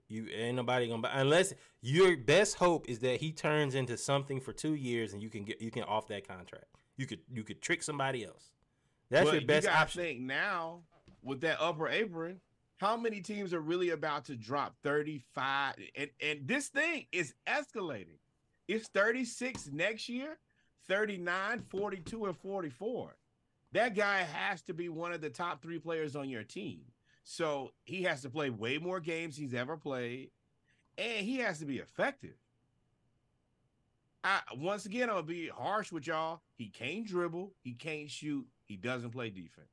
You 0.08 0.26
ain't 0.34 0.56
nobody 0.56 0.88
gonna 0.88 1.02
buy 1.02 1.10
unless 1.12 1.52
your 1.82 2.16
best 2.16 2.56
hope 2.56 2.88
is 2.88 3.00
that 3.00 3.20
he 3.20 3.30
turns 3.30 3.74
into 3.74 3.98
something 3.98 4.40
for 4.40 4.54
two 4.54 4.74
years 4.74 5.12
and 5.12 5.22
you 5.22 5.28
can 5.28 5.44
get 5.44 5.60
you 5.60 5.70
can 5.70 5.82
off 5.82 6.08
that 6.08 6.26
contract. 6.26 6.64
You 6.96 7.06
could 7.06 7.20
you 7.30 7.44
could 7.44 7.60
trick 7.60 7.82
somebody 7.82 8.24
else. 8.24 8.52
That's 9.10 9.26
but 9.26 9.34
your 9.34 9.46
best 9.46 9.66
you 9.66 9.72
option. 9.72 10.02
think 10.02 10.20
now 10.20 10.80
with 11.22 11.42
that 11.42 11.60
upper 11.60 11.88
apron, 11.88 12.40
how 12.78 12.96
many 12.96 13.20
teams 13.20 13.52
are 13.52 13.60
really 13.60 13.90
about 13.90 14.24
to 14.26 14.36
drop 14.36 14.74
35? 14.82 15.74
And, 15.96 16.10
and 16.22 16.40
this 16.46 16.68
thing 16.68 17.06
is 17.12 17.34
escalating. 17.46 18.18
It's 18.68 18.88
36 18.88 19.70
next 19.72 20.08
year, 20.08 20.38
39, 20.86 21.64
42, 21.68 22.26
and 22.26 22.36
44. 22.36 23.16
That 23.72 23.94
guy 23.94 24.18
has 24.18 24.62
to 24.62 24.74
be 24.74 24.88
one 24.88 25.12
of 25.12 25.20
the 25.20 25.28
top 25.28 25.60
three 25.60 25.78
players 25.78 26.14
on 26.16 26.28
your 26.28 26.44
team. 26.44 26.80
So 27.24 27.72
he 27.84 28.04
has 28.04 28.22
to 28.22 28.30
play 28.30 28.48
way 28.48 28.78
more 28.78 29.00
games 29.00 29.36
he's 29.36 29.54
ever 29.54 29.76
played, 29.76 30.30
and 30.96 31.26
he 31.26 31.38
has 31.38 31.58
to 31.58 31.66
be 31.66 31.78
effective. 31.78 32.36
I 34.24 34.40
once 34.56 34.86
again, 34.86 35.08
gonna 35.08 35.22
be 35.22 35.48
harsh 35.48 35.92
with 35.92 36.06
y'all. 36.06 36.40
He 36.54 36.68
can't 36.68 37.06
dribble, 37.06 37.52
he 37.60 37.72
can't 37.72 38.10
shoot, 38.10 38.46
he 38.64 38.76
doesn't 38.76 39.10
play 39.10 39.30
defense. 39.30 39.68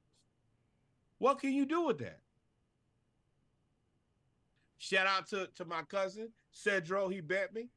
What 1.18 1.40
can 1.40 1.54
you 1.54 1.66
do 1.66 1.86
with 1.86 2.00
that? 2.00 2.20
Shout 4.78 5.08
out 5.08 5.28
to, 5.30 5.48
to 5.56 5.66
my 5.66 5.84
cousin, 5.84 6.30
Cedro. 6.54 7.12
He 7.12 7.22
bet 7.22 7.54
me. 7.54 7.70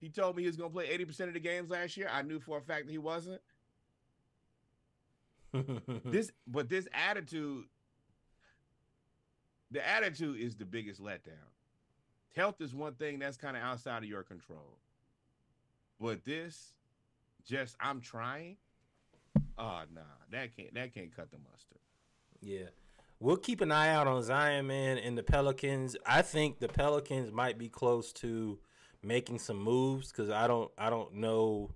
He 0.00 0.10
told 0.10 0.36
me 0.36 0.42
he 0.42 0.46
was 0.46 0.56
gonna 0.56 0.70
play 0.70 0.86
80% 0.88 1.28
of 1.28 1.34
the 1.34 1.40
games 1.40 1.70
last 1.70 1.96
year. 1.96 2.08
I 2.12 2.22
knew 2.22 2.38
for 2.38 2.58
a 2.58 2.60
fact 2.60 2.86
that 2.86 2.92
he 2.92 2.98
wasn't. 2.98 3.40
this 6.04 6.30
but 6.46 6.68
this 6.68 6.86
attitude, 6.92 7.64
the 9.70 9.86
attitude 9.86 10.38
is 10.38 10.56
the 10.56 10.66
biggest 10.66 11.02
letdown. 11.02 11.50
Health 12.34 12.60
is 12.60 12.74
one 12.74 12.94
thing 12.94 13.18
that's 13.18 13.38
kind 13.38 13.56
of 13.56 13.62
outside 13.62 14.02
of 14.02 14.08
your 14.08 14.22
control. 14.22 14.78
But 15.98 16.24
this, 16.24 16.74
just 17.46 17.76
I'm 17.80 18.02
trying. 18.02 18.58
Oh 19.58 19.82
nah, 19.94 20.02
that 20.30 20.54
can't 20.54 20.74
that 20.74 20.92
can't 20.92 21.14
cut 21.14 21.30
the 21.30 21.38
mustard. 21.38 21.78
Yeah. 22.42 22.68
We'll 23.18 23.36
keep 23.38 23.60
an 23.60 23.72
eye 23.72 23.88
out 23.88 24.06
on 24.06 24.22
Zion, 24.22 24.66
man, 24.66 24.98
and 24.98 25.16
the 25.16 25.22
Pelicans. 25.22 25.96
I 26.04 26.22
think 26.22 26.58
the 26.58 26.68
Pelicans 26.68 27.32
might 27.32 27.56
be 27.58 27.68
close 27.68 28.12
to 28.14 28.58
making 29.02 29.38
some 29.38 29.56
moves 29.56 30.12
because 30.12 30.28
I 30.30 30.46
don't, 30.46 30.70
I 30.76 30.90
don't 30.90 31.14
know. 31.14 31.70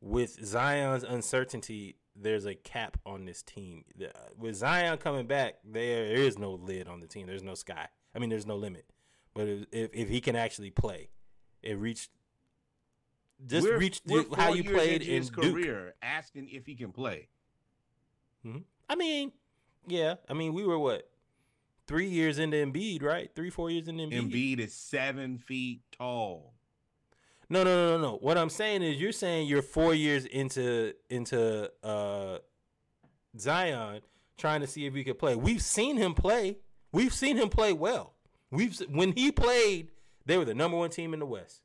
With 0.00 0.44
Zion's 0.44 1.04
uncertainty, 1.04 1.96
there's 2.16 2.44
a 2.44 2.54
cap 2.54 2.96
on 3.06 3.24
this 3.24 3.42
team. 3.42 3.84
With 4.36 4.56
Zion 4.56 4.98
coming 4.98 5.26
back, 5.26 5.56
there 5.64 6.06
is 6.06 6.38
no 6.38 6.52
lid 6.54 6.88
on 6.88 7.00
the 7.00 7.06
team. 7.06 7.26
There's 7.28 7.42
no 7.44 7.54
sky. 7.54 7.86
I 8.14 8.18
mean, 8.18 8.28
there's 8.30 8.46
no 8.46 8.56
limit. 8.56 8.86
But 9.34 9.46
if 9.48 9.64
if, 9.70 9.90
if 9.94 10.08
he 10.08 10.20
can 10.20 10.34
actually 10.36 10.70
play, 10.70 11.10
it 11.62 11.78
reached 11.78 12.10
just 13.46 13.64
We're- 13.66 13.78
reached 13.78 14.02
we're 14.06 14.24
how 14.36 14.52
you 14.54 14.64
played 14.64 15.02
in 15.02 15.08
his 15.08 15.30
Duke. 15.30 15.52
career, 15.52 15.94
asking 16.02 16.48
if 16.50 16.66
he 16.66 16.74
can 16.74 16.90
play. 16.92 17.28
Hmm? 18.42 18.58
I 18.90 18.94
mean, 18.96 19.32
yeah. 19.86 20.14
I 20.28 20.34
mean, 20.34 20.52
we 20.52 20.64
were 20.64 20.78
what 20.78 21.08
three 21.86 22.08
years 22.08 22.38
into 22.38 22.56
Embiid, 22.56 23.02
right? 23.02 23.30
Three, 23.34 23.50
four 23.50 23.70
years 23.70 23.88
into 23.88 24.04
Embiid. 24.04 24.32
Embiid 24.32 24.58
is 24.60 24.74
seven 24.74 25.38
feet 25.38 25.82
tall. 25.96 26.54
No, 27.48 27.64
no, 27.64 27.74
no, 27.74 27.98
no, 27.98 28.02
no. 28.02 28.16
What 28.16 28.38
I'm 28.38 28.48
saying 28.48 28.82
is, 28.82 29.00
you're 29.00 29.12
saying 29.12 29.46
you're 29.46 29.62
four 29.62 29.94
years 29.94 30.24
into 30.24 30.94
into 31.10 31.70
uh, 31.82 32.38
Zion, 33.38 34.00
trying 34.38 34.62
to 34.62 34.66
see 34.66 34.86
if 34.86 34.94
he 34.94 35.04
could 35.04 35.18
play. 35.18 35.36
We've 35.36 35.60
seen 35.60 35.96
him 35.96 36.14
play. 36.14 36.58
We've 36.92 37.12
seen 37.12 37.36
him 37.36 37.50
play 37.50 37.72
well. 37.72 38.14
We've 38.50 38.78
when 38.88 39.12
he 39.12 39.32
played, 39.32 39.90
they 40.24 40.38
were 40.38 40.44
the 40.44 40.54
number 40.54 40.78
one 40.78 40.90
team 40.90 41.12
in 41.12 41.20
the 41.20 41.26
West. 41.26 41.60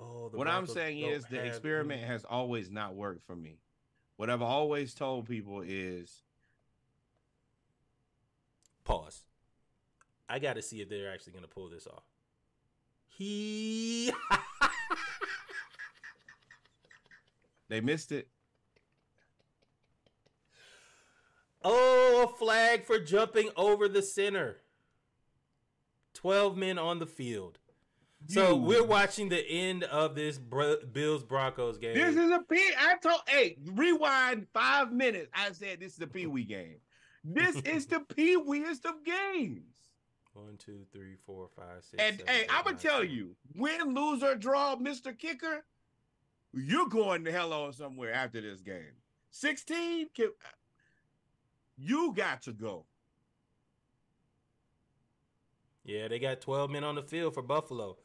Oh, 0.00 0.28
the 0.28 0.38
what 0.38 0.48
I'm 0.48 0.66
saying 0.66 0.98
is 0.98 1.24
the 1.30 1.44
experiment 1.44 2.02
has 2.02 2.24
always 2.24 2.70
not 2.70 2.94
worked 2.94 3.26
for 3.26 3.36
me. 3.36 3.58
What 4.20 4.28
I've 4.28 4.42
always 4.42 4.92
told 4.92 5.26
people 5.26 5.62
is 5.66 6.24
Pause. 8.84 9.22
I 10.28 10.38
got 10.38 10.56
to 10.56 10.62
see 10.62 10.82
if 10.82 10.90
they're 10.90 11.10
actually 11.10 11.32
going 11.32 11.46
to 11.46 11.48
pull 11.48 11.70
this 11.70 11.86
off. 11.86 12.02
He. 13.08 14.12
they 17.70 17.80
missed 17.80 18.12
it. 18.12 18.28
Oh, 21.64 22.30
a 22.30 22.36
flag 22.36 22.84
for 22.84 22.98
jumping 22.98 23.48
over 23.56 23.88
the 23.88 24.02
center. 24.02 24.58
12 26.12 26.58
men 26.58 26.78
on 26.78 26.98
the 26.98 27.06
field. 27.06 27.58
So 28.26 28.50
You- 28.50 28.56
we're 28.56 28.84
watching 28.84 29.28
the 29.28 29.44
end 29.46 29.84
of 29.84 30.14
this 30.14 30.38
Bro- 30.38 30.84
Bills 30.92 31.24
Broncos 31.24 31.78
game. 31.78 31.94
This 31.94 32.14
is 32.16 32.30
a 32.30 32.40
P. 32.40 32.56
I 32.78 32.96
told, 32.98 33.20
hey, 33.26 33.56
rewind 33.64 34.46
five 34.52 34.92
minutes. 34.92 35.30
I 35.34 35.50
said 35.52 35.80
this 35.80 35.94
is 35.94 36.00
a 36.00 36.06
Pee 36.06 36.26
Wee 36.26 36.44
game. 36.44 36.76
This 37.24 37.56
is 37.64 37.86
the 37.86 38.00
Pee 38.00 38.36
Weeest 38.36 38.84
of 38.84 39.02
games. 39.04 39.64
One, 40.34 40.56
two, 40.58 40.86
three, 40.92 41.16
four, 41.26 41.48
five, 41.56 41.82
six. 41.82 42.00
And 42.02 42.18
seven, 42.18 42.34
hey, 42.34 42.46
I'm 42.50 42.62
gonna 42.64 42.76
tell 42.76 43.02
you, 43.02 43.34
win, 43.56 43.94
lose, 43.94 44.22
or 44.22 44.36
draw, 44.36 44.76
Mr. 44.76 45.16
Kicker, 45.18 45.64
you're 46.52 46.88
going 46.88 47.24
to 47.24 47.32
hell 47.32 47.52
on 47.52 47.72
somewhere 47.72 48.12
after 48.12 48.40
this 48.40 48.60
game. 48.60 48.92
16, 49.30 50.08
can- 50.14 50.32
you 51.76 52.12
got 52.14 52.42
to 52.42 52.52
go. 52.52 52.84
Yeah, 55.84 56.08
they 56.08 56.18
got 56.18 56.40
12 56.40 56.70
men 56.70 56.84
on 56.84 56.94
the 56.94 57.02
field 57.02 57.34
for 57.34 57.42
Buffalo. 57.42 57.96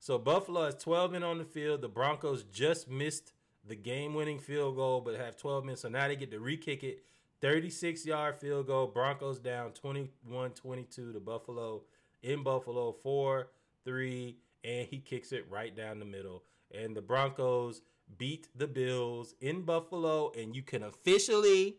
So 0.00 0.16
Buffalo 0.16 0.64
has 0.64 0.74
12 0.76 1.12
men 1.12 1.22
on 1.22 1.36
the 1.36 1.44
field. 1.44 1.82
The 1.82 1.88
Broncos 1.88 2.42
just 2.44 2.88
missed 2.88 3.32
the 3.68 3.76
game-winning 3.76 4.38
field 4.38 4.76
goal, 4.76 5.02
but 5.02 5.14
have 5.16 5.36
12 5.36 5.64
men. 5.66 5.76
So 5.76 5.90
now 5.90 6.08
they 6.08 6.16
get 6.16 6.30
to 6.30 6.40
re-kick 6.40 6.82
it. 6.82 7.04
36-yard 7.42 8.36
field 8.36 8.66
goal. 8.66 8.86
Broncos 8.86 9.38
down 9.38 9.72
21-22 9.72 11.12
to 11.12 11.20
Buffalo 11.20 11.82
in 12.22 12.42
Buffalo. 12.42 12.92
4 12.92 13.48
3 13.84 14.36
and 14.64 14.86
he 14.86 14.98
kicks 14.98 15.32
it 15.32 15.46
right 15.50 15.74
down 15.76 15.98
the 15.98 16.04
middle. 16.04 16.44
And 16.72 16.96
the 16.96 17.02
Broncos 17.02 17.82
beat 18.18 18.48
the 18.56 18.66
Bills 18.66 19.34
in 19.40 19.62
Buffalo 19.62 20.32
and 20.36 20.56
you 20.56 20.62
can 20.62 20.82
officially 20.82 21.76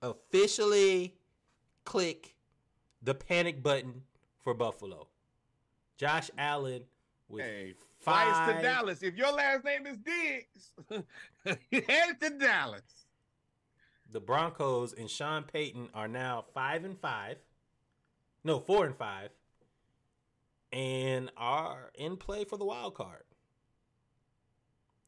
officially 0.00 1.16
click 1.84 2.36
the 3.02 3.14
panic 3.14 3.62
button 3.62 4.02
for 4.42 4.54
Buffalo. 4.54 5.08
Josh 5.96 6.30
Allen 6.38 6.82
with 7.28 7.44
Hey, 7.44 7.74
flights 8.00 8.38
to 8.56 8.62
Dallas. 8.62 9.02
If 9.02 9.16
your 9.16 9.32
last 9.32 9.64
name 9.64 9.86
is 9.86 9.96
Diggs, 9.98 10.72
head 11.88 12.20
to 12.20 12.30
Dallas. 12.30 12.82
the 14.10 14.20
Broncos 14.20 14.92
and 14.92 15.10
Sean 15.10 15.42
Payton 15.44 15.88
are 15.94 16.08
now 16.08 16.44
five 16.54 16.84
and 16.84 16.98
five. 16.98 17.36
No, 18.44 18.60
four 18.60 18.86
and 18.86 18.96
five. 18.96 19.30
And 20.72 21.30
are 21.36 21.90
in 21.94 22.16
play 22.16 22.44
for 22.44 22.56
the 22.58 22.64
wild 22.64 22.94
card. 22.94 23.22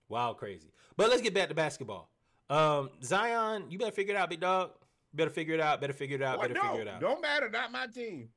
Wild 0.09 0.39
crazy. 0.39 0.73
But 0.97 1.11
let's 1.11 1.23
get 1.23 1.35
back 1.35 1.49
to 1.51 1.55
basketball. 1.55 2.11
Um, 2.49 2.91
Zion, 3.03 3.67
you 3.71 3.79
better 3.79 3.93
figure 3.93 4.15
it 4.15 4.19
out, 4.19 4.29
big 4.31 4.41
dog. 4.41 4.71
Better 5.15 5.31
figure 5.31 5.55
it 5.55 5.61
out. 5.61 5.81
Better 5.81 5.93
figure 5.93 6.17
it 6.17 6.23
out. 6.23 6.41
Better 6.41 6.55
No, 6.55 6.63
figure 6.63 6.83
it 6.83 6.89
out. 6.89 7.01
don't 7.01 7.21
matter. 7.21 7.49
Not 7.51 7.71
my 7.73 7.87
team. 7.87 8.29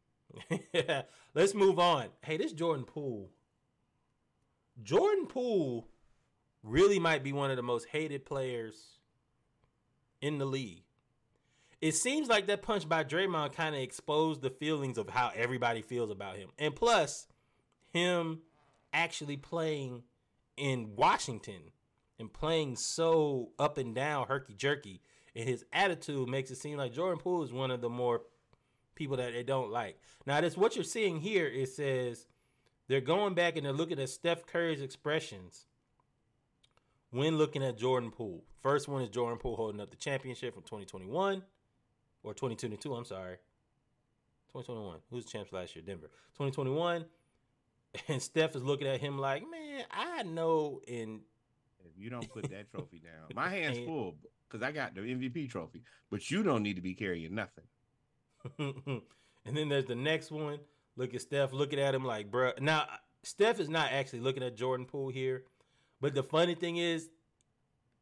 Let's 1.33 1.53
move 1.53 1.79
on. 1.79 2.07
Hey, 2.21 2.37
this 2.37 2.53
Jordan 2.53 2.85
Poole. 2.85 3.29
Jordan 4.82 5.27
Poole 5.27 5.88
really 6.64 7.00
might 7.00 7.24
be 7.24 7.34
one 7.34 7.52
of 7.52 7.58
the 7.58 7.64
most 7.64 7.88
hated 7.90 8.26
players 8.26 9.00
in 10.22 10.38
the 10.38 10.45
league. 10.45 10.84
It 11.82 11.95
seems 11.95 12.30
like 12.30 12.48
that 12.48 12.61
punch 12.61 12.88
by 12.88 13.03
Draymond 13.03 13.53
kind 13.53 13.76
of 13.76 13.82
exposed 13.82 14.42
the 14.42 14.50
feelings 14.50 14.98
of 14.98 15.10
how 15.10 15.32
everybody 15.35 15.82
feels 15.82 16.10
about 16.10 16.38
him. 16.38 16.50
And 16.58 16.74
plus, 16.74 17.27
him 17.90 18.40
actually 18.93 19.35
playing 19.35 20.03
in 20.56 20.95
Washington 20.95 21.72
and 22.18 22.32
playing 22.32 22.77
so 22.77 23.50
up 23.60 23.77
and 23.77 23.93
down, 23.93 24.27
herky 24.27 24.53
jerky, 24.53 25.02
and 25.35 25.48
his 25.48 25.66
attitude 25.74 26.30
makes 26.30 26.52
it 26.52 26.58
seem 26.58 26.77
like 26.77 26.93
Jordan 26.93 27.19
Poole 27.19 27.43
is 27.43 27.52
one 27.52 27.72
of 27.72 27.82
the 27.82 27.90
more 27.90 28.22
people 28.95 29.18
that 29.18 29.34
they 29.34 29.43
don't 29.43 29.72
like. 29.72 30.00
Now, 30.26 30.40
this 30.40 30.56
what 30.56 30.76
you're 30.76 30.85
seeing 30.85 31.19
here. 31.19 31.48
It 31.48 31.69
says 31.69 32.27
they're 32.93 33.01
going 33.01 33.33
back 33.33 33.57
and 33.57 33.65
they're 33.65 33.73
looking 33.73 33.99
at 33.99 34.07
Steph 34.07 34.45
Curry's 34.45 34.80
expressions 34.80 35.65
when 37.09 37.39
looking 37.39 37.63
at 37.63 37.75
Jordan 37.75 38.11
Poole. 38.11 38.43
First 38.61 38.88
one 38.88 39.01
is 39.01 39.09
Jordan 39.09 39.39
Poole 39.39 39.55
holding 39.55 39.81
up 39.81 39.89
the 39.89 39.95
championship 39.95 40.53
from 40.53 40.61
2021 40.61 41.41
or 42.22 42.33
2022. 42.35 42.93
I'm 42.93 43.03
sorry, 43.03 43.38
2021. 44.53 44.99
Who's 45.09 45.25
the 45.25 45.31
champs 45.31 45.51
last 45.51 45.75
year? 45.75 45.83
Denver. 45.83 46.07
2021. 46.38 47.05
And 48.07 48.19
Steph 48.19 48.55
is 48.55 48.63
looking 48.63 48.88
at 48.88 48.99
him 48.99 49.19
like, 49.19 49.43
man, 49.43 49.83
I 49.91 50.23
know 50.23 50.81
in 50.88 51.22
If 51.85 51.91
you 51.95 52.09
don't 52.09 52.27
put 52.27 52.49
that 52.49 52.72
trophy 52.72 52.99
down, 52.99 53.30
my 53.35 53.49
hands 53.55 53.77
full 53.85 54.15
because 54.49 54.65
I 54.65 54.72
got 54.72 54.95
the 54.95 55.01
MVP 55.01 55.47
trophy, 55.47 55.83
but 56.09 56.31
you 56.31 56.41
don't 56.41 56.63
need 56.63 56.75
to 56.77 56.81
be 56.81 56.95
carrying 56.95 57.35
nothing. 57.35 57.65
and 58.57 59.55
then 59.55 59.69
there's 59.69 59.85
the 59.85 59.93
next 59.93 60.31
one. 60.31 60.57
Look 60.95 61.13
at 61.13 61.22
Steph 61.22 61.53
looking 61.53 61.80
at 61.80 61.95
him 61.95 62.03
like, 62.05 62.30
bruh. 62.30 62.59
Now, 62.59 62.85
Steph 63.23 63.59
is 63.59 63.69
not 63.69 63.91
actually 63.91 64.19
looking 64.19 64.43
at 64.43 64.55
Jordan 64.55 64.85
Poole 64.85 65.09
here, 65.09 65.43
but 66.01 66.13
the 66.13 66.23
funny 66.23 66.55
thing 66.55 66.77
is, 66.77 67.09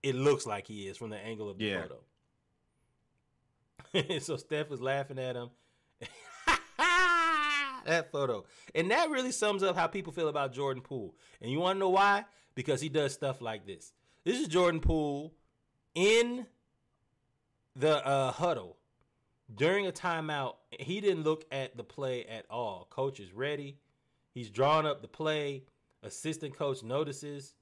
it 0.03 0.15
looks 0.15 0.45
like 0.45 0.67
he 0.67 0.87
is 0.87 0.97
from 0.97 1.09
the 1.11 1.17
angle 1.17 1.49
of 1.49 1.57
the 1.57 1.65
Yeah. 1.65 1.83
photo. 3.93 4.19
so 4.19 4.35
Steph 4.37 4.71
is 4.71 4.81
laughing 4.81 5.19
at 5.19 5.35
him. 5.35 5.49
that 7.85 8.11
photo. 8.11 8.45
And 8.73 8.89
that 8.91 9.09
really 9.09 9.31
sums 9.31 9.63
up 9.63 9.75
how 9.75 9.87
people 9.87 10.11
feel 10.13 10.27
about 10.27 10.53
Jordan 10.53 10.81
Poole. 10.81 11.15
And 11.41 11.51
you 11.51 11.59
want 11.59 11.75
to 11.75 11.79
know 11.79 11.89
why? 11.89 12.25
Because 12.55 12.81
he 12.81 12.89
does 12.89 13.13
stuff 13.13 13.41
like 13.41 13.65
this. 13.65 13.93
This 14.23 14.39
is 14.39 14.47
Jordan 14.47 14.81
Poole 14.81 15.33
in 15.95 16.45
the 17.75 18.05
uh, 18.05 18.31
huddle 18.31 18.77
during 19.55 19.87
a 19.87 19.91
timeout. 19.91 20.55
He 20.71 21.01
didn't 21.01 21.23
look 21.23 21.45
at 21.51 21.77
the 21.77 21.83
play 21.83 22.25
at 22.25 22.45
all. 22.49 22.87
Coach 22.89 23.19
is 23.19 23.33
ready. 23.33 23.77
He's 24.33 24.49
drawing 24.49 24.85
up 24.85 25.01
the 25.01 25.07
play. 25.07 25.63
Assistant 26.03 26.57
coach 26.57 26.83
notices. 26.83 27.55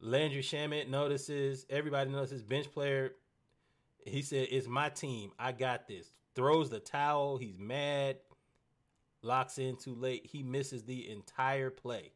Landry 0.00 0.42
Shamet 0.42 0.88
notices. 0.88 1.66
Everybody 1.68 2.10
notices. 2.10 2.42
Bench 2.42 2.70
player. 2.70 3.14
He 4.04 4.22
said, 4.22 4.48
"It's 4.50 4.66
my 4.66 4.88
team. 4.88 5.32
I 5.38 5.52
got 5.52 5.86
this." 5.86 6.12
Throws 6.34 6.70
the 6.70 6.80
towel. 6.80 7.36
He's 7.36 7.58
mad. 7.58 8.18
Locks 9.22 9.58
in 9.58 9.76
too 9.76 9.94
late. 9.94 10.26
He 10.26 10.42
misses 10.42 10.84
the 10.84 11.10
entire 11.10 11.70
play. 11.70 12.12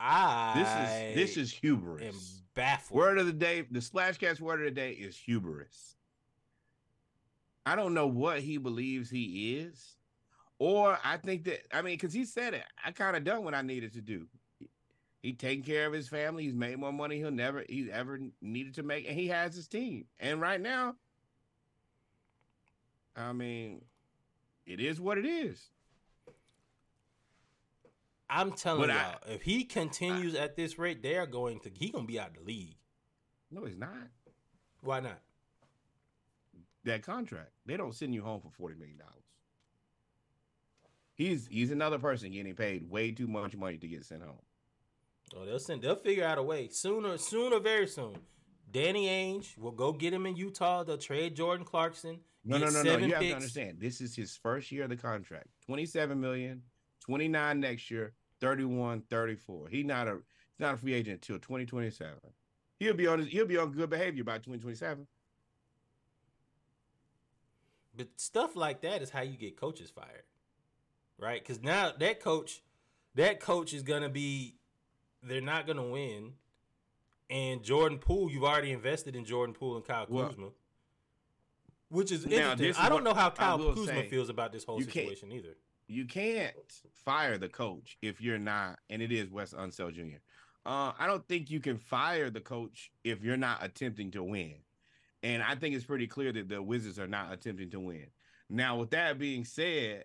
I 0.00 0.54
This 1.14 1.26
is 1.28 1.36
this 1.36 1.36
is 1.36 1.52
hubris. 1.52 2.42
baffled. 2.54 2.98
Word 2.98 3.18
of 3.18 3.26
the 3.26 3.32
day, 3.32 3.62
the 3.70 3.80
Splashcast 3.80 4.40
word 4.40 4.60
of 4.60 4.64
the 4.64 4.70
day 4.70 4.92
is 4.92 5.16
hubris. 5.16 5.96
I 7.66 7.76
don't 7.76 7.92
know 7.92 8.06
what 8.06 8.40
he 8.40 8.56
believes 8.56 9.10
he 9.10 9.58
is, 9.58 9.96
or 10.58 10.98
I 11.04 11.18
think 11.18 11.44
that 11.44 11.60
I 11.72 11.82
mean, 11.82 11.94
because 11.94 12.14
he 12.14 12.24
said 12.24 12.54
it, 12.54 12.64
I 12.82 12.92
kind 12.92 13.16
of 13.16 13.24
done 13.24 13.44
what 13.44 13.54
I 13.54 13.62
needed 13.62 13.92
to 13.92 14.00
do. 14.00 14.26
He 15.22 15.34
taking 15.34 15.62
care 15.62 15.86
of 15.86 15.92
his 15.92 16.08
family. 16.08 16.44
He's 16.44 16.54
made 16.54 16.78
more 16.78 16.92
money 16.92 17.18
he'll 17.18 17.30
never 17.30 17.62
he's 17.68 17.90
ever 17.90 18.18
needed 18.40 18.74
to 18.76 18.82
make, 18.82 19.06
and 19.06 19.18
he 19.18 19.28
has 19.28 19.54
his 19.54 19.68
team. 19.68 20.06
And 20.18 20.40
right 20.40 20.60
now, 20.60 20.94
I 23.14 23.34
mean, 23.34 23.82
it 24.64 24.80
is 24.80 24.98
what 24.98 25.18
it 25.18 25.26
is. 25.26 25.62
I'm 28.30 28.52
telling 28.52 28.88
But 28.88 28.90
y'all, 28.90 29.34
if 29.34 29.42
he 29.42 29.64
continues 29.64 30.34
at 30.34 30.56
this 30.56 30.78
rate, 30.78 31.02
they 31.02 31.16
are 31.16 31.26
going 31.26 31.60
to 31.60 31.70
he 31.74 31.90
gonna 31.90 32.06
be 32.06 32.20
out 32.20 32.28
of 32.28 32.34
the 32.36 32.42
league. 32.42 32.76
No, 33.50 33.64
he's 33.64 33.76
not. 33.76 34.08
Why 34.82 35.00
not? 35.00 35.20
that 36.84 37.02
contract. 37.02 37.50
They 37.66 37.76
don't 37.76 37.94
send 37.94 38.14
you 38.14 38.22
home 38.22 38.40
for 38.40 38.50
forty 38.50 38.74
million 38.74 38.98
dollars. 38.98 39.14
He's 41.14 41.46
he's 41.46 41.70
another 41.70 41.98
person 41.98 42.30
getting 42.30 42.54
paid 42.54 42.88
way 42.88 43.12
too 43.12 43.26
much 43.26 43.56
money 43.56 43.78
to 43.78 43.88
get 43.88 44.04
sent 44.04 44.22
home. 44.22 44.38
Oh, 45.36 45.44
they'll 45.44 45.58
send. 45.58 45.82
They'll 45.82 45.96
figure 45.96 46.24
out 46.24 46.38
a 46.38 46.42
way 46.42 46.68
sooner, 46.68 47.16
sooner, 47.18 47.60
very 47.60 47.86
soon. 47.86 48.16
Danny 48.70 49.06
Ainge 49.08 49.58
will 49.58 49.72
go 49.72 49.92
get 49.92 50.12
him 50.12 50.26
in 50.26 50.36
Utah. 50.36 50.84
They'll 50.84 50.98
trade 50.98 51.36
Jordan 51.36 51.66
Clarkson. 51.66 52.20
No, 52.44 52.56
no, 52.56 52.66
no, 52.66 52.72
no. 52.72 52.82
seven 52.82 53.08
You 53.08 53.14
have 53.14 53.22
to 53.22 53.32
understand. 53.32 53.78
This 53.80 54.00
is 54.00 54.16
his 54.16 54.36
first 54.36 54.72
year 54.72 54.84
of 54.84 54.90
the 54.90 54.96
contract. 54.96 55.48
27 55.66 56.18
million, 56.18 56.62
29 57.04 57.60
next 57.60 57.90
year, 57.90 58.14
31, 58.40 59.02
34. 59.10 59.68
He 59.68 59.82
not 59.82 60.08
a 60.08 60.12
he's 60.12 60.60
not 60.60 60.74
a 60.74 60.76
free 60.76 60.94
agent 60.94 61.14
until 61.22 61.36
2027. 61.38 62.14
He'll 62.78 62.94
be 62.94 63.06
on 63.06 63.18
his, 63.20 63.28
he'll 63.28 63.46
be 63.46 63.58
on 63.58 63.72
good 63.72 63.90
behavior 63.90 64.24
by 64.24 64.36
2027. 64.38 65.06
But 67.96 68.08
stuff 68.16 68.56
like 68.56 68.80
that 68.82 69.02
is 69.02 69.10
how 69.10 69.22
you 69.22 69.36
get 69.36 69.56
coaches 69.60 69.90
fired, 69.90 70.22
right? 71.18 71.42
Because 71.42 71.62
now 71.62 71.92
that 71.98 72.20
coach, 72.20 72.62
that 73.14 73.40
coach 73.40 73.74
is 73.74 73.82
gonna 73.82 74.08
be, 74.08 74.54
they're 75.22 75.40
not 75.40 75.66
gonna 75.66 75.86
win. 75.86 76.34
And 77.28 77.62
Jordan 77.62 77.98
Poole, 77.98 78.30
you've 78.30 78.44
already 78.44 78.72
invested 78.72 79.14
in 79.14 79.24
Jordan 79.24 79.54
Poole 79.54 79.76
and 79.76 79.84
Kyle 79.84 80.06
Well, 80.08 80.28
Kuzma, 80.28 80.48
which 81.88 82.10
is 82.10 82.24
interesting. 82.24 82.66
is 82.66 82.78
I 82.78 82.88
don't 82.88 83.04
know 83.04 83.14
how 83.14 83.30
Kyle 83.30 83.58
Kuzma 83.58 83.86
say. 83.86 84.08
feels 84.08 84.28
about 84.30 84.52
this 84.52 84.64
whole 84.64 84.80
situation 84.80 85.30
either. 85.30 85.56
You 85.90 86.04
can't 86.04 86.54
fire 87.04 87.36
the 87.36 87.48
coach 87.48 87.98
if 88.00 88.20
you're 88.20 88.38
not, 88.38 88.78
and 88.88 89.02
it 89.02 89.10
is 89.10 89.30
Wes 89.30 89.52
Unseld 89.52 89.94
Jr. 89.94 90.18
Uh, 90.64 90.92
I 90.98 91.06
don't 91.06 91.26
think 91.26 91.50
you 91.50 91.58
can 91.58 91.78
fire 91.78 92.30
the 92.30 92.40
coach 92.40 92.92
if 93.02 93.24
you're 93.24 93.36
not 93.36 93.64
attempting 93.64 94.12
to 94.12 94.22
win. 94.22 94.54
And 95.22 95.42
I 95.42 95.56
think 95.56 95.74
it's 95.74 95.84
pretty 95.84 96.06
clear 96.06 96.32
that 96.32 96.48
the 96.48 96.62
Wizards 96.62 96.98
are 96.98 97.08
not 97.08 97.32
attempting 97.32 97.70
to 97.70 97.80
win. 97.80 98.06
Now, 98.48 98.76
with 98.76 98.90
that 98.90 99.18
being 99.18 99.44
said, 99.44 100.04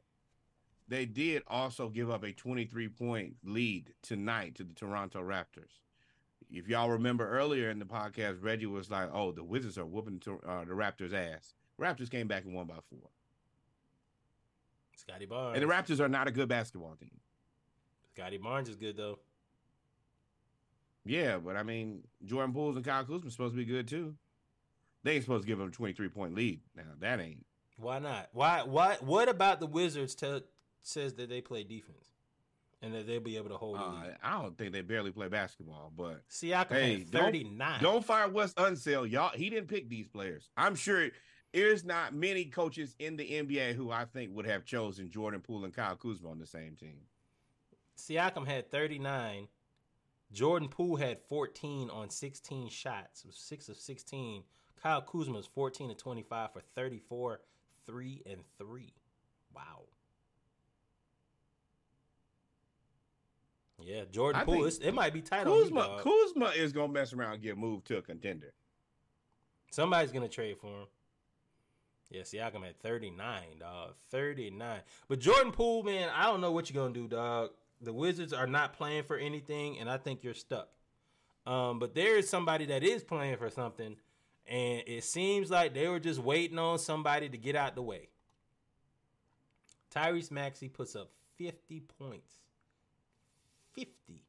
they 0.87 1.05
did 1.05 1.43
also 1.47 1.89
give 1.89 2.09
up 2.09 2.23
a 2.23 2.31
23 2.31 2.89
point 2.89 3.35
lead 3.43 3.93
tonight 4.01 4.55
to 4.55 4.63
the 4.63 4.73
Toronto 4.73 5.21
Raptors. 5.21 5.81
If 6.49 6.67
y'all 6.67 6.89
remember 6.89 7.29
earlier 7.29 7.69
in 7.69 7.79
the 7.79 7.85
podcast, 7.85 8.43
Reggie 8.43 8.65
was 8.65 8.89
like, 8.89 9.09
"Oh, 9.13 9.31
the 9.31 9.43
Wizards 9.43 9.77
are 9.77 9.85
whooping 9.85 10.19
to, 10.21 10.39
uh, 10.41 10.65
the 10.65 10.73
Raptors' 10.73 11.13
ass." 11.13 11.53
Raptors 11.79 12.09
came 12.09 12.27
back 12.27 12.45
and 12.45 12.53
won 12.53 12.67
by 12.67 12.79
four, 12.89 13.09
Scottie 14.95 15.25
Barnes. 15.25 15.59
and 15.59 15.63
the 15.69 15.73
Raptors 15.73 15.99
are 15.99 16.09
not 16.09 16.27
a 16.27 16.31
good 16.31 16.47
basketball 16.49 16.95
team. 16.99 17.11
Scottie 18.15 18.37
Barnes 18.37 18.69
is 18.69 18.75
good 18.75 18.97
though. 18.97 19.19
Yeah, 21.05 21.37
but 21.37 21.55
I 21.55 21.63
mean, 21.63 22.03
Jordan 22.23 22.53
Pools 22.53 22.75
and 22.75 22.83
Kyle 22.85 23.03
Kuzma 23.05 23.29
supposed 23.29 23.53
to 23.53 23.57
be 23.57 23.65
good 23.65 23.87
too. 23.87 24.15
They 25.03 25.13
ain't 25.13 25.23
supposed 25.23 25.43
to 25.43 25.47
give 25.47 25.59
them 25.59 25.67
a 25.67 25.71
23 25.71 26.09
point 26.09 26.33
lead. 26.33 26.61
Now 26.75 26.83
that 26.99 27.19
ain't. 27.19 27.45
Why 27.77 27.99
not? 27.99 28.29
Why? 28.33 28.63
Why? 28.63 28.97
What 29.01 29.29
about 29.29 29.59
the 29.59 29.67
Wizards 29.67 30.15
tell, 30.15 30.41
says 30.81 31.13
that 31.15 31.29
they 31.29 31.41
play 31.41 31.63
defense 31.63 32.09
and 32.81 32.93
that 32.93 33.05
they'll 33.05 33.19
be 33.19 33.37
able 33.37 33.49
to 33.49 33.57
hold 33.57 33.77
Uh? 33.77 34.03
I 34.23 34.41
don't 34.41 34.57
think 34.57 34.71
they 34.71 34.81
barely 34.81 35.11
play 35.11 35.27
basketball, 35.27 35.91
but 35.95 36.27
Siakam 36.29 36.71
hey, 36.71 36.99
had 36.99 37.11
don't- 37.11 37.23
39. 37.25 37.83
Don't, 37.83 38.03
fire 38.05 38.29
Wes 38.29 38.53
Unseld, 38.53 39.11
y'all. 39.11 39.31
He 39.35 39.49
didn't 39.49 39.67
pick 39.67 39.89
these 39.89 40.07
players. 40.07 40.49
I'm 40.57 40.75
sure 40.75 41.09
there's 41.55 41.85
not 41.85 42.13
many 42.13 42.45
coaches 42.45 42.95
in 42.99 43.15
the 43.15 43.23
NBA 43.23 43.75
who 43.75 43.89
I 43.89 44.03
think 44.05 44.35
would 44.35 44.45
have 44.45 44.65
chosen 44.65 45.09
Jordan 45.09 45.39
Poole 45.39 45.63
and 45.63 45.73
Kyle 45.73 45.95
Kuzma 45.95 46.29
on 46.29 46.37
the 46.37 46.45
same 46.45 46.75
team. 46.75 46.99
Siakam 47.97 48.45
had 48.45 48.69
39. 48.69 49.47
Jordan 50.33 50.67
Poole 50.67 50.97
had 50.97 51.21
14 51.29 51.89
on 51.89 52.09
16 52.09 52.67
shots. 52.67 53.21
It 53.21 53.27
was 53.27 53.37
6 53.37 53.69
of 53.69 53.77
16. 53.77 54.43
Kyle 54.81 55.01
Kuzma 55.01 55.37
was 55.37 55.47
14 55.47 55.89
to 55.89 55.95
25 55.95 56.51
for 56.51 56.61
34, 56.75 57.39
3 57.85 58.21
and 58.29 58.41
3. 58.57 58.93
Wow. 59.55 59.83
Yeah, 63.81 64.03
Jordan 64.11 64.41
I 64.41 64.43
Poole, 64.43 64.65
it 64.65 64.93
might 64.93 65.13
be 65.13 65.21
tight 65.21 65.45
Kuzma. 65.45 66.01
Kuzma 66.01 66.47
is 66.55 66.73
gonna 66.73 66.91
mess 66.91 67.13
around 67.13 67.35
and 67.35 67.43
get 67.43 67.57
moved 67.57 67.87
to 67.87 67.97
a 67.97 68.01
contender. 68.01 68.53
Somebody's 69.71 70.11
gonna 70.11 70.27
trade 70.27 70.57
for 70.57 70.67
him. 70.67 70.87
Yeah, 72.09 72.21
Siakam 72.21 72.63
had 72.63 72.79
39, 72.79 73.43
dog. 73.59 73.93
39. 74.11 74.79
But 75.07 75.19
Jordan 75.19 75.51
Poole, 75.51 75.83
man, 75.83 76.09
I 76.13 76.23
don't 76.25 76.41
know 76.41 76.51
what 76.51 76.69
you're 76.69 76.81
gonna 76.81 76.93
do, 76.93 77.07
dog. 77.07 77.51
The 77.81 77.93
Wizards 77.93 78.33
are 78.33 78.47
not 78.47 78.73
playing 78.73 79.03
for 79.03 79.17
anything, 79.17 79.79
and 79.79 79.89
I 79.89 79.97
think 79.97 80.23
you're 80.23 80.33
stuck. 80.33 80.69
Um, 81.45 81.79
but 81.79 81.93
there 81.93 82.17
is 82.17 82.29
somebody 82.29 82.65
that 82.67 82.83
is 82.83 83.03
playing 83.03 83.37
for 83.37 83.49
something, 83.49 83.95
and 84.47 84.83
it 84.87 85.03
seems 85.03 85.51
like 85.51 85.73
they 85.73 85.87
were 85.87 85.99
just 85.99 86.19
waiting 86.19 86.57
on 86.57 86.79
somebody 86.79 87.29
to 87.29 87.37
get 87.37 87.55
out 87.55 87.75
the 87.75 87.81
way. 87.81 88.09
Tyrese 89.93 90.31
Maxey 90.31 90.69
puts 90.69 90.95
up 90.95 91.11
50 91.37 91.81
points. 91.99 92.39
50. 93.73 94.23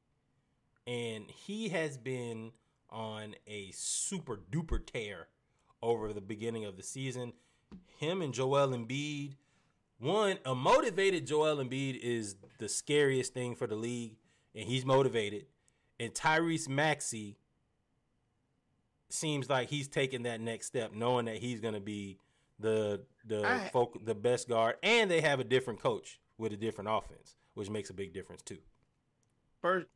And 0.87 1.29
he 1.31 1.69
has 1.71 1.99
been 1.99 2.53
on 2.91 3.35
a 3.47 3.71
super 3.73 4.41
duper 4.51 4.85
tear 4.85 5.29
over 5.83 6.13
the 6.13 6.21
beginning 6.21 6.65
of 6.65 6.77
the 6.77 6.83
season. 6.83 7.33
Him 7.99 8.23
and 8.23 8.33
Joel 8.33 8.69
Embiid. 8.69 9.37
One, 9.99 10.39
a 10.45 10.55
motivated 10.55 11.27
Joel 11.27 11.57
Embiid 11.57 11.99
is 11.99 12.37
the 12.59 12.69
scariest 12.69 13.33
thing 13.33 13.55
for 13.55 13.67
the 13.67 13.77
league, 13.77 14.17
and 14.55 14.69
he's 14.69 14.85
motivated. 14.85 15.47
And 15.99 16.13
Tyrese 16.13 16.69
Maxey 16.69 17.39
seems 19.09 19.49
like 19.49 19.71
he's 19.71 19.89
taking 19.89 20.25
that 20.25 20.41
next 20.41 20.67
step, 20.67 20.93
knowing 20.93 21.25
that 21.27 21.37
he's 21.37 21.61
going 21.61 21.75
to 21.75 21.81
be 21.81 22.19
the 22.59 23.03
the 23.25 23.47
I- 23.47 23.69
folk, 23.69 24.05
the 24.05 24.15
best 24.15 24.49
guard, 24.49 24.77
and 24.83 25.11
they 25.11 25.21
have 25.21 25.41
a 25.41 25.45
different 25.45 25.81
coach 25.81 26.21
with 26.39 26.53
a 26.53 26.57
different 26.57 26.91
offense, 26.91 27.37
which 27.55 27.71
makes 27.71 27.91
a 27.91 27.95
big 27.95 28.13
difference 28.13 28.43
too. 28.43 28.59
First, 29.63 29.87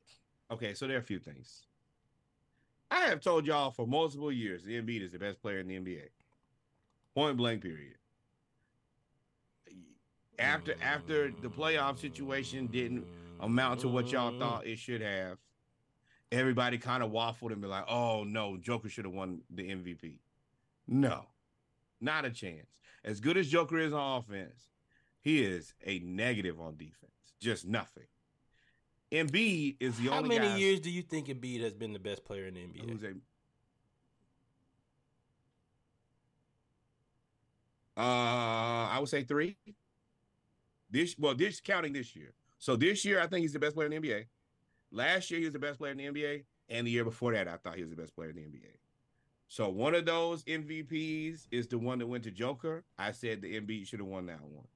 okay, 0.51 0.75
so 0.75 0.87
there 0.87 0.97
are 0.97 1.01
a 1.01 1.05
few 1.05 1.19
things. 1.19 1.67
I 2.91 3.07
have 3.07 3.21
told 3.21 3.47
y'all 3.47 3.71
for 3.71 3.87
multiple 3.87 4.33
years 4.33 4.65
the 4.65 4.81
Embiid 4.81 5.03
is 5.03 5.13
the 5.13 5.19
best 5.19 5.41
player 5.41 5.59
in 5.61 5.69
the 5.69 5.77
NBA. 5.79 6.09
Point 7.15 7.37
blank, 7.37 7.63
period. 7.63 7.95
After 10.39 10.75
after 10.83 11.33
the 11.43 11.49
playoff 11.49 11.99
situation 11.99 12.67
didn't 12.67 13.05
amount 13.41 13.81
to 13.81 13.89
what 13.89 14.11
y'all 14.11 14.39
thought 14.39 14.67
it 14.67 14.79
should 14.79 15.03
have, 15.03 15.39
everybody 16.33 16.79
kind 16.79 17.03
of 17.03 17.11
waffled 17.11 17.53
and 17.53 17.61
be 17.61 17.69
like, 17.69 17.85
"Oh 17.89 18.25
no, 18.25 18.57
Joker 18.57 18.89
should 18.89 19.05
have 19.05 19.13
won 19.13 19.43
the 19.51 19.65
MVP." 19.65 20.19
No, 20.87 21.27
not 22.01 22.25
a 22.25 22.31
chance. 22.31 22.67
As 23.05 23.21
good 23.21 23.37
as 23.37 23.49
Joker 23.49 23.79
is 23.79 23.93
on 23.93 24.19
offense, 24.19 24.71
he 25.21 25.43
is 25.43 25.75
a 25.85 25.99
negative 26.01 26.61
on 26.61 26.77
defense. 26.77 27.13
Just 27.41 27.67
nothing. 27.67 28.07
Embiid 29.13 29.77
is 29.81 29.99
the 29.99 30.09
How 30.09 30.19
only 30.19 30.37
How 30.37 30.43
many 30.43 30.55
guy 30.55 30.59
years 30.59 30.81
do 30.81 30.91
you 30.91 31.03
think 31.03 31.27
Embiid 31.27 31.61
has 31.63 31.75
been 31.75 31.93
the 31.93 31.99
best 31.99 32.25
player 32.25 32.47
in 32.47 32.55
the 32.55 32.61
NBA? 32.61 32.91
who's 32.91 33.03
a 33.03 33.15
uh 38.01 38.89
I 38.89 38.97
would 38.99 39.09
say 39.09 39.23
three. 39.23 39.57
This 40.91 41.15
well, 41.19 41.35
this 41.35 41.61
counting 41.61 41.93
this 41.93 42.17
year. 42.17 42.33
So 42.59 42.77
this 42.77 43.05
year 43.05 43.21
I 43.21 43.27
think 43.27 43.43
he's 43.43 43.53
the 43.53 43.59
best 43.59 43.75
player 43.75 43.91
in 43.91 44.01
the 44.03 44.09
NBA. 44.09 44.27
Last 44.93 45.31
year 45.31 45.39
he 45.39 45.45
was 45.45 45.53
the 45.53 45.61
best 45.61 45.79
player 45.79 45.93
in 45.93 45.99
the 45.99 46.07
NBA, 46.07 46.45
and 46.69 46.87
the 46.87 46.91
year 46.91 47.05
before 47.05 47.33
that 47.33 47.47
I 47.47 47.57
thought 47.57 47.77
he 47.77 47.83
was 47.83 47.91
the 47.91 47.97
best 47.97 48.15
player 48.15 48.31
in 48.31 48.37
the 48.37 48.43
NBA. 48.43 48.77
So 49.49 49.69
one 49.69 49.95
of 49.95 50.07
those 50.07 50.45
MVPs 50.45 51.49
is 51.51 51.67
the 51.67 51.79
one 51.79 51.99
that 51.99 52.07
went 52.07 52.25
to 52.25 52.31
Joker. 52.31 52.85
I 52.99 53.13
said 53.13 53.43
the 53.43 53.61
Embiid 53.61 53.87
should 53.87 53.99
have 53.99 54.09
won 54.09 54.27
that 54.27 54.43
one. 54.43 54.67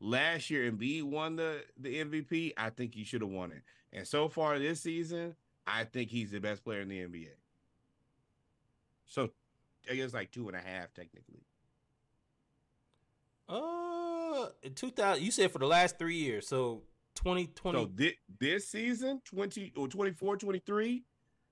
Last 0.00 0.50
year 0.50 0.70
Embiid 0.70 1.04
won 1.04 1.36
the 1.36 1.64
the 1.78 2.04
MVP. 2.04 2.52
I 2.56 2.70
think 2.70 2.94
he 2.94 3.04
should 3.04 3.22
have 3.22 3.30
won 3.30 3.52
it. 3.52 3.62
And 3.92 4.06
so 4.06 4.28
far 4.28 4.58
this 4.58 4.80
season, 4.80 5.36
I 5.66 5.84
think 5.84 6.10
he's 6.10 6.32
the 6.32 6.40
best 6.40 6.64
player 6.64 6.80
in 6.80 6.88
the 6.88 7.00
NBA. 7.00 7.28
So 9.06 9.30
I 9.90 9.94
guess 9.94 10.14
like 10.14 10.30
two 10.30 10.48
and 10.48 10.56
a 10.56 10.60
half 10.60 10.92
technically. 10.94 11.46
Uh, 13.48 14.46
in 14.62 14.74
2000. 14.74 15.22
You 15.22 15.30
said 15.30 15.50
for 15.50 15.58
the 15.58 15.66
last 15.66 15.98
three 15.98 16.16
years, 16.16 16.46
so 16.48 16.82
2020. 17.16 17.78
So 17.78 17.90
thi- 17.96 18.18
this 18.40 18.68
season, 18.68 19.20
20 19.24 19.72
or 19.76 19.88
24, 19.88 20.36
23, 20.36 21.04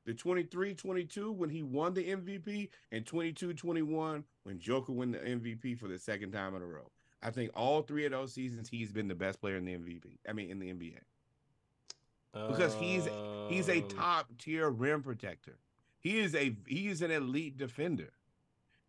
the 0.04 0.14
23, 0.14 0.74
22 0.74 1.32
when 1.32 1.50
he 1.50 1.62
won 1.62 1.94
the 1.94 2.04
MVP, 2.10 2.68
and 2.90 3.06
22, 3.06 3.54
21 3.54 4.24
when 4.44 4.58
Joker 4.58 4.92
won 4.92 5.12
the 5.12 5.18
MVP 5.18 5.78
for 5.78 5.88
the 5.88 5.98
second 5.98 6.32
time 6.32 6.54
in 6.56 6.62
a 6.62 6.66
row. 6.66 6.90
I 7.22 7.30
think 7.30 7.52
all 7.54 7.82
three 7.82 8.04
of 8.04 8.10
those 8.10 8.32
seasons 8.34 8.68
he's 8.68 8.90
been 8.90 9.06
the 9.06 9.14
best 9.14 9.40
player 9.40 9.56
in 9.56 9.64
the 9.64 9.74
MVP. 9.74 10.18
I 10.28 10.32
mean 10.32 10.50
in 10.50 10.58
the 10.58 10.72
NBA. 10.72 10.98
Because 12.48 12.74
he's 12.74 13.06
he's 13.48 13.68
a 13.68 13.82
Um, 13.82 13.88
top 13.88 14.26
tier 14.38 14.70
rim 14.70 15.02
protector. 15.02 15.58
He 16.00 16.18
is 16.18 16.34
a 16.34 16.56
he 16.66 16.88
is 16.88 17.00
an 17.02 17.10
elite 17.12 17.58
defender. 17.58 18.10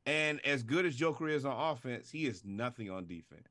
And 0.06 0.45
as 0.45 0.64
good 0.64 0.85
as 0.85 0.95
Joker 0.95 1.30
is 1.30 1.45
on 1.45 1.72
offense, 1.72 2.11
he 2.11 2.25
is 2.25 2.43
nothing 2.43 2.90
on 2.91 3.06
defense. 3.06 3.48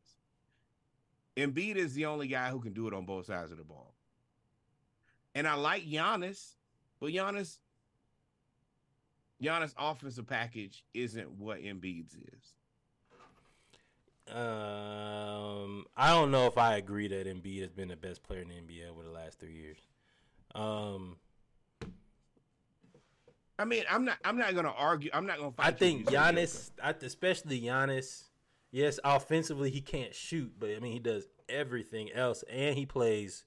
Embiid 1.36 1.76
is 1.76 1.94
the 1.94 2.06
only 2.06 2.28
guy 2.28 2.50
who 2.50 2.60
can 2.60 2.74
do 2.74 2.86
it 2.86 2.94
on 2.94 3.06
both 3.06 3.26
sides 3.26 3.50
of 3.52 3.58
the 3.58 3.64
ball. 3.64 3.94
And 5.34 5.48
I 5.48 5.54
like 5.54 5.86
Giannis, 5.86 6.56
but 7.00 7.10
Giannis 7.10 7.58
Giannis 9.42 9.74
offensive 9.76 10.26
package 10.26 10.84
isn't 10.94 11.30
what 11.32 11.60
Embiid's 11.60 12.14
is. 12.14 12.54
Um, 14.28 15.84
I 15.96 16.10
don't 16.10 16.30
know 16.30 16.46
if 16.46 16.56
I 16.56 16.76
agree 16.76 17.08
that 17.08 17.26
Embiid 17.26 17.62
has 17.62 17.72
been 17.72 17.88
the 17.88 17.96
best 17.96 18.22
player 18.22 18.42
in 18.42 18.48
the 18.48 18.54
NBA 18.54 18.90
over 18.90 19.02
the 19.02 19.10
last 19.10 19.40
three 19.40 19.54
years. 19.54 19.78
Um, 20.54 21.16
I 23.62 23.64
mean, 23.64 23.84
I'm 23.88 24.04
not 24.04 24.18
I'm 24.24 24.36
not 24.36 24.56
gonna 24.56 24.74
argue. 24.76 25.08
I'm 25.14 25.24
not 25.24 25.38
gonna 25.38 25.52
fight. 25.52 25.66
I 25.66 25.70
think. 25.70 26.06
Giannis, 26.08 26.72
I, 26.82 26.94
especially 27.02 27.60
Giannis, 27.60 28.24
yes, 28.72 28.98
offensively 29.04 29.70
he 29.70 29.80
can't 29.80 30.12
shoot, 30.12 30.52
but 30.58 30.70
I 30.70 30.80
mean 30.80 30.92
he 30.92 30.98
does 30.98 31.28
everything 31.48 32.10
else, 32.12 32.42
and 32.50 32.76
he 32.76 32.86
plays 32.86 33.44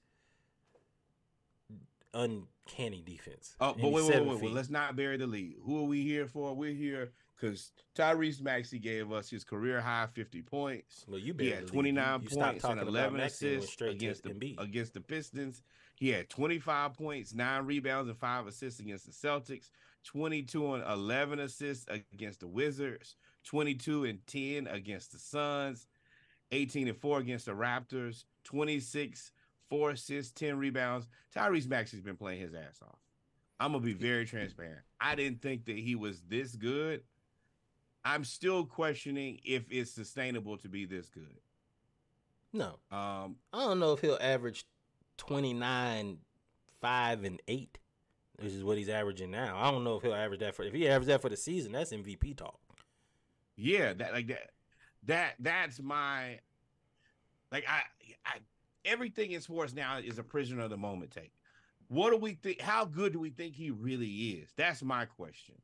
uncanny 2.14 3.03
defense. 3.06 3.58
Oh, 3.60 3.74
but 3.74 3.82
he's 3.82 3.94
wait, 3.94 4.10
wait, 4.10 4.26
wait, 4.26 4.42
wait. 4.42 4.53
Let's 4.53 4.69
not 4.69 4.95
bury 4.95 5.18
the 5.18 5.27
lead. 5.27 5.58
Who 5.66 5.80
are 5.80 5.88
we 5.88 6.02
here 6.03 6.27
for? 6.27 6.56
We're 6.56 6.74
here 6.74 7.11
because 7.35 7.74
Tyrese 7.94 8.42
Maxey 8.42 8.80
gave 8.80 9.11
us 9.11 9.30
his 9.30 9.44
career 9.44 9.82
high 9.82 10.08
50 10.14 10.42
points. 10.44 11.03
Well, 11.10 11.19
you 11.19 11.35
he 11.38 11.52
had 11.52 11.68
29 11.68 12.22
You- 12.22 12.30
you 12.30 12.38
points 12.38 12.64
and 12.64 12.80
11 12.80 13.18
Maxey 13.18 13.48
and 13.48 13.53
went 13.58 13.64
assists 13.66 13.82
against 13.82 14.24
the, 14.24 14.30
Embiid. 14.30 14.60
against 14.61 14.94
the 14.94 15.02
Pistons. 15.02 15.61
He 15.95 16.10
had 16.10 16.30
25 16.30 16.94
points, 16.94 17.34
nine 17.34 17.66
rebounds, 17.66 18.10
and 18.10 18.18
five 18.18 18.48
assists 18.48 18.80
against 18.80 19.06
the 19.06 19.11
Celtics. 19.11 19.69
22 20.06 20.75
and 20.75 20.84
11 20.84 21.40
assists 21.40 21.85
against 22.14 22.40
the 22.40 22.48
Wizards. 22.48 23.16
22 23.45 24.06
and 24.06 24.25
10 24.27 24.67
against 24.67 25.11
the 25.11 25.19
Suns. 25.19 25.88
18 26.51 26.88
and 26.88 26.98
4 26.98 27.19
against 27.19 27.45
the 27.48 27.51
Raptors. 27.51 28.24
26, 28.45 29.32
four 29.69 29.90
assists, 29.92 30.32
10 30.34 30.58
rebounds. 30.58 31.08
Tyrese 31.35 31.67
Maxey's 31.67 32.01
been 32.01 32.16
playing 32.16 32.40
his 32.40 32.53
ass 32.53 32.80
off. 32.84 33.00
I'm 33.59 33.72
gonna 33.72 33.84
be 33.84 33.93
very 33.93 34.25
transparent. 34.25 34.82
I 35.01 35.16
didn't 35.16 35.42
think 35.42 35.66
that 35.66 35.77
he 35.77 35.95
was 35.95 36.22
this 36.30 36.56
good. 36.56 37.01
I'm 38.03 38.24
still 38.24 38.66
questioning 38.66 39.40
if 39.43 39.64
it's 39.72 39.90
sustainable 39.92 40.58
to 40.58 40.69
be 40.69 40.85
this 40.85 41.09
good. 41.09 41.40
No, 42.53 42.77
Um, 42.92 43.38
I 43.51 43.66
don't 43.66 43.80
know 43.80 43.93
if 43.93 44.01
he'll 44.01 44.19
average 44.22 44.66
twenty 45.17 45.53
nine, 45.53 46.19
five, 46.82 47.24
and 47.24 47.42
eight, 47.48 47.80
which 48.42 48.54
is 48.54 48.64
what 48.64 48.78
he's 48.78 48.90
averaging 48.90 49.32
now. 49.32 49.58
I 49.58 49.72
don't 49.72 49.84
know 49.84 49.96
if 49.98 50.04
he'll 50.04 50.14
average 50.14 50.40
that 50.42 50.56
for. 50.56 50.64
If 50.64 50.74
he 50.74 50.88
averages 50.88 51.08
that 51.08 51.22
for 51.22 51.30
the 51.30 51.38
season, 51.38 51.72
that's 51.72 51.92
MVP 51.92 52.36
talk. 52.38 52.60
yeah, 53.56 53.94
that 53.94 54.14
like 54.14 54.28
that, 54.28 54.52
that 55.04 55.34
that's 55.40 55.80
my 55.82 56.40
like 57.52 57.66
I, 57.68 57.82
I 58.26 58.38
everything 58.84 59.32
in 59.32 59.42
sports 59.42 59.74
now 59.74 59.98
is 60.00 60.18
a 60.20 60.24
prisoner 60.24 60.64
of 60.64 60.70
the 60.70 60.78
moment 60.78 61.12
take. 61.12 61.32
What 61.88 62.10
do 62.12 62.18
we 62.18 62.34
think? 62.34 62.60
How 62.62 62.84
good 62.86 63.14
do 63.14 63.20
we 63.20 63.30
think 63.30 63.54
he 63.56 63.70
really 63.72 64.08
is? 64.08 64.50
That's 64.56 64.82
my 64.84 65.06
question. 65.06 65.56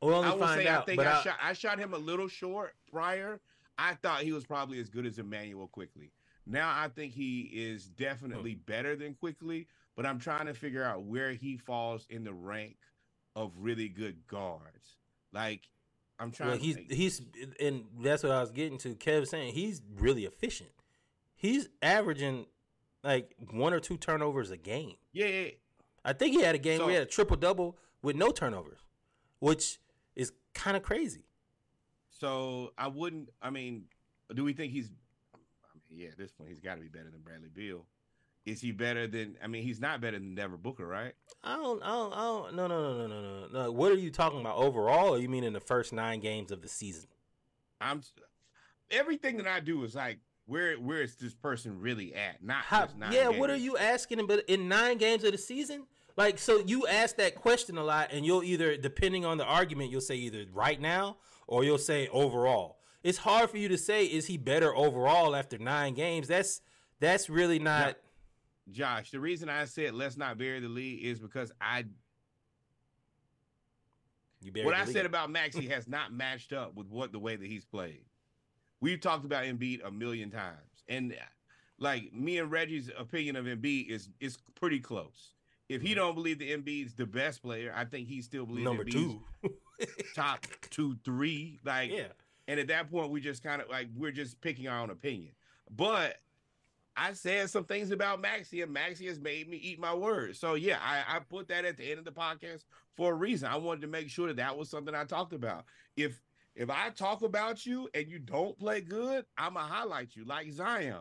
We'll 0.00 0.14
only 0.14 0.28
I 0.28 0.32
will 0.32 0.38
find 0.40 0.60
say 0.62 0.68
out. 0.68 0.82
I 0.82 0.84
think 0.84 0.96
but 0.98 1.06
I, 1.06 1.18
I- 1.18 1.22
shot 1.22 1.36
I 1.42 1.52
shot 1.52 1.78
him 1.78 1.94
a 1.94 1.98
little 1.98 2.28
short 2.28 2.74
prior. 2.90 3.40
I 3.76 3.94
thought 3.94 4.22
he 4.22 4.32
was 4.32 4.44
probably 4.44 4.80
as 4.80 4.88
good 4.88 5.06
as 5.06 5.18
Immanuel 5.18 5.68
Quickley. 5.68 6.10
Now 6.46 6.70
I 6.74 6.88
think 6.88 7.12
he 7.12 7.42
is 7.52 7.86
definitely 7.88 8.52
Hmm. 8.54 8.60
better 8.66 8.96
than 8.96 9.14
Quickley, 9.14 9.66
but 9.98 10.06
I'm 10.06 10.20
trying 10.20 10.46
to 10.46 10.54
figure 10.54 10.84
out 10.84 11.02
where 11.02 11.32
he 11.32 11.56
falls 11.56 12.06
in 12.08 12.22
the 12.22 12.32
rank 12.32 12.76
of 13.34 13.50
really 13.58 13.88
good 13.88 14.28
guards. 14.28 14.94
Like 15.32 15.62
I'm 16.20 16.30
trying 16.30 16.50
well, 16.50 16.58
to 16.58 16.64
he's 16.64 16.76
he's 16.88 17.20
and 17.58 17.82
that's 18.00 18.22
what 18.22 18.30
I 18.30 18.40
was 18.40 18.52
getting 18.52 18.78
to. 18.78 18.94
Kev 18.94 19.26
saying 19.26 19.54
he's 19.54 19.82
really 19.96 20.24
efficient. 20.24 20.70
He's 21.34 21.68
averaging 21.82 22.46
like 23.02 23.34
one 23.50 23.74
or 23.74 23.80
two 23.80 23.96
turnovers 23.96 24.52
a 24.52 24.56
game. 24.56 24.94
yeah, 25.12 25.26
yeah. 25.26 25.48
I 26.04 26.12
think 26.12 26.36
he 26.36 26.42
had 26.42 26.54
a 26.54 26.58
game 26.58 26.78
where 26.78 26.90
he 26.90 26.94
had 26.94 27.02
a 27.02 27.06
triple 27.06 27.36
double 27.36 27.76
with 28.00 28.14
no 28.14 28.30
turnovers, 28.30 28.78
which 29.40 29.80
is 30.14 30.32
kind 30.54 30.76
of 30.76 30.84
crazy. 30.84 31.24
So 32.08 32.72
I 32.78 32.86
wouldn't. 32.86 33.30
I 33.42 33.50
mean, 33.50 33.86
do 34.32 34.44
we 34.44 34.52
think 34.52 34.72
he's? 34.72 34.92
I 35.34 35.38
mean, 35.90 36.02
yeah, 36.02 36.10
at 36.10 36.18
this 36.18 36.30
point 36.30 36.50
he's 36.50 36.60
got 36.60 36.76
to 36.76 36.80
be 36.80 36.88
better 36.88 37.10
than 37.10 37.20
Bradley 37.20 37.48
Beal. 37.52 37.84
Is 38.46 38.60
he 38.60 38.72
better 38.72 39.06
than? 39.06 39.36
I 39.42 39.46
mean, 39.46 39.62
he's 39.62 39.80
not 39.80 40.00
better 40.00 40.18
than 40.18 40.34
Devin 40.34 40.58
Booker, 40.58 40.86
right? 40.86 41.12
I 41.44 41.56
don't, 41.56 41.82
I 41.82 41.88
don't, 41.88 42.12
I 42.12 42.16
don't. 42.16 42.54
No, 42.54 42.66
no, 42.66 42.82
no, 42.82 43.06
no, 43.06 43.06
no, 43.06 43.40
no, 43.40 43.64
no. 43.64 43.72
What 43.72 43.92
are 43.92 43.96
you 43.96 44.10
talking 44.10 44.40
about 44.40 44.56
overall? 44.56 45.14
Or 45.14 45.18
you 45.18 45.28
mean 45.28 45.44
in 45.44 45.52
the 45.52 45.60
first 45.60 45.92
nine 45.92 46.20
games 46.20 46.50
of 46.50 46.62
the 46.62 46.68
season? 46.68 47.08
I'm 47.80 48.02
everything 48.90 49.36
that 49.36 49.46
I 49.46 49.60
do 49.60 49.84
is 49.84 49.94
like 49.94 50.18
where 50.46 50.76
where 50.76 51.02
is 51.02 51.14
this 51.16 51.34
person 51.34 51.78
really 51.78 52.14
at? 52.14 52.42
Not 52.42 52.64
How, 52.64 52.88
yeah, 53.10 53.28
what 53.28 53.50
are 53.50 53.56
you 53.56 53.76
asking? 53.76 54.26
But 54.26 54.44
in 54.48 54.68
nine 54.68 54.98
games 54.98 55.24
of 55.24 55.32
the 55.32 55.38
season, 55.38 55.84
like, 56.16 56.38
so 56.38 56.60
you 56.66 56.86
ask 56.86 57.16
that 57.16 57.36
question 57.36 57.78
a 57.78 57.84
lot, 57.84 58.10
and 58.12 58.26
you'll 58.26 58.42
either, 58.42 58.76
depending 58.76 59.24
on 59.24 59.38
the 59.38 59.44
argument, 59.44 59.90
you'll 59.90 60.00
say 60.00 60.16
either 60.16 60.46
right 60.52 60.80
now 60.80 61.18
or 61.46 61.64
you'll 61.64 61.78
say 61.78 62.08
overall. 62.08 62.78
It's 63.04 63.18
hard 63.18 63.50
for 63.50 63.58
you 63.58 63.68
to 63.68 63.78
say 63.78 64.04
is 64.04 64.26
he 64.26 64.36
better 64.36 64.74
overall 64.74 65.36
after 65.36 65.58
nine 65.58 65.94
games. 65.94 66.26
That's 66.26 66.60
that's 66.98 67.30
really 67.30 67.58
not. 67.58 67.96
Josh? 68.70 69.10
The 69.10 69.20
reason 69.20 69.48
I 69.48 69.64
said 69.64 69.94
let's 69.94 70.16
not 70.16 70.38
bury 70.38 70.60
the 70.60 70.68
lead 70.68 71.02
is 71.02 71.18
because 71.18 71.52
I 71.60 71.84
You 74.40 74.52
what 74.64 74.74
I 74.74 74.84
said 74.84 75.06
about 75.06 75.30
Maxey 75.30 75.68
has 75.68 75.88
not 75.88 76.12
matched 76.12 76.52
up 76.52 76.74
with 76.74 76.88
what 76.88 77.12
the 77.12 77.18
way 77.18 77.36
that 77.36 77.46
he's 77.46 77.64
played. 77.64 78.04
We've 78.80 79.00
talked 79.00 79.24
about 79.24 79.44
Embiid 79.44 79.84
a 79.84 79.90
million 79.90 80.30
times, 80.30 80.84
and 80.88 81.12
uh, 81.12 81.16
like 81.78 82.12
me 82.12 82.38
and 82.38 82.50
Reggie's 82.50 82.90
opinion 82.96 83.36
of 83.36 83.46
Embiid 83.46 83.88
is 83.88 84.08
is 84.20 84.38
pretty 84.54 84.80
close. 84.80 85.34
if 85.68 85.82
he 85.82 85.88
mm-hmm. 85.88 85.96
don't 85.96 86.14
believe 86.14 86.38
the 86.38 86.52
Embiid's 86.56 86.94
the 86.94 87.06
best 87.06 87.42
player, 87.42 87.72
I 87.74 87.84
think 87.84 88.08
he 88.08 88.22
still 88.22 88.46
believes 88.46 88.64
Number 88.64 88.84
Embiid's 88.84 88.94
two. 88.94 89.22
top 90.14 90.46
two, 90.70 90.96
three. 91.04 91.58
Like, 91.64 91.90
Yeah. 91.90 92.08
And 92.46 92.58
at 92.58 92.68
that 92.68 92.90
point, 92.90 93.10
we 93.10 93.20
just 93.20 93.42
kind 93.42 93.60
of 93.60 93.68
like 93.68 93.88
we're 93.94 94.10
just 94.10 94.40
picking 94.40 94.68
our 94.68 94.80
own 94.80 94.90
opinion. 94.90 95.32
But 95.70 96.16
I 96.98 97.12
said 97.12 97.48
some 97.50 97.64
things 97.64 97.90
about 97.90 98.20
Maxey, 98.20 98.62
and 98.62 98.72
Maxey 98.72 99.06
has 99.06 99.20
made 99.20 99.48
me 99.48 99.56
eat 99.56 99.78
my 99.78 99.94
words. 99.94 100.38
So 100.38 100.54
yeah, 100.54 100.78
I, 100.82 101.16
I 101.16 101.20
put 101.20 101.48
that 101.48 101.64
at 101.64 101.76
the 101.76 101.88
end 101.88 101.98
of 101.98 102.04
the 102.04 102.12
podcast 102.12 102.64
for 102.96 103.12
a 103.12 103.14
reason. 103.14 103.48
I 103.48 103.56
wanted 103.56 103.82
to 103.82 103.86
make 103.86 104.08
sure 104.10 104.26
that 104.28 104.36
that 104.36 104.56
was 104.56 104.68
something 104.68 104.94
I 104.94 105.04
talked 105.04 105.32
about. 105.32 105.64
If 105.96 106.20
if 106.54 106.70
I 106.70 106.90
talk 106.90 107.22
about 107.22 107.64
you 107.64 107.88
and 107.94 108.08
you 108.08 108.18
don't 108.18 108.58
play 108.58 108.80
good, 108.80 109.24
I'ma 109.36 109.60
highlight 109.60 110.16
you 110.16 110.24
like 110.24 110.50
Zion. 110.52 110.96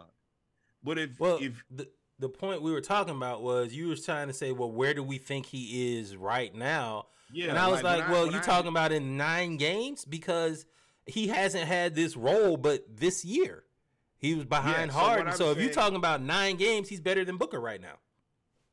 But 0.83 0.99
if 0.99 1.19
Well, 1.19 1.39
if 1.41 1.63
the 1.71 1.89
the 2.19 2.29
point 2.29 2.61
we 2.61 2.71
were 2.71 2.81
talking 2.81 3.15
about 3.15 3.41
was 3.41 3.73
you 3.73 3.87
was 3.87 4.05
trying 4.05 4.27
to 4.27 4.33
say, 4.33 4.51
well, 4.51 4.71
where 4.71 4.93
do 4.93 5.03
we 5.03 5.17
think 5.17 5.45
he 5.45 5.97
is 5.97 6.15
right 6.15 6.53
now? 6.53 7.07
Yeah, 7.31 7.49
and 7.49 7.57
I 7.59 7.67
was 7.67 7.83
like, 7.83 8.01
like, 8.01 8.09
well, 8.09 8.31
you 8.31 8.37
I- 8.37 8.41
talking 8.41 8.69
about 8.69 8.91
in 8.91 9.17
nine 9.17 9.57
games 9.57 10.05
because 10.05 10.65
he 11.05 11.27
hasn't 11.27 11.65
had 11.65 11.95
this 11.95 12.15
role, 12.15 12.57
but 12.57 12.83
this 12.95 13.25
year 13.25 13.63
he 14.19 14.33
was 14.33 14.45
behind 14.45 14.91
so 14.91 14.97
what 14.97 15.05
Harden. 15.05 15.27
I'm 15.29 15.35
So, 15.35 15.51
if 15.51 15.59
you're 15.59 15.71
talking 15.71 15.95
about 15.97 16.21
nine 16.21 16.57
games, 16.57 16.89
he's 16.89 17.01
better 17.01 17.23
than 17.23 17.37
Booker 17.37 17.59
right 17.59 17.81
now. 17.81 17.99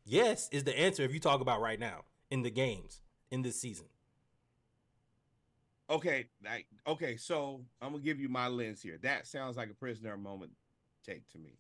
Yes, 0.05 0.49
is 0.53 0.65
the 0.65 0.79
answer 0.79 1.03
if 1.03 1.13
you 1.15 1.21
talk 1.21 1.41
about 1.41 1.61
right 1.61 1.79
now 1.81 2.05
in 2.31 2.43
the 2.43 2.51
games 2.51 3.01
in 3.31 3.43
this 3.43 3.59
season. 3.61 3.87
Okay, 5.91 6.27
like 6.45 6.67
okay, 6.87 7.17
so 7.17 7.61
I'm 7.83 7.93
gonna 7.93 8.03
give 8.03 8.19
you 8.19 8.29
my 8.29 8.49
lens 8.49 8.81
here. 8.83 8.99
That 9.03 9.27
sounds 9.27 9.57
like 9.57 9.71
a 9.71 9.75
prisoner 9.75 10.17
moment 10.17 10.53
take 11.05 11.29
to 11.31 11.39
me. 11.39 11.59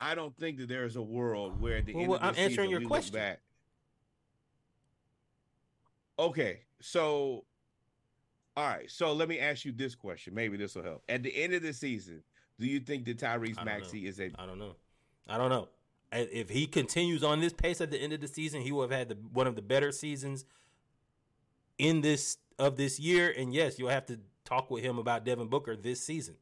I 0.00 0.14
don't 0.14 0.36
think 0.36 0.58
that 0.58 0.68
there's 0.68 0.96
a 0.96 1.02
world 1.02 1.60
where 1.60 1.76
at 1.78 1.86
the 1.86 1.92
Well, 1.94 2.02
end 2.02 2.10
well, 2.10 2.16
of 2.18 2.22
the 2.22 2.28
I'm 2.28 2.34
answering 2.36 2.50
season 2.68 2.70
your 2.70 2.80
we 2.80 2.84
look 2.86 2.90
question. 2.90 3.14
back. 3.14 3.40
Okay, 6.18 6.60
so 6.80 7.44
all 8.56 8.66
right, 8.66 8.90
so 8.90 9.12
let 9.12 9.28
me 9.28 9.38
ask 9.38 9.66
you 9.66 9.72
this 9.72 9.94
question. 9.94 10.34
Maybe 10.34 10.56
this 10.56 10.74
will 10.74 10.82
help. 10.82 11.02
At 11.10 11.22
the 11.22 11.34
end 11.36 11.52
of 11.52 11.62
the 11.62 11.74
season, 11.74 12.22
do 12.58 12.66
you 12.66 12.80
think 12.80 13.04
that 13.06 13.18
Tyrese 13.18 13.62
Maxey 13.64 14.06
is 14.06 14.18
a 14.20 14.30
I 14.38 14.46
don't 14.46 14.58
know. 14.58 14.76
I 15.28 15.36
don't 15.38 15.50
know. 15.50 15.68
If 16.12 16.48
he 16.48 16.66
continues 16.66 17.22
on 17.24 17.40
this 17.40 17.52
pace 17.52 17.80
at 17.80 17.90
the 17.90 17.98
end 17.98 18.12
of 18.12 18.20
the 18.20 18.28
season, 18.28 18.62
he 18.62 18.72
will 18.72 18.82
have 18.82 18.90
had 18.92 19.08
the, 19.08 19.16
one 19.32 19.46
of 19.46 19.56
the 19.56 19.62
better 19.62 19.90
seasons 19.92 20.44
in 21.78 22.00
this 22.00 22.38
of 22.58 22.76
this 22.76 22.98
year. 23.00 23.34
And 23.36 23.52
yes, 23.52 23.78
you'll 23.78 23.90
have 23.90 24.06
to 24.06 24.20
talk 24.44 24.70
with 24.70 24.82
him 24.82 24.98
about 24.98 25.24
Devin 25.24 25.48
Booker 25.48 25.76
this 25.76 26.00
season. 26.00 26.36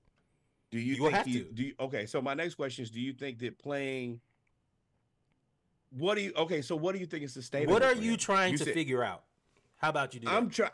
do 0.70 0.78
you, 0.78 0.94
You 0.94 1.02
think 1.02 1.12
have 1.14 1.24
to. 1.24 1.44
do 1.44 1.62
you, 1.64 1.74
okay, 1.80 2.04
so 2.06 2.20
my 2.20 2.34
next 2.34 2.54
question 2.54 2.82
is 2.84 2.90
do 2.90 3.00
you 3.00 3.12
think 3.14 3.38
that 3.40 3.58
playing 3.58 4.20
what 5.90 6.16
do 6.16 6.22
you 6.22 6.32
okay, 6.36 6.60
so 6.60 6.76
what 6.76 6.92
do 6.92 6.98
you 7.00 7.06
think 7.06 7.24
is 7.24 7.32
sustainable? 7.32 7.72
what 7.72 7.82
are 7.82 7.94
you 7.94 8.16
trying 8.16 8.52
You 8.52 8.58
to 8.58 8.64
said- 8.64 8.74
figure 8.74 9.02
out? 9.02 9.24
How 9.76 9.88
about 9.90 10.14
you 10.14 10.20
do 10.20 10.28
I'm 10.28 10.50
trying. 10.50 10.70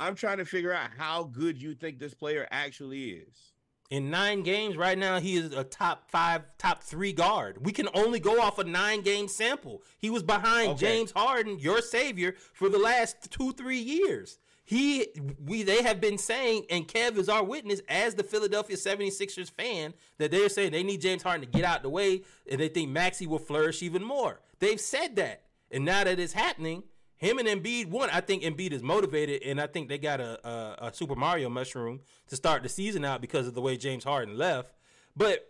I'm 0.00 0.14
trying 0.14 0.38
to 0.38 0.44
figure 0.44 0.72
out 0.72 0.90
how 0.96 1.24
good 1.24 1.60
you 1.60 1.74
think 1.74 1.98
this 1.98 2.14
player 2.14 2.46
actually 2.52 3.10
is. 3.10 3.52
In 3.90 4.10
nine 4.10 4.42
games 4.42 4.76
right 4.76 4.98
now, 4.98 5.18
he 5.18 5.36
is 5.36 5.54
a 5.54 5.64
top 5.64 6.10
five, 6.10 6.42
top 6.58 6.82
three 6.82 7.12
guard. 7.12 7.64
We 7.64 7.72
can 7.72 7.88
only 7.94 8.20
go 8.20 8.40
off 8.40 8.58
a 8.58 8.64
nine 8.64 9.00
game 9.00 9.28
sample. 9.28 9.82
He 9.98 10.10
was 10.10 10.22
behind 10.22 10.72
Okay. 10.72 10.80
James 10.80 11.12
Harden, 11.12 11.58
your 11.58 11.80
savior, 11.80 12.34
for 12.52 12.68
the 12.68 12.78
last 12.78 13.30
two, 13.30 13.52
three 13.52 13.78
years. 13.78 14.38
He 14.62 15.06
we 15.42 15.62
they 15.62 15.82
have 15.82 15.98
been 15.98 16.18
saying, 16.18 16.66
and 16.68 16.86
Kev 16.86 17.16
is 17.16 17.30
our 17.30 17.42
witness 17.42 17.80
as 17.88 18.14
the 18.14 18.22
Philadelphia 18.22 18.76
76ers 18.76 19.50
fan, 19.50 19.94
that 20.18 20.30
they're 20.30 20.50
saying 20.50 20.72
they 20.72 20.82
need 20.82 21.00
James 21.00 21.22
Harden 21.22 21.40
to 21.40 21.46
get 21.50 21.64
out 21.64 21.82
the 21.82 21.88
way 21.88 22.20
and 22.50 22.60
they 22.60 22.68
think 22.68 22.90
Maxey 22.90 23.26
will 23.26 23.38
flourish 23.38 23.82
even 23.82 24.04
more. 24.04 24.40
They've 24.58 24.80
said 24.80 25.16
that. 25.16 25.44
And 25.70 25.86
now 25.86 26.04
that 26.04 26.20
it's 26.20 26.34
happening, 26.34 26.82
him 27.18 27.38
and 27.38 27.46
Embiid, 27.48 27.86
one, 27.88 28.08
I 28.10 28.20
think 28.20 28.42
Embiid 28.42 28.72
is 28.72 28.82
motivated, 28.82 29.42
and 29.42 29.60
I 29.60 29.66
think 29.66 29.88
they 29.88 29.98
got 29.98 30.20
a, 30.20 30.46
a, 30.48 30.86
a 30.88 30.94
Super 30.94 31.14
Mario 31.16 31.48
mushroom 31.48 32.00
to 32.28 32.36
start 32.36 32.62
the 32.62 32.68
season 32.68 33.04
out 33.04 33.20
because 33.20 33.46
of 33.46 33.54
the 33.54 33.60
way 33.60 33.76
James 33.76 34.04
Harden 34.04 34.36
left. 34.38 34.72
But 35.16 35.46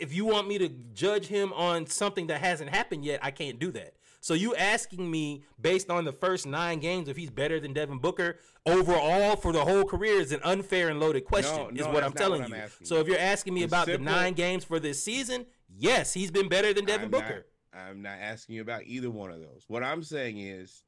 if 0.00 0.14
you 0.14 0.24
want 0.24 0.48
me 0.48 0.56
to 0.58 0.68
judge 0.94 1.26
him 1.26 1.52
on 1.52 1.86
something 1.86 2.26
that 2.28 2.40
hasn't 2.40 2.70
happened 2.70 3.04
yet, 3.04 3.20
I 3.22 3.30
can't 3.30 3.58
do 3.58 3.70
that. 3.72 3.94
So 4.20 4.34
you 4.34 4.54
asking 4.54 5.10
me 5.10 5.42
based 5.60 5.90
on 5.90 6.04
the 6.04 6.12
first 6.12 6.46
nine 6.46 6.78
games 6.78 7.08
if 7.08 7.16
he's 7.16 7.28
better 7.30 7.58
than 7.58 7.72
Devin 7.72 7.98
Booker 7.98 8.38
overall 8.64 9.34
for 9.34 9.52
the 9.52 9.64
whole 9.64 9.84
career 9.84 10.20
is 10.20 10.30
an 10.30 10.40
unfair 10.44 10.88
and 10.88 11.00
loaded 11.00 11.24
question. 11.24 11.74
No, 11.74 11.80
is 11.80 11.86
what 11.88 12.04
I'm 12.04 12.12
telling 12.12 12.42
what 12.42 12.50
I'm 12.52 12.56
you. 12.56 12.62
asking 12.62 12.86
so 12.86 13.00
if 13.00 13.08
you're 13.08 13.18
asking 13.18 13.52
me 13.54 13.60
The 13.60 13.66
about 13.66 13.86
simple- 13.86 14.04
the 14.04 14.10
nine 14.12 14.34
games 14.34 14.62
for 14.64 14.78
this 14.78 15.02
season, 15.02 15.44
yes, 15.76 16.14
he's 16.14 16.30
been 16.30 16.48
better 16.48 16.72
than 16.72 16.84
Devin 16.84 17.06
I'm 17.06 17.10
Booker. 17.10 17.46
Not, 17.74 17.80
I'm 17.82 18.00
not 18.02 18.18
asking 18.20 18.54
you 18.54 18.62
about 18.62 18.84
either 18.86 19.10
one 19.10 19.32
of 19.32 19.40
those. 19.40 19.64
What 19.66 19.82
I'm 19.82 20.04
saying 20.04 20.38
is, 20.38 20.84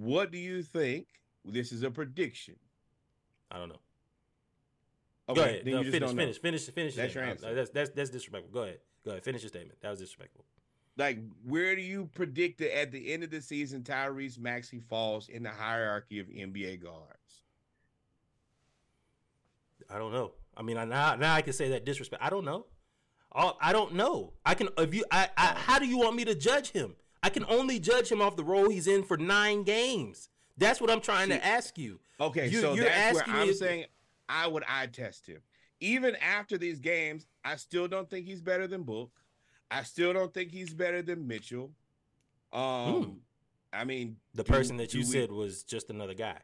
what 0.00 0.30
do 0.30 0.38
you 0.38 0.62
think? 0.62 1.06
This 1.44 1.72
is 1.72 1.82
a 1.82 1.90
prediction. 1.90 2.56
I 3.50 3.58
don't 3.58 3.68
know. 3.68 3.80
Okay, 5.28 5.40
Go 5.40 5.44
ahead. 5.44 5.62
then 5.64 5.74
No, 5.74 5.78
you 5.80 5.90
just 5.90 6.14
finish, 6.14 6.14
finish, 6.14 6.38
finish, 6.38 6.66
finish. 6.70 6.94
That's 6.94 7.14
your 7.14 7.24
answer. 7.24 7.54
That's, 7.54 7.70
that's 7.70 7.90
that's 7.90 8.10
disrespectful. 8.10 8.52
Go 8.52 8.62
ahead. 8.62 8.78
Go 9.04 9.12
ahead. 9.12 9.24
Finish 9.24 9.42
your 9.42 9.48
statement. 9.48 9.80
That 9.80 9.90
was 9.90 9.98
disrespectful. 9.98 10.44
Like, 10.96 11.18
where 11.44 11.76
do 11.76 11.82
you 11.82 12.08
predict 12.14 12.58
that 12.58 12.76
at 12.76 12.90
the 12.90 13.12
end 13.12 13.22
of 13.22 13.30
the 13.30 13.42
season, 13.42 13.82
Tyrese 13.82 14.38
Maxey 14.38 14.80
falls 14.80 15.28
in 15.28 15.42
the 15.42 15.50
hierarchy 15.50 16.20
of 16.20 16.26
NBA 16.28 16.82
guards? 16.82 17.42
I 19.90 19.98
don't 19.98 20.12
know. 20.12 20.32
I 20.56 20.62
mean, 20.62 20.78
I, 20.78 20.84
now 20.84 21.16
now 21.16 21.34
I 21.34 21.42
can 21.42 21.52
say 21.52 21.68
that 21.70 21.84
disrespect. 21.84 22.22
I 22.22 22.30
don't 22.30 22.44
know. 22.44 22.66
All, 23.32 23.58
I 23.60 23.72
don't 23.72 23.94
know. 23.94 24.32
I 24.44 24.54
can 24.54 24.68
if 24.78 24.94
you. 24.94 25.04
I, 25.10 25.28
I. 25.36 25.54
How 25.56 25.78
do 25.78 25.86
you 25.86 25.98
want 25.98 26.16
me 26.16 26.24
to 26.24 26.34
judge 26.34 26.70
him? 26.70 26.94
I 27.22 27.28
can 27.30 27.44
only 27.48 27.78
judge 27.80 28.10
him 28.10 28.20
off 28.22 28.36
the 28.36 28.44
role 28.44 28.68
he's 28.68 28.86
in 28.86 29.02
for 29.02 29.16
nine 29.16 29.62
games. 29.64 30.28
That's 30.56 30.80
what 30.80 30.90
I'm 30.90 31.00
trying 31.00 31.28
to 31.30 31.44
ask 31.44 31.76
you. 31.76 31.98
Okay, 32.20 32.48
You- 32.48 32.60
so 32.60 32.74
you're 32.74 32.84
that's 32.84 33.18
asking 33.18 33.32
me 33.34 33.40
I'm 33.40 33.48
if- 33.50 33.56
saying 33.56 33.86
I 34.28 34.46
would 34.46 34.64
eye 34.68 34.86
test 34.86 35.26
him. 35.26 35.40
Even 35.80 36.16
after 36.16 36.56
these 36.56 36.80
games, 36.80 37.26
I 37.44 37.56
still 37.56 37.86
don't 37.88 38.08
think 38.08 38.26
he's 38.26 38.40
better 38.40 38.66
than 38.66 38.82
Book. 38.82 39.10
I 39.70 39.82
still 39.82 40.12
don't 40.12 40.32
think 40.32 40.50
he's 40.50 40.72
better 40.72 41.02
than 41.02 41.26
Mitchell. 41.26 41.72
Um, 42.52 43.20
I 43.72 43.84
mean, 43.84 44.08
Hmm. 44.08 44.14
The 44.38 44.44
do- 44.44 44.52
person 44.52 44.76
that 44.78 44.94
you 44.94 45.00
we- 45.00 45.06
said 45.06 45.30
was 45.30 45.62
just 45.64 45.90
another 45.90 46.14
guy. 46.14 46.38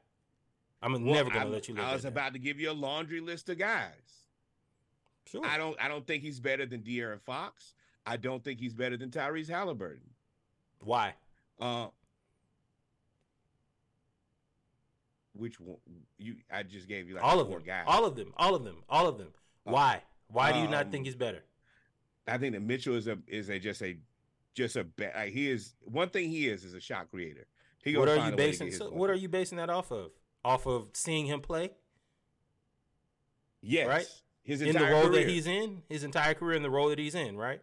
I'm 0.83 0.93
Well, 0.93 1.01
never 1.01 1.29
gonna 1.31 1.41
I'm- 1.43 1.53
let 1.53 1.69
you. 1.69 1.79
I 1.81 1.93
was 1.95 2.05
about 2.05 2.33
to 2.35 2.39
give 2.39 2.59
you 2.61 2.71
a 2.71 2.75
laundry 2.75 3.21
list 3.21 3.49
of 3.49 3.57
guys. 3.59 4.27
Sure. 5.27 5.47
I 5.47 5.57
don't. 5.57 5.81
I 5.81 5.87
don't 5.89 6.07
think 6.07 6.23
he's 6.23 6.41
better 6.41 6.67
than 6.67 6.83
De'Aaron 6.83 7.21
Fox. 7.23 7.75
I 8.05 8.17
don't 8.17 8.43
think 8.43 8.59
he's 8.59 8.75
better 8.75 8.97
than 8.97 9.11
Tyrese 9.11 9.47
Haliburton. 9.49 10.01
Why? 10.83 11.15
Uh, 11.61 11.87
which 15.35 15.61
one? 15.61 15.77
You? 16.19 16.37
I 16.51 16.63
just 16.63 16.89
gave 16.89 17.09
you 17.09 17.15
like 17.15 17.25
all 17.25 17.41
of 17.41 17.49
four 17.49 17.59
them. 17.59 17.67
guys. 17.67 17.85
All 17.87 18.05
of 18.05 18.17
them. 18.17 18.33
All 18.37 18.55
of 18.55 18.65
them. 18.65 18.83
All 18.89 19.09
of 19.09 19.19
them. 19.19 19.29
Why? 19.65 20.03
Why 20.29 20.53
do 20.53 20.59
you 20.59 20.69
not 20.69 20.87
um, 20.87 20.91
think 20.91 21.07
he's 21.07 21.15
better? 21.15 21.45
I 22.27 22.39
think 22.39 22.55
that 22.55 22.63
Mitchell 22.63 22.97
is 22.97 23.07
a 23.07 23.19
is 23.27 23.49
a 23.49 23.59
just 23.59 23.83
a 23.83 23.97
just 24.55 24.77
a 24.77 24.87
like 24.99 25.33
he 25.33 25.51
is 25.51 25.75
one 25.85 26.09
thing 26.09 26.29
he 26.31 26.49
is 26.49 26.65
is 26.65 26.75
a 26.75 26.81
shot 26.81 27.11
creator. 27.11 27.47
He 27.85 27.97
What 27.97 28.09
are 28.09 28.17
you 28.17 28.21
a 28.21 28.25
way 28.25 28.31
to 28.31 28.37
basing? 28.37 28.73
So, 28.73 28.91
what 28.91 29.11
are 29.11 29.15
you 29.15 29.29
basing 29.29 29.59
that 29.59 29.71
off 29.71 29.91
of? 29.91 30.11
Off 30.45 30.67
of 30.67 30.89
seeing 30.95 31.27
him 31.27 31.41
play 31.41 31.71
Yes, 33.63 33.89
right? 33.89 34.07
His 34.43 34.61
in 34.61 34.73
the 34.73 34.75
entire 34.75 34.93
role 34.93 35.09
career. 35.09 35.25
that 35.25 35.29
he's 35.29 35.47
in, 35.47 35.83
his 35.89 36.03
entire 36.03 36.35
career 36.35 36.57
in 36.57 36.63
the 36.63 36.71
role 36.71 36.89
that 36.89 36.99
he's 36.99 37.15
in, 37.15 37.37
right? 37.37 37.63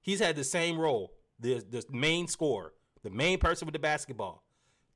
He's 0.00 0.18
had 0.18 0.34
the 0.34 0.44
same 0.44 0.78
role, 0.78 1.12
the 1.38 1.64
the 1.68 1.84
main 1.90 2.26
scorer, 2.28 2.72
the 3.02 3.10
main 3.10 3.38
person 3.38 3.66
with 3.66 3.72
the 3.72 3.78
basketball. 3.78 4.44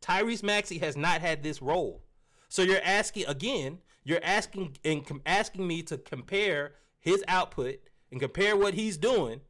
Tyrese 0.00 0.42
Maxey 0.42 0.78
has 0.78 0.96
not 0.96 1.20
had 1.20 1.42
this 1.42 1.60
role. 1.60 2.04
So 2.48 2.62
you're 2.62 2.80
asking 2.82 3.26
again, 3.26 3.78
you're 4.04 4.22
asking 4.22 4.76
and 4.84 5.06
com- 5.06 5.22
asking 5.26 5.66
me 5.66 5.82
to 5.84 5.98
compare 5.98 6.74
his 6.98 7.22
output 7.28 7.80
and 8.10 8.20
compare 8.20 8.56
what 8.56 8.74
he's 8.74 8.96
doing 8.96 9.40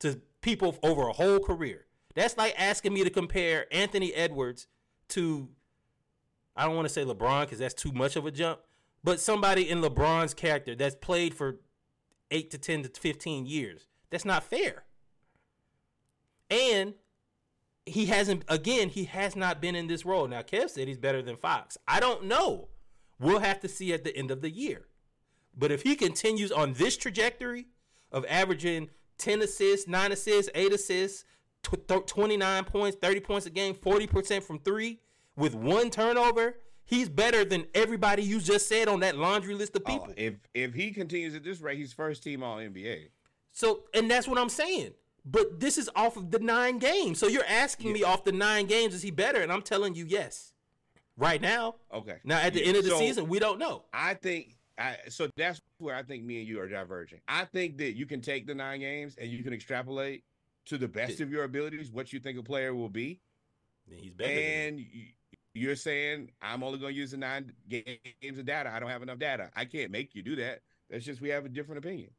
to 0.00 0.20
people 0.40 0.78
over 0.82 1.08
a 1.08 1.12
whole 1.12 1.40
career. 1.40 1.86
That's 2.14 2.36
like 2.36 2.54
asking 2.56 2.94
me 2.94 3.04
to 3.04 3.10
compare 3.10 3.66
Anthony 3.72 4.12
Edwards 4.14 4.68
to 5.08 5.48
I 6.54 6.64
don't 6.64 6.76
want 6.76 6.88
to 6.88 6.94
say 6.94 7.04
LeBron 7.04 7.42
because 7.42 7.58
that's 7.58 7.74
too 7.74 7.92
much 7.92 8.16
of 8.16 8.24
a 8.24 8.30
jump, 8.30 8.60
but 9.04 9.20
somebody 9.20 9.68
in 9.68 9.82
LeBron's 9.82 10.32
character 10.32 10.74
that's 10.74 10.94
played 10.94 11.34
for 11.34 11.56
eight 12.30 12.50
to 12.52 12.58
ten 12.58 12.82
to 12.82 12.88
fifteen 12.88 13.44
years. 13.44 13.86
That's 14.10 14.24
not 14.24 14.44
fair. 14.44 14.84
And 16.50 16.94
he 17.84 18.06
hasn't 18.06 18.44
again, 18.48 18.88
he 18.88 19.04
has 19.04 19.36
not 19.36 19.60
been 19.60 19.74
in 19.74 19.86
this 19.86 20.04
role. 20.04 20.26
Now 20.28 20.42
Kev 20.42 20.70
said 20.70 20.88
he's 20.88 20.98
better 20.98 21.22
than 21.22 21.36
Fox. 21.36 21.76
I 21.86 22.00
don't 22.00 22.24
know. 22.24 22.68
We'll 23.18 23.38
have 23.40 23.60
to 23.60 23.68
see 23.68 23.92
at 23.92 24.04
the 24.04 24.14
end 24.16 24.30
of 24.30 24.40
the 24.42 24.50
year. 24.50 24.86
But 25.56 25.72
if 25.72 25.82
he 25.82 25.94
continues 25.96 26.52
on 26.52 26.74
this 26.74 26.96
trajectory 26.96 27.66
of 28.12 28.26
averaging 28.28 28.90
10 29.18 29.40
assists, 29.40 29.88
9 29.88 30.12
assists, 30.12 30.50
8 30.54 30.72
assists, 30.74 31.24
tw- 31.62 31.88
th- 31.88 32.04
29 32.06 32.64
points, 32.64 32.98
30 33.00 33.20
points 33.20 33.46
a 33.46 33.50
game, 33.50 33.74
40% 33.74 34.42
from 34.42 34.58
3 34.58 35.00
with 35.34 35.54
one 35.54 35.88
turnover, 35.88 36.56
he's 36.84 37.08
better 37.08 37.42
than 37.44 37.66
everybody 37.74 38.22
you 38.22 38.38
just 38.40 38.68
said 38.68 38.86
on 38.88 39.00
that 39.00 39.16
laundry 39.16 39.54
list 39.54 39.74
of 39.76 39.82
Oh, 39.86 39.90
people. 39.90 40.12
if 40.18 40.34
if 40.52 40.74
he 40.74 40.90
continues 40.90 41.34
at 41.34 41.42
this 41.42 41.60
rate, 41.62 41.78
he's 41.78 41.92
first 41.94 42.22
team 42.22 42.42
All 42.42 42.58
NBA. 42.58 43.08
So, 43.52 43.84
and 43.94 44.10
that's 44.10 44.28
what 44.28 44.38
I'm 44.38 44.50
saying. 44.50 44.92
But 45.28 45.58
this 45.58 45.76
is 45.76 45.90
off 45.96 46.16
of 46.16 46.30
the 46.30 46.38
nine 46.38 46.78
games. 46.78 47.18
So 47.18 47.26
you're 47.26 47.44
asking 47.48 47.92
me 47.92 48.04
off 48.04 48.22
the 48.24 48.30
nine 48.32 48.66
games, 48.66 48.94
is 48.94 49.02
he 49.02 49.10
better? 49.10 49.40
And 49.40 49.50
I'm 49.52 49.62
telling 49.62 49.94
you 49.94 50.06
yes. 50.06 50.52
Right 51.16 51.40
now. 51.40 51.76
Okay. 51.92 52.18
Now 52.24 52.38
at 52.38 52.52
the 52.54 52.60
Yeah, 52.60 52.66
end 52.68 52.76
of 52.76 52.84
the 52.84 52.90
so- 52.90 52.98
season, 52.98 53.28
we 53.28 53.38
don't 53.38 53.58
know. 53.58 53.84
I 53.92 54.14
think 54.14 54.56
I 54.78 54.98
so 55.08 55.28
that's 55.36 55.60
where 55.78 55.94
I 55.96 56.02
think 56.02 56.22
me 56.24 56.38
and 56.40 56.46
you 56.46 56.60
are 56.60 56.68
diverging. 56.68 57.20
I 57.26 57.46
think 57.46 57.78
that 57.78 57.96
you 57.96 58.04
can 58.06 58.20
take 58.20 58.46
the 58.46 58.54
nine 58.54 58.80
games 58.80 59.16
and 59.18 59.30
you 59.30 59.42
can 59.42 59.52
extrapolate 59.54 60.22
to 60.66 60.76
the 60.78 60.88
best 60.88 61.20
of 61.20 61.30
your 61.30 61.44
abilities 61.44 61.90
what 61.90 62.12
you 62.12 62.20
think 62.20 62.38
a 62.38 62.42
player 62.42 62.74
will 62.74 62.88
be. 62.90 63.20
He's 63.88 64.12
better. 64.12 64.30
And 64.32 64.84
you're 65.54 65.76
saying 65.76 66.30
I'm 66.42 66.62
only 66.62 66.78
going 66.78 66.92
to 66.92 67.00
use 67.00 67.12
the 67.12 67.16
nine 67.16 67.52
games 67.68 68.38
of 68.38 68.44
data. 68.44 68.70
I 68.70 68.78
don't 68.78 68.90
have 68.90 69.02
enough 69.02 69.18
data. 69.18 69.50
I 69.56 69.64
can't 69.64 69.90
make 69.90 70.14
you 70.14 70.22
do 70.22 70.36
that. 70.36 70.60
That's 70.90 71.04
just 71.04 71.20
we 71.22 71.30
have 71.30 71.46
a 71.46 71.48
different 71.48 71.78
opinion. 71.78 72.10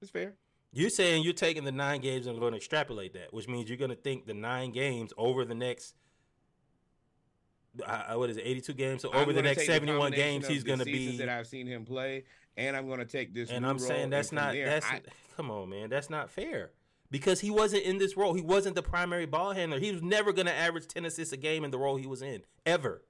It's 0.00 0.10
fair. 0.10 0.32
You're 0.72 0.90
saying 0.90 1.22
you're 1.24 1.32
taking 1.32 1.64
the 1.64 1.72
nine 1.72 2.00
games 2.00 2.26
and 2.26 2.38
going 2.38 2.52
to 2.52 2.58
extrapolate 2.58 3.14
that, 3.14 3.32
which 3.32 3.48
means 3.48 3.68
you're 3.68 3.78
going 3.78 3.90
to 3.90 3.96
think 3.96 4.26
the 4.26 4.34
nine 4.34 4.72
games 4.72 5.12
over 5.16 5.44
the 5.44 5.54
next, 5.54 5.94
uh, 7.84 8.14
what 8.14 8.28
is 8.28 8.36
it, 8.36 8.42
82 8.44 8.72
games? 8.74 9.02
So 9.02 9.10
I'm 9.12 9.20
over 9.20 9.32
the 9.32 9.42
next 9.42 9.64
71 9.64 9.98
combination 9.98 10.40
games, 10.42 10.48
he's 10.48 10.64
going 10.64 10.80
to 10.80 10.84
be. 10.84 11.16
that 11.16 11.28
I've 11.28 11.46
seen 11.46 11.66
him 11.66 11.84
play, 11.86 12.24
and 12.56 12.76
I'm 12.76 12.86
going 12.86 12.98
to 12.98 13.06
take 13.06 13.32
this. 13.32 13.50
And 13.50 13.66
I'm 13.66 13.78
saying 13.78 14.10
that's 14.10 14.32
not 14.32 14.52
there, 14.52 14.66
that's 14.66 14.86
I- 14.86 15.00
come 15.36 15.50
on, 15.50 15.70
man, 15.70 15.88
that's 15.88 16.10
not 16.10 16.30
fair 16.30 16.72
because 17.10 17.40
he 17.40 17.50
wasn't 17.50 17.84
in 17.84 17.98
this 17.98 18.16
role. 18.16 18.34
He 18.34 18.42
wasn't 18.42 18.74
the 18.74 18.82
primary 18.82 19.26
ball 19.26 19.52
handler. 19.52 19.78
He 19.78 19.92
was 19.92 20.02
never 20.02 20.32
going 20.32 20.46
to 20.46 20.54
average 20.54 20.88
10 20.88 21.04
assists 21.04 21.32
a 21.32 21.36
game 21.36 21.64
in 21.64 21.70
the 21.70 21.78
role 21.78 21.96
he 21.96 22.06
was 22.06 22.20
in 22.22 22.42
ever. 22.64 23.02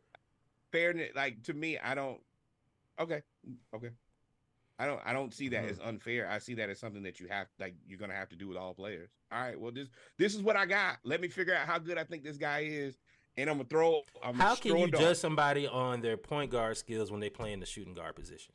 fairness 0.71 1.11
like 1.15 1.43
to 1.45 1.55
me 1.55 1.79
i 1.79 1.95
don't 1.95 2.21
okay 3.01 3.23
okay 3.75 3.91
i 4.79 4.87
don't 4.87 5.01
i 5.05 5.13
don't 5.13 5.33
see 5.33 5.49
that 5.49 5.65
Mhm. 5.65 5.71
as 5.71 5.79
unfair 5.81 6.29
i 6.31 6.39
see 6.39 6.55
that 6.55 6.69
as 6.71 6.79
something 6.79 7.03
that 7.03 7.19
you 7.21 7.29
have 7.29 7.47
like 7.59 7.75
you're 7.87 7.99
gonna 7.99 8.15
have 8.15 8.29
to 8.31 8.37
do 8.37 8.49
with 8.49 8.57
all 8.57 8.75
players 8.75 9.11
all 9.33 9.41
right 9.41 9.59
well 9.59 9.73
this 9.73 9.89
this 10.19 10.35
is 10.35 10.43
what 10.43 10.57
i 10.57 10.67
got 10.67 10.99
let 11.05 11.21
me 11.21 11.29
figure 11.29 11.55
out 11.55 11.67
how 11.67 11.79
good 11.79 11.99
i 11.99 12.05
think 12.05 12.23
this 12.25 12.37
guy 12.37 12.61
is 12.61 12.97
and 13.37 13.49
i'm 13.51 13.57
gonna 13.57 13.69
throw 13.69 14.03
I'm 14.23 14.35
How 14.35 14.55
gonna 14.55 14.61
can 14.61 14.77
you 14.79 14.91
judge 14.91 15.17
somebody 15.19 15.67
on 15.67 16.01
their 16.01 16.17
point 16.17 16.51
guard 16.51 16.77
skills 16.77 17.11
when 17.11 17.21
they 17.21 17.31
play 17.31 17.53
in 17.53 17.61
the 17.61 17.67
shooting 17.67 17.95
guard 17.95 18.15
position? 18.17 18.55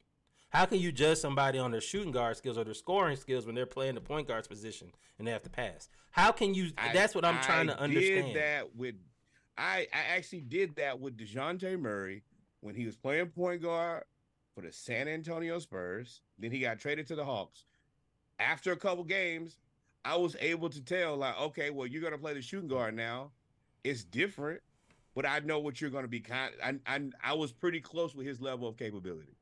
How 0.50 0.66
can 0.66 0.80
you 0.80 0.92
judge 0.92 1.18
somebody 1.20 1.60
on 1.60 1.72
their 1.72 1.80
shooting 1.82 2.12
guard 2.12 2.36
skills 2.36 2.58
or 2.58 2.64
their 2.66 2.74
scoring 2.74 3.16
skills 3.16 3.46
when 3.46 3.56
they're 3.56 3.66
playing 3.66 3.96
the 3.96 4.02
point 4.02 4.28
guard's 4.28 4.48
position 4.50 4.92
and 5.18 5.26
they 5.28 5.32
have 5.32 5.44
to 5.44 5.50
pass? 5.50 5.88
How 6.12 6.32
can 6.34 6.54
you? 6.54 6.72
I- 6.78 6.92
that's 6.94 7.16
what 7.16 7.24
I'm 7.24 7.42
trying 7.44 7.70
I 7.70 7.74
to 7.74 7.80
understand. 7.80 8.28
Did 8.34 8.36
that 8.38 8.76
with 8.76 8.96
I 9.58 9.88
I 9.94 10.16
actually 10.16 10.42
did 10.42 10.76
that 10.76 11.00
with 11.00 11.16
Dejounte 11.18 11.80
Murray 11.80 12.24
when 12.62 12.76
he 12.76 12.86
was 12.86 12.98
playing 12.98 13.28
point 13.28 13.62
guard 13.62 14.04
for 14.54 14.62
the 14.62 14.72
San 14.72 15.08
Antonio 15.08 15.60
Spurs. 15.60 16.22
Then 16.38 16.52
he 16.52 16.60
got 16.60 16.80
traded 16.80 17.08
to 17.08 17.16
the 17.16 17.26
Hawks. 17.26 17.66
After 18.40 18.72
a 18.72 18.78
couple 18.78 19.04
games, 19.04 19.58
I 20.04 20.16
was 20.16 20.36
able 20.40 20.70
to 20.70 20.82
tell 20.82 21.16
like, 21.18 21.40
okay, 21.40 21.70
well, 21.70 21.88
you're 21.88 22.02
gonna 22.02 22.18
play 22.18 22.34
the 22.34 22.42
shooting 22.42 22.68
guard 22.68 22.96
now. 22.96 23.32
It's 23.84 24.04
different, 24.04 24.62
but 25.16 25.26
I 25.26 25.40
know 25.40 25.60
what 25.60 25.80
you're 25.80 25.90
gonna 25.90 26.08
be. 26.08 26.20
Kind, 26.20 26.54
I 26.64 26.76
I 26.86 27.02
I 27.24 27.34
was 27.34 27.52
pretty 27.52 27.80
close 27.82 28.16
with 28.16 28.26
his 28.26 28.42
level 28.42 28.68
of 28.68 28.78
capability. 28.78 29.36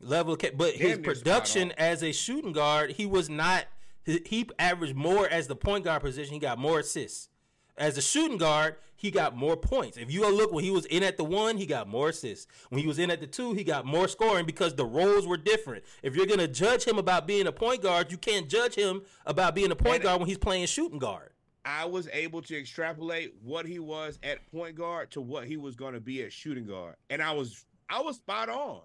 level, 0.00 0.34
of 0.34 0.40
ca- 0.40 0.50
but 0.56 0.74
Damn 0.78 0.88
his 0.88 0.98
production 0.98 1.72
as 1.72 2.02
a 2.02 2.12
shooting 2.12 2.52
guard, 2.52 2.92
he 2.92 3.06
was 3.06 3.28
not. 3.28 3.66
He, 4.04 4.20
he 4.26 4.48
averaged 4.58 4.94
more 4.94 5.26
as 5.28 5.48
the 5.48 5.56
point 5.56 5.84
guard 5.84 6.02
position. 6.02 6.34
He 6.34 6.40
got 6.40 6.58
more 6.58 6.80
assists. 6.80 7.30
As 7.76 7.96
a 7.98 8.02
shooting 8.02 8.38
guard, 8.38 8.76
he 9.04 9.10
got 9.10 9.36
more 9.36 9.54
points. 9.54 9.98
If 9.98 10.10
you 10.10 10.22
go 10.22 10.30
look 10.30 10.50
when 10.50 10.64
he 10.64 10.70
was 10.70 10.86
in 10.86 11.02
at 11.02 11.18
the 11.18 11.24
one, 11.24 11.58
he 11.58 11.66
got 11.66 11.86
more 11.86 12.08
assists. 12.08 12.46
When 12.70 12.80
he 12.80 12.86
was 12.86 12.98
in 12.98 13.10
at 13.10 13.20
the 13.20 13.26
two, 13.26 13.52
he 13.52 13.62
got 13.62 13.84
more 13.84 14.08
scoring 14.08 14.46
because 14.46 14.74
the 14.74 14.86
roles 14.86 15.26
were 15.26 15.36
different. 15.36 15.84
If 16.02 16.16
you're 16.16 16.24
gonna 16.24 16.48
judge 16.48 16.84
him 16.84 16.96
about 16.96 17.26
being 17.26 17.46
a 17.46 17.52
point 17.52 17.82
guard, 17.82 18.10
you 18.10 18.16
can't 18.16 18.48
judge 18.48 18.74
him 18.74 19.02
about 19.26 19.54
being 19.54 19.70
a 19.70 19.76
point 19.76 20.02
guard 20.02 20.20
when 20.20 20.28
he's 20.28 20.38
playing 20.38 20.64
shooting 20.66 20.98
guard. 20.98 21.32
I 21.66 21.84
was 21.84 22.08
able 22.14 22.40
to 22.42 22.58
extrapolate 22.58 23.34
what 23.42 23.66
he 23.66 23.78
was 23.78 24.18
at 24.22 24.50
point 24.50 24.74
guard 24.74 25.10
to 25.10 25.20
what 25.20 25.46
he 25.46 25.58
was 25.58 25.74
going 25.76 25.92
to 25.92 26.00
be 26.00 26.22
at 26.22 26.32
shooting 26.32 26.64
guard, 26.64 26.94
and 27.10 27.22
I 27.22 27.32
was 27.32 27.66
I 27.90 28.00
was 28.00 28.16
spot 28.16 28.48
on. 28.48 28.80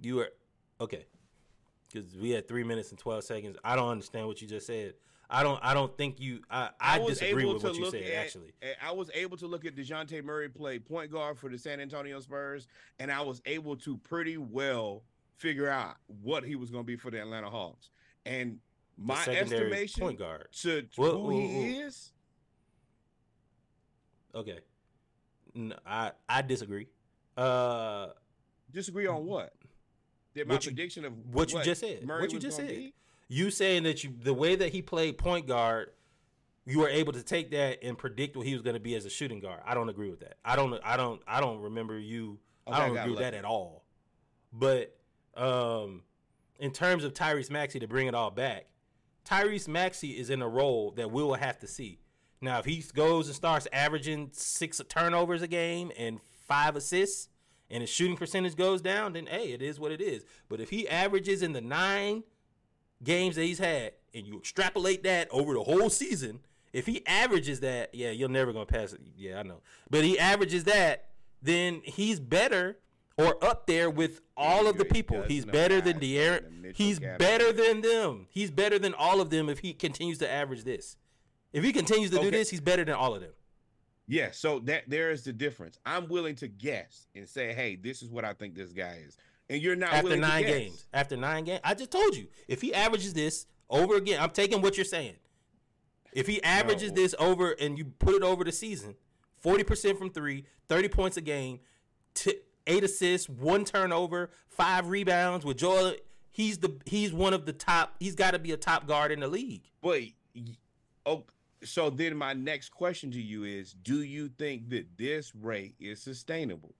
You 0.00 0.16
were 0.16 0.30
okay 0.80 1.04
because 1.92 2.16
we 2.16 2.30
had 2.30 2.48
three 2.48 2.64
minutes 2.64 2.88
and 2.88 2.98
twelve 2.98 3.24
seconds. 3.24 3.58
I 3.62 3.76
don't 3.76 3.90
understand 3.90 4.26
what 4.26 4.40
you 4.40 4.48
just 4.48 4.66
said. 4.66 4.94
I 5.32 5.42
don't. 5.44 5.60
I 5.62 5.74
don't 5.74 5.96
think 5.96 6.20
you. 6.20 6.40
I, 6.50 6.70
I, 6.80 6.98
was 6.98 7.20
disagree 7.20 7.44
with 7.44 7.62
what 7.62 7.76
you 7.76 7.88
said. 7.90 8.02
at- 8.02 8.12
actually, 8.14 8.52
I 8.84 8.90
was 8.90 9.10
able 9.14 9.36
to 9.36 9.46
look 9.46 9.64
at 9.64 9.76
Dejounte 9.76 10.24
Murray 10.24 10.48
play 10.48 10.78
point 10.80 11.12
guard 11.12 11.38
for 11.38 11.48
the 11.48 11.56
San 11.56 11.80
Antonio 11.80 12.18
Spurs, 12.20 12.66
and 12.98 13.12
I 13.12 13.20
was 13.22 13.40
able 13.46 13.76
to 13.76 13.96
pretty 13.98 14.36
well 14.38 15.04
figure 15.36 15.68
out 15.68 15.96
what 16.22 16.42
he 16.44 16.56
was 16.56 16.70
going 16.70 16.82
to 16.82 16.86
be 16.86 16.96
for 16.96 17.10
the 17.12 17.20
Atlanta 17.20 17.48
Hawks. 17.48 17.90
And 18.26 18.58
my 18.98 19.24
estimation 19.26 20.00
point 20.02 20.18
guard. 20.18 20.48
to, 20.62 20.82
to 20.82 20.88
Whoa, 21.00 21.12
who 21.12 21.18
whoa, 21.18 21.30
he 21.30 21.46
whoa. 21.78 21.86
is, 21.86 22.12
okay. 24.34 24.58
No, 25.54 25.76
I 25.86 26.10
I 26.28 26.42
disagree. 26.42 26.88
Uh, 27.36 28.08
disagree 28.72 29.06
on 29.06 29.24
what? 29.26 29.54
That 30.34 30.46
my 30.46 30.54
What 30.54 30.64
you- 30.64 30.72
prediction 30.72 31.04
of 31.04 31.12
what 31.32 31.52
you 31.52 31.62
just 31.62 31.80
said. 31.80 32.04
Murray 32.04 32.22
what 32.22 32.32
you 32.32 32.38
just 32.38 32.56
said. 32.56 32.68
be? 32.68 32.94
You 33.32 33.52
saying 33.52 33.84
that 33.84 34.02
you 34.02 34.12
the 34.20 34.34
way 34.34 34.56
that 34.56 34.72
he 34.72 34.82
played 34.82 35.16
point 35.16 35.46
guard, 35.46 35.90
you 36.66 36.80
were 36.80 36.88
able 36.88 37.12
to 37.12 37.22
take 37.22 37.52
that 37.52 37.78
and 37.80 37.96
predict 37.96 38.36
what 38.36 38.44
he 38.44 38.54
was 38.54 38.62
going 38.62 38.74
to 38.74 38.80
be 38.80 38.96
as 38.96 39.04
a 39.04 39.08
shooting 39.08 39.38
guard. 39.38 39.60
I 39.64 39.72
don't 39.72 39.88
agree 39.88 40.10
with 40.10 40.18
that. 40.18 40.38
I 40.44 40.56
don't. 40.56 40.74
I 40.84 40.96
don't. 40.96 41.22
I 41.28 41.40
don't 41.40 41.60
remember 41.60 41.96
you. 41.96 42.40
Okay, 42.66 42.76
I 42.76 42.88
don't 42.88 42.96
agree 42.96 43.10
with 43.12 43.20
that 43.20 43.34
at 43.34 43.44
all. 43.44 43.84
But 44.52 44.96
um, 45.36 46.02
in 46.58 46.72
terms 46.72 47.04
of 47.04 47.14
Tyrese 47.14 47.50
Maxey 47.50 47.78
to 47.78 47.86
bring 47.86 48.08
it 48.08 48.16
all 48.16 48.32
back, 48.32 48.66
Tyrese 49.24 49.68
Maxey 49.68 50.18
is 50.18 50.28
in 50.28 50.42
a 50.42 50.48
role 50.48 50.90
that 50.96 51.12
we 51.12 51.22
will 51.22 51.34
have 51.34 51.60
to 51.60 51.68
see. 51.68 52.00
Now, 52.40 52.58
if 52.58 52.64
he 52.64 52.84
goes 52.94 53.28
and 53.28 53.36
starts 53.36 53.68
averaging 53.72 54.30
six 54.32 54.80
turnovers 54.88 55.40
a 55.42 55.46
game 55.46 55.92
and 55.96 56.18
five 56.48 56.74
assists, 56.74 57.28
and 57.70 57.82
his 57.82 57.90
shooting 57.90 58.16
percentage 58.16 58.56
goes 58.56 58.82
down, 58.82 59.12
then 59.12 59.26
hey, 59.26 59.52
it 59.52 59.62
is 59.62 59.78
what 59.78 59.92
it 59.92 60.00
is. 60.00 60.24
But 60.48 60.60
if 60.60 60.70
he 60.70 60.88
averages 60.88 61.42
in 61.42 61.52
the 61.52 61.60
nine 61.60 62.24
games 63.02 63.36
that 63.36 63.44
he's 63.44 63.58
had, 63.58 63.92
and 64.14 64.26
you 64.26 64.36
extrapolate 64.38 65.02
that 65.04 65.28
over 65.30 65.54
the 65.54 65.62
whole 65.62 65.90
season, 65.90 66.40
if 66.72 66.86
he 66.86 67.04
averages 67.06 67.60
that, 67.60 67.94
yeah, 67.94 68.10
you're 68.10 68.28
never 68.28 68.52
gonna 68.52 68.66
pass 68.66 68.92
it. 68.92 69.00
Yeah, 69.16 69.40
I 69.40 69.42
know. 69.42 69.60
But 69.88 70.04
he 70.04 70.18
averages 70.18 70.64
that, 70.64 71.08
then 71.42 71.80
he's 71.84 72.20
better 72.20 72.78
or 73.16 73.42
up 73.44 73.66
there 73.66 73.90
with 73.90 74.20
all 74.36 74.66
of 74.66 74.78
the 74.78 74.84
people. 74.84 75.22
He's 75.22 75.44
better 75.44 75.80
than 75.80 75.98
De'Aaron. 76.00 76.74
He's 76.74 76.98
better 76.98 77.52
than 77.52 77.80
them. 77.82 78.26
He's 78.30 78.50
better 78.50 78.78
than 78.78 78.94
all 78.94 79.20
of 79.20 79.30
them 79.30 79.48
if 79.48 79.58
he 79.58 79.72
continues 79.72 80.18
to 80.18 80.30
average 80.30 80.64
this. 80.64 80.96
If 81.52 81.64
he 81.64 81.72
continues 81.72 82.10
to 82.10 82.16
do 82.16 82.28
Okay. 82.28 82.30
this, 82.30 82.50
he's 82.50 82.60
better 82.60 82.84
than 82.84 82.94
all 82.94 83.14
of 83.14 83.20
them. 83.20 83.32
Yeah, 84.06 84.30
so 84.32 84.58
that 84.60 84.88
there 84.88 85.10
is 85.10 85.22
the 85.24 85.32
difference. 85.32 85.78
I'm 85.84 86.08
willing 86.08 86.34
to 86.36 86.48
guess 86.48 87.06
and 87.14 87.28
say, 87.28 87.52
hey, 87.52 87.76
this 87.76 88.02
is 88.02 88.08
what 88.10 88.24
I 88.24 88.32
think 88.32 88.54
this 88.54 88.72
guy 88.72 89.02
is. 89.06 89.16
And 89.50 89.60
you're 89.60 89.76
not 89.76 89.92
after 89.92 90.16
nine 90.16 90.44
games. 90.44 90.86
After 90.94 91.16
nine 91.16 91.44
games, 91.44 91.60
I 91.64 91.74
just 91.74 91.90
told 91.90 92.16
you 92.16 92.28
if 92.48 92.62
he 92.62 92.72
averages 92.72 93.12
this 93.12 93.46
over 93.68 93.96
again, 93.96 94.20
I'm 94.22 94.30
taking 94.30 94.62
what 94.62 94.76
you're 94.78 94.84
saying. 94.84 95.16
If 96.12 96.26
he 96.26 96.42
averages 96.42 96.92
No. 96.92 96.96
this 96.96 97.14
over 97.18 97.50
and 97.52 97.76
you 97.76 97.84
put 97.98 98.14
it 98.14 98.22
over 98.22 98.44
the 98.44 98.52
season, 98.52 98.94
forty 99.40 99.64
percent 99.64 99.98
from 99.98 100.10
three, 100.10 100.44
30 100.68 100.88
points 100.88 101.16
a 101.16 101.20
game, 101.20 101.60
t- 102.14 102.38
eight 102.66 102.84
assists, 102.84 103.28
one 103.28 103.64
turnover, 103.64 104.30
five 104.48 104.88
rebounds 104.88 105.44
with 105.44 105.58
Joel. 105.58 105.94
He's 106.30 106.58
the 106.58 106.80
he's 106.86 107.12
one 107.12 107.34
of 107.34 107.44
the 107.44 107.52
top. 107.52 107.96
He's 108.00 108.14
got 108.14 108.30
to 108.32 108.38
be 108.38 108.52
a 108.52 108.56
top 108.56 108.86
guard 108.86 109.10
in 109.12 109.20
the 109.20 109.28
league. 109.28 109.68
But 109.82 110.02
y- 110.34 110.56
oh, 111.06 111.24
so 111.64 111.90
then 111.90 112.16
my 112.16 112.32
next 112.34 112.70
question 112.70 113.10
to 113.12 113.20
you 113.20 113.42
is: 113.44 113.72
Do 113.72 114.02
you 114.02 114.28
think 114.28 114.70
that 114.70 114.96
this 114.96 115.34
rate 115.34 115.74
is 115.80 116.00
sustainable? 116.00 116.74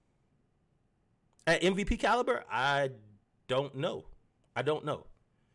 At 1.50 1.62
MVP 1.62 1.98
caliber, 1.98 2.44
I 2.50 2.90
don't 3.48 3.74
know. 3.74 4.04
I 4.54 4.62
don't 4.62 4.84
know 4.84 5.06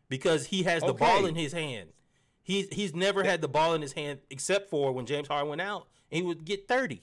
because 0.10 0.46
he 0.48 0.64
has 0.64 0.82
the 0.84 0.94
ball 0.94 1.26
in 1.26 1.36
his 1.36 1.54
hand. 1.54 1.90
He's 2.44 2.68
he's 2.70 2.94
never 2.94 3.24
had 3.24 3.42
the 3.42 3.48
ball 3.48 3.74
in 3.74 3.82
his 3.82 3.94
hand 3.94 4.20
except 4.30 4.70
for 4.70 4.92
when 4.92 5.06
James 5.06 5.28
Harden 5.28 5.50
went 5.50 5.62
out 5.62 5.88
and 6.12 6.18
he 6.22 6.28
would 6.28 6.46
get 6.46 6.68
thirty. 6.68 7.02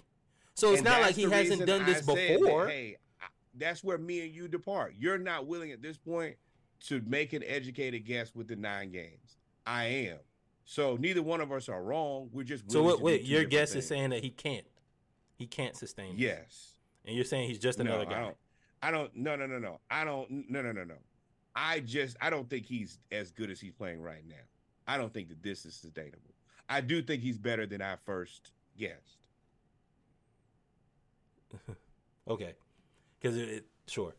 So 0.54 0.68
it's 0.70 0.78
And 0.78 0.84
not 0.84 1.00
like 1.00 1.14
he 1.16 1.22
hasn't 1.24 1.66
done 1.66 1.84
this 1.86 2.04
said 2.04 2.16
that, 2.16 2.38
before. 2.40 2.68
hey, 2.68 2.96
that's 3.54 3.82
where 3.82 3.98
me 3.98 4.20
and 4.20 4.34
you 4.34 4.48
depart. 4.48 4.94
You're 4.98 5.18
not 5.18 5.46
willing 5.46 5.72
at 5.72 5.82
this 5.82 5.96
point 5.96 6.36
to 6.88 7.00
make 7.06 7.32
an 7.32 7.42
educated 7.46 8.04
guess 8.04 8.34
with 8.34 8.48
the 8.48 8.56
nine 8.56 8.90
games. 8.92 9.36
I 9.66 9.84
am. 9.84 10.18
So 10.64 10.96
neither 11.00 11.22
one 11.22 11.40
of 11.40 11.50
us 11.52 11.68
are 11.68 11.82
wrong. 11.82 12.28
We're 12.32 12.44
just 12.44 12.70
so 12.70 12.96
to 12.96 13.02
Wait, 13.02 13.22
your 13.24 13.44
guess 13.44 13.72
things. 13.72 13.84
is 13.84 13.88
saying 13.88 14.10
that 14.10 14.22
he 14.22 14.30
can't. 14.30 14.66
He 15.36 15.46
can't 15.46 15.74
sustain. 15.76 16.12
this. 16.12 16.20
yes. 16.20 16.68
and 17.04 17.16
you're 17.16 17.24
saying 17.24 17.48
he's 17.48 17.58
just 17.58 17.78
No, 17.78 17.84
another 17.86 18.06
I 18.06 18.10
guy. 18.10 18.34
I 18.82 18.90
don't. 18.90 19.14
No, 19.14 19.36
no, 19.36 19.46
no, 19.46 19.58
no. 19.58 19.80
I 19.90 20.04
don't. 20.04 20.50
No, 20.50 20.60
no, 20.62 20.72
no, 20.72 20.84
no. 20.84 20.96
I 21.54 21.80
just. 21.80 22.16
I 22.20 22.30
don't 22.30 22.48
think 22.50 22.66
he's 22.66 22.98
as 23.12 23.30
good 23.30 23.50
as 23.50 23.60
he's 23.60 23.72
playing 23.72 24.02
right 24.02 24.26
now. 24.28 24.34
I 24.86 24.96
don't 24.98 25.12
think 25.14 25.28
that 25.28 25.42
this 25.42 25.64
is 25.64 25.74
sustainable. 25.74 26.34
I 26.68 26.80
do 26.80 27.02
think 27.02 27.22
he's 27.22 27.38
better 27.38 27.66
than 27.66 27.80
I 27.82 27.96
first 28.04 28.52
guessed. 28.76 29.18
Okay, 32.28 32.54
because 33.20 33.36
it, 33.36 33.48
it- 33.48 33.66
sure, 33.88 34.14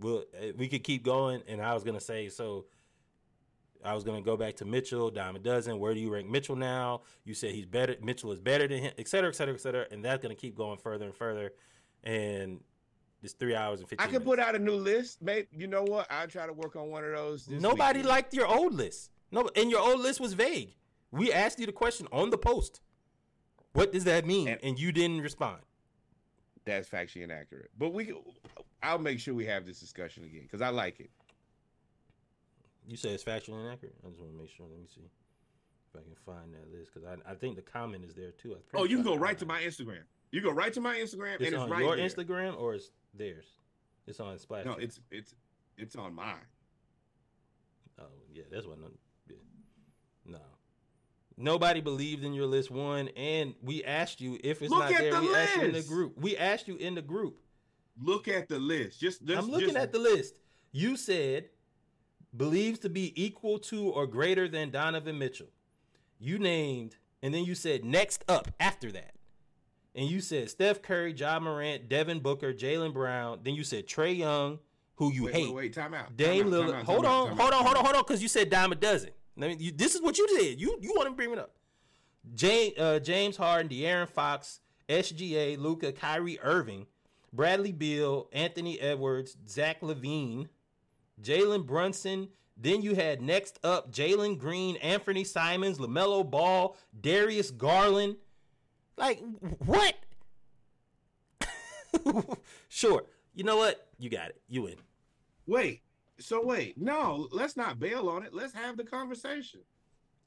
well, 0.00 0.24
uh, 0.36 0.46
we 0.56 0.66
could 0.66 0.82
keep 0.82 1.04
going, 1.04 1.42
and 1.46 1.62
I 1.62 1.74
was 1.74 1.84
gonna 1.84 2.00
say 2.00 2.28
so. 2.28 2.66
I 3.84 3.94
was 3.94 4.02
gonna 4.02 4.20
go 4.20 4.36
back 4.36 4.56
to 4.56 4.64
Mitchell, 4.64 5.08
a 5.16 5.38
dozen. 5.38 5.78
Where 5.78 5.94
do 5.94 6.00
you 6.00 6.12
rank 6.12 6.28
Mitchell 6.28 6.56
now? 6.56 7.02
You 7.24 7.34
said 7.34 7.52
he's 7.52 7.64
better. 7.64 7.94
Mitchell 8.02 8.32
is 8.32 8.40
better 8.40 8.66
than 8.66 8.78
him, 8.78 8.92
et 8.98 9.06
cetera, 9.06 9.28
et 9.30 9.36
cetera, 9.36 9.54
et 9.54 9.60
cetera. 9.60 9.86
And 9.92 10.04
that's 10.04 10.20
gonna 10.20 10.34
keep 10.34 10.56
going 10.56 10.76
further 10.78 11.04
and 11.04 11.14
further. 11.14 11.52
And 12.02 12.58
it's 13.26 13.34
three 13.34 13.54
hours 13.54 13.80
and 13.80 13.86
I 13.86 13.90
fifteen. 13.90 14.06
could 14.08 14.12
minutes. 14.26 14.26
put 14.26 14.38
out 14.38 14.54
a 14.54 14.58
new 14.58 14.74
list. 14.76 15.20
Maybe 15.22 15.48
you 15.52 15.66
know 15.66 15.82
what? 15.82 16.06
I'll 16.10 16.26
try 16.28 16.46
to 16.46 16.52
work 16.52 16.74
on 16.76 16.88
one 16.90 17.04
of 17.04 17.12
those. 17.12 17.46
this 17.46 17.60
Nobody 17.60 17.98
weekend. 17.98 18.08
liked 18.08 18.34
your 18.34 18.46
old 18.46 18.72
list. 18.74 19.10
No, 19.30 19.48
and 19.56 19.70
your 19.70 19.80
old 19.80 20.00
list 20.00 20.20
was 20.20 20.32
vague. 20.32 20.74
We 21.10 21.32
asked 21.32 21.58
you 21.58 21.66
the 21.66 21.72
question 21.72 22.06
on 22.12 22.30
the 22.30 22.38
post. 22.38 22.80
What 23.72 23.92
does 23.92 24.04
that 24.04 24.24
mean? 24.24 24.48
And- 24.48 24.60
And 24.62 24.78
you 24.78 24.90
didn't 24.92 25.20
respond. 25.20 25.58
that's 26.64 26.88
factually 26.88 27.22
inaccurate. 27.22 27.70
But 27.78 27.92
we, 27.92 28.12
I'll 28.82 28.98
make 28.98 29.20
sure 29.20 29.34
we 29.34 29.46
have 29.46 29.66
this 29.66 29.78
discussion 29.80 30.24
again 30.24 30.42
because 30.42 30.62
I 30.62 30.68
like 30.70 30.98
it. 31.00 31.10
You 32.88 32.96
say 32.96 33.10
it's 33.10 33.24
factually 33.24 33.64
inaccurate. 33.64 33.94
I 34.04 34.08
just 34.08 34.20
want 34.20 34.32
to 34.32 34.38
make 34.38 34.50
sure. 34.50 34.66
Let 34.70 34.78
me 34.80 34.86
see 34.92 35.00
if 35.02 36.00
I 36.00 36.02
can 36.04 36.14
find 36.24 36.54
that 36.54 36.70
list 36.76 36.92
because 36.94 37.08
I, 37.08 37.30
I 37.30 37.34
think 37.34 37.56
the 37.56 37.62
comment 37.62 38.04
is 38.04 38.14
there 38.14 38.30
too. 38.32 38.52
I'm 38.54 38.60
Oh, 38.74 38.84
you 38.84 38.96
can 38.96 39.04
go 39.04 39.16
right 39.16 39.38
to 39.38 39.46
my. 39.46 39.60
Instagram. 39.62 40.02
You 40.32 40.40
go 40.40 40.50
right 40.50 40.72
to 40.72 40.80
my 40.80 40.96
Instagram, 40.96 41.34
It's 41.34 41.44
and 41.46 41.54
it's 41.54 41.56
on 41.56 41.70
right 41.70 41.82
your 41.82 41.96
there. 41.96 42.06
Instagram 42.08 42.58
or 42.60 42.74
it's 42.74 42.90
theirs. 43.18 43.46
It's 44.06 44.20
on 44.20 44.38
Splash. 44.38 44.64
No, 44.64 44.72
it's 44.74 45.00
it's 45.10 45.34
it's 45.76 45.96
on 45.96 46.14
mine. 46.14 46.34
Oh 47.98 48.04
yeah, 48.32 48.44
that's 48.50 48.66
what. 48.66 48.78
Yeah. 49.28 49.36
No, 50.24 50.38
nobody 51.36 51.80
believed 51.80 52.24
in 52.24 52.32
your 52.34 52.46
list 52.46 52.70
one, 52.70 53.08
and 53.16 53.54
we 53.62 53.82
asked 53.84 54.20
you 54.20 54.38
if 54.44 54.62
it's 54.62 54.70
Look 54.70 54.80
not 54.80 54.90
there. 54.90 55.12
the 55.12 55.20
we 55.20 55.34
asked 55.34 55.56
you 55.56 55.62
in 55.62 55.72
the 55.72 55.82
group. 55.82 56.18
We 56.18 56.36
asked 56.36 56.68
you 56.68 56.76
in 56.76 56.94
the 56.94 57.02
group. 57.02 57.38
Look 58.00 58.28
at 58.28 58.48
the 58.48 58.58
list. 58.58 59.00
Just, 59.00 59.24
just 59.24 59.38
I'm 59.42 59.50
looking 59.50 59.68
just- 59.68 59.78
at 59.78 59.92
the 59.92 59.98
list. 59.98 60.38
You 60.72 60.96
said 60.96 61.48
believes 62.36 62.78
to 62.80 62.90
be 62.90 63.12
equal 63.20 63.58
to 63.58 63.88
or 63.90 64.06
greater 64.06 64.46
than 64.46 64.70
Donovan 64.70 65.18
Mitchell. 65.18 65.48
You 66.18 66.38
named, 66.38 66.96
and 67.22 67.32
then 67.32 67.44
you 67.44 67.54
said 67.54 67.84
next 67.84 68.24
up 68.28 68.48
after 68.60 68.92
that. 68.92 69.15
And 69.96 70.08
you 70.08 70.20
said 70.20 70.50
Steph 70.50 70.82
Curry, 70.82 71.12
Ja 71.14 71.40
Morant, 71.40 71.88
Devin 71.88 72.20
Booker, 72.20 72.52
Jaylen 72.52 72.92
Brown. 72.92 73.40
Then 73.42 73.54
you 73.54 73.64
said 73.64 73.86
Trae 73.86 74.16
Young, 74.16 74.58
who 74.96 75.10
you 75.10 75.24
Wait, 75.24 75.34
hate. 75.34 75.46
wait, 75.46 75.54
wait, 75.54 75.72
time 75.72 75.94
out. 75.94 76.14
Dame 76.16 76.46
Lillard. 76.46 76.82
hold 76.84 77.06
out, 77.06 77.30
on, 77.30 77.36
hold 77.36 77.52
on, 77.54 77.64
hold 77.64 77.76
on, 77.76 77.84
hold 77.84 77.96
on, 77.96 78.02
because 78.06 78.22
you 78.22 78.28
said 78.28 78.50
dime 78.50 78.72
a 78.72 78.74
dozen. 78.74 79.10
I 79.38 79.48
mean, 79.48 79.56
you, 79.58 79.72
this 79.72 79.94
is 79.94 80.02
what 80.02 80.18
you 80.18 80.26
did. 80.38 80.60
You 80.60 80.78
you 80.80 80.92
want 80.94 81.08
to 81.08 81.14
bring 81.14 81.32
it 81.32 81.38
up. 81.38 81.54
James, 82.34 82.76
uh, 82.78 82.98
James 82.98 83.36
Harden, 83.36 83.70
De'Aaron 83.70 84.08
Fox, 84.08 84.60
SGA, 84.88 85.58
Luka, 85.58 85.92
Kyrie 85.92 86.38
Irving, 86.42 86.86
Bradley 87.32 87.72
Beal, 87.72 88.28
Anthony 88.32 88.78
Edwards, 88.80 89.36
Zach 89.48 89.80
LaVine, 89.80 90.48
Jalen 91.22 91.66
Brunson. 91.66 92.28
Then 92.58 92.80
you 92.82 92.94
had 92.94 93.20
next 93.22 93.58
up 93.64 93.92
Jalen 93.92 94.38
Green, 94.38 94.76
Anfernee 94.78 95.26
Simons, 95.26 95.78
LaMelo 95.78 96.28
Ball, 96.28 96.76
Darius 96.98 97.50
Garland. 97.50 98.16
Like, 98.96 99.20
what? 99.64 99.94
sure. 102.68 103.02
You 103.34 103.44
know 103.44 103.56
what? 103.56 103.86
You 103.98 104.10
got 104.10 104.30
it. 104.30 104.40
You 104.48 104.62
win. 104.62 104.76
Wait. 105.46 105.82
So 106.18 106.44
wait. 106.44 106.78
No, 106.78 107.28
let's 107.30 107.56
not 107.56 107.78
bail 107.78 108.08
on 108.08 108.22
it. 108.22 108.32
Let's 108.32 108.54
have 108.54 108.76
the 108.76 108.84
conversation. 108.84 109.60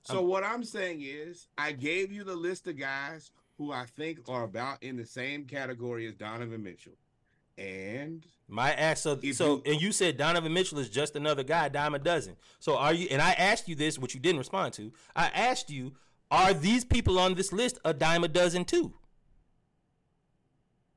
So 0.04 0.22
what 0.22 0.44
I'm 0.44 0.64
saying 0.64 1.02
is, 1.04 1.48
I 1.58 1.72
gave 1.74 2.12
you 2.12 2.24
the 2.24 2.36
list 2.36 2.68
of 2.68 2.80
guys 2.80 3.32
who 3.58 3.72
I 3.72 3.86
think 3.98 4.20
are 4.30 4.44
about 4.44 4.82
in 4.82 4.96
the 4.96 5.06
same 5.06 5.46
category 5.46 6.08
as 6.08 6.16
Donovan 6.16 6.64
Mitchell, 6.64 6.94
and 7.58 8.26
My 8.48 8.72
ask 8.74 9.04
so 9.04 9.20
so 9.34 9.56
you- 9.58 9.64
and 9.74 9.82
you 9.82 9.92
said 9.92 10.18
Donovan 10.18 10.54
Mitchell 10.54 10.80
is 10.80 10.90
just 10.90 11.16
another 11.16 11.44
guy, 11.44 11.68
dime 11.70 11.94
a 11.96 12.00
dozen. 12.00 12.38
So 12.60 12.78
are 12.78 12.94
you 12.94 13.08
and 13.12 13.22
I 13.22 13.34
asked 13.34 13.68
you 13.68 13.76
this, 13.76 14.00
which 14.00 14.14
you 14.16 14.20
didn't 14.22 14.40
respond 14.40 14.74
to. 14.76 14.92
I 15.16 15.28
asked 15.28 15.70
you, 15.70 15.94
are 16.32 16.54
these 16.54 16.86
people 16.86 17.18
on 17.20 17.34
this 17.36 17.52
list 17.52 17.80
a 17.84 17.94
dime 17.94 18.24
a 18.24 18.28
dozen 18.28 18.66
too? 18.66 18.94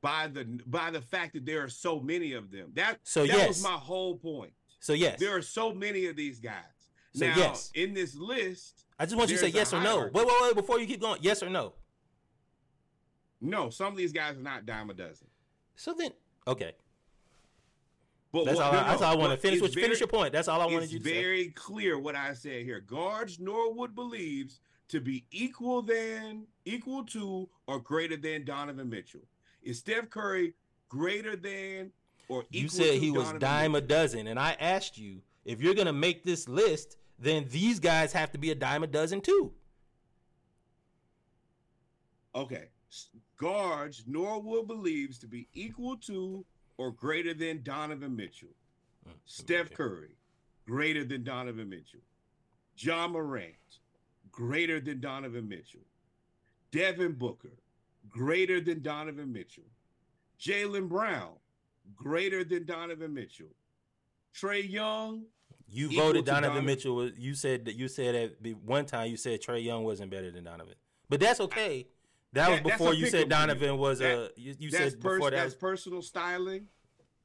by 0.03 0.27
the 0.27 0.45
by 0.67 0.91
the 0.91 1.01
fact 1.01 1.33
that 1.33 1.47
there 1.47 1.63
are 1.63 1.69
so 1.69 2.01
many 2.01 2.33
of 2.33 2.51
them, 2.51 2.73
that 2.75 2.99
So, 3.05 3.25
that 3.25 3.29
yes. 3.37 3.49
was 3.49 3.63
my 3.63 3.71
whole 3.71 4.17
point. 4.17 4.53
So 4.81 4.93
yes. 4.93 5.19
There 5.21 5.35
are 5.35 5.43
so 5.43 5.73
many 5.73 6.07
of 6.07 6.17
these 6.17 6.41
guys. 6.41 6.55
So, 7.15 7.27
now, 7.27 7.37
yes. 7.37 7.71
in 7.75 7.95
this 7.95 8.17
list, 8.17 8.85
I 8.99 9.05
just 9.05 9.17
want 9.17 9.31
you 9.31 9.37
to 9.37 9.43
say 9.43 9.49
yes 9.49 9.73
or 9.73 9.81
no. 9.81 10.11
Wait, 10.13 10.27
wait, 10.27 10.27
wait, 10.43 10.55
before 10.57 10.81
you 10.81 10.87
keep 10.87 11.01
going, 11.01 11.21
yes 11.23 11.43
or 11.43 11.49
no. 11.49 11.75
no, 13.41 13.71
some 13.71 13.93
of 13.93 13.97
these 13.97 14.13
guys 14.13 14.37
are 14.37 14.43
not 14.43 14.67
dime 14.67 14.91
a 14.91 14.95
dozen. 14.95 15.29
So 15.77 15.95
then 15.97 16.11
okay. 16.47 16.73
But 18.33 18.47
That's 18.47 18.57
what- 18.57 18.67
all 18.67 18.73
I, 18.73 18.83
that's 18.89 19.01
no, 19.03 19.07
all 19.07 19.13
I 19.13 19.17
want 19.17 19.33
to 19.33 19.37
finish. 19.37 19.61
What, 19.61 19.73
finish 19.73 20.01
your 20.01 20.09
point. 20.09 20.33
That's 20.33 20.49
all 20.49 20.61
I 20.61 20.67
wanted 20.67 20.91
you 20.91 20.99
to 20.99 21.05
say. 21.05 21.11
It's 21.11 21.21
very 21.21 21.49
clear 21.51 21.99
what 21.99 22.17
I 22.17 22.33
said 22.33 22.65
here. 22.65 22.81
Guards 22.81 23.39
Norwood 23.39 23.95
believes 23.95 24.61
to 24.93 25.01
be 25.01 25.25
equal 25.31 25.81
than, 25.81 26.47
equal 26.67 27.03
to, 27.03 27.49
or 27.67 27.81
greater 27.81 28.17
than 28.17 28.45
Donovan 28.45 28.91
Mitchell. 28.91 29.23
Is 29.63 29.79
Steph 29.79 30.11
Curry 30.11 30.53
greater 30.91 31.35
than 31.35 31.91
or 32.29 32.45
equal 32.51 32.61
You 32.61 32.69
said 32.69 32.93
to 32.93 32.99
he 32.99 33.11
was 33.11 33.25
Donovan 33.25 33.41
dime 33.41 33.75
a 33.75 33.81
dozen, 33.81 34.27
and 34.27 34.39
I 34.39 34.55
asked 34.61 34.99
you 34.99 35.23
if 35.47 35.63
you're 35.63 35.75
gonna 35.75 35.95
make 35.95 36.25
this 36.25 36.47
list, 36.47 36.99
then 37.19 37.47
these 37.51 37.81
guys 37.81 38.13
have 38.13 38.33
to 38.33 38.39
be 38.39 38.51
a 38.51 38.55
dime 38.55 38.83
a 38.83 38.87
dozen 38.87 39.23
too. 39.23 39.53
Okay. 42.35 42.69
Guards 43.39 44.05
Norwood 44.07 44.67
believes 44.67 45.19
to 45.21 45.27
be 45.27 45.49
equal 45.55 45.97
to 45.99 46.45
or 46.77 46.91
greater 46.91 47.33
than 47.33 47.63
Donovan 47.63 48.15
Mitchell. 48.15 48.55
Mm, 49.09 49.15
Steph 49.25 49.67
okay. 49.67 49.75
Curry, 49.75 50.17
greater 50.67 51.03
than 51.05 51.25
Donovan 51.25 51.71
Mitchell. 51.71 52.01
Ja 52.77 53.09
Morant, 53.09 53.81
greater 54.33 54.81
than 54.81 55.01
Donovan 55.01 55.49
Mitchell. 55.49 55.81
Devin 56.73 57.13
Booker, 57.13 57.53
greater 58.09 58.61
than 58.61 58.83
Donovan 58.83 59.33
Mitchell. 59.33 59.65
Jaylen 60.41 60.89
Brown, 60.89 61.35
greater 61.95 62.43
than 62.43 62.65
Donovan 62.65 63.13
Mitchell. 63.15 63.49
Trae 64.35 64.69
Young, 64.69 65.25
You 65.69 65.89
voted 65.95 66.25
Donovan, 66.25 66.43
Donovan- 66.49 66.65
Mitchell. 66.65 66.95
Was, 66.97 67.13
you 67.19 67.35
said 67.35 67.67
that 67.67 67.75
you 67.77 67.87
said 67.89 68.15
at 68.15 68.43
the 68.43 68.53
one 68.55 68.87
time 68.87 69.11
you 69.11 69.17
said 69.19 69.41
Trae 69.43 69.63
Young 69.63 69.85
wasn't 69.85 70.11
better 70.11 70.31
than 70.31 70.45
Donovan, 70.45 70.75
but 71.11 71.21
that's 71.21 71.41
okay. 71.41 71.87
That, 72.33 72.49
That- 72.49 72.65
was 72.65 72.73
before 72.73 72.95
you 72.95 73.07
said 73.07 73.21
you. 73.25 73.27
Donovan 73.27 73.77
was 73.77 73.99
That- 73.99 74.33
a. 74.37 74.41
You, 74.41 74.55
you 74.59 74.71
that's, 74.71 74.93
said 74.95 75.01
pers- 75.03 75.17
before 75.19 75.31
that 75.31 75.37
that's 75.37 75.45
was 75.49 75.55
personal 75.55 76.01
styling. 76.01 76.67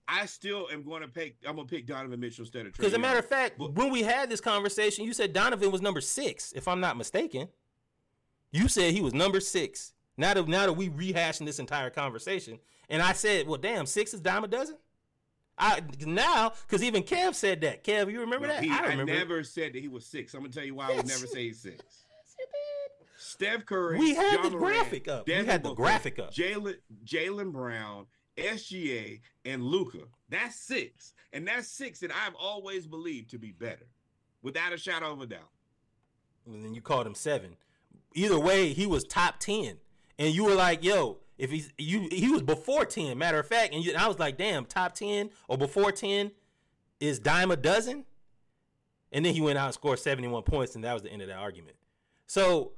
I 0.07 0.25
still 0.25 0.67
am 0.71 0.83
going 0.83 1.01
to 1.01 1.07
pick. 1.07 1.35
I'm 1.45 1.55
going 1.55 1.67
to 1.67 1.75
pick 1.75 1.85
Donovan 1.85 2.19
Mitchell 2.19 2.43
instead 2.43 2.65
of 2.65 2.73
Trae 2.73 2.77
because, 2.77 2.87
as 2.93 2.93
a 2.93 2.99
matter 2.99 3.19
of 3.19 3.25
fact, 3.27 3.57
But- 3.57 3.73
when 3.73 3.91
we 3.91 4.03
had 4.03 4.29
this 4.29 4.39
conversation, 4.41 5.03
you 5.05 5.13
said 5.13 5.33
Donovan 5.33 5.71
was 5.71 5.81
number 5.81 6.01
six, 6.01 6.53
if 6.53 6.67
I'm 6.67 6.79
not 6.79 6.97
mistaken. 6.97 7.49
You 8.51 8.67
said 8.69 8.93
he 8.93 9.01
was 9.01 9.13
number 9.13 9.39
six. 9.41 9.93
Now 10.15 10.33
that 10.33 10.47
now 10.47 10.65
that 10.65 10.73
we 10.73 10.89
rehashing 10.89 11.45
this 11.45 11.59
entire 11.59 11.89
conversation, 11.89 12.59
and 12.89 13.01
I 13.01 13.11
said, 13.13 13.47
well, 13.47 13.59
damn, 13.59 13.85
six 13.85 14.13
is 14.13 14.21
dime 14.21 14.43
a 14.43 14.47
dozen. 14.47 14.77
I 15.59 15.81
now 16.05 16.53
because 16.65 16.83
even 16.83 17.03
Kev 17.03 17.35
said 17.35 17.61
that. 17.61 17.83
Kev, 17.83 18.11
you 18.11 18.21
remember 18.21 18.47
No, 18.47 18.53
that? 18.53 18.63
he- 18.63 18.69
I 18.71 18.85
remember. 18.87 19.13
never 19.13 19.43
said 19.43 19.73
that 19.73 19.79
he 19.79 19.87
was 19.89 20.05
six. 20.05 20.33
I'm 20.33 20.41
gonna 20.41 20.53
tell 20.53 20.63
you 20.63 20.75
why 20.75 20.91
I 20.91 20.95
would 20.95 21.07
never 21.07 21.27
say 21.27 21.43
he's 21.47 21.59
six. 21.61 21.83
Steph 23.17 23.65
Curry. 23.65 23.97
We 23.99 24.15
had 24.15 24.33
Ja 24.37 24.43
the 24.43 24.49
Morant, 24.51 24.59
graphic 24.77 25.07
up. 25.07 25.27
We 25.27 25.33
had 25.33 25.47
the 25.63 25.69
Booker, 25.69 25.75
graphic 25.75 26.19
up. 26.19 26.33
Jalen 26.33 26.75
Jalen 27.05 27.51
Brown, 27.51 28.05
SGA, 28.38 29.19
and 29.45 29.64
Luka. 29.64 29.99
That's 30.30 30.56
six, 30.56 31.14
and 31.33 31.48
that's 31.48 31.67
six 31.67 31.99
that 31.99 32.11
I've 32.11 32.35
always 32.35 32.85
believed 32.88 33.30
to 33.32 33.38
be 33.38 33.51
better, 33.51 33.88
without 34.41 34.74
a 34.74 34.77
shadow 34.77 35.11
of 35.11 35.22
a 35.22 35.25
doubt. 35.27 35.49
and 36.45 36.64
then 36.64 36.74
you 36.74 36.82
called 36.82 37.06
him 37.07 37.16
seven. 37.16 37.56
Either 38.14 38.40
way, 38.40 38.74
he 38.74 38.85
was 38.88 39.03
top 39.03 39.40
ten, 39.40 39.77
and 40.17 40.33
you 40.33 40.43
were 40.45 40.56
like, 40.56 40.83
"Yo, 40.83 41.17
if 41.38 41.51
he's 41.51 41.72
you, 41.77 42.07
he 42.11 42.30
was 42.30 42.41
before 42.41 42.85
ten." 42.85 43.17
Matter 43.17 43.40
of 43.40 43.48
fact, 43.48 43.74
and, 43.74 43.83
you, 43.83 43.91
and 43.91 43.99
I 43.99 44.07
was 44.07 44.17
like, 44.19 44.38
"Damn, 44.38 44.66
top 44.66 44.93
ten 44.95 45.30
or 45.48 45.57
before 45.57 45.91
ten 45.91 46.32
is 46.99 47.19
dime 47.19 47.51
a 47.51 47.57
dozen." 47.57 48.06
And 49.11 49.25
then 49.25 49.33
he 49.33 49.40
went 49.41 49.57
out 49.57 49.66
and 49.66 49.74
scored 49.74 49.99
seventy-one 49.99 50.43
points, 50.43 50.75
and 50.75 50.83
that 50.83 50.93
was 50.93 51.03
the 51.03 51.09
end 51.11 51.22
of 51.22 51.27
that 51.30 51.38
argument. 51.38 51.75
So, 52.27 52.74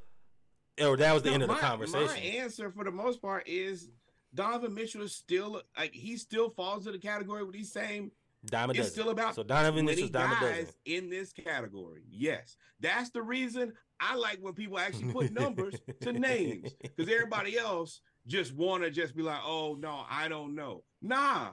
or 0.82 0.96
that 0.98 1.14
was 1.14 1.24
the 1.24 1.30
No, 1.30 1.34
end 1.36 1.44
of 1.44 1.50
the 1.50 1.56
conversation. 1.56 2.08
My 2.08 2.18
answer 2.18 2.70
for 2.72 2.84
the 2.84 2.92
most 2.92 3.22
part 3.22 3.48
is 3.48 3.90
Donovan 4.33 4.74
Mitchell 4.74 5.01
is 5.01 5.14
still 5.14 5.61
like 5.77 5.93
he 5.93 6.17
still 6.17 6.49
falls 6.51 6.85
in 6.88 6.93
the 6.93 6.99
category 6.99 7.43
with 7.43 7.53
these 7.56 7.72
same 7.72 8.11
dime 8.45 8.69
it's 8.69 8.80
dozen. 8.80 8.91
still 8.91 9.09
about 9.09 9.35
so 9.35 9.43
Donovan 9.43 9.83
20 9.85 9.85
Mitchell's 10.03 10.11
guys 10.11 10.40
dozen. 10.40 10.74
in 10.85 11.09
this 11.09 11.33
category. 11.33 12.03
Yes, 12.09 12.56
that's 12.80 13.09
the 13.09 13.22
reason 13.22 13.74
I 13.99 14.16
like 14.16 14.38
when 14.41 14.53
people 14.53 14.80
actually 14.80 15.11
put 15.11 15.32
numbers 15.40 15.75
to 16.01 16.14
names 16.14 16.74
because 16.82 17.11
everybody 17.11 17.58
else 17.58 18.01
just 18.27 18.53
want 18.53 18.83
to 18.83 18.91
just 18.91 19.16
be 19.16 19.24
like, 19.24 19.40
oh 19.43 19.75
no, 19.80 20.03
I 20.09 20.27
don't 20.30 20.56
know. 20.56 20.83
Nah, 21.01 21.49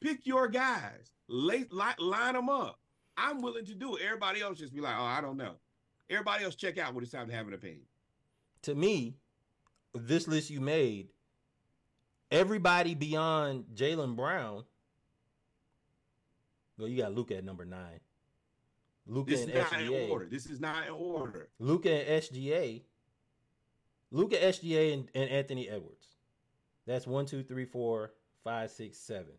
pick 0.00 0.26
your 0.26 0.48
guys, 0.48 1.10
late 1.28 1.72
li- 1.72 1.84
line 1.98 2.34
them 2.34 2.48
up. 2.48 2.78
I'm 3.16 3.40
willing 3.42 3.64
to 3.64 3.74
do 3.74 3.96
it. 3.96 4.02
Everybody 4.04 4.42
else 4.42 4.58
just 4.58 4.72
be 4.74 4.80
like, 4.80 4.94
oh, 4.96 5.02
I 5.04 5.20
don't 5.20 5.36
know. 5.38 5.54
Everybody 6.10 6.44
else 6.44 6.54
check 6.54 6.78
out 6.78 6.94
when 6.94 7.02
it's 7.02 7.12
time 7.12 7.26
to 7.28 7.34
have 7.34 7.48
an 7.48 7.54
opinion. 7.54 7.82
to 8.62 8.74
me, 8.76 9.16
this 9.94 10.28
list 10.28 10.50
you 10.50 10.60
made, 10.60 11.08
everybody 12.30 12.94
beyond 12.94 13.64
Jaylen 13.74 14.16
Brown. 14.16 14.64
Well, 16.78 16.88
you 16.88 16.96
got 17.02 17.14
Luka 17.14 17.36
at 17.36 17.44
number 17.44 17.64
nine. 17.64 18.00
Luka 19.06 19.30
This 19.30 19.42
and 19.42 19.50
is 19.52 19.56
not 19.72 19.80
in 19.80 19.88
SGA. 19.88 20.10
order. 20.10 20.26
This 20.26 20.46
is 20.46 20.60
not 20.60 20.86
in 20.86 20.92
order. 20.92 21.48
Luka 21.58 21.90
and 21.90 22.22
SGA. 22.22 22.82
Luka, 24.10 24.36
SGA, 24.36 24.94
and, 24.94 25.08
and 25.14 25.28
Anthony 25.30 25.68
Edwards. 25.68 26.06
That's 26.86 27.06
one, 27.06 27.26
two, 27.26 27.42
three, 27.42 27.66
four, 27.66 28.12
five, 28.42 28.70
six, 28.70 28.96
seven. 28.98 29.32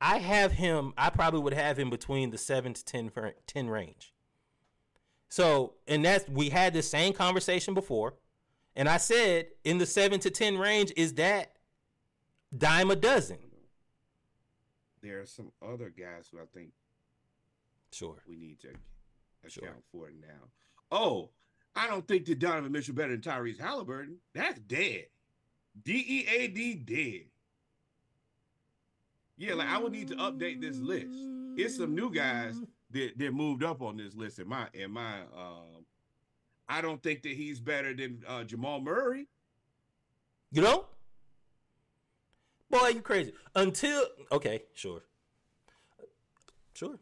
I 0.00 0.18
have 0.18 0.52
him. 0.52 0.92
I 0.98 1.10
probably 1.10 1.40
would 1.40 1.54
have 1.54 1.78
him 1.78 1.88
between 1.88 2.30
the 2.30 2.38
seven 2.38 2.74
to 2.74 2.84
10, 2.84 3.12
10 3.46 3.70
range. 3.70 4.12
So, 5.28 5.74
and 5.86 6.04
that's 6.04 6.28
we 6.28 6.50
had 6.50 6.74
the 6.74 6.82
same 6.82 7.14
conversation 7.14 7.72
before, 7.72 8.14
and 8.76 8.86
I 8.86 8.98
said 8.98 9.46
in 9.64 9.78
the 9.78 9.86
seven 9.86 10.20
to 10.20 10.30
ten 10.30 10.58
range 10.58 10.92
is 10.94 11.14
that 11.14 11.52
dime 12.56 12.90
a 12.90 12.96
dozen. 12.96 13.38
There 15.02 15.20
are 15.20 15.26
some 15.26 15.50
other 15.60 15.90
guys 15.90 16.28
who 16.30 16.38
I 16.38 16.44
think 16.54 16.70
Sure. 17.90 18.16
we 18.26 18.36
need 18.36 18.60
to 18.60 18.68
account 18.68 19.52
Sure. 19.52 19.82
for 19.90 20.10
now. 20.10 20.48
Oh, 20.90 21.30
I 21.74 21.86
don't 21.88 22.06
think 22.06 22.26
that 22.26 22.38
Donovan 22.38 22.70
Mitchell 22.72 22.94
better 22.94 23.16
than 23.16 23.20
Tyrese 23.20 23.58
Haliburton. 23.58 24.16
That's 24.34 24.60
dead. 24.60 25.06
D 25.82 25.92
E 26.06 26.26
A 26.28 26.48
D 26.48 26.74
dead. 26.74 27.26
Yeah, 29.38 29.54
like 29.54 29.68
I 29.68 29.78
would 29.78 29.92
need 29.92 30.08
to 30.08 30.16
update 30.16 30.60
this 30.60 30.76
list. 30.78 31.16
It's 31.56 31.76
some 31.76 31.94
new 31.94 32.12
guys 32.12 32.60
that, 32.90 33.18
that 33.18 33.32
moved 33.34 33.64
up 33.64 33.80
on 33.82 33.96
this 33.96 34.14
list 34.14 34.38
in 34.38 34.48
my 34.48 34.68
in 34.74 34.90
my 34.90 35.20
um 35.36 35.84
I 36.68 36.80
don't 36.80 37.02
think 37.02 37.22
that 37.22 37.32
he's 37.32 37.58
better 37.60 37.92
than 37.94 38.22
uh, 38.26 38.44
Jamal 38.44 38.80
Murray. 38.80 39.26
You 40.52 40.62
know? 40.62 40.86
Boy, 42.72 42.88
you 42.88 43.02
crazy. 43.02 43.34
Until 43.54 44.06
okay, 44.32 44.62
sure. 44.72 45.02
Sure. 46.72 46.98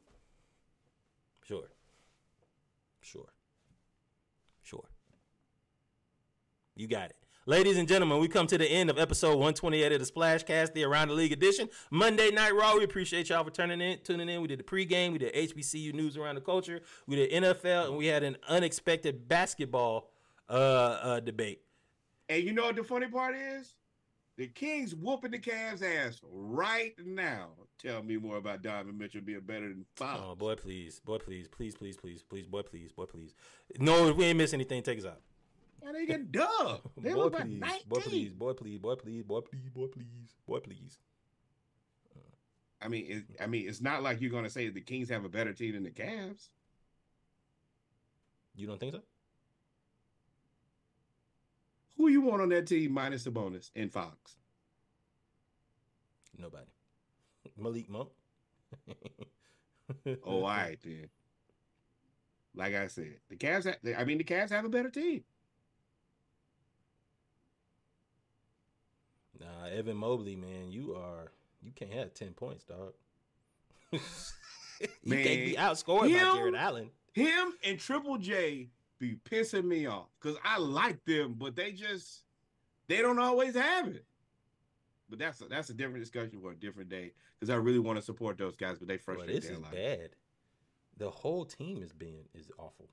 Sure. 1.44 1.70
Sure. 3.00 3.32
Sure. 4.64 4.84
You 6.74 6.88
got 6.88 7.10
it. 7.10 7.16
Ladies 7.46 7.78
and 7.78 7.86
gentlemen, 7.86 8.18
we 8.18 8.26
come 8.26 8.48
to 8.48 8.58
the 8.58 8.66
end 8.66 8.90
of 8.90 8.98
episode 8.98 9.30
128 9.30 9.92
of 9.92 10.00
the 10.00 10.12
Splashcast, 10.12 10.74
the 10.74 10.82
Around 10.82 11.08
the 11.08 11.14
League 11.14 11.32
edition. 11.32 11.68
Monday 11.92 12.32
Night 12.32 12.54
Raw. 12.54 12.74
We 12.74 12.82
appreciate 12.82 13.28
y'all 13.28 13.44
for 13.44 13.50
turning 13.50 13.80
in, 13.80 14.00
tuning 14.02 14.28
in. 14.28 14.42
We 14.42 14.48
did 14.48 14.58
the 14.58 14.64
pregame, 14.64 15.12
we 15.12 15.18
did 15.18 15.32
HBCU 15.32 15.94
news 15.94 16.16
around 16.16 16.34
the 16.34 16.40
culture, 16.40 16.80
we 17.06 17.14
did 17.14 17.30
NFL, 17.30 17.86
and 17.86 17.96
we 17.96 18.06
had 18.06 18.24
an 18.24 18.36
unexpected 18.48 19.28
basketball 19.28 20.10
uh, 20.48 20.52
uh, 20.52 21.20
debate. 21.20 21.62
And 22.28 22.42
you 22.42 22.52
know 22.52 22.64
what 22.64 22.76
the 22.76 22.84
funny 22.84 23.06
part 23.06 23.36
is? 23.36 23.74
The 24.40 24.46
Kings 24.46 24.94
whooping 24.94 25.32
the 25.32 25.38
Cavs 25.38 25.82
ass 25.82 26.18
right 26.32 26.94
now. 27.04 27.48
Tell 27.78 28.02
me 28.02 28.16
more 28.16 28.38
about 28.38 28.62
Donovan 28.62 28.96
Mitchell 28.96 29.20
being 29.20 29.40
better 29.40 29.68
than 29.68 29.84
Fox. 29.96 30.18
Oh 30.24 30.34
boy, 30.34 30.54
please, 30.54 30.98
boy, 30.98 31.18
please, 31.18 31.46
please, 31.46 31.74
please, 31.74 31.94
please, 31.94 32.22
please, 32.22 32.46
boy, 32.46 32.62
please, 32.62 32.90
boy, 32.90 33.04
please. 33.04 33.34
No, 33.78 34.10
we 34.14 34.24
ain't 34.24 34.38
miss 34.38 34.54
anything, 34.54 34.82
take 34.82 34.98
us 34.98 35.04
out. 35.04 35.20
And 35.82 35.94
they 35.94 36.06
get 36.06 36.32
dubbed. 36.32 36.88
They 37.02 37.12
boy, 37.12 37.24
like 37.24 37.86
please, 37.86 37.86
boy, 37.86 38.00
please, 38.00 38.30
boy, 38.32 38.54
please, 38.54 38.78
boy, 38.78 38.94
please, 38.94 39.22
boy, 39.24 39.40
please, 39.42 39.68
boy, 39.74 39.86
please, 39.88 40.34
boy, 40.46 40.60
please. 40.60 40.98
I 42.80 42.88
mean, 42.88 43.04
it, 43.10 43.42
I 43.42 43.46
mean, 43.46 43.68
it's 43.68 43.82
not 43.82 44.02
like 44.02 44.22
you're 44.22 44.30
gonna 44.30 44.48
say 44.48 44.70
the 44.70 44.80
Kings 44.80 45.10
have 45.10 45.26
a 45.26 45.28
better 45.28 45.52
team 45.52 45.74
than 45.74 45.82
the 45.82 45.90
Cavs. 45.90 46.48
You 48.56 48.66
don't 48.66 48.80
think 48.80 48.94
so? 48.94 49.02
Who 52.00 52.08
you 52.08 52.22
want 52.22 52.40
on 52.40 52.48
that 52.48 52.66
team 52.66 52.92
minus 52.92 53.26
Sabonis 53.26 53.70
and 53.76 53.92
Fox? 53.92 54.36
Nobody. 56.38 56.64
Malik 57.58 57.90
Monk. 57.90 58.08
Oh, 60.24 60.36
all 60.36 60.42
right 60.44 60.78
then. 60.82 61.08
Like 62.54 62.76
I 62.76 62.86
said, 62.86 63.16
the 63.28 63.34
Cavs. 63.34 63.66
ha- 63.66 63.98
I 63.98 64.04
mean, 64.04 64.18
the 64.18 64.24
Cavs 64.24 64.50
have 64.50 64.64
a 64.64 64.68
better 64.68 64.88
team. 64.88 65.24
Nah, 69.40 69.66
Evan 69.66 69.96
Mobley, 69.96 70.36
man, 70.36 70.70
you 70.70 70.94
are 70.94 71.32
you 71.60 71.72
can't 71.72 71.92
have 71.92 72.14
ten 72.14 72.32
points, 72.34 72.64
dog. 72.64 72.92
you 73.90 73.98
Man, 75.04 75.24
can't 75.24 75.44
be 75.44 75.56
outscored 75.58 76.02
by 76.02 76.08
Jarrett 76.08 76.54
Allen. 76.54 76.90
Him 77.12 77.52
and 77.64 77.78
Triple 77.80 78.18
J 78.18 78.68
be 79.00 79.16
pissing 79.28 79.64
me 79.64 79.86
off 79.86 80.06
because 80.20 80.38
I 80.44 80.58
like 80.58 81.04
them, 81.06 81.34
but 81.36 81.56
they 81.56 81.72
just 81.72 82.22
they 82.86 82.98
don't 82.98 83.18
always 83.18 83.54
have 83.54 83.88
it. 83.88 84.04
But 85.08 85.18
that's 85.18 85.40
a, 85.40 85.46
that's 85.46 85.70
a 85.70 85.74
different 85.74 86.00
discussion 86.00 86.38
for 86.40 86.52
a 86.52 86.56
different 86.56 86.90
day 86.90 87.12
because 87.38 87.50
I 87.50 87.56
really 87.56 87.78
want 87.80 87.98
to 87.98 88.02
support 88.04 88.38
those 88.38 88.56
guys, 88.56 88.78
but 88.78 88.86
they 88.86 88.98
frustrate 88.98 89.28
this 89.34 89.46
the 89.46 89.52
is 89.52 89.58
hell 89.58 89.66
out 89.66 89.72
of 89.72 89.78
me. 89.78 89.84
bad. 89.84 90.10
The 90.98 91.10
whole 91.10 91.44
team 91.44 91.82
is 91.82 91.92
being 91.92 92.24
is 92.34 92.50
awful, 92.58 92.90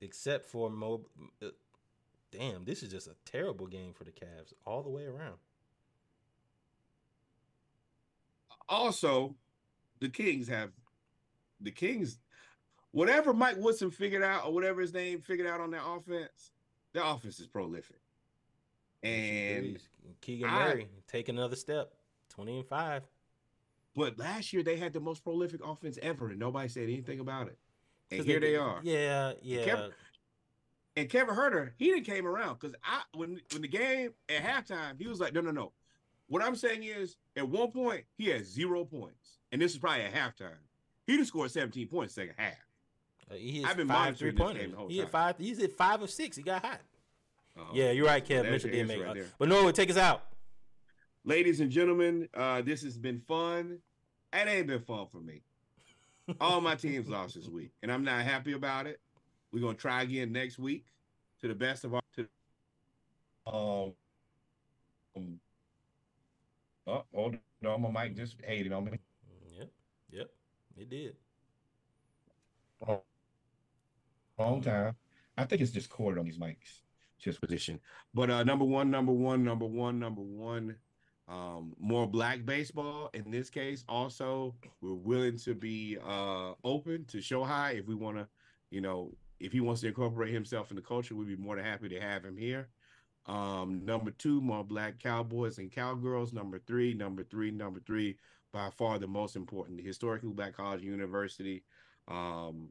except 0.00 0.46
for 0.46 0.70
Mob. 0.70 1.04
Uh, 1.42 1.48
damn, 2.32 2.64
this 2.64 2.82
is 2.82 2.90
just 2.90 3.06
a 3.06 3.14
terrible 3.24 3.66
game 3.66 3.92
for 3.92 4.04
the 4.04 4.10
Cavs 4.10 4.54
all 4.64 4.82
the 4.82 4.88
way 4.88 5.04
around. 5.04 5.36
Also, 8.68 9.34
the 10.00 10.08
Kings 10.08 10.48
have 10.48 10.70
the 11.60 11.70
Kings. 11.70 12.18
Whatever 12.92 13.32
Mike 13.34 13.56
Woodson 13.58 13.90
figured 13.90 14.22
out, 14.22 14.46
or 14.46 14.52
whatever 14.52 14.80
his 14.80 14.94
name 14.94 15.20
figured 15.20 15.46
out 15.46 15.60
on 15.60 15.70
their 15.70 15.82
offense, 15.84 16.52
their 16.92 17.04
offense 17.04 17.38
is 17.38 17.46
prolific. 17.46 17.98
And 19.02 19.78
Keegan 20.20 20.50
Murray 20.50 20.88
take 21.06 21.28
another 21.28 21.56
step, 21.56 21.92
twenty 22.28 22.58
and 22.58 22.66
five. 22.66 23.02
but 23.94 24.18
last 24.18 24.52
year 24.52 24.62
they 24.62 24.76
had 24.76 24.92
the 24.92 25.00
most 25.00 25.22
prolific 25.22 25.60
offense 25.64 25.98
ever, 26.02 26.28
and 26.30 26.38
nobody 26.38 26.68
said 26.68 26.84
anything 26.84 27.20
about 27.20 27.48
it. 27.48 27.58
And 28.10 28.24
here 28.24 28.40
they 28.40 28.52
did- 28.52 28.60
are. 28.60 28.80
Yeah, 28.82 29.32
yeah. 29.42 29.64
Kevin- 29.64 29.92
And 30.96 31.08
Kevin 31.08 31.34
Huerter, 31.36 31.72
he 31.76 31.86
didn't 31.90 32.04
came 32.06 32.26
around 32.26 32.58
because 32.58 32.74
I 32.82 33.02
when 33.14 33.40
when 33.52 33.62
the 33.62 33.68
game 33.68 34.14
at 34.28 34.42
halftime, 34.42 34.98
he 35.00 35.06
was 35.06 35.20
like, 35.20 35.32
no, 35.32 35.40
no, 35.40 35.50
no. 35.52 35.72
What 36.26 36.42
I'm 36.42 36.56
saying 36.56 36.82
is, 36.82 37.16
at 37.36 37.48
one 37.48 37.70
point, 37.70 38.04
he 38.16 38.26
had 38.26 38.44
zero 38.44 38.84
points, 38.84 39.38
and 39.52 39.62
this 39.62 39.72
is 39.72 39.78
probably 39.78 40.02
at 40.02 40.12
halftime. 40.12 40.58
He 41.06 41.16
just 41.16 41.28
scored 41.28 41.50
17 41.50 41.86
points 41.88 42.14
second 42.14 42.34
half. 42.36 42.56
Uh, 43.30 43.34
he 43.34 43.58
hit 43.58 43.66
I've 43.66 43.76
been 43.76 43.88
five 43.88 44.16
three 44.16 44.32
monitoring 44.32 44.36
pointers. 44.36 44.62
game 44.62 44.70
the 44.72 44.76
whole 44.76 44.88
He 44.88 44.98
hit 44.98 45.10
five. 45.10 45.36
He's 45.38 45.58
hit 45.58 45.76
five 45.76 46.02
of 46.02 46.10
six. 46.10 46.36
He 46.36 46.42
got 46.42 46.64
hot. 46.64 46.80
Uh, 47.58 47.62
yeah, 47.72 47.90
you're 47.90 48.06
right, 48.06 48.24
Kev. 48.24 48.42
there's 48.42 48.64
Mitchell 48.64 48.70
did 48.70 48.80
answer 48.80 48.96
make. 48.96 49.02
right 49.02 49.10
uh, 49.10 49.14
there. 49.14 49.26
but 49.38 49.48
no, 49.48 49.70
take 49.72 49.90
us 49.90 49.96
out. 49.96 50.22
Ladies 51.24 51.60
and 51.60 51.70
gentlemen, 51.70 52.28
uh, 52.34 52.62
this 52.62 52.82
has 52.82 52.96
been 52.96 53.20
fun. 53.20 53.78
It 54.32 54.48
ain't 54.48 54.66
been 54.66 54.80
fun 54.80 55.06
for 55.10 55.18
me. 55.18 55.42
All 56.40 56.60
my 56.60 56.74
teams 56.74 57.08
lost 57.08 57.34
this 57.34 57.48
week, 57.48 57.70
and 57.82 57.90
I'm 57.90 58.04
not 58.04 58.22
happy 58.22 58.52
about 58.52 58.86
it. 58.86 59.00
We're 59.52 59.60
gonna 59.60 59.74
try 59.74 60.02
again 60.02 60.32
next 60.32 60.58
week 60.58 60.86
to 61.40 61.48
the 61.48 61.54
best 61.54 61.84
of 61.84 61.94
our. 61.94 62.02
To, 62.16 62.28
um, 63.46 63.92
um, 65.16 65.40
oh, 66.86 67.04
hold 67.14 67.36
on, 67.66 67.82
my 67.82 68.04
mic 68.04 68.16
just 68.16 68.36
hated 68.44 68.72
on 68.72 68.84
me. 68.84 68.98
Yep, 69.58 69.68
yep, 70.10 70.30
it 70.76 70.90
did. 70.90 71.16
Wrong, 72.86 73.00
wrong 74.38 74.62
time. 74.62 74.94
I 75.36 75.44
think 75.44 75.62
it's 75.62 75.70
just 75.70 75.90
cord 75.90 76.18
on 76.18 76.24
these 76.24 76.38
mics, 76.38 76.82
just 77.18 77.40
position. 77.40 77.80
But 78.14 78.30
uh, 78.30 78.44
number 78.44 78.64
one, 78.64 78.90
number 78.90 79.12
one, 79.12 79.44
number 79.44 79.66
one, 79.66 79.98
number 79.98 80.22
one. 80.22 80.76
Um, 81.28 81.74
more 81.78 82.06
black 82.06 82.46
baseball. 82.46 83.10
In 83.12 83.30
this 83.30 83.50
case, 83.50 83.84
also, 83.86 84.54
we're 84.80 84.94
willing 84.94 85.36
to 85.38 85.54
be 85.54 85.98
uh 86.02 86.54
open 86.64 87.04
to 87.06 87.18
Shohei 87.18 87.78
if 87.78 87.86
we 87.86 87.94
want 87.94 88.16
to, 88.16 88.26
you 88.70 88.80
know, 88.80 89.12
if 89.38 89.52
he 89.52 89.60
wants 89.60 89.82
to 89.82 89.88
incorporate 89.88 90.32
himself 90.32 90.70
in 90.70 90.76
the 90.76 90.82
culture, 90.82 91.14
we'd 91.14 91.28
be 91.28 91.36
more 91.36 91.56
than 91.56 91.64
happy 91.64 91.88
to 91.90 92.00
have 92.00 92.24
him 92.24 92.36
here. 92.36 92.68
Um, 93.26 93.84
number 93.84 94.10
two, 94.10 94.40
more 94.40 94.64
black 94.64 94.98
cowboys 94.98 95.58
and 95.58 95.70
cowgirls. 95.70 96.32
Number 96.32 96.58
three, 96.66 96.94
number 96.94 97.22
three, 97.22 97.50
number 97.50 97.80
three, 97.86 98.16
by 98.52 98.70
far 98.70 98.98
the 98.98 99.06
most 99.06 99.36
important, 99.36 99.76
the 99.76 99.84
historically 99.84 100.30
black 100.30 100.56
college 100.56 100.82
university. 100.82 101.62
Um, 102.08 102.70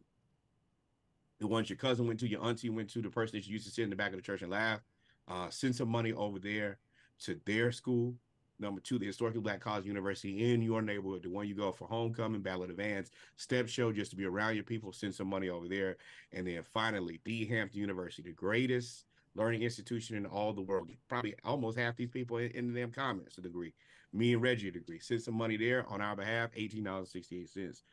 the 1.40 1.48
ones 1.48 1.70
your 1.70 1.78
cousin 1.78 2.08
went 2.08 2.20
to, 2.20 2.28
your 2.28 2.44
auntie 2.44 2.70
went 2.70 2.90
to, 2.92 3.02
the 3.02 3.10
person 3.10 3.38
that 3.38 3.48
you 3.48 3.54
used 3.54 3.66
to 3.66 3.72
sit 3.72 3.84
in 3.84 3.90
the 3.90 3.96
back 3.96 4.12
of 4.12 4.18
the 4.18 4.22
church 4.22 4.42
and 4.42 4.52
laugh. 4.52 4.82
Uh, 5.28 5.50
send 5.50 5.76
some 5.76 5.90
money 5.90 6.14
over 6.14 6.40
there 6.40 6.80
to 7.20 7.40
their 7.46 7.72
school. 7.72 8.16
Number 8.60 8.82
two, 8.82 8.98
the 8.98 9.06
historically 9.06 9.42
black 9.42 9.60
college 9.60 9.86
university 9.86 10.52
in 10.52 10.64
your 10.64 10.82
neighborhood, 10.82 11.24
the 11.24 11.30
one 11.30 11.48
you 11.48 11.54
go 11.54 11.72
for 11.72 11.88
homecoming, 11.88 12.42
ballot 12.42 12.72
advance, 12.72 13.12
step 13.36 13.68
show, 13.68 13.92
just 13.92 14.10
to 14.12 14.18
be 14.18 14.26
around 14.26 14.56
your 14.56 14.64
people. 14.64 14.92
Send 14.92 15.14
some 15.14 15.28
money 15.28 15.50
over 15.50 15.68
there. 15.68 15.98
And 16.32 16.48
then 16.48 16.64
finally, 16.74 17.20
D. 17.24 17.46
Hampton 17.46 17.80
University, 17.80 18.30
the 18.30 18.34
greatest 18.34 19.06
learning 19.36 19.62
institution 19.62 20.18
in 20.18 20.26
all 20.26 20.54
the 20.54 20.62
world. 20.62 20.90
Probably 21.08 21.36
almost 21.46 21.78
half 21.78 21.96
these 21.96 22.10
people 22.10 22.38
in, 22.38 22.50
in 22.52 22.74
the 22.74 22.80
damn 22.80 22.92
comments 22.92 23.38
a 23.38 23.42
degree. 23.42 23.74
Me 24.12 24.34
and 24.34 24.42
Reggie 24.42 24.70
a 24.70 24.72
degree. 24.72 25.00
Send 25.00 25.22
some 25.22 25.36
money 25.36 25.58
there 25.58 25.86
on 25.88 26.02
our 26.02 26.16
behalf, 26.16 26.50
$18.68 26.54 27.84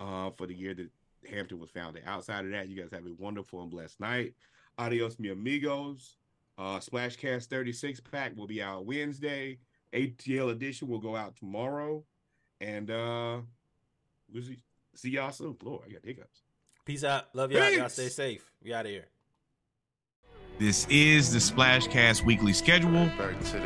uh, 0.00 0.30
for 0.36 0.46
the 0.46 0.54
year 0.54 0.74
that 0.74 0.90
Hampton 1.28 1.58
was 1.58 1.70
founded. 1.70 2.02
Outside 2.06 2.44
of 2.44 2.50
that, 2.52 2.68
you 2.68 2.80
guys 2.80 2.90
have 2.92 3.06
a 3.06 3.12
wonderful 3.18 3.62
and 3.62 3.70
blessed 3.70 4.00
night. 4.00 4.34
Adios, 4.78 5.18
mi 5.18 5.30
amigos. 5.30 6.16
Uh, 6.56 6.78
Splashcast 6.78 7.46
36 7.46 8.00
pack 8.00 8.36
will 8.36 8.46
be 8.46 8.62
out 8.62 8.84
Wednesday. 8.84 9.58
ATL 9.92 10.50
edition 10.50 10.88
will 10.88 10.98
go 10.98 11.16
out 11.16 11.36
tomorrow. 11.36 12.04
And 12.60 12.90
uh, 12.90 13.38
we'll 14.32 14.42
see, 14.42 14.58
See 14.98 15.10
y'all 15.10 15.30
soon. 15.30 15.56
Lord, 15.62 15.82
I 15.86 15.92
got 15.92 16.04
hiccups. 16.04 16.42
Peace 16.84 17.04
out. 17.04 17.26
Love 17.32 17.52
y'all. 17.52 17.70
Y'all 17.70 17.88
stay 17.88 18.08
safe. 18.08 18.50
We 18.60 18.74
out 18.74 18.84
of 18.84 18.90
here. 18.90 19.06
This 20.58 20.88
is 20.90 21.32
the 21.32 21.38
Splashcast 21.38 22.24
weekly 22.24 22.52
schedule. 22.52 23.08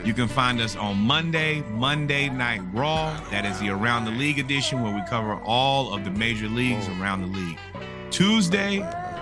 You 0.05 0.13
can 0.13 0.29
find 0.29 0.61
us 0.61 0.77
on 0.77 0.99
Monday, 0.99 1.63
Monday 1.71 2.29
Night 2.29 2.61
Raw. 2.75 3.19
That 3.31 3.47
is 3.47 3.59
the 3.61 3.71
Around 3.71 4.05
the 4.05 4.11
League 4.11 4.39
edition 4.39 4.83
where 4.83 4.95
we 4.95 5.01
cover 5.09 5.37
all 5.37 5.95
of 5.95 6.05
the 6.05 6.11
major 6.11 6.49
leagues 6.49 6.87
around 6.89 7.23
the 7.23 7.39
league. 7.39 7.59
Tuesday 8.11 8.81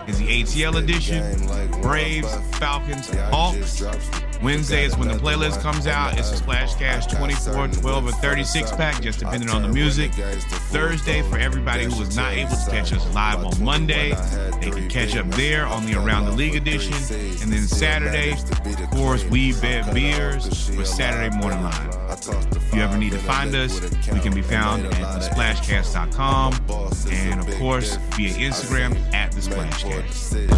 is 0.09 0.19
the 0.19 0.43
ATL 0.43 0.83
edition. 0.83 1.23
Braves, 1.81 2.35
Falcons, 2.59 3.09
Hawks. 3.31 3.81
Wednesday 4.43 4.85
is 4.85 4.97
when 4.97 5.09
the 5.09 5.15
playlist 5.15 5.61
comes 5.61 5.87
out. 5.87 6.19
It's 6.19 6.33
a 6.33 6.43
Splashcast 6.43 7.15
24, 7.15 7.69
12, 7.69 8.07
or 8.07 8.13
36 8.13 8.73
pack, 8.73 9.03
just 9.03 9.19
depending 9.19 9.51
on 9.51 9.61
the 9.61 9.69
music. 9.69 10.13
Thursday, 10.13 11.21
for 11.23 11.37
everybody 11.37 11.85
who 11.85 11.99
was 11.99 12.17
not 12.17 12.33
able 12.33 12.57
to 12.57 12.71
catch 12.71 12.93
us 12.93 13.15
live 13.15 13.45
on 13.45 13.63
Monday, 13.63 14.15
they 14.61 14.71
can 14.71 14.89
catch 14.89 15.15
up 15.15 15.27
there 15.33 15.67
on 15.67 15.85
the 15.85 15.95
Around 15.95 16.25
the 16.25 16.33
League 16.33 16.55
edition. 16.55 16.95
And 17.43 17.53
then 17.53 17.67
Saturday, 17.67 18.33
of 18.33 18.91
course, 18.91 19.25
We 19.25 19.53
Bet 19.53 19.93
Beers 19.93 20.71
with 20.75 20.87
Saturday 20.87 21.37
Morning 21.37 21.63
Live. 21.63 21.99
If 22.57 22.75
you 22.75 22.81
ever 22.81 22.97
need 22.97 23.13
to 23.13 23.19
find 23.19 23.55
us, 23.55 23.79
we 24.11 24.21
can 24.21 24.35
be 24.35 24.43
found 24.43 24.87
at 24.87 24.93
thesplashcast.com 24.93 26.55
and, 27.11 27.41
of 27.41 27.55
course, 27.59 27.97
via 28.17 28.33
Instagram 28.35 28.97
at 29.13 29.33
the 29.33 29.41
Splashcast. 29.43 30.49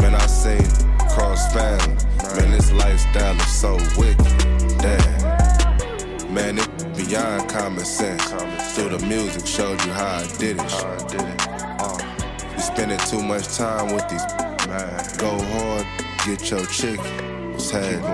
Man, 0.00 0.14
I 0.14 0.26
seen 0.26 0.87
cross 1.18 1.52
family. 1.52 1.96
Man, 2.36 2.52
this 2.52 2.70
lifestyle 2.70 3.36
is 3.36 3.48
so 3.48 3.74
wicked. 3.98 4.24
Damn. 4.78 6.32
Man, 6.32 6.58
it 6.58 6.68
beyond 6.96 7.50
common 7.50 7.84
sense. 7.84 8.22
Through 8.74 8.90
the 8.96 9.04
music 9.04 9.44
showed 9.44 9.82
you 9.84 9.92
how 9.92 10.22
I 10.22 10.26
did 10.38 10.58
it. 10.60 10.72
Uh, 11.80 11.98
you 12.52 12.60
spending 12.60 12.98
too 13.10 13.22
much 13.22 13.56
time 13.56 13.92
with 13.92 14.08
these. 14.08 14.24
Man, 14.68 14.94
go 15.18 15.30
hard, 15.52 15.86
get 16.24 16.48
your 16.50 16.64
chick. 16.66 17.00
What's 17.50 17.70
happening? 17.70 18.04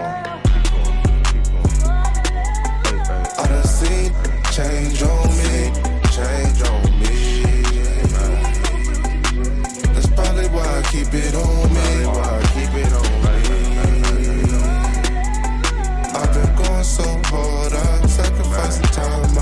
I 3.37 3.47
done 3.47 3.65
seen 3.65 4.13
change 4.57 5.03
on 5.03 5.29
me, 5.43 5.73
change 6.17 6.63
on 6.73 6.85
me. 7.01 7.15
That's 9.93 10.07
probably 10.07 10.49
why 10.49 10.67
I 10.79 10.83
keep 10.91 11.13
it 11.13 11.35
on 11.35 11.75
me. 11.75 12.07
Why 12.07 12.41
I 12.41 12.43
keep 12.55 12.74
so 16.95 17.03
hard, 17.25 17.73
I'm 17.73 18.09
sacrificing 18.09 18.87
time. 18.95 19.39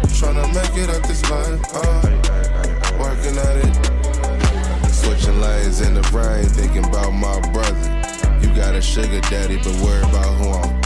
I'm 0.00 0.08
trying 0.14 0.38
to 0.38 0.46
make 0.54 0.76
it 0.78 0.88
up 0.88 1.02
this 1.08 1.28
life. 1.28 1.60
I'm 1.74 2.98
working 3.00 3.36
at 3.36 3.56
it. 3.66 4.94
Switching 4.94 5.40
lanes 5.40 5.80
in 5.80 5.94
the 5.94 6.02
rain, 6.14 6.44
thinking 6.44 6.84
about 6.84 7.10
my 7.10 7.40
brother. 7.50 7.88
You 8.40 8.54
got 8.54 8.76
a 8.76 8.80
sugar 8.80 9.20
daddy, 9.22 9.56
but 9.56 9.74
worry 9.82 10.02
about 10.02 10.30
who 10.38 10.50
I'm. 10.52 10.84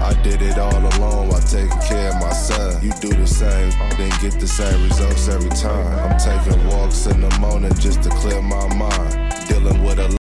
I 0.00 0.14
did 0.22 0.42
it 0.42 0.58
all 0.58 0.78
alone 0.78 1.28
while 1.28 1.40
taking 1.40 1.80
care 1.80 2.10
of 2.10 2.20
my 2.20 2.32
son. 2.32 2.82
You 2.82 2.92
do 3.00 3.08
the 3.08 3.26
same, 3.26 3.70
then 3.98 4.10
get 4.20 4.38
the 4.38 4.46
same 4.46 4.80
results 4.84 5.28
every 5.28 5.50
time. 5.50 5.86
I'm 6.04 6.18
taking 6.18 6.68
walks 6.68 7.06
in 7.06 7.20
the 7.20 7.30
morning 7.40 7.74
just 7.80 8.02
to 8.04 8.10
clear 8.10 8.40
my 8.42 8.66
mind. 8.74 9.48
Dealing 9.48 9.82
with 9.82 9.98
a 9.98 10.21